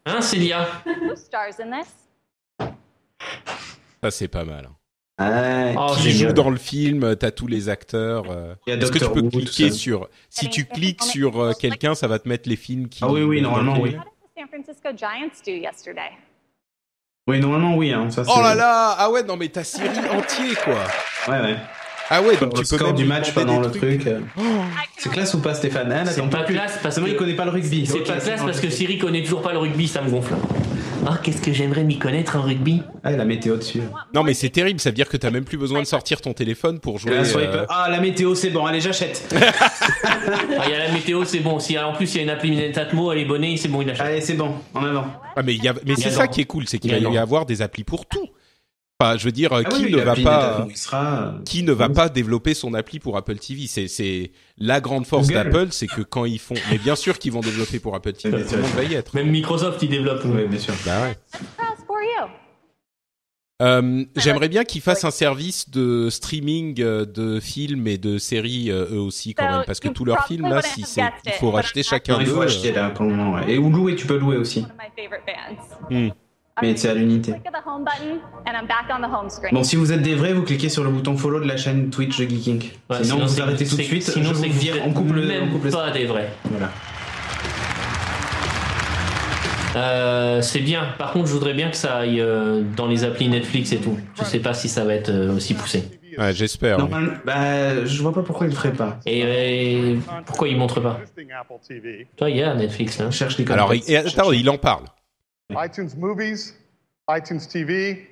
Hein, 0.05 0.21
Célia 0.21 0.67
Who 0.85 1.15
stars 1.15 1.59
in 1.59 1.71
this? 1.71 2.67
Ça 4.03 4.11
c'est 4.11 4.27
pas 4.27 4.45
mal. 4.45 4.69
Ouais. 5.19 5.73
Oh, 5.75 5.95
Qui 5.99 6.11
joue 6.11 6.31
dans 6.31 6.51
le 6.51 6.57
film, 6.57 7.15
t'as 7.15 7.31
tous 7.31 7.47
les 7.47 7.69
acteurs. 7.69 8.25
euh, 8.29 8.53
Est-ce 8.67 8.91
que 8.91 8.99
tu 8.99 9.09
peux 9.09 9.23
cliquer 9.29 9.71
sur 9.71 10.07
si 10.29 10.47
tu 10.49 10.65
cliques 10.65 11.01
sur 11.03 11.41
euh, 11.41 11.53
quelqu'un, 11.59 11.95
ça 11.95 12.07
va 12.07 12.19
te 12.19 12.29
mettre 12.29 12.47
les 12.47 12.55
films 12.55 12.87
qui. 12.87 12.99
Ah 13.03 13.07
oui, 13.09 13.23
oui, 13.23 13.41
normalement, 13.41 13.79
oui. 13.79 13.95
How 13.95 14.03
did 14.03 14.03
the 14.03 14.37
San 14.37 14.47
Francisco 14.47 14.89
Giants 14.95 15.41
do 15.45 15.51
yesterday? 15.51 16.11
Oui, 17.27 17.39
normalement, 17.39 17.75
oui. 17.75 17.91
Hein, 17.91 18.09
ça, 18.11 18.23
Oh 18.27 18.39
là 18.41 18.53
là 18.53 18.95
Ah 18.99 19.09
ouais, 19.09 19.23
non 19.23 19.35
mais 19.37 19.49
t'as 19.49 19.63
Siri 19.63 19.87
entier 20.11 20.53
quoi. 20.63 20.75
Ouais, 21.27 21.41
ouais. 21.41 21.57
Ah 22.09 22.21
ouais, 22.21 22.37
donc 22.37 22.51
donc 22.51 22.59
le 22.59 22.63
tu 22.63 22.69
peux 22.69 22.75
score 22.77 22.87
même 22.87 22.95
du 22.95 23.03
match 23.05 23.33
pendant 23.33 23.59
le 23.59 23.69
truc. 23.71 24.05
euh. 24.07 24.21
C'est 24.97 25.11
classe 25.11 25.33
ou 25.33 25.41
pas, 25.41 25.53
Stéphane? 25.55 25.91
Ah, 25.91 26.03
là, 26.05 26.11
C'est 26.11 26.29
pas 26.29 26.43
classe 26.43 26.79
parce 26.81 26.95
que 26.99 27.05
il 27.07 27.15
connaît 27.17 27.35
pas 27.35 27.43
le 27.45 27.51
rugby. 27.51 27.85
C'est 27.87 27.99
pas 28.03 28.17
classe 28.19 28.39
parce 28.41 28.61
que. 28.61 28.69
Siri 28.69 28.97
connaît 28.99 29.23
toujours 29.23 29.41
pas 29.41 29.51
le 29.51 29.57
rugby, 29.57 29.87
ça 29.87 30.01
me 30.03 30.09
gonfle. 30.11 30.35
Ah, 31.09 31.17
qu'est-ce 31.23 31.41
que 31.41 31.53
j'aimerais 31.53 31.83
m'y 31.83 31.97
connaître 31.97 32.35
en 32.35 32.41
rugby 32.41 32.81
Ah, 33.03 33.11
la 33.11 33.23
météo 33.25 33.55
dessus. 33.55 33.81
Non, 34.13 34.23
mais 34.23 34.33
c'est 34.33 34.49
terrible. 34.49 34.79
Ça 34.79 34.89
veut 34.89 34.95
dire 34.95 35.07
que 35.07 35.17
t'as 35.17 35.29
même 35.31 35.45
plus 35.45 35.57
besoin 35.57 35.79
de 35.81 35.87
sortir 35.87 36.19
ton 36.21 36.33
téléphone 36.33 36.79
pour 36.79 36.97
jouer. 36.97 37.23
swipe, 37.23 37.47
euh, 37.53 37.65
Ah, 37.69 37.87
la 37.89 37.99
météo, 37.99 38.35
c'est 38.35 38.49
bon, 38.49 38.65
allez, 38.65 38.81
j'achète. 38.81 39.33
Ah, 40.59 40.63
il 40.65 40.71
y 40.71 40.75
a 40.75 40.79
la 40.79 40.91
météo, 40.91 41.23
c'est 41.23 41.39
bon. 41.39 41.59
Si 41.59 41.77
en 41.77 41.93
plus 41.93 42.13
il 42.13 42.17
y 42.17 42.19
a 42.19 42.23
une 42.23 42.29
appli 42.29 42.55
Netatmo, 42.55 43.11
elle 43.11 43.19
est 43.19 43.25
bonnée, 43.25 43.55
c'est 43.57 43.67
bon, 43.69 43.81
il 43.81 43.89
achète. 43.89 44.05
Allez, 44.05 44.21
c'est 44.21 44.33
bon, 44.33 44.51
en 44.73 44.83
avant. 44.83 45.05
Ah, 45.35 45.43
mais 45.43 45.53
il 45.55 45.63
y 45.63 45.67
a, 45.67 45.73
mais 45.85 45.95
c'est 45.95 46.11
ça 46.11 46.27
qui 46.27 46.41
est 46.41 46.45
cool, 46.45 46.67
c'est 46.67 46.79
qu'il 46.79 46.91
va 46.91 46.97
y 46.97 47.17
avoir 47.17 47.45
des 47.45 47.61
applis 47.61 47.83
pour 47.83 48.05
tout. 48.05 48.27
Enfin, 48.99 49.15
je 49.15 49.25
veux 49.25 49.31
dire, 49.31 49.53
Ah 49.53 49.63
qui 49.63 49.85
oui, 49.85 49.91
ne 49.91 49.97
va 49.97 50.05
l'appli 50.05 50.23
pas, 50.23 50.47
Netatmo, 50.47 50.69
il 50.71 50.77
sera, 50.77 51.21
euh, 51.21 51.31
qui 51.45 51.61
ne 51.61 51.71
va 51.71 51.87
pas 51.87 52.09
développer 52.09 52.55
son 52.55 52.73
appli 52.73 52.97
pour 52.99 53.15
Apple 53.15 53.37
TV 53.37 53.67
C'est, 53.67 53.87
c'est 53.87 54.31
la 54.57 54.81
grande 54.81 55.05
force 55.05 55.27
d'Apple, 55.27 55.67
c'est 55.69 55.85
que 55.85 56.01
quand 56.01 56.25
ils 56.25 56.39
font, 56.39 56.55
mais 56.71 56.79
bien 56.79 56.95
sûr 56.95 57.19
qu'ils 57.19 57.31
vont 57.31 57.41
développer 57.41 57.79
pour 57.79 57.93
Apple 57.95 58.13
TV, 58.13 58.41
tout 58.41 58.47
sûr. 58.49 58.57
le 58.57 58.63
monde 58.63 58.71
va 58.71 58.83
y 58.85 58.95
être. 58.95 59.13
Même 59.13 59.29
Microsoft, 59.29 59.83
il 59.83 59.89
développe. 59.89 60.21
Oui, 60.25 60.47
bien 60.47 60.57
sûr. 60.59 60.73
Bah 60.83 61.01
ouais. 61.03 61.15
That's 61.31 61.85
for 61.85 61.97
you. 62.01 62.27
Euh, 63.61 64.03
j'aimerais 64.15 64.49
bien 64.49 64.63
qu'ils 64.63 64.81
fassent 64.81 65.03
un 65.05 65.11
service 65.11 65.69
de 65.69 66.09
streaming 66.09 66.81
euh, 66.81 67.05
de 67.05 67.39
films 67.39 67.85
et 67.87 67.97
de 67.99 68.17
séries 68.17 68.71
euh, 68.71 68.87
eux 68.93 68.99
aussi 68.99 69.33
quand 69.35 69.49
même, 69.49 69.63
parce 69.67 69.79
que 69.79 69.89
tous 69.89 70.05
leurs 70.05 70.25
films 70.25 70.47
là, 70.49 70.61
si 70.63 70.83
c'est, 70.83 71.01
il 71.25 71.31
faut 71.33 71.51
racheter 71.51 71.83
chacun 71.83 72.13
Non, 72.13 72.19
il 72.21 72.25
d'eux. 72.27 72.33
faut 72.33 72.41
acheter 72.41 72.71
là 72.71 72.89
pour 72.89 73.05
le 73.05 73.11
moment. 73.15 73.33
ouais. 73.33 73.51
Et 73.53 73.57
ou 73.59 73.69
louer, 73.69 73.95
tu 73.95 74.07
peux 74.07 74.17
louer 74.17 74.37
aussi. 74.37 74.65
Hmm. 75.91 76.09
Mais 76.61 76.75
c'est 76.75 76.89
à 76.89 76.93
l'unité. 76.93 77.33
Bon, 79.51 79.63
si 79.63 79.75
vous 79.75 79.91
êtes 79.91 80.01
des 80.01 80.15
vrais, 80.15 80.33
vous 80.33 80.43
cliquez 80.43 80.69
sur 80.69 80.83
le 80.83 80.89
bouton 80.89 81.15
follow 81.17 81.39
de 81.39 81.47
la 81.47 81.57
chaîne 81.57 81.89
Twitch 81.89 82.17
de 82.17 82.27
Geeking. 82.29 82.63
Ouais, 82.89 82.97
sinon, 83.03 83.19
vous 83.19 83.27
c'est- 83.27 83.41
arrêtez 83.41 83.65
tout 83.65 83.75
de 83.77 83.81
suite. 83.81 84.03
Sinon, 84.03 84.29
je 84.29 84.33
c'est 84.35 84.47
vous 84.47 84.53
que 84.53 84.59
vire, 84.59 84.73
vous 84.75 84.89
on 84.89 84.93
coupe 84.93 85.11
le, 85.13 85.25
même 85.25 85.43
on 85.43 85.51
coupe 85.51 85.65
le- 85.65 85.71
pas 85.71 85.91
des 85.91 86.05
vrais. 86.05 86.29
Voilà. 86.45 86.69
Euh, 89.75 90.41
c'est 90.41 90.59
bien. 90.61 90.81
Par 90.97 91.11
contre, 91.11 91.27
je 91.27 91.33
voudrais 91.33 91.53
bien 91.53 91.69
que 91.69 91.75
ça 91.77 91.97
aille 91.97 92.19
euh, 92.19 92.63
dans 92.75 92.87
les 92.87 93.03
applis 93.03 93.27
Netflix 93.29 93.71
et 93.73 93.77
tout. 93.77 93.97
Je 94.17 94.23
sais 94.23 94.39
pas 94.39 94.53
si 94.53 94.69
ça 94.69 94.83
va 94.83 94.93
être 94.95 95.09
euh, 95.09 95.35
aussi 95.35 95.53
poussé. 95.53 95.83
Ouais, 96.17 96.33
j'espère. 96.33 96.77
oui. 96.77 96.81
Normal- 96.89 97.21
bah, 97.25 97.85
je 97.85 98.01
vois 98.01 98.11
pas 98.13 98.23
pourquoi 98.23 98.47
il 98.47 98.49
le 98.49 98.55
ferait 98.55 98.73
pas. 98.73 98.97
Et, 99.05 99.97
pourquoi 100.25 100.47
ils 100.47 100.57
montrent 100.57 100.79
pas? 100.79 100.99
Toi, 102.15 102.29
il 102.31 102.37
y 102.37 102.41
a 102.43 102.55
Netflix 102.55 102.97
là. 102.97 103.11
Cherche 103.11 103.37
les 103.37 103.51
Alors, 103.51 103.71
attends, 103.71 104.31
il 104.31 104.49
en 104.49 104.57
parle. 104.57 104.85
iTunes 105.51 105.95
Movies, 105.95 106.53
iTunes 107.09 107.47
TV, 107.47 108.05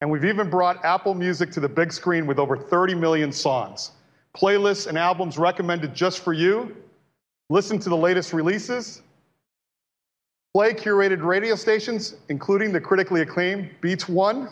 and 0.00 0.10
we've 0.10 0.24
even 0.24 0.50
brought 0.50 0.84
Apple 0.84 1.14
Music 1.14 1.50
to 1.52 1.60
the 1.60 1.68
big 1.68 1.92
screen 1.92 2.26
with 2.26 2.38
over 2.38 2.56
30 2.56 2.94
million 2.94 3.32
songs. 3.32 3.92
Playlists 4.36 4.86
and 4.86 4.98
albums 4.98 5.38
recommended 5.38 5.94
just 5.94 6.20
for 6.20 6.32
you. 6.32 6.76
Listen 7.48 7.78
to 7.78 7.88
the 7.88 7.96
latest 7.96 8.32
releases. 8.32 9.00
Play 10.52 10.74
curated 10.74 11.22
radio 11.22 11.54
stations, 11.54 12.16
including 12.28 12.72
the 12.72 12.80
critically 12.80 13.22
acclaimed 13.22 13.70
Beats 13.80 14.08
One. 14.08 14.48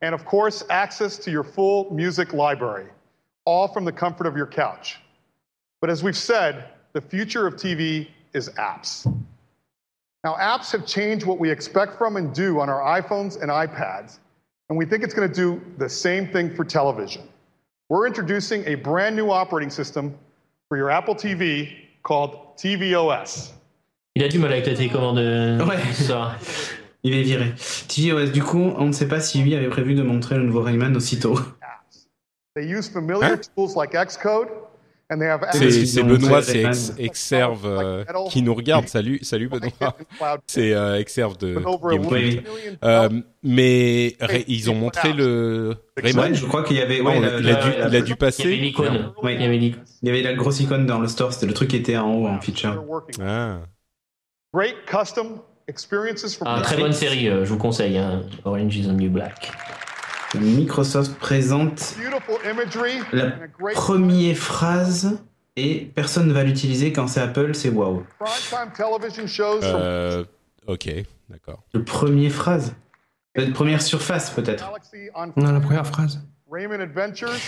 And 0.00 0.14
of 0.14 0.24
course, 0.24 0.64
access 0.70 1.18
to 1.18 1.30
your 1.30 1.44
full 1.44 1.92
music 1.92 2.32
library, 2.32 2.86
all 3.44 3.68
from 3.68 3.84
the 3.84 3.92
comfort 3.92 4.26
of 4.26 4.36
your 4.36 4.46
couch. 4.46 5.00
But 5.80 5.90
as 5.90 6.02
we've 6.02 6.16
said, 6.16 6.64
the 6.92 7.00
future 7.00 7.46
of 7.46 7.56
TV 7.56 8.08
is 8.32 8.48
apps. 8.50 9.12
Now, 10.24 10.34
apps 10.34 10.70
have 10.70 10.86
changed 10.86 11.26
what 11.26 11.40
we 11.40 11.50
expect 11.50 11.98
from 11.98 12.16
and 12.16 12.32
do 12.32 12.60
on 12.60 12.68
our 12.68 12.80
iPhones 13.00 13.40
and 13.42 13.50
iPads, 13.50 14.18
and 14.68 14.78
we 14.78 14.86
think 14.86 15.02
it's 15.02 15.14
going 15.14 15.28
to 15.28 15.34
do 15.34 15.60
the 15.78 15.88
same 15.88 16.28
thing 16.28 16.54
for 16.54 16.64
television. 16.64 17.22
We're 17.88 18.06
introducing 18.06 18.64
a 18.66 18.76
brand 18.76 19.16
new 19.16 19.30
operating 19.30 19.70
system 19.70 20.16
for 20.68 20.76
your 20.76 20.90
Apple 20.90 21.16
TV 21.16 21.72
called 22.04 22.56
tvOS. 22.56 23.52
Il 24.14 24.22
a 24.22 24.28
du 24.28 24.38
mal 24.38 24.52
avec 24.52 24.66
la 24.66 24.74
télécommande. 24.74 25.18
Ouais. 25.66 25.92
Ça. 25.92 26.36
Il 27.02 27.14
est 27.14 27.22
viré. 27.22 27.52
TVOS, 27.88 28.30
du 28.30 28.42
coup, 28.44 28.72
on 28.76 28.86
ne 28.86 28.92
sait 28.92 29.08
pas 29.08 29.20
si 29.20 29.42
lui 29.42 29.56
avait 29.56 29.68
prévu 29.68 29.94
de 29.94 30.02
montrer 30.02 30.36
le 30.36 30.44
nouveau 30.44 30.62
Rayman 30.62 30.96
aussitôt. 30.96 31.36
They 32.54 32.64
use 32.64 32.88
familiar 32.88 33.32
Hein 33.32 33.40
tools 33.56 33.74
like 33.74 33.92
Xcode, 33.92 34.48
and 34.50 34.50
they 34.50 34.50
have 34.50 34.61
C'est, 35.52 36.02
Benoît, 36.02 36.42
c'est. 36.42 36.62
Ex- 36.62 36.92
Exerve 36.98 37.62
euh, 37.66 38.04
qui 38.30 38.42
nous 38.42 38.54
regarde. 38.54 38.88
Salut, 38.88 39.18
salut 39.22 39.48
Benoît. 39.48 39.96
C'est 40.46 40.72
euh, 40.72 40.98
Exerve 40.98 41.36
de 41.38 41.54
Game. 41.54 42.42
Euh, 42.84 43.08
mais 43.42 44.16
Ray- 44.20 44.44
ils 44.48 44.70
ont 44.70 44.74
montré 44.74 45.12
le 45.12 45.74
Rayman. 45.96 46.30
Ouais, 46.30 46.34
je 46.34 46.46
crois 46.46 46.62
qu'il 46.64 46.76
y 46.76 46.80
avait. 46.80 47.00
Ouais, 47.00 47.16
il, 47.16 47.22
la- 47.22 47.28
a, 47.36 47.40
il 47.40 47.48
a 47.48 47.52
la- 47.52 47.62
dû, 47.62 47.70
la- 47.70 47.76
il 47.76 47.82
a 47.82 47.88
dû 47.88 47.88
Il 47.88 47.92
y 47.92 48.00
avait 48.00 48.14
passer. 48.16 48.56
l'icône. 48.56 49.12
Il 49.24 49.40
y 49.40 49.44
avait 49.44 49.56
l'icône. 49.58 49.82
Il 50.02 50.08
y 50.08 50.10
avait 50.10 50.22
la 50.22 50.34
grosse 50.34 50.60
icône 50.60 50.86
dans 50.86 50.98
le 51.00 51.08
store, 51.08 51.32
c'était 51.32 51.46
le 51.46 51.54
truc 51.54 51.70
qui 51.70 51.76
était 51.76 51.96
en 51.96 52.12
haut 52.14 52.26
en 52.26 52.40
feature. 52.40 52.84
Ah. 53.20 53.60
Great 54.54 54.74
custom 54.86 55.38
experiences 55.68 56.36
for 56.36 56.46
Ah, 56.48 56.60
très 56.62 56.76
bonne 56.76 56.92
série, 56.92 57.28
euh, 57.28 57.44
je 57.44 57.50
vous 57.50 57.56
conseille. 57.58 57.96
hein. 57.96 58.22
Orange 58.44 58.76
is 58.76 58.82
the 58.86 58.90
New 58.92 59.10
Black. 59.10 59.50
Microsoft 60.40 61.14
présente 61.18 61.96
la 63.12 63.32
première 63.74 64.36
phrase 64.36 65.18
et 65.56 65.90
personne 65.94 66.28
ne 66.28 66.32
va 66.32 66.42
l'utiliser 66.44 66.92
quand 66.92 67.06
c'est 67.06 67.20
Apple, 67.20 67.54
c'est 67.54 67.70
from 67.70 68.70
Euh, 69.64 70.24
ok, 70.66 70.88
d'accord. 71.28 71.62
Le 71.74 71.84
premier 71.84 72.30
phrase. 72.30 72.74
La 73.34 73.50
première 73.50 73.82
surface 73.82 74.30
peut-être. 74.30 74.70
Non, 75.36 75.52
la 75.52 75.60
première 75.60 75.86
phrase. 75.86 76.20
Rayman 76.50 76.80
Adventures, 76.82 77.40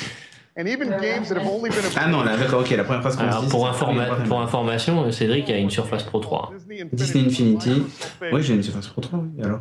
and 0.59 0.67
even 0.67 0.89
games 1.01 1.29
that 1.29 1.37
have 1.37 1.47
only 1.47 1.69
been 1.69 1.81
Ah 1.97 2.07
non, 2.09 2.23
là, 2.25 2.39
d'accord, 2.39 2.61
ok, 2.61 2.71
la 2.71 2.85
première 2.85 3.03
phrase 3.03 3.17
qu'on 3.17 3.25
Alors, 3.25 3.43
dit. 3.43 3.49
pour, 3.49 3.67
informa- 3.69 4.27
pour 4.27 4.41
information, 4.41 5.11
Cédric 5.13 5.51
a 5.51 5.59
une 5.59 5.69
Surface 5.69 6.05
Pro 6.05 6.21
3. 6.21 6.53
Disney 6.93 7.27
Infinity. 7.27 7.83
Oui, 8.33 8.43
j'ai 8.43 8.55
une 8.55 8.63
Surface 8.63 8.87
Pro 8.89 9.03
3, 9.03 9.19
oui, 9.19 9.45
alors. 9.45 9.61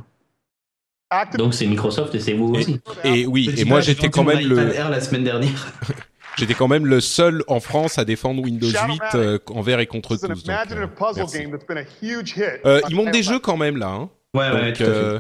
Donc 1.38 1.54
c'est 1.54 1.66
Microsoft 1.66 2.14
et 2.16 2.20
c'est 2.20 2.34
vous 2.34 2.54
aussi. 2.56 2.80
Et 3.04 3.26
oui, 3.26 3.54
et 3.58 3.66
moi 3.66 3.82
j'étais 3.82 4.10
quand 4.10 4.24
même 4.24 4.48
le, 4.48 4.56
la 4.56 5.02
semaine 5.02 5.24
dernière. 5.24 5.68
j'étais 6.38 6.54
quand 6.54 6.68
même 6.68 6.86
le 6.86 7.00
seul 7.00 7.44
en 7.48 7.60
France 7.60 7.98
à 7.98 8.06
défendre 8.06 8.42
Windows 8.44 8.68
8 8.68 9.02
euh, 9.16 9.40
envers 9.54 9.80
et 9.80 9.88
contre 9.88 10.14
It's 10.16 10.24
an 10.24 10.28
tous. 10.30 10.44
donc, 10.44 10.50
euh, 10.50 10.52
imaginative 10.54 10.90
puzzle 10.96 11.18
merci. 11.18 11.40
game 11.40 11.52
that's 11.52 11.66
been 11.68 11.78
a 11.78 11.86
huge 12.02 12.34
hit. 12.36 12.62
Euh, 12.66 12.82
ils 12.90 12.96
montent 12.96 13.12
des 13.12 13.24
jeux 13.24 13.40
quand 13.40 13.58
même 13.58 13.78
là. 13.78 13.90
Hein. 13.90 14.10
Ouais, 14.34 14.50
ouais, 14.52 14.74
tout 14.74 14.84
à 14.84 14.86
fait. 14.86 15.20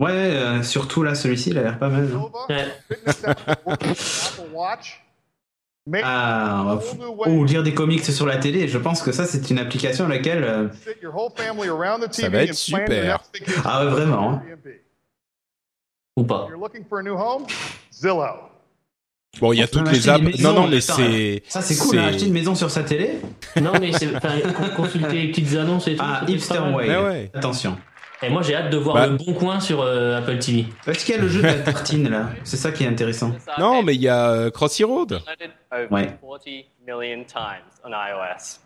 Ouais, 0.00 0.10
euh, 0.10 0.62
surtout 0.62 1.02
là, 1.04 1.14
celui-ci, 1.14 1.50
il 1.50 1.58
a 1.58 1.62
l'air 1.62 1.78
pas 1.78 1.88
mal. 1.88 2.08
hein. 2.48 2.64
Ah, 6.02 6.78
oh, 7.26 7.44
lire 7.44 7.62
des 7.62 7.74
comics 7.74 8.04
sur 8.04 8.26
la 8.26 8.36
télé, 8.36 8.68
je 8.68 8.78
pense 8.78 9.02
que 9.02 9.12
ça, 9.12 9.24
c'est 9.26 9.50
une 9.50 9.58
application 9.58 10.04
à 10.06 10.08
laquelle. 10.08 10.44
euh, 10.44 10.68
Ça 12.10 12.28
va 12.28 12.42
être 12.42 12.54
super. 12.54 13.20
Ah 13.64 13.84
ouais, 13.84 13.90
vraiment. 13.90 14.32
hein. 14.32 14.42
Ou 16.16 16.24
pas. 16.24 16.46
You're 16.50 16.58
looking 16.60 16.84
for 16.88 16.98
a 16.98 17.02
new 17.02 17.16
home? 17.16 17.44
Zillow. 17.92 18.48
Bon, 19.40 19.52
il 19.52 19.58
y 19.58 19.62
a 19.62 19.68
toutes 19.68 19.90
les 19.92 20.08
apps. 20.08 20.40
Non, 20.40 20.52
non, 20.54 20.66
mais 20.68 20.80
c'est. 20.80 21.42
Ça, 21.48 21.60
c'est 21.60 21.76
cool, 21.76 21.98
hein, 21.98 22.06
acheter 22.08 22.26
une 22.26 22.32
maison 22.32 22.54
sur 22.54 22.70
sa 22.70 22.82
télé. 22.82 23.20
Non, 23.60 23.72
mais 23.80 23.92
c'est 23.92 24.08
consulter 24.76 25.12
les 25.22 25.28
petites 25.28 25.54
annonces 25.54 25.86
et 25.86 25.94
tout. 25.96 26.02
Ah, 26.04 26.22
Hipster. 26.26 26.58
Ouais, 26.74 26.88
ouais. 26.96 27.30
Attention. 27.34 27.78
Et 28.22 28.28
moi 28.30 28.42
j'ai 28.42 28.54
hâte 28.56 28.70
de 28.70 28.76
voir 28.76 28.94
Bah. 28.96 29.06
le 29.06 29.16
bon 29.16 29.32
coin 29.34 29.60
sur 29.60 29.80
euh, 29.80 30.18
Apple 30.18 30.38
TV. 30.38 30.66
Est-ce 30.86 31.04
qu'il 31.04 31.14
y 31.14 31.18
a 31.18 31.20
le 31.20 31.28
jeu 31.28 31.40
de 31.40 31.46
la 31.46 31.54
tartine 31.54 32.08
là? 32.08 32.30
C'est 32.44 32.56
ça 32.56 32.72
qui 32.72 32.84
est 32.84 32.88
intéressant. 32.88 33.32
Non, 33.58 33.82
mais 33.82 33.94
il 33.94 34.00
y 34.02 34.08
a 34.08 34.30
euh, 34.30 34.50
Crossy 34.50 34.84
Road. 34.84 35.20
Ouais. 35.90 36.16
40 36.20 36.44
million 36.86 37.24
times 37.24 37.64
on 37.84 37.90
iOS. 37.90 38.58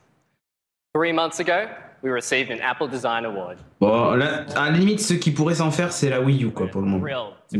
Three 0.95 1.13
months 1.13 1.41
ago, 1.41 1.69
we 2.03 2.11
received 2.13 2.51
an 2.51 2.59
Apple 2.63 2.89
Design 2.89 3.25
Award. 3.25 3.57
Bon, 3.81 4.15
là, 4.15 4.45
à 4.57 4.71
la 4.71 4.77
limite, 4.77 5.01
ceux 5.01 5.15
qui 5.17 5.31
pourraient 5.31 5.55
s'en 5.55 5.71
faire, 5.71 5.91
c'est 5.93 6.11
la 6.11 6.21
Wii 6.21 6.45
U 6.45 6.51
quoi 6.51 6.67
pour 6.67 6.81
le 6.83 6.87
moment. 6.87 7.07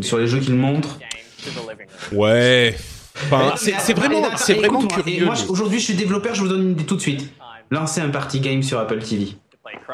Sur 0.03 0.19
les 0.19 0.27
jeux 0.27 0.39
qu'ils 0.41 0.55
montrent. 0.55 0.99
Ouais. 2.13 2.75
Enfin, 3.25 3.55
c'est 3.57 3.95
vraiment, 3.95 4.25
attends, 4.25 4.37
c'est 4.37 4.55
vraiment 4.55 4.87
curieux. 4.87 5.25
Moi, 5.27 5.35
aujourd'hui, 5.49 5.79
je 5.79 5.85
suis 5.85 5.95
développeur, 5.95 6.35
je 6.35 6.43
vous 6.43 6.49
donne 6.49 6.63
une 6.63 6.71
idée 6.73 6.87
tout 6.87 6.97
de 6.97 7.01
suite. 7.01 7.33
Lancez 7.71 8.01
un 8.01 8.11
party 8.11 8.41
game 8.41 8.63
sur 8.63 8.79
Apple 8.79 8.99
TV. 9.01 9.29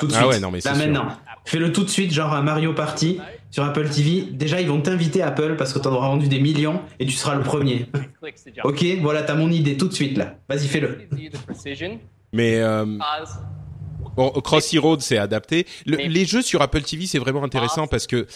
Tout 0.01 0.07
de 0.07 0.13
suite. 0.13 0.25
Ah 0.25 0.29
ouais, 0.29 0.41
non, 0.41 0.51
mais 0.51 0.59
Là 0.65 0.75
sûr. 0.75 1.17
Fais-le 1.45 1.73
tout 1.73 1.83
de 1.85 1.89
suite, 1.89 2.13
genre 2.13 2.35
un 2.35 2.43
Mario 2.43 2.73
Party 2.75 3.19
sur 3.51 3.65
Apple 3.65 3.89
TV. 3.89 4.27
Déjà, 4.31 4.61
ils 4.61 4.69
vont 4.69 4.81
t'inviter 4.81 5.23
Apple 5.23 5.55
parce 5.57 5.73
que 5.73 5.79
t'en 5.79 5.93
auras 5.93 6.09
vendu 6.09 6.29
des 6.29 6.41
millions 6.41 6.81
et 6.99 7.07
tu 7.07 7.13
seras 7.13 7.35
le 7.35 7.43
premier. 7.43 7.87
Ok, 8.65 8.85
voilà, 9.01 9.23
t'as 9.23 9.35
mon 9.35 9.51
idée 9.51 9.77
tout 9.77 9.89
de 9.89 9.95
suite 9.95 10.17
là. 10.19 10.35
Vas-y, 10.49 10.69
fais-le. 10.69 10.99
Mais 12.35 12.57
euh, 12.57 12.85
bon, 14.17 14.31
Crossy 14.43 14.79
Road, 14.79 15.01
c'est 15.01 15.17
adapté. 15.17 15.67
Le- 15.87 15.97
les 15.97 16.27
jeux 16.27 16.43
sur 16.43 16.61
Apple 16.61 16.83
TV, 16.83 17.07
c'est 17.07 17.19
vraiment 17.19 17.43
intéressant 17.43 17.87
parce 17.87 18.07
que. 18.07 18.27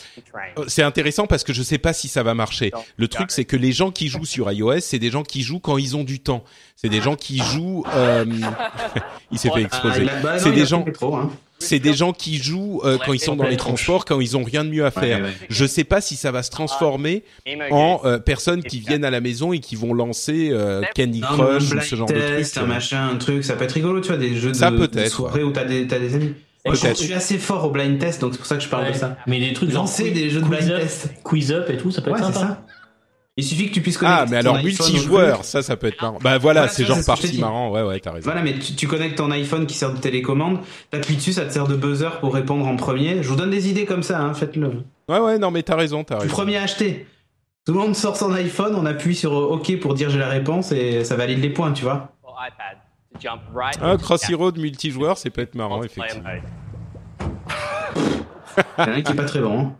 Euh, 0.58 0.64
C'est 0.68 0.82
intéressant 0.82 1.26
parce 1.26 1.44
que 1.44 1.52
je 1.52 1.62
sais 1.62 1.76
pas 1.78 1.92
si 1.92 2.08
ça 2.08 2.22
va 2.22 2.32
marcher. 2.34 2.70
Le 2.96 3.08
truc, 3.08 3.30
c'est 3.30 3.44
que 3.44 3.56
les 3.56 3.72
gens 3.72 3.90
qui 3.90 4.08
jouent 4.08 4.24
sur 4.24 4.50
iOS, 4.50 4.80
c'est 4.80 4.98
des 4.98 5.10
gens 5.10 5.22
qui 5.24 5.42
jouent 5.42 5.60
quand 5.60 5.76
ils 5.76 5.94
ont 5.96 6.04
du 6.04 6.20
temps. 6.20 6.44
C'est 6.76 6.88
des 6.88 7.00
gens 7.02 7.16
qui 7.16 7.36
jouent. 7.38 7.84
euh, 7.94 8.24
il 9.30 9.38
s'est 9.38 9.48
fait 9.50 9.54
Ah, 9.56 9.60
exploser. 9.60 10.06
c'est 10.38 10.52
des 10.52 10.64
gens. 10.66 10.82
trop, 10.94 11.16
hein. 11.16 11.30
C'est 11.62 11.78
des 11.78 11.94
gens 11.94 12.12
qui 12.12 12.36
jouent 12.42 12.80
euh, 12.84 12.98
quand 13.04 13.12
ils 13.12 13.20
sont 13.20 13.36
dans 13.36 13.46
les 13.46 13.56
transports, 13.56 14.04
quand 14.04 14.20
ils 14.20 14.36
ont 14.36 14.42
rien 14.44 14.64
de 14.64 14.70
mieux 14.70 14.84
à 14.84 14.90
faire. 14.90 15.18
Ouais, 15.18 15.24
ouais. 15.24 15.32
Je 15.48 15.64
sais 15.64 15.84
pas 15.84 16.00
si 16.00 16.16
ça 16.16 16.30
va 16.30 16.42
se 16.42 16.50
transformer 16.50 17.24
en 17.70 18.00
euh, 18.04 18.18
personnes 18.18 18.62
qui 18.62 18.80
viennent 18.80 19.04
à 19.04 19.10
la 19.10 19.20
maison 19.20 19.52
et 19.52 19.58
qui 19.60 19.76
vont 19.76 19.94
lancer 19.94 20.50
euh, 20.52 20.82
Candy 20.96 21.20
Crush 21.20 21.72
ou 21.72 21.80
ce 21.80 21.96
genre 21.96 22.08
de 22.08 22.12
blind 22.14 22.26
truc. 22.26 22.38
test, 22.38 22.58
un 22.58 22.66
machin, 22.66 23.08
un 23.08 23.16
truc, 23.16 23.44
ça 23.44 23.54
peut 23.54 23.64
être 23.64 23.72
rigolo, 23.72 24.00
tu 24.00 24.08
vois, 24.08 24.16
des 24.16 24.34
jeux 24.34 24.50
de, 24.52 24.56
Ça 24.56 24.70
de 24.70 24.76
peut-être, 24.76 25.10
soirée 25.10 25.42
où 25.42 25.50
t'as 25.52 25.64
des, 25.64 25.86
t'as 25.86 25.98
des 25.98 26.14
amis. 26.14 26.34
Je 26.64 26.94
suis 26.94 27.12
assez 27.12 27.38
fort 27.38 27.64
au 27.64 27.70
blind 27.70 27.98
test, 27.98 28.20
donc 28.20 28.32
c'est 28.32 28.38
pour 28.38 28.46
ça 28.46 28.56
que 28.56 28.62
je 28.62 28.68
parle 28.68 28.92
de 28.92 28.96
ça. 28.96 29.16
Mais 29.26 29.40
des 29.40 29.52
trucs 29.52 29.72
Lancer 29.72 30.10
des 30.12 30.30
jeux 30.30 30.40
de 30.40 30.46
blind 30.46 30.70
up, 30.70 30.80
test. 30.80 31.08
quiz 31.24 31.50
up 31.52 31.68
et 31.70 31.76
tout, 31.76 31.90
ça 31.90 32.02
peut 32.02 32.10
être 32.10 32.20
Ouais, 32.20 32.26
c'est 32.26 32.38
sympa. 32.38 32.46
ça. 32.46 32.66
Il 33.38 33.44
suffit 33.44 33.68
que 33.68 33.72
tu 33.74 33.80
puisses 33.80 33.96
connecter 33.96 34.24
Ah, 34.24 34.26
mais 34.30 34.42
ton 34.42 34.50
alors 34.50 34.62
multijoueur, 34.62 35.44
ça, 35.44 35.62
ça 35.62 35.76
peut 35.78 35.86
être 35.86 36.02
marrant. 36.02 36.18
Bah 36.20 36.36
voilà, 36.36 36.60
Voilà, 36.60 36.68
c'est 36.68 36.84
genre 36.84 36.98
partie 37.06 37.38
marrant. 37.40 37.70
Ouais, 37.70 37.82
ouais, 37.82 37.98
t'as 37.98 38.12
raison. 38.12 38.24
Voilà, 38.24 38.42
mais 38.42 38.58
tu, 38.58 38.74
tu 38.74 38.86
connectes 38.86 39.16
ton 39.16 39.30
iPhone 39.30 39.66
qui 39.66 39.74
sert 39.74 39.90
de 39.94 39.98
télécommande, 39.98 40.58
t'appuies 40.90 41.16
dessus, 41.16 41.32
ça 41.32 41.46
te 41.46 41.52
sert 41.52 41.66
de 41.66 41.74
buzzer 41.74 42.20
pour 42.20 42.34
répondre 42.34 42.66
en 42.66 42.76
premier. 42.76 43.22
Je 43.22 43.28
vous 43.28 43.36
donne 43.36 43.48
des 43.50 43.70
idées 43.70 43.86
comme 43.86 44.02
ça, 44.02 44.20
hein, 44.20 44.34
faites-le. 44.34 44.82
Ouais, 45.08 45.18
ouais, 45.18 45.38
non, 45.38 45.50
mais 45.50 45.62
t'as 45.62 45.76
raison, 45.76 46.04
t'as 46.04 46.16
Le 46.16 46.20
raison. 46.22 46.32
premier 46.34 46.58
à 46.58 46.62
acheter. 46.64 47.06
Tout 47.64 47.72
le 47.72 47.78
monde 47.78 47.96
sort 47.96 48.16
son 48.18 48.32
iPhone, 48.34 48.74
on 48.74 48.84
appuie 48.84 49.14
sur 49.14 49.32
OK 49.32 49.78
pour 49.80 49.94
dire 49.94 50.10
j'ai 50.10 50.18
la 50.18 50.28
réponse 50.28 50.70
et 50.72 51.02
ça 51.04 51.16
valide 51.16 51.38
les 51.40 51.50
points, 51.50 51.72
tu 51.72 51.84
vois. 51.84 52.12
or 52.24 52.36
iPad 52.46 52.76
to 53.14 53.18
jump 53.20 53.40
right 53.54 53.78
Ah, 53.80 53.92
into 53.92 54.04
Crossy 54.04 54.32
the 54.32 54.36
Road 54.36 54.58
multijoueur, 54.58 55.16
c'est 55.16 55.30
peut 55.30 55.40
être 55.42 55.54
marrant, 55.54 55.82
effectivement. 55.82 56.28
Il 58.58 58.62
y 58.78 58.82
en 58.82 58.84
a 58.92 58.96
un 58.96 59.00
qui 59.00 59.12
est 59.12 59.16
pas 59.16 59.24
très 59.24 59.40
bon. 59.40 59.58
hein. 59.60 59.72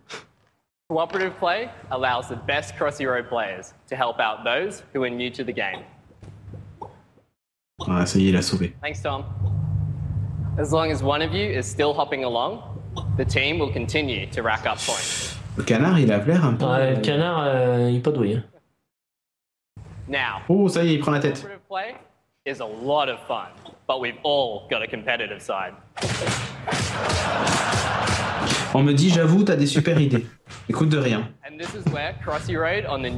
Cooperative 0.97 1.33
play 1.39 1.71
allows 1.91 2.29
the 2.29 2.37
best 2.37 2.75
Crossy 2.77 3.07
Road 3.07 3.27
players 3.27 3.73
to 3.89 3.97
help 3.97 4.21
out 4.21 4.45
those 4.45 4.83
who 4.93 5.03
are 5.03 5.09
new 5.09 5.31
to 5.31 5.43
the 5.43 5.51
game. 5.53 5.85
Ouais, 7.89 8.05
ça 8.05 8.19
y 8.19 8.27
est, 8.27 8.29
il 8.29 8.37
a 8.37 8.43
sauvé. 8.43 8.75
Thanks, 8.83 9.01
Tom. 9.01 9.25
As 10.59 10.71
long 10.71 10.91
as 10.93 11.03
one 11.03 11.23
of 11.23 11.33
you 11.33 11.47
is 11.49 11.63
still 11.65 11.95
hopping 11.95 12.25
along, 12.25 12.61
the 13.17 13.25
team 13.25 13.59
will 13.59 13.73
continue 13.73 14.27
to 14.33 14.43
rack 14.43 14.67
up 14.67 14.77
points. 14.87 15.35
Le 15.57 15.65
canard, 15.65 15.99
il 15.99 16.13
a 16.13 16.19
l'air 16.19 16.45
un 16.45 16.57
peu. 16.57 16.67
Ouais, 16.67 16.95
le 16.97 17.01
canard, 17.01 17.43
euh, 17.47 17.89
il 17.91 17.97
est 17.97 18.01
pas 18.01 18.11
doué. 18.13 18.35
hein. 18.37 18.45
Now, 20.09 20.43
Oh, 20.51 20.69
ça 20.69 20.85
y 20.85 20.91
est, 20.91 20.95
il 20.97 21.01
prend 21.01 21.13
la 21.13 21.21
tête. 21.21 21.37
cooperative 21.41 21.67
play 21.71 21.95
is 22.45 22.61
a 22.61 22.67
lot 22.67 23.09
of 23.09 23.19
fun, 23.27 23.49
but 23.89 23.99
we've 23.99 24.19
all 24.25 24.69
got 24.69 24.83
a 24.83 24.87
competitive 24.87 25.41
side. 25.41 25.73
On 28.75 28.83
me 28.83 28.93
dit, 28.93 29.11
j'avoue, 29.11 29.43
t'as 29.45 29.57
des 29.57 29.67
super 29.67 30.01
idées. 30.01 30.27
Écoute 30.69 30.89
de 30.89 30.99
rien. 30.99 31.29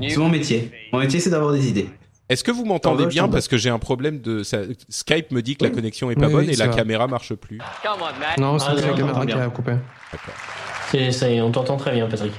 C'est 0.08 0.16
mon 0.16 0.28
métier. 0.28 0.72
Mon 0.92 0.98
métier, 0.98 1.20
c'est 1.20 1.30
d'avoir 1.30 1.52
des 1.52 1.68
idées. 1.68 1.88
Est-ce 2.28 2.42
que 2.42 2.50
vous 2.50 2.64
m'entendez 2.64 3.06
bien 3.06 3.28
parce 3.28 3.48
que 3.48 3.56
j'ai 3.58 3.68
un 3.70 3.78
problème 3.78 4.20
de 4.20 4.42
ça- 4.42 4.62
Skype 4.88 5.30
me 5.30 5.42
dit 5.42 5.56
que 5.56 5.64
la 5.64 5.70
connexion 5.70 6.10
est 6.10 6.14
pas 6.16 6.26
Oui, 6.26 6.32
bonne 6.32 6.46
oui, 6.46 6.52
et 6.54 6.56
la 6.56 6.68
va. 6.68 6.74
caméra 6.74 7.06
marche 7.06 7.34
plus. 7.34 7.58
Come 7.58 7.92
on, 8.00 8.18
Matt. 8.18 8.38
Non, 8.38 8.56
Ah, 8.56 8.58
c'est 8.74 8.80
la 8.80 8.88
non, 8.90 8.96
caméra 8.96 9.26
qui 9.26 9.32
a 9.32 9.36
bien. 9.36 9.50
coupé. 9.50 9.72
C'est, 10.90 11.12
ça 11.12 11.28
y 11.28 11.36
est, 11.36 11.40
on 11.42 11.50
t'entend 11.50 11.76
très 11.76 11.92
bien, 11.92 12.06
Patrick. 12.08 12.32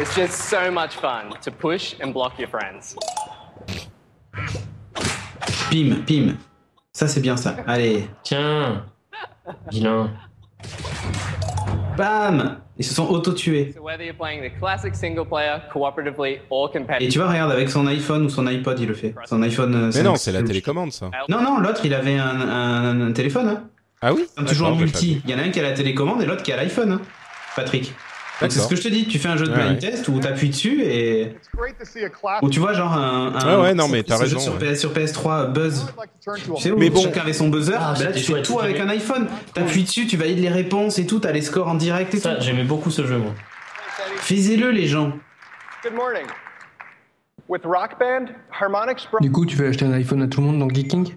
It's 0.00 0.14
just 0.14 0.32
so 0.34 0.70
much 0.70 0.92
fun 1.00 1.30
to 1.44 1.50
push 1.50 1.94
and 2.02 2.08
block 2.10 2.32
your 2.38 2.48
friends. 2.50 2.96
Pim, 5.70 6.02
pim. 6.06 6.36
Ça, 6.92 7.08
c'est 7.08 7.20
bien 7.20 7.36
ça. 7.36 7.56
Allez. 7.66 8.06
Tiens, 8.22 8.84
vilain. 9.70 10.10
Bam 11.96 12.58
Ils 12.78 12.84
se 12.84 12.94
sont 12.94 13.06
auto-tués. 13.08 13.74
Et 17.00 17.08
tu 17.08 17.18
vois, 17.18 17.28
regarde, 17.28 17.52
avec 17.52 17.68
son 17.70 17.86
iPhone 17.86 18.24
ou 18.24 18.28
son 18.30 18.46
iPod, 18.46 18.78
il 18.80 18.88
le 18.88 18.94
fait. 18.94 19.14
Son 19.26 19.42
iPhone. 19.42 19.74
euh, 19.74 19.86
Mais 19.86 19.92
5. 19.92 20.02
non, 20.04 20.16
c'est 20.16 20.32
la 20.32 20.42
télécommande, 20.42 20.92
ça. 20.92 21.10
Non, 21.28 21.42
non, 21.42 21.58
l'autre, 21.58 21.82
il 21.84 21.92
avait 21.94 22.18
un, 22.18 22.40
un- 22.40 23.00
un 23.08 23.12
téléphone. 23.12 23.48
Hein. 23.48 23.64
Ah 24.00 24.12
oui 24.12 24.26
tu 24.48 24.54
joues 24.56 24.64
en 24.64 24.72
pas 24.72 24.80
multi, 24.80 25.22
il 25.24 25.30
y 25.30 25.34
en 25.34 25.38
a 25.38 25.42
un 25.42 25.50
qui 25.50 25.60
a 25.60 25.62
la 25.62 25.72
télécommande 25.72 26.20
et 26.22 26.26
l'autre 26.26 26.42
qui 26.42 26.52
a 26.52 26.56
l'iPhone. 26.56 26.92
Hein. 26.92 27.00
Patrick. 27.54 27.92
C'est 28.50 28.60
ce 28.60 28.68
que 28.68 28.76
je 28.76 28.82
te 28.82 28.88
dis, 28.88 29.06
tu 29.06 29.18
fais 29.18 29.28
un 29.28 29.36
jeu 29.36 29.46
de 29.46 29.52
blind 29.52 29.72
ouais. 29.72 29.78
test 29.78 30.08
où 30.08 30.18
t'appuies 30.18 30.50
dessus 30.50 30.82
et. 30.82 31.22
It's 31.22 31.48
great 31.56 31.78
to 31.78 31.84
see 31.84 32.04
a 32.04 32.08
class. 32.08 32.40
Ou 32.42 32.50
tu 32.50 32.60
vois, 32.60 32.72
genre 32.72 32.92
un. 32.92 33.34
un 33.34 33.56
Ouais, 33.56 33.62
ouais, 33.62 33.74
non, 33.74 33.88
mais 33.88 34.02
t'as 34.02 34.16
raison, 34.16 34.38
Sur, 34.38 34.54
ouais. 34.60 34.72
PS, 34.72 34.80
sur 34.80 34.92
PS3, 34.92 35.52
Buzz. 35.52 35.86
Tu 36.24 36.60
sais, 36.60 36.70
où 36.70 36.78
Mais 36.78 36.90
bon. 36.90 37.02
chacun 37.02 37.20
avait 37.22 37.32
son 37.32 37.48
buzzer, 37.48 37.76
Ah, 37.80 37.94
là 38.00 38.12
tu 38.12 38.20
fais 38.22 38.42
tout 38.42 38.58
avec 38.60 38.78
un 38.80 38.88
iPhone. 38.88 39.26
T'appuies 39.54 39.84
dessus, 39.84 40.06
tu 40.06 40.16
valides 40.16 40.38
les 40.40 40.48
réponses 40.48 40.98
et 40.98 41.06
tout, 41.06 41.18
t'as 41.20 41.32
les 41.32 41.42
scores 41.42 41.68
en 41.68 41.74
direct 41.74 42.14
et 42.14 42.18
Ça, 42.18 42.34
tout. 42.36 42.42
j'aimais 42.42 42.64
beaucoup 42.64 42.90
ce 42.90 43.06
jeu, 43.06 43.18
moi. 43.18 43.32
Faisez-le 44.18 44.70
les 44.70 44.86
gens. 44.86 45.12
Good 45.82 45.94
morning. 45.94 46.26
With 47.48 47.62
Rock 47.64 47.98
Band, 47.98 48.26
Harmonix 48.60 49.06
brought 49.10 49.20
Du 49.22 49.30
coup, 49.32 49.44
tu 49.46 49.56
veux 49.56 49.68
acheter 49.68 49.84
un 49.84 49.92
iPhone 49.92 50.22
à 50.22 50.26
tout 50.28 50.40
le 50.40 50.46
monde 50.46 50.58
dans 50.60 50.68
Geeking? 50.68 51.14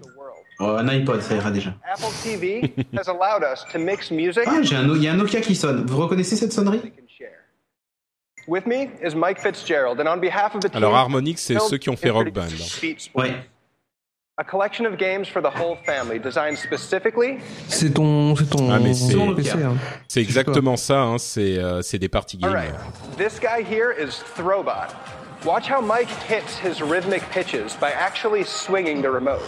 Oh, 0.58 0.64
un 0.78 0.88
iPod, 0.88 1.20
ça 1.20 1.34
ira 1.34 1.50
déjà. 1.50 1.74
Apple 1.92 2.06
TV 2.22 2.72
has 2.96 3.08
allowed 3.10 3.42
us 3.42 3.64
to 3.72 3.78
mix 3.78 4.10
music. 4.10 4.42
Ah, 4.46 4.62
j'ai 4.62 4.74
un, 4.74 4.84
No- 4.84 4.96
il 4.96 5.02
y 5.02 5.08
a 5.08 5.12
un 5.12 5.16
Nokia 5.16 5.40
qui 5.40 5.54
sonne. 5.54 5.84
Vous 5.86 5.98
reconnaissez 5.98 6.34
cette 6.34 6.52
sonnerie? 6.52 6.80
Alors 10.74 10.94
Harmonix, 10.96 11.36
c'est 11.40 11.58
ceux 11.60 11.78
qui 11.78 11.90
ont 11.90 11.96
fait 11.96 12.10
Rock 12.10 12.30
Band. 12.32 12.42
introduces 12.42 12.80
Beat 12.80 13.00
Sport, 13.00 13.24
Ouais. 13.24 13.34
a 14.38 14.44
collection 14.44 14.84
of 14.86 14.96
games 14.98 15.24
for 15.24 15.42
the 15.42 15.46
whole 15.46 15.76
family, 15.84 16.18
designed 16.20 16.56
specifically 16.58 17.38
C'est 17.68 17.94
ton, 17.94 18.36
c'est 18.36 18.50
ton, 18.50 18.70
Ah, 18.70 18.78
mais 18.78 18.94
c'est- 18.94 19.14
ton 19.14 19.34
PC. 19.34 19.52
Hein. 19.62 19.74
C'est 20.08 20.20
exactement 20.20 20.76
ça, 20.76 21.00
hein, 21.02 21.18
c'est 21.18 21.58
euh, 21.58 21.80
c'est 21.82 21.98
des 21.98 22.08
parties 22.08 22.38
All 22.42 22.50
games. 22.50 22.58
right. 22.58 22.74
This 23.16 23.40
guy 23.40 23.62
here 23.64 23.92
is 23.98 24.22
Throwbot. 24.36 24.92
Watch 25.44 25.70
how 25.70 25.80
Mike 25.80 26.08
hits 26.28 26.58
his 26.62 26.82
rhythmic 26.82 27.22
pitches 27.30 27.76
by 27.80 27.88
actually 27.92 28.42
swinging 28.44 29.00
the 29.02 29.06
remote. 29.10 29.40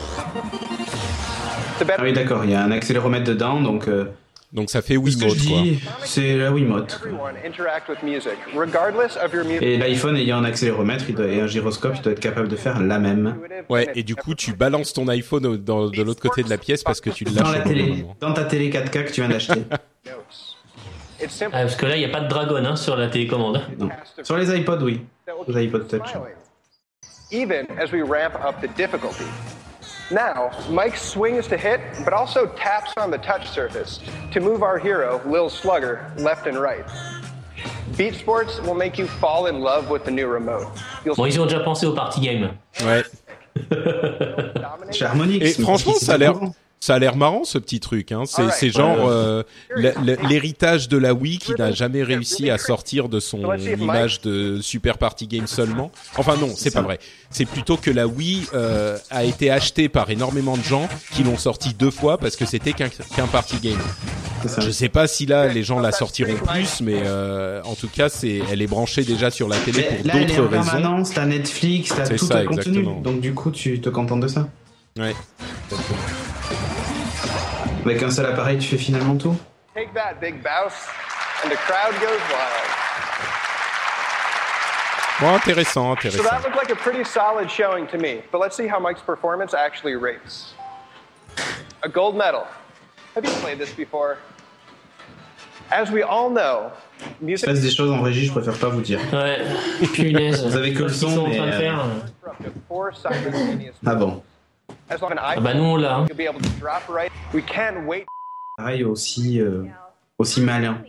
The 1.81 1.85
Ah 1.91 2.03
oui, 2.03 2.13
d'accord, 2.13 2.45
il 2.45 2.51
y 2.51 2.55
a 2.55 2.63
un 2.63 2.71
accéléromètre 2.73 3.25
dedans, 3.25 3.61
donc. 3.61 3.89
euh, 3.89 4.07
Donc 4.53 4.71
ça 4.71 4.81
fait 4.81 4.95
ce 4.95 4.99
que 4.99 5.11
je 5.11 5.17
Wiimote, 5.19 5.47
quoi. 5.47 5.63
dis, 5.63 5.81
c'est 6.05 6.37
la 6.37 6.51
Wiimote. 6.51 7.01
Et 9.61 9.77
l'iPhone 9.77 10.17
ayant 10.17 10.39
un 10.39 10.45
accéléromètre 10.45 11.05
il 11.09 11.15
doit- 11.15 11.27
et 11.27 11.41
un 11.41 11.47
gyroscope, 11.47 11.95
il 11.97 12.03
doit 12.03 12.13
être 12.13 12.21
capable 12.21 12.49
de 12.49 12.57
faire 12.57 12.81
la 12.81 12.99
même. 12.99 13.37
Ouais, 13.69 13.89
et 13.95 14.03
du 14.03 14.17
coup, 14.17 14.35
tu 14.35 14.55
balances 14.55 14.95
ton 14.95 15.07
iPhone 15.09 15.45
au- 15.45 15.57
dans, 15.59 15.91
de 15.91 16.03
l'autre 16.03 16.23
côté 16.23 16.43
de 16.43 16.49
la 16.49 16.57
pièce 16.57 16.83
parce 16.83 17.03
que 17.03 17.11
tu 17.11 17.25
le 17.25 17.33
Dans 17.33 17.43
lâches 17.43 17.53
la 17.53 17.59
au 17.61 17.63
bon 17.65 17.69
télé, 17.69 17.87
moment. 17.89 18.17
dans 18.21 18.33
ta 18.33 18.45
télé 18.45 18.71
4K 18.71 19.05
que 19.05 19.13
tu 19.13 19.21
viens 19.21 19.29
d'acheter. 19.31 19.61
Ah, 21.21 21.27
parce 21.51 21.75
que 21.75 21.85
là, 21.85 21.97
il 21.97 21.99
n'y 21.99 22.05
a 22.05 22.11
pas 22.11 22.21
de 22.21 22.29
dragon 22.29 22.65
hein, 22.65 22.77
sur 22.77 22.97
la 22.97 23.09
télécommande. 23.09 23.61
Non. 23.77 23.89
Sur 24.23 24.37
les 24.37 24.57
iPods, 24.57 24.79
oui. 24.85 25.01
Les 25.49 25.65
iPod 25.65 25.89
Touch. 25.89 26.15
even 27.33 27.67
as 27.79 27.91
we 27.93 28.03
ramp 28.03 28.35
up 28.47 28.55
the 28.63 28.69
difficulty. 28.77 29.25
Now, 30.11 30.51
Mike 30.71 30.97
swings 30.97 31.47
to 31.49 31.59
hit, 31.59 31.81
but 32.03 32.15
also 32.15 32.47
taps 32.47 32.93
on 32.97 33.11
the 33.11 33.19
touch 33.19 33.47
surface 33.49 34.01
to 34.33 34.41
move 34.41 34.63
our 34.63 34.79
hero, 34.79 35.21
Lil 35.27 35.51
Slugger, 35.51 36.11
left 36.17 36.47
and 36.47 36.59
right. 36.59 36.87
Beat 37.97 38.15
Sports 38.15 38.61
will 38.63 38.75
make 38.75 38.97
you 38.97 39.07
fall 39.07 39.47
in 39.49 39.61
love 39.61 39.91
with 39.91 40.05
the 40.05 40.11
new 40.11 40.27
remote. 40.27 40.67
You'll 41.05 41.15
Bon, 41.15 41.27
ils 41.27 41.39
ont 41.39 41.47
déjà 41.47 41.61
pensé 41.61 41.87
au 41.87 41.93
party 41.93 42.21
game. 42.21 42.51
Ouais. 42.83 43.03
Chez 44.93 45.05
Harmonix. 45.05 45.37
Et 45.37 45.41
mais 45.41 45.65
franchement, 45.65 45.95
ça 45.95 46.15
a 46.15 46.19
l'air, 46.19 46.37
au 46.37 46.39
courant. 46.39 46.55
Ça 46.81 46.95
a 46.95 46.99
l'air 46.99 47.17
marrant 47.17 47.45
ce 47.45 47.59
petit 47.59 47.81
truc. 47.81 48.13
Hein. 48.13 48.23
C'est, 48.27 48.71
genre 48.71 49.09
euh, 49.09 49.43
l'héritage 50.29 50.89
de 50.89 50.97
la 50.97 51.13
Wii 51.13 51.39
qui 51.39 51.53
n'a 51.55 51.73
jamais 51.73 52.03
réussi 52.03 52.51
à 52.51 52.59
sortir 52.59 53.09
de 53.09 53.21
son 53.21 53.55
image 53.57 54.21
de 54.21 54.61
Super 54.61 54.99
Party 54.99 55.27
Game 55.27 55.47
seulement. 55.47 55.91
Enfin 56.17 56.37
non, 56.37 56.51
c'est 56.55 56.73
pas 56.73 56.83
vrai. 56.83 56.99
C'est 57.31 57.45
plutôt 57.45 57.77
que 57.77 57.91
la 57.91 58.07
Wii 58.07 58.47
euh, 58.55 58.97
a 59.11 59.25
été 59.25 59.51
achetée 59.51 59.89
par 59.89 60.09
énormément 60.11 60.57
de 60.57 60.63
gens 60.63 60.89
qui 61.13 61.25
l'ont 61.25 61.37
sorti 61.37 61.75
deux 61.75 61.91
fois 61.91 62.17
parce 62.19 62.37
que 62.37 62.47
c'était 62.47 62.73
qu'un, 62.73 62.89
party 63.31 63.57
game. 63.61 63.79
Je 64.59 64.71
sais 64.71 64.89
pas 64.89 65.07
si 65.07 65.27
là 65.27 65.49
les 65.49 65.63
gens 65.65 65.81
la 65.81 65.93
sortiront 65.93 66.37
plus, 66.37 66.81
mais 66.81 67.03
euh, 67.05 67.61
en 67.65 67.75
tout 67.75 67.89
cas, 67.89 68.09
c'est, 68.09 68.41
elle 68.51 68.63
est 68.63 68.67
branchée 68.67 69.03
déjà 69.03 69.31
sur 69.31 69.49
la 69.49 69.59
télé 69.59 69.83
pour 69.83 70.05
d'autres 70.05 70.43
raisons. 70.43 70.49
permanence, 70.49 71.11
t'as 71.13 71.27
Netflix, 71.27 71.93
t'as 71.95 72.05
C'est 72.07 72.17
tout 72.17 72.27
ça, 72.27 72.43
le 72.43 72.49
contenu. 72.49 72.69
exactement. 72.69 73.01
Donc 73.01 73.21
du 73.21 73.35
coup, 73.35 73.51
tu 73.51 73.81
te 73.81 73.89
contentes 73.89 74.21
de 74.21 74.29
ça. 74.29 74.49
Ouais. 74.97 75.15
Avec 77.85 78.03
un 78.03 78.11
seul 78.11 78.27
appareil, 78.27 78.59
tu 78.59 78.69
fais 78.69 78.77
finalement 78.79 79.17
tout? 79.17 79.37
take 79.75 79.95
that, 79.95 80.21
Big 80.21 80.43
Bouse, 80.43 80.89
and 81.45 81.51
the 81.51 81.57
crowd 81.57 81.93
goes 82.01 82.21
wild. 82.31 82.69
Bon, 85.21 85.35
intéressant, 85.35 85.95
So 86.01 86.09
intéressant. 86.09 86.25
that 86.31 86.43
looked 86.43 86.57
like 86.57 86.71
a 86.71 86.77
pretty 86.77 87.05
solid 87.05 87.51
showing 87.51 87.87
to 87.89 87.99
me, 87.99 88.23
but 88.33 88.41
let's 88.41 88.57
see 88.57 88.67
how 88.67 88.79
Mike's 88.81 89.03
performance 89.03 89.55
actually 89.55 89.95
rates. 89.97 90.55
A 91.83 91.89
gold 91.89 92.17
medal. 92.17 92.47
Have 93.15 93.25
you 93.25 93.31
played 93.41 93.59
this 93.59 93.73
before? 93.73 94.19
As 95.71 95.91
we 95.91 96.03
all 96.03 96.31
know, 96.31 96.71
Il 97.21 97.27
music 97.27 97.47
se 97.47 97.47
passe 97.47 97.61
des 97.61 97.71
choses 97.71 97.91
en 97.91 98.01
régie, 98.03 98.27
je 98.27 98.33
préfère 98.33 98.59
pas 98.59 98.69
vous 98.69 98.81
dire. 98.81 99.01
Ouais, 99.13 99.39
punaise. 99.93 100.45
Vous 100.45 100.57
avez 100.57 100.73
que 100.73 100.85
le 100.85 100.89
son, 100.89 101.11
sont 101.11 101.25
en 101.25 101.29
mais, 101.29 101.37
train 101.37 101.47
de 101.47 101.53
euh, 101.53 102.91
Ah 103.87 103.95
bon. 103.95 104.23
Ah 104.91 105.41
bah 105.41 105.55
nous, 105.55 105.65
on 105.65 105.77
l'a. 105.77 105.97
hein. 105.97 106.07
you'll 106.09 106.17
be 106.17 106.29
able 106.29 106.41
to 106.41 106.49
drop 106.61 106.83
right. 106.89 107.11
We 107.35 107.43
can't 107.45 107.87
wait. 107.87 108.07
Pareil 108.57 108.85
aussi, 108.85 109.41
euh, 109.41 109.65
aussi 110.19 110.41
malin. 110.41 110.83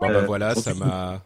Bon, 0.00 0.08
bah 0.08 0.20
voilà, 0.26 0.54
ça 0.54 0.74
m'a, 0.74 1.22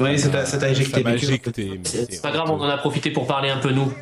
Ouais, 0.00 0.16
ça 0.18 0.58
t'a 0.58 0.68
éjecté. 0.70 1.02
ça 1.02 1.08
m'a 1.08 1.14
éjecté. 1.14 1.78
mais 1.78 1.84
C'est 1.84 2.22
pas 2.22 2.30
grave, 2.30 2.50
on 2.50 2.60
en 2.60 2.68
a 2.68 2.78
profité 2.78 3.10
pour 3.10 3.26
parler 3.26 3.50
un 3.50 3.58
peu 3.58 3.70
nous. 3.70 3.92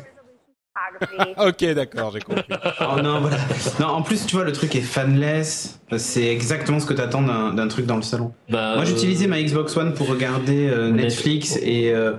ok, 1.47 1.73
d'accord, 1.73 2.11
j'ai 2.11 2.19
compris. 2.19 2.43
Oh 2.81 3.01
non, 3.01 3.21
voilà. 3.21 3.37
Non, 3.79 3.87
en 3.87 4.01
plus, 4.01 4.25
tu 4.25 4.35
vois, 4.35 4.45
le 4.45 4.51
truc 4.51 4.75
est 4.75 4.81
fanless. 4.81 5.79
C'est 5.97 6.25
exactement 6.27 6.79
ce 6.79 6.85
que 6.85 6.93
t'attends 6.93 7.21
d'un 7.21 7.53
d'un 7.53 7.67
truc 7.67 7.85
dans 7.85 7.95
le 7.95 8.01
salon. 8.01 8.33
Bah, 8.49 8.73
Moi, 8.75 8.83
euh, 8.83 8.85
j'utilisais 8.85 9.27
ma 9.27 9.41
Xbox 9.41 9.75
One 9.77 9.93
pour 9.93 10.07
regarder 10.09 10.67
euh, 10.69 10.91
Netflix 10.91 11.57
et, 11.61 11.91
euh, 11.93 12.13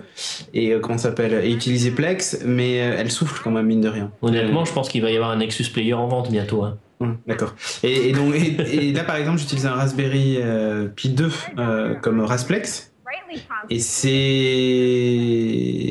et 0.55 0.73
euh, 0.73 0.81
comment 0.81 0.97
ça 0.99 1.11
s'appelle 1.11 1.35
et 1.45 1.53
utiliser 1.53 1.90
Plex, 1.90 2.40
mais 2.47 2.81
euh, 2.82 2.97
elle 2.99 3.11
souffle 3.11 3.40
quand 3.43 3.51
même 3.51 3.66
mine 3.66 3.81
de 3.82 3.89
rien. 3.89 4.11
Honnêtement, 4.23 4.65
je 4.65 4.73
pense 4.73 4.89
qu'il 4.89 5.03
va 5.03 5.11
y 5.11 5.16
avoir 5.16 5.31
un 5.31 5.36
Nexus 5.36 5.65
Player 5.73 5.95
en 5.95 6.07
vente 6.09 6.31
bientôt. 6.31 6.65
hein. 6.65 6.78
Hum, 7.01 7.16
D'accord. 7.28 7.55
Et, 7.85 8.09
et 8.09 8.12
donc, 8.12 8.35
et, 8.35 8.89
et 8.89 8.93
là, 8.93 9.05
par 9.05 9.16
exemple, 9.16 9.39
j'utilise 9.39 9.66
un 9.66 9.73
Raspberry 9.74 10.39
euh, 10.40 10.89
Pi 10.89 11.11
2 11.11 11.31
euh, 11.59 11.95
comme 11.95 12.20
Rasplex. 12.20 12.93
Et 13.70 13.78
c'est 13.80 14.09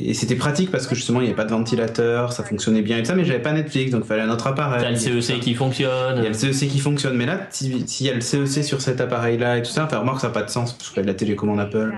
et 0.10 0.14
c'était 0.14 0.36
pratique 0.36 0.72
parce 0.72 0.88
que 0.88 0.96
justement 0.96 1.20
il 1.20 1.24
n'y 1.24 1.30
avait 1.30 1.36
pas 1.36 1.46
de 1.46 1.52
ventilateur, 1.52 2.32
ça 2.34 2.44
fonctionnait 2.44 2.82
bien 2.82 2.98
et 2.98 3.02
tout 3.02 3.08
ça, 3.08 3.16
mais 3.16 3.26
j'avais 3.26 3.42
pas 3.42 3.52
Netflix 3.54 3.92
donc 3.92 4.04
il 4.06 4.08
fallait 4.08 4.22
un 4.22 4.30
autre 4.30 4.48
appareil. 4.48 4.82
T'as 4.82 4.90
le 4.90 5.22
CEC 5.22 5.40
qui 5.42 5.54
fonctionne. 5.56 6.18
Il 6.18 6.24
y 6.24 6.26
a 6.26 6.30
le 6.30 6.34
CEC 6.36 6.70
qui 6.70 6.80
fonctionne, 6.80 7.16
mais 7.18 7.26
là, 7.26 7.40
si- 7.50 7.88
s'il 7.88 8.08
y 8.08 8.10
a 8.10 8.14
le 8.14 8.22
CEC 8.22 8.64
sur 8.64 8.82
cet 8.82 9.02
appareil-là 9.02 9.58
et 9.58 9.62
tout 9.62 9.70
ça, 9.72 9.86
enfin, 9.86 10.00
remarque, 10.00 10.22
ça 10.22 10.28
n'a 10.28 10.34
pas 10.34 10.44
de 10.44 10.50
sens 10.50 10.74
parce 10.74 10.90
que 10.90 11.02
la 11.02 11.14
télécommande 11.14 11.60
Apple, 11.60 11.92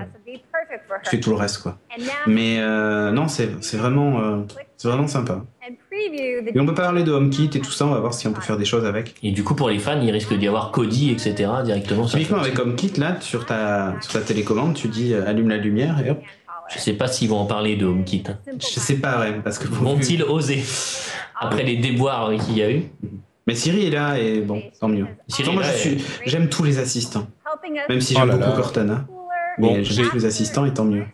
tu 1.04 1.10
fais 1.10 1.20
tout 1.20 1.30
le 1.30 1.36
reste 1.36 1.58
quoi. 1.62 1.78
Mais 2.26 2.58
euh, 2.60 3.10
non, 3.10 3.28
c'est 3.28 3.50
c'est 3.60 3.76
vraiment, 3.76 4.20
euh, 4.20 4.36
c'est 4.76 4.88
vraiment 4.88 5.06
sympa. 5.08 5.44
Et 5.92 6.60
on 6.60 6.66
peut 6.66 6.74
parler 6.74 7.02
de 7.02 7.12
HomeKit 7.12 7.50
et 7.54 7.60
tout 7.60 7.70
ça, 7.72 7.86
on 7.86 7.90
va 7.90 7.98
voir 8.00 8.14
si 8.14 8.26
on 8.28 8.32
peut 8.32 8.40
faire 8.40 8.56
des 8.56 8.64
choses 8.64 8.84
avec. 8.84 9.14
Et 9.22 9.32
du 9.32 9.42
coup, 9.44 9.54
pour 9.54 9.68
les 9.68 9.78
fans, 9.78 10.00
il 10.00 10.10
risque 10.10 10.32
d'y 10.34 10.46
avoir 10.46 10.70
Kodi, 10.70 11.10
etc. 11.10 11.50
directement. 11.64 12.06
sur 12.06 12.18
Typiquement 12.18 12.40
avec 12.40 12.58
HomeKit, 12.58 12.92
là, 12.98 13.16
sur 13.20 13.44
ta, 13.44 13.94
sur 14.00 14.12
ta 14.12 14.20
télécommande, 14.20 14.74
tu 14.74 14.88
dis 14.88 15.14
euh, 15.14 15.26
allume 15.28 15.48
la 15.48 15.56
lumière 15.56 15.96
et 16.04 16.10
hop. 16.10 16.20
Je 16.72 16.78
sais 16.78 16.92
pas 16.92 17.08
s'ils 17.08 17.28
vont 17.28 17.38
en 17.38 17.46
parler 17.46 17.74
de 17.76 17.86
HomeKit. 17.86 18.22
hein. 18.28 18.38
Je 18.58 18.66
sais 18.80 18.96
pas, 18.96 19.18
ouais, 19.20 19.40
parce 19.42 19.58
que 19.58 19.66
Vont-ils 19.66 20.22
oser 20.22 20.62
Après 21.38 21.64
les 21.64 21.76
déboires 21.76 22.30
qu'il 22.46 22.56
y 22.58 22.62
a 22.62 22.70
eu? 22.70 22.82
Mais 23.46 23.54
Siri 23.56 23.86
est 23.86 23.90
là 23.90 24.16
et 24.18 24.40
bon, 24.40 24.62
tant 24.80 24.86
mieux. 24.88 25.06
Siri 25.26 25.52
moi, 25.52 25.64
je 25.64 25.72
suis, 25.76 26.04
j'aime 26.26 26.48
tous 26.48 26.62
les 26.62 26.78
assistants. 26.78 27.26
Même 27.88 28.00
si 28.00 28.14
Oh 28.16 28.20
j'aime 28.20 28.28
là 28.28 28.36
beaucoup 28.36 28.50
là. 28.50 28.56
Cortana. 28.56 29.06
Bon, 29.58 29.74
Mais 29.74 29.82
j'ai- 29.84 29.94
j'aime 29.94 30.08
tous 30.10 30.16
les 30.18 30.24
assistants 30.26 30.64
et 30.66 30.72
tant 30.72 30.84
mieux. 30.84 31.04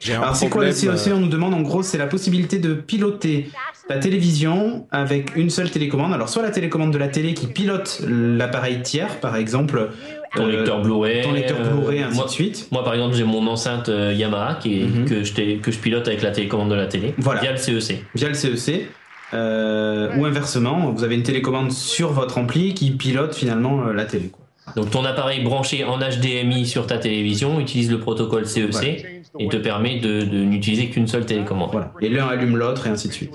J'ai 0.00 0.14
un 0.14 0.22
Alors 0.22 0.36
c'est 0.36 0.48
quoi 0.50 0.64
le 0.64 0.72
CEC 0.72 1.08
euh, 1.08 1.14
On 1.14 1.20
nous 1.20 1.28
demande 1.28 1.54
en 1.54 1.62
gros, 1.62 1.82
c'est 1.82 1.96
la 1.98 2.06
possibilité 2.06 2.58
de 2.58 2.74
piloter 2.74 3.48
ta 3.88 3.98
télévision 3.98 4.86
avec 4.90 5.36
une 5.36 5.50
seule 5.50 5.70
télécommande. 5.70 6.12
Alors 6.12 6.28
soit 6.28 6.42
la 6.42 6.50
télécommande 6.50 6.92
de 6.92 6.98
la 6.98 7.08
télé 7.08 7.34
qui 7.34 7.46
pilote 7.46 8.02
l'appareil 8.08 8.82
tiers, 8.82 9.20
par 9.20 9.36
exemple. 9.36 9.90
Ton 10.34 10.46
euh, 10.46 10.50
lecteur 10.52 10.82
Blu-ray. 10.82 11.22
Ton 11.22 11.32
lecteur 11.32 11.56
Blu-ray, 11.60 12.02
euh, 12.02 12.06
ainsi 12.08 12.16
moi, 12.16 12.24
de 12.26 12.30
suite. 12.30 12.68
Moi, 12.72 12.82
par 12.84 12.94
exemple, 12.94 13.14
j'ai 13.14 13.24
mon 13.24 13.46
enceinte 13.46 13.88
euh, 13.88 14.12
Yamaha 14.12 14.56
qui 14.60 14.82
est- 14.82 15.08
que, 15.08 15.22
je 15.24 15.32
té- 15.32 15.56
que 15.58 15.70
je 15.70 15.78
pilote 15.78 16.06
avec 16.08 16.22
la 16.22 16.30
télécommande 16.32 16.70
de 16.70 16.74
la 16.74 16.86
télé 16.86 17.14
Voilà. 17.18 17.40
via 17.40 17.52
le 17.52 17.58
E 17.58 17.80
CEC. 17.80 18.04
Via 18.14 18.28
le 18.28 18.34
CEC. 18.34 18.88
euh, 19.34 20.16
ou 20.18 20.24
inversement, 20.24 20.92
vous 20.92 21.02
avez 21.04 21.14
une 21.16 21.22
télécommande 21.24 21.72
sur 21.72 22.12
votre 22.12 22.38
ampli 22.38 22.74
qui 22.74 22.90
pilote 22.92 23.34
finalement 23.34 23.86
euh, 23.86 23.92
la 23.92 24.04
télé. 24.04 24.28
quoi. 24.28 24.44
Donc 24.76 24.90
ton 24.90 25.04
appareil 25.04 25.42
branché 25.42 25.84
en 25.84 25.98
HDMI 25.98 26.66
sur 26.66 26.86
ta 26.86 26.98
télévision 26.98 27.58
utilise 27.60 27.90
le 27.90 27.98
protocole 27.98 28.46
CEC 28.46 29.15
et 29.38 29.48
te 29.48 29.56
permet 29.56 30.00
de, 30.00 30.22
de 30.22 30.44
n'utiliser 30.44 30.90
qu'une 30.90 31.06
seule 31.06 31.26
télécommande. 31.26 31.70
Voilà. 31.72 31.92
Et 32.00 32.08
l'un 32.08 32.26
allume 32.26 32.56
l'autre 32.56 32.86
et 32.86 32.90
ainsi 32.90 33.08
de 33.08 33.12
suite. 33.12 33.32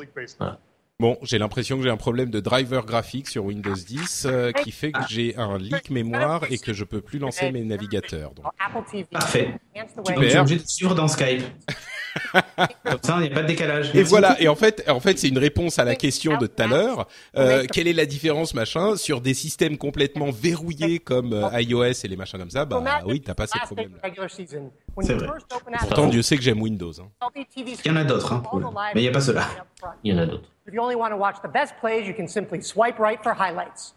Bon, 1.02 1.18
j'ai 1.24 1.40
l'impression 1.40 1.78
que 1.78 1.84
j'ai 1.84 1.90
un 1.90 1.98
problème 1.98 2.30
de 2.30 2.40
driver 2.40 2.86
graphique 2.86 3.28
sur 3.28 3.46
Windows 3.46 3.74
10 3.74 4.28
euh, 4.30 4.52
qui 4.52 4.70
fait 4.70 4.92
que 4.92 5.00
j'ai 5.10 5.36
un 5.36 5.58
leak 5.58 5.90
mémoire 5.90 6.44
et 6.52 6.60
que 6.60 6.74
je 6.74 6.84
peux 6.84 7.02
plus 7.02 7.18
lancer 7.18 7.52
mes 7.52 7.64
navigateurs. 7.64 8.36
Donc, 8.36 8.46
Parfait. 9.10 9.60
Donc 9.76 10.06
tu 10.06 10.12
es 10.12 10.28
Super. 10.30 10.42
obligé 10.42 10.60
de 10.60 10.68
suivre 10.68 10.94
dans 10.94 11.08
Skype. 11.08 11.42
Comme 12.84 13.00
ça, 13.02 13.18
il 13.18 13.24
n'y 13.24 13.32
a 13.32 13.34
pas 13.36 13.42
de 13.44 13.48
décalage. 13.48 13.90
Et 13.90 13.98
Merci 13.98 14.10
voilà. 14.10 14.30
beaucoup. 14.32 14.44
Et 14.44 14.48
en 14.48 14.56
fait, 14.56 14.84
en 14.90 15.00
fait, 15.00 15.20
c'est 15.20 15.28
une 15.30 15.38
réponse 15.38 15.80
à 15.80 15.84
la 15.84 15.96
question 15.96 16.38
de 16.38 16.48
tout 16.48 16.62
à 16.62 16.68
l'heure. 16.68 17.08
Euh, 17.38 17.66
quelle 17.72 17.88
est 17.88 17.94
la 17.94 18.06
différence, 18.06 18.54
machin, 18.54 18.96
sur 18.96 19.22
des 19.22 19.34
systèmes 19.34 19.78
complètement 19.78 20.30
verrouillés 20.32 21.00
comme 21.00 21.34
euh, 21.34 21.62
iOS 21.62 22.04
et 22.04 22.08
les 22.08 22.16
machins 22.18 22.40
comme 22.40 22.50
ça? 22.50 22.66
Bah 22.66 23.02
oui, 23.06 23.22
t'as 23.22 23.34
pas 23.34 23.48
ces 23.48 23.60
problèmes. 23.60 23.98
C'est 25.02 25.14
vrai. 25.14 25.28
Pourtant, 25.80 26.08
Dieu 26.08 26.22
sait 26.22 26.36
que 26.36 26.44
j'aime 26.44 26.62
Windows. 26.62 26.94
hein. 27.00 27.30
Il 27.56 27.66
y 27.86 27.90
en 27.90 27.96
a 27.96 28.04
d'autres, 28.04 28.34
hein, 28.34 28.44
mais 28.94 29.02
il 29.02 29.04
n'y 29.04 29.10
a 29.10 29.12
pas 29.12 29.22
cela. 29.22 29.48
Il 30.04 30.14
y 30.14 30.16
en 30.16 30.22
a 30.22 30.26
d'autres. 30.26 30.50
If 30.68 30.74
you 30.76 30.82
only 30.82 30.96
want 30.96 31.10
to 31.10 31.18
watch 31.18 31.38
the 31.44 31.52
best 31.52 31.74
plays, 31.82 32.06
you 32.08 32.14
can 32.14 32.28
simply 32.28 32.62
swipe 32.62 33.00
right 33.00 33.20
for 33.24 33.34
highlights. 33.34 33.96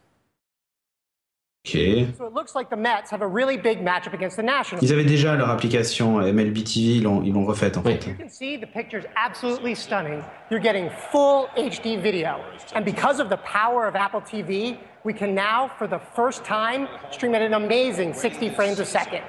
Ok. 1.67 1.73
So 2.19 2.27
it 2.27 2.35
looks 2.35 2.55
like 2.55 2.69
the 2.69 2.77
Mets 2.77 3.11
have 3.11 3.23
a 3.23 3.27
really 3.27 3.57
big 3.57 3.83
matchup 3.83 4.13
against 4.13 4.37
the 4.37 4.43
Nationals. 4.43 4.83
Ils 4.83 4.93
avaient 4.93 5.07
déjà 5.07 5.35
leur 5.35 5.49
application 5.49 6.21
euh, 6.21 6.31
MLB 6.31 6.63
TV, 6.63 6.97
ils 6.97 7.03
l'ont 7.03 7.23
ils 7.23 7.33
l'ont 7.33 7.47
refaite 7.47 7.79
en 7.79 7.83
fait. 7.83 8.07
You 8.07 8.15
can 8.19 8.29
see 8.29 8.59
the 8.59 8.67
picture's 8.67 9.07
absolutely 9.17 9.75
stunning. 9.75 10.23
You're 10.51 10.63
getting 10.63 10.91
full 11.11 11.49
HD 11.57 11.99
video. 11.99 12.37
And 12.75 12.83
because 12.85 13.19
of 13.19 13.31
the 13.31 13.39
power 13.39 13.87
of 13.89 13.97
Apple 13.97 14.21
TV, 14.21 14.77
we 15.05 15.15
can 15.15 15.35
now, 15.35 15.71
for 15.79 15.89
the 15.89 16.01
first 16.15 16.45
time, 16.45 16.87
stream 17.11 17.35
at 17.35 17.41
an 17.41 17.55
amazing 17.55 18.13
60 18.13 18.51
frames 18.51 18.79
a 18.79 18.85
second. 18.85 19.23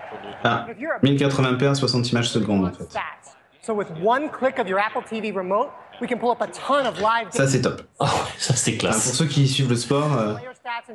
Ah, 0.44 0.68
1080p 1.04 1.68
à 1.70 1.76
60 1.76 2.12
images 2.12 2.30
secondes 2.30 2.66
en 2.66 2.72
fait. 2.72 2.84
Stats. 2.92 3.36
So 3.62 3.74
with 3.74 3.88
one 4.04 4.30
click 4.30 4.60
of 4.60 4.68
your 4.68 4.80
Apple 4.80 5.02
TV 5.02 5.34
remote, 5.34 5.72
we 6.02 6.08
can 6.08 6.20
pull 6.20 6.32
up 6.32 6.42
a 6.42 6.48
ton 6.48 6.86
of 6.86 7.00
live 7.00 7.30
Ça 7.32 7.48
c'est 7.48 7.62
top. 7.62 7.82
ça 8.38 8.54
c'est 8.56 8.76
Enfin, 8.84 8.92
pour 8.92 9.16
ceux 9.16 9.26
qui 9.26 9.48
suivent 9.48 9.70
le 9.70 9.78
sport, 9.78 10.18
euh, 10.18 10.36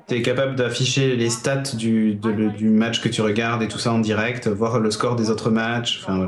tu 0.06 0.14
es 0.16 0.22
capable 0.22 0.54
d'afficher 0.56 1.16
les 1.16 1.30
stats 1.30 1.74
du, 1.74 2.14
de- 2.14 2.30
le- 2.30 2.50
du 2.50 2.68
match 2.70 3.00
que 3.00 3.08
tu 3.08 3.20
regardes 3.22 3.62
et 3.62 3.68
tout 3.68 3.78
ça 3.78 3.92
en 3.92 3.98
direct, 3.98 4.48
voir 4.48 4.78
le 4.80 4.90
score 4.90 5.16
des 5.16 5.30
autres 5.30 5.50
matchs. 5.50 6.00
Enfin. 6.02 6.26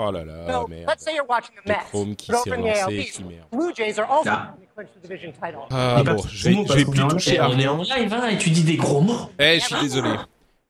Oh 0.00 0.12
là 0.12 0.24
là, 0.24 0.64
merde. 0.68 0.86
let's 0.88 1.02
say 1.04 1.14
you're 1.16 1.26
watching 1.28 1.54
the 1.56 1.66
Le 1.68 1.72
Mets. 1.72 1.80
Chrome 1.90 2.14
qui 2.14 2.26
s'est 2.26 2.50
relancé, 2.50 3.04
qui 3.12 3.24
merde. 3.24 3.46
Blue 3.50 3.72
Jays 3.74 3.98
are 3.98 4.08
also 4.10 4.30
Ah. 4.30 4.54
Ah 5.70 6.02
bon, 6.04 6.16
je 6.28 6.48
vais, 6.48 6.54
je 6.68 6.72
vais 6.72 6.84
plus 6.84 7.08
toucher 7.08 7.38
à 7.40 7.48
On 7.48 7.52
est 7.52 7.56
rien. 7.56 7.72
en 7.72 7.82
live 7.82 8.14
hein, 8.14 8.28
et 8.28 8.38
tu 8.38 8.50
dis 8.50 8.62
des 8.62 8.76
gros 8.76 9.00
mots. 9.00 9.28
Eh, 9.40 9.58
je 9.58 9.64
suis 9.64 9.74
désolé. 9.80 10.10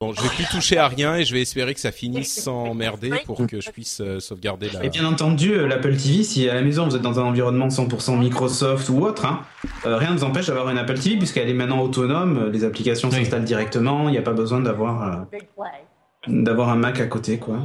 Bon, 0.00 0.12
je 0.12 0.22
vais 0.22 0.28
plus 0.28 0.44
toucher 0.44 0.78
à 0.78 0.86
rien 0.86 1.16
et 1.16 1.24
je 1.24 1.34
vais 1.34 1.42
espérer 1.42 1.74
que 1.74 1.80
ça 1.80 1.90
finisse 1.90 2.32
sans 2.44 2.72
merder 2.72 3.10
pour 3.26 3.44
que 3.48 3.60
je 3.60 3.68
puisse 3.70 4.00
euh, 4.00 4.20
sauvegarder 4.20 4.70
la. 4.70 4.84
Et 4.84 4.90
bien 4.90 5.04
entendu, 5.04 5.52
euh, 5.52 5.66
l'Apple 5.66 5.96
TV, 5.96 6.22
si 6.22 6.48
à 6.48 6.54
la 6.54 6.62
maison 6.62 6.86
vous 6.86 6.94
êtes 6.94 7.02
dans 7.02 7.18
un 7.18 7.24
environnement 7.24 7.66
100% 7.66 8.16
Microsoft 8.16 8.88
ou 8.90 9.00
autre, 9.04 9.26
hein, 9.26 9.40
euh, 9.86 9.96
rien 9.96 10.12
ne 10.12 10.18
vous 10.18 10.22
empêche 10.22 10.46
d'avoir 10.46 10.70
une 10.70 10.78
Apple 10.78 11.00
TV 11.00 11.16
puisqu'elle 11.16 11.48
est 11.48 11.52
maintenant 11.54 11.80
autonome, 11.80 12.48
les 12.52 12.62
applications 12.62 13.10
s'installent 13.10 13.42
directement, 13.42 14.08
il 14.08 14.12
n'y 14.12 14.18
a 14.18 14.22
pas 14.22 14.34
besoin 14.34 14.60
d'avoir 14.60 15.02
euh, 15.02 15.16
Big 15.32 15.48
play. 15.56 16.42
d'avoir 16.44 16.68
un 16.68 16.76
Mac 16.76 17.00
à 17.00 17.06
côté, 17.06 17.40
quoi. 17.40 17.58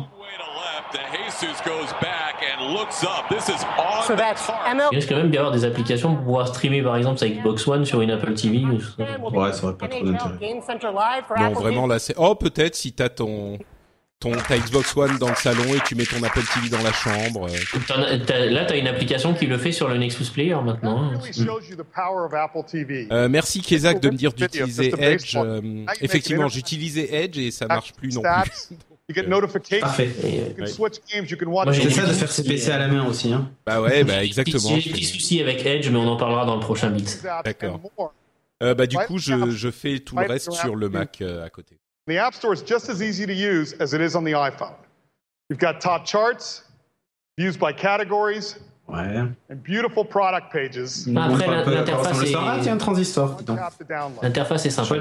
So. 4.04 4.14
Il 4.92 4.96
risque 4.96 5.10
quand 5.10 5.16
même 5.18 5.32
d'y 5.32 5.38
avoir 5.38 5.52
des 5.54 5.66
applications 5.66 6.16
pour 6.16 6.24
pouvoir 6.26 6.48
streamer 6.48 6.82
par 6.82 6.98
exemple 6.98 7.20
sa 7.20 7.28
Xbox 7.28 7.68
One 7.68 7.86
sur 7.86 8.02
une 8.02 8.12
Apple 8.12 8.34
TV. 8.34 8.60
ou 8.66 8.80
ça. 8.82 9.04
Ouais, 9.40 9.54
ça 9.54 9.64
aurait 9.66 9.78
pas 9.78 9.88
trop 9.88 10.06
d'intérêt. 10.12 10.38
Non, 11.40 11.54
vraiment 11.62 11.88
là, 11.88 12.00
c'est. 12.00 12.16
Oh, 12.18 12.36
peut-être 12.36 12.76
si 12.76 12.94
t'as 12.94 13.10
ton 13.10 13.58
ton 14.20 14.32
ta 14.32 14.58
Xbox 14.58 14.96
One 14.96 15.18
dans 15.18 15.28
le 15.28 15.36
salon 15.36 15.66
et 15.76 15.82
tu 15.86 15.96
mets 15.96 16.06
ton 16.06 16.24
Apple 16.24 16.40
TV 16.54 16.70
dans 16.70 16.82
la 16.82 16.94
chambre. 16.94 17.48
euh. 17.50 17.78
As- 17.94 18.20
t'as- 18.26 18.46
Là, 18.46 18.64
tu 18.64 18.74
as 18.74 18.78
une 18.78 18.88
application 18.88 19.34
qui 19.34 19.48
le 19.48 19.58
fait 19.58 19.74
sur 19.74 19.90
le 19.90 19.98
Nexus 19.98 20.26
Player 20.34 20.56
maintenant. 20.64 21.04
hein. 21.04 21.12
Euh, 23.12 23.28
merci 23.28 23.62
Kezak 23.62 24.00
de 24.00 24.10
me 24.10 24.16
dire 24.16 24.32
d'utiliser 24.48 24.90
Edge. 25.14 25.36
euh, 25.46 25.62
effectivement, 26.06 26.44
j'utilisais 26.56 27.10
Edge 27.24 27.38
et 27.38 27.52
ça 27.52 27.66
marche 27.68 27.92
plus 27.94 28.14
non 28.16 28.22
plus. 28.44 28.78
You 29.14 29.22
get 29.22 29.30
notifications. 29.30 29.82
Parfait. 29.82 30.10
You 30.24 30.56
can 30.58 30.68
switch 30.68 31.00
games. 31.08 31.30
You 31.30 31.38
can 31.38 31.48
watch. 31.48 31.66
Moi, 31.66 31.74
j'ai 31.74 31.90
ça 31.90 32.06
de 32.06 32.14
faire 32.14 32.32
ses 32.32 32.42
soucis, 32.42 32.50
PC 32.56 32.72
à 32.72 32.80
la 32.80 32.88
main 32.88 33.06
aussi, 33.06 33.32
hein. 33.32 33.52
Bah 33.66 33.82
ouais, 33.82 34.04
bah 34.04 34.20
J'ai 34.20 34.26
exactement. 34.26 34.76
des 34.76 34.82
petits 34.82 35.06
soucis 35.06 35.42
avec 35.42 35.66
Edge, 35.66 35.90
mais 35.90 35.98
on 35.98 36.08
en 36.08 36.18
parlera 36.18 36.46
dans 36.46 36.56
le 36.56 36.62
prochain 36.62 36.90
Beat. 36.90 37.24
D'accord. 37.46 37.80
Euh, 38.64 38.74
bah 38.74 38.88
du 38.88 38.98
coup, 38.98 39.20
je, 39.20 39.52
je 39.52 39.72
fais 39.72 40.00
tout 40.00 40.16
le 40.16 40.26
reste 40.26 40.52
sur 40.52 40.76
le 40.76 40.90
Mac 40.90 41.22
euh, 41.22 41.46
à 41.46 41.50
côté. 41.50 41.76
The 42.08 42.16
App 42.18 42.34
Store 42.34 42.54
is 42.54 42.64
just 42.66 42.90
as 42.90 43.02
easy 43.02 43.26
to 43.26 43.34
use 43.34 43.76
as 43.80 43.94
it 43.94 44.02
is 44.02 44.16
on 44.16 44.24
the 44.24 44.34
iPhone. 44.34 44.74
You've 45.50 45.60
got 45.60 45.80
top 45.80 46.06
charts, 46.06 46.64
views 47.38 47.58
by 47.58 47.74
categories, 47.74 48.58
Ouais. 48.86 49.18
and 49.50 49.56
beautiful 49.66 50.06
product 50.06 50.52
pages. 50.52 51.08
Une 51.08 51.18
Après, 51.18 51.48
l'interface 51.48 52.22
est-. 52.22 52.36
Ah, 52.38 52.58
tiens, 52.62 52.74
un 52.74 52.78
transistor. 52.78 53.38
L'interface 54.22 54.66
est 54.66 54.70
sympa. 54.70 54.96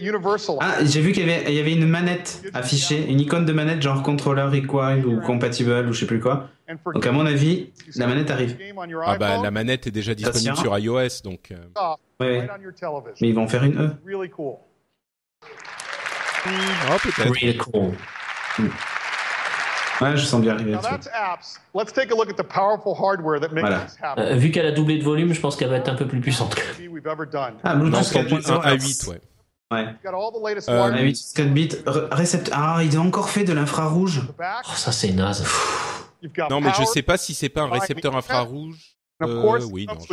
Universal. 0.00 0.56
Ah, 0.60 0.76
j'ai 0.84 1.00
vu 1.02 1.12
qu'il 1.12 1.28
y 1.28 1.30
avait, 1.30 1.44
il 1.52 1.54
y 1.54 1.60
avait 1.60 1.74
une 1.74 1.86
manette 1.86 2.42
affichée, 2.54 3.06
une 3.08 3.20
icône 3.20 3.44
de 3.44 3.52
manette 3.52 3.82
genre 3.82 4.02
controller 4.02 4.42
required 4.44 5.04
ou 5.04 5.20
compatible 5.20 5.86
ou 5.88 5.92
je 5.92 6.00
sais 6.00 6.06
plus 6.06 6.20
quoi. 6.20 6.48
Donc 6.94 7.06
à 7.06 7.12
mon 7.12 7.26
avis, 7.26 7.70
la 7.96 8.06
manette 8.06 8.30
arrive. 8.30 8.56
Ah 9.04 9.18
bah 9.18 9.42
la 9.42 9.50
manette 9.50 9.86
est 9.86 9.92
déjà 9.92 10.14
disponible 10.14 10.54
tient. 10.54 10.62
sur 10.62 10.76
iOS, 10.78 11.20
donc. 11.22 11.52
euh, 11.52 11.56
Ouais. 12.18 12.48
Mais 13.20 13.28
ils 13.28 13.34
vont 13.34 13.44
en 13.44 13.48
faire 13.48 13.62
une 13.64 13.78
E. 13.78 13.90
Ah 16.88 16.96
peut-être. 17.02 17.30
Real 17.40 17.56
cool. 17.58 17.92
Ouais, 20.00 20.16
je 20.16 20.24
sens 20.24 20.40
bien 20.40 20.54
arriver 20.54 20.72
Now 20.72 20.82
là-dessus. 20.82 21.08
that's 21.08 21.08
apps. 21.14 21.60
Let's 21.74 21.92
take 21.92 22.12
a 22.12 22.16
look 22.16 22.28
at 22.28 22.34
the 22.34 22.46
powerful 22.46 22.94
hardware 22.94 23.40
that 23.40 23.48
makes 23.52 23.66
Voilà. 23.66 23.86
Euh, 24.18 24.34
vu 24.36 24.50
qu'elle 24.50 24.66
a 24.66 24.72
doublé 24.72 24.98
de 24.98 25.04
volume, 25.04 25.32
je 25.32 25.40
pense 25.40 25.56
qu'elle 25.56 25.70
va 25.70 25.76
être 25.76 25.88
un 25.88 25.94
peu 25.94 26.06
plus 26.06 26.20
puissante. 26.20 26.54
Ah, 27.64 27.70
a 27.70 27.74
Bluetooth 27.76 27.98
entendu 28.16 28.34
4.0. 28.34 28.52
un 28.52 28.76
A8, 28.76 29.08
ouais. 29.08 29.20
Euh, 29.72 30.38
wireless 30.40 30.68
A8, 30.68 31.34
4 31.34 31.48
bits. 31.52 31.68
Ah, 32.52 32.80
ils 32.82 32.98
ont 32.98 33.06
encore 33.06 33.30
fait 33.30 33.44
de 33.44 33.52
l'infrarouge. 33.52 34.22
Oh, 34.38 34.72
ça 34.74 34.92
c'est 34.92 35.12
naze. 35.12 35.44
Non, 36.50 36.60
mais 36.60 36.72
je 36.78 36.84
sais 36.84 37.02
pas 37.02 37.16
si 37.16 37.34
c'est 37.34 37.48
pas 37.48 37.62
un 37.62 37.70
récepteur 37.70 38.14
infrarouge. 38.16 38.96
Euh, 39.22 39.60
oui, 39.70 39.86
non, 39.88 39.94
je 39.98 40.12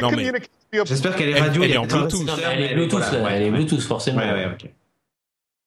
Non, 0.00 0.10
mais- 0.12 0.32
J'espère 0.84 1.16
qu'elle 1.16 1.30
est 1.30 1.40
radio. 1.40 1.62
elle 1.64 1.70
il 1.70 1.74
est 1.74 1.76
a 1.76 1.80
en 1.82 1.86
Bluetooth. 1.86 2.28
elle 2.50 2.62
est 2.62 2.68
mais 2.68 2.74
Bluetooth, 2.74 3.00
voilà, 3.00 3.18
là, 3.18 3.24
ouais, 3.24 3.32
elle 3.34 3.42
est 3.42 3.44
ouais. 3.46 3.50
Bluetooth 3.50 3.80
forcément. 3.82 4.18
Ouais, 4.20 4.32
ouais, 4.32 4.46
ok. 4.46 4.70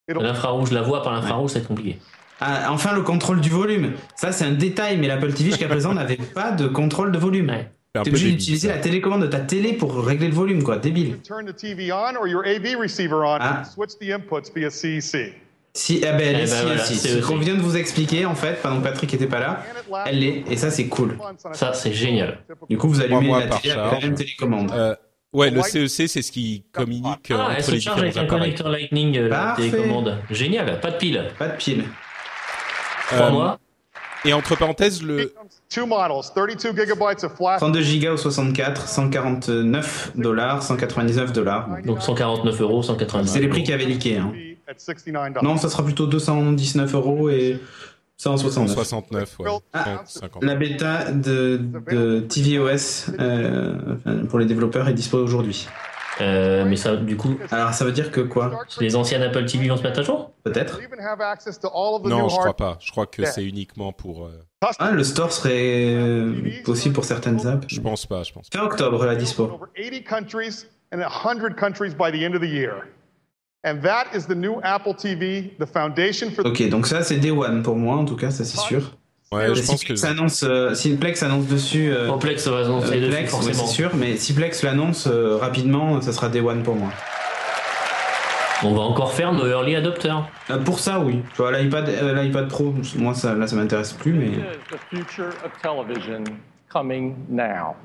L'infrarouge, 0.07 0.71
la 0.71 0.81
voix 0.81 1.01
par 1.01 1.13
l'infrarouge, 1.13 1.51
c'est 1.51 1.67
compliqué. 1.67 1.97
Ah, 2.39 2.67
enfin, 2.71 2.93
le 2.93 3.01
contrôle 3.01 3.41
du 3.41 3.49
volume. 3.49 3.93
Ça, 4.15 4.31
c'est 4.31 4.45
un 4.45 4.51
détail, 4.51 4.97
mais 4.97 5.07
l'Apple 5.07 5.33
TV 5.33 5.49
jusqu'à 5.51 5.67
présent 5.67 5.93
n'avait 5.95 6.17
pas 6.17 6.51
de 6.51 6.67
contrôle 6.67 7.11
de 7.11 7.17
volume. 7.17 7.49
un 7.49 8.03
T'es 8.03 8.09
obligé 8.09 8.31
d'utiliser 8.31 8.67
la 8.67 8.77
télécommande 8.77 9.21
de 9.21 9.27
ta 9.27 9.39
télé 9.39 9.73
pour 9.73 9.95
régler 10.05 10.27
le 10.27 10.33
volume, 10.33 10.61
quoi. 10.63 10.77
Débile. 10.77 11.17
turn 11.23 11.45
the 11.45 11.55
TV 11.55 11.91
on 11.93 12.15
or 12.19 12.27
your 12.27 12.43
AV 12.45 12.75
receiver 12.79 13.15
on 13.23 13.37
Ah. 13.39 13.61
and 13.61 13.65
switch 13.65 13.91
the 13.99 14.11
inputs 14.11 14.51
via 14.53 14.69
CEC. 14.69 15.33
Si, 15.73 15.97
eh 15.97 16.01
ben, 16.01 16.19
elle 16.19 16.35
Eh 16.35 16.43
est 16.43 16.45
ben 16.45 16.47
si, 16.47 16.61
voilà, 16.65 16.83
si. 16.83 16.95
c'est 16.95 17.07
Ce 17.21 17.25
qu'on 17.25 17.37
vient 17.37 17.55
de 17.55 17.61
vous 17.61 17.75
expliquer, 17.77 18.25
en 18.25 18.35
fait, 18.35 18.61
pendant 18.61 18.77
que 18.79 18.83
Patrick 18.83 19.13
était 19.13 19.27
pas 19.27 19.39
là, 19.39 19.63
elle 20.05 20.19
l'est, 20.19 20.43
et 20.49 20.55
ça, 20.57 20.71
c'est 20.71 20.87
cool. 20.87 21.17
Ça, 21.53 21.73
c'est 21.73 21.91
génial. 21.93 22.39
Du 22.69 22.77
coup, 22.77 22.87
vous 22.89 23.01
allumez 23.01 23.29
la 23.39 23.47
par 23.47 23.61
télé 23.61 23.73
avec 23.73 23.83
la 23.85 23.89
charge. 23.91 24.03
même 24.05 24.15
télécommande. 24.15 24.71
Euh, 24.73 24.95
ouais, 25.35 25.51
le 25.51 25.61
CEC, 25.61 26.09
c'est 26.09 26.21
ce 26.21 26.31
qui 26.31 26.63
communique 26.71 27.31
euh, 27.31 27.37
Ah, 27.39 27.47
elle 27.51 27.57
entre 27.57 27.65
se 27.65 27.71
les 27.71 27.79
charge 27.79 28.01
avec 28.01 28.17
un 28.17 28.25
connecteur 28.25 28.69
Lightning, 28.69 29.17
euh, 29.17 29.27
la 29.29 29.53
télécommande. 29.55 30.17
Génial, 30.31 30.79
pas 30.79 30.91
de 30.91 30.97
pile. 30.97 31.25
Pas 31.37 31.47
de 31.49 31.57
pile. 31.57 31.85
Trois 33.09 33.27
Euh, 33.27 33.31
mois. 33.31 33.59
Et 34.25 34.33
entre 34.33 34.57
parenthèses, 34.57 35.03
le, 35.03 35.33
Two 35.69 35.85
models, 35.85 36.31
32 36.35 36.73
gigabytes 36.75 37.23
of 37.23 37.35
flash. 37.35 37.59
32 37.59 37.99
Go 37.99 38.13
au 38.13 38.17
64, 38.17 38.87
149 38.87 40.11
dollars, 40.15 40.63
199 40.63 41.31
dollars. 41.33 41.67
Donc 41.85 42.01
149 42.01 42.61
euros, 42.61 42.81
199 42.81 43.31
C'est 43.31 43.39
les 43.39 43.47
prix 43.49 43.63
qui 43.63 43.73
avaient 43.73 43.85
leaké. 43.85 44.17
Hein. 44.17 44.31
at 44.67 44.73
$69. 44.79 45.43
Non, 45.43 45.57
ça 45.57 45.69
sera 45.69 45.83
plutôt 45.83 46.07
219 46.07 46.93
euros 46.95 47.29
et 47.29 47.59
169. 48.17 48.75
169, 48.75 49.39
ouais. 49.39 49.49
Ah, 49.73 50.01
150. 50.05 50.43
La 50.43 50.55
bêta 50.55 51.11
de, 51.11 51.57
de 51.91 52.21
tvOS 52.21 53.11
euh, 53.19 53.95
pour 54.29 54.39
les 54.39 54.45
développeurs 54.45 54.87
est 54.87 54.93
dispo 54.93 55.17
aujourd'hui. 55.17 55.67
Euh, 56.21 56.63
mais 56.65 56.77
ça, 56.77 56.95
du 56.95 57.17
coup, 57.17 57.37
Alors 57.51 57.73
ça 57.73 57.83
veut 57.83 57.91
dire 57.91 58.09
que 58.09 58.21
quoi? 58.21 58.61
les 58.79 58.95
anciennes 58.95 59.21
Apple 59.21 59.43
TV 59.45 59.67
vont 59.67 59.75
se 59.75 59.83
mettre 59.83 59.99
à 59.99 60.03
jour? 60.03 60.31
Peut-être. 60.45 60.79
Non, 62.05 62.29
je 62.29 62.35
crois 62.37 62.55
pas. 62.55 62.77
Je 62.79 62.89
crois 62.91 63.05
que 63.05 63.25
c'est 63.25 63.43
uniquement 63.43 63.91
pour. 63.91 64.25
euh, 64.27 64.31
Ah, 64.79 64.91
le 64.91 65.03
store 65.03 65.33
serait 65.33 65.93
euh, 65.93 66.33
possible 66.63 66.95
pour 66.95 67.03
certaines 67.03 67.45
apps. 67.45 67.65
Je 67.67 67.81
pense 67.81 68.05
pas, 68.05 68.23
je 68.23 68.31
pense. 68.31 68.47
Fin 68.51 68.61
octobre, 68.63 69.05
la 69.05 69.15
dispo. 69.15 69.43
over 69.43 69.65
80 69.75 70.03
countries 70.07 70.65
and 70.93 70.99
100 71.01 71.55
countries 71.57 71.93
by 71.93 72.11
the 72.17 72.23
end 72.23 72.33
of 72.33 72.41
the 72.41 72.45
year. 72.49 72.87
Ok, 76.45 76.67
donc 76.69 76.87
ça 76.87 77.01
c'est 77.03 77.17
Day 77.17 77.31
One 77.31 77.63
pour 77.63 77.75
moi, 77.75 77.95
en 77.95 78.05
tout 78.05 78.15
cas, 78.15 78.31
ça 78.31 78.43
c'est 78.43 78.57
sûr. 78.59 78.95
Ouais, 79.31 79.47
je 79.49 79.55
si 79.55 79.67
pense 79.67 79.81
que. 79.83 79.87
Plex 79.87 80.03
annonce, 80.03 80.43
euh, 80.43 80.73
si 80.75 80.95
Plex 80.95 81.23
annonce 81.23 81.47
dessus. 81.47 81.91
euh, 81.91 82.07
Complex 82.07 82.47
va 82.47 82.59
annoncer 82.65 82.87
euh, 82.93 82.99
dessus, 82.99 83.09
Plex, 83.09 83.21
ouais, 83.23 83.27
forcément. 83.27 83.53
c'est 83.65 83.73
sûr, 83.73 83.91
mais 83.95 84.17
si 84.17 84.33
Plex 84.33 84.63
l'annonce 84.63 85.07
euh, 85.11 85.37
rapidement, 85.37 85.99
ça 85.99 86.13
sera 86.13 86.29
Day 86.29 86.41
One 86.41 86.61
pour 86.63 86.75
moi. 86.75 86.89
On 88.63 88.73
va 88.73 88.81
encore 88.81 89.13
faire 89.13 89.33
nos 89.33 89.45
early 89.45 89.75
adopters. 89.75 90.27
Euh, 90.49 90.57
pour 90.59 90.79
ça, 90.79 90.99
oui. 90.99 91.21
Tu 91.31 91.37
vois, 91.41 91.51
l'iPad, 91.51 91.89
euh, 91.89 92.23
l'iPad 92.23 92.47
Pro, 92.47 92.73
moi 92.97 93.13
ça, 93.13 93.33
là 93.35 93.47
ça 93.47 93.55
m'intéresse 93.55 93.93
plus, 93.93 94.13
mais. 94.13 94.27
is 94.27 94.37
the 94.71 94.79
future 94.89 95.29
of 95.43 95.51
television 95.61 96.23
coming 96.71 97.15
now. 97.29 97.75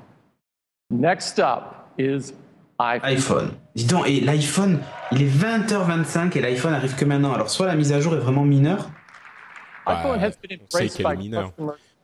Next 0.90 1.38
up 1.38 1.88
is 1.98 2.32
iPhone. 2.78 3.10
iPhone. 3.10 3.50
Dis 3.74 3.84
donc, 3.86 4.08
et 4.08 4.20
l'iPhone, 4.20 4.78
il 5.12 5.22
est 5.22 5.28
20h25 5.28 6.36
et 6.36 6.40
l'iPhone 6.40 6.72
arrive 6.72 6.94
que 6.94 7.04
maintenant. 7.04 7.32
Alors, 7.32 7.50
soit 7.50 7.66
la 7.66 7.76
mise 7.76 7.92
à 7.92 8.00
jour 8.00 8.14
est 8.14 8.18
vraiment 8.18 8.44
mineure. 8.44 8.90
been 9.86 10.60
on 10.60 10.76
sait 10.76 10.88
qu'elle 10.88 11.06
est 11.06 11.16
mineure. 11.16 11.52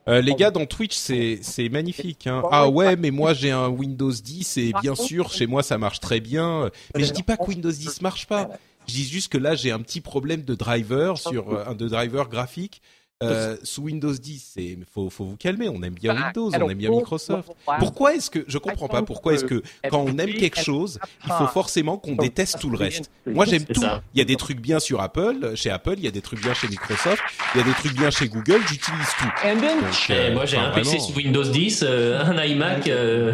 Euh, 0.07 0.21
les 0.21 0.35
gars, 0.35 0.51
dans 0.51 0.65
Twitch, 0.65 0.95
c'est 0.95 1.39
c'est 1.41 1.67
magnifique. 1.67 2.27
Hein. 2.27 2.41
Ah 2.51 2.69
ouais, 2.69 2.95
mais 2.95 3.11
moi 3.11 3.33
j'ai 3.33 3.51
un 3.51 3.67
Windows 3.67 4.11
10 4.11 4.57
et 4.57 4.73
bien 4.81 4.95
sûr, 4.95 5.31
chez 5.31 5.47
moi 5.47 5.63
ça 5.63 5.77
marche 5.77 5.99
très 5.99 6.19
bien. 6.19 6.69
Mais 6.95 7.03
je 7.03 7.11
dis 7.11 7.23
pas 7.23 7.35
que 7.37 7.43
Windows 7.43 7.71
10 7.71 8.01
marche 8.01 8.25
pas. 8.27 8.49
Je 8.87 8.93
dis 8.93 9.03
juste 9.03 9.31
que 9.31 9.37
là 9.37 9.55
j'ai 9.55 9.71
un 9.71 9.79
petit 9.79 9.99
problème 9.99 10.43
de 10.43 10.55
driver 10.55 11.17
sur 11.17 11.53
euh, 11.53 11.65
un 11.67 11.75
de 11.75 11.87
driver 11.89 12.29
graphique. 12.29 12.81
Euh, 13.23 13.57
sous 13.63 13.81
Windows 13.81 14.13
10, 14.13 14.51
c'est 14.53 14.77
faut 14.93 15.09
faut 15.09 15.25
vous 15.25 15.37
calmer. 15.37 15.69
On 15.69 15.81
aime 15.81 15.95
bien 15.95 16.13
Windows, 16.15 16.51
on 16.53 16.69
aime 16.69 16.77
bien 16.77 16.91
Microsoft. 16.91 17.49
Pourquoi 17.79 18.13
est-ce 18.13 18.29
que 18.29 18.45
je 18.47 18.59
comprends 18.59 18.87
pas 18.87 19.01
pourquoi 19.01 19.33
est-ce 19.33 19.43
que 19.45 19.63
quand 19.89 20.01
on 20.07 20.15
aime 20.19 20.33
quelque 20.35 20.59
chose, 20.61 20.99
il 21.25 21.31
faut 21.33 21.47
forcément 21.47 21.97
qu'on 21.97 22.15
déteste 22.15 22.59
tout 22.59 22.69
le 22.69 22.77
reste. 22.77 23.09
Moi 23.25 23.45
j'aime 23.45 23.65
tout. 23.65 23.81
Il 24.13 24.19
y 24.19 24.21
a 24.21 24.25
des 24.25 24.35
trucs 24.35 24.59
bien 24.59 24.79
sur 24.79 25.01
Apple, 25.01 25.55
chez 25.55 25.71
Apple, 25.71 25.95
il 25.97 26.03
y 26.03 26.07
a 26.07 26.11
des 26.11 26.21
trucs 26.21 26.41
bien 26.41 26.53
chez 26.53 26.67
Microsoft, 26.67 27.23
il 27.55 27.57
y 27.57 27.61
a 27.61 27.65
des 27.65 27.73
trucs 27.73 27.93
bien 27.95 28.11
chez 28.11 28.27
Google. 28.29 28.61
J'utilise 28.67 29.07
tout. 29.17 29.25
And 29.47 29.59
then 29.61 29.79
Donc, 29.81 29.93
Eh, 30.09 30.13
euh, 30.13 30.33
moi 30.35 30.45
j'ai 30.45 30.57
enfin, 30.57 30.67
un 30.67 30.71
PC 30.73 30.99
sous 30.99 31.13
Windows 31.13 31.43
10, 31.43 31.83
euh, 31.87 32.21
un 32.23 32.43
iMac, 32.45 32.87
euh, 32.87 33.33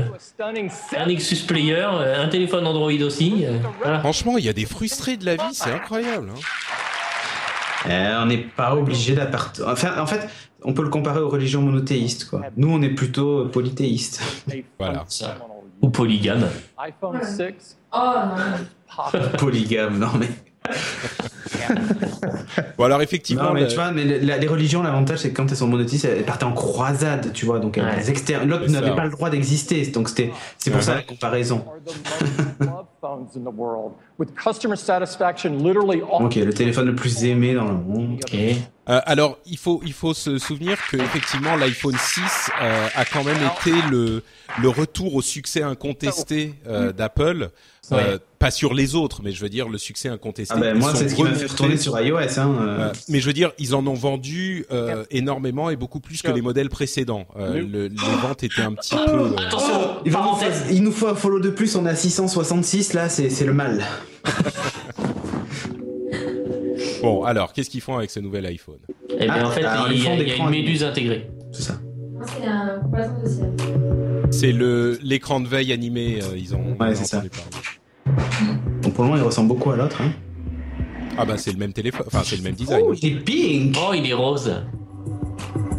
un 0.95 1.05
Nexus 1.07 1.45
Player, 1.45 1.73
euh, 1.91 2.23
un 2.23 2.30
téléphone 2.30 2.65
Android 2.68 2.89
aussi. 3.01 3.43
euh, 3.45 3.57
voilà. 3.81 3.99
Franchement, 3.99 4.38
il 4.38 4.45
y 4.45 4.49
a 4.49 4.53
des 4.53 4.65
frustrés 4.65 5.18
de 5.18 5.26
la 5.26 5.35
vie, 5.35 5.53
c'est 5.53 5.72
incroyable. 5.72 6.30
hein. 6.34 6.39
Euh, 7.88 8.22
on 8.23 8.26
n'est 8.27 8.38
pas 8.38 8.76
obligé 8.76 9.15
d'appartenir. 9.15 9.69
Enfin, 9.69 9.99
en 9.99 10.05
fait, 10.05 10.27
on 10.64 10.73
peut 10.73 10.84
le 10.84 10.89
comparer 10.89 11.19
aux 11.19 11.30
religions 11.30 11.61
monothéistes, 11.61 12.30
quoi. 12.30 12.41
Nous, 12.55 12.69
on 12.69 12.81
est 12.81 12.89
plutôt 12.89 13.45
polythéistes. 13.47 14.22
Voilà. 14.80 15.03
Ça. 15.07 15.38
Ou 15.81 15.89
polygame. 15.89 16.47
iPhone 16.77 17.19
6 17.22 17.77
Oh 17.93 17.97
non. 17.97 19.19
Polygame, 19.38 19.99
non 19.99 20.11
mais. 20.19 20.30
Bon 22.77 22.84
alors 22.85 23.02
effectivement, 23.02 23.44
Non, 23.45 23.53
mais 23.53 23.61
le- 23.61 23.68
tu 23.68 23.76
vois, 23.76 23.91
mais 23.91 24.03
la- 24.06 24.38
les 24.38 24.48
religions, 24.48 24.81
l'avantage, 24.84 25.19
c'est 25.19 25.30
que 25.31 25.35
quand 25.35 25.49
elles 25.49 25.57
sont 25.57 25.68
monothéistes, 25.68 26.06
elles 26.06 26.23
partaient 26.23 26.44
en 26.45 26.53
croisade, 26.53 27.31
tu 27.34 27.45
vois. 27.45 27.60
Donc, 27.60 27.77
elles 27.77 27.85
Ouais. 27.85 28.10
exter- 28.10 28.40
l'autre 28.45 28.68
n'avait 28.69 28.95
pas 28.95 29.06
le 29.06 29.11
droit 29.11 29.30
d'exister. 29.30 29.85
Donc, 29.88 30.10
c'était, 30.10 30.31
c'est 30.57 30.69
pour 30.72 30.80
Ouais. 30.80 30.85
ça 30.85 30.95
la 30.95 31.02
comparaison. 31.03 31.64
Ok, 36.22 36.35
le 36.35 36.53
téléphone 36.53 36.85
le 36.88 36.95
plus 36.95 37.23
aimé 37.26 37.53
dans 37.53 37.65
le 37.65 37.73
monde. 37.73 38.19
Ok. 38.23 38.34
euh, 38.90 38.99
alors 39.06 39.38
il 39.45 39.57
faut 39.57 39.81
il 39.85 39.94
faut 39.94 40.14
se 40.14 40.38
souvenir 40.38 40.77
que 40.90 40.98
effectivement 40.98 41.56
l'iPhone 41.56 41.95
6 41.98 42.49
euh, 42.61 42.88
a 42.95 43.06
quand 43.06 43.23
même 43.23 43.38
été 43.38 43.72
le 43.90 44.23
le 44.61 44.69
retour 44.69 45.15
au 45.15 45.22
succès 45.22 45.64
incontesté 45.64 46.56
euh, 46.68 46.91
d'Apple. 46.94 47.49
Euh, 47.91 48.18
pas 48.39 48.49
sur 48.49 48.73
les 48.73 48.95
autres, 48.95 49.22
mais 49.23 49.31
je 49.34 49.41
veux 49.41 49.49
dire 49.49 49.68
le 49.68 49.77
succès 49.77 50.07
incontesté. 50.07 50.53
Ah 50.57 50.60
ben, 50.60 50.77
moi, 50.77 50.93
c'est 50.95 51.10
ce 51.10 51.15
qui 51.15 51.23
m'a 51.23 51.34
fait 51.34 51.47
retourner 51.47 51.76
sur 51.77 51.99
iOS. 51.99 52.18
Hein, 52.18 52.55
euh. 52.61 52.80
Euh, 52.80 52.91
mais 53.10 53.19
je 53.19 53.27
veux 53.27 53.34
dire, 53.34 53.51
ils 53.60 53.76
en 53.76 53.85
ont 53.85 53.93
vendu 53.93 54.65
euh, 54.72 55.03
énormément 55.11 55.69
et 55.69 55.76
beaucoup 55.76 55.99
plus 55.99 56.22
que 56.22 56.31
les 56.31 56.41
modèles 56.41 56.69
précédents. 56.69 57.26
Euh, 57.38 57.55
le- 57.61 57.88
les 57.88 57.95
ventes 58.22 58.43
étaient 58.43 58.61
un 58.61 58.73
petit 58.73 58.95
peu. 58.95 59.01
euh, 59.11 59.35
Attention, 59.47 59.73
il, 60.05 60.11
va 60.11 60.22
nous 60.22 60.35
faut- 60.35 60.72
il 60.72 60.84
nous 60.84 60.91
faut 60.93 61.07
un 61.07 61.15
follow 61.15 61.39
de 61.41 61.49
plus, 61.49 61.76
on 61.76 61.85
est 61.85 61.89
à 61.89 61.95
666, 61.95 62.93
là, 62.93 63.10
c'est, 63.10 63.30
c'est 63.30 63.45
le 63.45 63.53
mal. 63.53 63.84
Bon, 67.01 67.23
alors, 67.23 67.51
qu'est-ce 67.51 67.69
qu'ils 67.69 67.81
font 67.81 67.97
avec 67.97 68.10
ce 68.11 68.19
nouvel 68.22 68.45
iPhone? 68.45 68.80
Eh 69.10 69.26
bien, 69.26 69.34
Ah, 69.39 69.47
en 69.47 69.51
fait, 69.51 69.64
alors, 69.65 69.88
il 69.91 69.97
ils 69.97 70.03
y, 70.03 70.30
y 70.30 70.31
a 70.31 70.35
une 70.38 70.49
méduse 70.49 70.84
intégrée. 70.85 71.30
C'est 71.51 71.64
ça. 71.64 71.73
C'est 72.26 72.45
un 72.48 72.80
poison 72.90 73.12
social. 73.24 73.52
C'est 74.32 74.52
le 74.52 74.98
l'écran 75.04 75.40
de 75.40 75.48
veille 75.48 75.72
animé. 75.74 76.20
euh, 76.22 76.38
ils 76.38 76.56
ont. 76.56 76.76
Ouais, 76.80 76.95
c'est 76.95 77.06
ça. 77.06 77.22
Donc, 78.82 78.94
pour 78.94 79.04
le 79.04 79.10
moment, 79.12 79.22
il 79.22 79.26
ressemble 79.26 79.50
beaucoup 79.50 79.72
à 79.72 79.76
l'autre. 79.78 80.02
Hein. 80.02 80.12
Ah 81.18 81.26
bah 81.26 81.38
c'est 81.38 81.52
le 81.52 81.58
même 81.60 81.74
téléphone. 81.74 82.06
Enfin, 82.08 82.22
c'est 82.24 82.38
le 82.38 82.41
même 82.44 82.56
design. 82.56 82.84
Oh, 82.88 82.94
il 83.00 83.18
est 83.18 83.20
pink 83.20 83.76
Oh, 83.80 83.94
il 83.94 84.10
est 84.10 84.14
rose. 84.14 84.52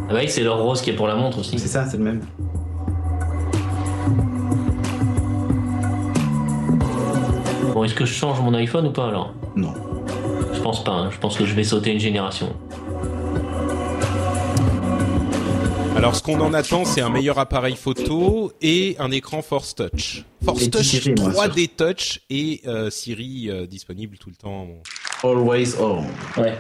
Ah 0.09 0.13
bah 0.13 0.19
oui, 0.21 0.29
c'est 0.29 0.43
leur 0.45 0.59
rose 0.63 0.81
qui 0.81 0.91
est 0.91 0.95
pour 0.95 1.09
la 1.09 1.17
montre 1.17 1.39
aussi. 1.41 1.59
C'est 1.59 1.69
ça, 1.69 1.87
c'est 1.87 1.97
le 1.97 2.05
même. 2.05 2.21
Bon, 7.73 7.83
est-ce 7.85 7.95
que 7.95 8.05
je 8.05 8.13
change 8.15 8.41
mon 8.41 8.55
iPhone 8.55 8.87
ou 8.87 8.93
pas 8.93 9.09
alors? 9.09 9.35
Non. 9.57 9.73
Je 10.53 10.61
pense 10.61 10.85
pas, 10.85 10.93
hein. 10.93 11.11
je 11.11 11.19
pense 11.19 11.37
que 11.37 11.45
je 11.45 11.55
vais 11.55 11.65
sauter 11.65 11.93
une 11.93 11.99
génération. 12.01 12.55
Alors, 15.97 16.17
ce 16.17 16.23
qu'on 16.23 16.41
en 16.41 16.53
attend, 16.55 16.85
c'est 16.85 17.01
un 17.01 17.09
meilleur 17.09 17.39
appareil 17.39 17.77
photo 17.77 18.53
et 18.61 18.97
un 18.99 19.11
écran 19.11 19.43
Force 19.43 19.75
Touch. 19.75 20.25
Force 20.45 20.69
Touch, 20.69 20.83
Siri, 20.83 21.15
moi, 21.21 21.47
3D 21.47 21.69
Touch 21.77 22.21
et 22.29 22.61
euh, 22.67 22.91
Siri 22.91 23.49
euh, 23.49 23.67
disponible 23.67 24.19
tout 24.19 24.29
le 24.29 24.35
temps. 24.35 24.67
Always 25.23 25.77
on. 25.81 26.05
Ouais. 26.41 26.57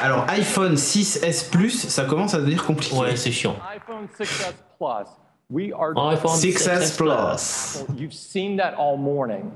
Alors, 0.00 0.24
iPhone 0.30 0.74
6S 0.74 1.50
Plus, 1.50 1.88
ça 1.88 2.04
commence 2.04 2.34
à 2.34 2.38
devenir 2.38 2.64
compliqué. 2.64 2.96
Ouais, 2.96 3.16
c'est 3.16 3.30
chiant. 3.30 3.56
iPhone 3.74 4.06
6s 4.18 4.54
Plus. 4.78 5.06
We 5.50 5.72
are 5.72 5.92
iPhone 5.94 6.36
6S 6.36 6.96
Plus. 6.96 7.84
You've 7.96 8.14
seen 8.14 8.56
that 8.56 8.74
all 8.78 8.96
morning. 8.96 9.52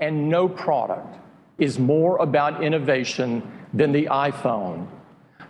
And 0.00 0.28
no 0.28 0.48
product 0.48 1.18
is 1.58 1.78
more 1.78 2.16
about 2.22 2.62
innovation 2.62 3.42
than 3.74 3.92
the 3.92 4.06
iPhone. 4.06 4.86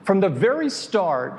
From 0.05 0.21
the 0.21 0.29
very 0.29 0.69
start, 0.69 1.35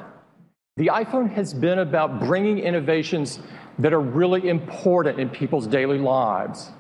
the 0.82 0.88
iPhone 0.88 1.30
has 1.32 1.54
been 1.54 1.78
about 1.78 2.20
bringing 2.20 2.58
innovations 2.58 3.40
that 3.78 3.94
are 3.94 4.00
really 4.00 4.50
important 4.50 5.20
in 5.20 5.30
people's 5.30 5.68
daily 5.68 6.00
lives. 6.00 6.72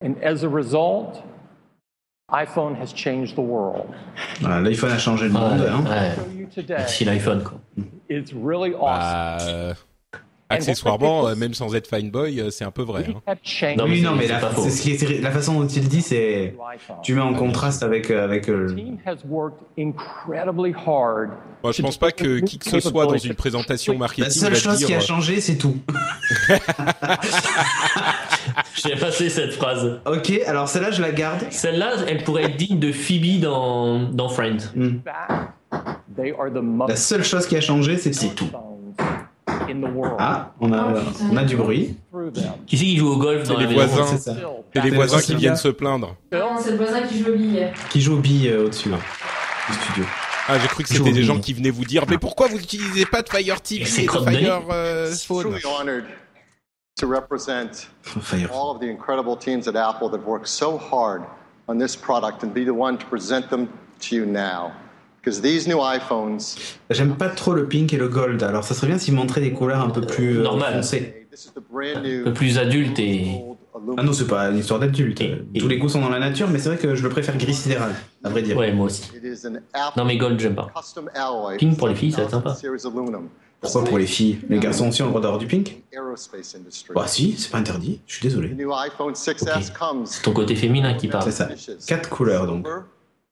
And 0.00 0.16
as 0.22 0.42
a 0.42 0.48
result, 0.48 1.22
iPhone 2.30 2.74
has 2.78 2.94
changed 2.94 3.36
the 3.36 3.42
world. 3.42 3.94
Voilà, 4.40 4.62
L'iPhone 4.64 4.90
a 4.92 4.96
changé 4.96 5.24
le 5.24 5.28
monde. 5.28 5.60
hein. 5.60 5.84
Merci 6.68 7.04
l'iPhone, 7.04 7.44
quoi. 7.44 7.58
It's 8.08 8.32
really 8.32 8.72
awesome. 8.72 9.74
Bah, 9.74 9.74
accessoirement, 10.48 11.26
euh, 11.28 11.34
même 11.34 11.54
sans 11.54 11.74
être 11.74 11.88
fanboy, 11.88 12.40
euh, 12.40 12.50
c'est 12.50 12.64
un 12.64 12.70
peu 12.70 12.82
vrai. 12.82 13.04
hein. 13.08 13.20
non, 14.02 14.14
mais 14.14 14.26
la, 14.28 14.40
c'est 14.54 14.70
ce 14.70 14.82
qui 14.82 14.92
est- 14.92 15.20
la 15.20 15.30
façon 15.30 15.60
dont 15.60 15.66
il 15.66 15.88
dit, 15.88 16.02
c'est 16.02 16.54
tu 17.02 17.14
mets 17.14 17.20
en 17.20 17.34
contraste 17.34 17.82
avec 17.82 18.10
euh, 18.10 18.24
avec 18.24 18.48
euh, 18.48 18.68
has 19.06 19.16
worked 19.28 19.58
incredibly 19.78 20.72
hard. 20.86 21.30
Moi, 21.62 21.72
je 21.72 21.82
pense 21.82 21.96
pas 21.98 22.12
que 22.12 22.38
qui 22.40 22.58
que 22.58 22.70
ce 22.70 22.80
soit 22.80 23.06
dans 23.06 23.16
une 23.18 23.34
présentation 23.34 23.96
marketing 23.98 24.24
la 24.24 24.30
seule 24.30 24.54
chose 24.54 24.78
dire, 24.78 24.86
qui 24.86 24.94
a 24.94 25.00
changé, 25.00 25.40
c'est 25.40 25.56
tout. 25.56 25.76
J'ai 28.74 28.94
passé 28.96 29.28
cette 29.30 29.52
phrase. 29.54 30.00
Ok, 30.06 30.32
alors 30.46 30.68
celle-là, 30.68 30.90
je 30.90 31.02
la 31.02 31.10
garde. 31.12 31.40
Celle-là, 31.50 31.94
elle 32.06 32.22
pourrait 32.24 32.44
être 32.44 32.56
digne 32.56 32.78
de 32.78 32.92
Phoebe 32.92 33.40
dans, 33.40 34.00
dans 34.10 34.28
Friends. 34.28 34.72
Most 36.60 36.88
La 36.90 36.96
seule 36.96 37.24
chose 37.24 37.46
qui 37.46 37.56
a 37.56 37.60
changé, 37.60 37.96
c'est 37.96 38.12
c'est 38.14 38.34
tout. 38.34 38.48
In 39.68 39.80
the 39.80 39.92
world. 39.92 40.16
Ah, 40.18 40.52
on 40.60 40.72
a 40.72 40.94
on 41.30 41.36
a 41.36 41.44
du 41.44 41.56
bruit. 41.56 41.96
Qui 42.66 42.76
c'est 42.76 42.84
qui 42.84 42.96
joue 42.96 43.08
au 43.08 43.16
golf 43.16 43.46
dans 43.48 43.58
les 43.58 43.66
voisins. 43.66 44.06
c'est 44.06 44.18
ça. 44.18 44.36
C'est 44.74 44.82
les 44.82 44.90
voisins 44.90 45.20
qui 45.20 45.34
viennent 45.34 45.56
se 45.56 45.68
plaindre. 45.68 46.16
Non, 46.32 46.56
c'est 46.58 46.72
le 46.72 46.76
voisin 46.76 47.02
qui 47.02 47.18
joue 47.18 47.30
au 47.30 47.36
billet. 47.36 47.72
Qui 47.90 48.00
joue 48.00 48.14
aux 48.14 48.20
billes 48.20 48.48
euh, 48.48 48.66
au-dessus 48.66 48.90
là, 48.90 48.98
du 49.68 49.74
studio. 49.74 50.04
Ah, 50.48 50.58
j'ai 50.58 50.68
cru 50.68 50.84
que 50.84 50.88
c'était 50.88 51.10
au 51.10 51.12
des 51.12 51.24
gens 51.24 51.40
qui 51.40 51.52
venaient 51.52 51.70
vous 51.70 51.84
dire, 51.84 52.04
mais 52.08 52.18
pourquoi 52.18 52.46
vous 52.46 52.58
n'utilisez 52.58 53.04
pas 53.04 53.22
de 53.22 53.28
Fire 53.28 53.60
TV 53.60 53.84
c'est 53.84 54.04
et 54.04 54.06
de. 54.06 54.12
Fire 54.12 54.62
euh, 54.70 55.12
Phone 55.26 55.58
to 56.96 57.06
represent 57.06 57.88
all 58.50 58.70
of 58.70 58.80
the 58.80 58.88
incredible 58.88 59.36
teams 59.36 59.68
at 59.68 59.76
Apple 59.76 60.08
that 60.08 60.24
worked 60.26 60.48
so 60.48 60.78
hard 60.78 61.22
on 61.68 61.76
this 61.76 61.94
product 61.94 62.42
and 62.42 62.54
be 62.54 62.64
the 62.64 62.72
one 62.72 62.96
to 62.96 63.04
present 63.06 63.50
them 63.50 63.68
to 64.00 64.16
you 64.16 64.24
now. 64.24 64.72
Because 65.26 65.42
these 65.42 65.66
new 65.66 65.78
iPhones 65.80 66.56
J'aime 66.88 67.16
pas 67.16 67.28
trop 67.28 67.52
le 67.52 67.66
pink 67.66 67.92
et 67.92 67.96
le 67.96 68.06
gold. 68.06 68.44
Alors, 68.44 68.62
ça 68.62 68.74
serait 68.74 68.86
bien 68.86 68.96
s'ils 68.96 69.12
montraient 69.12 69.40
des 69.40 69.52
couleurs 69.52 69.80
un 69.80 69.90
peu 69.90 70.00
plus 70.00 70.38
euh, 70.38 70.42
Normal. 70.44 70.74
foncées. 70.74 71.26
Un 71.74 72.22
peu 72.22 72.32
plus 72.32 72.58
adulte 72.58 73.00
et. 73.00 73.42
Ah 73.98 74.04
non, 74.04 74.12
c'est 74.12 74.28
pas 74.28 74.50
une 74.50 74.58
histoire 74.58 74.78
d'adulte. 74.78 75.20
Tous 75.58 75.66
les 75.66 75.78
goûts 75.78 75.88
sont 75.88 76.00
dans 76.00 76.10
la 76.10 76.20
nature, 76.20 76.48
mais 76.48 76.60
c'est 76.60 76.68
vrai 76.68 76.78
que 76.78 76.94
je 76.94 77.02
le 77.02 77.08
préfère 77.08 77.36
gris 77.36 77.54
sidéral, 77.54 77.92
à 78.22 78.28
vrai 78.28 78.42
dire. 78.42 78.56
Ouais, 78.56 78.72
moi 78.72 78.86
aussi. 78.86 79.10
Non, 79.96 80.04
mais 80.04 80.16
gold, 80.16 80.38
j'aime 80.38 80.54
pas. 80.54 80.72
Pink 81.58 81.76
pour 81.76 81.88
les 81.88 81.96
filles, 81.96 82.12
ça 82.12 82.18
va 82.18 82.24
être 82.24 82.30
sympa. 82.30 82.56
Pourquoi 83.60 83.84
pour 83.84 83.98
les 83.98 84.06
filles? 84.06 84.38
Les 84.48 84.60
garçons 84.60 84.88
aussi 84.88 85.02
ont 85.02 85.06
le 85.06 85.10
droit 85.10 85.20
d'avoir 85.20 85.40
du 85.40 85.46
pink? 85.48 85.82
Bah 86.94 87.06
si, 87.08 87.32
c'est 87.36 87.50
pas 87.50 87.58
interdit. 87.58 88.00
Je 88.06 88.14
suis 88.14 88.22
désolé. 88.22 88.50
The 88.50 88.58
new 88.58 88.72
iPhone 88.72 89.12
6s 89.12 89.72
comes 89.76 90.06
C'est 90.06 90.22
ton 90.22 90.32
côté 90.32 90.54
féminin 90.54 90.94
qui 90.94 91.08
parle. 91.08 91.24
C'est 91.24 91.32
ça. 91.32 91.48
Quatre 91.86 92.08
couleurs 92.08 92.46
donc. 92.46 92.66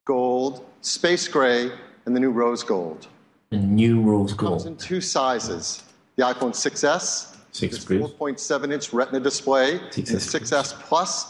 gold, 0.05 0.57
space 0.85 1.29
gray, 1.29 1.71
and 2.07 2.15
the 2.15 2.21
new 2.21 2.31
rose 2.31 2.63
gold. 2.65 3.09
The 3.51 3.57
New 3.59 4.03
Rose 4.03 4.35
Comes 4.35 4.65
Gold. 4.65 4.67
in 4.67 4.77
two 4.77 5.01
sizes. 5.01 5.85
The 6.17 6.25
iPhone 6.25 6.53
6s, 6.53 7.35
6 7.53 7.77
its 7.77 7.85
plus. 7.85 8.11
4.7 8.19 8.73
inch 8.73 8.93
Retina 8.93 9.21
display, 9.21 9.75
and 9.79 10.05
6s 10.07 10.75
Plus 10.89 11.27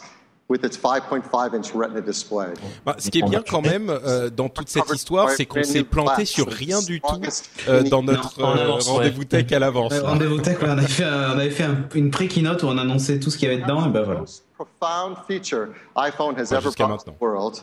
with 0.47 0.63
its 0.63 0.77
5.5 0.77 1.53
inch 1.55 1.73
Retina 1.73 2.01
display. 2.01 2.53
Bah, 2.85 2.95
ce 2.99 3.09
qui 3.09 3.19
est 3.19 3.29
bien 3.29 3.43
quand 3.47 3.61
même 3.61 3.89
euh, 3.89 4.29
dans 4.29 4.49
toute 4.49 4.69
cette 4.69 4.89
histoire, 4.93 5.29
c'est 5.31 5.45
qu'on 5.45 5.63
s'est 5.63 5.83
planté 5.83 6.25
sur 6.25 6.47
rien 6.47 6.81
du 6.81 6.99
tout 7.01 7.21
euh, 7.67 7.83
dans 7.83 8.01
notre 8.03 8.39
euh, 8.41 8.71
rendez-vous 8.79 9.25
tech 9.25 9.51
à 9.51 9.59
l'avance. 9.59 9.93
Rendez-vous 9.99 10.39
tech, 10.41 10.57
on 10.61 10.69
avait 10.69 10.87
fait, 10.87 11.03
un- 11.03 11.29
on 11.35 11.39
avait 11.39 11.49
fait 11.51 11.63
un- 11.63 11.85
une 11.95 12.09
pré-keynote 12.11 12.63
où 12.63 12.67
on 12.67 12.77
annonçait 12.77 13.19
tout 13.19 13.29
ce 13.29 13.37
qu'il 13.37 13.49
y 13.49 13.53
avait 13.53 13.61
dedans, 13.61 13.85
et 13.85 13.89
ben 13.89 14.03
voilà. 14.03 14.21
Profound 14.57 15.17
feature 15.27 15.67
iPhone 15.95 16.35
has 16.39 16.51
Ouais, 16.51 16.57
ever 16.57 16.61
jusqu'à 16.61 16.85
brought 16.87 17.03
to 17.05 17.11
the 17.11 17.21
world 17.21 17.55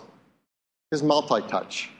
is 0.92 1.02
multi-touch. 1.02 1.90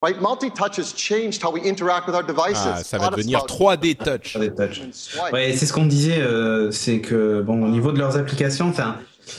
Right? 0.00 0.20
Multi-touch 0.20 0.76
has 0.78 0.92
changed 0.94 1.42
how 1.42 1.50
we 1.52 1.60
interact 1.62 2.06
with 2.06 2.14
our 2.14 2.22
devices. 2.24 2.62
Ah, 2.66 2.82
ça 2.84 2.98
va 2.98 3.10
devenir 3.10 3.40
stuff. 3.40 3.58
3D 3.58 3.96
touch. 3.96 4.34
3D 4.36 4.54
touch. 4.54 4.80
Swipe. 4.92 5.32
Ouais, 5.32 5.52
c'est 5.56 5.66
ce 5.66 5.72
qu'on 5.72 5.86
disait, 5.86 6.20
euh, 6.20 6.70
c'est 6.70 7.00
que 7.00 7.42
bon, 7.42 7.64
au 7.64 7.68
niveau 7.68 7.90
de 7.90 7.98
leurs 7.98 8.16
applications, 8.16 8.68
enfin, 8.68 8.96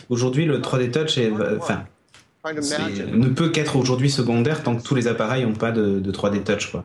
aujourd'hui 0.09 0.45
le 0.45 0.59
3D 0.59 0.91
Touch 0.91 1.17
est, 1.17 1.31
enfin, 1.57 1.85
c'est- 2.61 2.75
imagine 2.75 3.15
ne 3.17 3.29
peut 3.29 3.49
qu'être 3.49 3.77
aujourd'hui 3.77 4.09
secondaire 4.09 4.61
tant 4.63 4.75
que 4.75 4.83
tous 4.83 4.95
les 4.95 5.07
appareils 5.07 5.45
n'ont 5.45 5.53
pas 5.53 5.71
de, 5.71 5.99
de 5.99 6.11
3D 6.11 6.43
Touch, 6.43 6.71
quoi. 6.71 6.83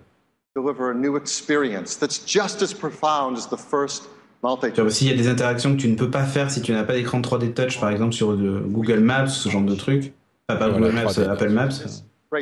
deliver 0.57 0.91
a 0.91 0.95
new 0.95 1.16
experience 1.16 1.99
that's 1.99 2.23
just 2.24 2.62
as 2.62 2.73
profound 2.73 3.36
as 3.36 3.49
the 3.49 3.59
first 3.59 4.05
multi-touch. 4.45 4.74
Tu 4.74 4.81
vois, 4.82 4.91
S'il 4.93 5.09
y 5.09 5.12
a 5.12 5.16
des 5.16 5.27
interactions 5.27 5.74
que 5.74 5.81
tu 5.81 5.89
ne 5.89 5.97
peux 5.97 6.11
pas 6.11 6.23
faire 6.23 6.49
si 6.49 6.62
tu 6.62 6.70
n'as 6.70 6.85
pas 6.85 6.93
d'écran 6.93 7.20
3D 7.20 7.53
Touch, 7.55 7.81
par 7.81 7.91
exemple 7.91 8.12
sur 8.12 8.36
de 8.36 8.61
Google 8.69 9.01
Maps, 9.01 9.27
ce 9.27 9.49
genre 9.49 9.62
de 9.62 9.74
truc, 9.74 10.12
enfin, 10.49 10.59
pas 10.59 10.69
Voilà, 10.69 10.87
Google 10.89 10.95
Maps, 10.95 11.05
3D 11.12 11.29
Apple 11.31 11.49
Maps. 11.51 11.69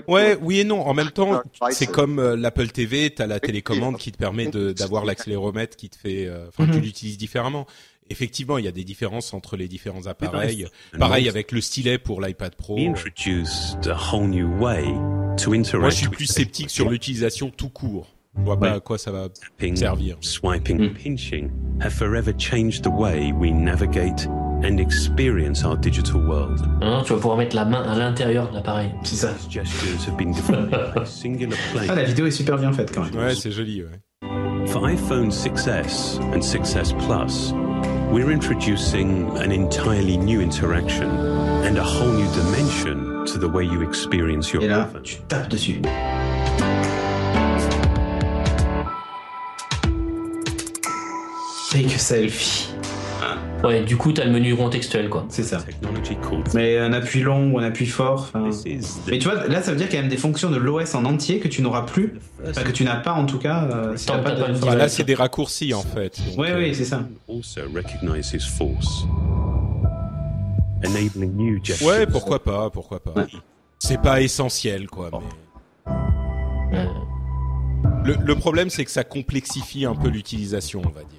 Ouais, 0.08 0.38
oui 0.40 0.60
et 0.60 0.64
non. 0.64 0.80
En 0.80 0.94
même 0.94 1.10
temps, 1.10 1.42
c'est 1.70 1.86
comme 1.86 2.18
euh, 2.18 2.34
l'Apple 2.34 2.68
TV, 2.68 3.10
t'as 3.10 3.26
la 3.26 3.40
télécommande 3.40 3.98
qui 3.98 4.10
te 4.10 4.16
permet 4.16 4.46
de- 4.46 4.72
d'avoir 4.72 5.04
l'accéléromètre 5.04 5.76
qui 5.76 5.90
te 5.90 5.96
fait, 5.96 6.26
euh, 6.26 6.46
enfin, 6.48 6.64
tu 6.70 6.78
Mhm. 6.78 6.82
l'utilises 6.84 7.18
différemment. 7.18 7.66
Effectivement, 8.08 8.56
il 8.58 8.64
y 8.64 8.68
a 8.68 8.72
des 8.72 8.84
différences 8.84 9.34
entre 9.34 9.56
les 9.56 9.68
différents 9.68 10.06
appareils. 10.06 10.66
And 10.94 10.98
Pareil 10.98 11.28
avec 11.28 11.52
le 11.52 11.60
stylet 11.60 11.98
pour 11.98 12.20
l'iPad 12.22 12.54
Pro. 12.54 12.78
Moi, 12.78 12.94
je 15.90 15.94
suis 15.96 16.08
plus 16.08 16.26
sceptique 16.26 16.70
sur 16.70 16.88
l'utilisation 16.88 17.50
tout 17.50 17.68
court. 17.68 18.08
Je 18.38 18.42
vois 18.42 18.58
pas 18.58 18.72
à 18.72 18.80
quoi 18.80 18.96
ça 18.96 19.12
va 19.12 19.28
Tapping, 19.28 19.76
servir. 19.76 20.16
swiping, 20.22 20.94
pinching 20.94 21.50
have 21.82 21.92
forever 21.92 22.32
changed 22.38 22.82
the 22.82 22.88
way 22.88 23.30
we 23.32 23.52
navigate 23.52 24.26
and 24.64 24.78
experience 24.78 25.64
our 25.64 25.76
digital 25.76 26.20
world. 26.20 26.60
Non, 26.80 27.02
tu 27.02 27.12
vas 27.12 27.18
pouvoir 27.20 27.36
mettre 27.36 27.56
la 27.56 27.64
main 27.64 27.82
à 27.82 27.96
l'intérieur 27.96 28.48
de 28.50 28.54
l'appareil. 28.54 28.90
C'est 29.02 29.16
ça. 29.16 29.30
Gestures 29.50 30.06
have 30.08 30.16
been 30.16 30.32
defined 30.32 30.70
by 30.70 31.00
singular 31.04 31.56
Ah, 31.88 31.94
la 31.94 32.04
vidéo 32.04 32.26
est 32.26 32.30
super 32.30 32.56
bien 32.58 32.72
faite 32.72 32.92
quand 32.94 33.02
même. 33.04 33.14
Ouais, 33.24 33.34
c'est 33.34 33.50
joli. 33.50 33.82
Ouais. 33.82 34.68
For 34.68 34.86
iPhone 34.86 35.30
6s 35.30 36.20
and 36.32 36.40
6s 36.40 36.94
Plus, 37.06 37.52
we're 38.12 38.30
introducing 38.30 39.28
an 39.38 39.50
entirely 39.50 40.16
new 40.16 40.40
interaction 40.40 41.08
and 41.64 41.76
a 41.76 41.82
whole 41.82 42.12
new 42.12 42.28
dimension 42.32 43.24
to 43.26 43.38
the 43.38 43.48
way 43.48 43.64
you 43.64 43.82
experience 43.82 44.52
your 44.52 44.62
Et 44.62 44.68
là, 44.68 44.86
phone. 44.92 45.02
tu 45.02 45.16
tapes 45.28 45.48
dessus. 45.48 45.80
Take 51.70 51.86
a 51.94 51.98
selfie. 51.98 52.71
Ouais, 53.64 53.82
du 53.82 53.96
coup, 53.96 54.12
t'as 54.12 54.24
le 54.24 54.32
menu 54.32 54.56
contextuel, 54.56 55.08
quoi. 55.08 55.24
C'est 55.28 55.44
ça. 55.44 55.58
Mais 56.54 56.78
un 56.78 56.92
appui 56.92 57.20
long 57.20 57.52
ou 57.52 57.58
un 57.58 57.62
appui 57.62 57.86
fort. 57.86 58.30
Mais 59.08 59.18
tu 59.18 59.28
vois, 59.28 59.46
là, 59.46 59.62
ça 59.62 59.70
veut 59.70 59.76
dire 59.76 59.86
qu'il 59.86 59.96
y 59.96 59.98
a 59.98 60.02
même 60.02 60.10
des 60.10 60.16
fonctions 60.16 60.50
de 60.50 60.56
l'OS 60.56 60.94
en 60.94 61.04
entier 61.04 61.38
que 61.38 61.46
tu 61.48 61.62
n'auras 61.62 61.82
plus, 61.82 62.14
enfin, 62.48 62.62
que 62.62 62.72
tu 62.72 62.82
n'as 62.84 62.96
pas 62.96 63.12
en 63.12 63.24
tout 63.24 63.38
cas. 63.38 63.64
euh, 63.72 63.96
si 63.96 64.06
Tant 64.06 64.20
pas 64.20 64.32
de 64.32 64.42
pas. 64.42 64.66
Bah, 64.66 64.74
là, 64.74 64.88
c'est 64.88 65.04
des 65.04 65.14
raccourcis 65.14 65.74
en 65.74 65.82
fait. 65.82 66.20
Donc, 66.26 66.38
Oui, 66.38 66.48
euh, 66.50 66.58
oui, 66.58 66.74
c'est 66.74 66.84
ça. 66.84 67.04
Ouais, 71.82 72.06
pourquoi 72.06 72.42
pas, 72.42 72.68
pourquoi 72.70 72.98
pas. 73.00 73.14
C'est 73.78 74.00
pas 74.00 74.20
essentiel, 74.22 74.88
quoi. 74.88 75.10
Mais... 76.72 76.86
Le, 78.04 78.16
le 78.24 78.34
problème, 78.34 78.68
c'est 78.68 78.84
que 78.84 78.90
ça 78.90 79.04
complexifie 79.04 79.84
un 79.84 79.94
peu 79.94 80.08
l'utilisation, 80.08 80.82
on 80.84 80.90
va 80.90 81.02
dire. 81.02 81.18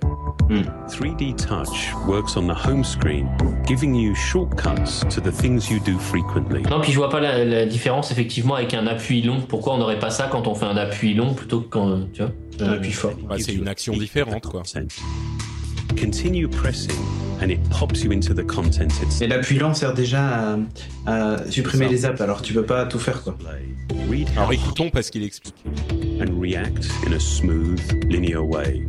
3D 0.90 1.34
Touch 1.36 1.94
works 2.08 2.36
on 2.38 2.48
the 2.48 2.68
home 2.68 2.84
screen, 2.84 3.28
giving 3.66 3.96
you 3.96 4.14
shortcuts 4.14 5.00
to 5.10 5.22
the 5.22 5.32
things 5.32 5.70
you 5.72 5.80
do 5.80 5.98
frequently. 5.98 6.62
Non, 6.70 6.82
puis 6.82 6.92
je 6.92 6.98
vois 6.98 7.10
pas 7.10 7.20
la, 7.20 7.44
la 7.46 7.66
différence 7.66 8.12
effectivement 8.12 8.56
avec 8.56 8.74
un 8.74 8.86
appui 8.86 9.22
long. 9.22 9.40
Pourquoi 9.42 9.74
on 9.74 9.78
n'aurait 9.78 10.00
pas 10.00 10.10
ça 10.12 10.28
quand 10.32 10.48
on 10.48 10.54
fait 10.54 10.66
un 10.66 10.78
appui 10.78 11.14
long 11.14 11.34
plutôt 11.34 11.62
que 11.62 11.70
quand, 11.70 12.12
tu 12.14 12.22
vois 12.22 12.32
Un 12.60 12.74
appui 12.74 12.92
fort? 12.92 13.14
Bah, 13.28 13.36
c'est 13.40 13.54
une 13.54 13.68
action 13.68 13.94
différente, 13.94 14.46
quoi. 14.46 14.64
Continue 15.96 16.48
pressing, 16.48 16.96
and 17.42 17.52
it 17.52 17.60
pops 17.70 18.04
you 18.04 18.12
into 18.12 18.34
the 18.34 18.44
content 18.44 18.92
itself. 19.02 19.22
Et 19.22 19.28
l'appui 19.28 19.58
lent 19.60 19.74
sert 19.74 19.94
déjà 19.94 20.56
à, 21.06 21.36
à 21.36 21.52
supprimer 21.52 21.88
les 21.88 22.06
apps, 22.06 22.22
alors 22.22 22.42
tu 22.42 22.54
peux 22.54 22.66
pas 22.66 22.86
tout 22.86 23.00
faire 23.00 23.22
quoi. 23.22 23.36
Alors 24.36 24.54
écoutons 24.54 24.90
parce 24.90 25.10
qu'il 25.10 25.24
explique. 25.24 25.56
and 26.20 26.40
react 26.40 26.90
in 27.06 27.14
a 27.14 27.20
smooth, 27.20 27.82
linear 28.06 28.44
way. 28.44 28.86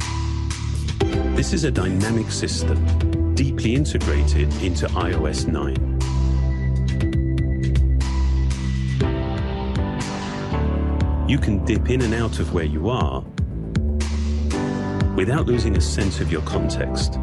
This 1.35 1.53
is 1.53 1.65
a 1.65 1.71
dynamic 1.71 2.31
system, 2.31 3.35
deeply 3.35 3.75
integrated 3.75 4.53
into 4.63 4.87
iOS 4.89 5.47
9. 5.49 5.75
You 11.29 11.39
can 11.39 11.65
dip 11.65 11.91
in 11.91 12.03
and 12.03 12.15
out 12.15 12.39
of 12.39 12.53
where 12.55 12.65
you 12.65 12.89
are 12.91 13.25
without 15.17 15.47
losing 15.47 15.77
a 15.77 15.81
sense 15.81 16.21
of 16.21 16.31
your 16.31 16.43
context. 16.43 17.19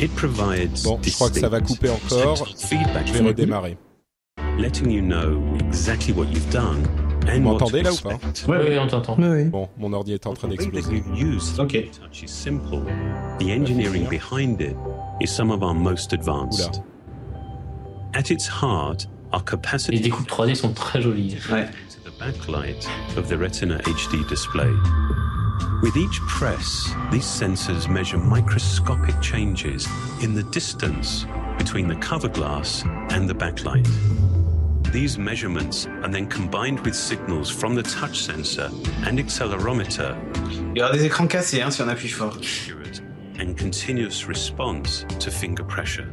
It 0.00 0.14
provides 0.14 0.82
Bon, 0.84 0.98
je 1.02 1.10
crois 1.12 1.30
que 1.30 1.40
ça 1.40 1.48
va 1.48 1.60
couper 1.60 1.90
encore. 1.90 2.46
feedback 2.56 3.06
Je 3.06 3.12
vais 3.14 3.28
redémarrer. 3.28 3.76
letting 4.58 4.90
you 4.90 5.00
know 5.02 5.40
exactly 5.60 6.12
what 6.12 6.26
you've 6.32 6.48
done 6.50 6.84
and 7.28 7.44
what 7.44 7.58
m'entendez 7.60 7.82
to 7.82 7.88
là 7.88 7.92
ou 7.92 7.96
pas 8.08 8.14
expect. 8.14 8.44
Oui, 8.48 8.56
oui, 8.68 8.78
on 8.78 8.86
t'entend. 8.86 9.16
Bon, 9.50 9.68
mon 9.78 9.92
ordi 9.92 10.12
est 10.12 10.26
en 10.26 10.34
train 10.34 10.48
The 10.48 10.52
way 10.52 10.56
that 10.56 10.64
d'exploser. 10.70 11.02
we've 11.10 11.18
used 11.34 11.58
Ok. 11.60 11.90
touch 11.92 12.22
is 12.22 12.28
simple. 12.28 12.80
The 13.38 13.50
engineering 13.50 14.08
behind 14.08 14.60
it 14.60 14.76
is 15.20 15.28
some 15.28 15.50
of 15.50 15.62
our 15.62 15.74
most 15.74 16.12
advanced. 16.12 16.80
At 18.14 18.30
its 18.30 18.48
heart 18.48 19.06
our 19.32 19.42
capacity 19.42 19.96
Les 19.98 20.00
découpes 20.08 20.28
3D 20.28 20.54
sont 20.54 20.72
très 20.72 21.00
jolies. 21.02 21.36
Ouais. 21.52 21.66
to 21.90 22.00
the 22.04 22.16
backlight 22.18 22.86
of 23.16 23.28
the 23.28 23.36
Retina 23.36 23.78
HD 23.84 24.24
display. 24.28 24.70
With 25.82 25.96
each 25.96 26.20
press, 26.22 26.92
these 27.10 27.24
sensors 27.24 27.88
measure 27.88 28.18
microscopic 28.18 29.20
changes 29.20 29.86
in 30.22 30.34
the 30.34 30.42
distance 30.44 31.26
between 31.56 31.88
the 31.88 31.96
cover 31.96 32.28
glass 32.28 32.84
and 33.10 33.28
the 33.28 33.34
backlight. 33.34 33.86
These 34.92 35.18
measurements 35.18 35.86
are 35.86 36.08
then 36.08 36.26
combined 36.26 36.80
with 36.80 36.96
signals 36.96 37.50
from 37.50 37.74
the 37.74 37.82
touch 37.82 38.20
sensor 38.20 38.70
and 39.06 39.18
accelerometer 39.18 40.16
aura 40.80 40.92
des 40.92 41.04
écrans 41.04 41.28
cassés 41.28 41.62
hein, 41.62 41.70
si 41.70 41.82
on 41.82 41.88
appuie 41.88 42.08
fort. 42.08 42.38
and 43.38 43.56
continuous 43.56 44.26
response 44.26 45.04
to 45.20 45.30
finger 45.30 45.64
pressure. 45.64 46.06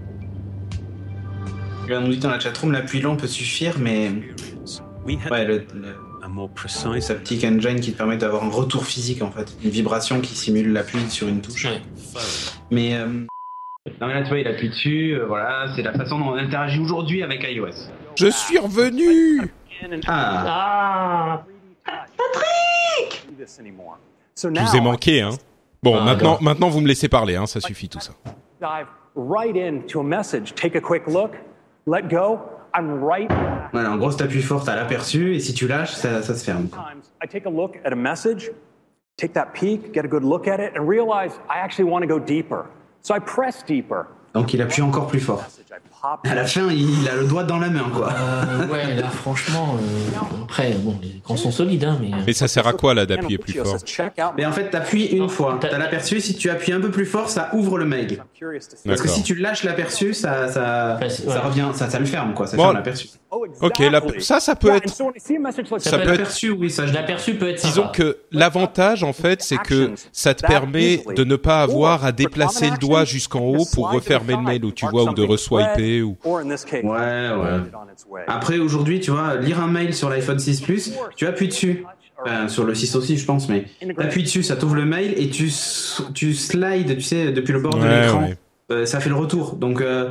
On 1.89 2.01
nous 2.01 2.13
dit 2.13 2.19
dans 2.19 2.31
la 2.31 2.39
chatroom, 2.39 2.71
l'appui 2.71 3.01
long 3.01 3.15
peut 3.15 3.27
suffire, 3.27 3.77
mais 3.79 4.11
ouais, 5.05 5.45
le, 5.45 5.65
le 5.73 5.95
a 6.25 6.27
more 6.27 6.49
precise 6.49 7.05
Saptic 7.05 7.43
Engine 7.43 7.79
qui 7.79 7.93
te 7.93 7.97
permet 7.97 8.17
d'avoir 8.17 8.43
un 8.43 8.49
retour 8.49 8.85
physique 8.85 9.21
en 9.21 9.31
fait, 9.31 9.55
une 9.63 9.69
vibration 9.69 10.21
qui 10.21 10.35
simule 10.35 10.73
l'appui 10.73 10.99
sur 11.09 11.27
une 11.27 11.41
touche. 11.41 11.65
Ouais. 11.65 11.81
Mais 12.71 12.95
euh, 12.95 13.05
non 14.01 14.07
mais 14.07 14.15
là 14.15 14.23
tu 14.23 14.29
vois, 14.29 14.39
il 14.39 14.47
appuie 14.47 14.69
dessus, 14.69 15.11
euh, 15.13 15.25
voilà, 15.25 15.67
c'est 15.75 15.83
la 15.83 15.93
façon 15.93 16.17
dont 16.19 16.29
on 16.29 16.35
interagit 16.35 16.79
aujourd'hui 16.79 17.21
avec 17.21 17.43
iOS. 17.43 17.89
Je 18.15 18.27
suis 18.27 18.57
revenu 18.57 19.51
Ah, 20.07 21.43
Ah 21.85 22.05
So 24.37 24.49
Je 24.53 24.59
vous 24.59 24.75
ai 24.75 24.81
manqué, 24.81 25.21
hein. 25.21 25.29
Bon, 25.83 25.95
Ah, 25.95 26.03
maintenant, 26.03 26.31
d'accord. 26.31 26.43
maintenant 26.43 26.69
vous 26.69 26.81
me 26.81 26.87
laissez 26.87 27.07
parler, 27.07 27.35
hein, 27.35 27.45
ça 27.45 27.61
suffit 27.61 27.87
tout 27.87 27.99
ça. 27.99 28.13
Dive 28.59 28.87
right 29.15 29.55
into 29.55 29.99
a 29.99 30.03
message. 30.03 30.55
Take 30.55 30.75
a 30.75 30.81
quick 30.81 31.03
look. 31.07 31.31
Let 31.85 32.09
go. 32.09 32.39
Voilà, 33.71 33.91
en 33.91 33.97
gros, 33.97 34.11
si 34.11 34.17
t'appuies 34.17 34.41
fort, 34.41 34.63
t'as 34.63 34.75
l'aperçu, 34.75 35.35
et 35.35 35.39
si 35.39 35.53
tu 35.53 35.67
lâches, 35.67 35.93
ça, 35.93 36.21
ça 36.21 36.35
se 36.35 36.43
ferme. 36.43 36.67
Sometimes 36.69 37.11
I 37.23 37.27
take 37.27 37.45
a 37.45 37.49
look 37.49 37.77
at 37.85 37.91
a 37.91 37.95
message, 37.95 38.51
take 39.17 39.33
that 39.33 39.47
peek, 39.53 39.93
get 39.93 40.05
a 40.05 40.07
good 40.07 40.23
look 40.23 40.47
at 40.47 40.59
it, 40.59 40.73
and 40.75 40.87
realize 40.87 41.31
I 41.49 41.59
actually 41.59 41.89
want 41.89 42.03
to 42.03 42.07
go 42.07 42.19
deeper. 42.19 42.65
So 43.01 43.15
I 43.15 43.19
press 43.19 43.63
deeper. 43.65 44.07
Donc 44.33 44.53
il 44.53 44.61
appuie 44.61 44.81
encore 44.81 45.07
plus 45.07 45.19
fort. 45.21 45.45
À 46.23 46.35
la 46.35 46.45
fin, 46.45 46.69
il 46.71 47.07
a 47.09 47.15
le 47.15 47.25
doigt 47.25 47.43
dans 47.43 47.57
la 47.59 47.69
main, 47.69 47.85
quoi. 47.93 48.09
Euh, 48.13 48.67
ouais, 48.67 48.95
là, 48.95 49.09
franchement, 49.09 49.77
euh, 49.79 50.17
après, 50.43 50.71
bon, 50.79 50.97
les 51.01 51.09
écrans 51.17 51.35
sont 51.37 51.51
solides, 51.51 51.83
hein, 51.83 51.97
mais. 52.01 52.13
euh, 52.13 52.17
Mais 52.27 52.33
ça 52.33 52.47
sert 52.47 52.67
à 52.67 52.73
quoi 52.73 52.93
là 52.93 53.05
d'appuyer 53.05 53.37
plus 53.37 53.53
fort. 53.53 53.77
Mais 54.37 54.45
en 54.45 54.51
fait, 54.51 54.69
t'appuies 54.69 55.05
une 55.05 55.29
fois. 55.29 55.57
T'as- 55.59 55.77
l'aperçu, 55.77 56.21
si 56.21 56.35
tu 56.35 56.49
appuies 56.49 56.73
un 56.73 56.79
peu 56.81 56.91
plus 56.91 57.05
fort, 57.05 57.29
ça 57.29 57.49
ouvre 57.53 57.77
le 57.77 57.85
see. 58.07 58.17
Parce 58.85 59.01
que 59.01 59.07
si 59.07 59.23
tu 59.23 59.35
lâches 59.35 59.63
l'aperçu, 59.63 60.13
ça, 60.13 60.47
ça, 60.47 60.97
Ouais, 61.01 61.09
ça 61.09 61.41
revient, 61.41 61.67
ça, 61.73 61.89
ça 61.89 61.99
le 61.99 62.05
ferme, 62.05 62.33
quoi. 62.33 62.47
Ça 62.47 62.57
Bon. 62.57 62.63
ferme 62.63 62.75
l'aperçu. 62.77 63.09
Oh, 63.31 63.45
Ok, 63.61 63.79
la- 63.79 64.01
ça, 64.19 64.39
ça 64.39 64.55
peut 64.55 64.73
être- 64.73 64.87
Ça 64.89 65.03
peut 65.97 66.03
être- 66.03 66.07
L'aperçu, 66.07 66.51
oui, 66.51 66.69
ça 66.71 66.87
je 66.87 66.93
L'aperçu 66.93 67.35
peut 67.35 67.49
être 67.49 67.61
Disons 67.61 67.83
sympa. 67.83 67.91
que 67.93 68.17
l'avantage 68.31 69.03
en 69.03 69.11
fait, 69.11 69.41
c'est 69.41 69.57
que 69.57 69.91
ça 70.13 70.33
te 70.33 70.45
permet 70.45 71.03
de 71.15 71.23
ne 71.25 71.35
pas 71.35 71.61
avoir 71.61 72.05
à 72.05 72.11
déplacer 72.13 72.69
le 72.69 72.77
doigt 72.77 73.03
jusqu'en 73.03 73.41
haut 73.41 73.65
pour 73.73 73.91
refermer 73.91 74.35
le 74.35 74.41
mail 74.41 74.63
ou 74.65 74.71
tu 74.71 74.85
vois 74.87 75.03
ou 75.03 75.13
de 75.13 75.21
reswiper 75.23 75.94
ou. 76.01 76.17
Or 76.23 76.39
in 76.39 76.49
this 76.49 76.63
case, 76.65 76.83
Ouais, 76.83 76.89
ouais. 76.89 77.61
on 77.73 77.85
its 77.91 78.05
way. 78.09 78.21
Après, 78.27 78.57
aujourd'hui, 78.59 78.99
tu 78.99 79.11
vois, 79.11 79.35
lire 79.35 79.59
un 79.61 79.67
mail 79.67 79.93
sur 79.93 80.09
l'iPhone 80.09 80.39
6 80.39 80.61
Plus, 80.61 80.91
tu 81.15 81.25
appuies 81.27 81.47
dessus. 81.49 81.83
Enfin, 82.23 82.47
sur 82.47 82.63
le 82.63 82.73
6 82.73 82.95
aussi, 82.95 83.17
je 83.17 83.25
pense, 83.25 83.49
mais 83.49 83.65
t'appuies 83.97 84.23
dessus, 84.23 84.41
ça 84.41 84.55
t'ouvre 84.55 84.75
le 84.75 84.85
mail 84.85 85.13
et 85.17 85.29
tu, 85.29 85.47
s- 85.47 86.01
tu 86.13 86.33
slides, 86.33 86.95
tu 86.95 87.01
sais, 87.01 87.31
depuis 87.33 87.51
le 87.51 87.59
bord 87.59 87.75
de 87.75 87.85
l'écran. 87.85 88.21
ouais. 88.23 88.37
Euh, 88.71 88.87
ça 88.87 88.99
fait 88.99 89.09
le 89.09 89.15
retour. 89.15 89.53
Donc, 89.57 89.79
euh, 89.79 90.09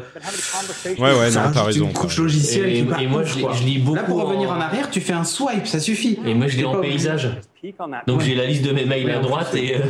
Ouais, 0.98 1.18
ouais, 1.18 1.30
ça 1.32 1.46
non, 1.46 1.50
t'as 1.52 1.64
raison. 1.64 1.86
une 1.86 1.92
couche 1.92 2.18
logicielle 2.18 2.68
Et- 2.68 2.82
moi, 3.08 3.22
ouf, 3.22 3.32
je 3.32 3.38
lis- 3.38 3.46
je 3.52 3.64
lis 3.64 3.78
beaucoup 3.78 3.96
Là, 3.96 4.04
pour 4.04 4.22
revenir 4.24 4.48
en- 4.48 4.56
en 4.56 4.60
arrière, 4.60 4.90
tu 4.92 5.00
fais 5.00 5.12
un 5.12 5.24
swipe, 5.24 5.66
ça 5.66 5.80
suffit. 5.80 6.20
Et 6.24 6.34
moi, 6.34 6.46
je 6.46 6.56
l'ai 6.58 6.64
en 6.64 6.80
paysage. 6.80 7.30
Donc, 8.06 8.20
j'ai 8.20 8.36
la 8.36 8.46
liste 8.46 8.64
de 8.64 8.70
mes 8.70 8.84
mails 8.84 9.06
Ouais, 9.06 9.12
à 9.14 9.18
droite 9.18 9.52
et 9.56 9.74
euh, 9.74 9.80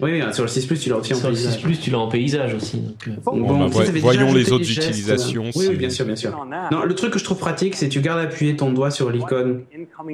Oui, 0.00 0.20
oui, 0.20 0.34
sur 0.34 0.42
le 0.42 0.48
6 0.48 0.66
Plus, 0.66 0.78
tu 0.78 0.90
l'as 0.90 0.96
aussi 0.96 1.14
en 1.14 1.16
sur 1.16 1.30
le 1.30 1.34
6 1.34 1.44
paysage. 1.44 1.62
Plus, 1.62 1.78
tu 1.80 1.90
l'as 1.90 1.98
en 1.98 2.08
paysage 2.08 2.52
aussi. 2.52 2.76
Donc, 2.76 3.08
euh, 3.08 3.12
Bon, 3.24 3.38
Bon, 3.38 3.68
bah, 3.68 3.84
voyons 4.00 4.34
les 4.34 4.52
autres 4.52 4.64
gestes, 4.64 4.88
utilisations, 4.90 5.44
Oui, 5.44 5.50
c'est- 5.54 5.68
oui, 5.68 5.76
bien 5.76 5.88
sûr, 5.88 6.04
bien 6.04 6.16
sûr. 6.16 6.36
Non, 6.70 6.82
le 6.84 6.94
truc 6.94 7.14
que 7.14 7.18
je 7.18 7.24
trouve 7.24 7.38
pratique, 7.38 7.74
c'est 7.74 7.88
tu 7.88 8.02
gardes 8.02 8.20
appuyé 8.20 8.54
ton 8.54 8.70
doigt 8.70 8.90
sur 8.90 9.08
l'icône 9.10 9.62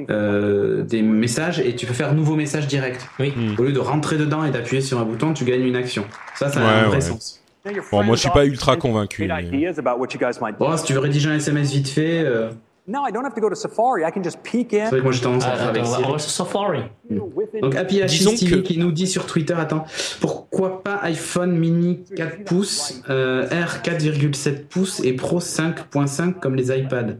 euh, 0.09 0.83
des 0.83 1.01
messages 1.01 1.59
et 1.59 1.75
tu 1.75 1.85
peux 1.85 1.93
faire 1.93 2.13
nouveau 2.13 2.35
message 2.37 2.67
direct. 2.67 3.05
Oui. 3.19 3.33
Au 3.57 3.63
lieu 3.63 3.73
de 3.73 3.79
rentrer 3.79 4.15
dedans 4.17 4.45
et 4.45 4.51
d'appuyer 4.51 4.81
sur 4.81 4.97
un 4.97 5.03
bouton, 5.03 5.33
tu 5.33 5.43
gagnes 5.43 5.65
une 5.65 5.75
action. 5.75 6.05
Ça, 6.35 6.49
ça 6.49 6.61
a 6.61 6.63
Ouais, 6.63 6.69
un 6.69 6.87
vrai 6.87 6.95
ouais. 6.95 7.01
sens. 7.01 7.41
Bon, 7.91 8.03
moi, 8.03 8.15
je 8.15 8.21
suis 8.21 8.29
pas 8.29 8.45
ultra 8.45 8.75
convaincu, 8.75 9.27
mais-. 9.27 9.71
Bon, 10.59 10.77
si 10.77 10.83
tu 10.85 10.93
veux 10.93 10.99
rédiger 10.99 11.29
un 11.29 11.35
SMS 11.35 11.71
vite 11.71 11.89
fait, 11.89 12.23
euh, 12.23 12.49
No, 12.89 13.05
I 13.05 13.11
don't 13.11 13.25
have 13.25 13.35
to 13.35 13.41
go 13.41 13.49
to 13.49 13.55
Safari. 13.55 14.03
I 14.05 14.11
can 14.11 14.23
just 14.23 14.41
peek 14.43 14.73
in. 14.73 14.85
c'est 14.85 14.91
vrai 14.91 14.99
que 14.99 15.03
moi 15.03 15.11
j'ai 15.11 15.21
tendance 15.21 15.43
à 15.43 15.51
ah, 15.51 15.57
faire 15.57 15.67
avec 15.67 15.85
Siri. 15.85 16.03
sur 16.03 16.19
Safari. 16.21 16.83
Donc 17.09 17.75
Happy 17.75 17.99
que- 17.99 18.55
qui 18.61 18.77
nous 18.77 18.93
dit 18.93 19.07
sur 19.07 19.25
Twitter, 19.25 19.53
attends, 19.53 19.83
pourquoi 20.21 20.81
pas 20.83 21.01
iPhone 21.03 21.57
mini 21.57 22.05
4 22.15 22.45
pouces, 22.45 23.01
euh, 23.09 23.45
R 23.45 23.81
4,7 23.81 24.67
pouces 24.67 25.01
et 25.03 25.11
Pro 25.13 25.41
5.5 25.41 26.39
comme 26.39 26.55
les 26.55 26.71
iPads? 26.71 27.17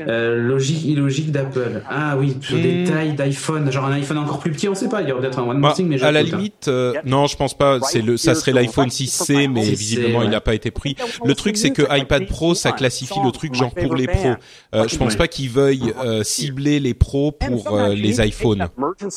Euh, 0.00 0.36
Logique, 0.36 0.84
illogique 0.84 1.30
d'Apple. 1.32 1.82
Ah 1.88 2.16
oui, 2.18 2.36
sur 2.40 2.56
des 2.56 2.84
Hmm. 2.84 2.84
tailles 2.84 3.12
d'iPhone, 3.14 3.70
genre 3.72 3.86
un 3.86 3.92
iPhone 3.92 4.18
encore 4.18 4.38
plus 4.38 4.50
petit, 4.52 4.68
on 4.68 4.74
sait 4.74 4.88
pas, 4.88 5.02
il 5.02 5.08
y 5.08 5.12
aura 5.12 5.20
peut-être 5.20 5.38
un 5.38 5.42
One 5.42 5.60
Bah, 5.60 5.68
More 5.68 5.74
Thing, 5.74 5.88
mais 5.88 6.02
à 6.02 6.12
la 6.12 6.22
limite, 6.22 6.68
euh, 6.68 6.92
non, 7.04 7.26
je 7.26 7.36
pense 7.36 7.56
pas. 7.56 7.80
C'est 7.80 8.02
le, 8.02 8.16
ça 8.16 8.34
serait 8.34 8.52
l'iPhone 8.52 8.88
6C, 8.88 9.48
mais 9.48 9.62
6C, 9.62 9.70
visiblement 9.76 10.22
il 10.22 10.30
n'a 10.30 10.40
pas 10.40 10.54
été 10.54 10.70
pris. 10.70 10.96
Le 11.24 11.34
truc, 11.34 11.56
c'est 11.56 11.70
que 11.70 11.82
iPad 11.90 12.26
Pro, 12.26 12.54
ça 12.54 12.72
classifie 12.72 13.18
le 13.24 13.30
truc 13.32 13.54
genre 13.54 13.74
pour 13.74 13.94
les 13.94 14.06
pros. 14.06 14.34
Euh, 14.74 14.86
je 14.88 14.96
pense 14.96 15.16
pas 15.16 15.28
qu'ils 15.28 15.50
veuillent 15.50 15.92
euh, 16.04 16.22
cibler 16.22 16.80
les 16.80 16.94
pros 16.94 17.32
pour 17.32 17.74
euh, 17.76 17.94
les 17.94 18.20
iPhones. 18.26 18.68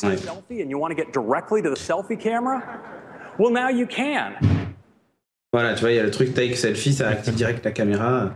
Ouais. 0.08 0.16
Voilà, 5.52 5.74
tu 5.74 5.80
vois, 5.82 5.90
il 5.90 5.96
y 5.96 5.98
a 5.98 6.02
le 6.02 6.10
truc 6.10 6.32
take 6.34 6.54
selfie, 6.56 6.92
ça 6.94 7.08
active 7.08 7.34
direct 7.34 7.64
la 7.64 7.70
caméra. 7.72 8.30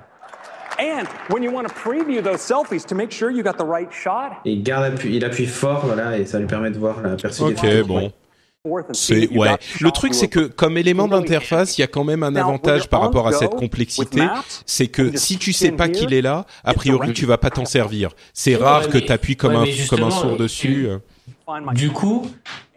And 0.79 1.07
when 1.31 1.43
you 1.43 1.51
want 1.51 1.69
to 1.69 1.75
preview 1.75 2.23
those 2.23 2.41
selfies 2.41 2.85
to 2.87 2.95
make 2.95 3.11
sure 3.11 3.31
you 3.31 3.43
got 3.43 3.57
the 3.57 3.67
right 3.67 3.91
shot, 3.93 4.41
il 4.45 4.63
garde 4.63 4.85
appui, 4.85 5.17
il 5.17 5.25
appuie 5.25 5.47
fort, 5.47 5.87
voilà, 5.87 6.19
et 6.19 6.27
ça 6.27 6.39
lui 6.39 6.47
permet 6.47 6.71
de 6.71 6.79
voir 6.79 7.01
l'aperçu 7.01 7.43
des 7.45 7.83
Ok, 7.83 7.87
bon. 7.87 8.13
C'est 8.93 9.29
that 9.29 9.33
you 9.33 9.41
ouais. 9.41 9.57
Le 9.81 9.91
truc, 9.93 10.13
c'est 10.13 10.27
que 10.27 10.41
comme 10.41 10.77
élément 10.77 11.07
d'interface, 11.07 11.79
il 11.79 11.83
y 11.83 11.85
a 11.85 11.87
quand 11.87 12.03
même 12.03 12.25
un 12.25 12.35
avantage 12.35 12.89
you're 12.89 12.89
par 12.89 13.01
rapport 13.01 13.29
à 13.29 13.33
cette 13.33 13.55
complexité, 13.55 14.23
c'est 14.65 14.89
you 14.89 14.89
que 14.89 15.17
si 15.17 15.39
tu 15.39 15.53
sais 15.53 15.71
pas 15.71 15.89
qu'il 15.89 16.13
est 16.13 16.23
là, 16.23 16.47
a 16.65 16.75
priori 16.75 17.13
tu 17.13 17.27
vas 17.27 17.39
pas 17.39 17.51
t'en 17.51 17.65
servir. 17.65 18.11
C'est 18.33 18.57
rare 18.57 18.89
que 18.89 18.99
tu 18.99 19.13
appuies 19.13 19.37
comme 19.37 19.57
un 19.57 19.65
comme 19.89 20.03
un 20.03 20.11
sourd 20.11 20.37
dessus. 20.37 20.89
find 21.47 21.65
my 21.65 21.75
Du 21.75 21.91
coup, 21.91 22.27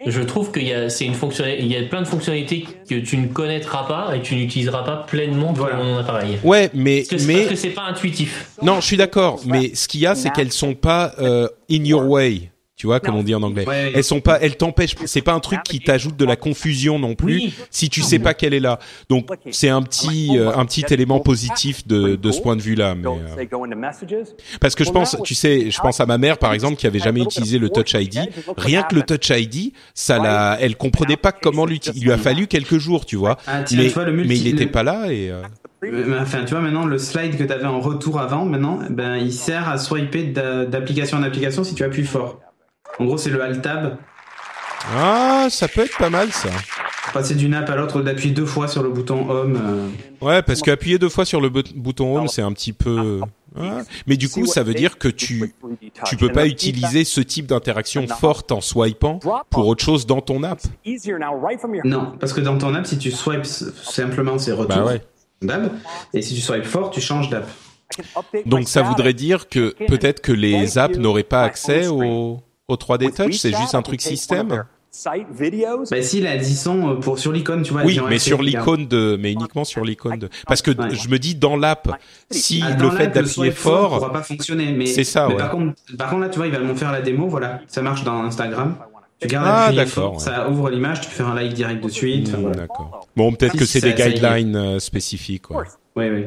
je 0.06 0.22
trouve 0.22 0.52
qu'il 0.52 0.64
y 0.68 0.74
a, 0.74 0.90
c'est 0.90 1.06
une 1.06 1.14
fonctionnalité, 1.14 1.64
il 1.64 1.72
y 1.72 1.76
a 1.78 1.84
plein 1.84 2.02
de 2.02 2.08
fonctionnalités 2.08 2.66
que 2.90 2.96
tu 2.96 3.18
ne 3.18 3.28
connaîtras 3.28 3.84
pas 3.88 4.16
et 4.16 4.22
tu 4.22 4.36
n'utiliseras 4.36 4.84
pas 4.84 4.98
pleinement 5.08 5.54
pour 5.54 5.66
Voilà. 5.68 5.84
mon 5.84 5.98
appareil. 5.98 6.40
Ouais, 6.44 6.70
mais 6.74 7.00
Parce 7.00 7.10
que, 7.10 7.18
c'est- 7.18 7.28
mais 7.28 7.34
parce 7.40 7.50
que 7.50 7.56
c'est 7.56 7.70
pas 7.70 7.84
intuitif. 7.84 8.50
non, 8.62 8.80
je 8.80 8.86
suis 8.86 8.98
d'accord. 8.98 9.40
Mais 9.46 9.76
ce 9.76 9.88
qu'il 9.88 10.00
y 10.02 10.06
a, 10.08 10.16
c'est 10.16 10.32
qu'elles 10.32 10.52
sont 10.54 10.74
pas 10.74 11.14
euh, 11.20 11.48
in 11.70 11.84
your 11.84 12.06
way. 12.08 12.50
Tu 12.80 12.88
vois, 12.88 13.02
comme 13.02 13.16
on 13.16 13.24
dit 13.24 13.36
en 13.36 13.44
anglais. 13.44 13.68
Ouais. 13.68 13.92
Elles 13.94 14.06
sont 14.06 14.22
pas, 14.22 14.40
elles 14.40 14.56
t'empêchent. 14.56 14.96
C'est 15.04 15.22
pas 15.22 15.34
un 15.34 15.42
truc 15.42 15.60
qui 15.66 15.82
t'ajoute 15.82 16.16
de 16.16 16.24
la 16.24 16.38
confusion 16.38 16.98
non 16.98 17.14
plus. 17.14 17.36
Oui. 17.36 17.54
Si 17.70 17.90
tu 17.90 18.02
sais 18.02 18.20
pas 18.20 18.34
qu'elle 18.34 18.54
est 18.54 18.62
là. 18.62 18.80
Donc 19.10 19.28
c'est 19.52 19.68
un 19.68 19.82
petit, 19.82 20.30
euh, 20.38 20.56
un 20.56 20.64
petit 20.66 20.86
élément 20.90 21.20
positif 21.20 21.86
de, 21.86 22.16
de 22.16 22.32
ce 22.32 22.40
point 22.40 22.56
de 22.56 22.62
vue-là. 22.62 22.96
Mais 22.96 23.06
euh. 23.06 23.36
Parce 24.62 24.76
que 24.76 24.86
je 24.86 24.92
pense, 24.92 25.18
tu 25.26 25.36
sais, 25.36 25.70
je 25.70 25.80
pense 25.82 26.00
à 26.00 26.06
ma 26.06 26.18
mère 26.18 26.38
par 26.38 26.54
exemple 26.54 26.78
qui 26.78 26.88
avait 26.88 27.00
jamais 27.00 27.20
utilisé 27.22 27.58
le 27.60 27.70
Touch 27.70 27.94
ID. 27.96 28.20
Rien 28.56 28.84
que 28.84 28.96
le 28.96 29.02
Touch 29.04 29.30
ID, 29.30 29.74
ça 29.94 30.18
l'a, 30.18 30.58
elle 30.62 30.78
comprenait 30.78 31.18
pas 31.18 31.34
comment 31.34 31.66
l'utiliser. 31.66 32.00
Il 32.02 32.06
lui 32.06 32.14
a 32.14 32.18
fallu 32.18 32.48
quelques 32.48 32.78
jours, 32.78 33.06
tu 33.06 33.18
vois. 33.18 33.38
Ah, 33.46 33.60
Mais, 33.60 33.88
tu 33.88 33.90
vois, 33.90 34.06
le 34.06 34.14
multi- 34.14 34.30
mais 34.30 34.38
il 34.38 34.48
était 34.48 34.64
le- 34.64 34.72
pas 34.72 34.84
là 34.84 35.12
et. 35.12 35.30
euh, 35.30 35.42
Euh, 35.84 36.20
Enfin, 36.22 36.44
tu 36.46 36.52
vois, 36.52 36.62
maintenant, 36.62 36.86
le 36.86 36.98
slide 36.98 37.38
que 37.38 37.44
tu 37.44 37.52
avais 37.54 37.66
en 37.66 37.80
retour 37.82 38.20
avant, 38.20 38.46
maintenant, 38.46 38.80
ben, 38.90 39.16
il 39.18 39.32
sert 39.34 39.68
à 39.70 39.78
swiper 39.78 40.24
d'a- 40.24 40.66
d'application 40.66 41.18
en 41.18 41.24
application 41.24 41.64
si 41.66 41.74
tu 41.76 41.84
appuies 41.84 42.04
fort. 42.06 42.40
En 42.98 43.06
gros, 43.06 43.18
c'est 43.18 43.30
le 43.30 43.42
Alt 43.42 43.62
Tab. 43.62 43.98
Ah, 44.96 45.48
ça 45.50 45.68
peut 45.68 45.82
être 45.82 45.98
pas 45.98 46.10
mal 46.10 46.32
ça. 46.32 46.50
Passer 47.14 47.36
d'une 47.36 47.54
app 47.54 47.70
à 47.70 47.76
l'autre, 47.76 48.02
d'appuyer 48.02 48.34
deux 48.34 48.46
fois 48.46 48.68
sur 48.68 48.84
le 48.84 48.90
bouton 48.90 49.30
Home. 49.30 49.60
euh, 49.62 50.26
Ouais, 50.26 50.42
parce 50.42 50.62
qu'appuyer 50.62 51.00
deux 51.00 51.10
fois 51.10 51.26
sur 51.26 51.42
le 51.42 51.50
bouton 51.50 52.16
Home, 52.18 52.28
c'est 52.28 52.42
un 52.42 52.52
petit 52.54 52.72
peu. 52.74 53.22
Mais 54.06 54.16
du 54.16 54.30
coup, 54.30 54.46
ça 54.46 54.64
veut 54.64 54.74
dire 54.74 54.98
que 54.98 55.08
tu 55.08 55.54
tu 56.06 56.18
peux 56.18 56.30
pas 56.32 56.46
utiliser 56.46 57.04
ce 57.04 57.20
type 57.22 57.48
d'interaction 57.48 58.06
forte 58.08 58.52
en 58.52 58.62
swipant 58.62 59.20
pour 59.50 59.68
autre 59.68 59.84
chose 59.84 60.06
dans 60.06 60.22
ton 60.22 60.44
app. 60.44 60.60
Non, 61.84 62.14
parce 62.20 62.34
que 62.34 62.42
dans 62.42 62.58
ton 62.58 62.74
app, 62.76 62.86
si 62.86 62.98
tu 62.98 63.12
swipes 63.12 63.46
simplement, 63.46 64.38
c'est 64.38 64.52
retour 64.52 64.78
Bah 64.78 64.86
ouais. 64.86 65.02
d'app. 65.42 65.74
Et 66.14 66.22
si 66.22 66.36
tu 66.36 66.42
swipes 66.42 66.66
fort, 66.66 66.92
tu 66.92 67.02
changes 67.02 67.30
d'app. 67.30 67.48
Donc 68.46 68.68
ça 68.70 68.84
voudrait 68.84 69.14
dire 69.14 69.50
que 69.50 69.74
peut-être 69.88 70.22
que 70.22 70.32
les 70.32 70.78
apps 70.78 70.98
n'auraient 70.98 71.24
pas 71.24 71.42
accès 71.42 71.88
au 71.88 72.40
au 72.70 72.76
3D 72.76 73.14
Touch, 73.14 73.36
c'est 73.38 73.56
juste 73.56 73.76
un 73.76 73.82
truc 73.82 74.02
système. 74.02 74.64
Bah 75.92 76.02
si, 76.02 76.20
y 76.20 76.56
sont 76.56 76.90
euh, 76.90 76.96
pour, 76.96 77.20
sur 77.20 77.32
l'icône, 77.32 77.62
tu 77.62 77.74
vois. 77.74 77.84
Oui, 77.84 78.00
mais 78.10 78.18
sur 78.18 78.42
l'icône 78.42 78.88
de, 78.88 79.18
mais 79.20 79.34
uniquement 79.34 79.64
sur 79.64 79.84
l'icône 79.86 80.18
de. 80.18 80.30
Parce 80.48 80.62
que 80.64 80.72
je 80.72 81.10
me 81.10 81.20
dis 81.20 81.36
dans 81.36 81.56
l'app, 81.58 81.90
si 82.32 82.64
Ah, 82.66 82.72
le 82.72 82.82
dans 82.82 82.92
fait 82.92 83.06
le 83.06 83.12
d'appuyer 83.12 83.52
swipe 83.52 83.54
fort 83.54 83.98
pourra 83.98 84.12
pas 84.12 84.24
fonctionner. 84.24 84.72
Mais 84.72 84.88
c'est 84.88 85.04
ça, 85.04 85.28
mais 85.28 85.34
ouais. 85.36 85.40
Par 85.40 85.52
contre, 85.52 85.74
par 85.98 86.10
contre, 86.10 86.22
là, 86.22 86.30
tu 86.30 86.38
vois, 86.38 86.48
il 86.48 86.54
va 86.54 86.60
m'en 86.60 86.76
faire 86.76 86.92
la 86.92 87.02
démo, 87.02 87.28
voilà. 87.28 87.62
Ça 87.68 87.82
marche 87.84 88.04
dans 88.04 88.24
Instagram. 88.24 88.76
Tu 89.22 89.28
gardes 89.28 89.48
Ah, 89.48 89.72
d'accord, 89.72 90.14
ouais. 90.14 90.20
ça 90.20 90.50
ouvre 90.50 90.70
l'image, 90.70 91.02
tu 91.02 91.10
peux 91.10 91.16
faire 91.16 91.28
un 91.28 91.36
like 91.36 91.54
direct 91.54 91.84
de 91.84 91.90
suite. 91.90 92.30
enfin, 92.30 92.38
voilà. 92.42 92.62
D'accord. 92.62 93.08
Bon, 93.16 93.32
peut-être 93.34 93.58
que 93.58 93.66
c'est 93.66 93.82
des 93.82 93.94
guidelines 93.94 94.56
euh, 94.56 94.80
spécifiques. 94.80 95.52
Ouais. 95.52 95.66
Oui, 95.96 96.10
oui. 96.10 96.26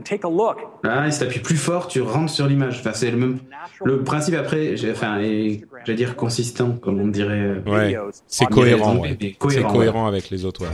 and 0.00 0.02
take 0.02 0.24
a 0.24 0.28
look. 0.28 0.58
Là, 0.84 1.06
et 1.06 1.10
si 1.12 1.20
t'appuies 1.20 1.40
plus 1.40 1.56
fort, 1.56 1.88
tu 1.88 2.00
rentres 2.00 2.32
sur 2.32 2.46
l'image. 2.46 2.78
Enfin, 2.80 2.92
c'est 2.94 3.10
le 3.10 3.16
même. 3.16 3.38
Le 3.84 4.02
principe 4.02 4.34
après, 4.34 4.76
j'ai- 4.76 4.92
enfin, 4.92 5.18
est, 5.20 5.62
j'allais 5.84 5.96
dire 5.96 6.16
consistant, 6.16 6.72
comme 6.72 7.00
on 7.00 7.08
dirait. 7.08 7.34
euh, 7.34 7.60
Ouais, 7.66 7.96
c'est 8.26 8.46
cohérent. 8.46 8.96
ouais. 8.96 9.16
mais 9.20 9.36
C'est 9.50 9.62
cohérent, 9.62 10.06
avec 10.06 10.30
les 10.30 10.44
autres. 10.44 10.62
ouais. 10.62 10.68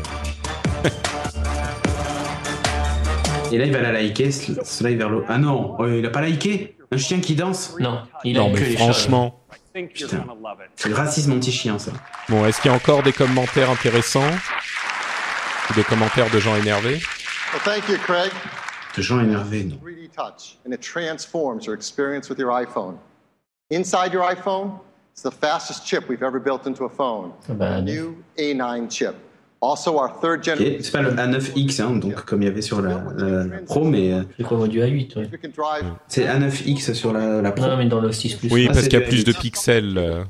Et 3.52 3.58
là, 3.58 3.64
il 3.66 3.72
va 3.72 3.80
la 3.80 3.92
liker, 3.92 4.32
slide 4.32 4.98
vers 4.98 5.08
le. 5.08 5.22
Ah 5.28 5.38
non, 5.38 5.76
euh, 5.80 5.98
il 6.00 6.06
a 6.06 6.10
pas 6.10 6.20
liké? 6.22 6.76
Un 6.90 6.96
chien 6.96 7.20
qui 7.20 7.34
danse? 7.36 7.76
Non, 7.78 8.00
il 8.24 8.36
Non, 8.36 8.46
a 8.46 8.48
mais 8.48 8.54
que 8.54 8.64
les 8.64 8.76
franchement. 8.76 9.40
Putain. 9.72 10.24
C'est 10.74 10.88
le 10.88 10.94
racisme 10.94 11.32
anti-chien, 11.32 11.78
ça. 11.78 11.92
Bon, 12.28 12.44
est-ce 12.46 12.60
qu'il 12.60 12.70
y 12.70 12.74
a 12.74 12.76
encore 12.76 13.02
des 13.02 13.12
commentaires 13.12 13.70
intéressants? 13.70 14.24
Ou 15.70 15.74
des 15.74 15.84
commentaires 15.84 16.30
de 16.30 16.40
gens 16.40 16.56
énervés? 16.56 16.98
Well, 17.52 17.62
thank 17.64 17.88
you, 17.88 17.96
Craig. 17.98 18.30
De 18.96 19.02
gens 19.02 19.20
énervés, 19.20 19.64
non. 19.64 19.76
3D 19.84 20.08
Touch, 20.14 20.58
and 20.66 20.72
it 20.72 20.80
transforms 20.80 21.64
your 21.66 21.74
experience 21.74 22.28
with 22.30 22.38
your 22.38 22.50
iPhone. 22.52 22.94
Inside 23.70 24.12
your 24.12 24.22
iPhone, 24.24 24.70
it's 25.12 25.22
the 25.22 25.30
fastest 25.32 25.84
chip 25.86 26.08
we've 26.08 26.22
ever 26.22 26.38
built 26.40 26.66
into 26.66 26.84
a 26.84 26.88
phone. 26.88 27.32
a 27.60 27.80
new 27.82 28.16
A9 28.38 28.88
chip. 28.90 29.14
Also, 29.60 29.96
our 29.98 30.10
third 30.20 30.44
generation. 30.44 30.78
c'est 30.82 30.92
pas 30.92 31.02
le 31.02 31.10
A9X, 31.12 31.80
hein, 31.82 31.96
donc 31.96 32.14
comme 32.26 32.42
il 32.42 32.44
y 32.44 32.48
avait 32.48 32.60
sur 32.62 32.80
la, 32.82 33.02
la- 33.16 33.44
la 33.44 33.58
Pro, 33.62 33.84
mais 33.84 34.12
euh, 34.12 34.22
Je 34.38 34.44
crois 34.44 34.68
du 34.68 34.80
A8. 34.80 35.16
Ouais. 35.18 35.28
Drive 35.56 35.84
c'est 36.08 36.26
A9X 36.26 36.92
sur 36.92 37.12
la, 37.12 37.40
la 37.42 37.52
Pro. 37.52 37.66
Non, 37.66 37.76
mais 37.78 37.86
dans 37.86 38.00
le 38.00 38.12
6 38.12 38.34
Plus. 38.36 38.52
Oui, 38.52 38.66
Ah, 38.68 38.72
parce 38.72 38.82
c'est 38.84 38.88
qu'il 38.90 39.00
y 39.00 39.02
a 39.02 39.06
plus 39.06 39.24
de 39.24 39.32
A8. 39.32 39.40
pixels. 39.40 39.98
euh, 39.98 40.24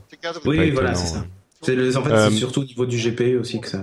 Oui, 0.45 0.71
voilà, 0.71 0.95
c'est 0.95 1.15
ça. 1.15 1.25
C'est 1.63 1.97
en 1.97 2.03
fait, 2.05 2.13
Euh, 2.13 2.31
c'est 2.31 2.37
surtout 2.37 2.61
au 2.61 2.65
niveau 2.65 2.87
du 2.87 2.97
GPU 2.99 3.37
aussi 3.39 3.61
que 3.61 3.69
ça. 3.69 3.81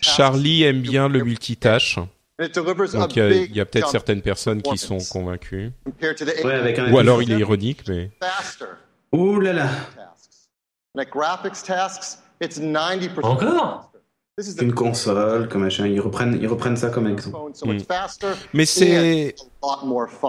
Charlie 0.00 0.62
aime 0.64 0.80
bien 0.80 1.08
le 1.08 1.22
multitâche. 1.22 1.98
And 2.38 2.44
it 2.44 2.54
delivers 2.54 2.94
a 2.94 3.00
Donc 3.00 3.16
il 3.16 3.56
y 3.56 3.60
a, 3.60 3.66
peut-être 3.66 3.86
jump 3.86 3.92
certaines 3.92 4.22
personnes 4.22 4.62
qui 4.62 4.78
sont 4.78 4.98
convaincues. 5.10 5.72
Ouais, 6.00 6.54
avec 6.54 6.78
un. 6.78 6.92
Ou 6.92 6.98
alors 6.98 7.22
il 7.22 7.32
est 7.32 7.38
ironique, 7.38 7.82
mais 7.88 8.10
faster 8.20 8.66
Ouh 9.12 9.40
là 9.40 9.52
là. 9.52 9.68
tasks. 9.96 10.48
Like 10.94 11.10
graphics 11.10 11.62
tasks, 11.64 12.18
it's 12.40 12.60
90% 12.60 13.24
Encore? 13.24 13.90
This 14.36 14.46
is 14.46 14.54
the 14.54 14.62
Une 14.62 14.72
console, 14.72 15.48
comme 15.48 15.62
machin. 15.62 15.88
Ils 15.88 16.00
reprennent, 16.00 16.38
ils 16.40 16.46
reprennent 16.46 16.76
ça 16.76 16.90
comme 16.90 17.08
exemple. 17.08 17.52
faster. 17.88 18.34
mais 18.52 18.66
c'est 18.66 19.34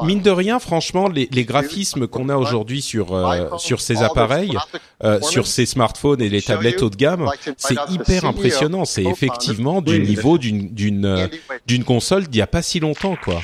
mine 0.03 0.21
de 0.21 0.31
rien, 0.31 0.59
franchement, 0.59 1.07
les, 1.07 1.27
les 1.31 1.45
graphismes 1.45 2.07
qu'on 2.07 2.29
a 2.29 2.35
aujourd'hui 2.37 2.81
sur 2.81 3.13
euh, 3.13 3.47
sur 3.57 3.81
ces 3.81 4.01
appareils, 4.01 4.57
euh, 5.03 5.21
sur 5.21 5.47
ces 5.47 5.65
smartphones 5.65 6.21
et 6.21 6.29
les 6.29 6.41
tablettes 6.41 6.81
haut 6.81 6.89
de 6.89 6.95
gamme, 6.95 7.29
c'est 7.57 7.75
hyper 7.89 8.25
impressionnant. 8.25 8.85
C'est 8.85 9.03
effectivement 9.03 9.81
du 9.81 9.99
niveau 9.99 10.37
d'une 10.37 10.73
d'une 10.73 11.05
euh, 11.05 11.27
d'une 11.67 11.83
console 11.83 12.27
d'il 12.27 12.39
y 12.39 12.41
a 12.41 12.47
pas 12.47 12.61
si 12.61 12.79
longtemps, 12.79 13.15
quoi. 13.23 13.41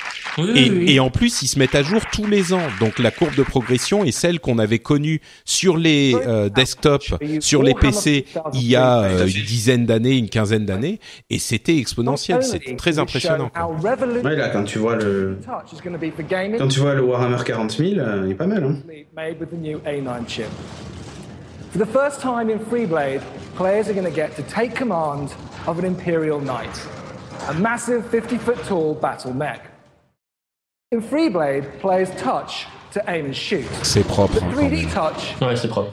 Et, 0.56 0.94
et 0.96 1.00
en 1.00 1.10
plus, 1.10 1.42
ils 1.44 1.48
se 1.48 1.58
mettent 1.60 1.76
à 1.76 1.84
jour 1.84 2.02
tous 2.12 2.28
les 2.28 2.54
ans. 2.54 2.62
Donc 2.80 3.00
la 3.00 3.12
courbe 3.12 3.36
de 3.36 3.44
progression 3.44 4.04
est 4.04 4.12
celle 4.12 4.40
qu'on 4.40 4.60
avait 4.60 4.80
connue 4.80 5.22
sur 5.46 5.78
les 5.78 6.16
euh, 6.16 6.50
desktops, 6.50 7.14
sur 7.40 7.64
les 7.64 7.74
PC 7.74 8.26
il 8.54 8.68
y 8.68 8.76
a 8.76 9.02
euh, 9.02 9.28
une 9.28 9.44
dizaine 9.46 9.86
d'années, 9.86 10.18
une 10.18 10.30
quinzaine 10.30 10.66
d'années, 10.66 11.00
et 11.30 11.40
c'était 11.40 11.78
exponentiel. 11.78 12.44
C'était 12.44 12.76
très 12.76 13.00
impressionnant. 13.00 13.50
quoi. 13.54 13.72
Ouais, 14.24 14.36
là, 14.36 14.50
quand 14.50 14.64
tu 14.64 14.80
vois 14.80 14.96
le, 14.96 15.38
quand 15.84 16.68
tu 16.68 16.80
vois 16.80 16.96
le 16.96 17.02
Warhammer 17.02 17.44
40 17.44 17.72
000, 17.72 18.00
euh, 18.00 18.24
il 18.26 18.32
est 18.32 18.36
pas 18.36 18.48
mal, 18.48 18.64
hein. 18.64 18.76
made 19.16 19.40
with 19.40 19.50
the 19.50 19.58
new 19.58 19.80
A9 19.80 20.28
chip. 20.28 20.50
For 21.72 21.80
the 21.80 21.86
first 21.86 22.22
time 22.22 22.50
in 22.50 22.60
Freeblade, 22.60 23.22
players 23.56 23.90
are 23.90 23.94
going 23.94 24.06
to 24.06 24.16
get 24.16 24.36
to 24.36 24.44
take 24.44 24.76
command 24.76 25.34
of 25.68 25.80
an 25.80 25.86
Imperial 25.86 26.40
Knight, 26.40 26.88
a 27.50 27.54
massive 27.56 28.06
50 28.10 28.38
foot 28.38 28.58
tall 28.66 28.94
battle 28.94 29.34
mech. 29.34 29.62
In 30.92 31.02
Freeblade, 31.02 31.80
players 31.80 32.10
touch 32.12 32.66
to 32.96 33.02
aim 33.08 33.26
and 33.30 33.34
shoot. 33.34 33.60
C'est 33.84 34.04
propre. 34.06 34.40
The 34.40 34.44
hein, 34.44 34.48
quand 34.56 34.62
3D 34.64 34.72
même. 34.72 34.86
touch, 34.88 35.36
Ouais, 35.48 35.56
c'est 35.56 35.68
propre. 35.68 35.92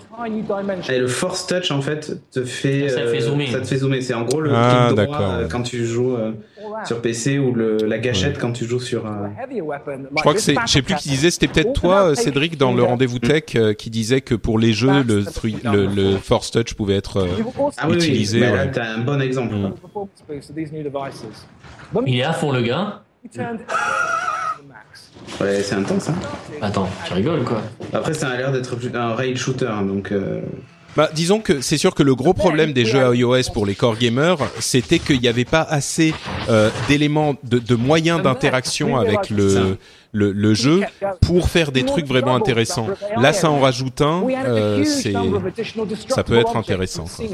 Et 0.89 0.99
le 0.99 1.09
Force 1.09 1.47
Touch, 1.47 1.71
en 1.71 1.83
fait, 1.83 2.13
te 2.31 2.45
fait, 2.45 2.89
Ça 2.89 3.01
te 3.03 3.07
fait 3.09 3.17
euh, 3.19 3.21
zoomer. 3.21 3.47
ça 3.51 3.61
te 3.61 3.67
fait 3.67 3.77
zoomer. 3.79 4.01
C'est 4.03 4.15
en 4.15 4.23
gros 4.23 4.41
le 4.41 4.51
Ah, 4.55 4.87
clic 4.87 4.97
droit 4.97 5.19
d'accord, 5.19 5.33
euh, 5.35 5.49
quand 5.49 5.63
tu 5.63 5.85
joues 5.85 6.15
euh, 6.17 6.33
sur 6.85 7.03
PC 7.03 7.39
ou 7.39 7.53
le, 7.55 7.77
la 7.79 7.99
gâchette 7.99 8.39
quand 8.39 8.53
tu 8.53 8.65
joues 8.67 8.81
sur. 8.81 9.05
euh, 9.07 9.11
Je 9.51 10.21
crois 10.21 10.35
que 10.35 10.41
c'est, 10.41 10.55
je 10.67 10.71
sais 10.73 10.83
plus 10.83 10.95
qui 10.95 11.09
disait, 11.09 11.31
c'était 11.31 11.49
peut-être 11.49 11.73
toi, 11.73 12.15
Cédric, 12.15 12.57
dans 12.57 12.73
le 12.73 12.83
rendez-vous 12.85 13.19
tech, 13.19 13.45
euh, 13.57 13.75
qui 13.75 13.91
disait 13.91 14.21
que 14.21 14.35
pour 14.35 14.59
les 14.59 14.73
jeux, 14.73 15.03
le, 15.03 15.25
three- 15.25 15.59
le, 15.65 15.87
le 15.87 16.17
Force 16.19 16.51
Touch 16.51 16.75
pouvait 16.75 16.97
être 16.97 17.19
euh, 17.19 17.27
Ah 17.79 17.87
oui, 17.89 17.93
oui. 17.93 17.97
utilisé. 17.97 18.41
Là, 18.41 18.53
ouais. 18.53 18.71
t'as 18.71 18.95
un 18.95 18.99
bon 18.99 19.21
exemple. 19.21 19.55
devices. 20.83 21.25
Il 22.07 22.19
est 22.19 22.23
à 22.23 22.33
fond, 22.33 22.53
le 22.53 22.63
gars. 22.63 23.03
We 23.25 23.31
turned 23.33 23.59
to 23.59 23.65
the 23.67 24.67
max. 24.69 25.12
Ouais, 25.41 25.63
c'est 25.63 25.75
intense. 25.75 26.09
Hein. 26.09 26.15
Attends, 26.61 26.89
tu 27.07 27.13
rigoles 27.15 27.41
ou 27.41 27.45
quoi 27.45 27.63
Après, 27.93 28.15
ça 28.15 28.29
a 28.29 28.37
l'air 28.37 28.53
d'être 28.53 28.77
un 28.95 29.15
rail 29.15 29.37
shooter, 29.37 29.67
hein, 29.67 29.83
donc. 29.83 30.13
euh, 30.13 30.41
Bah, 30.97 31.09
disons 31.15 31.41
que 31.41 31.61
c'est 31.61 31.79
sûr 31.79 31.95
que 31.95 32.03
le 32.03 32.15
gros 32.15 32.35
problème 32.35 32.73
des 32.73 32.85
jeux 32.85 33.15
iOS 33.17 33.51
pour 33.53 33.67
les 33.67 33.75
core 33.75 33.97
gamers, 33.97 34.37
c'était 34.61 34.99
qu'il 34.99 35.21
n'y 35.21 35.29
avait 35.29 35.45
pas 35.47 35.63
assez 35.63 36.15
euh, 36.49 36.71
d'éléments, 36.89 37.35
de, 37.45 37.59
de 37.59 37.75
moyens 37.75 38.23
d'interaction 38.23 38.97
avec 38.99 39.31
le, 39.31 39.79
le, 40.13 40.33
le 40.33 40.55
jeu 40.55 40.81
pour 41.23 41.49
faire 41.49 41.73
des 41.73 41.85
trucs 41.85 42.07
vraiment 42.07 42.35
intéressants. 42.37 42.89
Là, 43.17 43.33
ça 43.33 43.51
en 43.51 43.59
rajoute 43.61 44.01
un, 44.03 44.23
euh, 44.47 44.85
c'est 44.85 45.15
ça 46.09 46.23
peut 46.25 46.37
être 46.39 46.57
intéressant. 46.57 47.05
quoi. 47.05 47.25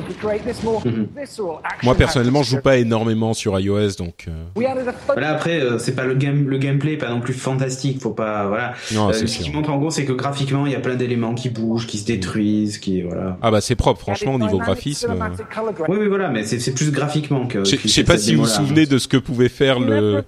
action 1.21 1.59
Moi 1.83 1.95
personnellement, 1.95 2.43
je 2.43 2.51
joue 2.57 2.61
pas 2.63 2.77
énormément 2.79 3.35
sur 3.35 3.59
iOS, 3.59 3.91
donc 3.99 4.27
euh, 4.29 4.45
Voilà, 4.55 5.31
après, 5.31 5.61
euh, 5.61 5.79
c'est 5.79 5.95
pas 5.95 6.05
le 6.05 6.15
game, 6.15 6.49
le 6.49 6.59
gameplay 6.59 6.93
est 6.95 6.99
pas 6.99 7.11
non 7.11 7.21
plus 7.21 7.35
fantastique, 7.35 8.01
faut 8.01 8.11
pas, 8.13 8.47
voilà. 8.47 8.75
Non, 8.95 9.09
Euh, 9.09 9.13
ce 9.13 9.27
sûr. 9.27 9.45
qui 9.45 9.51
montre 9.51 9.71
en 9.71 9.79
gros, 9.79 9.91
c'est 9.91 10.05
que 10.05 10.13
graphiquement, 10.13 10.67
il 10.67 10.73
y 10.73 10.77
a 10.77 10.81
plein 10.81 10.95
d'éléments 10.97 11.35
qui 11.35 11.49
bougent, 11.51 11.87
qui 11.87 11.99
se 11.99 12.07
détruisent, 12.07 12.79
qui, 12.79 13.03
voilà. 13.03 13.39
ah 13.43 13.51
bah 13.51 13.61
c'est 13.61 13.75
propre, 13.77 14.01
franchement 14.01 14.35
au 14.35 14.39
niveau 14.39 14.59
graphisme. 14.59 15.11
euh, 15.11 15.73
Oui, 15.89 15.97
oui, 16.01 16.07
voilà, 16.09 16.29
mais 16.29 16.45
c'est 16.45 16.73
plus 16.73 16.91
graphiquement 16.91 17.47
que. 17.47 17.65
Je 17.65 17.77
sais 17.89 18.05
pas 18.05 18.19
si 18.19 18.35
vous 18.35 18.43
vous 18.43 18.49
souvenez 18.49 18.87
de 18.87 18.99
ce 18.99 19.09
que 19.09 19.17
pouvait 19.17 19.49
faire 19.49 19.81
le 19.81 20.23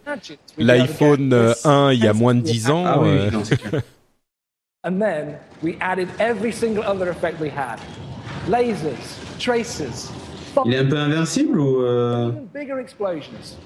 l'iPhone 0.58 1.32
euh, 1.32 1.54
1 1.64 1.92
il 1.92 2.02
y 2.04 2.06
a 2.06 2.12
moins 2.12 2.34
de 2.34 2.39
10 2.42 2.70
ans. 2.70 2.84
Ah 2.86 2.98
oui, 3.00 3.08
euh, 3.10 3.30
non. 3.30 3.42
And 4.82 4.98
then 4.98 5.36
we 5.62 5.76
added 5.80 6.08
every 6.18 6.52
single 6.52 6.84
other 6.84 7.08
effect 7.10 7.38
we 7.40 7.50
had. 7.50 7.78
Lasers, 8.48 9.18
tracers, 9.38 10.10
Il 10.64 10.72
est 10.74 10.78
un 10.78 10.86
peu 10.86 10.96
invincible 10.98 11.60
ou. 11.60 11.82
euh, 11.82 12.28
even 12.30 12.46
bigger 12.54 12.78
explosions. 12.80 13.58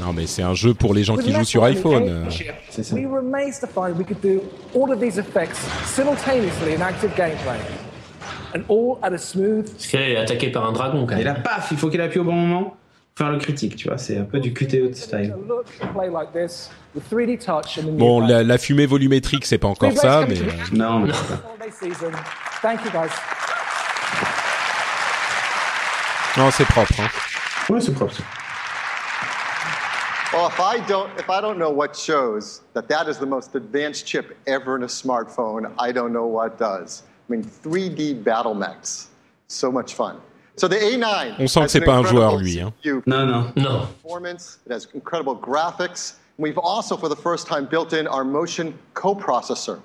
Non 0.00 0.12
mais 0.12 0.26
c'est 0.26 0.42
un 0.42 0.52
jeu 0.54 0.74
pour 0.74 0.92
les 0.92 1.04
gens 1.04 1.16
qui 1.16 1.32
jouent 1.32 1.44
sur 1.44 1.64
iPhone. 1.64 2.02
euh. 2.08 2.24
C'est 2.68 2.82
ça. 2.82 2.94
We 2.96 3.06
were 3.06 3.20
amazed 3.20 3.60
to 3.60 3.66
find 3.68 3.96
we 3.96 4.04
could 4.04 4.20
do 4.20 4.42
all 4.74 4.92
of 4.92 5.00
these 5.00 5.18
effects 5.18 5.58
simultaneously 5.86 6.74
in 6.76 6.82
active 6.82 7.14
gameplay. 7.16 7.58
And 8.54 8.60
all 8.68 8.98
at 9.02 9.12
a 9.14 9.18
smooth 9.18 9.70
Parce 9.70 9.86
qu'elle 9.86 10.02
est 10.10 10.16
attaquée 10.16 10.50
par 10.50 10.66
un 10.66 10.72
dragon 10.72 11.06
quand 11.06 11.16
Et 11.16 11.24
là, 11.24 11.34
paf, 11.34 11.68
il 11.70 11.76
faut 11.78 11.88
qu'il 11.88 12.00
appuie 12.00 12.20
au 12.20 12.24
bon 12.24 12.32
moment 12.34 12.76
faire 13.16 13.30
le 13.32 13.38
critique, 13.38 13.76
tu 13.76 13.88
vois, 13.88 13.96
c'est 13.98 14.18
un 14.18 14.24
peu 14.24 14.38
du 14.38 14.52
QTE 14.52 14.94
style. 14.94 15.34
look 15.48 15.66
and 15.80 15.88
play 15.94 16.08
like 16.10 16.32
this 16.32 16.70
with 16.94 17.04
3D 17.10 17.38
touch 17.38 17.78
and 17.78 17.82
the 17.84 17.92
new 17.92 17.98
Bon, 17.98 18.20
la, 18.20 18.42
la 18.42 18.58
fumée 18.58 18.86
volumétrique 18.86 19.46
c'est 19.46 19.58
pas 19.58 19.68
encore 19.68 19.92
ça, 19.92 20.26
mais 20.28 20.38
euh, 20.38 20.44
Non, 20.72 21.00
mais 21.00 21.10
Holiday 21.12 21.70
season. 21.72 22.10
Thank 22.62 22.84
you 22.84 22.90
guys. 22.90 23.10
non 26.36 26.50
c'est 26.50 26.66
propre. 26.66 26.92
Hein. 27.00 27.08
ouais, 27.72 27.80
c'est 27.80 27.94
propre. 27.94 28.14
Well, 30.32 30.48
if 30.48 30.60
I 30.60 30.80
don't, 30.86 31.08
if 31.18 31.30
I 31.30 31.40
don't 31.40 31.56
know 31.56 31.70
what 31.70 31.94
shows 31.96 32.60
that 32.74 32.88
that 32.88 33.08
is 33.08 33.16
the 33.18 33.26
most 33.26 33.54
advanced 33.54 34.06
chip 34.06 34.36
ever 34.46 34.76
in 34.76 34.82
a 34.82 34.88
smartphone, 34.88 35.72
I 35.78 35.92
don't 35.92 36.12
know 36.12 36.26
what 36.26 36.58
does. 36.58 37.04
I 37.28 37.32
mean, 37.32 37.42
3D 37.42 38.22
battle 38.22 38.54
mechs, 38.54 39.08
so 39.48 39.72
much 39.72 39.94
fun. 39.94 40.16
So 40.56 40.68
the 40.68 40.74
A9. 40.74 41.34
On 41.38 41.46
sent 41.48 41.60
que 41.60 41.64
has 41.64 41.68
c'est 41.68 41.80
pas 41.82 41.96
un 41.96 42.02
joueur 42.04 42.34
incredible 42.34 42.44
lui. 42.44 42.60
Hein. 42.60 43.02
Non, 43.06 43.26
non. 43.26 43.46
Non. 43.56 43.86
performance. 44.02 44.58
It 44.66 44.72
has 44.72 44.86
incredible 44.94 45.34
graphics. 45.40 46.14
We've 46.38 46.58
also, 46.58 46.96
for 46.96 47.08
the 47.08 47.16
first 47.20 47.46
time, 47.46 47.66
built 47.70 47.92
in 47.92 48.06
our 48.06 48.24
motion 48.24 48.72
coprocessor, 48.94 49.78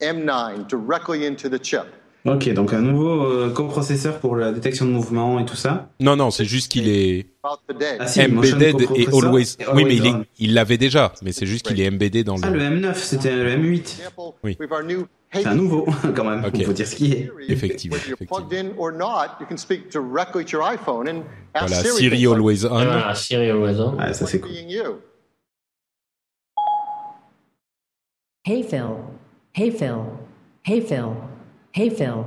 M9, 0.00 0.66
directly 0.68 1.26
into 1.26 1.48
the 1.48 1.58
chip. 1.62 1.84
Ok, 2.26 2.52
donc 2.52 2.72
un 2.72 2.80
nouveau 2.80 3.22
euh, 3.24 3.50
coprocesseur 3.50 4.18
pour 4.18 4.36
la 4.36 4.52
détection 4.52 4.84
de 4.84 4.90
mouvement 4.90 5.38
et 5.38 5.44
tout 5.46 5.56
ça. 5.56 5.88
Non, 6.00 6.16
non, 6.16 6.30
c'est 6.30 6.44
juste 6.44 6.70
qu'il 6.70 6.88
est 6.88 7.26
Ah 7.42 8.06
si, 8.06 8.20
embedded 8.22 8.82
et 8.96 9.06
always. 9.12 9.56
et 9.60 9.64
Oui, 9.72 9.84
mais 9.84 9.94
il 9.96 10.02
always 10.02 10.08
est- 10.08 10.14
on. 10.14 10.24
il 10.38 10.54
l'avait 10.54 10.76
déjà, 10.78 11.12
mais 11.22 11.32
c'est 11.32 11.46
juste 11.46 11.66
qu'il 11.66 11.80
est 11.80 11.88
embedded 11.88 12.26
dans 12.26 12.36
Ah, 12.42 12.50
le. 12.50 12.58
le 12.58 12.64
M9, 12.64 12.94
c'était 12.96 13.34
le 13.34 13.50
M8. 13.56 14.00
Oui. 14.44 14.58
We 15.34 15.44
have 15.44 15.46
our 15.46 15.54
new 15.54 15.68
C'est 15.68 15.82
un 15.82 15.84
nouveau, 15.84 15.86
quand 16.14 16.24
même. 16.24 16.44
Ok. 16.44 16.52
Il 16.54 16.64
faut 16.64 16.72
dire 16.72 16.86
ce 16.86 16.96
qui 16.96 17.12
est. 17.12 17.30
Effectivement. 17.48 17.96
Whether 17.96 18.08
you're 18.08 18.26
plugged 18.26 18.52
in 18.52 18.74
or 18.78 18.92
not, 18.92 19.36
you 19.40 19.46
can 19.46 19.58
speak 19.58 19.90
directly 19.90 20.44
to 20.44 20.56
your 20.56 20.62
iPhone 20.62 21.08
and 21.08 21.24
ask 21.54 21.72
Voilà, 21.72 21.82
Siri, 21.82 21.96
Siri 21.96 22.10
things 22.10 22.28
like, 22.28 22.38
always 22.38 22.64
on. 22.64 22.84
Voilà, 22.84 23.14
Siri 23.14 23.50
always 23.50 23.80
on. 23.80 23.96
Ouais, 23.96 24.14
ça 24.14 24.26
c'est 24.26 24.40
cool. 24.40 24.50
being 24.50 24.68
you. 24.70 25.02
Hey 28.44 28.62
Phil. 28.62 29.04
Hey 29.52 29.70
Phil. 29.70 30.18
Hey 30.62 30.80
Phil. 30.80 31.16
Hey 31.72 31.90
Phil. 31.90 32.26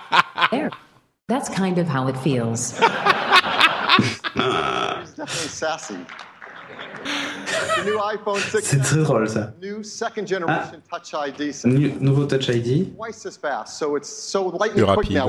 there. 0.50 0.70
That's 1.28 1.48
kind 1.48 1.78
of 1.78 1.86
how 1.86 2.08
it 2.08 2.16
feels. 2.16 2.72
He's 2.72 4.20
definitely 4.32 5.48
sassy. 5.48 5.98
The 7.76 7.84
new 7.86 7.98
iPhone 7.98 8.38
6 8.38 8.60
C'est 8.62 8.78
très 8.78 9.02
drôle 9.02 9.28
ça. 9.28 9.52
new 9.62 9.82
second 9.82 10.26
generation 10.26 10.80
Touch 10.90 11.14
ID 11.14 11.52
Ah. 11.64 11.68
Nouveau 12.00 12.24
Touch 12.26 12.48
ID. 12.48 12.92
twice 12.96 13.24
as 13.26 13.36
fast. 13.38 13.78
So 13.78 13.96
it's 13.96 14.08
so 14.08 14.50
lightning 14.58 14.84
Plus 14.84 14.96
rapide. 14.96 15.22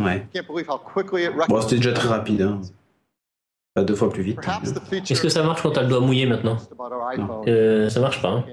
Ouais. 0.00 0.16
you 0.16 0.22
can't 0.32 0.46
believe 0.46 0.68
how 0.68 0.78
quickly 0.78 1.24
it 1.24 1.32
Bon, 1.48 1.60
c'était 1.62 1.76
déjà 1.76 1.92
très 1.92 2.08
rapide. 2.08 2.42
Hein. 2.42 2.60
Pas 3.74 3.84
deux 3.84 3.94
fois 3.94 4.10
plus 4.10 4.22
vite. 4.22 4.38
Est-ce 5.08 5.22
que 5.22 5.28
ça 5.28 5.42
marche 5.42 5.62
quand 5.62 5.70
t'as 5.70 5.82
le 5.82 5.88
doigt 5.88 6.00
mouillé 6.00 6.26
maintenant 6.26 6.56
euh, 7.46 7.88
Ça 7.88 8.00
marche 8.00 8.20
pas. 8.20 8.28
Hein 8.28 8.44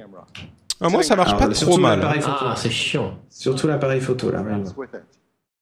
Ah, 0.81 0.89
moi, 0.89 1.03
ça 1.03 1.15
marche 1.15 1.29
Alors, 1.29 1.47
pas 1.47 1.53
surtout 1.53 1.71
trop 1.73 1.81
mal. 1.81 1.99
l'appareil 1.99 2.21
photo. 2.21 2.37
Ah, 2.41 2.53
c'est 2.55 2.69
chiant. 2.69 3.17
Surtout 3.29 3.67
l'appareil 3.67 4.01
photo 4.01 4.29
là. 4.31 4.43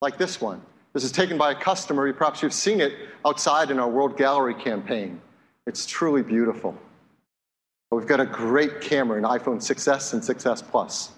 like 0.02 0.18
this 0.18 0.40
one. 0.40 0.58
This 0.94 1.04
is 1.04 1.10
taken 1.12 1.38
by 1.38 1.50
a 1.50 1.54
customer. 1.54 2.12
Perhaps 2.12 2.42
you've 2.42 2.52
seen 2.52 2.80
it 2.80 2.92
outside 3.24 3.70
in 3.70 3.78
our 3.80 3.88
World 3.90 4.16
Gallery 4.16 4.54
campaign. 4.54 5.18
It's 5.66 5.86
truly 5.86 6.22
beautiful. 6.22 6.74
We've 7.90 8.06
got 8.06 8.20
a 8.20 8.26
great 8.26 8.80
camera 8.80 9.16
in 9.16 9.24
iPhone 9.24 9.60
6s 9.62 10.12
and 10.12 10.22
6s 10.22 10.62
Plus. 10.70 11.12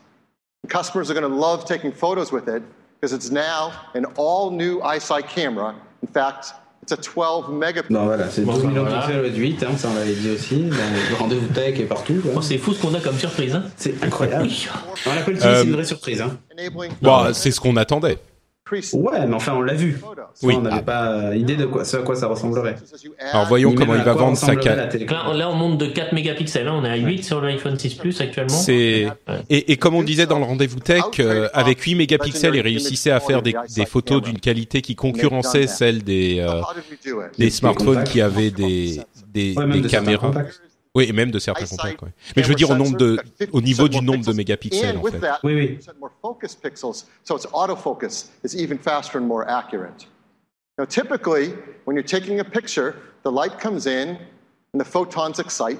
And 0.62 0.70
customers 0.70 1.10
are 1.10 1.14
going 1.14 1.28
to 1.28 1.36
love 1.36 1.64
taking 1.64 1.90
photos 1.90 2.30
with 2.30 2.48
it 2.48 2.62
because 2.94 3.12
it's 3.12 3.30
now 3.30 3.72
an 3.94 4.04
all 4.16 4.50
new 4.50 4.78
iSight 4.80 5.26
camera. 5.28 5.74
In 6.02 6.08
fact, 6.08 6.52
it's 6.82 6.92
a 6.92 6.96
12 6.96 7.48
megapixel. 7.50 7.90
Non, 7.90 8.04
voilà, 8.04 8.30
c'est 8.30 8.42
Bon, 8.42 8.52
12 8.52 8.62
bah, 8.62 8.68
millions 8.68 8.84
de 8.84 8.90
pixels 8.90 9.18
au 9.18 9.22
lieu 9.22 9.30
de 9.30 9.36
8, 9.36 9.62
hein, 9.64 9.76
ça 9.76 9.88
on 9.88 9.94
l'avait 9.94 10.14
dit 10.14 10.30
aussi, 10.30 10.70
dans 10.70 11.16
rendez-vous 11.18 11.48
tech 11.52 11.80
et 11.80 11.84
partout. 11.84 12.20
quoi. 12.22 12.32
Oh, 12.36 12.40
c'est 12.42 12.58
fou 12.58 12.72
ce 12.72 12.80
qu'on 12.82 12.94
a 12.94 13.00
comme 13.00 13.18
surprise. 13.18 13.54
Hein 13.54 13.64
C'est 13.76 14.00
incroyable. 14.04 14.48
Euh, 14.48 15.28
c'est 15.38 15.64
une 15.64 15.72
vraie 15.72 15.84
surprise. 15.84 16.20
Hein. 16.20 16.38
Bon, 17.02 17.32
c'est 17.32 17.50
ce 17.50 17.58
qu'on 17.60 17.76
attendait. 17.76 18.18
Ouais, 18.94 19.26
mais 19.26 19.34
enfin, 19.34 19.54
on 19.54 19.62
l'a 19.62 19.74
vu. 19.74 20.00
Oui. 20.42 20.54
On 20.58 20.62
n'avait 20.62 20.82
pas 20.82 21.34
idée 21.36 21.54
de 21.56 21.66
quoi, 21.66 21.84
ce 21.84 21.98
à 21.98 22.02
quoi 22.02 22.16
ça 22.16 22.26
ressemblerait. 22.26 22.74
Alors 23.32 23.46
voyons 23.46 23.70
Ni 23.70 23.76
comment 23.76 23.94
il 23.94 24.02
va 24.02 24.12
vendre 24.14 24.36
sa 24.36 24.46
ressemblerait 24.46 24.64
ca- 24.70 24.76
la 24.76 24.86
télé. 24.88 25.06
Là, 25.06 25.22
on- 25.28 25.32
là, 25.34 25.48
on 25.50 25.54
monte 25.54 25.78
de 25.78 25.86
4 25.86 26.12
mégapixels. 26.12 26.66
Hein. 26.66 26.74
On 26.76 26.84
est 26.84 26.90
à 26.90 26.96
8 26.96 27.22
sur 27.22 27.40
l'iPhone 27.40 27.78
6 27.78 27.94
Plus 27.94 28.20
actuellement. 28.20 28.48
C'est 28.54 29.06
et, 29.50 29.72
et 29.72 29.76
comme 29.76 29.94
on 29.94 30.02
disait 30.02 30.26
dans 30.26 30.38
le 30.38 30.44
rendez-vous 30.44 30.80
tech, 30.80 31.02
euh, 31.20 31.48
avec 31.54 31.80
8 31.80 31.94
mégapixels, 31.94 32.54
il 32.56 32.60
réussissait 32.60 33.12
à 33.12 33.20
faire 33.20 33.42
des, 33.42 33.54
des 33.74 33.86
photos 33.86 34.20
d'une 34.22 34.38
qualité 34.40 34.82
qui 34.82 34.94
concurrençait 34.96 35.66
celle 35.68 36.02
des 36.02 36.40
euh, 36.40 36.60
des 37.38 37.50
smartphones 37.50 38.02
qui 38.04 38.20
avaient 38.20 38.50
des 38.50 39.00
caméras. 39.88 40.28
contacts. 40.28 40.60
Oui, 40.96 41.04
et 41.06 41.12
même 41.12 41.30
de 41.30 41.38
certains 41.38 41.66
contacts. 41.66 42.00
ouais. 42.00 42.08
Mais 42.34 42.42
je 42.42 42.48
veux 42.48 42.54
dire 42.54 42.70
au 42.70 42.74
nombre 42.74 42.96
de 42.96 43.18
au 43.52 43.60
niveau 43.60 43.86
du 43.86 44.00
nombre 44.00 44.24
de 44.24 44.32
mégapixels 44.32 44.96
And 44.96 45.00
en 45.00 45.02
with 45.02 45.12
fait. 45.14 45.20
that, 45.20 45.40
Oui, 45.44 45.54
oui. 45.54 45.78
100% 45.78 45.98
more 46.00 46.10
focus 46.22 46.56
pixels, 46.56 47.04
so 47.22 47.36
its 47.36 47.46
autofocus 47.52 48.30
is 48.42 48.56
even 48.56 48.78
faster 48.78 49.18
and 49.18 49.26
more 49.26 49.46
accurate. 49.46 50.06
Now, 50.78 50.86
typically, 50.86 51.52
when 51.84 51.96
you're 51.96 52.02
taking 52.02 52.40
a 52.40 52.44
picture, 52.44 52.94
the 53.24 53.30
light 53.30 53.58
comes 53.58 53.86
in 53.86 54.16
and 54.72 54.80
the 54.80 54.84
photons 54.84 55.38
excite 55.38 55.78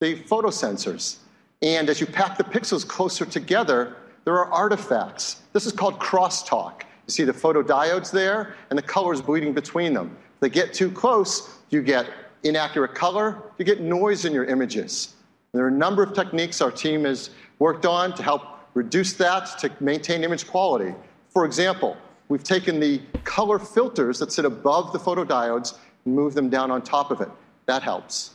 the 0.00 0.14
photosensors. 0.28 1.16
And 1.62 1.88
as 1.90 2.00
you 2.00 2.06
pack 2.06 2.38
the 2.38 2.44
pixels 2.44 2.86
closer 2.86 3.24
together, 3.24 3.96
there 4.24 4.34
are 4.34 4.46
artifacts. 4.52 5.42
This 5.54 5.66
is 5.66 5.72
called 5.72 5.98
crosstalk. 5.98 6.82
You 7.06 7.10
see 7.16 7.24
the 7.24 7.32
photodiodes 7.32 8.12
there 8.12 8.54
and 8.70 8.78
the 8.78 8.82
colors 8.82 9.20
bleeding 9.20 9.52
between 9.54 9.92
them. 9.92 10.16
If 10.34 10.40
they 10.40 10.50
get 10.50 10.72
too 10.72 10.90
close, 10.90 11.50
you 11.70 11.82
get 11.82 12.06
inaccurate 12.48 12.94
color, 12.94 13.42
you 13.58 13.64
get 13.64 13.80
noise 13.80 14.24
in 14.24 14.32
your 14.32 14.44
images. 14.44 15.14
And 15.52 15.58
there 15.58 15.64
are 15.64 15.68
a 15.68 15.78
number 15.78 16.02
of 16.02 16.14
techniques 16.14 16.60
our 16.60 16.70
team 16.70 17.04
has 17.04 17.30
worked 17.58 17.86
on 17.86 18.14
to 18.14 18.22
help 18.22 18.42
reduce 18.74 19.14
that 19.14 19.58
to 19.58 19.70
maintain 19.80 20.22
image 20.22 20.46
quality. 20.46 20.94
For 21.30 21.44
example, 21.44 21.96
we've 22.28 22.44
taken 22.44 22.78
the 22.80 23.00
color 23.24 23.58
filters 23.58 24.18
that 24.18 24.32
sit 24.32 24.44
above 24.44 24.92
the 24.92 24.98
photodiodes 24.98 25.78
and 26.04 26.14
moved 26.14 26.36
them 26.36 26.50
down 26.50 26.70
on 26.70 26.82
top 26.82 27.10
of 27.10 27.20
it. 27.20 27.28
That 27.66 27.82
helps. 27.82 28.32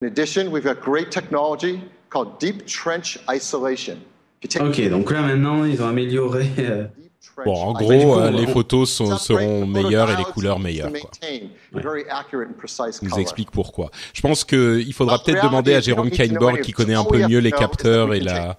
In 0.00 0.08
addition, 0.08 0.50
we've 0.50 0.64
got 0.64 0.80
great 0.80 1.10
technology 1.10 1.82
called 2.10 2.38
deep 2.38 2.66
trench 2.66 3.18
isolation. 3.28 4.04
If 4.42 4.44
you 4.44 4.48
take 4.48 4.62
Ok, 4.62 4.90
donc 4.90 5.10
là 5.10 5.22
maintenant, 5.22 5.64
ils 5.64 5.80
ont 5.82 5.88
amélioré. 5.88 6.50
Euh, 6.58 6.86
Bon, 7.44 7.54
en 7.54 7.72
du 7.72 7.84
gros, 7.84 8.18
euh, 8.20 8.30
les 8.30 8.46
photos 8.46 8.90
sont- 8.90 9.16
seront 9.18 9.66
meilleures 9.66 10.10
et 10.10 10.16
les 10.16 10.24
couleurs 10.24 10.58
meilleures. 10.60 10.92
Quoi. 10.92 11.10
Il 13.02 13.08
nous 13.08 13.18
explique 13.18 13.50
pourquoi. 13.50 13.90
Je 14.12 14.20
pense 14.20 14.44
qu'il 14.44 14.92
faudra 14.92 15.18
peut-être 15.22 15.42
demander 15.44 15.74
à 15.74 15.80
Jérôme 15.80 16.10
Kainborg, 16.10 16.60
qui 16.60 16.72
connaît 16.72 16.94
un 16.94 17.04
peu 17.04 17.18
mieux 17.26 17.38
les 17.40 17.50
capteurs 17.52 18.14
et 18.14 18.20
la, 18.20 18.56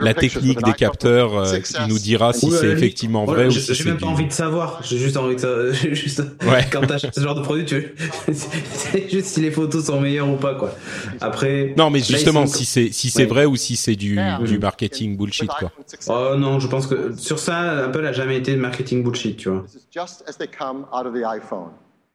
la 0.00 0.14
technique 0.14 0.62
des 0.62 0.72
capteurs, 0.72 1.36
euh, 1.36 1.58
il 1.82 1.86
nous 1.88 1.98
dira 1.98 2.32
si 2.32 2.50
c'est 2.50 2.68
effectivement 2.68 3.24
Voilà, 3.24 3.42
vrai 3.44 3.48
ou 3.48 3.50
j'ai- 3.52 3.60
si 3.60 3.66
J'ai 3.74 3.74
c'est 3.74 3.88
même 3.88 3.96
du... 3.98 4.04
pas 4.04 4.10
envie 4.10 4.26
de 4.26 4.32
savoir. 4.32 4.80
J'ai 4.82 4.98
juste 4.98 5.16
envie 5.16 5.34
de 5.36 5.40
savoir. 5.40 5.74
j'ai 5.82 5.94
Juste... 5.94 6.22
Ouais. 6.46 6.66
Quand 6.72 6.82
t'achètes 6.86 7.14
ce 7.14 7.20
genre 7.20 7.34
de 7.34 7.42
produit, 7.42 7.64
tu 7.64 7.94
c'est 8.32 9.10
juste 9.10 9.26
si 9.26 9.40
les 9.40 9.50
photos 9.50 9.84
sont 9.84 10.00
meilleures 10.00 10.28
ou 10.28 10.36
pas, 10.36 10.54
quoi. 10.54 10.74
Après. 11.20 11.74
Non, 11.76 11.90
mais 11.90 12.00
là, 12.00 12.04
justement, 12.04 12.46
sont- 12.46 12.54
si 12.54 12.64
c'est 12.64 12.90
si 12.92 13.10
c'est 13.10 13.22
Ouais. 13.22 13.26
vrai 13.26 13.44
ou 13.46 13.56
si 13.56 13.76
c'est 13.76 13.96
du, 13.96 14.18
du 14.46 14.58
marketing 14.58 15.16
bullshit, 15.16 15.48
quoi. 15.58 15.70
Oh 16.08 16.36
non, 16.36 16.60
je 16.60 16.68
pense 16.68 16.86
que 16.86 17.12
sur 17.16 17.38
ça, 17.38 17.84
Apple 17.86 18.03
a 18.06 18.12
jamais 18.12 18.36
été 18.38 18.52
de 18.54 18.60
marketing 18.60 19.02
bullshit, 19.02 19.36
tu 19.36 19.48
vois. 19.48 19.62
This 19.62 19.74
is 19.76 19.86
just 19.92 20.24
as 20.28 20.34
they 20.38 20.48
come 20.48 20.86
out 20.92 21.06
of 21.06 21.14
the 21.14 21.24
iPhone. 21.24 21.70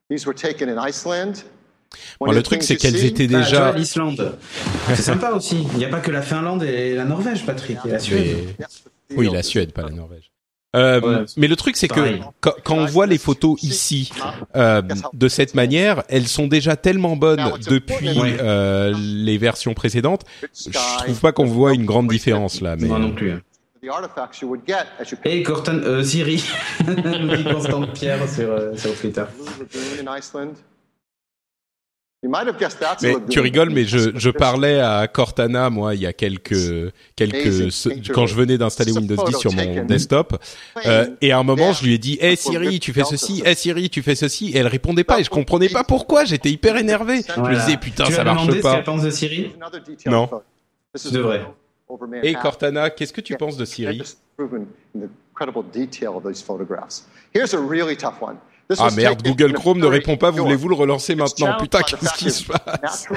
These 0.10 0.26
were 0.26 0.36
taken 0.36 0.70
in 0.70 0.78
Iceland. 0.88 1.44
Bon, 2.20 2.28
One 2.30 2.36
le 2.36 2.44
truc, 2.44 2.62
c'est 2.64 2.76
qu'elles 2.76 3.04
étaient 3.04 3.26
Ah, 3.34 3.38
vois, 3.38 3.40
déjà... 3.42 3.72
l'Islande. 3.74 4.38
C'est 4.90 5.02
sympa 5.02 5.32
aussi. 5.32 5.66
Il 5.74 5.78
n'y 5.80 5.86
a 5.86 5.90
pas 5.90 6.00
que 6.00 6.12
la 6.12 6.22
Finlande 6.22 6.64
et 6.64 6.94
la 6.94 7.06
Norvège, 7.06 7.46
Patrick, 7.46 7.78
et 7.86 7.90
la 7.90 8.00
Suède. 8.00 8.38
Mais- 8.60 9.16
Oui, 9.18 9.30
la 9.32 9.42
Suède, 9.44 9.74
pas 9.74 9.82
la 9.84 9.90
Norvège. 9.90 10.32
Euh, 10.76 11.02
Ouais, 11.02 11.26
mais 11.36 11.48
le 11.48 11.56
truc, 11.56 11.76
c'est 11.78 11.88
que 11.88 12.20
quand, 12.42 12.54
quand 12.64 12.76
on 12.78 12.86
voit 12.86 13.08
les 13.08 13.18
photos 13.18 13.60
ici 13.64 14.12
euh, 14.56 14.84
de 15.14 15.28
cette 15.28 15.56
manière, 15.56 16.04
elles 16.10 16.28
sont 16.28 16.46
déjà 16.46 16.76
tellement 16.76 17.16
bonnes 17.16 17.42
depuis 17.68 18.20
Ouais. 18.20 18.38
euh, 18.40 18.94
les 18.96 19.40
versions 19.40 19.74
précédentes. 19.74 20.26
Je 20.54 20.70
trouve 21.04 21.20
pas 21.20 21.32
qu'on 21.32 21.46
voit 21.46 21.74
une 21.74 21.86
grande 21.86 22.08
différence 22.08 22.62
là. 22.62 22.76
Mais 22.76 22.88
Moi 22.88 23.00
non 23.00 23.14
plus. 23.14 23.32
hein. 23.32 23.42
The 23.82 23.90
artifacts 23.90 24.42
you 24.42 24.50
would 24.50 24.62
get 24.68 24.88
as 25.00 25.10
you 25.12 25.18
Et 25.24 25.42
Cortan, 25.42 25.76
euh, 25.84 26.04
Siri, 26.04 26.44
nous 26.88 27.36
dit 27.38 27.44
Constante 27.46 27.94
Pierre 27.94 28.28
sur, 28.28 28.50
euh, 28.52 28.76
sur 28.76 28.94
Twitter. 29.00 29.24
Mais 33.02 33.16
tu 33.30 33.40
rigoles, 33.40 33.70
mais 33.70 33.86
je, 33.86 34.12
je 34.18 34.30
parlais 34.30 34.82
à 34.82 35.08
Cortana, 35.08 35.70
moi, 35.70 35.96
il 35.96 36.02
y 36.02 36.06
a 36.06 36.12
quelques, 36.12 36.92
quelques, 37.16 37.72
ce- 37.72 37.88
quand 38.12 38.28
je 38.28 38.36
venais 38.36 38.58
d'installer 38.58 38.92
Windows 38.92 39.16
10 39.26 39.38
sur 39.38 39.54
mon 39.54 39.86
desktop, 39.86 40.44
euh, 40.86 41.08
et 41.22 41.32
à 41.32 41.40
un 41.40 41.44
moment, 41.44 41.72
je 41.72 41.86
lui 41.86 41.94
ai 41.94 41.98
dit, 41.98 42.18
hey 42.20 42.36
Siri, 42.36 42.82
tu 42.82 42.92
fais 42.92 43.06
ceci, 43.06 43.42
hey 43.46 43.56
Siri, 43.56 43.90
tu 43.90 44.02
fais 44.02 44.16
ceci, 44.16 44.50
et 44.50 44.58
elle 44.58 44.68
répondait 44.68 45.06
pas, 45.06 45.22
et 45.22 45.24
je 45.24 45.30
comprenais 45.30 45.70
pas 45.70 45.86
pourquoi, 45.86 46.26
j'étais 46.26 46.50
hyper 46.50 46.76
énervé. 46.76 47.22
Je 47.34 47.40
me 47.40 47.56
disais, 47.56 47.78
putain, 47.78 48.04
tu 48.04 48.12
ça 48.12 48.26
marche 48.26 48.42
demander 48.42 48.58
ce 48.58 48.64
pas. 48.64 48.76
qu'elle 48.76 48.84
pense 48.84 49.04
de 49.04 49.10
Siri? 49.10 49.52
Non. 50.08 50.30
Tu 51.02 51.12
devrais. 51.12 51.46
Et 52.24 52.34
Cortana, 52.36 52.90
qu'est-ce 52.90 53.14
que 53.14 53.22
tu 53.22 53.36
penses 53.36 53.58
de 53.58 53.66
Siri? 53.66 54.02
Ah 58.78 58.90
merde, 58.96 59.22
Google 59.24 59.54
Chrome 59.54 59.80
ne 59.80 59.86
répond 59.88 60.18
pas, 60.18 60.30
voulez-vous 60.32 60.70
le 60.70 60.76
relancer 60.76 61.16
maintenant? 61.16 61.54
It's 61.54 61.62
Putain, 61.62 61.82
qu'est-ce 61.82 62.14
qui 62.14 62.32
se 62.32 62.46
passe? 62.46 63.08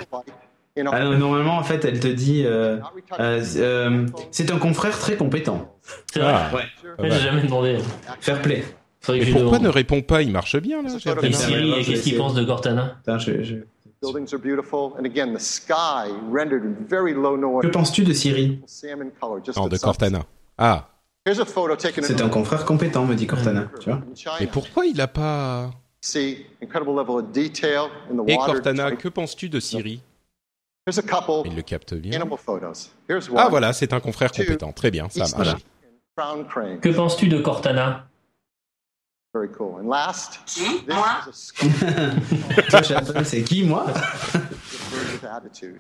Ah 0.91 1.05
non, 1.05 1.19
normalement, 1.19 1.59
en 1.59 1.63
fait, 1.63 1.85
elle 1.85 2.01
te 2.01 2.09
dit 2.09 2.45
euh, 2.47 2.79
euh, 3.21 3.45
euh, 3.57 4.07
c'est 4.31 4.51
un 4.51 4.57
confrère 4.59 4.99
très 4.99 5.17
compétent. 5.17 5.77
C'est 6.11 6.21
vrai 6.21 6.33
Ah, 6.35 6.51
Ouais. 6.55 6.63
mal. 6.99 7.13
J'ai 7.13 7.21
jamais 7.21 7.43
demandé. 7.43 7.77
Fair 8.21 8.41
play. 8.41 8.65
Lui 9.09 9.33
pourquoi 9.33 9.59
ne 9.59 9.69
répond 9.69 10.01
pas? 10.01 10.23
Il 10.23 10.31
marche 10.33 10.57
bien 10.57 10.83
là. 10.83 10.89
Et. 11.23 11.33
Siri, 11.33 11.85
qu'est-ce 11.85 12.03
qu'il 12.05 12.17
pense 12.17 12.33
de 12.35 12.45
Cortana? 12.45 12.97
Putain, 13.05 13.19
je- 13.19 13.43
je- 13.43 13.55
Buildings 14.03 14.35
are 14.35 14.39
beautiful, 14.39 14.95
and 14.99 15.07
again, 15.07 15.33
the 15.33 15.41
sky 15.41 16.11
rendered 16.29 16.65
in 16.65 16.75
very 16.89 17.15
low 17.15 17.37
noise. 17.37 17.63
Que 17.63 17.69
penses-tu 17.69 18.03
de 18.03 18.13
Siri 18.13 18.61
Non, 19.57 19.69
de. 19.69 19.79
Cortana. 19.79 20.27
Ah, 20.59 20.89
C'est 21.25 22.21
un 22.21 22.29
confrère 22.29 22.65
compétent, 22.65 23.07
me 23.07 23.15
dit 23.15 23.29
Cortana. 23.29 23.69
Tu 23.81 23.91
vois 23.91 24.03
mais 24.41 24.47
pourquoi 24.49 24.87
il 24.87 25.01
a 25.01 25.07
pas 25.07 25.71
See 26.01 26.45
incredible 26.61 26.97
level 26.97 27.17
of 27.17 27.31
detail 27.33 27.89
in 28.11 28.17
the 28.17 28.29
Et. 28.29 28.37
Cortana, 28.37 28.91
que 28.97 29.09
penses-tu 29.09 29.49
de 29.49 29.61
Siri 29.61 30.03
Il 30.89 31.55
le 31.55 31.63
capte 31.63 31.95
bien. 31.95 32.21
Ah 33.37 33.49
voilà, 33.49 33.73
c'est 33.73 33.93
un 33.93 34.01
confrère 34.01 34.33
compétent. 34.33 34.73
Très 34.73 34.91
bien, 34.91 35.09
ça 35.11 35.27
marche. 35.39 35.63
Que 36.81 36.89
penses-tu 36.89 37.29
de 37.29 37.41
Cortana 37.41 38.09
Very 39.35 39.49
cool. 39.49 39.79
And 39.81 39.89
last, 39.89 40.41
Toi, 42.71 42.83
Chapelle, 42.83 43.25
c'est 43.25 43.43
qui, 43.43 43.65
moi? 43.65 43.87
Attitude. 45.25 45.77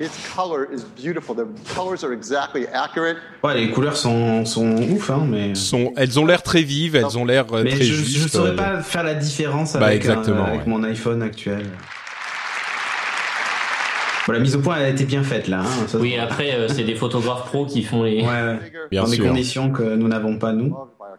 Its 0.00 0.10
color 0.34 0.66
is 0.72 0.82
beautiful. 0.96 1.34
The 1.34 1.46
colors 1.74 2.02
are 2.04 2.12
exactly 2.12 2.66
accurate. 2.68 3.16
Ouais, 3.44 3.54
les 3.54 3.70
couleurs 3.70 3.96
sont, 3.98 4.46
sont 4.46 4.76
ouf, 4.76 5.10
hein, 5.10 5.26
mais. 5.28 5.54
Sont, 5.54 5.92
elles 5.96 6.18
ont 6.18 6.24
l'air 6.24 6.42
très 6.42 6.62
vives, 6.62 6.96
elles 6.96 7.18
ont 7.18 7.24
l'air 7.26 7.44
euh, 7.52 7.62
Mais 7.64 7.70
très 7.70 7.84
je, 7.84 7.94
justes. 7.94 8.16
je 8.22 8.28
saurais 8.28 8.50
euh, 8.50 8.56
pas 8.56 8.82
faire 8.82 9.02
la 9.02 9.14
différence 9.14 9.74
Bah, 9.74 9.86
avec, 9.86 10.06
un- 10.06 10.10
exactement, 10.12 10.44
avec 10.44 10.60
ouais. 10.60 10.66
mon 10.66 10.82
iPhone 10.84 11.22
actuel. 11.22 11.66
Bon, 14.26 14.32
la 14.32 14.38
mise 14.40 14.56
au 14.56 14.60
point, 14.60 14.76
elle 14.78 14.86
a 14.86 14.88
été 14.88 15.04
bien 15.04 15.22
faite 15.22 15.48
là. 15.48 15.60
Hein, 15.60 15.86
ça, 15.86 15.98
Oui, 15.98 16.16
après, 16.18 16.52
euh, 16.54 16.68
c'est 16.68 16.82
des 16.84 16.96
photographes 16.96 17.44
pros 17.46 17.66
qui 17.66 17.82
font 17.82 18.02
les. 18.02 18.22
Ouais, 18.22 18.26
ouais. 18.26 18.58
Bien 18.90 19.02
Dans 19.02 19.08
des 19.08 19.16
sûr. 19.16 19.26
conditions 19.26 19.70
que 19.70 19.82
nous 19.82 20.08
n'avons 20.08 20.38
pas, 20.38 20.52
nous. 20.52 20.74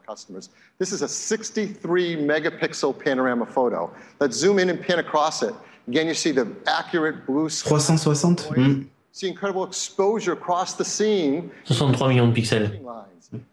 Loved 0.07 0.27
by 0.27 0.35
our 0.35 0.39
customers. 0.39 0.49
This 0.77 0.91
is 0.91 1.01
a 1.01 1.07
63 1.07 2.15
megapixel 2.17 2.97
panorama 3.03 3.45
photo. 3.45 3.91
Let's 4.19 4.37
zoom 4.37 4.59
in 4.59 4.69
and 4.69 4.81
pan 4.81 4.99
across 4.99 5.43
it. 5.43 5.53
Again, 5.87 6.07
you 6.07 6.13
see 6.13 6.31
the 6.31 6.47
accurate 6.65 7.25
blue 7.25 7.49
sky. 7.49 7.69
360 7.69 8.53
Hmm. 8.53 8.81
See 9.11 9.27
incredible 9.27 9.63
exposure 9.65 10.33
across 10.33 10.73
the 10.75 10.85
scene. 10.85 11.49
63 11.65 11.97
millions 11.97 12.33
de 12.33 12.41
pixels. 12.41 12.81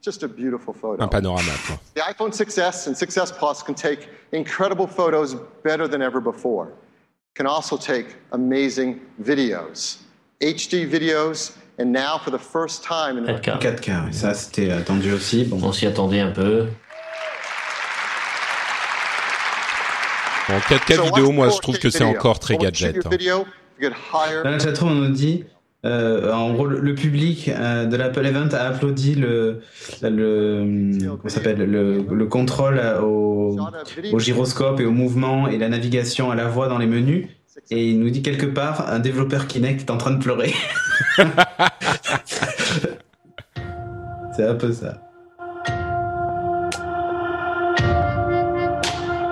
Just 0.02 0.22
a 0.22 0.28
beautiful 0.28 0.74
photo. 0.74 1.02
Un 1.02 1.08
panorama, 1.08 1.52
quoi. 1.66 1.76
The 1.94 2.00
iPhone 2.02 2.32
6S 2.32 2.86
and 2.86 2.96
6S 2.96 3.32
Plus 3.32 3.62
can 3.62 3.74
take 3.74 4.08
incredible 4.32 4.86
photos 4.86 5.34
better 5.62 5.88
than 5.88 6.02
ever 6.02 6.20
before. 6.20 6.72
Can 7.34 7.46
also 7.46 7.76
take 7.76 8.14
amazing 8.32 9.00
videos, 9.20 10.02
HD 10.40 10.86
videos, 10.86 11.56
and 11.78 11.86
now 11.92 12.18
for 12.22 12.30
the 12.30 12.38
first 12.38 12.84
time 12.84 13.18
in 13.18 13.24
4K. 13.26 13.58
4K, 13.60 14.06
ouais, 14.06 14.12
ça 14.12 14.34
c'était 14.34 14.70
attendu 14.70 15.12
aussi. 15.12 15.44
Bon. 15.44 15.58
On 15.62 15.72
s'y 15.72 15.86
attendait 15.86 16.20
un 16.20 16.30
peu. 16.30 16.66
En 20.48 20.58
4K 20.58 20.96
So 20.96 21.04
vidéo, 21.04 21.32
moi, 21.32 21.48
je 21.48 21.54
4K 21.54 21.60
trouve 21.60 21.78
que 21.78 21.90
c'est 21.90 22.04
encore 22.04 22.38
très 22.38 22.56
gadget. 22.56 22.96
hein. 23.06 23.10
Dans 24.44 24.50
la 24.50 24.58
chatroom, 24.58 24.90
on 24.90 24.94
nous 24.94 25.08
dit, 25.08 25.44
euh, 25.84 26.32
en 26.32 26.52
gros, 26.52 26.66
le, 26.66 26.94
public 26.94 27.48
euh, 27.48 27.86
de 27.86 27.96
l'Apple 27.96 28.24
Event 28.26 28.48
a 28.52 28.58
applaudi 28.68 29.14
le, 29.14 29.60
le, 30.02 30.98
s'appelle, 31.26 31.58
le, 31.58 32.02
le 32.10 32.26
contrôle 32.26 32.80
au, 33.02 33.58
au 34.12 34.18
gyroscope 34.18 34.80
et 34.80 34.84
au 34.84 34.92
mouvement 34.92 35.48
et 35.48 35.58
la 35.58 35.68
navigation 35.68 36.30
à 36.30 36.34
la 36.34 36.46
voix 36.46 36.68
dans 36.68 36.78
les 36.78 36.86
menus. 36.86 37.26
Et 37.70 37.88
il 37.90 38.00
nous 38.00 38.10
dit 38.10 38.22
quelque 38.22 38.46
part, 38.46 38.88
un 38.90 38.98
développeur 38.98 39.46
Kinect 39.46 39.82
est 39.82 39.90
en 39.90 39.96
train 39.96 40.10
de 40.12 40.18
pleurer. 40.22 40.52
C'est 44.36 44.44
un 44.46 44.54
peu 44.54 44.72
ça. 44.72 45.00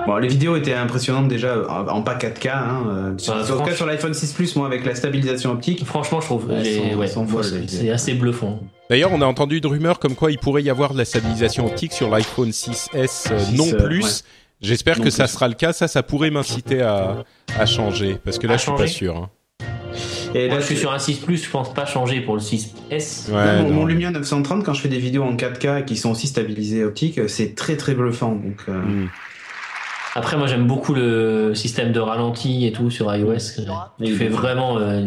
Bon, 0.05 0.17
les 0.17 0.27
vidéos 0.27 0.57
étaient 0.57 0.73
impressionnantes 0.73 1.29
déjà, 1.29 1.55
en 1.69 2.01
pas 2.01 2.15
4K. 2.15 2.49
Hein, 2.49 2.83
euh, 2.87 3.13
sur- 3.17 3.33
Ouais, 3.35 3.41
en 3.41 3.45
tout 3.45 3.57
cas 3.59 3.63
franch- 3.71 3.75
sur 3.75 3.85
l'iPhone 3.85 4.13
6 4.13 4.33
Plus, 4.33 4.53
moi 4.57 4.67
avec 4.67 4.85
la 4.85 4.95
stabilisation 4.95 5.51
optique. 5.51 5.85
Franchement, 5.85 6.19
je 6.19 6.25
trouve. 6.25 6.49
Les- 6.51 6.93
ouais, 6.95 7.07
c'est 7.67 7.89
assez 7.89 8.13
bluffant. 8.13 8.59
D'ailleurs, 8.89 9.11
on 9.13 9.21
a 9.21 9.25
entendu 9.25 9.57
une 9.59 9.65
rumeur 9.65 9.99
comme 9.99 10.15
quoi 10.15 10.29
il 10.31 10.37
pourrait 10.39 10.61
y 10.63 10.69
avoir 10.69 10.91
de 10.93 10.97
la 10.97 11.05
stabilisation 11.05 11.65
optique 11.67 11.93
sur 11.93 12.09
l'iPhone 12.09 12.49
6S 12.51 13.31
euh, 13.31 13.39
6, 13.39 13.55
non 13.57 13.67
euh, 13.73 13.85
plus. 13.85 14.03
ouais. 14.03 14.09
J'espère 14.63 14.99
que 14.99 15.09
ça 15.11 15.25
plus. 15.25 15.33
sera 15.33 15.47
le 15.47 15.53
cas. 15.53 15.73
Ça, 15.73 15.87
ça 15.87 16.01
pourrait 16.03 16.31
m'inciter 16.31 16.81
à, 16.81 17.23
à 17.57 17.65
changer. 17.65 18.17
Parce 18.23 18.39
que 18.39 18.47
là, 18.47 18.53
À 18.53 18.57
je 18.57 18.61
suis 18.63 18.71
pas 18.71 18.87
sûr. 18.87 19.15
hein. 19.17 19.29
Et 20.35 20.47
là, 20.47 20.59
je 20.59 20.65
suis 20.65 20.77
sur 20.77 20.91
un 20.91 20.97
6 20.97 21.17
Plus, 21.19 21.43
je 21.43 21.49
pense 21.51 21.71
pas 21.73 21.85
changer 21.85 22.21
pour 22.21 22.33
le 22.35 22.41
6S. 22.41 23.31
Ouais, 23.31 23.61
mon, 23.61 23.69
non. 23.69 23.75
mon 23.75 23.85
Lumia 23.85 24.09
930, 24.09 24.63
quand 24.63 24.73
je 24.73 24.81
fais 24.81 24.89
des 24.89 24.97
vidéos 24.97 25.23
en 25.23 25.35
4K 25.35 25.81
et 25.81 25.85
qui 25.85 25.95
sont 25.95 26.09
aussi 26.11 26.25
stabilisées 26.27 26.83
optiques, 26.83 27.19
c'est 27.29 27.53
très 27.53 27.77
très 27.77 27.93
bluffant. 27.93 28.31
Donc, 28.31 28.63
euh, 28.67 28.81
Hmm. 28.81 29.09
Après, 30.15 30.37
moi, 30.37 30.45
j'aime 30.47 30.67
beaucoup 30.67 30.93
le 30.93 31.53
système 31.55 31.91
de 31.91 31.99
ralenti 31.99 32.67
et 32.67 32.71
tout 32.71 32.91
sur 32.91 33.13
iOS. 33.15 33.61
Il 33.99 34.15
fait 34.15 34.27
vraiment. 34.27 34.77
euh, 34.79 35.05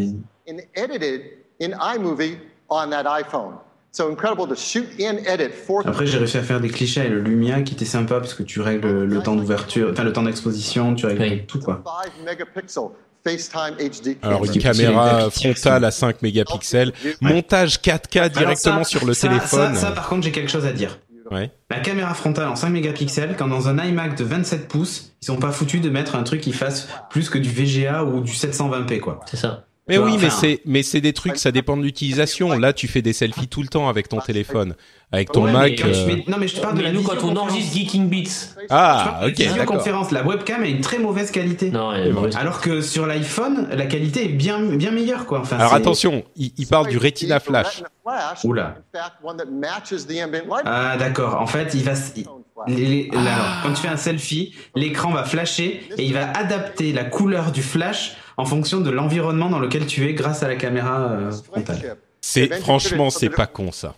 and 0.48 0.58
edited 0.74 1.22
in 1.62 1.70
iMovie 1.94 2.36
on 2.68 2.90
that 2.90 3.04
iPhone. 3.12 3.54
So 3.96 4.10
incredible 4.10 4.46
to 4.46 4.54
shoot 4.56 4.84
and 5.00 5.24
edit 5.24 5.54
four 5.54 5.82
Après, 5.86 6.04
j'ai 6.04 6.18
réussi 6.18 6.36
à 6.36 6.42
faire 6.42 6.60
des 6.60 6.68
clichés 6.68 7.00
avec 7.00 7.12
le 7.12 7.20
Lumia 7.20 7.62
qui 7.62 7.72
était 7.72 7.86
sympa 7.86 8.20
parce 8.20 8.34
que 8.34 8.42
tu 8.42 8.60
règles 8.60 9.04
le 9.04 9.22
temps 9.22 9.36
d'ouverture, 9.36 9.88
enfin 9.90 10.04
le 10.04 10.12
temps 10.12 10.24
d'exposition, 10.24 10.94
tu 10.94 11.06
règles 11.06 11.46
tout 11.46 11.60
quoi. 11.60 11.82
5 12.04 12.26
megapixel 12.26 12.82
FaceTime 13.24 13.76
HD 13.78 14.18
Alors 14.20 14.44
une 14.44 14.60
caméra 14.60 15.30
frontale 15.30 15.82
à 15.82 15.90
5 15.90 16.20
mégapixels, 16.20 16.92
montage 17.22 17.78
4K 17.78 18.28
directement 18.28 18.84
ça, 18.84 18.98
sur 18.98 19.06
le 19.06 19.14
ça, 19.14 19.28
téléphone. 19.28 19.74
Ça, 19.74 19.80
ça, 19.80 19.90
par 19.92 20.10
contre, 20.10 20.24
j'ai 20.24 20.32
quelque 20.32 20.50
chose 20.50 20.66
à 20.66 20.72
dire. 20.72 20.98
Ouais. 21.30 21.50
La 21.70 21.80
caméra 21.80 22.12
frontale 22.12 22.48
en 22.48 22.56
5 22.56 22.68
mégapixels, 22.68 23.34
quand 23.38 23.48
dans 23.48 23.68
un 23.68 23.82
iMac 23.82 24.14
de 24.14 24.24
27 24.24 24.68
pouces, 24.68 25.14
ils 25.22 25.24
sont 25.24 25.38
pas 25.38 25.52
foutus 25.52 25.80
de 25.80 25.88
mettre 25.88 26.16
un 26.16 26.22
truc 26.22 26.42
qui 26.42 26.52
fasse 26.52 26.86
plus 27.08 27.30
que 27.30 27.38
du 27.38 27.48
VGA 27.48 28.04
ou 28.04 28.20
du 28.20 28.32
720p 28.32 29.00
quoi. 29.00 29.20
C'est 29.24 29.38
ça. 29.38 29.65
Mais 29.88 29.98
oui, 29.98 30.16
mais 30.20 30.30
c'est 30.30 30.60
mais 30.64 30.82
c'est 30.82 31.00
des 31.00 31.12
trucs, 31.12 31.36
ça 31.38 31.52
dépend 31.52 31.76
de 31.76 31.82
l'utilisation. 31.82 32.58
Là, 32.58 32.72
tu 32.72 32.88
fais 32.88 33.02
des 33.02 33.12
selfies 33.12 33.46
tout 33.46 33.62
le 33.62 33.68
temps 33.68 33.88
avec 33.88 34.08
ton 34.08 34.18
téléphone, 34.20 34.74
avec 35.12 35.30
ton 35.30 35.44
Ouais, 35.44 35.52
Mac. 35.52 35.80
mais 35.84 35.96
euh, 35.96 36.16
non 36.26 36.38
mais 36.40 36.48
je 36.48 36.56
te 36.56 36.60
parle 36.60 36.76
de 36.76 36.82
la 36.82 36.90
nous, 36.90 37.02
quand 37.02 37.22
on 37.22 37.36
enregistre 37.36 37.72
Geeking 37.72 38.08
Beats. 38.08 38.56
Ah, 38.68 39.20
ok, 39.26 39.38
La 39.38 39.44
visioconférence, 39.46 40.10
la 40.10 40.24
webcam 40.26 40.62
a 40.62 40.66
une 40.66 40.80
très 40.80 40.98
mauvaise 40.98 41.30
qualité. 41.30 41.70
Non, 41.70 41.92
elle 41.92 42.08
est 42.08 42.12
mauvaise. 42.12 42.34
Alors 42.36 42.60
que 42.60 42.80
sur 42.80 43.06
l'iPhone, 43.06 43.68
la 43.70 43.86
qualité 43.86 44.24
est 44.24 44.28
bien, 44.32 44.60
bien 44.60 44.90
meilleure, 44.90 45.24
quoi. 45.26 45.38
Enfin, 45.40 45.56
Alors 45.58 45.74
attention, 45.74 46.24
il, 46.34 46.52
il 46.58 46.66
parle 46.66 46.88
du 46.88 46.98
Retina 46.98 47.38
Flash. 47.38 47.82
Flash, 48.04 48.44
Oula. 48.44 48.76
in 48.94 48.98
fact, 48.98 49.12
one 49.22 49.36
that 49.36 49.44
matches 49.46 50.04
the 50.06 50.20
ambient 50.24 50.46
light. 50.48 50.62
Ah, 50.64 50.96
d'accord. 50.98 51.40
En 51.40 51.46
fait, 51.46 51.74
il 51.74 51.84
va. 51.84 51.92
s- 51.92 52.12
il- 52.16 52.24
les- 52.74 52.86
les- 52.86 53.10
là, 53.12 53.20
alors, 53.34 53.46
quand 53.62 53.72
tu 53.74 53.82
fais 53.82 53.88
un 53.88 53.96
selfie, 53.96 54.52
l'écran 54.74 55.12
va 55.12 55.22
flasher 55.24 55.82
et 55.96 56.04
il 56.04 56.12
va 56.14 56.30
adapter 56.32 56.92
la 56.92 57.04
couleur 57.04 57.52
du 57.52 57.62
flash 57.62 58.16
en 58.36 58.44
fonction 58.44 58.80
de 58.80 58.90
l'environnement 58.90 59.50
dans 59.50 59.58
lequel 59.58 59.86
tu 59.86 60.06
es 60.08 60.14
grâce 60.14 60.42
à 60.42 60.48
la 60.48 60.56
caméra 60.56 61.10
euh, 61.10 61.32
frontale. 61.32 61.96
C'est 62.20 62.52
franchement, 62.54 63.10
c'est 63.10 63.30
pas 63.30 63.46
con 63.46 63.72
ça. 63.72 63.94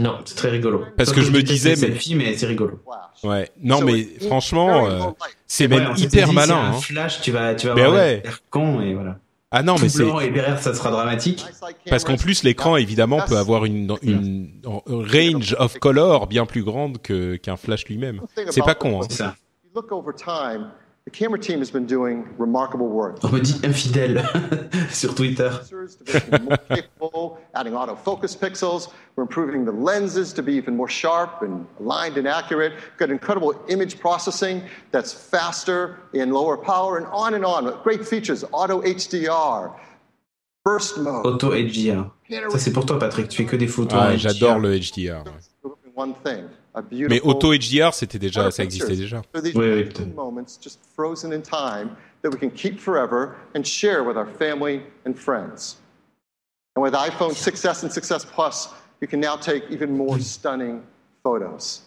Non. 0.00 0.18
C'est 0.24 0.34
très 0.34 0.50
rigolo. 0.50 0.84
Parce 0.96 1.12
que 1.12 1.20
je 1.22 1.30
me 1.30 1.42
disais, 1.42 1.74
mais- 1.80 2.14
mais 2.16 2.36
c'est 2.36 2.46
rigolo. 2.46 2.80
Ouais. 3.22 3.48
Non, 3.62 3.80
mais 3.82 4.04
franchement, 4.26 4.86
euh, 4.86 5.00
c'est 5.46 5.70
Ouais, 5.72 5.78
même 5.80 5.92
hyper 5.96 6.28
dit, 6.28 6.34
malin. 6.34 6.56
Un 6.56 6.70
hein. 6.70 6.80
flash, 6.80 7.20
tu 7.20 7.30
vas, 7.30 7.54
tu 7.54 7.68
vas 7.68 7.74
Ben 7.74 7.84
avoir 7.84 8.00
ouais. 8.00 8.22
con 8.50 8.80
et 8.80 8.94
voilà. 8.94 9.18
Ah 9.52 9.62
non, 9.64 9.74
mais 9.80 9.88
c'est 9.88 10.04
et 10.04 10.30
derrière, 10.30 10.60
ça 10.60 10.74
sera 10.74 10.90
dramatique. 10.90 11.44
parce 11.88 12.04
qu'en 12.04 12.16
plus 12.16 12.44
l'écran 12.44 12.76
évidemment 12.76 13.20
peut 13.26 13.36
avoir 13.36 13.64
une, 13.64 13.96
une 14.02 14.50
range 14.86 15.56
of 15.58 15.78
color 15.78 16.28
bien 16.28 16.46
plus 16.46 16.62
grande 16.62 17.02
que 17.02 17.34
qu'un 17.36 17.56
flash 17.56 17.86
lui-même. 17.86 18.20
C'est 18.50 18.64
pas 18.64 18.74
con. 18.76 19.02
Hein. 19.02 19.06
C'est 19.08 19.16
ça. 19.16 19.34
If 21.06 21.20
you 21.20 21.28
look 21.28 21.32
over 21.32 21.38
time, 21.38 21.38
the 21.38 21.38
camera 21.38 21.38
team 21.38 21.58
has 21.58 21.70
been 21.70 21.86
doing 21.86 22.28
remarkable 22.38 22.88
work. 22.88 23.24
On 23.24 23.32
me 23.32 23.40
dit 23.40 23.60
infidèle 23.62 24.22
sur 24.90 25.14
Twitter. 25.14 25.50
Adding 27.54 27.74
autofocus 27.74 28.36
pixels. 28.36 28.88
We're 29.16 29.22
improving 29.24 29.64
the 29.64 29.72
lenses 29.72 30.32
to 30.34 30.42
be 30.42 30.52
even 30.54 30.76
more 30.76 30.88
sharp 30.88 31.42
and 31.42 31.66
aligned 31.80 32.16
and 32.18 32.26
accurate. 32.28 32.72
Got 32.98 33.10
incredible 33.10 33.54
image 33.68 33.98
processing 33.98 34.62
that's 34.92 35.12
faster 35.12 35.96
and 36.14 36.32
lower 36.32 36.56
power, 36.56 36.98
and 36.98 37.06
on 37.12 37.34
and 37.34 37.44
on. 37.44 37.82
Great 37.82 38.06
features: 38.06 38.44
auto 38.52 38.80
HDR, 38.82 39.72
burst 40.64 40.98
mode. 40.98 41.26
Auto 41.26 41.52
HDR. 41.52 42.10
Ça 42.50 42.58
c'est 42.58 42.72
pour 42.72 42.86
toi 42.86 42.98
Patrick, 42.98 43.28
tu 43.28 43.38
fais 43.38 43.44
que 43.44 43.56
des 43.56 43.66
photos. 43.66 43.98
Ah, 44.00 44.16
j'adore 44.16 44.58
le 44.60 44.78
HDR. 44.78 45.24
ouais. 45.24 45.70
One 45.96 46.14
thing. 46.24 46.44
Mais 47.08 47.20
auto 47.22 47.52
HDR, 47.52 47.92
c'était 47.92 48.18
déjà, 48.18 48.50
ça 48.50 48.62
existait 48.62 48.96
déjà. 48.96 49.22
So 49.34 49.40
these 49.40 49.54
Oui, 49.54 49.88
oui, 49.98 50.06
moments 50.14 50.58
just 50.60 50.78
frozen 50.94 51.32
in 51.32 51.42
time 51.42 51.96
that 52.22 52.30
we 52.30 52.38
can 52.38 52.50
keep 52.50 52.78
forever 52.78 53.36
and 53.54 53.64
share 53.64 54.04
with 54.04 54.16
our 54.16 54.26
family 54.26 54.82
and 55.04 55.14
friends. 55.14 55.78
And 56.76 56.82
with 56.82 56.94
iPhone 56.94 57.34
6S 57.34 57.82
and 57.82 57.90
6S 57.90 58.24
Plus, 58.26 58.68
you 59.00 59.08
can 59.08 59.20
now 59.20 59.36
take 59.36 59.64
even 59.70 59.96
more 59.96 60.20
stunning 60.20 60.82
photos. 61.24 61.82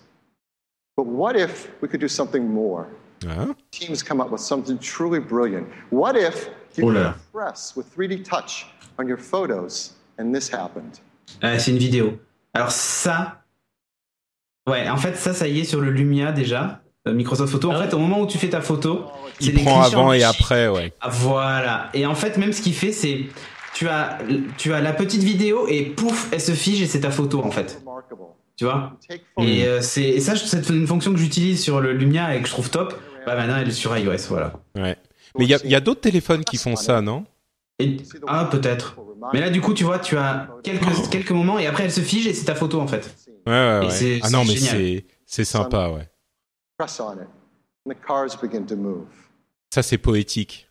But 0.98 1.06
what 1.06 1.36
if 1.36 1.72
we 1.82 1.88
could 1.88 2.02
do 2.02 2.10
something 2.10 2.46
more? 2.46 2.88
Hein 3.26 3.56
Teams 3.72 4.04
come 4.04 4.20
up 4.20 4.32
with 4.32 4.42
something 4.42 4.78
truly 4.80 5.20
brilliant. 5.20 5.68
What 5.92 6.18
if 6.18 6.50
you 6.76 6.90
Oh 6.90 6.94
could 6.94 7.14
press 7.32 7.76
with 7.76 7.96
3D 7.96 8.26
touch 8.26 8.66
on 9.00 9.08
your 9.08 9.18
photos 9.18 9.94
and 10.18 10.36
this 10.36 10.50
happened? 10.50 11.00
Ah, 11.42 11.58
c'est 11.58 11.72
une 11.72 11.78
vidéo. 11.78 12.20
Alors 12.54 12.72
ça, 12.72 13.43
ouais, 14.68 14.90
en 14.90 14.98
fait 14.98 15.15
ça, 15.18 15.34
ça 15.34 15.48
y 15.48 15.60
est 15.60 15.64
sur 15.64 15.81
le 15.81 15.90
Lumia 15.91 16.31
déjà, 16.31 16.81
euh, 17.07 17.14
Microsoft 17.14 17.52
Photo. 17.52 17.72
En 17.72 17.81
fait, 17.81 17.94
au 17.94 17.99
moment 17.99 18.19
où 18.22 18.27
tu 18.27 18.38
fais 18.38 18.49
ta 18.49 18.61
photo, 18.61 19.06
c'est 19.40 19.48
Il 19.48 19.56
des 19.56 19.64
prend 19.64 19.81
clichés 19.81 19.95
en 19.95 19.99
avant 19.99 20.14
et 20.14 20.23
après, 20.23 20.68
ouais. 20.68 20.94
Ah, 21.02 21.10
Voilà. 21.11 21.90
Et 21.94 22.06
en 22.06 22.15
fait, 22.15 22.38
même 22.38 22.53
ce 22.53 22.61
qu'il 22.61 22.73
fait, 22.73 22.91
c'est 22.91 23.22
tu 23.73 23.88
as 23.88 24.19
tu 24.57 24.73
as 24.73 24.81
la 24.81 24.94
petite 24.94 25.23
vidéo 25.23 25.68
et 25.68 25.84
pouf, 25.84 26.30
elle 26.31 26.41
se 26.41 26.52
fige 26.53 26.81
et 26.81 26.85
c'est 26.88 27.02
ta 27.02 27.11
photo 27.11 27.41
en 27.44 27.52
fait. 27.52 27.84
Tu 28.56 28.65
vois? 28.65 28.94
Et 29.40 29.65
euh, 29.65 29.81
c'est 29.81 30.03
et 30.03 30.19
ça, 30.19 30.35
c'est 30.35 30.69
une 30.69 30.85
fonction 30.88 31.11
que 31.11 31.18
j'utilise 31.19 31.61
sur 31.61 31.81
le 31.81 31.91
Lumia 31.94 32.35
et 32.35 32.41
que 32.41 32.48
je 32.48 32.53
trouve 32.53 32.69
top. 32.69 32.94
Bah 33.26 33.35
maintenant, 33.35 33.56
elle 33.57 33.69
est 33.69 33.72
sur 33.72 33.98
iOS, 33.98 34.27
voilà. 34.30 34.53
Ouais. 34.76 34.95
Mais 35.40 35.45
il 35.45 35.49
y 35.49 35.56
a, 35.56 35.60
il 35.64 35.72
y 35.72 35.76
a 35.76 35.80
d'autres 35.80 36.02
téléphones 36.02 36.44
qui 36.44 36.57
font 36.57 36.76
ça, 36.76 37.02
non? 37.02 37.26
Et- 37.80 37.98
ah 38.27 38.45
peut-être. 38.52 38.95
Mais 39.34 39.40
là, 39.40 39.49
du 39.49 39.61
coup, 39.61 39.73
tu 39.73 39.84
vois, 39.85 39.98
tu 39.99 40.18
as 40.18 40.49
quelques 40.64 41.10
quelques 41.10 41.31
moments 41.31 41.57
et 41.57 41.65
après, 41.65 41.85
elle 41.85 41.91
se 41.91 42.02
fige 42.02 42.27
et 42.27 42.34
c'est 42.34 42.45
ta 42.45 42.56
photo 42.56 42.80
en 42.80 42.88
fait. 42.88 43.15
Ouais, 43.45 43.52
ouais, 43.53 43.80
Et 43.84 43.86
ouais. 43.88 43.91
c'est- 43.91 44.20
Ah 44.24 44.30
non, 44.30 44.44
mais 44.45 44.56
c'est 44.56 45.06
c'est 45.26 45.45
sympa, 45.45 45.90
ouais. 45.90 46.10
Press 46.78 46.99
on 46.99 47.14
it, 47.14 47.28
and 47.86 47.91
the 47.91 47.98
cars 48.06 48.38
begin 48.41 48.64
to 48.64 48.76
move. 48.76 49.06
Ça, 49.74 49.82
c'est 49.84 49.98
poétique. 49.98 50.70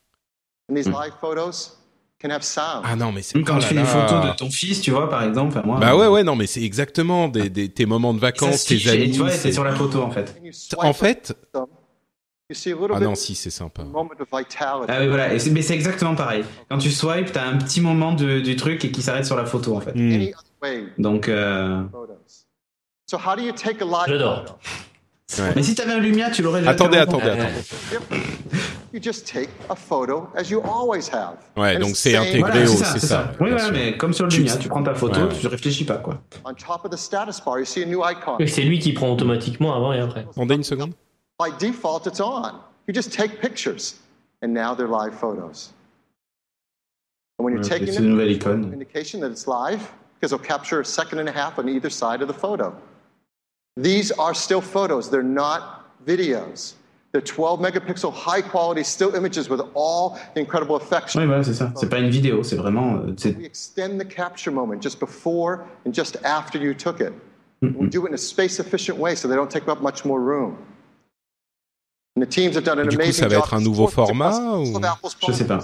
And 0.71 0.75
these 0.75 0.87
live 0.87 1.13
photos 1.21 1.79
can 2.21 2.31
have 2.31 2.43
sound. 2.43 2.83
Ah 2.85 2.97
non, 2.97 3.13
mais 3.13 3.23
c'est 3.23 3.41
Quand 3.43 3.57
oh 3.57 3.61
tu 3.61 3.67
fais 3.67 3.75
des 3.75 3.85
photos 3.85 4.25
de 4.25 4.37
ton 4.37 4.51
fils, 4.51 4.81
tu 4.81 4.91
vois, 4.91 5.09
par 5.09 5.23
exemple, 5.25 5.57
enfin, 5.59 5.67
moi. 5.67 5.79
Bah 5.81 5.97
ouais, 5.97 6.07
ouais, 6.07 6.23
non, 6.23 6.37
mais 6.37 6.47
c'est 6.47 6.63
exactement 6.63 7.29
des, 7.29 7.51
des, 7.51 7.69
tes 7.69 7.87
moments 7.87 8.15
de 8.15 8.21
vacances, 8.21 8.65
tes 8.65 8.77
et 8.77 8.89
amis. 8.91 9.11
tu 9.13 9.19
vois, 9.19 9.31
c'est- 9.31 9.53
sur 9.53 9.65
la 9.65 9.75
photo 9.75 10.03
en 10.03 10.11
fait. 10.11 10.41
En 10.79 10.93
fait, 10.93 11.35
ah 12.95 13.01
non, 13.01 13.15
si, 13.15 13.35
c'est 13.35 13.51
sympa. 13.51 13.83
Ah 14.89 15.01
oui, 15.01 15.09
voilà, 15.09 15.29
mais 15.51 15.63
c'est 15.63 15.75
exactement 15.75 16.15
pareil. 16.15 16.45
Quand 16.69 16.79
tu 16.79 16.91
swipes, 16.91 17.33
t'as 17.33 17.47
un 17.47 17.57
petit 17.59 17.81
moment 17.81 18.13
de- 18.15 18.41
du 18.41 18.57
truc 18.57 18.85
et 18.85 18.93
qui 18.93 19.03
s'arrête 19.03 19.25
sur 19.27 19.37
la 19.37 19.47
photo 19.47 19.77
en 19.77 19.81
fait. 19.81 19.95
Hmm. 19.95 20.27
Donc, 20.99 21.29
euh... 21.29 21.83
photos. 23.13 23.19
So 23.19 23.19
how 23.19 23.35
do 23.37 23.43
you 23.43 23.53
take 23.53 23.81
a 23.81 23.85
live 23.85 24.09
J'adore. 24.09 24.45
photo? 24.47 24.59
mais 25.57 25.63
si 25.63 25.75
t'avais 25.75 25.93
un 25.95 25.99
Lumia, 25.99 26.31
tu 26.31 26.43
l'aurais 26.43 26.61
déjà 26.61 26.73
Attendez, 26.73 26.99
attendez, 26.99 27.31
attendez. 27.31 27.63
You 28.93 29.01
just 29.01 29.27
take 29.27 29.49
a 29.71 29.75
photo 29.75 30.29
as 30.37 30.51
you 30.51 30.61
always 30.61 31.09
have. 31.11 31.39
Ouais, 31.57 31.77
And 31.77 31.81
donc 31.81 31.97
c'est 31.97 32.15
intégré 32.15 32.41
Voilà, 32.41 32.63
au- 32.65 32.67
c'est 32.67 32.77
ça, 32.77 32.85
c'est 32.93 32.99
c'est 33.01 33.07
ça, 33.07 33.15
ça. 33.25 33.31
Oui, 33.41 33.47
bien 33.49 33.57
voilà, 33.57 33.65
sûr. 33.65 33.73
mais 33.73 33.97
comme 33.97 34.13
sur 34.13 34.27
le 34.27 34.31
Tu- 34.31 34.39
Lumia, 34.41 34.57
tu 34.59 34.69
prends 34.69 34.83
ta 34.83 34.95
photo, 34.95 35.21
Ouais, 35.21 35.27
ouais. 35.29 35.39
tu 35.41 35.47
réfléchis 35.47 35.85
pas 35.87 35.97
quoi. 35.97 36.19
On 36.45 36.53
top 36.53 36.85
of 36.85 36.91
the 36.91 36.99
status 36.99 37.41
bar, 37.41 37.59
you 37.59 37.65
see 37.65 37.83
a 37.83 37.87
new 37.87 38.03
icon. 38.05 38.37
Oui, 38.39 38.47
c'est 38.49 38.61
lui 38.63 38.79
qui 38.79 38.93
prend 38.93 39.11
automatiquement 39.11 39.75
avant 39.75 39.95
et 39.95 40.01
après. 40.01 40.27
Attendez 40.31 40.57
une 40.57 40.65
seconde. 40.65 40.93
By 41.41 41.51
default, 41.59 42.07
it's 42.07 42.21
on. 42.21 42.53
You 42.87 42.93
just 42.95 43.11
take 43.17 43.41
pictures, 43.41 43.95
and 44.43 44.49
now 44.49 44.75
they're 44.77 44.87
live 44.89 45.15
photos. 45.19 45.73
And 47.39 47.47
when 47.47 47.55
you're 47.55 47.67
taking 47.67 47.87
c'est 47.87 47.95
them, 47.95 48.05
une 48.05 48.11
nouvelle 48.11 48.31
icône. 48.33 48.71
indication 48.75 49.21
that 49.21 49.31
it's 49.31 49.47
live 49.47 49.81
because 50.21 50.33
it'll 50.35 50.39
capture 50.47 50.81
a 50.81 50.85
second 50.85 51.19
and 51.19 51.29
a 51.29 51.33
half 51.33 51.59
on 51.59 51.67
either 51.71 51.89
side 51.91 52.21
of 52.21 52.29
the 52.29 52.35
photo. 52.39 52.75
These 53.77 54.13
are 54.13 54.35
still 54.35 54.61
photos, 54.61 55.09
they're 55.11 55.23
not 55.23 55.87
videos. 56.07 56.75
They're 57.13 57.21
12 57.21 57.61
megapixel, 57.61 58.13
high 58.13 58.41
quality, 58.41 58.83
still 58.85 59.15
images 59.15 59.49
with 59.51 59.61
all 59.75 60.19
the 60.35 60.41
incredible 60.41 60.77
effects. 60.77 61.15
Oui, 61.15 61.27
voilà, 61.27 61.45
c'est 61.45 61.53
ça. 61.55 61.71
C'est 61.77 61.89
pas 61.89 61.99
une 61.99 62.09
vidéo, 62.09 62.43
c'est 62.43 62.57
vraiment. 62.57 62.97
euh, 62.97 63.13
c'est- 63.19 63.37
We 63.37 63.45
extend 63.45 63.99
the 63.99 64.09
capture 64.09 64.51
moment 64.53 64.81
just 64.81 64.99
before 64.99 65.61
and 65.87 65.93
just 65.93 66.19
after 66.25 66.59
you 66.59 66.73
took 66.75 67.01
it. 67.01 67.13
Mm-hmm. 67.63 67.79
We 67.79 67.89
do 67.91 68.07
it 68.07 68.11
in 68.11 68.15
a 68.15 68.19
space 68.19 68.59
efficient 68.61 68.99
way 68.99 69.15
so 69.15 69.29
they 69.29 69.37
don't 69.37 69.51
take 69.51 69.69
up 69.69 69.83
much 69.83 70.05
more 70.07 70.21
room. 70.21 70.57
And 72.17 72.23
the 72.23 72.29
teams 72.29 72.57
have 72.57 72.65
done 72.65 72.79
an 72.79 72.89
Du 72.89 72.97
coup, 72.97 73.03
amazing 73.03 73.23
ça 73.25 73.29
va 73.29 73.37
job 73.37 73.45
être 73.45 73.55
un 73.55 73.61
nouveau 73.61 73.89
format 73.89 74.39
ou 74.59 74.65
Je 75.27 75.33
sais 75.33 75.47
pas. 75.47 75.61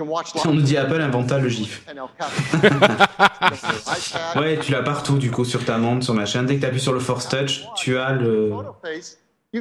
Watch 0.00 0.28
On 0.44 0.52
nous 0.52 0.62
dit 0.62 0.76
Apple 0.76 1.00
inventa 1.00 1.38
le 1.38 1.48
GIF. 1.48 1.82
Ouais, 4.36 4.58
tu 4.58 4.72
l'as 4.72 4.82
partout 4.82 5.18
du 5.18 5.30
coup 5.30 5.44
sur 5.44 5.64
ta 5.64 5.78
montre, 5.78 6.04
sur 6.04 6.14
machin. 6.14 6.42
Dès 6.42 6.56
que 6.56 6.60
tu 6.60 6.66
appuies 6.66 6.80
sur 6.80 6.92
le 6.92 7.00
Force 7.00 7.28
Touch, 7.28 7.62
tu 7.76 7.96
as 7.96 8.12
le, 8.12 8.52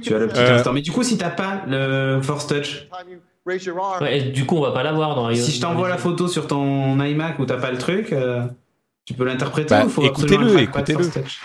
tu 0.02 0.16
as 0.16 0.20
petit 0.28 0.40
Euh, 0.40 0.56
instant. 0.56 0.74
Mais 0.74 0.82
du 0.82 0.92
coup, 0.92 1.04
si 1.04 1.18
t'as 1.18 1.30
pas 1.30 1.62
le 1.68 2.20
Force 2.22 2.48
Touch. 2.48 2.88
Ouais, 3.46 4.18
et 4.18 4.22
du 4.32 4.46
coup, 4.46 4.58
on 4.58 4.62
va 4.62 4.72
pas 4.72 4.84
l'avoir 4.84 5.16
dans 5.16 5.30
iOS. 5.30 5.36
si 5.44 5.52
je 5.52 5.62
t'envoie 5.62 5.88
la 5.88 5.98
photo 5.98 6.28
sur 6.28 6.48
ton 6.48 7.00
iMac 7.00 7.38
où 7.40 7.46
t'as 7.46 7.58
pas 7.58 7.72
le 7.72 7.78
truc, 7.78 8.12
euh, 8.12 8.46
tu 9.06 9.14
peux 9.14 9.24
l'interpréter 9.24 9.70
Bah, 9.76 9.86
ou 9.86 9.90
faut 9.90 10.04
écoutez-le, 10.04 10.60
écoutez-le. 10.60 11.04
Force 11.04 11.14
Touch 11.14 11.40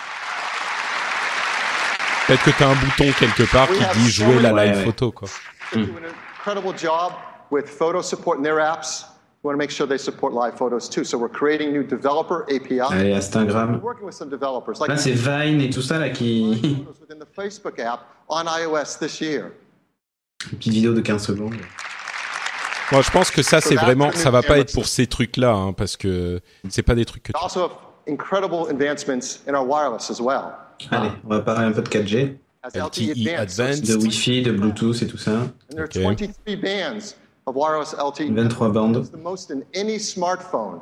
Peut-être 2.26 2.44
que 2.44 2.50
t'as 2.58 2.68
un 2.68 2.74
bouton 2.74 3.12
quelque 3.18 3.42
part 3.50 3.68
qui 3.68 3.98
dit 3.98 4.10
jouer 4.10 4.40
la 4.40 4.52
live 4.64 4.76
ouais. 4.78 4.84
photo, 4.84 5.12
quoi. 5.12 5.28
They 5.72 5.86
with 7.50 7.68
photo 7.68 8.00
support 8.02 8.38
in 8.38 8.42
their 8.44 8.56
apps. 8.58 9.04
We 9.42 9.48
want 9.48 9.54
to 9.54 9.58
make 9.58 9.70
sure 9.70 9.86
they 9.86 9.96
support 9.98 10.34
live 10.34 10.54
photos 10.58 10.88
too. 10.88 11.02
So 11.04 11.16
we're 11.16 11.30
creating 11.30 11.72
new 11.72 11.82
developer 11.82 12.44
API. 12.54 12.80
Allez, 12.80 13.14
Instagram. 13.16 13.72
We're 13.72 13.78
working 13.82 14.04
with 14.04 14.14
some 14.14 14.28
developers 14.28 14.80
like 14.80 14.90
Là, 14.90 14.96
c'est 14.98 15.12
Vine 15.14 15.60
et 15.62 15.70
tout 15.70 15.80
ça 15.82 15.98
là 15.98 16.10
qui. 16.10 16.84
within 17.00 17.18
the 17.18 17.26
Facebook 17.34 17.78
app 17.80 18.00
on 18.28 18.44
iOS 18.46 18.98
this 19.00 19.20
year. 19.20 19.52
Une 20.52 20.58
petite 20.58 20.72
vidéo 20.74 20.92
de 20.94 21.00
15 21.00 21.22
secondes. 21.26 21.54
Moi, 22.92 23.02
je 23.02 23.10
pense 23.10 23.30
que 23.30 23.42
ça, 23.42 23.60
c'est 23.60 23.76
vraiment, 23.76 24.10
ça 24.12 24.30
va 24.30 24.42
pas 24.42 24.58
être 24.58 24.72
pour 24.72 24.86
ces 24.86 25.06
trucs-là, 25.06 25.52
hein, 25.52 25.72
parce 25.72 25.96
que 25.96 26.40
c'est 26.68 26.82
pas 26.82 26.94
des 26.96 27.04
trucs 27.04 27.22
que 27.22 27.32
We 27.32 27.42
also 27.42 27.62
have 27.64 27.72
incredible 28.08 28.66
advancements 28.68 29.38
in 29.46 29.54
our 29.54 29.64
wireless 29.66 30.10
as 30.10 30.20
well. 30.20 30.54
Allez, 30.90 31.10
on 31.24 31.28
va 31.28 31.40
parler 31.40 31.66
un 31.66 31.72
peu 31.72 31.82
de 31.82 31.88
4G, 31.88 32.36
As 32.62 32.70
LTE 32.74 33.12
LTE 33.14 33.38
advanced, 33.38 33.86
de 33.86 33.94
Wi-Fi, 33.96 34.42
de 34.42 34.52
Bluetooth 34.52 35.02
et 35.02 35.06
tout 35.06 35.18
ça. 35.18 35.30
and 35.30 35.52
there 35.70 35.82
are 35.82 35.84
Okay. 35.84 36.02
23 36.02 36.56
bands 36.56 37.14
of 37.50 37.56
wireless 37.56 37.92
LTE. 37.94 38.28
23 38.32 38.68
bandes. 38.72 39.00
It's 39.00 39.10
the 39.10 39.16
most 39.18 39.50
in 39.50 39.64
any 39.74 39.96
smartphone. 39.98 40.80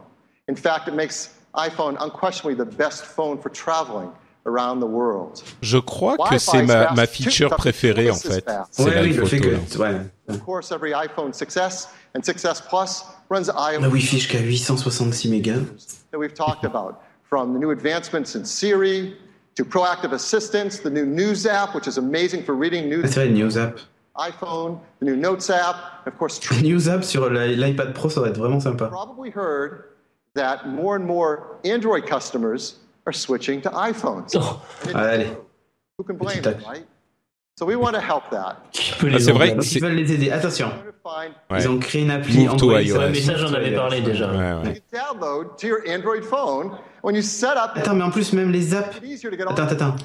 In 0.48 0.54
fact, 0.56 0.86
it 0.88 0.94
makes 0.94 1.34
iPhone 1.54 1.96
unquestionably 2.00 2.54
the 2.54 2.64
best 2.76 3.04
phone 3.04 3.38
for 3.40 3.48
traveling 3.50 4.10
around 4.46 4.80
the 4.80 4.86
world. 4.86 5.42
Je 5.62 5.78
crois 5.80 6.16
que 6.16 6.22
Wi-Fi 6.24 6.38
c'est 6.38 6.62
ma, 6.66 6.84
fast 6.84 6.96
ma 6.96 7.06
too, 7.06 7.12
feature 7.12 7.48
but 7.50 7.58
préférée, 7.58 8.10
en 8.10 8.14
fait. 8.14 8.44
fast. 8.44 8.68
C'est 8.72 8.84
Ouais, 8.84 8.94
la 8.94 9.02
oui, 9.02 9.12
le 9.14 9.24
fait 9.26 9.40
que. 9.40 9.78
Ouais. 9.78 10.00
Of 10.28 10.40
course, 10.44 10.70
every 10.72 10.92
iPhone 10.92 11.32
6S 11.32 11.88
and 12.14 12.20
6S 12.22 12.62
Plus 12.68 13.04
runs 13.30 13.48
iOS. 13.48 13.80
La 13.80 13.88
Wi-Fi 13.88 14.18
jusqu'à 14.18 14.40
866 14.40 15.28
mégas. 15.28 16.04
that 16.12 16.18
we've 16.18 16.34
talked 16.34 16.64
about, 16.64 16.96
from 17.28 17.52
the 17.54 17.58
new 17.58 17.70
advancements 17.70 18.34
in 18.34 18.44
Siri 18.44 19.14
to 19.56 19.64
proactive 19.64 20.12
assistance, 20.12 20.78
the 20.80 20.90
new 20.90 21.04
News 21.04 21.44
app, 21.46 21.74
which 21.74 21.86
is 21.86 21.98
amazing 21.98 22.42
for 22.44 22.54
reading 22.54 22.84
Ah, 22.84 22.96
news, 22.96 23.10
c'est 23.10 23.20
vrai, 23.24 23.28
News 23.30 23.56
App. 23.58 23.78
iPhone, 24.18 24.78
the 25.00 25.06
new 25.06 25.16
Notes 25.16 25.48
app, 25.50 25.76
and 26.04 26.12
of 26.12 26.18
course, 26.18 26.40
News 26.62 26.88
App 26.88 27.04
sur 27.04 27.30
l'i- 27.30 27.56
l'iPad 27.56 27.92
Pro, 27.94 28.08
ça 28.10 28.20
va 28.20 28.28
être 28.28 28.38
vraiment 28.38 28.60
sympa. 28.60 28.88
probably 28.88 29.30
heard 29.30 29.84
that 30.34 30.66
more 30.66 30.96
and 30.96 31.04
more 31.06 31.58
Android 31.64 32.04
customers 32.06 32.76
are 33.06 33.12
switching 33.12 33.60
to 33.62 33.70
iPhones. 33.70 34.34
Oh, 34.36 34.60
Ah, 34.94 35.10
allez. 35.12 35.28
Who 35.98 36.04
can 36.04 36.16
blame 36.16 36.42
them, 36.42 36.60
right? 36.68 36.86
So 37.58 37.66
we 37.66 37.74
want 37.76 37.94
to 37.94 38.00
help 38.00 38.30
that. 38.30 38.56
qui 38.72 38.92
peut 38.98 39.08
Ah, 39.12 39.18
les 39.18 39.32
vrai 39.32 39.56
ils 39.60 39.80
veulent 39.80 39.94
les 39.96 40.12
aider. 40.12 40.30
Attention, 40.30 40.70
Ouais. 41.50 41.58
ils 41.60 41.68
ont 41.68 41.78
créé 41.78 42.02
une 42.02 42.10
appli 42.10 42.38
Move 42.38 42.52
Android. 42.52 42.72
Mais 43.10 43.20
ça, 43.20 43.36
j'en 43.36 43.52
avais 43.54 43.74
parlé 43.74 44.00
déjà. 44.00 44.26
Ouais, 44.30 44.68
ouais. 44.68 44.82
Attends, 47.76 47.94
mais 47.94 48.02
en 48.04 48.10
plus, 48.10 48.32
même 48.32 48.50
les 48.50 48.74
apps. 48.74 48.96
Attends, 49.52 49.62
attends. 49.72 49.96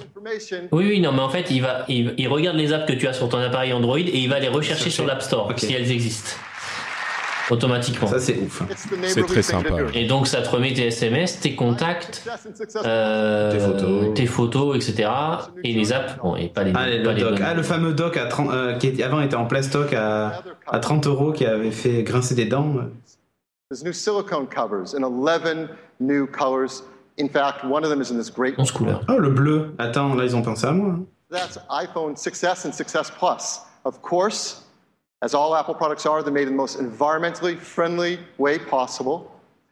Oui, 0.72 0.86
oui, 0.88 1.02
non, 1.02 1.12
mais 1.12 1.22
en 1.22 1.30
fait, 1.30 1.50
il, 1.50 1.62
va, 1.62 1.86
il, 1.90 2.14
il 2.18 2.28
regarde 2.28 2.56
les 2.56 2.72
apps 2.72 2.86
que 2.86 2.94
tu 2.98 3.08
as 3.08 3.14
sur 3.14 3.28
ton 3.30 3.40
appareil 3.40 3.74
Android 3.74 3.98
et 4.00 4.18
il 4.18 4.30
va 4.30 4.40
les 4.40 4.48
rechercher 4.48 4.90
sur 4.90 5.06
l'App 5.06 5.22
Store 5.22 5.52
si 5.58 5.74
elles 5.74 5.92
existent. 5.92 6.32
Automatiquement. 7.54 8.08
Ça, 8.08 8.20
c'est 8.20 8.40
ouf. 8.40 8.64
C'est 9.06 9.26
très 9.26 9.42
sympa. 9.42 9.70
Et 9.94 10.06
donc, 10.08 10.28
ça 10.28 10.42
te 10.42 10.50
remet 10.50 10.74
tes 10.74 10.88
SMS, 10.88 11.40
tes 11.40 11.56
contacts, 11.56 12.28
euh, 12.86 13.52
Tes 13.52 13.60
photos. 13.60 14.14
tes 14.16 14.26
photos, 14.26 14.76
etc. 14.76 15.10
Et 15.64 15.74
les 15.74 15.94
apps, 15.94 16.18
bon, 16.22 16.36
et 16.36 16.50
pas 16.50 16.64
les, 16.64 16.72
Ah, 16.76 16.90
le 16.90 17.04
pas 17.04 17.14
les 17.14 17.22
doc. 17.22 17.32
bonnes. 17.34 17.44
Ah, 17.46 17.54
le 17.54 17.64
fameux 17.64 17.94
doc 17.94 18.18
à 18.18 18.26
30, 18.26 18.50
euh, 18.52 18.78
qui 18.78 19.02
avant 19.04 19.22
était 19.22 19.36
en 19.36 19.46
plastoc 19.46 19.94
à, 19.94 20.42
à 20.68 20.80
30 20.80 21.08
euros 21.08 21.32
qui 21.32 21.46
avait 21.46 21.72
fait 21.72 22.04
grincer 22.04 22.36
des 22.36 22.46
dents. 22.46 22.74
There's 23.70 23.84
new 23.84 23.94
silicone 23.94 24.48
covers 24.48 24.94
in 24.96 25.04
11 25.04 25.70
new 26.00 26.28
colors. 26.28 26.84
In 27.20 27.28
fact, 27.30 27.64
one 27.64 27.84
of 27.84 27.90
them 27.92 28.02
is 28.02 28.12
in 28.12 28.18
this 28.18 28.32
great. 28.32 28.56
11 28.58 28.72
couleurs. 28.72 29.02
Oh, 29.08 29.18
le 29.20 29.30
bleu. 29.30 29.74
Attends, 29.78 30.16
là, 30.16 30.26
ils 30.26 30.36
ont 30.36 30.42
pensé 30.42 30.66
à 30.66 30.72
moi. 30.72 30.96
That's 31.32 31.60
iPhone 31.70 32.16
6S 32.16 32.66
and 32.68 32.72
6S 32.74 33.12
Plus. 33.18 33.62
Of 33.86 34.02
course, 34.02 34.63
as 35.24 35.34
all 35.34 35.56
Apple 35.56 35.74
products 35.74 36.06
are, 36.06 36.22
they're 36.22 36.34
made 36.34 36.50
in 36.50 36.50
the 36.50 36.58
most 36.58 36.78
environmentally 36.78 37.58
friendly 37.58 38.20
way 38.38 38.60
possible. 38.60 39.32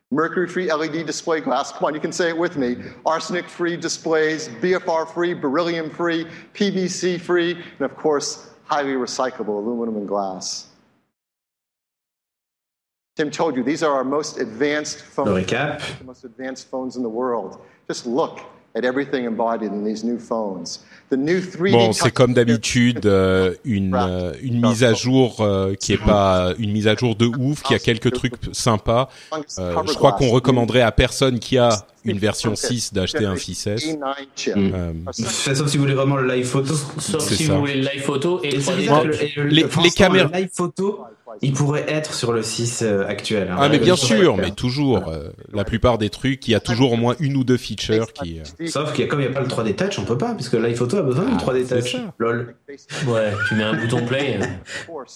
Mercury 0.10 0.48
free 0.48 0.72
LED 0.72 1.06
display 1.06 1.42
glass. 1.42 1.74
Come 1.74 1.86
on, 1.86 1.94
you 1.94 2.00
can 2.00 2.14
say 2.14 2.30
it 2.30 2.38
with 2.38 2.56
me. 2.56 2.78
Arsenic 3.06 3.50
free 3.50 3.76
displays, 3.76 4.48
BFR 4.48 5.14
free, 5.14 5.34
beryllium 5.34 5.90
free, 5.90 6.26
PVC 6.54 7.20
free, 7.20 7.52
and 7.52 7.82
of 7.82 7.98
course, 7.98 8.50
highly 8.64 8.94
recyclable 8.94 9.58
aluminum 9.58 9.98
and 9.98 10.08
glass. 10.08 10.68
Tim 13.18 13.30
told 13.30 13.58
you 13.58 13.64
these 13.64 13.84
are 13.84 13.94
our 13.94 14.06
most 14.06 14.38
advanced 14.38 15.02
phones. 15.02 15.48
récap. 15.48 15.98
the 15.98 16.06
most 16.06 16.24
advanced 16.24 16.70
phones 16.70 16.96
in 16.96 17.04
the 17.04 17.10
world. 17.10 17.62
Just 17.90 18.06
look 18.06 18.40
at 18.76 18.84
everything 18.86 19.26
embodied 19.26 19.72
in 19.72 19.84
these 19.84 20.04
new 20.04 20.18
phones. 20.18 20.84
The 21.10 21.18
new 21.18 21.40
3D 21.42 21.72
Bon, 21.72 21.92
c'est 21.92 22.12
comme 22.12 22.34
d'habitude 22.34 23.06
euh, 23.06 23.54
une 23.66 23.96
euh, 23.96 24.32
une 24.42 24.62
mise 24.62 24.84
à 24.84 24.94
jour 24.94 25.42
euh, 25.42 25.74
qui 25.76 25.94
est 25.94 25.98
pas 25.98 26.54
une 26.58 26.72
mise 26.72 26.88
à 26.88 26.96
jour 26.96 27.16
de 27.16 27.26
ouf, 27.26 27.64
qui 27.64 27.74
a 27.74 27.80
quelques 27.80 28.14
trucs 28.14 28.36
sympas. 28.54 29.10
Euh, 29.60 29.76
je 29.88 29.94
crois 29.94 30.14
qu'on 30.14 30.30
recommanderait 30.30 30.82
à 30.82 30.92
personne 30.92 31.40
qui 31.40 31.58
a 31.58 31.70
une 32.06 32.18
version 32.18 32.56
6 32.56 32.94
d'acheter 32.94 33.26
un 33.26 33.36
6S. 33.36 33.96
A9 33.98 34.14
chip. 34.36 34.54
Euh, 34.58 34.92
Sauf 35.12 35.68
si 35.68 35.78
vous 35.78 35.84
voulez 35.84 35.94
vraiment 35.96 36.18
le 36.18 36.28
live 36.34 36.46
photo. 36.46 36.74
Sauf 36.98 37.22
si 37.24 37.46
ça. 37.46 37.54
vous 37.54 37.60
voulez 37.60 37.76
le 37.76 37.82
live 37.94 38.02
photo 38.02 38.40
et 38.44 38.52
le 38.52 38.58
Et 38.58 38.62
c'est 38.62 38.72
3D 38.72 38.78
bizarre 38.78 39.04
que 39.04 39.08
touch. 39.10 39.20
le- 39.20 39.26
et 39.26 39.32
le- 39.36 39.48
Les- 39.50 39.66
les 39.84 39.92
caméras- 39.92 40.30
Le 40.34 40.38
live 40.40 40.50
photo, 40.54 41.00
il 41.42 41.54
pourrait 41.54 41.86
être 41.88 42.14
sur 42.14 42.34
le 42.34 42.42
6 42.44 42.82
euh, 42.82 43.06
actuel. 43.08 43.50
hein. 43.52 43.56
Ah 43.58 43.70
mais 43.70 43.78
Le 43.78 43.84
bien 43.86 43.96
6 43.96 44.08
sûr, 44.08 44.36
mais 44.38 44.52
toujours. 44.52 45.08
euh, 45.08 45.30
la 45.54 45.64
plupart 45.64 45.98
des 45.98 46.10
trucs, 46.10 46.48
il 46.48 46.52
y 46.52 46.56
a 46.56 46.60
toujours 46.60 46.92
au 46.94 46.98
moins 46.98 47.16
une 47.20 47.38
ou 47.38 47.44
deux 47.44 47.58
features 47.58 48.12
qui. 48.14 48.40
euh, 48.40 48.68
Sauf 48.68 48.92
qu'il 48.94 49.06
y 49.06 49.08
a 49.08 49.10
comme 49.10 49.20
il 49.22 49.28
n'y 49.28 49.30
a 49.30 49.34
pas 49.34 49.42
le 49.42 49.48
3D 49.48 49.76
touch, 49.76 49.98
on 50.00 50.04
peut 50.06 50.18
pas, 50.18 50.34
puisque 50.34 50.54
live 50.54 50.76
photo 50.76 50.98
a 50.98 51.02
besoin 51.04 51.26
du 51.26 51.32
Ah, 51.36 51.38
3D 51.42 51.66
c'est 51.66 51.80
touch. 51.82 51.98
Lol. 52.20 52.56
Ouais, 53.08 53.32
tu 53.48 53.56
mets 53.56 53.64
un 53.64 53.74
bouton 53.82 54.06
play. 54.06 54.40
euh, 54.42 54.46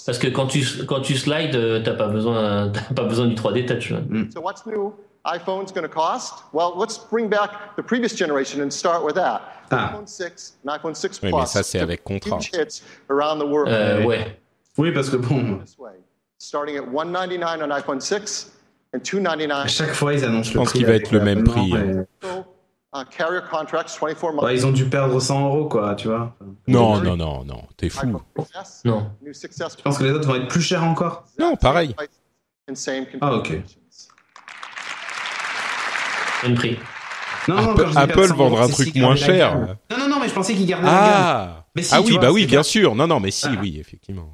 Parce 0.05 0.17
que 0.17 0.27
quand 0.27 0.47
tu, 0.47 0.63
quand 0.87 1.01
tu 1.01 1.15
slides, 1.15 1.55
euh, 1.55 1.81
t'as 1.83 1.93
pas 1.93 2.07
besoin, 2.07 2.69
t'as 2.73 2.93
pas 2.93 3.03
besoin 3.03 3.27
du 3.27 3.35
3D 3.35 3.65
touch. 3.65 3.89
là. 3.91 3.99
So 4.33 4.41
what's 4.41 4.65
new? 4.65 4.93
iPhone's 5.25 5.71
going 5.71 5.83
to 5.87 5.89
cost? 5.93 6.43
Well, 6.53 6.73
let's 6.77 6.97
bring 6.97 7.27
back 7.29 7.75
the 7.77 7.81
previous 7.83 8.13
generation 8.15 8.61
and 8.61 8.69
start 8.71 9.03
with 9.03 9.15
that. 9.15 9.41
Ah. 9.71 9.91
iPhone 9.93 10.07
6 10.07 10.57
and 10.63 10.69
iPhone 10.71 10.93
6 10.95 11.19
Oui, 11.23 11.29
Plus. 11.31 11.39
mais 11.39 11.45
ça, 11.47 11.63
c'est 11.63 11.79
avec 11.79 12.03
contrat. 12.03 12.37
huge 12.37 12.51
hits 12.53 12.83
around 13.09 13.39
the 13.39 13.45
world. 13.47 13.69
Euh, 13.69 14.03
ouais. 14.03 14.39
Oui, 14.77 14.91
parce 14.93 15.09
que 15.09 15.15
bon. 15.17 15.59
Starting 16.37 16.77
at 16.77 16.83
199 16.91 17.61
on 17.63 17.71
iPhone 17.71 17.99
6 17.99 18.51
and 18.93 18.99
299 18.99 19.65
à 19.65 19.67
chaque 19.67 19.93
fois, 19.93 20.13
ils 20.13 20.23
annoncent 20.23 20.49
Je 20.49 20.53
le 20.53 20.59
pense 20.59 20.69
prix. 20.69 20.79
qu'il 20.79 20.87
va 20.87 20.93
être 20.93 21.11
le 21.11 21.21
même 21.21 21.43
prix, 21.43 21.71
et- 21.73 22.27
uh, 22.93 23.03
carrier 23.09 23.39
contracts, 23.49 23.97
24 23.99 24.33
months. 24.33 24.43
Ouais, 24.45 24.55
ils 24.55 24.65
ont 24.65 24.71
dû 24.71 24.85
perdre 24.87 25.19
100 25.19 25.47
euros, 25.47 25.67
quoi, 25.67 25.95
tu 25.95 26.07
vois. 26.09 26.35
Non, 26.67 27.01
non, 27.01 27.17
non, 27.17 27.43
non, 27.43 27.63
t'es 27.77 27.89
fou. 27.89 28.05
Non. 28.05 28.21
Je 29.23 29.81
pense 29.81 29.97
que 29.97 30.03
les 30.03 30.11
autres 30.11 30.27
vont 30.27 30.35
être 30.35 30.47
plus 30.47 30.61
chers 30.61 30.83
encore? 30.83 31.25
Non, 31.39 31.55
pareil. 31.55 31.95
Ah, 33.21 33.33
ok. 33.35 33.61
Même 36.47 36.55
prix. 36.55 36.77
Non, 37.47 37.55
non, 37.55 37.61
Apple, 37.71 37.81
quand 37.83 37.87
je 37.87 37.91
dis 37.91 37.97
Apple 37.99 38.13
perdre 38.13 38.27
100 38.29 38.35
vendra 38.35 38.63
un 38.63 38.67
truc 38.69 38.95
moins 38.95 39.09
la 39.11 39.15
cher. 39.17 39.55
Non, 39.91 39.97
non, 39.99 40.07
non, 40.09 40.19
mais 40.19 40.27
je 40.27 40.33
pensais 40.33 40.53
la 40.53 40.65
gamme. 40.65 40.81
Ah, 40.83 41.65
Mais 41.75 41.83
si, 41.83 41.93
ah 41.93 41.99
tu 41.99 42.05
oui, 42.07 42.11
vois, 42.13 42.21
bah 42.21 42.31
oui, 42.31 42.45
bien 42.47 42.63
sûr. 42.63 42.95
Non, 42.95 43.05
non, 43.05 43.19
mais 43.19 43.29
si, 43.29 43.47
oui, 43.61 43.77
effectivement. 43.79 44.33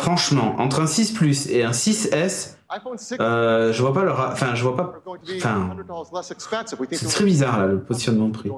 Franchement, 0.00 0.56
entre 0.58 0.80
un 0.80 0.86
6 0.88 1.12
Plus 1.12 1.48
et 1.48 1.62
un 1.62 1.70
6S, 1.70 2.56
iPhone 2.68 2.98
6 2.98 3.16
euh, 3.20 3.72
je 3.72 3.80
vois 3.80 3.94
pas 3.94 4.02
leur. 4.02 4.18
Enfin, 4.32 4.56
je 4.56 4.62
vois 4.64 4.76
pas. 4.76 4.94
Enfin, 5.36 5.70
$100 5.88 6.16
less 6.16 6.30
expensive. 6.32 6.80
We 6.80 6.88
think 6.88 7.00
c'est 7.00 7.06
très 7.14 7.24
bizarre, 7.24 7.60
là, 7.60 7.66
le 7.66 7.80
positionnement 7.80 8.26
de 8.28 8.32
prix. 8.36 8.50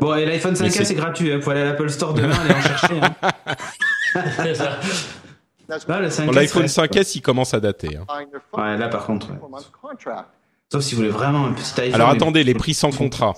Bon, 0.00 0.14
et 0.16 0.26
l'iPhone 0.26 0.54
5S, 0.54 0.84
c'est- 0.84 0.94
gratuit. 0.94 1.28
Il 1.30 1.40
faut 1.42 1.50
aller 1.50 1.60
à 1.60 1.64
l'Apple 1.66 1.90
Store 1.90 2.12
demain 2.14 2.34
et 2.48 2.52
en 2.54 2.60
chercher. 2.60 3.00
Hein. 3.00 3.30
C'est 4.36 4.54
ça. 4.54 4.78
Là, 5.68 6.00
le 6.00 6.08
5S. 6.08 6.26
Bon, 6.26 6.32
L'iPhone 6.32 6.62
reste, 6.62 6.76
5S, 6.78 7.12
il 7.16 7.20
commence 7.22 7.54
à 7.54 7.60
dater. 7.60 7.96
hein. 7.96 8.04
Ouais, 8.52 8.76
là, 8.76 8.88
par 8.88 9.06
contre. 9.06 9.30
ouais. 9.30 9.38
Sauf 10.72 10.82
si 10.82 10.94
vous 10.94 11.00
voulez 11.02 11.10
vraiment 11.12 11.46
un 11.46 11.52
petit 11.52 11.72
iPhone. 11.80 11.94
Alors 11.94 12.08
mais- 12.10 12.16
attendez, 12.16 12.44
les 12.44 12.54
prix 12.54 12.74
sans 12.74 12.90
contrat. 12.90 13.34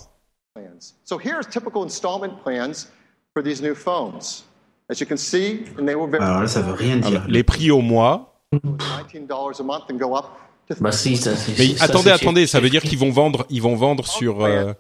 plans. 0.54 0.94
So 1.04 1.18
here's 1.18 1.46
typical 1.48 1.82
installment 1.82 2.40
plans 2.42 2.88
for 3.34 3.42
these 3.42 3.60
new 3.62 3.74
phones. 3.74 4.44
As 4.88 5.00
you 5.00 5.06
can 5.06 5.16
see, 5.16 5.64
and 5.78 5.84
they 5.86 5.94
were 5.96 6.08
very 6.08 6.22
Alors 6.22 6.42
là, 6.42 6.46
ça 6.48 6.62
veut 6.62 6.72
rien 6.74 6.96
dire. 6.98 7.24
Les 7.28 7.42
prix 7.42 7.70
au 7.70 7.80
mois. 7.80 8.32
$19 8.54 9.60
a 9.60 9.62
month 9.64 9.82
and 9.90 9.96
go 9.98 10.14
up 10.16 10.26
to 10.68 10.74
Bah 10.80 10.92
si, 10.92 11.16
ça 11.16 11.34
c'est. 11.36 11.58
Mais 11.58 11.74
ça, 11.76 11.84
attendez, 11.84 12.04
c'est 12.10 12.10
attendez, 12.12 12.46
ça 12.46 12.60
veut 12.60 12.70
dire 12.70 12.82
qu'ils 12.82 12.98
vont 12.98 13.10
vendre, 13.10 13.44
ils 13.50 13.60
vont 13.60 13.74
vendre 13.74 14.06
sur. 14.06 14.44
euh, 14.44 14.72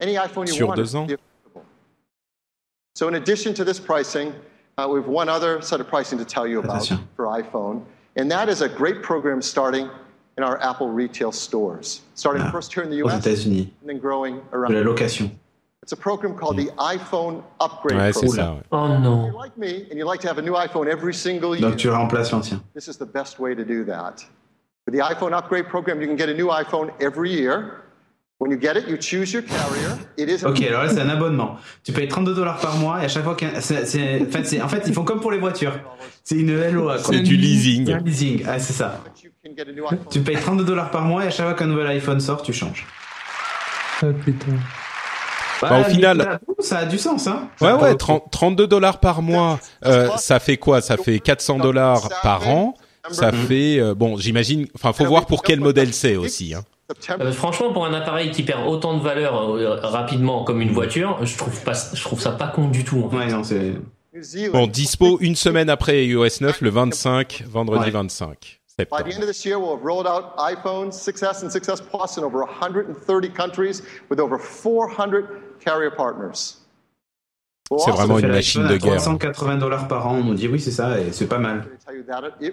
any 0.00 0.16
iPhone 0.16 0.46
you 0.46 0.54
Sur 0.54 0.68
want. 0.68 0.74
deux 0.76 0.94
ans. 0.96 1.06
So 2.94 3.08
in 3.08 3.14
addition 3.14 3.52
to 3.54 3.64
this 3.64 3.80
pricing, 3.80 4.32
uh, 4.78 4.86
we 4.88 4.98
have 5.00 5.08
one 5.08 5.28
other 5.28 5.60
set 5.62 5.80
of 5.80 5.88
pricing 5.88 6.18
to 6.18 6.24
tell 6.24 6.46
you 6.46 6.58
about 6.60 6.76
Attention. 6.84 7.00
for 7.16 7.26
iPhone, 7.26 7.80
and 8.16 8.28
that 8.30 8.48
is 8.48 8.62
a 8.62 8.68
great 8.68 9.02
program 9.02 9.42
starting 9.42 9.88
in 10.40 10.44
our 10.44 10.58
Apple 10.62 10.88
retail 10.88 11.32
stores, 11.32 12.00
starting 12.14 12.42
Ah, 12.42 12.50
first 12.50 12.72
here 12.72 12.82
in 12.82 12.88
the 12.90 12.96
US 13.04 13.26
and 13.26 13.70
then 13.84 13.98
growing 13.98 14.36
de 14.36 14.40
la 14.56 14.68
around. 14.68 14.84
location. 14.86 15.38
It's 15.82 15.92
a 15.92 15.96
program 15.96 16.34
called 16.34 16.56
the 16.56 16.70
iPhone 16.78 17.42
Upgrade 17.60 17.98
Ouais, 17.98 18.12
Program. 18.12 18.46
ça. 18.46 18.54
ouais. 18.54 18.62
Oh 18.72 18.86
If 18.86 19.32
you're 19.32 19.42
like 19.44 19.56
me 19.58 19.86
and 19.90 19.98
you 19.98 20.06
like 20.06 20.20
to 20.22 20.28
have 20.28 20.38
a 20.38 20.42
new 20.42 20.54
iPhone 20.54 20.86
every 20.88 21.12
single 21.12 21.54
year, 21.54 21.68
Donc 21.70 21.76
tu 21.78 21.88
remplaces 21.90 22.32
l'ancien. 22.32 22.60
this 22.74 22.88
is 22.88 22.96
the 22.96 23.04
best 23.06 23.38
way 23.38 23.54
to 23.54 23.64
do 23.64 23.84
that. 23.84 24.24
With 24.86 24.94
the 24.94 25.00
iPhone 25.02 25.32
Upgrade 25.34 25.66
Program, 25.68 26.00
you 26.00 26.06
can 26.06 26.16
get 26.16 26.28
a 26.30 26.34
new 26.34 26.48
iPhone 26.48 26.90
every 27.00 27.30
year. 27.30 27.82
Ok, 30.48 30.62
alors 30.62 30.82
là, 30.84 30.88
c'est 30.88 31.00
un 31.00 31.08
abonnement. 31.10 31.56
Tu 31.84 31.92
payes 31.92 32.08
32 32.08 32.34
dollars 32.34 32.58
par 32.58 32.76
mois 32.76 33.02
et 33.02 33.04
à 33.04 33.08
chaque 33.08 33.24
fois 33.24 33.34
qu'un. 33.34 33.60
c'est- 33.60 33.84
c'est- 33.84 34.22
En 34.22 34.30
fait, 34.30 34.44
c'est- 34.44 34.62
en 34.62 34.68
fait, 34.68 34.82
ils 34.86 34.94
font 34.94 35.04
comme 35.04 35.20
pour 35.20 35.30
les 35.30 35.38
voitures. 35.38 35.78
C'est 36.24 36.36
une 36.36 36.50
LOA. 36.58 36.94
quoi. 36.98 37.12
C'est 37.12 37.20
du 37.20 37.36
leasing. 37.36 37.86
C'est 37.86 37.92
un 37.92 37.98
leasing. 38.00 38.42
Ah, 38.48 38.58
c'est 38.58 38.72
ça. 38.72 39.02
you 39.22 39.30
can 39.44 39.52
get 39.56 39.68
a 39.68 39.72
new 39.72 39.84
iPhone. 39.84 39.98
Tu 40.10 40.20
payes 40.20 40.36
32 40.36 40.64
dollars 40.64 40.90
par 40.90 41.02
mois 41.02 41.24
et 41.24 41.28
à 41.28 41.30
chaque 41.30 41.46
fois 41.46 41.54
qu'un 41.54 41.66
nouvel 41.66 41.86
iPhone 41.88 42.18
sort, 42.20 42.42
tu 42.42 42.52
changes. 42.52 42.86
Ah 44.02 44.06
putain. 44.24 44.46
Bah, 45.60 45.68
au 45.80 45.84
final- 45.90 46.38
Ça 46.60 46.78
a 46.78 46.84
du 46.86 46.96
sens, 46.98 47.26
hein. 47.26 47.48
Ouais, 47.60 47.72
ouais, 47.82 47.94
30 47.96 48.30
32 48.30 48.66
dollars 48.66 48.98
par 49.00 49.20
mois. 49.20 49.58
Euh, 49.84 50.08
ça 50.16 50.38
fait 50.40 50.56
quoi? 50.56 50.80
Ça 50.80 50.96
fait 50.96 51.18
400 51.20 51.58
dollars 51.58 52.08
par 52.22 52.48
an. 52.48 52.74
Ça 53.10 53.30
fait 53.46 53.78
euh, 53.78 53.94
bon, 53.94 54.16
j'imagine. 54.16 54.66
Enfin, 54.74 54.92
faut 54.94 55.04
voir 55.06 55.26
pour 55.26 55.42
quel 55.42 55.60
modèle 55.60 55.92
c'est 55.92 56.16
aussi. 56.16 56.54
Hein. 56.54 56.62
Euh, 57.20 57.32
franchement, 57.32 57.72
pour 57.72 57.86
un 57.86 57.94
appareil 57.94 58.30
qui 58.30 58.42
perd 58.42 58.66
autant 58.66 58.96
de 58.96 59.02
valeur 59.02 59.54
euh, 59.54 59.76
rapidement 59.82 60.44
comme 60.44 60.60
une 60.60 60.72
voiture, 60.72 61.18
je 61.24 61.36
trouve 61.36 61.62
pas, 61.62 61.72
je 61.94 62.02
trouve 62.02 62.20
ça 62.20 62.32
pas 62.32 62.48
con 62.48 62.68
du 62.68 62.84
tout. 62.84 63.02
en 63.04 63.10
fait. 63.10 63.16
Ouais, 63.16 63.26
non. 63.26 63.42
Bon, 64.52 64.66
dispo 64.66 65.18
une 65.20 65.36
semaine 65.36 65.70
après 65.70 66.04
iOS 66.06 66.40
9, 66.40 66.62
le 66.62 66.70
25, 66.70 67.44
vendredi 67.46 67.84
Ouais. 67.86 67.90
25 67.90 68.60
By 68.90 69.02
the 69.02 69.14
end 69.14 69.22
of 69.22 69.26
this 69.28 69.44
year, 69.44 69.58
we'll 69.58 69.76
have 69.76 69.84
rolled 69.84 70.06
out 70.06 70.36
iPhone 70.38 70.90
6S 70.90 71.42
and 71.42 71.50
6S 71.50 71.82
Plus 71.82 72.16
in 72.16 72.24
over 72.24 72.40
130 72.40 73.28
countries 73.28 73.82
with 74.08 74.18
over 74.18 74.38
400 74.38 75.58
carrier 75.60 75.90
partners. 75.90 76.59
C'est 77.78 77.92
vraiment 77.92 78.18
une 78.18 78.26
machine 78.28 78.66
de 78.66 78.76
guerre. 78.76 78.96
380 78.96 79.56
dollars 79.58 79.86
par 79.86 80.08
an. 80.08 80.16
On 80.20 80.24
nous 80.24 80.34
dit 80.34 80.48
oui, 80.48 80.58
c'est 80.58 80.72
ça, 80.72 80.98
et 80.98 81.12
c'est 81.12 81.28
pas 81.28 81.38
mal. 81.38 81.64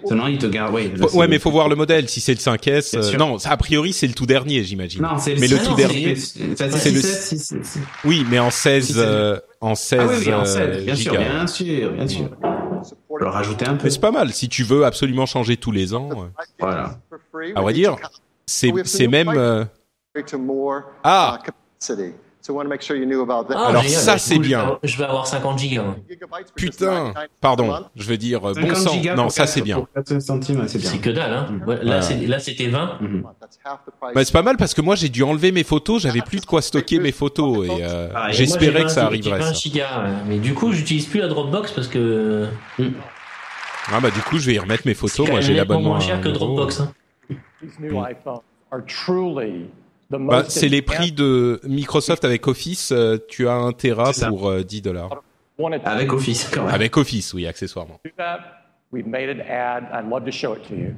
Seulement, 0.06 0.28
ils 0.28 0.38
te 0.38 0.46
gardent. 0.46 0.74
Oui, 0.74 0.92
là, 0.96 1.06
ouais, 1.12 1.26
mais 1.26 1.40
faut 1.40 1.50
voir 1.50 1.68
le 1.68 1.74
modèle. 1.74 2.08
Si 2.08 2.20
c'est 2.20 2.34
le 2.34 2.38
5S, 2.38 2.92
Bien 2.92 3.00
euh, 3.02 3.16
non, 3.16 3.36
a 3.44 3.56
priori 3.56 3.92
c'est 3.92 4.06
le 4.06 4.12
tout 4.14 4.26
dernier, 4.26 4.62
j'imagine. 4.62 5.02
Non, 5.02 5.18
c'est 5.18 5.34
le 5.34 5.40
mais 5.40 5.48
le 5.48 5.56
six- 5.56 5.64
tout 5.64 5.70
non, 5.70 5.76
dernier. 5.76 6.14
c'est- 6.14 6.40
le- 6.40 6.54
6S, 6.56 7.20
six- 7.28 7.38
six- 7.64 7.80
Oui, 8.04 8.24
mais 8.30 8.38
en 8.38 8.50
16, 8.50 8.86
Si 8.86 8.92
c'est- 8.92 8.98
euh, 9.00 9.38
en 9.60 9.74
16, 9.74 10.00
Ah 10.00 10.06
oui, 10.08 10.22
oui, 10.24 10.34
en 10.34 10.40
euh, 10.42 10.44
16, 10.44 10.84
bien 10.84 10.94
sûr, 10.94 11.12
bien 11.12 11.46
sûr, 11.48 11.90
bien 11.92 12.06
sûr. 12.06 12.28
Je 13.18 13.24
leur 13.24 13.32
rajouter 13.32 13.66
un 13.66 13.74
peu. 13.74 13.84
Mais 13.84 13.90
c'est 13.90 14.00
pas 14.00 14.12
mal. 14.12 14.32
Si 14.32 14.48
tu 14.48 14.62
veux 14.62 14.84
absolument 14.84 15.26
changer 15.26 15.56
tous 15.56 15.72
les 15.72 15.94
ans, 15.94 16.10
euh, 16.12 16.42
Voilà. 16.60 16.96
à 17.56 17.60
vrai 17.60 17.72
dire, 17.72 17.96
c'est 18.46 18.72
c'est 18.84 19.08
même. 19.08 19.28
euh, 19.36 19.64
more 20.38 20.82
Ah. 21.02 21.40
Capacity. 22.48 22.48
So 22.48 22.52
we 22.52 22.56
want 22.56 22.64
to 22.64 22.68
make 22.70 22.82
sure 22.82 22.96
you 22.96 23.04
knew 23.06 23.22
about 23.22 23.48
that. 23.48 23.54
Ah, 23.58 23.68
Alors 23.68 23.84
ça, 23.84 24.18
c'est 24.18 24.38
bien. 24.38 24.78
Je 24.82 24.96
vais 24.96 25.04
avoir 25.04 25.26
50 25.26 25.58
gigas. 25.58 25.84
Putain, 26.56 27.12
99 27.12 27.28
pardon, 27.40 27.74
je 27.96 28.04
veux 28.08 28.16
dire 28.16 28.48
euh, 28.48 28.54
bon 28.54 28.74
50 28.74 28.76
sang. 28.76 29.14
Non, 29.16 29.28
ça 29.28 29.42
4 29.42 29.48
c'est 29.52 29.60
bien. 29.62 29.76
Pour 29.76 29.88
4 29.94 30.18
centimes, 30.20 30.60
ouais, 30.60 30.68
c'est. 30.68 30.78
C'est 30.80 30.98
que 30.98 31.10
dalle. 31.10 31.32
Hein. 31.32 31.46
Ouais. 31.66 31.78
Là, 31.82 32.00
c'est- 32.02 32.38
c'était 32.40 32.68
20. 32.68 32.98
Mhm. 33.00 33.24
That's 33.40 33.58
half 33.64 33.78
the 33.86 33.90
price. 34.00 34.14
Bah, 34.14 34.24
c'est 34.24 34.32
pas 34.32 34.42
mal 34.42 34.56
parce 34.56 34.74
que 34.74 34.80
moi 34.80 34.94
j'ai 34.94 35.08
dû 35.08 35.22
enlever 35.22 35.52
mes 35.52 35.64
photos, 35.64 36.02
j'avais 36.02 36.20
plus 36.22 36.40
de 36.40 36.46
quoi 36.46 36.62
stocker 36.62 36.98
mes 37.00 37.12
photos 37.12 37.66
et 37.66 37.70
euh, 37.84 38.08
Pareil. 38.12 38.34
j'espérais 38.34 38.82
que 38.84 38.88
ça 38.90 39.02
20 39.02 39.06
arriverait. 39.08 39.38
j'ai 39.38 39.44
20 39.44 39.46
Ça. 39.46 39.52
gigas, 39.52 40.02
ouais. 40.04 40.10
Mais 40.28 40.38
du 40.38 40.54
coup, 40.54 40.72
j'utilise 40.72 41.06
plus 41.06 41.20
la 41.20 41.28
Dropbox 41.28 41.72
parce 41.72 41.88
que 41.88 42.46
Ah 43.90 44.00
bah 44.00 44.10
du 44.10 44.20
coup 44.20 44.38
je 44.38 44.46
vais 44.46 44.54
y 44.54 44.58
remettre 44.58 44.82
mes 44.86 44.94
c'est 44.94 45.00
photos. 45.00 45.28
Moi 45.28 45.40
j'ai 45.40 45.54
l'abonnement. 45.54 45.90
moins 45.90 45.98
à 45.98 46.00
cher 46.00 46.20
que. 46.20 46.28
Dropbox. 46.28 46.80
Hein. 46.80 46.92
Bah, 50.10 50.44
c'est 50.48 50.68
les 50.68 50.82
prix 50.82 51.12
de 51.12 51.60
Microsoft 51.64 52.24
avec 52.24 52.46
Office. 52.46 52.92
euh, 52.92 53.18
tu 53.28 53.46
as 53.48 53.52
un 53.52 53.72
Tera 53.72 54.12
pour 54.28 54.48
euh, 54.48 54.62
10 54.62 54.82
dollars. 54.82 55.22
Avec 55.84 56.12
Office, 56.12 56.48
quand 56.52 56.64
même. 56.64 56.74
Avec 56.74 56.96
Office, 56.96 57.34
oui, 57.34 57.46
accessoirement. 57.46 58.00
do 58.04 58.10
that. 58.16 58.38
We've 58.92 59.06
made 59.06 59.28
an 59.28 59.40
ad. 59.40 59.84
I'd 59.92 60.08
love 60.08 60.24
to 60.24 60.30
show 60.32 60.54
it 60.54 60.62
to 60.68 60.74
you. 60.74 60.94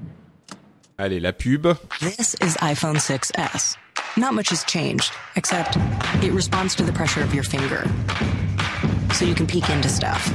Allez, 0.98 1.18
la 1.18 1.32
pub. 1.32 1.74
This 2.00 2.36
is 2.42 2.56
iPhone 2.60 2.98
6S. 2.98 3.76
Not 4.16 4.34
much 4.34 4.50
has 4.50 4.64
changed, 4.64 5.12
except 5.34 5.76
it 6.22 6.32
responds 6.32 6.74
to 6.76 6.84
the 6.84 6.92
pressure 6.92 7.22
of 7.22 7.34
your 7.34 7.42
finger. 7.42 7.84
So 9.14 9.24
you 9.24 9.34
can 9.34 9.46
peek 9.46 9.68
into 9.70 9.88
stuff. 9.88 10.30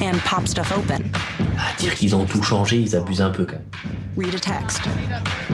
And 0.00 0.18
pop 0.24 0.46
stuff 0.46 0.72
open. 0.76 1.10
À 1.58 1.74
dire 1.78 1.94
qu'ils 1.94 2.14
ont 2.14 2.24
tout 2.26 2.42
changé, 2.42 2.78
ils 2.78 2.94
abusent 2.94 3.22
un 3.22 3.30
peu 3.30 3.44
quand 3.44 3.56
même. 3.56 3.66
Read 4.16 4.34
a 4.34 4.38
text. 4.38 4.82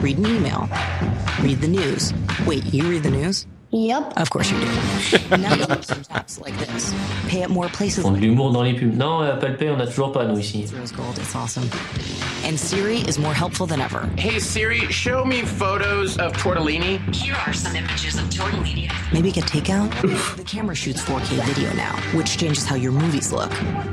Read 0.01 0.19
an 0.19 0.25
email. 0.25 0.69
Read 1.41 1.61
the 1.61 1.67
news. 1.67 2.13
Wait, 2.45 2.63
you 2.73 2.87
read 2.89 3.03
the 3.03 3.11
news? 3.11 3.45
Yep. 3.73 4.13
Of 4.17 4.29
course 4.29 4.51
you 4.51 4.59
do. 4.59 4.65
now 5.37 5.55
you 5.55 5.63
some 5.81 6.03
apps 6.13 6.39
like 6.39 6.55
this. 6.59 6.93
Pay 7.27 7.41
at 7.41 7.49
more 7.49 7.67
places 7.69 8.03
font 8.03 8.11
de 8.11 8.19
l'humour 8.19 8.51
dans 8.51 8.61
les 8.61 8.75
pubs. 8.75 8.95
Non, 8.95 9.23
euh, 9.23 9.33
Apple 9.33 9.57
Pay, 9.57 9.71
on 9.71 9.79
a 9.79 9.87
toujours 9.87 10.11
pas, 10.11 10.25
nous, 10.25 10.37
ici. 10.37 10.65
Rose 10.77 10.91
Gold. 10.91 11.17
It's 11.17 11.35
awesome. 11.35 11.67
And 12.45 12.55
Siri 12.55 12.99
is 13.07 13.17
more 13.17 13.33
helpful 13.33 13.65
than 13.65 13.81
ever. 13.81 14.07
Hey 14.15 14.39
Siri, 14.39 14.81
show 14.91 15.25
me 15.25 15.41
photos 15.41 16.19
of 16.19 16.33
tortellini. 16.33 16.99
Here 17.15 17.35
are 17.47 17.53
some 17.53 17.75
images 17.75 18.15
of 18.15 18.25
tortellini. 18.29 18.91
Maybe 19.11 19.31
get 19.31 19.45
takeout? 19.45 19.89
the 20.37 20.43
camera 20.43 20.75
shoots 20.75 21.01
4K 21.01 21.43
video 21.43 21.73
now, 21.73 21.95
which 22.13 22.37
changes 22.37 22.65
how 22.67 22.75
your 22.75 22.91
movies 22.91 23.31
look. 23.31 23.51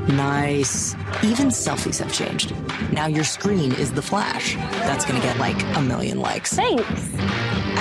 Nice. 0.09 0.95
Even 1.23 1.47
selfies 1.47 1.97
have 1.97 2.13
changed. 2.13 2.53
Now 2.91 3.07
your 3.07 3.23
screen 3.23 3.71
is 3.73 3.91
the 3.91 4.01
flash. 4.03 4.55
That's 4.85 5.05
gonna 5.05 5.21
get 5.21 5.39
like 5.39 5.59
a 5.75 5.81
million 5.81 6.19
likes. 6.19 6.53
Thanks. 6.53 7.09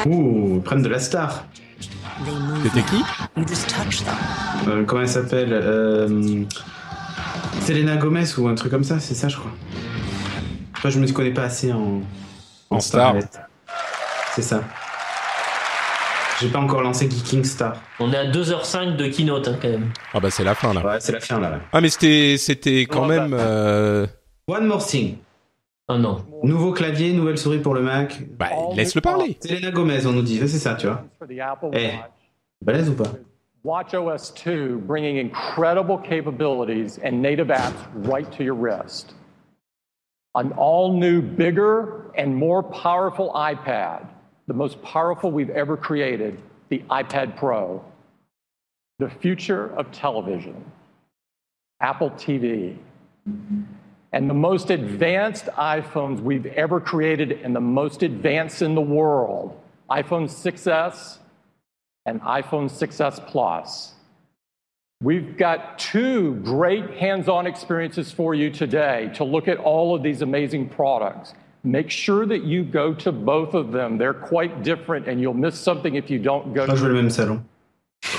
Ouh, 0.06 0.54
ils 0.56 0.62
prennent 0.62 0.82
de 0.82 0.88
la 0.88 0.98
star. 0.98 1.44
C'était 2.62 2.82
qui. 2.82 3.02
Euh, 4.68 4.84
comment 4.84 5.02
elle 5.02 5.08
s'appelle 5.08 5.52
euh, 5.52 6.44
Selena 7.62 7.96
Gomez 7.96 8.24
ou 8.38 8.48
un 8.48 8.54
truc 8.54 8.70
comme 8.70 8.84
ça, 8.84 9.00
c'est 9.00 9.14
ça, 9.14 9.28
je 9.28 9.36
crois. 9.36 9.50
Après, 10.74 10.90
je 10.90 10.98
me 11.00 11.10
connais 11.12 11.32
pas 11.32 11.44
assez 11.44 11.72
en, 11.72 12.00
En 12.70 12.80
star. 12.80 13.14
C'est 14.34 14.42
ça. 14.42 14.62
J'ai 16.40 16.48
pas 16.48 16.58
encore 16.58 16.80
lancé 16.82 17.08
Geeking 17.10 17.44
Star. 17.44 17.74
On 17.98 18.10
est 18.12 18.16
à 18.16 18.24
2h05 18.30 18.96
de 18.96 19.08
keynote, 19.08 19.46
hein, 19.48 19.58
quand 19.60 19.68
même. 19.68 19.90
Ah 20.14 20.20
bah 20.20 20.30
c'est 20.30 20.44
la 20.44 20.54
fin 20.54 20.72
là. 20.72 20.82
Ouais, 20.84 20.96
c'est 21.00 21.12
la 21.12 21.20
fin 21.20 21.38
là. 21.38 21.50
là. 21.50 21.60
Ah 21.72 21.82
mais 21.82 21.90
c'était 21.90 22.36
c'était 22.38 22.86
quand 22.86 23.04
même. 23.04 23.36
euh, 23.38 24.06
One 24.48 24.66
more 24.66 24.84
thing. 24.84 25.16
Oh 25.92 25.98
non. 25.98 26.24
Nouveau 26.44 26.72
clavier, 26.72 27.12
nouvelle 27.12 27.36
souris 27.36 27.58
pour 27.58 27.74
le 27.74 27.82
Mac. 27.82 28.22
Bah 28.38 28.50
laisse-le 28.76 29.00
parler. 29.00 29.36
Selena 29.40 29.72
Gomez, 29.72 30.06
on 30.06 30.12
nous 30.12 30.22
dit. 30.22 30.38
C'est 30.38 30.46
ça, 30.46 30.76
tu 30.76 30.86
vois. 30.86 31.02
For 31.18 31.26
Eh. 31.74 31.96
Watch. 31.96 32.10
Balèze 32.64 32.90
ou 32.90 32.94
pas 32.94 33.10
WatchOS 33.64 34.32
2 34.36 34.76
bringing 34.86 35.18
incredible 35.18 35.98
capabilities 35.98 37.00
and 37.04 37.20
native 37.20 37.48
apps 37.48 37.74
right 38.08 38.30
to 38.30 38.44
your 38.44 38.54
wrist. 38.54 39.14
An 40.36 40.52
all 40.56 40.92
new, 40.92 41.20
bigger, 41.20 42.12
and 42.16 42.36
more 42.36 42.62
powerful 42.62 43.32
iPad, 43.34 44.06
the 44.46 44.54
most 44.54 44.80
powerful 44.82 45.32
we've 45.32 45.50
ever 45.50 45.76
created, 45.76 46.38
the 46.68 46.84
iPad 46.88 47.36
Pro. 47.36 47.84
The 49.00 49.10
future 49.10 49.74
of 49.76 49.90
television, 49.90 50.54
Apple 51.80 52.10
TV, 52.10 52.76
and 54.12 54.28
the 54.28 54.34
most 54.34 54.70
advanced 54.70 55.46
iPhones 55.56 56.20
we've 56.20 56.46
ever 56.46 56.80
created 56.80 57.32
and 57.32 57.54
the 57.54 57.60
most 57.60 58.02
advanced 58.02 58.62
in 58.62 58.74
the 58.74 58.80
world 58.80 59.58
iPhone 59.90 60.24
6S 60.28 61.18
and 62.06 62.20
iPhone 62.22 62.70
6S 62.70 63.26
Plus. 63.26 63.94
We've 65.02 65.36
got 65.36 65.78
two 65.78 66.34
great 66.44 66.90
hands 66.90 67.28
on 67.28 67.46
experiences 67.46 68.12
for 68.12 68.34
you 68.34 68.50
today 68.50 69.10
to 69.14 69.24
look 69.24 69.48
at 69.48 69.56
all 69.58 69.94
of 69.94 70.02
these 70.02 70.22
amazing 70.22 70.68
products. 70.68 71.32
Make 71.64 71.90
sure 71.90 72.24
that 72.26 72.44
you 72.44 72.62
go 72.64 72.94
to 72.94 73.10
both 73.10 73.54
of 73.54 73.72
them. 73.72 73.98
They're 73.98 74.14
quite 74.14 74.62
different, 74.62 75.08
and 75.08 75.20
you'll 75.20 75.34
miss 75.34 75.58
something 75.58 75.94
if 75.94 76.10
you 76.10 76.18
don't 76.18 76.54
go 76.54 76.66
Moi, 76.66 76.76
je 76.76 76.80
to 76.82 76.88
veux 76.88 76.94
le 76.94 77.02
même 77.02 77.10
salon. 77.10 77.44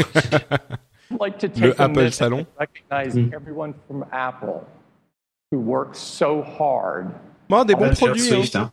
I'd 1.11 1.19
like 1.19 1.39
to 1.39 1.47
Le 1.47 1.53
take 1.53 1.79
a 1.79 1.83
Apple 1.83 1.95
minute 1.95 2.13
Salon. 2.13 2.39
and 2.39 2.47
recognize 2.59 3.15
mm-hmm. 3.15 3.33
everyone 3.33 3.73
from 3.87 4.05
Apple 4.11 4.67
Bon, 7.49 7.63
des 7.65 7.73
Ah, 7.73 7.77
bons 7.77 7.89
Taylor 7.93 8.15
produits. 8.15 8.51
hein. 8.55 8.71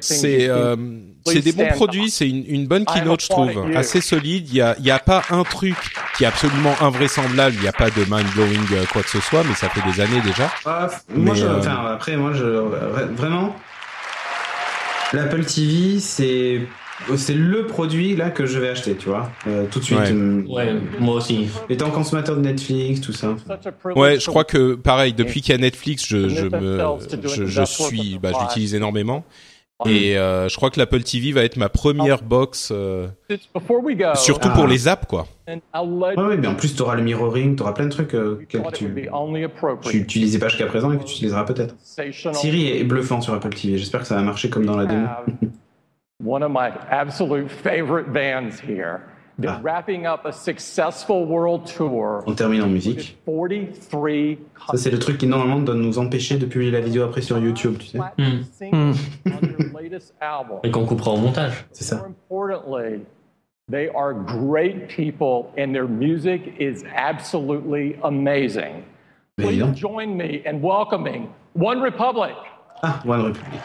C'est 0.00 0.48
euh, 0.48 0.76
c'est 1.24 1.40
des 1.40 1.52
bons 1.52 1.68
produits, 1.68 2.10
c'est 2.10 2.28
une, 2.28 2.44
une 2.46 2.66
bonne 2.66 2.84
keynote, 2.84 3.22
je 3.22 3.28
trouve, 3.28 3.50
assez 3.74 4.02
solide. 4.02 4.46
Il 4.50 4.56
y 4.56 4.60
a, 4.60 4.76
y 4.78 4.90
a 4.90 4.98
pas 4.98 5.22
un 5.30 5.42
truc 5.42 5.76
qui 6.16 6.24
est 6.24 6.26
absolument 6.26 6.74
invraisemblable. 6.82 7.54
Il 7.56 7.62
n'y 7.62 7.68
a 7.68 7.72
pas 7.72 7.88
de 7.88 8.04
mind 8.10 8.30
blowing 8.34 8.86
quoi 8.92 9.02
que 9.02 9.08
ce 9.08 9.20
soit, 9.20 9.42
mais 9.44 9.54
ça 9.54 9.70
fait 9.70 9.80
des 9.90 10.00
années 10.02 10.20
déjà. 10.20 10.50
Ah, 10.66 10.88
moi, 11.14 11.32
Mais, 11.34 11.40
je, 11.40 11.46
euh, 11.46 11.58
enfin, 11.58 11.86
après, 11.94 12.16
moi, 12.18 12.32
je, 12.34 12.44
vraiment, 12.44 13.56
l'Apple 15.14 15.44
TV, 15.46 15.98
c'est, 15.98 16.60
c'est 17.16 17.34
le 17.34 17.66
produit 17.66 18.16
là 18.16 18.30
que 18.30 18.46
je 18.46 18.58
vais 18.58 18.68
acheter, 18.68 18.94
tu 18.94 19.08
vois, 19.08 19.30
euh, 19.46 19.66
tout 19.70 19.78
de 19.78 19.84
suite. 19.84 19.98
Ouais. 19.98 20.12
euh, 20.12 20.42
Ouais, 20.48 20.72
moi 21.00 21.16
aussi. 21.16 21.48
Étant 21.68 21.90
consommateur 21.90 22.36
de 22.36 22.40
Netflix, 22.42 23.00
tout 23.00 23.12
ça. 23.12 23.34
Ouais, 23.96 24.18
je 24.20 24.26
crois 24.26 24.44
que 24.44 24.74
pareil, 24.74 25.12
depuis 25.12 25.40
qu'il 25.42 25.52
y 25.52 25.58
a 25.58 25.58
Netflix, 25.60 26.06
je, 26.06 26.28
je 26.28 26.46
me, 26.46 26.78
je, 27.28 27.46
je 27.46 27.62
suis, 27.64 28.18
bah, 28.20 28.30
je 28.34 28.40
l'utilise 28.44 28.74
énormément. 28.74 29.24
Et 29.84 30.16
euh, 30.16 30.48
je 30.48 30.54
crois 30.54 30.70
que 30.70 30.78
l'Apple 30.78 31.02
TV 31.02 31.32
va 31.32 31.42
être 31.42 31.56
ma 31.56 31.68
première 31.68 32.22
box, 32.22 32.68
euh, 32.70 33.08
Before 33.52 33.82
we 33.82 33.96
go, 33.96 34.14
surtout 34.14 34.46
Ah. 34.52 34.54
pour 34.54 34.68
les 34.68 34.86
apps, 34.86 35.06
quoi. 35.08 35.26
and 35.48 35.58
I'll 35.74 35.98
let 35.98 36.16
Ouais, 36.16 36.28
ouais, 36.28 36.36
mais 36.36 36.46
en 36.46 36.54
plus, 36.54 36.76
tu 36.76 36.82
auras 36.82 36.94
le 36.94 37.02
mirroring, 37.02 37.56
tu 37.56 37.62
auras 37.64 37.72
plein 37.72 37.86
de 37.86 37.90
trucs 37.90 38.14
euh, 38.14 38.38
que 38.48 38.58
you 38.58 38.64
tu, 38.72 39.90
tu 39.90 39.96
utilisais 39.96 40.38
pas 40.38 40.46
jusqu'à 40.46 40.66
présent 40.66 40.92
et 40.92 40.98
que 40.98 41.02
tu 41.02 41.14
utiliseras 41.14 41.42
peut-être. 41.42 41.74
Siri 42.32 42.68
est 42.78 42.84
bluffant 42.84 43.20
sur 43.20 43.34
Apple 43.34 43.48
TV. 43.52 43.76
J'espère 43.76 44.02
que 44.02 44.06
ça 44.06 44.14
va 44.14 44.22
marcher 44.22 44.48
comme 44.50 44.64
dans 44.66 44.76
la 44.76 44.86
démo. 44.86 45.06
Have 46.22 46.26
one 46.26 46.42
of 46.42 46.50
my 46.50 46.68
absolute 46.90 47.50
favorite 47.50 48.12
bands 48.12 48.60
here. 48.60 49.08
They're 49.38 49.50
ah. 49.50 49.60
wrapping 49.62 50.06
up 50.06 50.26
a 50.26 50.32
successful 50.32 51.24
world 51.24 51.66
tour. 51.66 52.22
On 52.26 52.34
termine 52.34 52.62
en 52.62 52.68
musique. 52.68 53.16
43 53.24 54.36
Ça, 54.70 54.76
c'est 54.76 54.90
le 54.90 54.98
truc 54.98 55.18
qui 55.18 55.26
normalement 55.26 55.60
doit 55.60 55.74
nous 55.74 55.98
empêcher 55.98 56.36
de 56.36 56.46
publier 56.46 56.70
la 56.70 56.80
vidéo 56.80 57.02
après 57.02 57.22
sur 57.22 57.38
YouTube, 57.38 57.78
tu 57.78 57.86
sais. 57.86 57.98
Hmm. 57.98 58.42
singles 58.52 58.96
hmm. 59.24 59.32
on 59.32 59.40
their 59.40 59.72
latest 59.82 60.14
album. 60.20 60.58
Et 60.62 60.70
qu'on 60.70 60.84
coupera 60.84 61.12
au 61.12 61.16
montage. 61.16 61.64
C'est 61.72 61.84
ça. 61.84 61.96
More 61.96 62.06
importantly, 62.50 63.06
they 63.70 63.88
are 63.88 64.12
great 64.12 64.88
people 64.88 65.50
and 65.56 65.72
their 65.72 65.88
music 65.88 66.54
is 66.60 66.84
absolutely 66.94 67.96
amazing. 68.04 68.84
Please 69.38 69.64
join 69.74 70.14
me 70.14 70.42
in 70.44 70.60
welcoming 70.60 71.30
One 71.54 71.80
Republic. 71.80 72.36
Ah, 72.82 73.00
One 73.04 73.24
Republic. 73.24 73.60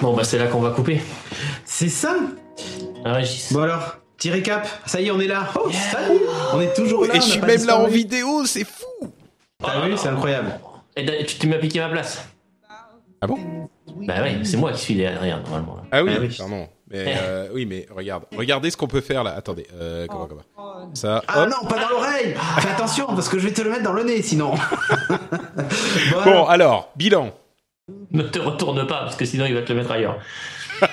Bon, 0.00 0.14
bah 0.14 0.24
c'est 0.24 0.38
là 0.38 0.46
qu'on 0.46 0.60
va 0.60 0.70
couper. 0.70 1.00
C'est 1.64 1.88
ça 1.88 2.14
Régis. 3.04 3.52
Bon 3.52 3.62
alors, 3.62 3.96
petit 4.16 4.30
récap. 4.30 4.66
Ça 4.86 5.00
y 5.00 5.06
est, 5.06 5.10
on 5.10 5.20
est 5.20 5.26
là. 5.26 5.48
Oh, 5.58 5.68
salut 5.70 6.20
On 6.52 6.60
est 6.60 6.72
toujours 6.74 7.04
là. 7.06 7.14
Et 7.14 7.18
on 7.18 7.20
je 7.20 7.26
suis 7.26 7.40
même 7.40 7.64
là 7.66 7.78
en 7.78 7.86
vidéo, 7.86 8.44
c'est 8.46 8.64
fou. 8.64 9.12
T'as 9.62 9.86
vu, 9.86 9.96
c'est 9.96 10.08
incroyable. 10.08 10.58
Et 10.96 11.24
tu 11.26 11.46
m'as 11.48 11.58
piqué 11.58 11.80
ma 11.80 11.88
place. 11.88 12.24
Ah 13.20 13.26
bon? 13.26 13.38
Bah 14.06 14.22
ouais, 14.22 14.38
c'est 14.44 14.56
moi 14.56 14.72
qui 14.72 14.80
suis 14.80 14.94
derrière 14.94 15.40
normalement. 15.42 15.76
là. 15.76 15.82
Ah 15.90 16.04
oui, 16.04 16.12
Ah 16.14 16.20
oui. 16.20 16.34
pardon. 16.38 16.68
Mais 16.90 17.04
euh, 17.20 17.48
oui, 17.52 17.66
mais 17.66 17.86
regarde, 17.94 18.24
regardez 18.36 18.70
ce 18.70 18.76
qu'on 18.76 18.86
peut 18.86 19.00
faire 19.02 19.22
là. 19.24 19.34
Attendez, 19.36 19.66
euh, 19.74 20.06
comment, 20.08 20.26
comment? 20.26 20.42
Ça, 20.94 21.22
Ah 21.28 21.46
non, 21.46 21.66
pas 21.68 21.78
dans 21.80 21.88
l'oreille 21.90 22.34
Fais 22.60 22.70
attention, 22.70 23.06
parce 23.08 23.28
que 23.28 23.38
je 23.38 23.46
vais 23.48 23.52
te 23.52 23.60
le 23.60 23.70
mettre 23.70 23.82
dans 23.82 23.92
le 23.92 24.04
nez, 24.04 24.22
sinon. 24.22 24.54
bon, 26.24 26.44
alors, 26.46 26.90
bilan. 26.96 27.32
Ne 28.10 28.22
te 28.22 28.38
retourne 28.38 28.86
pas, 28.86 29.00
parce 29.00 29.16
que 29.16 29.24
sinon 29.24 29.46
il 29.46 29.54
va 29.54 29.62
te 29.62 29.72
le 29.72 29.78
mettre 29.78 29.92
ailleurs. 29.92 30.18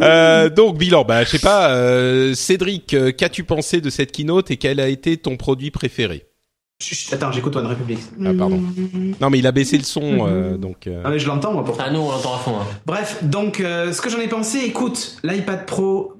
Euh, 0.00 0.48
donc 0.50 0.78
bilan, 0.78 1.04
bah 1.04 1.24
je 1.24 1.30
sais 1.30 1.38
pas, 1.38 1.70
euh, 1.74 2.34
Cédric, 2.34 2.94
euh, 2.94 3.12
qu'as-tu 3.12 3.44
pensé 3.44 3.80
de 3.80 3.90
cette 3.90 4.12
keynote 4.12 4.50
et 4.50 4.56
quel 4.56 4.80
a 4.80 4.88
été 4.88 5.16
ton 5.16 5.36
produit 5.36 5.70
préféré? 5.70 6.26
Chut, 6.82 7.12
attends, 7.12 7.30
j'écoute 7.30 7.54
One 7.54 7.66
Republic. 7.66 7.98
Ah 8.24 8.32
pardon. 8.36 8.60
Non 9.20 9.30
mais 9.30 9.38
il 9.38 9.46
a 9.46 9.52
baissé 9.52 9.78
le 9.78 9.84
son, 9.84 10.26
euh, 10.26 10.56
donc. 10.56 10.86
euh, 10.86 11.02
Ah 11.04 11.10
mais 11.10 11.18
je 11.18 11.26
l'entends 11.28 11.52
moi 11.52 11.64
pourtant. 11.64 11.84
Ah 11.86 11.90
nous 11.90 12.00
on 12.00 12.10
l'entend 12.10 12.34
à 12.34 12.38
fond. 12.38 12.56
Hein. 12.56 12.66
Bref, 12.86 13.22
donc 13.22 13.60
euh, 13.60 13.92
ce 13.92 14.00
que 14.00 14.10
j'en 14.10 14.18
ai 14.18 14.26
pensé, 14.28 14.58
écoute, 14.64 15.16
l'iPad 15.22 15.66
Pro. 15.66 16.13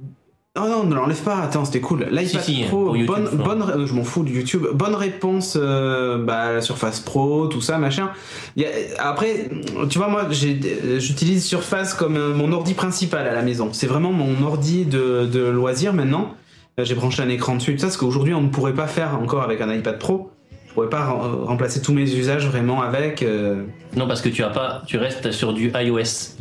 Oh 0.57 0.69
non, 0.69 0.85
ne 0.85 0.95
l'enlève 0.95 1.21
pas, 1.21 1.39
attends, 1.39 1.65
c'était 1.65 1.81
cool. 1.81 2.07
L'iPad 2.13 2.27
Si, 2.43 2.55
si, 2.59 2.63
Pro, 2.69 2.95
YouTube, 2.95 3.07
bonne, 3.09 3.59
bonne, 3.59 3.63
euh, 3.71 3.87
je 3.89 3.93
m'en 3.93 4.05
fous 4.05 4.23
du 4.23 4.35
YouTube. 4.39 4.65
Bonne 4.73 4.95
réponse, 4.95 5.59
euh, 5.61 6.17
bah, 6.25 6.53
la 6.53 6.61
Surface 6.61 7.01
Pro, 7.01 7.49
tout 7.49 7.61
ça, 7.61 7.77
machin. 7.79 8.11
Y 8.57 8.65
a- 8.65 8.69
après, 9.09 9.51
tu 9.91 9.99
vois, 9.99 10.07
moi, 10.07 10.27
j'ai- 10.31 11.01
j'utilise 11.01 11.45
Surface 11.45 11.93
comme 11.95 12.17
euh, 12.17 12.33
mon 12.37 12.53
ordi 12.53 12.75
principal 12.75 13.27
à 13.27 13.33
la 13.35 13.43
maison. 13.43 13.71
C'est 13.73 13.89
vraiment 13.89 14.13
mon 14.13 14.47
ordi 14.47 14.85
de, 14.85 15.27
de 15.27 15.41
loisir 15.45 15.93
maintenant. 15.93 16.35
Euh, 16.79 16.85
J'ai 16.85 16.95
branché 16.95 17.21
un 17.21 17.29
écran 17.29 17.57
dessus, 17.57 17.75
tout 17.75 17.81
ça, 17.81 17.91
ce 17.91 17.99
qu'aujourd'hui 17.99 18.33
on 18.35 18.41
ne 18.43 18.49
pourrait 18.49 18.75
pas 18.75 18.87
faire 18.87 19.19
encore 19.21 19.43
avec 19.43 19.61
un 19.61 19.75
iPad 19.75 19.99
Pro. 19.99 20.31
Je 20.69 20.73
pourrais 20.75 20.89
pas 20.89 21.05
rem- 21.05 21.45
remplacer 21.47 21.83
tous 21.83 21.93
mes 21.93 22.03
usages 22.15 22.47
vraiment 22.47 22.81
avec. 22.81 23.23
euh, 23.25 23.65
Non 23.97 24.07
parce 24.07 24.21
que 24.21 24.29
tu 24.29 24.45
as 24.45 24.51
pas, 24.51 24.83
tu 24.87 24.99
restes 24.99 25.33
sur 25.33 25.53
du 25.53 25.73
iOS. 25.75 26.34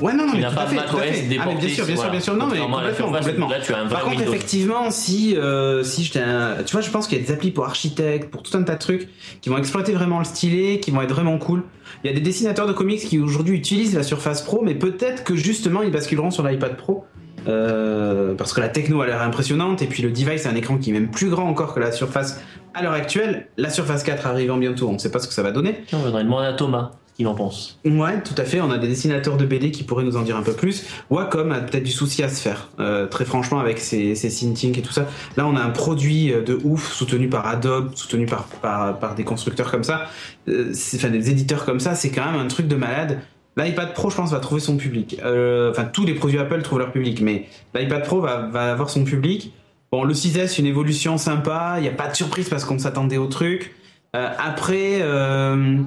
Ouais, 0.00 0.12
non, 0.12 0.26
non, 0.26 0.32
Tu 0.32 0.38
mais 0.40 0.48
tout 0.48 0.54
pas 0.54 0.62
à 0.62 0.66
fait, 0.66 0.76
macOS 0.76 1.00
fait. 1.00 1.08
Ah, 1.08 1.12
mais 1.12 1.20
bien 1.28 1.44
déporté, 1.44 1.68
sûr, 1.68 1.86
bien 1.86 1.96
sûr, 1.96 2.10
bien 2.10 2.20
sûr. 2.20 2.36
Non, 2.36 2.46
mais 2.46 2.58
complètement, 2.58 3.12
complètement. 3.12 3.48
là, 3.48 3.60
tu 3.60 3.72
as 3.72 3.78
un 3.78 3.84
vrai 3.84 3.90
Par 3.94 4.02
contre, 4.04 4.16
Windows. 4.18 4.32
effectivement, 4.32 4.90
si, 4.90 5.36
euh, 5.36 5.82
si 5.82 6.04
j'étais 6.04 6.20
un... 6.20 6.56
Tu 6.64 6.72
vois, 6.72 6.80
je 6.80 6.90
pense 6.90 7.06
qu'il 7.08 7.18
y 7.18 7.20
a 7.22 7.24
des 7.24 7.32
applis 7.32 7.50
pour 7.50 7.64
architectes, 7.64 8.30
pour 8.30 8.42
tout 8.42 8.56
un 8.56 8.62
tas 8.62 8.74
de 8.74 8.78
trucs, 8.78 9.08
qui 9.40 9.48
vont 9.48 9.58
exploiter 9.58 9.92
vraiment 9.92 10.18
le 10.18 10.24
stylet, 10.24 10.78
qui 10.80 10.90
vont 10.90 11.02
être 11.02 11.12
vraiment 11.14 11.38
cool. 11.38 11.64
Il 12.04 12.10
y 12.10 12.12
a 12.12 12.14
des 12.14 12.20
dessinateurs 12.20 12.66
de 12.66 12.72
comics 12.72 13.00
qui 13.00 13.18
aujourd'hui 13.18 13.56
utilisent 13.56 13.94
la 13.94 14.02
Surface 14.04 14.42
Pro, 14.42 14.60
mais 14.62 14.74
peut-être 14.74 15.24
que 15.24 15.34
justement, 15.34 15.82
ils 15.82 15.90
basculeront 15.90 16.30
sur 16.30 16.46
l'iPad 16.46 16.76
Pro. 16.76 17.04
Euh, 17.46 18.34
parce 18.34 18.52
que 18.52 18.60
la 18.60 18.68
techno 18.68 19.00
a 19.00 19.06
l'air 19.06 19.22
impressionnante 19.22 19.80
et 19.80 19.86
puis 19.86 20.02
le 20.02 20.10
device 20.10 20.42
c'est 20.42 20.48
un 20.48 20.56
écran 20.56 20.76
qui 20.76 20.90
est 20.90 20.92
même 20.92 21.08
plus 21.08 21.30
grand 21.30 21.44
encore 21.48 21.72
que 21.72 21.80
la 21.80 21.92
Surface 21.92 22.42
à 22.74 22.82
l'heure 22.82 22.92
actuelle. 22.92 23.46
La 23.56 23.70
Surface 23.70 24.02
4 24.02 24.26
arrivant 24.26 24.56
bientôt, 24.58 24.88
on 24.88 24.94
ne 24.94 24.98
sait 24.98 25.10
pas 25.10 25.20
ce 25.20 25.28
que 25.28 25.32
ça 25.32 25.42
va 25.44 25.52
donner. 25.52 25.80
On 25.92 25.98
voudrait 25.98 26.24
demander 26.24 26.48
à 26.48 26.52
Thomas 26.54 26.90
qu'il 27.18 27.26
en 27.26 27.34
pense. 27.34 27.80
Ouais, 27.84 28.22
tout 28.22 28.34
à 28.38 28.44
fait. 28.44 28.60
On 28.60 28.70
a 28.70 28.78
des 28.78 28.86
dessinateurs 28.86 29.36
de 29.36 29.44
BD 29.44 29.72
qui 29.72 29.82
pourraient 29.82 30.04
nous 30.04 30.16
en 30.16 30.22
dire 30.22 30.36
un 30.36 30.42
peu 30.42 30.52
plus. 30.52 30.86
Wacom 31.10 31.50
a 31.50 31.58
peut-être 31.58 31.82
du 31.82 31.90
souci 31.90 32.22
à 32.22 32.28
se 32.28 32.40
faire. 32.40 32.68
Euh, 32.78 33.06
très 33.06 33.24
franchement, 33.24 33.58
avec 33.58 33.80
ses, 33.80 34.14
ses 34.14 34.46
et 34.46 34.82
tout 34.82 34.92
ça. 34.92 35.08
Là, 35.36 35.44
on 35.48 35.56
a 35.56 35.60
un 35.60 35.70
produit 35.70 36.32
euh, 36.32 36.42
de 36.42 36.56
ouf, 36.62 36.92
soutenu 36.92 37.28
par 37.28 37.48
Adobe, 37.48 37.90
soutenu 37.96 38.26
par, 38.26 38.44
par, 38.44 39.00
par 39.00 39.16
des 39.16 39.24
constructeurs 39.24 39.68
comme 39.68 39.82
ça. 39.82 40.06
Euh, 40.48 40.72
Enfin, 40.94 41.08
des 41.10 41.28
éditeurs 41.30 41.64
comme 41.64 41.80
ça, 41.80 41.96
c'est 41.96 42.10
quand 42.10 42.24
même 42.24 42.40
un 42.40 42.46
truc 42.46 42.68
de 42.68 42.76
malade. 42.76 43.18
L'iPad 43.56 43.94
Pro, 43.94 44.10
je 44.10 44.16
pense, 44.16 44.30
va 44.30 44.38
trouver 44.38 44.60
son 44.60 44.76
public. 44.76 45.18
Euh, 45.24 45.72
Enfin, 45.72 45.86
tous 45.86 46.06
les 46.06 46.14
produits 46.14 46.38
Apple 46.38 46.62
trouvent 46.62 46.78
leur 46.78 46.92
public, 46.92 47.20
mais 47.20 47.48
l'iPad 47.74 48.04
Pro 48.04 48.20
va, 48.20 48.46
va 48.46 48.70
avoir 48.70 48.90
son 48.90 49.02
public. 49.02 49.52
Bon, 49.90 50.04
le 50.04 50.14
6S, 50.14 50.60
une 50.60 50.66
évolution 50.66 51.18
sympa. 51.18 51.74
Il 51.78 51.82
n'y 51.82 51.88
a 51.88 51.92
pas 51.92 52.06
de 52.06 52.14
surprise 52.14 52.48
parce 52.48 52.64
qu'on 52.64 52.78
s'attendait 52.78 53.16
au 53.16 53.26
truc. 53.26 53.74
Euh, 54.16 54.28
après, 54.38 54.98
euh, 55.00 55.78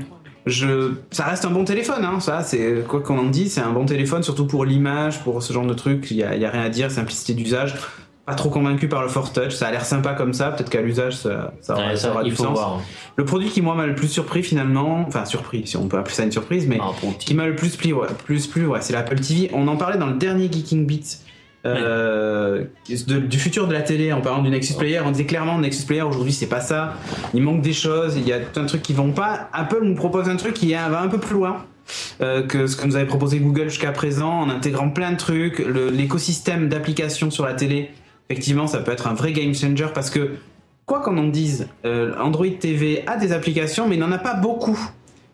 je, 0.46 0.94
ça 1.12 1.26
reste 1.26 1.46
un 1.46 1.52
bon 1.52 1.64
téléphone, 1.66 2.04
hein, 2.04 2.20
ça, 2.20 2.42
c'est 2.44 2.84
quoi 2.88 3.02
qu'on 3.02 3.18
en 3.20 3.26
dise, 3.30 3.54
c'est 3.54 3.62
un 3.62 3.72
bon 3.72 3.86
téléphone, 3.86 4.24
surtout 4.24 4.46
pour 4.48 4.66
l'image, 4.66 5.20
pour 5.24 5.42
ce 5.44 5.54
genre 5.54 5.66
de 5.66 5.74
truc, 5.74 6.08
il 6.12 6.18
y 6.18 6.24
a, 6.24 6.36
y 6.36 6.46
a 6.46 6.50
rien 6.50 6.64
à 6.64 6.70
dire, 6.70 6.90
simplicité 6.92 7.34
d'usage. 7.34 7.76
Pas 8.26 8.36
trop 8.36 8.50
convaincu 8.50 8.88
par 8.88 9.02
le 9.02 9.08
Force 9.08 9.34
Touch, 9.34 9.52
ça 9.52 9.68
a 9.68 9.72
l'air 9.72 9.84
sympa 9.84 10.14
comme 10.14 10.34
ça, 10.34 10.52
peut-être 10.52 10.70
qu'à 10.70 10.82
l'usage 10.82 11.16
ça, 11.18 11.54
ça 11.60 11.74
aura, 11.74 11.88
Ouais, 11.88 11.96
ça 11.96 12.04
ça, 12.04 12.12
aura 12.12 12.24
il 12.24 12.30
du 12.30 12.36
sens. 12.36 12.54
voir. 12.54 12.80
Le 13.16 13.26
produit 13.26 13.50
qui 13.50 13.62
moi 13.64 13.74
m'a 13.74 13.88
le 13.88 13.96
plus 13.96 14.08
surpris 14.08 14.44
finalement, 14.44 15.04
enfin 15.08 15.26
surpris, 15.26 15.66
si 15.66 15.76
on 15.76 15.88
peut 15.88 15.98
appeler 15.98 16.14
ça 16.14 16.24
une 16.24 16.32
surprise, 16.32 16.68
mais 16.68 16.80
qui 17.20 17.34
m'a 17.34 17.48
le 17.48 17.56
plus 17.56 17.76
plu, 17.76 17.94
ouais, 17.94 18.08
plus 18.26 18.46
plu, 18.48 18.68
ouais, 18.68 18.80
c'est 18.82 18.94
l'Apple 18.94 19.20
TV. 19.20 19.50
On 19.54 19.68
en 19.68 19.76
parlait 19.76 19.98
dans 19.98 20.06
le 20.08 20.14
dernier 20.18 20.52
Geeking 20.52 20.86
Beats. 20.86 21.18
Euh, 21.66 22.66
du 22.88 23.40
futur 23.40 23.68
de 23.68 23.74
la 23.74 23.82
télé 23.82 24.12
en 24.14 24.22
parlant 24.22 24.42
du 24.42 24.50
Nexus 24.50 24.74
Player, 24.74 25.00
on 25.06 25.12
disait 25.12 25.26
clairement 25.26 25.60
Nexus 25.60 25.86
Player 25.86 26.02
aujourd'hui 26.02 26.34
c'est 26.34 26.48
pas 26.48 26.62
ça, 26.62 26.96
il 27.34 27.44
manque 27.44 27.62
des 27.62 27.74
choses, 27.74 28.16
il 28.18 28.28
y 28.28 28.34
a 28.34 28.40
tout 28.40 28.60
un 28.60 28.66
truc 28.66 28.82
qui 28.82 28.94
vont 28.94 29.12
pas. 29.12 29.50
Apple 29.54 29.82
nous 29.84 29.96
propose 29.96 30.28
un 30.30 30.38
truc 30.38 30.54
qui 30.54 30.74
va 30.74 31.02
un 31.02 31.08
peu 31.08 31.20
plus 31.20 31.36
loin. 31.36 31.66
euh, 32.22 32.44
que 32.44 32.68
ce 32.68 32.76
que 32.76 32.86
nous 32.86 32.96
avait 32.96 33.08
proposé 33.08 33.40
Google 33.40 33.70
jusqu'à 33.70 33.92
présent, 33.92 34.42
en 34.42 34.50
intégrant 34.50 34.90
plein 34.90 35.12
de 35.12 35.18
trucs, 35.18 35.60
l'écosystème 35.60 36.70
d'applications 36.70 37.32
sur 37.32 37.46
la 37.46 37.54
télé. 37.54 37.90
Effectivement, 38.30 38.68
ça 38.68 38.80
peut 38.80 38.92
être 38.92 39.08
un 39.08 39.14
vrai 39.14 39.34
game 39.34 39.54
changer 39.54 39.88
parce 39.94 40.10
que 40.10 40.32
quoi 40.86 41.02
qu'on 41.02 41.18
en 41.18 41.28
dise, 41.28 41.68
euh, 41.86 42.14
Android 42.20 42.48
TV 42.60 43.04
a 43.08 43.18
des 43.18 43.34
applications, 43.34 43.88
mais 43.88 43.96
il 43.96 44.00
n'en 44.00 44.12
a 44.12 44.18
pas 44.18 44.36
beaucoup. 44.36 44.80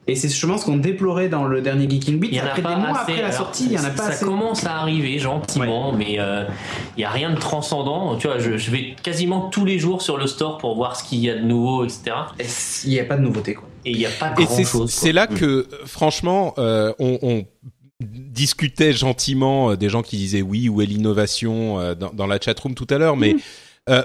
Et 0.10 0.16
c'est 0.16 0.30
justement 0.30 0.58
ce 0.58 0.66
qu'on 0.66 0.78
déplorait 0.78 1.28
dans 1.30 1.44
le 1.46 1.62
dernier 1.62 1.90
Geeking 1.90 2.20
Beat. 2.20 2.32
Il 2.32 2.38
y 2.38 2.42
en 2.42 2.46
a 2.46 2.48
Après 2.48 2.62
pas 2.62 2.76
des 2.76 2.82
mois 2.82 2.90
assez. 2.92 3.00
après 3.02 3.16
la 3.22 3.28
Alors, 3.28 3.38
sortie, 3.38 3.66
il 3.66 3.74
y 3.74 3.78
en 3.80 3.84
a 3.84 3.90
pas 3.90 4.04
ça 4.04 4.10
assez. 4.10 4.26
commence 4.26 4.66
à 4.66 4.78
arriver 4.78 5.20
gentiment, 5.20 5.92
mais 5.92 6.16
euh, 6.20 6.46
il 6.96 7.02
y 7.02 7.04
a 7.04 7.10
rien 7.10 7.30
de 7.32 7.38
transcendant. 7.40 8.16
Tu 8.16 8.28
vois, 8.28 8.40
je, 8.40 8.58
je 8.58 8.72
vais 8.72 8.96
quasiment 9.04 9.50
tous 9.50 9.66
les 9.66 9.80
jours 9.80 10.02
sur 10.02 10.18
le 10.18 10.28
store 10.28 10.58
pour 10.60 10.76
voir 10.76 10.96
ce 10.96 11.04
qu'il 11.04 11.20
y 11.20 11.30
a 11.30 11.36
de 11.36 11.42
nouveau, 11.44 11.84
etc. 11.84 12.12
Il 12.86 12.90
n'y 12.92 13.00
a 13.00 13.04
pas 13.06 13.18
de 13.18 13.22
nouveauté, 13.24 13.54
quoi. 13.54 13.68
Et 13.86 13.92
il 13.92 13.98
n'y 13.98 14.06
a 14.06 14.10
pas 14.10 14.30
grand 14.32 14.46
c'est 14.48 14.64
chose. 14.66 14.90
c'est 14.92 15.12
là 15.14 15.28
que, 15.28 15.68
franchement, 15.86 16.54
euh, 16.58 16.94
on, 17.00 17.20
on 17.22 17.46
discutait 18.00 18.94
gentiment 18.94 19.72
euh, 19.72 19.76
des 19.76 19.90
gens 19.90 20.02
qui 20.04 20.18
disaient 20.18 20.42
oui, 20.42 20.70
où 20.70 20.82
est 20.82 20.86
l'innovation 20.86 21.80
euh, 21.80 21.96
dans, 21.96 22.12
dans 22.14 22.28
la 22.28 22.40
chatroom 22.40 22.76
tout 22.76 22.88
à 22.90 22.98
l'heure, 22.98 23.18
mais 23.18 23.36
euh, 23.90 24.04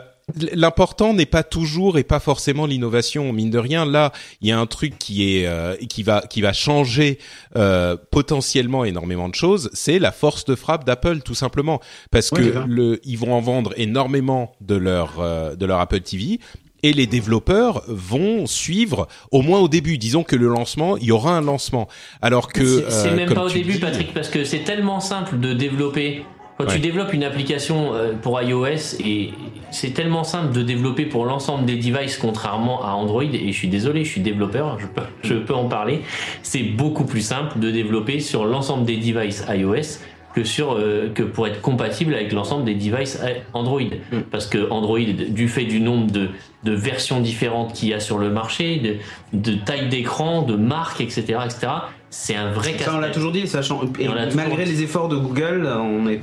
L'important 0.55 1.15
n'est 1.15 1.27
pas 1.27 1.43
toujours 1.43 1.99
et 1.99 2.05
pas 2.05 2.21
forcément 2.21 2.65
l'innovation. 2.67 3.33
Mine 3.33 3.51
de 3.51 3.59
rien, 3.59 3.85
là, 3.85 4.13
il 4.41 4.49
y 4.49 4.53
a 4.53 4.59
un 4.59 4.67
truc 4.67 4.97
qui 4.99 5.37
est 5.37 5.47
euh, 5.47 5.75
qui 5.89 6.03
va 6.05 6.23
qui 6.31 6.41
va 6.41 6.53
changer 6.53 7.19
euh, 7.57 7.97
potentiellement 8.11 8.85
énormément 8.85 9.29
de 9.29 9.35
choses. 9.35 9.69
C'est 9.73 9.99
la 9.99 10.13
force 10.13 10.45
de 10.45 10.55
frappe 10.55 10.85
d'Apple, 10.85 11.21
tout 11.21 11.35
simplement, 11.35 11.81
parce 12.11 12.31
Ouais, 12.31 12.39
que 12.39 12.65
le, 12.67 13.01
ils 13.05 13.19
vont 13.19 13.35
en 13.35 13.41
vendre 13.41 13.73
énormément 13.77 14.55
de 14.61 14.77
leur 14.77 15.15
euh, 15.19 15.57
de 15.57 15.67
leur 15.67 15.81
Apple 15.81 16.01
TV. 16.01 16.39
Et 16.85 16.93
les 16.93 17.07
développeurs 17.07 17.83
vont 17.87 18.47
suivre, 18.47 19.07
au 19.31 19.43
moins 19.43 19.61
au 19.61 19.69
début. 19.69 19.99
Disons 19.99 20.25
que 20.25 20.35
le 20.35 20.49
lancement, 20.49 20.97
il 20.97 21.05
y 21.05 21.13
aura 21.13 21.37
un 21.37 21.41
lancement. 21.41 21.87
Alors 22.23 22.49
que 22.53 22.65
C'est- 22.65 22.91
c'est 22.91 23.09
euh, 23.11 23.17
même 23.17 23.33
pas 23.35 23.45
au 23.45 23.49
début, 23.49 23.75
dis- 23.75 23.79
Patrick, 23.79 24.13
parce 24.15 24.29
que 24.29 24.43
c'est 24.45 24.65
tellement 24.65 24.99
simple 25.01 25.39
de 25.39 25.53
développer. 25.53 26.25
Quand 26.59 26.65
Ouais. 26.67 26.75
tu 26.75 26.81
développes 26.81 27.13
une 27.15 27.23
application 27.25 27.95
euh, 27.95 28.13
pour 28.15 28.41
iOS, 28.43 28.97
et 29.05 29.33
c'est 29.73 29.93
tellement 29.95 30.23
simple 30.25 30.53
de 30.53 30.63
développer 30.63 31.07
pour 31.07 31.25
l'ensemble 31.25 31.65
des 31.65 31.77
devices, 31.77 32.17
contrairement 32.17 32.85
à 32.85 32.91
Android, 32.93 33.23
et 33.25 33.51
je 33.53 33.57
suis 33.59 33.69
désolé, 33.69 34.05
je 34.05 34.11
suis 34.11 34.21
développeur, 34.21 34.79
je 34.79 34.87
peux, 34.87 35.03
je 35.25 35.35
peux 35.35 35.55
en 35.55 35.69
parler, 35.69 36.03
c'est 36.43 36.63
beaucoup 36.63 37.05
plus 37.05 37.23
simple 37.23 37.59
de 37.59 37.71
développer 37.71 38.21
sur 38.21 38.45
l'ensemble 38.45 38.85
des 38.85 38.99
devices 38.99 39.45
iOS 39.49 39.99
que 40.35 40.45
sur 40.45 40.73
euh, 40.79 41.11
que 41.15 41.23
pour 41.23 41.47
être 41.47 41.61
compatible 41.61 42.15
avec 42.15 42.33
l'ensemble 42.33 42.65
des 42.65 42.75
devices 42.75 43.21
i- 43.23 43.43
Android. 43.53 43.83
Parce 44.31 44.47
que 44.47 44.71
Android 44.71 44.99
du 45.29 45.47
fait 45.47 45.65
du 45.67 45.79
nombre 45.79 46.11
de, 46.11 46.29
de 46.65 46.73
versions 46.73 47.21
différentes 47.21 47.75
qu'il 47.75 47.91
y 47.91 47.93
a 47.95 48.01
sur 48.01 48.17
le 48.17 48.31
marché 48.31 48.79
de, 48.79 48.97
de 49.39 49.55
taille 49.59 49.91
d'écran 49.91 50.41
de 50.41 50.57
marques 50.57 51.03
etc 51.03 51.39
etc 51.45 51.73
c'est 52.09 52.35
un 52.35 52.51
vrai 52.51 52.75
Ça, 52.79 52.93
on 52.95 52.99
l'a 53.01 53.11
toujours 53.11 53.33
dit, 53.33 53.47
sachant, 53.47 53.83
et 53.99 54.05
Et 54.05 54.09
l'a 54.09 54.27
malgré 54.35 54.43
toujours 54.45 54.57
les 54.59 54.83
efforts 54.83 55.09
de 55.09 55.17
Google, 55.17 55.67
on 55.67 56.07
est 56.09 56.21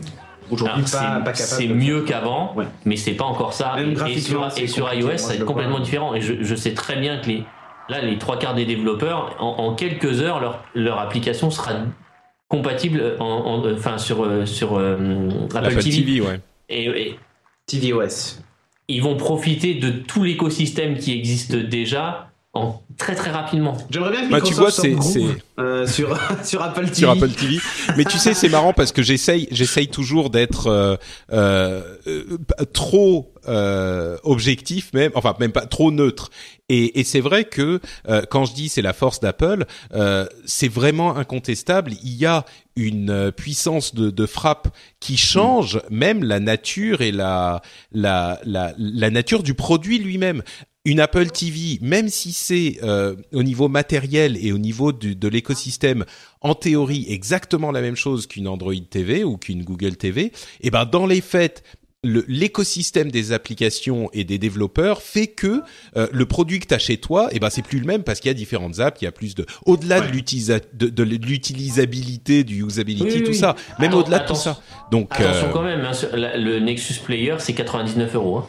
aujourd'hui 0.51 0.81
pas, 0.83 0.87
c'est- 0.87 0.97
pas 0.97 1.19
capable. 1.19 1.35
C'est 1.37 1.67
de 1.67 1.73
mieux 1.73 2.01
qu'avant, 2.01 2.55
mais 2.85 2.95
c'est 2.95 3.13
pas 3.13 3.25
encore 3.25 3.53
ça. 3.53 3.73
Même 3.75 3.91
Et- 4.07 4.19
sur, 4.19 4.51
c'est 4.51 4.63
et 4.63 4.67
sur 4.67 4.93
iOS, 4.93 5.17
vois. 5.17 5.45
complètement 5.45 5.79
différent. 5.79 6.13
Et 6.15 6.21
je, 6.21 6.35
je 6.41 6.55
sais 6.55 6.73
très 6.73 6.95
bien 6.97 7.17
que 7.19 7.27
les, 7.27 7.43
là, 7.89 8.01
les 8.01 8.17
trois 8.17 8.37
quarts 8.39 8.55
des 8.55 8.65
développeurs, 8.65 9.35
en, 9.39 9.47
en 9.47 9.75
quelques 9.75 10.21
heures, 10.21 10.39
leur, 10.39 10.63
leur 10.75 10.99
application 10.99 11.49
sera 11.51 11.73
compatible 12.47 13.15
en, 13.19 13.25
en- 13.25 13.73
enfin, 13.73 13.97
sur, 13.97 14.47
sur 14.47 14.77
euh, 14.77 14.95
Apple, 15.53 15.57
Apple 15.67 15.83
TV. 15.83 15.97
TV, 16.03 16.21
ouais. 16.21 16.39
Et, 16.69 16.85
et 16.85 17.19
tvOS. 17.67 18.41
Ils 18.87 19.03
vont 19.03 19.15
profiter 19.17 19.75
de 19.75 19.89
tout 19.91 20.23
l'écosystème 20.23 20.97
qui 20.97 21.15
existe 21.17 21.55
déjà 21.55 22.28
en 22.59 22.81
très 22.97 23.15
très 23.15 23.31
rapidement. 23.31 23.77
J'aimerais 23.89 24.11
bien 24.11 24.25
que 24.27 24.31
Bah, 24.31 24.41
tu 24.41 24.53
vois, 24.53 24.71
c'est- 24.71 24.95
euh, 25.59 25.87
sur, 25.87 26.17
sur 26.43 26.61
Apple 26.61 26.83
TV. 26.85 26.95
sur 26.95 27.09
Apple 27.09 27.29
TV. 27.29 27.57
Mais 27.97 28.05
tu 28.05 28.17
sais, 28.17 28.33
c'est 28.33 28.49
marrant 28.49 28.73
parce 28.73 28.91
que 28.91 29.01
j'essaye, 29.01 29.47
j'essaye 29.51 29.87
toujours 29.87 30.29
d'être 30.29 30.67
euh, 30.67 30.95
euh, 31.31 31.81
euh, 32.07 32.23
trop 32.73 33.33
euh, 33.47 34.17
objectif, 34.23 34.91
même, 34.93 35.11
enfin 35.15 35.33
même 35.39 35.51
pas 35.51 35.65
trop 35.65 35.91
neutre. 35.91 36.29
Et, 36.67 36.99
et 36.99 37.03
c'est 37.03 37.19
vrai 37.21 37.45
que 37.45 37.79
euh, 38.09 38.21
quand 38.29 38.45
je 38.45 38.53
dis 38.53 38.69
c'est 38.69 38.81
la 38.83 38.93
force 38.93 39.19
d'Apple, 39.19 39.65
euh, 39.93 40.25
c'est 40.45 40.67
vraiment 40.67 41.15
incontestable. 41.17 41.93
Il 42.03 42.13
y 42.15 42.25
a 42.25 42.45
une 42.75 43.31
puissance 43.35 43.95
de, 43.95 44.09
de 44.11 44.25
frappe 44.25 44.67
qui 44.99 45.17
change 45.17 45.81
même 45.89 46.23
la 46.23 46.39
nature 46.39 47.01
et 47.01 47.11
la 47.11 47.61
la 47.91 48.39
la, 48.45 48.73
la 48.77 49.09
nature 49.09 49.41
du 49.43 49.53
produit 49.55 49.97
lui-même 49.99 50.43
une 50.85 50.99
Apple 51.01 51.27
TV, 51.27 51.77
même 51.81 52.07
si 52.09 52.31
c'est 52.31 52.77
euh, 52.83 53.15
au 53.33 53.43
niveau 53.43 53.67
matériel 53.67 54.37
et 54.43 54.51
au 54.53 54.57
niveau 54.57 54.91
du, 54.93 55.15
de 55.15 55.27
l'écosystème, 55.27 56.05
en 56.41 56.55
théorie 56.55 57.05
exactement 57.09 57.71
la 57.71 57.81
même 57.81 57.97
chose 57.97 58.27
qu'une 58.27 58.47
Android 58.47 58.73
TV 58.89 59.23
ou 59.23 59.37
qu'une 59.37 59.63
Google 59.63 59.97
TV, 59.97 60.31
et 60.61 60.71
ben 60.71 60.85
dans 60.85 61.05
les 61.05 61.19
faits, 61.21 61.63
le- 62.01 62.23
l'écosystème 62.29 63.11
des 63.11 63.33
applications 63.33 64.09
et 64.13 64.23
des 64.23 64.37
développeurs 64.37 65.01
fait 65.01 65.27
que 65.27 65.61
euh, 65.97 66.07
le 66.13 66.25
produit 66.25 66.59
que 66.59 66.65
tu 66.67 66.73
as 66.73 66.79
chez 66.79 66.95
toi, 66.95 67.27
et 67.33 67.39
ben 67.39 67.49
c'est 67.49 67.61
plus 67.61 67.79
le 67.79 67.85
même 67.85 68.03
parce 68.03 68.21
qu'il 68.21 68.29
y 68.29 68.31
a 68.31 68.33
différentes 68.33 68.79
apps, 68.79 69.01
il 69.01 69.03
y 69.03 69.07
a 69.07 69.11
plus 69.11 69.35
de 69.35 69.45
au-delà 69.65 69.99
de 69.99 70.07
l'utilisa- 70.13 70.61
de, 70.73 70.87
de 70.87 71.03
l'utilisabilité, 71.03 72.45
du 72.45 72.63
usability, 72.63 73.03
Oui, 73.03 73.11
oui, 73.15 73.23
tout 73.23 73.31
oui. 73.31 73.37
ça, 73.37 73.55
même 73.79 73.93
au-delà 73.93 74.19
de 74.19 74.27
tout 74.27 74.35
ça. 74.35 74.61
Donc 74.91 75.09
Attention 75.11 75.47
euh, 75.47 75.51
quand 75.51 75.63
même, 75.63 75.81
hein, 75.81 75.91
le 76.13 76.59
Nexus 76.59 77.01
Player 77.05 77.35
c'est 77.39 77.53
99 77.53 78.15
euros. 78.15 78.37
hein. 78.37 78.47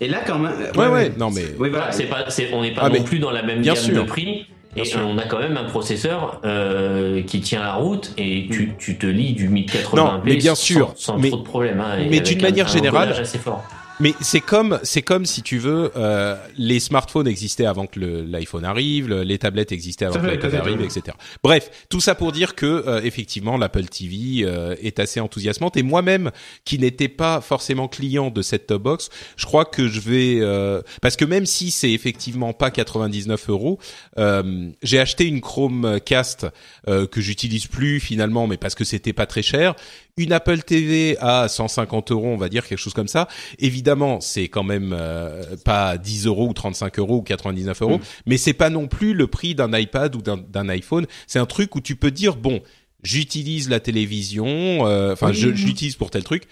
Et 0.00 0.08
là, 0.08 0.20
quand 0.26 0.38
même. 0.38 0.52
Ouais, 0.76 0.86
ouais, 0.88 1.12
non 1.18 1.30
mais. 1.30 1.44
Oui, 1.58 1.70
voilà. 1.70 1.92
C'est 1.92 2.04
pas, 2.04 2.24
c'est- 2.28 2.52
on 2.52 2.62
n'est 2.62 2.72
pas 2.72 2.82
Ah, 2.84 2.88
non 2.88 2.94
mais 2.94 3.04
plus 3.04 3.18
dans 3.18 3.30
la 3.30 3.42
même 3.42 3.60
bien 3.60 3.74
gamme 3.74 3.82
sûr. 3.82 3.94
de 3.94 4.02
prix. 4.08 4.46
Et 4.74 4.82
on 4.96 5.18
a 5.18 5.24
quand 5.24 5.38
même 5.38 5.58
un 5.58 5.64
processeur 5.64 6.40
euh, 6.46 7.20
qui 7.24 7.42
tient 7.42 7.60
la 7.60 7.74
route 7.74 8.12
et 8.16 8.48
tu, 8.50 8.72
tu 8.78 8.96
te 8.96 9.04
lis 9.06 9.34
du 9.34 9.50
1080p 9.50 9.96
Non, 9.96 10.20
mais 10.24 10.36
bien 10.36 10.54
sans, 10.54 10.62
sûr, 10.62 10.92
sans 10.96 11.18
mais- 11.18 11.28
trop 11.28 11.36
de 11.40 11.42
problèmes. 11.44 11.78
hein, 11.78 11.98
mais 12.08 12.20
d'une 12.20 12.38
un- 12.38 12.42
manière 12.42 12.66
un 12.66 12.72
générale- 12.72 13.12
assez 13.12 13.36
fort. 13.38 13.62
Mais 14.02 14.14
c'est 14.20 14.40
comme 14.40 14.80
c'est 14.82 15.00
comme 15.02 15.24
si 15.26 15.42
tu 15.42 15.58
veux 15.58 15.92
euh, 15.96 16.36
les 16.58 16.80
smartphones 16.80 17.28
existaient 17.28 17.66
avant 17.66 17.86
que 17.86 18.00
le- 18.00 18.22
l'iPhone 18.22 18.64
arrive, 18.64 19.08
le- 19.08 19.22
les 19.22 19.38
tablettes 19.38 19.70
existaient 19.70 20.06
avant 20.06 20.16
Ça 20.16 20.20
que 20.20 20.26
l'iPad 20.26 20.50
fait. 20.50 20.56
arrive, 20.56 20.80
etc. 20.82 21.16
Bref, 21.44 21.70
tout 21.88 22.00
ça 22.00 22.16
pour 22.16 22.32
dire 22.32 22.56
que 22.56 22.66
euh, 22.66 23.00
effectivement 23.04 23.56
l'Apple 23.56 23.84
TV 23.84 24.42
euh, 24.44 24.74
est 24.82 24.98
assez 24.98 25.20
enthousiasmante 25.20 25.76
et 25.76 25.82
moi-même 25.84 26.32
qui 26.64 26.78
n'étais 26.80 27.06
pas 27.08 27.40
forcément 27.40 27.86
client 27.86 28.30
de 28.30 28.42
cette 28.42 28.66
top 28.66 28.82
box, 28.82 29.08
je 29.36 29.46
crois 29.46 29.64
que 29.64 29.86
je 29.86 30.00
vais 30.00 30.38
euh, 30.40 30.82
parce 31.00 31.14
que 31.14 31.24
même 31.24 31.46
si 31.46 31.70
c'est 31.70 31.92
effectivement 31.92 32.52
pas 32.52 32.72
99 32.72 33.48
euros, 33.50 33.78
euh, 34.18 34.68
j'ai 34.82 34.98
acheté 34.98 35.26
une 35.26 35.40
Chromecast 35.40 36.46
euh, 36.88 37.06
que 37.06 37.20
j'utilise 37.20 37.68
plus 37.68 38.00
finalement, 38.00 38.48
mais 38.48 38.56
parce 38.56 38.74
que 38.74 38.82
c'était 38.84 39.12
pas 39.12 39.26
très 39.26 39.42
cher. 39.42 39.76
Une 40.18 40.32
Apple 40.32 40.58
TV 40.60 41.16
à 41.20 41.48
150 41.48 42.12
euros, 42.12 42.26
on 42.28 42.36
va 42.36 42.50
dire 42.50 42.66
quelque 42.66 42.78
chose 42.78 42.92
comme 42.92 43.08
ça. 43.08 43.28
Évidemment, 43.58 44.20
c'est 44.20 44.48
quand 44.48 44.62
même 44.62 44.94
euh, 44.98 45.56
pas 45.64 45.96
10 45.96 46.26
euros 46.26 46.48
ou 46.48 46.52
35 46.52 46.98
euros 46.98 47.16
ou 47.18 47.22
99 47.22 47.80
euros, 47.80 47.98
mais 48.26 48.36
c'est 48.36 48.52
pas 48.52 48.68
non 48.68 48.88
plus 48.88 49.14
le 49.14 49.26
prix 49.26 49.54
d'un 49.54 49.72
iPad 49.76 50.14
ou 50.14 50.20
d'un- 50.20 50.68
iPhone. 50.68 51.06
C'est 51.26 51.38
un 51.38 51.46
truc 51.46 51.74
où 51.76 51.80
tu 51.80 51.96
peux 51.96 52.10
dire 52.10 52.36
bon, 52.36 52.60
j'utilise 53.02 53.70
la 53.70 53.80
télévision, 53.80 54.86
euh, 54.86 55.14
enfin 55.14 55.28
Oui. 55.30 55.34
je, 55.34 55.54
je 55.54 55.66
l'utilise 55.66 55.96
pour 55.96 56.10
tel 56.10 56.24
truc, 56.24 56.42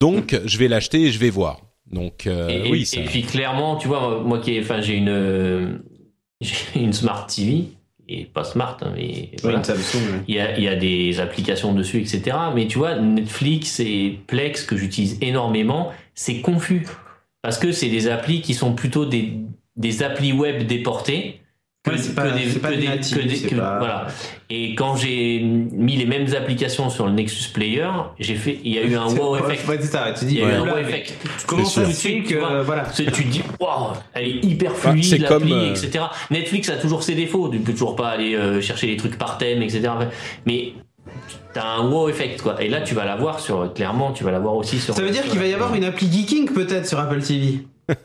donc 0.00 0.34
je 0.46 0.56
vais 0.58 0.68
l'acheter 0.68 1.02
et 1.02 1.12
je 1.12 1.18
vais 1.18 1.30
voir. 1.30 1.60
Donc 1.92 2.26
euh, 2.26 2.48
et, 2.48 2.70
oui, 2.70 2.86
ça... 2.86 2.98
et 3.00 3.04
puis 3.04 3.22
clairement, 3.24 3.76
tu 3.76 3.88
vois, 3.88 4.22
moi, 4.22 4.38
qui, 4.40 4.52
ai- 4.54 4.62
enfin, 4.62 4.80
j'ai 4.80 4.94
une, 4.94 5.10
euh, 5.10 5.78
j'ai 6.40 6.80
une 6.80 6.94
smart 6.94 7.26
TV 7.26 7.66
et 8.12 8.24
pas 8.32 8.44
smart, 8.44 8.78
hein, 8.82 8.92
mais 8.94 9.30
voilà. 9.42 9.62
Samsung. 9.62 10.22
Il 10.28 10.34
y 10.34 10.40
a, 10.40 10.56
il 10.56 10.64
y 10.64 10.68
a 10.68 10.76
des 10.76 11.20
applications 11.20 11.72
dessus, 11.72 12.00
etc. 12.00 12.36
Mais 12.54 12.66
tu 12.66 12.78
vois, 12.78 12.96
Netflix 12.96 13.80
et 13.80 14.18
Plex 14.26 14.64
que 14.64 14.76
j'utilise 14.76 15.18
énormément, 15.20 15.92
c'est 16.14 16.40
confus 16.40 16.86
parce 17.42 17.58
que 17.58 17.72
c'est 17.72 17.88
des 17.88 18.08
applis 18.08 18.40
qui 18.40 18.54
sont 18.54 18.74
plutôt 18.74 19.04
des 19.04 19.34
des 19.76 20.02
applis 20.02 20.32
web 20.32 20.66
déportées. 20.66 21.40
Que, 21.84 21.90
Ouais, 21.90 21.98
c'est 21.98 22.10
que 22.10 22.14
pas- 22.14 22.30
des, 22.30 22.48
c'est 22.48 22.60
pas 22.60 22.70
que 22.70 22.76
des 22.76 22.86
natifs, 22.86 23.16
que 23.18 23.22
des- 23.26 23.34
c'est 23.34 23.48
que- 23.48 23.56
pas- 23.56 23.78
voilà. 23.80 24.06
Et 24.50 24.76
quand 24.76 24.94
j'ai 24.94 25.40
mis 25.40 25.96
les 25.96 26.06
mêmes 26.06 26.32
applications 26.32 26.88
sur 26.90 27.06
le 27.06 27.12
Nexus 27.12 27.50
Player, 27.52 27.88
j'ai 28.20 28.36
fait, 28.36 28.60
il 28.62 28.72
y 28.72 28.78
a 28.78 28.82
eu 28.82 28.94
un 28.94 29.06
wow 29.16 29.36
effect. 29.36 29.66
ouais, 29.68 29.82
ça, 29.82 30.12
tu 30.16 30.26
dis, 30.26 30.34
il 30.36 30.40
y 30.42 30.44
a 30.44 30.48
eu 30.48 30.52
un 30.52 30.64
wow 30.70 30.76
effect. 30.78 31.12
comment 31.44 31.64
ça 31.64 31.80
Tout 31.82 31.88
de 31.88 31.92
se 31.92 31.96
fait 32.00 32.08
suite, 32.08 32.22
que- 32.22 32.28
tu 32.34 32.38
vois, 32.38 32.62
voilà. 32.62 32.84
tu 32.94 33.24
dis, 33.24 33.42
waouh, 33.58 33.94
elle 34.14 34.28
est 34.28 34.44
hyper 34.44 34.76
fluide, 34.76 35.26
comme, 35.26 35.50
euh, 35.50 35.70
etc. 35.72 36.04
Netflix 36.30 36.68
a 36.68 36.76
toujours 36.76 37.02
ses 37.02 37.16
défauts. 37.16 37.48
Tu 37.48 37.58
peux 37.58 37.72
toujours 37.72 37.96
pas 37.96 38.10
aller 38.10 38.36
euh, 38.36 38.60
chercher 38.60 38.86
les 38.86 38.96
trucs 38.96 39.18
par 39.18 39.36
thème, 39.38 39.60
etc. 39.62 39.90
Mais 40.46 40.74
t'as 41.52 41.66
un 41.66 41.90
wow 41.90 42.08
effect, 42.08 42.42
quoi. 42.42 42.62
Et 42.62 42.68
là, 42.68 42.82
tu 42.82 42.94
vas 42.94 43.04
l'avoir 43.04 43.40
sur, 43.40 43.74
clairement, 43.74 44.12
tu 44.12 44.22
vas 44.22 44.30
l'avoir 44.30 44.54
aussi 44.54 44.78
sur. 44.78 44.94
Ça 44.94 45.02
veut 45.02 45.10
dire 45.10 45.24
qu'il 45.24 45.40
va 45.40 45.46
y 45.46 45.52
avoir 45.52 45.74
une 45.74 45.82
appli 45.82 46.06
geeking 46.12 46.52
peut-être 46.52 46.86
sur 46.86 47.00
Apple 47.00 47.22
TV. 47.22 47.64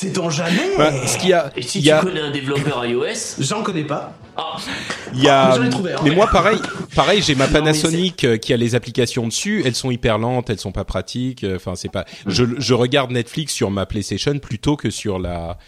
Sait-on 0.00 0.30
jamais 0.30 0.76
Bah, 0.76 0.92
ce 1.08 1.18
qu'il 1.18 1.30
y 1.30 1.32
a, 1.32 1.50
Et 1.56 1.62
si 1.62 1.80
tu 1.80 1.86
y 1.86 1.90
a- 1.90 1.98
connais 2.00 2.20
un 2.20 2.30
développeur 2.30 2.86
iOS, 2.86 3.40
J'en 3.40 3.64
connais 3.64 3.82
pas. 3.82 4.14
ah, 4.36 4.56
Il 5.12 5.20
y 5.20 5.28
a, 5.28 5.56
J'en 5.56 5.64
ai 5.64 5.70
trouvé 5.70 5.92
un. 5.94 6.02
mais 6.04 6.10
moi 6.12 6.28
pareil, 6.28 6.58
pareil, 6.94 7.20
j'ai 7.20 7.34
ma 7.34 7.48
mais 7.48 7.54
Panasonic 7.54 8.22
euh, 8.22 8.36
qui 8.36 8.52
a 8.52 8.56
les 8.56 8.76
applications 8.76 9.26
dessus. 9.26 9.62
Elles 9.66 9.74
sont 9.74 9.90
hyper 9.90 10.18
lentes, 10.18 10.50
elles 10.50 10.60
sont 10.60 10.70
pas 10.70 10.84
pratiques. 10.84 11.42
euh, 11.42 11.56
Enfin, 11.56 11.74
c'est 11.74 11.90
pas. 11.90 12.04
Je, 12.28 12.44
je 12.58 12.74
regarde 12.74 13.10
Netflix 13.10 13.52
sur 13.52 13.72
ma 13.72 13.86
PlayStation 13.86 14.38
plutôt 14.38 14.76
que 14.76 14.88
sur 14.90 15.18
la 15.18 15.58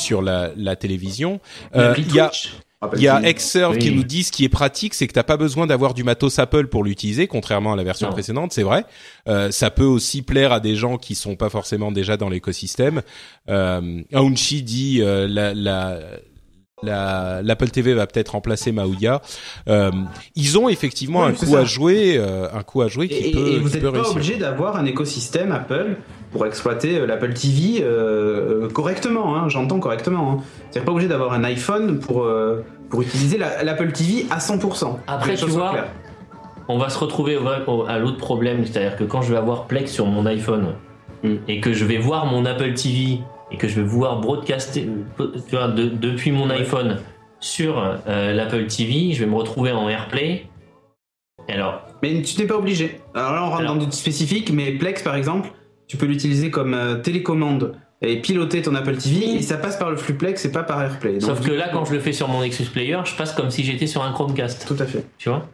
sur 0.00 0.22
la, 0.22 0.50
la 0.56 0.76
télévision. 0.76 1.38
Euh, 1.76 1.94
Il 1.98 2.14
y 2.14 2.20
a 2.20 2.28
Twitch 2.28 2.54
Il 2.96 3.02
y 3.02 3.08
a. 3.08 3.20
Xserve 3.32 3.78
qui 3.78 3.90
Oui. 3.90 3.96
nous 3.96 4.02
dit 4.04 4.22
ce 4.22 4.32
qui 4.32 4.44
est 4.44 4.48
pratique, 4.48 4.94
c'est 4.94 5.06
que 5.06 5.12
t'as 5.12 5.22
pas 5.22 5.36
besoin 5.36 5.66
d'avoir 5.66 5.94
du 5.94 6.04
matos 6.04 6.38
Apple 6.38 6.66
pour 6.68 6.84
l'utiliser, 6.84 7.26
contrairement 7.26 7.72
à 7.72 7.76
la 7.76 7.84
version 7.84 8.06
Non. 8.08 8.12
précédente, 8.12 8.52
c'est 8.52 8.62
vrai. 8.62 8.84
Euh, 9.28 9.50
ça 9.50 9.70
peut 9.70 9.84
aussi 9.84 10.22
plaire 10.22 10.52
à 10.52 10.60
des 10.60 10.74
gens 10.76 10.96
qui 10.98 11.14
sont 11.14 11.36
pas 11.36 11.48
forcément 11.50 11.90
déjà 11.92 12.16
dans 12.16 12.28
l'écosystème. 12.28 13.02
Euh, 13.48 14.00
Aounchi 14.12 14.62
dit 14.62 15.00
euh, 15.02 15.26
la, 15.28 15.54
la 15.54 15.98
la- 16.82 17.40
l'Apple 17.42 17.70
TV 17.70 17.94
va 17.94 18.06
peut-être 18.06 18.30
remplacer 18.30 18.70
Maouya. 18.70 19.22
Euh, 19.68 19.90
ils 20.34 20.58
ont 20.58 20.68
effectivement 20.68 21.20
Oui, 21.22 21.28
un 21.28 21.32
coup 21.32 21.46
ça. 21.46 21.60
à 21.60 21.64
jouer, 21.64 22.16
euh, 22.18 22.46
un 22.52 22.62
coup 22.62 22.82
à 22.82 22.88
jouer 22.88 23.08
qui 23.08 23.14
Et, 23.28 23.32
peut, 23.32 23.38
et 23.52 23.58
vous 23.58 23.68
qui 23.70 23.74
n'êtes 23.76 23.84
pas 23.84 23.90
réussir. 23.92 24.10
obligé 24.12 24.36
d'avoir 24.36 24.76
un 24.76 24.84
écosystème 24.84 25.50
Apple 25.52 25.96
pour 26.30 26.44
exploiter 26.44 26.98
euh, 26.98 27.06
l'Apple 27.06 27.32
TV 27.32 27.80
euh, 27.80 28.64
euh, 28.64 28.68
correctement, 28.68 29.34
hein, 29.36 29.48
j'entends 29.48 29.78
correctement. 29.78 30.32
Hein. 30.32 30.44
C'est 30.72 30.84
pas 30.84 30.92
obligé 30.92 31.08
d'avoir 31.08 31.32
un 31.32 31.44
iPhone 31.44 32.00
pour, 32.00 32.24
euh, 32.24 32.62
pour 32.90 33.02
utiliser 33.02 33.38
la- 33.38 33.62
l'Apple 33.62 33.92
TV 33.92 34.26
à 34.30 34.38
100%. 34.38 34.94
Que 34.94 34.98
Après, 35.06 35.34
tu 35.34 35.46
vois, 35.46 35.74
on 36.68 36.78
va 36.78 36.88
se 36.88 36.98
retrouver 36.98 37.36
au- 37.36 37.42
au- 37.70 37.86
à 37.86 37.98
l'autre 37.98 38.18
problème, 38.18 38.64
c'est-à-dire 38.66 38.96
que 38.96 39.04
quand 39.04 39.22
je 39.22 39.30
vais 39.32 39.38
avoir 39.38 39.64
Plex 39.66 39.90
sur 39.92 40.06
mon 40.06 40.24
iPhone 40.26 40.74
Mm. 41.22 41.34
et 41.48 41.60
que 41.60 41.72
je 41.72 41.84
vais 41.84 41.98
voir 41.98 42.26
mon 42.26 42.44
Apple 42.44 42.74
TV 42.74 43.20
et 43.50 43.56
que 43.56 43.68
je 43.68 43.80
vais 43.80 43.86
pouvoir 43.88 44.20
broadcaster 44.20 44.88
tu 45.18 45.56
vois, 45.56 45.68
de- 45.68 45.88
depuis 45.88 46.30
mon 46.32 46.50
iPhone 46.50 46.98
sur 47.40 47.78
euh, 48.08 48.32
l'Apple 48.32 48.66
TV, 48.66 49.12
je 49.12 49.20
vais 49.24 49.30
me 49.30 49.36
retrouver 49.36 49.72
en 49.72 49.88
AirPlay. 49.88 50.46
Alors, 51.48 51.82
Mais 52.02 52.20
tu 52.22 52.38
n'es 52.40 52.46
pas 52.46 52.56
obligé. 52.56 53.00
Alors 53.14 53.32
là, 53.32 53.44
on 53.44 53.50
rentre 53.50 53.64
dans 53.64 53.76
du 53.76 53.90
spécifique, 53.92 54.50
mais 54.52 54.72
Plex, 54.72 55.02
par 55.02 55.14
exemple, 55.14 55.48
tu 55.88 55.96
peux 55.96 56.04
l'utiliser 56.06 56.50
comme 56.50 56.74
euh, 56.74 56.96
télécommande 56.96 57.74
et 58.08 58.16
piloter 58.20 58.62
ton 58.62 58.74
Apple 58.74 58.96
TV, 58.96 59.34
et 59.36 59.42
ça 59.42 59.56
passe 59.56 59.76
par 59.76 59.90
le 59.90 59.96
flux 59.96 60.14
Plex 60.14 60.44
et 60.44 60.52
pas 60.52 60.62
par 60.62 60.82
AirPlay. 60.82 61.14
Donc, 61.18 61.22
sauf 61.22 61.40
que 61.46 61.52
là, 61.52 61.68
quand 61.72 61.84
je 61.84 61.92
le 61.92 62.00
fais 62.00 62.12
sur 62.12 62.28
mon 62.28 62.40
Nexus 62.42 62.64
Player, 62.64 62.98
je 63.04 63.14
passe 63.14 63.32
comme 63.32 63.50
si 63.50 63.64
j'étais 63.64 63.86
sur 63.86 64.02
un 64.02 64.12
Chromecast. 64.12 64.66
Tout 64.66 64.76
à 64.78 64.86
fait. 64.86 65.04
Tu 65.18 65.28
vois 65.28 65.48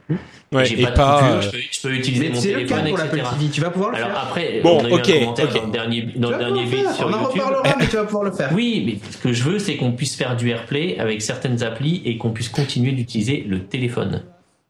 Ouais, 0.52 0.64
J'ai 0.64 0.80
et 0.80 0.82
pas, 0.82 0.90
de 0.90 0.96
pas, 0.96 1.18
coupure, 1.20 1.34
euh, 1.36 1.40
je, 1.42 1.50
peux, 1.50 1.56
je 1.70 1.80
peux 1.80 1.94
utiliser 1.94 2.28
Mais 2.28 2.34
mon 2.34 2.40
c'est 2.40 2.48
le 2.48 2.54
téléphone, 2.66 2.82
cas 2.84 2.88
pour 2.88 2.98
l'Apple 2.98 3.18
etc. 3.18 3.30
TV, 3.38 3.50
tu 3.52 3.60
vas 3.60 3.70
pouvoir 3.70 3.90
le 3.92 3.96
Alors 3.98 4.08
faire. 4.10 4.20
après, 4.22 4.60
Bon, 4.62 4.78
on 4.80 4.84
a 4.84 4.88
eu 4.88 4.92
ok, 4.94 5.08
un 5.10 5.18
commentaire 5.20 5.46
ok. 5.48 5.54
dans 5.54 5.66
le 5.66 5.72
dernier, 5.72 6.02
dans 6.16 6.30
le 6.30 6.38
dernier 6.38 6.64
pouvoir 6.64 6.64
le 6.64 6.70
bit 6.70 6.80
faire. 6.86 6.94
sur 6.96 7.06
On 7.06 7.12
en 7.12 7.22
YouTube. 7.22 7.42
reparlera, 7.42 7.76
mais 7.78 7.86
tu 7.86 7.96
vas 7.96 8.04
pouvoir 8.04 8.24
le 8.24 8.32
faire. 8.32 8.50
Oui, 8.54 8.82
mais 8.86 9.10
ce 9.12 9.16
que 9.18 9.32
je 9.32 9.42
veux, 9.44 9.58
c'est 9.60 9.76
qu'on 9.76 9.92
puisse 9.92 10.16
faire 10.16 10.36
du 10.36 10.50
AirPlay 10.50 10.98
avec 10.98 11.22
certaines 11.22 11.62
applis 11.62 12.02
et 12.04 12.16
qu'on 12.18 12.30
puisse 12.30 12.48
continuer 12.48 12.92
d'utiliser 12.92 13.44
le 13.48 13.60
téléphone. 13.64 14.22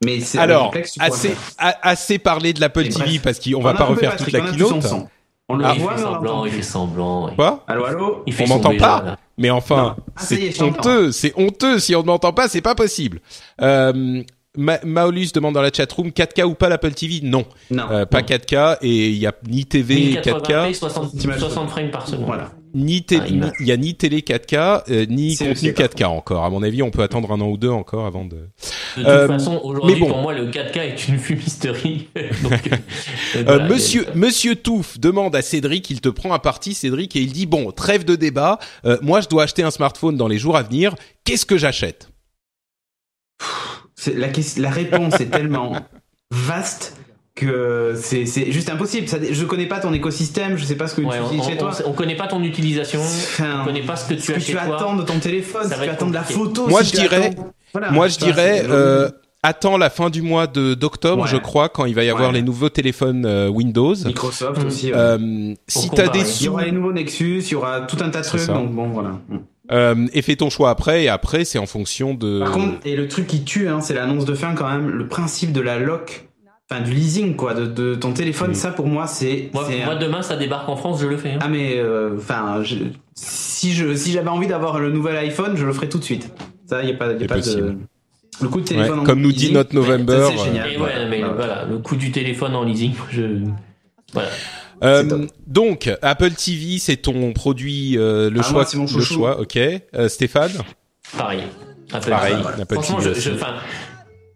Mais 0.05 0.21
c'est 0.21 0.39
Alors, 0.39 0.75
assez, 0.99 1.35
assez 1.59 2.19
parlé 2.19 2.53
de 2.53 2.61
l'Apple 2.61 2.85
TV 2.85 2.95
bref. 2.99 3.23
parce 3.23 3.39
qu'on 3.41 3.55
On 3.55 3.61
va 3.63 3.75
pas 3.75 3.85
refaire 3.85 4.17
toute 4.17 4.33
la 4.33 4.41
on 4.41 4.53
keynote. 4.53 5.07
On 5.51 5.57
le 5.57 5.65
Ah. 5.65 5.73
il 5.75 5.83
voit, 5.83 5.97
fait 5.97 6.03
semblant, 6.03 6.45
il 6.45 6.53
fait 6.53 6.63
semblant. 6.63 7.27
oui. 7.27 7.33
Quoi 7.37 7.65
Allô, 7.67 7.85
allô 7.85 8.23
Il 8.27 8.33
fait 8.33 8.45
On 8.45 8.49
m'entend 8.49 8.77
pas 8.77 9.03
là. 9.05 9.17
Mais 9.37 9.51
enfin, 9.51 9.97
Ah, 10.17 10.21
c'est 10.23 10.63
honteux, 10.63 11.13
c'est 11.13 11.33
honteux. 11.37 11.79
Si 11.79 11.95
on 11.97 12.01
ne 12.03 12.07
m'entend 12.07 12.33
pas, 12.33 12.49
c'est 12.49 12.61
pas 12.61 12.75
possible. 12.75 13.21
Euh, 13.61 14.23
Ma 14.57 14.79
Maolus 14.85 15.29
demande 15.33 15.55
dans 15.55 15.63
la 15.63 15.71
chatroom 15.73 16.09
4K 16.11 16.43
ou 16.45 16.55
pas 16.55 16.69
l'Apple 16.69 16.91
TV 16.93 17.21
Non, 17.23 17.45
Non. 17.71 17.85
Euh, 17.91 18.05
pas 18.05 18.23
4K 18.23 18.79
et 18.83 19.09
il 19.11 19.17
y 19.17 19.27
a 19.27 19.33
ni 19.49 19.65
TV 19.65 19.95
1080p, 19.95 20.23
4K, 20.23 20.75
60, 20.75 21.39
60 21.39 21.71
frames 21.71 21.91
par 21.91 22.07
seconde. 22.07 22.27
Voilà. 22.27 22.51
Ni 22.75 23.05
Ah, 23.11 23.25
il 23.29 23.39
m'a- 23.39 23.47
ni- 23.47 23.53
il 23.61 23.67
y 23.67 23.73
a 23.73 23.77
ni 23.77 23.95
télé 23.95 24.23
4K, 24.23 24.85
euh, 24.91 25.07
ni 25.07 25.37
contenu 25.37 25.53
aussi 25.53 25.73
4K 25.73 26.05
encore. 26.07 26.45
À 26.45 26.51
mon 26.51 26.63
avis, 26.63 26.83
on 26.83 26.91
peut 26.91 27.03
attendre 27.03 27.31
un 27.33 27.41
an 27.41 27.49
ou 27.49 27.57
deux 27.57 27.69
encore 27.71 28.07
avant 28.07 28.25
de. 28.25 28.37
De 28.37 28.43
toute 28.97 29.07
Euh, 29.07 29.27
façon, 29.27 29.61
aujourd'hui, 29.63 30.01
bon. 30.01 30.09
pour 30.09 30.19
moi, 30.23 30.33
le 30.35 30.47
4K 30.51 30.77
est 30.79 31.09
une 31.09 31.19
fumisterie. 31.19 32.09
Donc, 32.43 32.53
euh, 32.73 32.77
Euh, 33.37 33.43
voilà, 33.45 33.69
Monsieur 33.69 34.07
Monsieur 34.15 34.57
Touffe 34.57 34.99
demande 34.99 35.35
à 35.37 35.43
Cédric, 35.43 35.89
il 35.91 36.01
te 36.01 36.09
prend 36.09 36.33
à 36.33 36.39
partie 36.39 36.75
Cédric 36.75 37.17
et 37.17 37.21
il 37.21 37.33
dit 37.33 37.47
bon 37.47 37.71
trêve 37.73 38.05
de 38.05 38.17
débat, 38.17 38.59
euh, 38.85 38.99
moi 39.03 39.21
je 39.21 39.29
dois 39.29 39.45
acheter 39.45 39.63
un 39.63 39.71
smartphone 39.71 40.17
dans 40.17 40.29
les 40.29 40.39
jours 40.39 40.57
à 40.57 40.63
venir, 40.63 40.95
qu'est-ce 41.25 41.47
que 41.47 41.57
j'achète? 41.59 42.09
La 44.57 44.71
réponse 44.71 45.21
est 45.21 45.31
tellement 45.31 45.77
vaste 46.31 46.97
que 47.41 47.95
c'est 47.97 48.25
juste 48.53 48.69
impossible. 48.71 49.09
Ça, 49.09 49.19
je 49.31 49.45
connais 49.45 49.67
pas 49.67 49.79
ton 49.81 49.93
écosystème, 49.93 50.57
je 50.57 50.65
sais 50.65 50.77
pas 50.77 50.87
ce 50.87 50.95
que 50.95 51.01
Ouais, 51.03 51.17
tu 51.17 51.23
on, 51.23 51.27
utilises 51.27 51.47
chez 51.47 51.55
on- 51.55 51.59
toi. 51.59 51.73
on 51.87 51.93
connaît 51.93 52.17
pas 52.17 52.27
ton 52.29 52.43
utilisation, 52.43 53.01
Enfin, 53.01 53.61
on 53.63 53.65
connaît 53.65 53.83
pas 53.83 53.97
ce 53.97 54.09
que 54.09 54.15
tu 54.15 54.21
ce 54.23 54.33
as 54.33 54.35
que 54.37 54.41
chez 54.41 54.53
tu 54.53 54.59
toi. 54.59 54.77
attends 54.77 54.97
de 54.97 55.03
ton 55.03 55.19
téléphone, 55.19 55.69
Ça 55.69 55.77
va 55.77 55.85
tu 55.85 55.91
attends 55.91 56.09
de 56.09 56.15
la 56.15 56.23
photo. 56.23 56.67
Moi 56.69 56.85
si 56.85 56.95
je 56.97 57.01
dirais, 57.01 57.35
Voilà, 57.73 57.91
moi 57.91 58.09
je 58.09 58.15
ça, 58.19 58.25
dirais, 58.27 58.65
euh, 58.69 59.09
attends 59.43 59.79
la 59.79 59.91
fin 59.91 60.11
du 60.11 60.23
mois 60.23 60.47
de 60.47 60.75
d'octobre, 60.75 61.23
Ouais. 61.23 61.29
je 61.29 61.37
crois, 61.39 61.69
quand 61.69 61.85
il 61.87 61.95
va 61.95 62.05
y 62.05 62.11
avoir 62.11 62.29
Ouais. 62.31 62.35
les 62.37 62.43
nouveaux 62.43 62.69
téléphones 62.69 63.25
euh, 63.27 63.49
Windows. 63.49 63.95
Microsoft 64.05 64.65
aussi. 64.65 64.87
ouais. 64.93 64.99
Euh, 64.99 65.55
si 65.67 65.91
t'as 65.91 66.09
des 66.09 66.21
Il 66.21 66.27
y 66.27 66.29
sous, 66.29 66.49
aura 66.53 66.65
les 66.65 66.73
nouveaux 66.73 66.93
Nexus, 66.93 67.39
il 67.47 67.51
y 67.53 67.55
aura 67.55 67.81
tout 67.83 67.97
un 68.01 68.11
tas 68.11 68.21
de 68.21 68.27
trucs, 68.27 68.41
ça. 68.43 68.53
donc 68.53 68.71
bon 68.73 68.89
voilà. 68.89 69.19
euh, 69.73 70.07
et 70.13 70.23
fais 70.23 70.35
ton 70.37 70.51
choix 70.51 70.71
après. 70.71 71.05
Et 71.05 71.09
après, 71.09 71.45
c'est 71.45 71.59
en 71.59 71.67
fonction 71.67 72.13
de. 72.15 72.41
Par 72.41 72.51
contre, 72.51 72.75
et 72.85 72.97
le 72.97 73.07
truc 73.09 73.27
qui 73.29 73.45
tue, 73.45 73.69
hein, 73.69 73.81
c'est 73.81 73.95
l'annonce 73.95 74.25
de 74.25 74.35
fin 74.35 74.55
quand 74.55 74.69
même, 74.69 74.89
le 74.91 75.07
principe 75.07 75.53
de 75.53 75.61
la 75.61 75.79
lock, 75.79 76.27
enfin 76.71 76.83
du 76.83 76.93
leasing 76.93 77.35
quoi, 77.37 77.55
de, 77.55 77.67
de 77.67 77.95
ton 77.95 78.13
téléphone, 78.13 78.55
ça 78.55 78.71
pour 78.71 78.87
moi 78.87 79.07
c'est. 79.07 79.51
Moi, 79.53 79.65
demain, 79.97 80.23
ça 80.23 80.37
débarque 80.37 80.69
en 80.69 80.77
France, 80.77 81.01
je 81.01 81.07
le 81.07 81.17
fais. 81.17 81.33
hein. 81.33 81.39
Ah 81.41 81.49
mais 81.49 81.75
euh, 81.79 82.17
enfin, 82.19 82.63
je- 82.63 82.77
si 83.15 83.73
je 83.73 83.95
si 83.95 84.13
j'avais 84.13 84.29
envie 84.29 84.47
d'avoir 84.47 84.79
le 84.79 84.91
nouvel 84.91 85.17
iPhone, 85.17 85.57
je 85.57 85.65
le 85.67 85.73
ferais 85.73 85.89
tout 85.89 85.99
de 85.99 86.05
suite. 86.05 86.33
Ça, 86.67 86.83
y 86.85 86.91
a 86.91 86.95
pas, 86.95 87.13
y 87.13 87.25
a 87.25 87.27
pas 87.27 87.41
de. 87.41 87.77
Le 88.41 88.49
coup 88.49 88.61
de 88.61 88.63
Ouais, 88.63 88.69
téléphone. 88.77 89.01
en 89.01 89.05
comme 89.05 89.21
nous 89.21 89.33
dit 89.33 89.39
leasing, 89.41 89.55
notre 89.55 89.75
November, 89.75 90.19
ça, 90.31 90.31
c'est 90.39 90.45
génial. 90.47 90.73
Et 90.73 90.79
ouais, 90.79 91.09
mais 91.11 91.19
Voilà. 91.19 91.35
voilà, 91.35 91.65
le 91.69 91.79
coût 91.79 91.97
du 91.97 92.11
téléphone 92.11 92.55
en 92.55 92.63
leasing, 92.65 92.93
je. 93.11 93.23
Voilà. 94.15 94.29
Euh, 94.83 95.27
donc 95.47 95.91
Apple 96.01 96.31
TV, 96.31 96.79
c'est 96.79 96.97
ton 96.97 97.33
produit, 97.35 97.99
euh, 97.99 98.31
le 98.31 98.41
Ah, 98.41 98.43
choix, 98.43 98.53
moi, 98.53 98.65
c'est 98.65 98.79
mon 98.79 98.85
le 98.85 99.03
choix. 99.03 99.41
Ok, 99.41 99.57
Euh, 99.59 100.09
Stéphane? 100.09 100.53
Pareil. 101.19 101.43
Apple 101.93 102.09
Pareil, 102.09 102.37
TV. 102.37 102.63
Apple 102.63 102.75
Franchement, 102.75 102.99
TV 102.99 103.15
je, 103.15 103.21
je, 103.21 103.31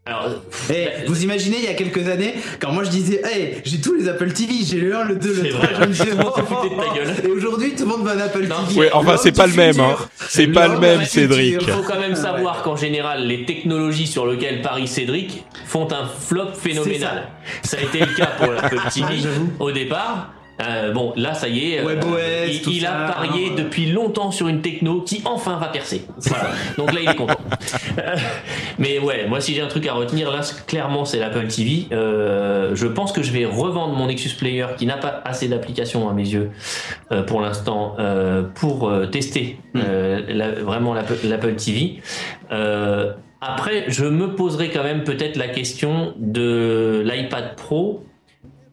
alors, 0.07 0.29
Eh, 0.69 1.07
vous 1.07 1.23
imaginez 1.23 1.57
il 1.61 1.65
y 1.65 1.69
a 1.69 1.73
quelques 1.73 2.09
années 2.09 2.35
quand 2.61 2.73
moi 2.73 2.85
je 2.85 2.91
disais 2.91 3.23
hey 3.25 3.63
j'ai 3.65 3.81
tous 3.81 3.95
les 3.95 4.07
Apple 4.07 4.31
TV 4.33 4.53
j'ai 4.63 4.77
le 4.77 4.95
1 4.95 5.05
le 5.05 5.17
2 5.17 5.35
C'est 5.35 5.43
le 5.45 5.49
3 5.49 5.67
vrai, 5.67 5.75
je 5.75 5.81
me 5.81 5.87
disais 5.87 6.05
tout 6.05 6.11
le 6.11 6.17
monde 6.17 6.35
se 6.35 6.41
oh, 6.41 6.45
foutait 6.45 6.75
de 6.75 6.79
ta 6.79 6.87
oh, 6.91 6.95
gueule. 6.95 7.15
et 7.25 7.29
aujourd'hui 7.29 7.75
tout 7.75 7.85
le 7.85 7.89
monde 7.89 8.05
veut 8.07 8.11
un 8.13 8.21
Apple 8.21 8.47
TV 8.47 8.81
Ouais, 8.81 8.91
enfin 8.93 9.17
c'est 9.17 9.33
pas 9.33 9.47
du 9.47 9.53
le 9.53 9.57
même, 9.57 9.81
hein. 9.81 9.97
C'est 10.29 10.49
pas 10.49 10.69
le 10.69 10.79
même, 10.79 11.01
du 11.01 11.07
Cédric. 11.07 11.57
Il 11.59 11.69
faut 11.69 11.83
quand 11.83 11.99
même 11.99 12.17
savoir 12.17 12.63
qu'en 12.63 12.77
général, 12.77 13.27
les 13.27 13.47
technologies 13.47 14.07
sur 14.07 14.27
lesquelles 14.27 14.61
parie 14.61 14.89
Cédric 14.89 15.45
font 15.65 15.89
un 15.91 16.07
flop 16.07 16.53
phénoménal. 16.53 17.29
Ça. 17.63 17.79
a 17.79 17.81
été 17.81 18.01
le 18.01 18.15
cas 18.15 18.27
pour 18.39 18.53
l'Apple 18.53 18.81
TV 18.93 19.07
au 19.59 19.73
départ. 19.73 20.33
Euh, 20.63 20.93
bon, 20.93 21.13
là, 21.17 21.35
ça 21.35 21.49
y 21.49 21.73
est, 21.73 21.81
euh, 21.81 22.47
il, 22.49 22.63
tout 22.63 22.71
il 22.71 22.83
ça, 22.83 23.07
a 23.07 23.13
parié 23.13 23.49
hein. 23.51 23.55
depuis 23.59 23.87
longtemps 23.87 24.31
sur 24.31 24.47
une 24.47 24.61
techno 24.61 25.01
qui 25.01 25.21
enfin 25.25 25.59
va 25.59 25.67
percer. 25.67 26.07
Voilà. 26.21 26.51
Donc 26.79 26.93
là, 26.93 27.01
il 27.03 27.11
est 27.11 27.15
content. 27.17 27.35
Euh, 27.99 28.17
Mais 28.79 28.99
ouais, 29.01 29.27
moi, 29.27 29.41
si 29.41 29.55
j'ai 29.55 29.63
un 29.63 29.67
truc 29.67 29.87
à 29.89 29.95
retenir, 29.95 30.31
là, 30.31 30.41
clairement, 30.67 31.05
c'est 31.05 31.19
l'Apple 31.19 31.49
TV. 31.49 31.87
Euh, 31.93 32.71
je 32.75 32.87
pense 32.87 33.11
que 33.13 33.23
je 33.23 33.33
vais 33.33 33.45
revendre 33.47 33.95
mon 33.95 34.07
Nexus 34.07 34.37
Player 34.39 34.67
qui 34.79 34.87
n'a 34.87 34.97
pas 34.97 35.23
assez 35.25 35.49
d'applications 35.49 36.09
à 36.09 36.13
mes 36.13 36.29
yeux 36.29 36.51
pour 37.27 37.41
l'instant 37.41 37.97
pour 38.55 38.93
tester 39.11 39.59
la- 39.75 40.53
vraiment 40.53 40.95
l'Apple 40.95 41.55
TV. 41.57 42.01
Après, 43.41 43.85
je 43.89 44.05
me 44.07 44.35
poserai 44.35 44.71
quand 44.71 44.83
même 44.83 45.05
peut-être 45.05 45.37
la 45.37 45.49
question 45.49 46.15
de 46.17 47.03
l'iPad 47.05 47.57
Pro. 47.57 48.03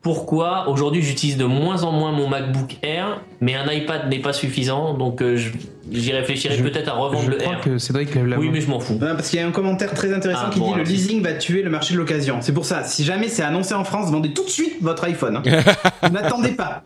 Pourquoi 0.02 0.68
aujourd'hui 0.68 1.02
j'utilise 1.04 1.38
de 1.38 1.46
moins 1.46 1.84
en 1.84 1.92
moins 1.92 2.12
mon 2.12 2.28
MacBook 2.28 2.78
Air, 2.82 3.22
mais 3.40 3.54
un 3.56 3.72
iPad 3.72 4.10
n'est 4.10 4.20
pas 4.20 4.34
suffisant, 4.34 4.96
donc 4.96 5.22
euh, 5.22 5.38
je- 5.38 5.52
j'y 5.92 6.12
réfléchirai 6.12 6.56
Je- 6.58 6.64
peut-être 6.64 6.90
à 6.90 6.94
revendre 6.94 7.24
Je 7.26 7.32
le 7.32 7.38
crois 7.38 7.54
Air. 7.54 7.62
que 7.62 7.78
Cédric 7.78 8.14
lève 8.16 8.26
la 8.28 8.38
Oui, 8.38 8.48
main. 8.48 8.52
mais 8.54 8.62
je 8.62 8.68
m'en 8.70 8.80
fous. 8.80 8.94
Non, 9.02 9.16
parce 9.16 9.30
qu'il 9.30 9.40
y 9.40 9.42
a 9.42 9.48
un 9.48 9.52
commentaire 9.52 9.94
très 9.94 10.14
intéressant 10.14 10.44
Ah, 10.48 10.50
qui 10.52 10.60
bon, 10.60 10.66
dit 10.68 10.72
le 10.74 10.82
alors, 10.82 10.88
leasing 10.92 11.22
va 11.24 11.34
tuer 11.34 11.62
le 11.64 11.70
marché 11.70 11.94
de 11.94 12.00
l'occasion. 12.00 12.38
C'est 12.42 12.54
pour 12.54 12.66
ça, 12.66 12.84
si 12.84 13.04
jamais 13.04 13.28
c'est 13.30 13.44
annoncé 13.44 13.74
en 13.74 13.84
France, 13.84 14.12
vendez 14.12 14.34
tout 14.34 14.44
de 14.44 14.50
suite 14.50 14.76
votre 14.82 15.04
iPhone. 15.06 15.38
hein. 15.38 15.64
N'attendez 16.12 16.52
pas. 16.52 16.84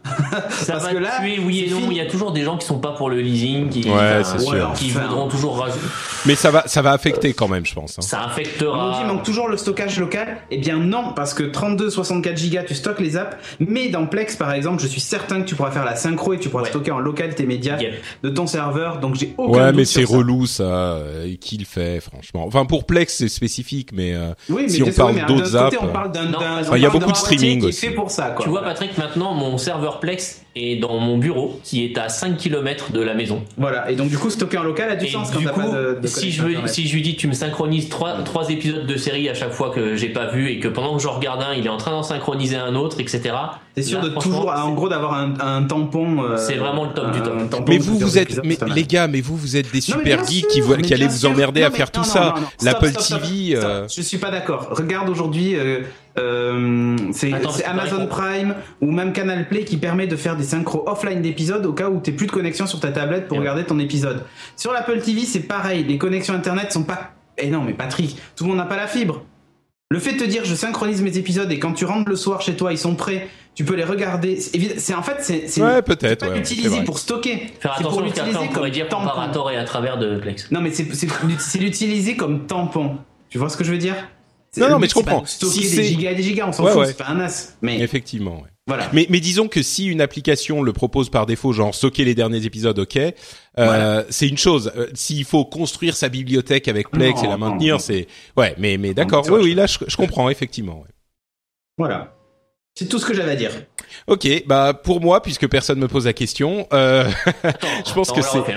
Ça 0.49 0.73
Parce 0.73 0.85
va 0.85 0.91
que 0.93 0.97
là, 0.97 1.11
tuer, 1.19 1.39
oui 1.45 1.59
et 1.61 1.67
c'est 1.67 1.73
non. 1.73 1.81
fini. 1.81 1.95
Il 1.95 1.97
y 1.97 2.01
a 2.01 2.09
toujours 2.09 2.31
des 2.31 2.43
gens 2.43 2.57
qui 2.57 2.65
sont 2.65 2.79
pas 2.79 2.91
pour 2.93 3.09
le 3.09 3.19
leasing, 3.21 3.69
qui, 3.69 3.83
Ouais, 3.89 3.91
enfin, 3.93 4.23
c'est 4.23 4.39
sûr. 4.45 4.73
qui 4.75 4.91
Enfin. 4.91 5.07
voudront 5.07 5.27
toujours 5.27 5.59
rajouter. 5.59 5.85
Mais 6.25 6.35
ça 6.35 6.51
va, 6.51 6.63
ça 6.67 6.81
va 6.81 6.91
affecter 6.91 7.33
quand 7.33 7.47
même, 7.47 7.65
je 7.65 7.73
pense. 7.73 7.97
hein. 7.99 8.01
Ça 8.01 8.17
On 8.17 8.21
nous 8.21 8.25
dit 8.27 8.31
affectera. 8.41 8.97
il 9.01 9.07
manque 9.07 9.23
toujours 9.23 9.47
le 9.47 9.57
stockage 9.57 9.99
local. 9.99 10.37
Eh 10.51 10.57
bien 10.57 10.77
non, 10.77 11.13
parce 11.15 11.33
que 11.33 11.43
32, 11.43 11.89
64 11.89 12.35
Go, 12.49 12.57
tu 12.67 12.75
stockes 12.75 12.99
les 12.99 13.17
apps. 13.17 13.35
Mais 13.59 13.89
dans 13.89 14.05
Plex, 14.05 14.35
par 14.35 14.51
exemple, 14.53 14.81
je 14.81 14.87
suis 14.87 15.01
certain 15.01 15.41
que 15.41 15.45
tu 15.47 15.55
pourras 15.55 15.71
faire 15.71 15.85
la 15.85 15.95
synchro 15.95 16.33
et 16.33 16.39
tu 16.39 16.49
pourras 16.49 16.63
Ouais. 16.63 16.69
stocker 16.69 16.91
en 16.91 16.99
local 16.99 17.33
tes 17.35 17.45
médias 17.45 17.77
Yep. 17.79 17.93
de 18.23 18.29
ton 18.29 18.47
serveur. 18.47 18.94
Donc 19.01 19.15
j'ai 19.15 19.33
aucun 19.37 19.51
Ouais, 19.59 19.67
doute 19.67 19.75
mais 19.75 19.85
c'est 19.85 20.03
relou 20.03 20.45
ça. 20.45 20.63
euh, 20.63 21.25
et 21.27 21.37
Qui 21.37 21.57
le 21.57 21.65
fait, 21.65 21.99
franchement 21.99 22.45
Enfin, 22.45 22.65
pour 22.65 22.85
Plex, 22.85 23.13
c'est 23.15 23.27
spécifique, 23.27 23.89
mais 23.93 24.13
euh, 24.13 24.33
Oui, 24.49 24.63
mais 24.63 24.69
si 24.69 24.83
on 24.83 24.91
parle 24.91 25.25
d'autres 25.27 25.55
apps, 25.55 25.77
on 25.81 25.87
parle 25.87 26.11
d'un, 26.11 26.25
Non, 26.25 26.39
d'un- 26.39 26.59
enfin, 26.61 26.69
on 26.71 26.75
il 26.75 26.81
y 26.81 26.85
a 26.85 26.89
beaucoup 26.89 27.11
de 27.11 27.17
streaming 27.17 27.63
aussi. 27.63 27.87
fait 27.87 27.91
pour 27.93 28.11
ça, 28.11 28.29
quoi. 28.31 28.43
Tu 28.43 28.49
vois, 28.49 28.61
Patrick, 28.63 28.97
maintenant, 28.97 29.33
mon 29.33 29.57
serveur 29.57 29.99
Plex 29.99 30.41
est 30.55 30.77
dans 30.77 30.97
mon 30.99 31.17
bureau, 31.17 31.59
qui 31.63 31.83
est 31.83 31.97
à 31.97 32.07
5 32.07 32.37
km 32.37 32.91
de 32.93 33.01
la 33.01 33.13
maison. 33.13 33.43
Voilà, 33.57 33.91
et 33.91 33.95
donc 33.95 34.07
du 34.09 34.17
coup, 34.17 34.29
stocker 34.29 34.57
en 34.57 34.63
local 34.63 34.89
a 34.89 34.95
du 34.95 35.05
Et 35.05 35.09
sens 35.09 35.29
quand 35.31 35.39
du 35.39 35.47
coup, 35.47 35.59
pas 35.59 35.67
de, 35.67 35.99
de 36.01 36.07
si, 36.07 36.31
je 36.31 36.41
veux- 36.43 36.67
si 36.67 36.87
je 36.87 36.93
lui 36.95 37.01
dis 37.01 37.15
tu 37.17 37.27
me 37.27 37.33
synchronises 37.33 37.89
trois, 37.89 38.13
trois 38.23 38.49
épisodes 38.49 38.85
de 38.87 38.95
série 38.97 39.27
à 39.27 39.33
chaque 39.33 39.51
fois 39.51 39.69
que 39.71 39.95
j'ai 39.97 40.09
pas 40.09 40.27
vu 40.27 40.49
et 40.49 40.59
que 40.61 40.67
pendant 40.69 40.95
que 40.95 41.03
j'en 41.03 41.11
regarde 41.11 41.41
un, 41.43 41.53
il 41.53 41.65
est 41.65 41.69
en 41.69 41.75
train 41.77 41.91
d'en 41.91 42.03
synchroniser 42.03 42.55
un 42.55 42.75
autre, 42.75 42.99
etc. 43.01 43.21
T'es 43.75 43.81
sûr 43.81 44.01
Là, 44.01 44.07
de 44.07 44.13
toujours, 44.15 44.49
en 44.49 44.71
gros, 44.71 44.87
d'avoir 44.87 45.15
un, 45.15 45.33
un 45.41 45.63
tampon. 45.63 46.23
euh, 46.23 46.37
C'est 46.37 46.55
vraiment 46.55 46.85
le 46.85 46.93
top 46.93 47.11
du 47.11 47.21
top. 47.21 47.65
Mais 47.67 47.77
vous, 47.77 47.97
vous 47.99 48.17
êtes, 48.17 48.41
mais 48.45 48.55
c'est 48.57 48.69
les 48.73 48.83
gars, 48.85 49.07
mais 49.09 49.19
vous, 49.19 49.35
vous 49.35 49.57
êtes 49.57 49.69
des 49.73 49.79
Non, 49.79 49.97
super 49.99 50.03
bien 50.03 50.25
geeks 50.25 50.51
sûr, 50.51 50.77
qui, 50.77 50.81
qui 50.83 50.93
allaient 50.93 51.07
bien 51.07 51.13
vous 51.13 51.25
emmerder 51.25 51.61
Non, 51.61 51.67
à 51.67 51.71
faire 51.71 51.91
tout 51.91 51.99
non, 51.99 52.05
ça. 52.05 52.19
non, 52.21 52.27
non, 52.35 52.41
non. 52.41 52.47
L'Apple 52.61 52.91
TV. 52.93 53.55
euh, 53.57 53.85
Je 53.93 54.01
suis 54.01 54.17
pas 54.19 54.31
d'accord. 54.31 54.69
Regarde 54.71 55.09
aujourd'hui, 55.09 55.55
euh, 55.57 55.81
euh, 56.17 56.95
c'est 57.11 57.33
Amazon 57.65 58.07
Prime 58.07 58.55
ou 58.81 58.91
même 58.91 59.11
Canal 59.13 59.47
Play 59.47 59.63
qui 59.65 59.77
permet 59.77 60.07
de 60.07 60.15
faire 60.15 60.35
des 60.37 60.43
synchros 60.43 60.83
offline 60.87 61.21
d'épisodes 61.21 61.65
au 61.65 61.73
cas 61.73 61.89
où 61.89 61.99
t'es 61.99 62.11
plus 62.11 62.27
de 62.27 62.31
connexion 62.31 62.67
sur 62.67 62.79
ta 62.79 62.91
tablette 62.91 63.27
pour 63.27 63.37
regarder 63.37 63.65
ton 63.65 63.79
épisode. 63.79 64.23
Sur 64.55 64.71
l'Apple 64.71 64.99
TV, 65.01 65.21
c'est 65.21 65.41
pareil. 65.41 65.83
Les 65.83 65.97
connexions 65.97 66.33
internet 66.33 66.71
sont 66.71 66.83
pas. 66.83 67.11
Eh 67.37 67.49
non, 67.49 67.61
mais 67.63 67.73
Patrick, 67.73 68.17
tout 68.35 68.45
le 68.45 68.49
monde 68.49 68.59
n'a 68.59 68.65
pas 68.65 68.77
la 68.77 68.87
fibre. 68.87 69.23
Le 69.89 69.99
fait 69.99 70.13
de 70.13 70.19
te 70.19 70.23
dire 70.23 70.43
je 70.45 70.55
synchronise 70.55 71.01
mes 71.01 71.17
épisodes 71.17 71.51
et 71.51 71.59
quand 71.59 71.73
tu 71.73 71.85
rentres 71.85 72.09
le 72.09 72.15
soir 72.15 72.41
chez 72.41 72.55
toi, 72.55 72.71
ils 72.71 72.77
sont 72.77 72.95
prêts, 72.95 73.27
tu 73.53 73.63
peux 73.65 73.75
les 73.75 73.83
regarder. 73.83 74.39
C'est 74.39 74.95
en 74.95 75.03
fait 75.03 75.17
c'est 75.19 75.47
c'est 75.47 75.61
Ouais, 75.61 75.81
peut-être, 75.81 76.25
ouais, 76.27 76.41
vrai. 76.69 76.83
pour 76.83 76.97
stocker. 76.97 77.53
Faire 77.59 77.75
C'est 77.77 77.83
pour 77.83 77.93
attention 77.93 78.01
qu'après 78.01 78.05
l'utiliser 78.05 78.37
on 78.37 78.47
pourrait 78.47 78.61
comme 78.61 78.71
dire 78.71 78.87
tort 78.89 79.51
et 79.51 79.57
à 79.57 79.63
travers 79.63 79.97
de 79.97 80.17
Plex. 80.17 80.49
Non, 80.51 80.61
mais 80.61 80.71
c'est 80.71 81.59
l'utiliser 81.59 82.15
comme 82.15 82.47
tampon. 82.47 82.97
Tu 83.29 83.37
vois 83.37 83.49
ce 83.49 83.57
que 83.57 83.63
je 83.63 83.71
veux 83.71 83.77
dire? 83.77 83.95
Non, 84.61 84.69
non, 84.69 84.75
mais 84.79 84.87
but, 84.87 84.89
je 84.89 84.93
comprends. 84.95 85.23
Si 85.25 85.75
des 85.75 85.83
gigas 85.83 86.11
et 86.11 86.15
des 86.15 86.23
gigas, 86.23 86.47
on 86.47 86.51
s'en 86.51 86.63
Ouais, 86.63 86.71
fout, 86.71 86.79
ouais. 86.81 86.87
c'est 86.87 86.97
pas 86.97 87.07
un 87.09 87.19
as. 87.19 87.55
Mais 87.61 87.79
Effectivement, 87.79 88.35
ouais. 88.41 88.49
voilà. 88.67 88.89
Mais, 88.93 89.05
mais 89.09 89.19
disons 89.19 89.47
que 89.47 89.61
si 89.61 89.85
une 89.87 90.01
application 90.01 90.61
le 90.63 90.73
propose 90.73 91.09
par 91.09 91.25
défaut, 91.25 91.51
genre 91.53 91.73
stocker 91.75 92.05
les 92.05 92.15
derniers 92.15 92.45
épisodes, 92.45 92.77
ok, 92.79 92.97
euh, 93.59 94.03
c'est 94.09 94.27
une 94.27 94.37
chose. 94.37 94.71
Euh, 94.75 94.87
S'il 94.93 95.25
faut 95.25 95.45
construire 95.45 95.95
sa 95.95 96.09
bibliothèque 96.09 96.67
avec 96.67 96.89
Plex 96.89 97.19
Non, 97.21 97.25
et 97.25 97.29
la 97.29 97.37
maintenir, 97.37 97.81
c'est 97.81 98.07
ouais. 98.37 98.55
Mais 98.57 98.77
mais 98.77 98.93
d'accord. 98.93 99.25
Oui 99.29 99.39
oui, 99.43 99.53
là 99.55 99.65
je, 99.67 99.77
je 99.87 99.97
comprends 99.97 100.29
effectivement. 100.29 100.79
ouais. 100.81 100.89
Voilà. 101.77 102.14
C'est 102.77 102.89
tout 102.89 102.99
ce 102.99 103.05
que 103.05 103.13
j'avais 103.13 103.31
à 103.31 103.35
dire. 103.37 103.51
Ok, 104.07 104.27
bah 104.47 104.73
pour 104.73 104.99
moi, 104.99 105.21
puisque 105.21 105.47
personne 105.47 105.79
me 105.79 105.87
pose 105.87 106.07
la 106.07 106.11
question, 106.11 106.67
euh, 106.73 107.05
je 107.87 107.93
pense 107.93 108.09
Attends, 108.09 108.19
que 108.19 108.43
c'est. 108.45 108.53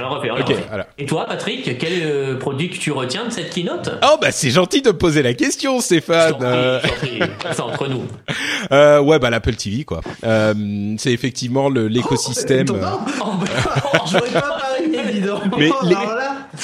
voilà. 0.69 0.89
Et 0.99 1.07
toi, 1.07 1.25
Patrick, 1.25 1.79
quel 1.79 1.93
euh, 2.03 2.37
produit 2.37 2.69
que 2.69 2.79
tu 2.79 2.91
retiens 2.91 3.27
de 3.27 3.31
cette 3.31 3.51
keynote? 3.51 3.91
Oh 4.03 4.17
bah 4.21 4.33
c'est 4.33 4.51
gentil 4.51 4.83
de 4.83 4.89
me 4.89 4.99
poser 4.99 5.23
la 5.23 5.35
question, 5.35 5.81
Stéphane. 5.81 6.35
Euh, 6.43 6.81
C'est 7.53 7.61
entre 7.61 7.87
nous. 7.87 8.03
euh, 8.73 8.99
ouais, 9.01 9.21
bah 9.21 9.31
l'Apple 9.31 9.55
TV 9.55 9.85
quoi. 9.85 10.01
Euh, 10.25 10.53
c'est 10.99 11.13
effectivement 11.13 11.69
l'écosystème. 11.69 12.67
Oh, 12.71 12.75
bah, 12.75 12.99
parié, 14.33 15.13
dis 15.13 15.21
donc. 15.21 15.43
Mais 15.57 15.71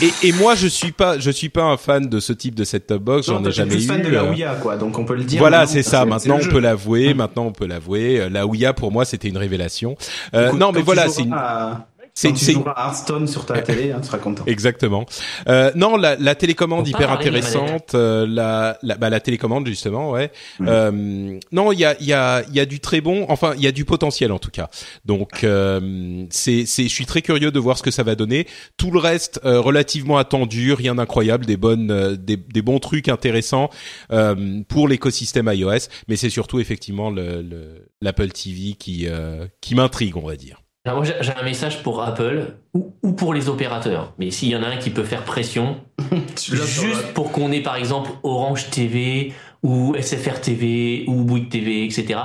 Et, 0.02 0.28
et 0.28 0.32
moi 0.32 0.54
je 0.54 0.66
suis 0.66 0.92
pas 0.92 1.18
je 1.18 1.30
suis 1.30 1.48
pas 1.48 1.62
un 1.64 1.76
fan 1.76 2.08
de 2.08 2.20
ce 2.20 2.32
type 2.32 2.54
de 2.54 2.64
set-top 2.64 3.02
box, 3.02 3.26
j'en 3.26 3.44
ai 3.44 3.52
jamais 3.52 3.70
plus 3.72 3.84
eu. 3.84 3.86
fan 3.88 4.02
de 4.02 4.08
la 4.08 4.22
euh, 4.22 4.30
Ouya, 4.30 4.54
quoi. 4.54 4.76
Donc 4.76 4.98
on 4.98 5.04
peut 5.04 5.14
le 5.14 5.24
dire. 5.24 5.38
Voilà, 5.38 5.66
c'est 5.66 5.82
ça. 5.82 6.04
Maintenant, 6.04 6.38
on 6.42 6.48
peut 6.48 6.58
l'avouer. 6.60 7.14
Maintenant, 7.14 7.46
on 7.46 7.52
peut 7.52 7.66
l'avouer. 7.66 8.20
Euh, 8.20 8.28
La 8.28 8.46
Ouya, 8.46 8.72
pour 8.72 8.90
moi, 8.92 9.04
c'était 9.04 9.28
une 9.28 9.36
révélation. 9.38 9.96
Euh, 10.34 10.52
non, 10.52 10.72
mais 10.72 10.82
voilà, 10.82 11.08
c'est 11.08 11.22
une. 11.22 11.32
à- 11.32 11.86
c'est- 12.14 12.32
tu 12.32 12.36
c'est- 12.44 12.52
joueras 12.52 12.74
Hearthstone 12.76 13.26
sur 13.26 13.44
ta 13.44 13.60
télé, 13.60 13.92
hein, 13.92 13.98
tu 14.00 14.06
seras 14.06 14.18
content. 14.18 14.44
Exactement. 14.46 15.04
Euh, 15.48 15.72
non, 15.74 15.96
la, 15.96 16.16
la 16.16 16.34
télécommande 16.34 16.86
hyper 16.88 17.10
intéressante. 17.10 17.94
euh, 17.94 18.26
la, 18.28 18.78
la, 18.82 18.96
bah, 18.96 19.10
la 19.10 19.20
télécommande 19.20 19.66
justement, 19.66 20.10
ouais. 20.12 20.30
Euh, 20.60 21.38
non, 21.52 21.72
il 21.72 21.78
y 21.80 21.84
a, 21.84 21.96
il 22.00 22.06
y 22.06 22.12
a, 22.12 22.42
il 22.48 22.54
y 22.54 22.60
a 22.60 22.66
du 22.66 22.80
très 22.80 23.00
bon. 23.00 23.26
Enfin, 23.28 23.54
il 23.56 23.62
y 23.62 23.66
a 23.66 23.72
du 23.72 23.84
potentiel 23.84 24.32
en 24.32 24.38
tout 24.38 24.50
cas. 24.50 24.70
Donc, 25.04 25.44
euh, 25.44 26.24
c'est, 26.30 26.66
c'est, 26.66 26.84
je 26.84 26.88
suis 26.88 27.06
très 27.06 27.20
curieux 27.22 27.50
de 27.50 27.58
voir 27.58 27.76
ce 27.78 27.82
que 27.82 27.90
ça 27.90 28.02
va 28.02 28.14
donner. 28.14 28.46
Tout 28.76 28.90
le 28.90 28.98
reste 29.00 29.40
euh, 29.44 29.60
relativement 29.60 30.16
attendu, 30.18 30.72
rien 30.72 30.94
d'incroyable, 30.94 31.46
des 31.46 31.56
bonnes, 31.56 31.90
euh, 31.90 32.16
des, 32.16 32.36
des 32.36 32.62
bons 32.62 32.78
trucs 32.78 33.08
intéressants 33.08 33.70
euh, 34.12 34.62
pour 34.68 34.88
l'écosystème 34.88 35.50
iOS. 35.52 35.88
Mais 36.08 36.16
c'est 36.16 36.30
surtout 36.30 36.60
effectivement 36.60 37.10
le, 37.10 37.42
le 37.42 37.88
l'Apple 38.00 38.28
TV 38.28 38.74
qui, 38.78 39.06
euh, 39.08 39.46
qui 39.60 39.74
m'intrigue, 39.74 40.16
on 40.16 40.26
va 40.26 40.36
dire. 40.36 40.60
Alors 40.86 41.02
moi, 41.02 41.06
j'ai 41.20 41.32
un 41.34 41.42
message 41.44 41.82
pour 41.82 42.02
Apple 42.02 42.56
ou, 42.74 42.92
ou 43.02 43.12
pour 43.12 43.32
les 43.32 43.48
opérateurs. 43.48 44.12
Mais 44.18 44.30
s'il 44.30 44.48
y 44.50 44.56
en 44.56 44.62
a 44.62 44.66
un 44.68 44.76
qui 44.76 44.90
peut 44.90 45.04
faire 45.04 45.22
pression, 45.24 45.76
juste 46.42 47.12
pour 47.14 47.32
qu'on 47.32 47.50
ait 47.52 47.62
par 47.62 47.76
exemple 47.76 48.10
Orange 48.22 48.68
TV 48.70 49.32
ou 49.62 49.94
SFR 49.98 50.40
TV 50.42 51.04
ou 51.08 51.24
Bouygues 51.24 51.48
TV, 51.48 51.84
etc. 51.84 52.20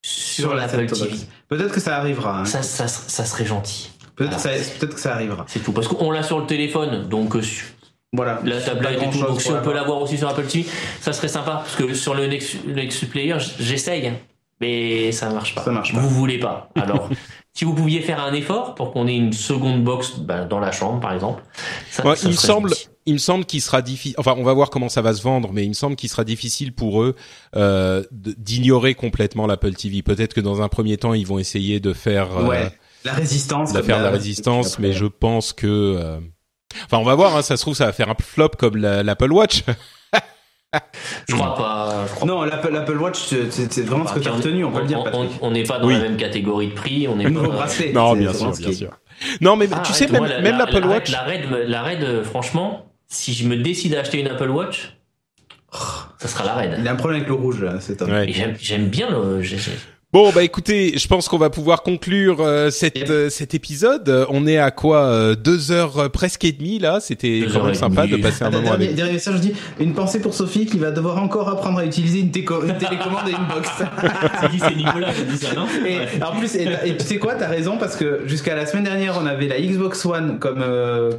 sur 0.00 0.54
la 0.54 0.66
l'Apple 0.66 0.86
TV. 0.86 1.10
Peut-être 1.48 1.72
que 1.72 1.80
ça 1.80 1.96
arrivera. 1.96 2.40
hein. 2.40 2.44
Ça, 2.44 2.62
ça, 2.62 2.86
ça 2.86 3.24
serait 3.24 3.44
gentil. 3.46 3.90
Peut-être 4.14 4.36
que 4.36 4.42
ça- 4.42 4.50
peut-être 4.78 4.94
que 4.94 5.00
ça 5.00 5.14
arrivera. 5.14 5.44
C'est 5.48 5.60
tout. 5.64 5.72
Parce 5.72 5.88
qu'on 5.88 6.10
l'a 6.12 6.22
sur 6.22 6.38
le 6.38 6.46
téléphone, 6.46 7.08
donc 7.08 7.34
euh, 7.34 7.42
Voilà. 8.12 8.40
la 8.44 8.60
tablette 8.60 9.02
et 9.02 9.10
tout. 9.10 9.18
Donc 9.26 9.40
si 9.40 9.50
on 9.50 9.60
peut 9.60 9.72
l'avoir. 9.74 10.00
aussi 10.02 10.16
sur 10.18 10.28
Apple 10.28 10.44
TV, 10.46 10.66
ça 11.00 11.12
serait 11.12 11.26
sympa. 11.28 11.62
Parce 11.64 11.74
que 11.74 11.94
sur 11.94 12.14
le 12.14 12.26
Nexus, 12.28 13.06
Player, 13.06 13.36
j'essaye, 13.58 14.12
mais 14.60 15.10
ça 15.10 15.30
marche 15.30 15.54
pas. 15.56 15.62
Ça 15.64 15.70
marche 15.72 15.92
pas. 15.92 15.98
Vous 16.00 16.08
voulez 16.10 16.38
pas. 16.38 16.70
Alors, 16.76 17.08
si 17.58 17.64
vous 17.64 17.74
pouviez 17.74 18.00
faire 18.02 18.20
un 18.22 18.32
effort 18.34 18.76
pour 18.76 18.92
qu'on 18.92 19.08
ait 19.08 19.16
une 19.16 19.32
seconde 19.32 19.82
box 19.82 20.18
bah, 20.20 20.44
dans 20.44 20.60
la 20.60 20.70
chambre, 20.70 21.00
par 21.00 21.12
exemple, 21.12 21.42
ça, 21.90 22.06
Ouais, 22.06 22.14
ça 22.14 22.28
il 22.28 22.38
semble, 22.38 22.72
il 23.04 23.14
me 23.14 23.18
semble 23.18 23.44
qu'il 23.46 23.60
sera 23.60 23.82
difficile. 23.82 24.14
Enfin, 24.18 24.36
on 24.38 24.44
va 24.44 24.52
voir 24.52 24.70
comment 24.70 24.88
ça 24.88 25.02
va 25.02 25.12
se 25.12 25.22
vendre, 25.22 25.50
mais 25.52 25.64
il 25.64 25.68
me 25.70 25.74
semble 25.74 25.96
qu'il 25.96 26.08
sera 26.08 26.22
difficile 26.22 26.72
pour 26.72 27.02
eux 27.02 27.16
euh, 27.56 28.04
d'ignorer 28.12 28.94
complètement 28.94 29.48
l'Apple 29.48 29.74
TV. 29.74 30.02
Peut-être 30.02 30.34
que 30.34 30.40
dans 30.40 30.62
un 30.62 30.68
premier 30.68 30.98
temps, 30.98 31.14
ils 31.14 31.26
vont 31.26 31.40
essayer 31.40 31.80
de 31.80 31.92
faire, 31.92 32.36
euh, 32.38 32.46
Ouais. 32.46 32.70
La 33.04 33.12
résistance. 33.14 33.72
de 33.72 33.82
faire 33.82 33.96
la- 33.98 34.04
la 34.04 34.10
résistance, 34.10 34.78
mais 34.78 34.92
je 34.92 35.06
pense 35.06 35.52
que. 35.52 35.66
euh, 35.66 36.20
Enfin, 36.84 36.98
on 36.98 37.04
va 37.04 37.14
voir. 37.16 37.34
Hein, 37.36 37.42
ça 37.42 37.56
se 37.56 37.62
trouve, 37.62 37.74
ça 37.74 37.86
va 37.86 37.92
faire 37.92 38.08
un 38.10 38.14
flop 38.20 38.50
comme 38.58 38.76
la- 38.76 39.02
l'Apple 39.02 39.32
Watch. 39.32 39.64
Je 41.28 41.34
crois 41.34 41.54
pas. 41.54 42.04
je 42.08 42.14
crois 42.14 42.26
Non, 42.28 42.44
l'Apple 42.44 42.96
Watch, 42.98 43.18
c'est 43.50 43.80
vraiment 43.86 44.06
ce 44.06 44.14
que 44.14 44.20
tu 44.20 44.28
as 44.28 44.32
retenu, 44.32 44.64
on 44.64 44.70
peut 44.72 44.80
le 44.80 44.86
dire. 44.86 45.00
on- 45.00 45.04
Patrick. 45.04 45.30
on 45.40 45.50
n'est 45.50 45.62
pas 45.62 45.78
dans 45.78 45.86
Oui. 45.86 45.94
la 45.94 46.00
même 46.00 46.16
catégorie 46.16 46.68
de 46.68 46.74
prix. 46.74 47.08
On 47.08 47.18
est 47.20 47.24
Le 47.24 47.30
nouveau 47.30 47.48
pas- 47.50 47.56
bracelet. 47.56 47.92
non, 47.92 48.14
bien 48.14 48.32
sûr, 48.32 48.52
bien. 48.52 48.90
Non, 49.40 49.56
mais 49.56 49.66
Ah, 49.72 49.82
tu 49.84 49.92
sais, 49.92 50.06
même, 50.08 50.24
la- 50.26 50.40
l'Apple 50.40 50.80
la- 50.80 50.86
Watch. 50.86 51.10
La 51.10 51.22
Red, 51.22 51.40
la 51.66 51.82
Red, 51.82 52.02
euh, 52.04 52.22
franchement, 52.24 52.92
si 53.08 53.32
je 53.32 53.48
me 53.48 53.56
décide 53.56 53.94
à 53.94 54.00
acheter 54.00 54.20
une 54.20 54.28
Apple 54.28 54.50
Watch, 54.50 54.96
ça 56.18 56.28
sera 56.28 56.44
la 56.44 56.54
Red. 56.54 56.76
Il 56.78 56.86
a 56.86 56.92
un 56.92 56.96
problème 56.96 57.20
avec 57.20 57.28
le 57.28 57.34
rouge, 57.34 57.62
là, 57.62 57.80
c'est 57.80 57.96
top. 57.96 58.08
Ouais. 58.08 58.32
J'aime 58.60 58.88
bien 58.88 59.08
le. 59.10 59.42
Bon 60.10 60.32
bah 60.34 60.42
écoutez, 60.42 60.96
je 60.96 61.06
pense 61.06 61.28
qu'on 61.28 61.36
va 61.36 61.50
pouvoir 61.50 61.82
conclure 61.82 62.40
euh, 62.40 62.70
cette, 62.70 63.10
euh, 63.10 63.28
cet 63.28 63.52
épisode. 63.52 64.08
Euh, 64.08 64.24
On 64.30 64.46
est 64.46 64.56
à 64.56 64.70
quoi 64.70 65.02
euh, 65.04 65.34
deux 65.34 65.70
heures 65.70 65.98
euh, 65.98 66.08
presque 66.08 66.46
et 66.46 66.52
demie 66.52 66.78
là. 66.78 66.98
C'était 66.98 67.44
quand 67.52 67.62
même 67.64 67.74
sympa 67.74 68.06
de 68.06 68.16
passer 68.16 68.42
un 68.44 68.48
moment 68.50 68.62
dernier, 68.70 68.84
avec. 68.86 68.96
dernier 68.96 69.12
message, 69.12 69.34
je 69.34 69.40
dis 69.40 69.52
une 69.78 69.92
pensée 69.92 70.18
pour 70.22 70.32
Sophie 70.32 70.64
qui 70.64 70.78
va 70.78 70.92
devoir 70.92 71.22
encore 71.22 71.50
apprendre 71.50 71.80
à 71.80 71.84
utiliser 71.84 72.20
une, 72.20 72.30
téco- 72.30 72.64
une 72.66 72.78
télécommande 72.78 73.28
et 73.28 73.32
une 73.32 73.54
box. 73.54 73.68
C'est 74.66 74.76
Nicolas 74.76 75.12
qui 75.12 75.20
a 75.20 75.24
dit 75.24 75.36
ça, 75.36 75.48
non 75.54 75.66
Et 75.86 76.22
en 76.24 76.34
plus, 76.38 76.54
et, 76.56 76.66
et 76.86 76.96
tu 76.96 77.04
sais 77.04 77.18
quoi, 77.18 77.34
t'as 77.34 77.48
raison 77.48 77.76
parce 77.76 77.94
que 77.94 78.22
jusqu'à 78.24 78.56
la 78.56 78.64
semaine 78.64 78.84
dernière, 78.84 79.18
on 79.22 79.26
avait 79.26 79.46
la 79.46 79.60
Xbox 79.60 80.06
One 80.06 80.38
comme 80.38 80.64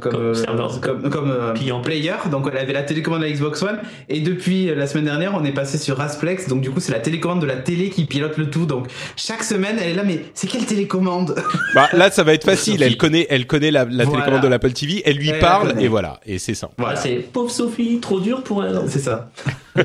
Comme 0.00 0.20
euh, 0.20 0.68
comme, 0.80 1.08
comme, 1.10 1.30
euh, 1.30 1.52
Client. 1.52 1.80
player, 1.80 2.14
donc 2.28 2.44
on 2.52 2.56
avait 2.56 2.72
la 2.72 2.82
télécommande 2.82 3.20
de 3.20 3.26
la 3.26 3.32
Xbox 3.32 3.62
One. 3.62 3.78
Et 4.08 4.18
depuis 4.20 4.68
euh, 4.68 4.74
la 4.74 4.88
semaine 4.88 5.04
dernière, 5.04 5.32
on 5.40 5.44
est 5.44 5.52
passé 5.54 5.78
sur 5.78 5.96
Rasplex, 5.96 6.48
donc 6.48 6.60
du 6.60 6.72
coup, 6.72 6.80
c'est 6.80 6.90
la 6.90 6.98
télécommande 6.98 7.40
de 7.40 7.46
la 7.46 7.54
télé 7.54 7.88
qui 7.88 8.04
pilote 8.04 8.36
le 8.36 8.50
tout. 8.50 8.66
Donc 8.66 8.79
chaque 9.16 9.42
semaine, 9.44 9.76
elle 9.80 9.90
est 9.90 9.94
là, 9.94 10.02
mais 10.04 10.24
c'est 10.34 10.46
quelle 10.46 10.64
télécommande? 10.66 11.34
Bah 11.74 11.88
là 11.92 12.10
ça 12.10 12.22
va 12.24 12.34
être 12.34 12.44
facile. 12.44 12.82
Elle 12.82 12.96
connaît, 12.96 13.26
elle 13.30 13.46
connaît 13.46 13.70
la, 13.70 13.84
la 13.84 14.04
Voilà. 14.04 14.10
télécommande 14.10 14.42
de 14.42 14.48
l'Apple 14.48 14.72
TV. 14.72 15.02
Elle 15.04 15.16
lui 15.16 15.30
Elle 15.30 15.38
parle 15.40 15.74
et 15.80 15.88
voilà. 15.88 16.20
Et 16.26 16.38
c'est. 16.38 16.54
Voilà, 16.78 16.94
Ah, 16.98 17.00
c'est 17.00 17.14
pauvre 17.16 17.50
Sophie, 17.50 17.98
trop 18.00 18.20
dur 18.20 18.42
pour 18.42 18.64
elle. 18.64 18.80
c'est 18.88 18.98
ça. 19.00 19.30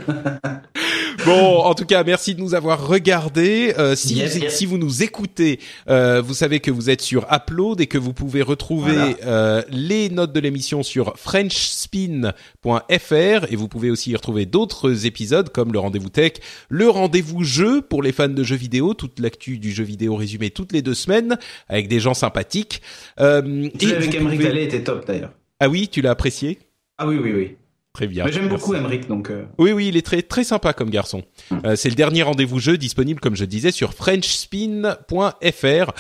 Bon, 1.26 1.62
en 1.64 1.74
tout 1.74 1.86
cas, 1.86 2.04
merci 2.04 2.36
de 2.36 2.42
nous 2.42 2.54
avoir 2.54 2.88
regardés. 2.88 3.74
Euh, 3.80 3.96
si, 3.96 4.16
Yes, 4.16 4.36
vous, 4.36 4.42
yes. 4.44 4.56
si 4.58 4.66
vous 4.68 4.78
nous 4.78 5.02
écoutez, 5.02 5.60
euh, 5.90 6.22
vous 6.22 6.36
savez 6.36 6.60
que 6.60 6.70
vous 6.70 6.90
êtes 6.92 7.02
sur 7.02 7.26
Upload 7.32 7.82
et 7.82 7.88
que 7.88 7.98
vous 7.98 8.14
pouvez 8.14 8.44
retrouver 8.44 8.94
Voilà. 8.94 9.16
euh, 9.26 9.62
les 9.70 10.10
notes 10.10 10.34
de 10.34 10.40
l'émission 10.40 10.84
sur 10.84 11.18
frenchspin.fr 11.18 13.52
et 13.52 13.56
vous 13.56 13.68
pouvez 13.68 13.90
aussi 13.90 14.12
y 14.12 14.16
retrouver 14.16 14.46
d'autres 14.46 15.08
épisodes 15.08 15.50
comme 15.50 15.74
le 15.74 15.80
rendez-vous 15.80 16.10
tech, 16.10 16.34
le 16.70 16.90
rendez-vous 16.90 17.44
jeu 17.44 17.82
pour 17.82 18.04
les 18.04 18.12
fans 18.12 18.28
de 18.30 18.44
jeux 18.44 18.56
vidéo, 18.56 18.94
toute 18.94 19.20
l'actu 19.20 19.58
du 19.58 19.72
jeu 19.72 19.84
vidéo 19.84 20.16
résumé 20.16 20.52
toutes 20.52 20.74
les 20.74 20.84
deux 20.84 20.94
semaines 20.94 21.40
avec 21.70 21.88
des 21.88 22.00
gens 22.00 22.14
sympathiques. 22.14 22.84
Euh, 23.20 23.68
Celui 23.80 23.94
avec 23.94 24.14
Emmerich 24.14 24.40
pouvez- 24.42 24.64
était 24.64 24.84
top 24.84 25.08
d'ailleurs. 25.08 25.32
Ah 25.60 25.70
oui, 25.70 25.88
tu 25.88 26.02
l'as 26.02 26.12
apprécié? 26.12 26.60
Ah 27.00 27.08
oui, 27.08 27.18
oui, 27.22 27.32
oui. 27.36 27.56
Très 27.96 28.08
bien. 28.08 28.26
Mais 28.26 28.32
j'aime 28.34 28.50
beaucoup 28.50 28.74
Emmerich, 28.76 29.08
donc. 29.08 29.30
euh, 29.30 29.46
Oui, 29.58 29.72
oui, 29.72 29.88
il 29.88 29.96
est 29.96 30.06
très 30.06 30.22
très 30.22 30.44
sympa 30.44 30.74
comme 30.74 30.90
garçon. 30.90 31.24
Euh, 31.64 31.78
c'est 31.78 31.88
le 31.88 31.96
dernier 31.96 32.24
rendez-vous 32.24 32.60
jeu 32.60 32.78
disponible, 32.78 33.22
comme 33.22 33.38
je 33.38 33.46
disais, 33.46 33.72
sur 33.72 33.94
FrenchSpin.fr. 33.94 35.92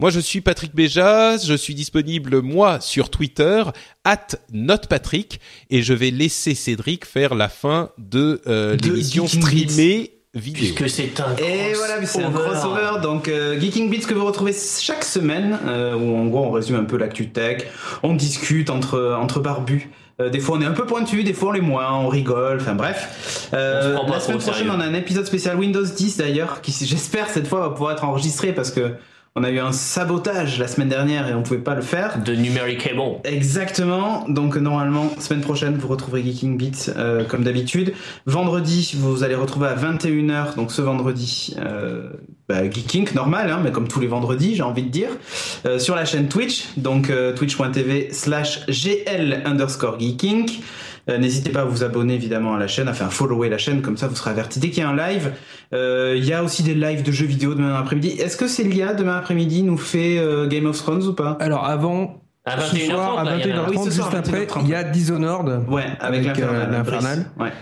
Moi, 0.00 0.10
je 0.10 0.18
suis 0.18 0.40
Patrick 0.40 0.74
Béjas. 0.74 1.44
Je 1.46 1.54
suis 1.54 1.74
disponible 1.76 2.42
moi 2.42 2.80
sur 2.80 3.08
Twitter 3.10 3.62
at 4.02 4.26
notpatrick 4.52 5.40
et 5.70 5.82
je 5.82 5.94
vais 5.94 6.10
laisser 6.10 6.54
Cédric 6.56 7.04
faire 7.06 7.34
la 7.36 7.48
fin 7.48 7.90
de 7.98 8.42
euh, 8.48 8.74
De 8.76 8.88
l'émission 8.90 9.28
streamée 9.28 10.10
vidéo. 10.34 10.74
Puisque 10.74 10.90
c'est 10.90 11.20
un 11.20 11.36
Et 11.36 11.74
voilà, 11.74 12.00
mais 12.00 12.06
c'est 12.06 12.24
un 12.24 12.32
crossover. 12.32 12.50
crossover. 12.58 13.00
Donc, 13.02 13.28
euh, 13.28 13.60
Geeking 13.60 13.88
Beats 13.88 14.06
que 14.08 14.14
vous 14.14 14.24
retrouvez 14.26 14.52
chaque 14.52 15.04
semaine, 15.04 15.60
euh, 15.66 15.94
où 15.94 16.16
en 16.16 16.26
gros 16.26 16.46
on 16.46 16.50
résume 16.50 16.74
un 16.74 16.84
peu 16.84 16.96
l'actu 16.96 17.28
tech, 17.28 17.62
on 18.02 18.14
discute 18.14 18.68
entre 18.70 19.16
entre 19.16 19.38
barbus. 19.38 19.88
Euh, 20.20 20.30
des 20.30 20.38
fois 20.38 20.56
on 20.58 20.60
est 20.60 20.66
un 20.66 20.72
peu 20.72 20.86
pointu, 20.86 21.24
des 21.24 21.32
fois 21.32 21.48
on 21.48 21.52
l'est 21.52 21.60
moins, 21.60 21.92
on 21.92 22.08
rigole, 22.08 22.58
enfin 22.60 22.74
bref. 22.74 23.48
Euh, 23.52 23.96
On 24.00 24.10
la 24.10 24.20
semaine 24.20 24.38
prochaine 24.38 24.54
sérieux. 24.66 24.70
on 24.72 24.80
a 24.80 24.84
un 24.84 24.94
épisode 24.94 25.26
spécial 25.26 25.56
Windows 25.56 25.84
10 25.84 26.18
d'ailleurs, 26.18 26.60
qui 26.60 26.72
j'espère 26.86 27.28
cette 27.28 27.48
fois 27.48 27.60
va 27.60 27.70
pouvoir 27.70 27.92
être 27.92 28.04
enregistré 28.04 28.52
parce 28.52 28.70
que 28.70 28.92
on 29.36 29.42
a 29.42 29.50
eu 29.50 29.58
un 29.58 29.72
sabotage 29.72 30.60
la 30.60 30.68
semaine 30.68 30.88
dernière 30.88 31.26
et 31.26 31.34
on 31.34 31.42
pouvait 31.42 31.58
pas 31.58 31.74
le 31.74 31.82
faire. 31.82 32.22
De 32.22 32.34
Numéricable. 32.36 33.00
Exactement. 33.24 34.24
Donc 34.28 34.56
normalement, 34.56 35.10
semaine 35.18 35.40
prochaine, 35.40 35.76
vous 35.76 35.88
retrouverez 35.88 36.22
Geeking 36.22 36.56
Beats 36.56 36.92
euh, 36.96 37.24
comme 37.24 37.42
d'habitude. 37.42 37.94
Vendredi, 38.26 38.94
vous 38.96 39.24
allez 39.24 39.34
retrouver 39.34 39.66
à 39.66 39.74
21h, 39.74 40.54
donc 40.54 40.70
ce 40.70 40.82
vendredi, 40.82 41.56
euh, 41.58 42.10
bah, 42.48 42.62
Geeking, 42.70 43.12
normal, 43.14 43.50
hein, 43.50 43.60
mais 43.64 43.72
comme 43.72 43.88
tous 43.88 43.98
les 43.98 44.06
vendredis, 44.06 44.54
j'ai 44.54 44.62
envie 44.62 44.84
de 44.84 44.90
dire, 44.90 45.10
euh, 45.66 45.80
sur 45.80 45.96
la 45.96 46.04
chaîne 46.04 46.28
Twitch, 46.28 46.68
donc 46.76 47.10
euh, 47.10 47.34
twitch.tv 47.34 48.10
slash 48.12 48.64
gl 48.66 49.42
underscore 49.44 49.98
geeking. 49.98 50.48
Euh, 51.10 51.18
N'hésitez 51.18 51.50
pas 51.50 51.60
à 51.60 51.64
vous 51.64 51.84
abonner 51.84 52.14
évidemment 52.14 52.54
à 52.54 52.58
la 52.58 52.66
chaîne, 52.66 52.88
à 52.88 52.94
faire 52.94 53.12
follower 53.12 53.48
la 53.50 53.58
chaîne, 53.58 53.82
comme 53.82 53.96
ça 53.96 54.06
vous 54.08 54.16
serez 54.16 54.30
averti 54.30 54.58
dès 54.58 54.70
qu'il 54.70 54.82
y 54.82 54.86
a 54.86 54.88
un 54.88 54.96
live. 54.96 55.32
Euh, 55.74 56.14
Il 56.16 56.24
y 56.24 56.32
a 56.32 56.42
aussi 56.42 56.62
des 56.62 56.74
lives 56.74 57.02
de 57.02 57.12
jeux 57.12 57.26
vidéo 57.26 57.54
demain 57.54 57.74
après-midi. 57.74 58.08
Est-ce 58.18 58.36
que 58.36 58.48
Célia, 58.48 58.94
demain 58.94 59.16
après-midi, 59.18 59.62
nous 59.62 59.76
fait 59.76 60.18
euh, 60.18 60.46
Game 60.46 60.66
of 60.66 60.76
Thrones 60.78 61.02
ou 61.04 61.12
pas? 61.12 61.36
Alors 61.40 61.66
avant, 61.66 62.22
À 62.46 62.58
ce 62.60 62.74
21h30, 62.76 62.90
soir, 62.90 63.18
à 63.18 63.24
là, 63.24 63.36
il 63.36 63.46
y 63.46 63.52
en 63.52 63.56
a- 63.56 63.66
21h30, 63.66 63.70
Oui, 63.70 63.76
ce 63.84 63.90
soir, 63.90 64.10
juste 64.10 64.28
après, 64.28 64.46
21h30. 64.46 64.60
il 64.64 64.68
y 64.70 64.74
a 64.74 64.84
Dishonored. 64.84 65.64
Ouais, 65.68 65.84
avec, 66.00 66.24
l'Infernal. 66.24 66.68
euh, 66.68 66.72
l'Infernal. 66.72 67.24
Ouais. 67.38 67.52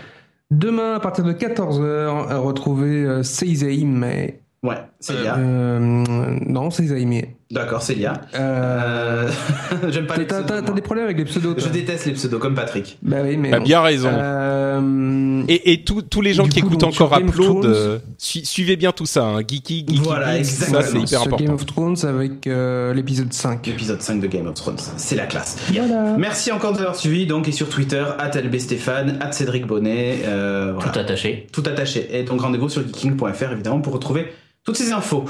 Demain, 0.51 0.93
à 0.95 0.99
partir 0.99 1.23
de 1.23 1.33
14h, 1.33 2.35
retrouver 2.37 3.03
euh, 3.03 3.23
Seizaim, 3.23 3.87
mais... 3.87 4.41
Ouais, 4.61 4.77
Célia. 5.03 5.35
Euh, 5.37 6.03
non, 6.45 6.69
Seizaim. 6.69 7.21
D'accord, 7.51 7.81
Célia. 7.83 8.13
Euh... 8.35 9.29
J'aime 9.89 10.07
pas 10.07 10.15
les 10.17 10.25
T'as 10.25 10.41
pseudos. 10.43 10.65
t'as- 10.65 10.71
des 10.73 10.81
problèmes 10.81 11.05
avec 11.05 11.17
les 11.17 11.25
pseudos, 11.25 11.53
toi 11.55 11.63
Je 11.67 11.71
déteste 11.71 12.05
les 12.05 12.13
pseudos, 12.13 12.39
comme 12.39 12.55
Patrick. 12.55 12.97
Bah 13.03 13.17
oui, 13.23 13.37
mais... 13.37 13.51
T'as 13.51 13.59
bien 13.59 13.81
raison. 13.81 14.09
Euh, 14.11 15.43
Et, 15.47 15.73
et 15.73 15.83
tous 15.83 16.01
tous 16.01 16.21
les 16.21 16.33
gens 16.33 16.43
Du 16.45 16.49
qui 16.49 16.61
coup, 16.61 16.67
écoutent 16.67 16.79
donc, 16.81 16.93
encore 16.99 17.09
sur 17.09 17.19
Game 17.19 17.29
of 17.29 17.35
Upload, 17.35 17.61
Thrones- 17.63 17.73
euh, 17.73 17.97
su- 18.17 18.45
suivez 18.45 18.75
bien 18.75 18.91
tout 18.91 19.05
ça. 19.05 19.23
Hein. 19.25 19.39
Geeky, 19.41 19.85
Geeky, 19.87 19.99
Voilà, 20.03 20.31
Geeks, 20.37 20.39
exactement. 20.39 20.81
ça 20.81 20.87
c'est 20.87 20.97
hyper 20.97 21.07
sur 21.09 21.21
important. 21.21 21.43
Game 21.45 21.53
of 21.53 21.65
Thrones 21.65 21.95
avec 22.05 22.47
euh, 22.47 22.93
l'épisode 22.93 23.33
5. 23.33 23.67
Épisode 23.67 24.01
5 24.01 24.19
de 24.21 24.27
Game 24.27 24.47
of 24.47 24.53
Thrones. 24.55 24.77
C'est 24.97 25.15
la 25.15 25.25
classe. 25.25 25.57
Voilà. 25.71 26.15
Merci 26.17 26.51
encore 26.51 26.71
de 26.71 26.77
nous 26.77 26.81
avoir 26.83 26.95
suivis. 26.95 27.27
Donc, 27.27 27.47
et 27.47 27.51
sur 27.51 27.69
Twitter, 27.69 28.03
@lbstéphane, 28.33 29.19
@cédric 29.31 29.67
Bonnet. 29.67 30.19
Euh, 30.25 30.71
voilà. 30.75 30.89
Tout 30.91 30.99
attaché. 30.99 31.47
Tout 31.51 31.63
attaché. 31.67 32.07
Et 32.13 32.23
donc, 32.23 32.41
rendez-vous 32.41 32.69
sur 32.69 32.81
geeking.fr, 32.81 33.51
évidemment, 33.51 33.81
pour 33.81 33.93
retrouver 33.93 34.27
toutes 34.63 34.77
ces 34.77 34.91
infos. 34.91 35.25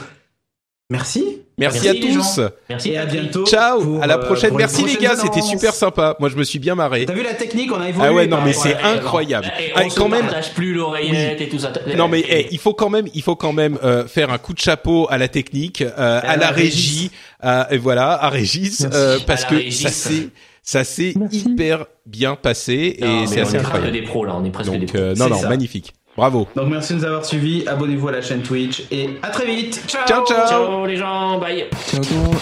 Merci. 0.90 1.40
Merci, 1.58 1.80
Merci, 1.86 1.88
à 1.88 1.94
tous. 2.08 2.36
gens. 2.42 2.50
Merci, 2.70 2.90
Et 2.92 2.98
à 2.98 3.06
bientôt. 3.06 3.46
Ciao, 3.46 3.80
pour, 3.82 4.04
à 4.04 4.08
la 4.08 4.18
euh, 4.18 4.26
prochaine. 4.26 4.50
pour 4.50 4.58
Merci 4.58 4.84
les 4.86 4.96
gars, 4.96 5.16
c'était 5.16 5.42
super 5.42 5.74
sympa. 5.74 6.16
Moi 6.20 6.30
je 6.30 6.36
me 6.36 6.44
suis 6.44 6.58
bien 6.60 6.74
marré. 6.76 7.06
T'as 7.06 7.14
vu 7.14 7.24
la 7.24 7.34
technique? 7.36 7.72
On 7.72 7.80
a 7.80 7.90
évolué. 7.90 8.08
Ah 8.10 8.14
ouais, 8.14 8.28
non 8.28 8.42
mais 8.44 8.54
c'est 8.54 8.76
incroyable. 8.76 9.52
Et 9.60 9.72
Ah, 9.76 9.82
on 9.86 9.90
se 9.90 9.96
quand 10.00 10.10
même. 10.10 10.22
partage 10.26 10.54
plus 10.54 10.74
l'oreillette 10.74 11.42
et 11.42 11.50
tout 11.50 11.60
ça. 11.60 11.72
Non 11.96 12.08
mais 12.08 12.48
il 12.52 12.58
faut 12.60 12.74
quand 12.74 12.90
même, 12.90 13.08
il 13.14 13.22
faut 13.22 13.36
quand 13.36 13.54
même 13.54 13.78
euh, 13.84 14.06
faire 14.08 14.32
un 14.32 14.38
coup 14.40 14.54
de 14.54 14.60
chapeau 14.60 15.08
à 15.10 15.18
la 15.18 15.28
technique, 15.28 15.82
euh, 15.84 16.20
à, 16.24 16.38
la 16.38 16.50
régie, 16.50 17.12
à- 17.40 17.68
et 17.72 17.78
voilà, 17.78 18.12
à 18.22 18.30
Régis, 18.30 18.86
euh, 18.92 19.20
parce 19.26 19.44
À 19.44 19.48
que 19.48 19.56
Régis. 19.56 19.82
ça 19.84 19.90
s'est, 19.90 20.30
ça 20.64 20.84
s'est 20.84 21.14
hyper 21.32 21.86
bien 22.08 22.36
passé 22.36 22.96
et 22.98 23.02
c'est 23.02 23.08
on 23.08 23.24
assez 23.24 23.38
est 23.38 23.42
presque 23.44 23.56
incroyable. 23.58 23.92
des 23.92 24.02
pros 24.02 24.26
là, 24.26 24.36
on 24.36 24.44
est 24.44 24.50
presque 24.50 24.72
des 24.72 24.80
Donc 24.80 24.90
pros. 24.90 24.98
euh, 25.00 25.16
non 25.16 25.26
C'est 25.26 25.30
non, 25.32 25.38
ça. 25.40 25.50
magnifique, 25.50 25.94
bravo. 26.16 26.48
Donc, 26.56 26.70
merci 26.70 26.94
de 26.94 27.00
nous 27.00 27.06
avoir 27.06 27.26
suivis. 27.26 27.68
Abonnez-vous 27.68 28.08
à 28.08 28.12
la 28.12 28.22
chaîne 28.22 28.42
Twitch. 28.42 28.84
Et 28.92 29.10
à 29.22 29.30
très 29.30 29.46
vite. 29.46 29.84
Ciao. 29.88 30.06
Ciao 30.08 30.26
ciao. 30.26 30.48
Ciao 30.48 30.86
les 30.86 30.98
gens, 30.98 31.38
bye. 31.40 31.66
Ciao 31.88 32.04
tout 32.04 32.14
le 32.14 32.20
monde. 32.20 32.36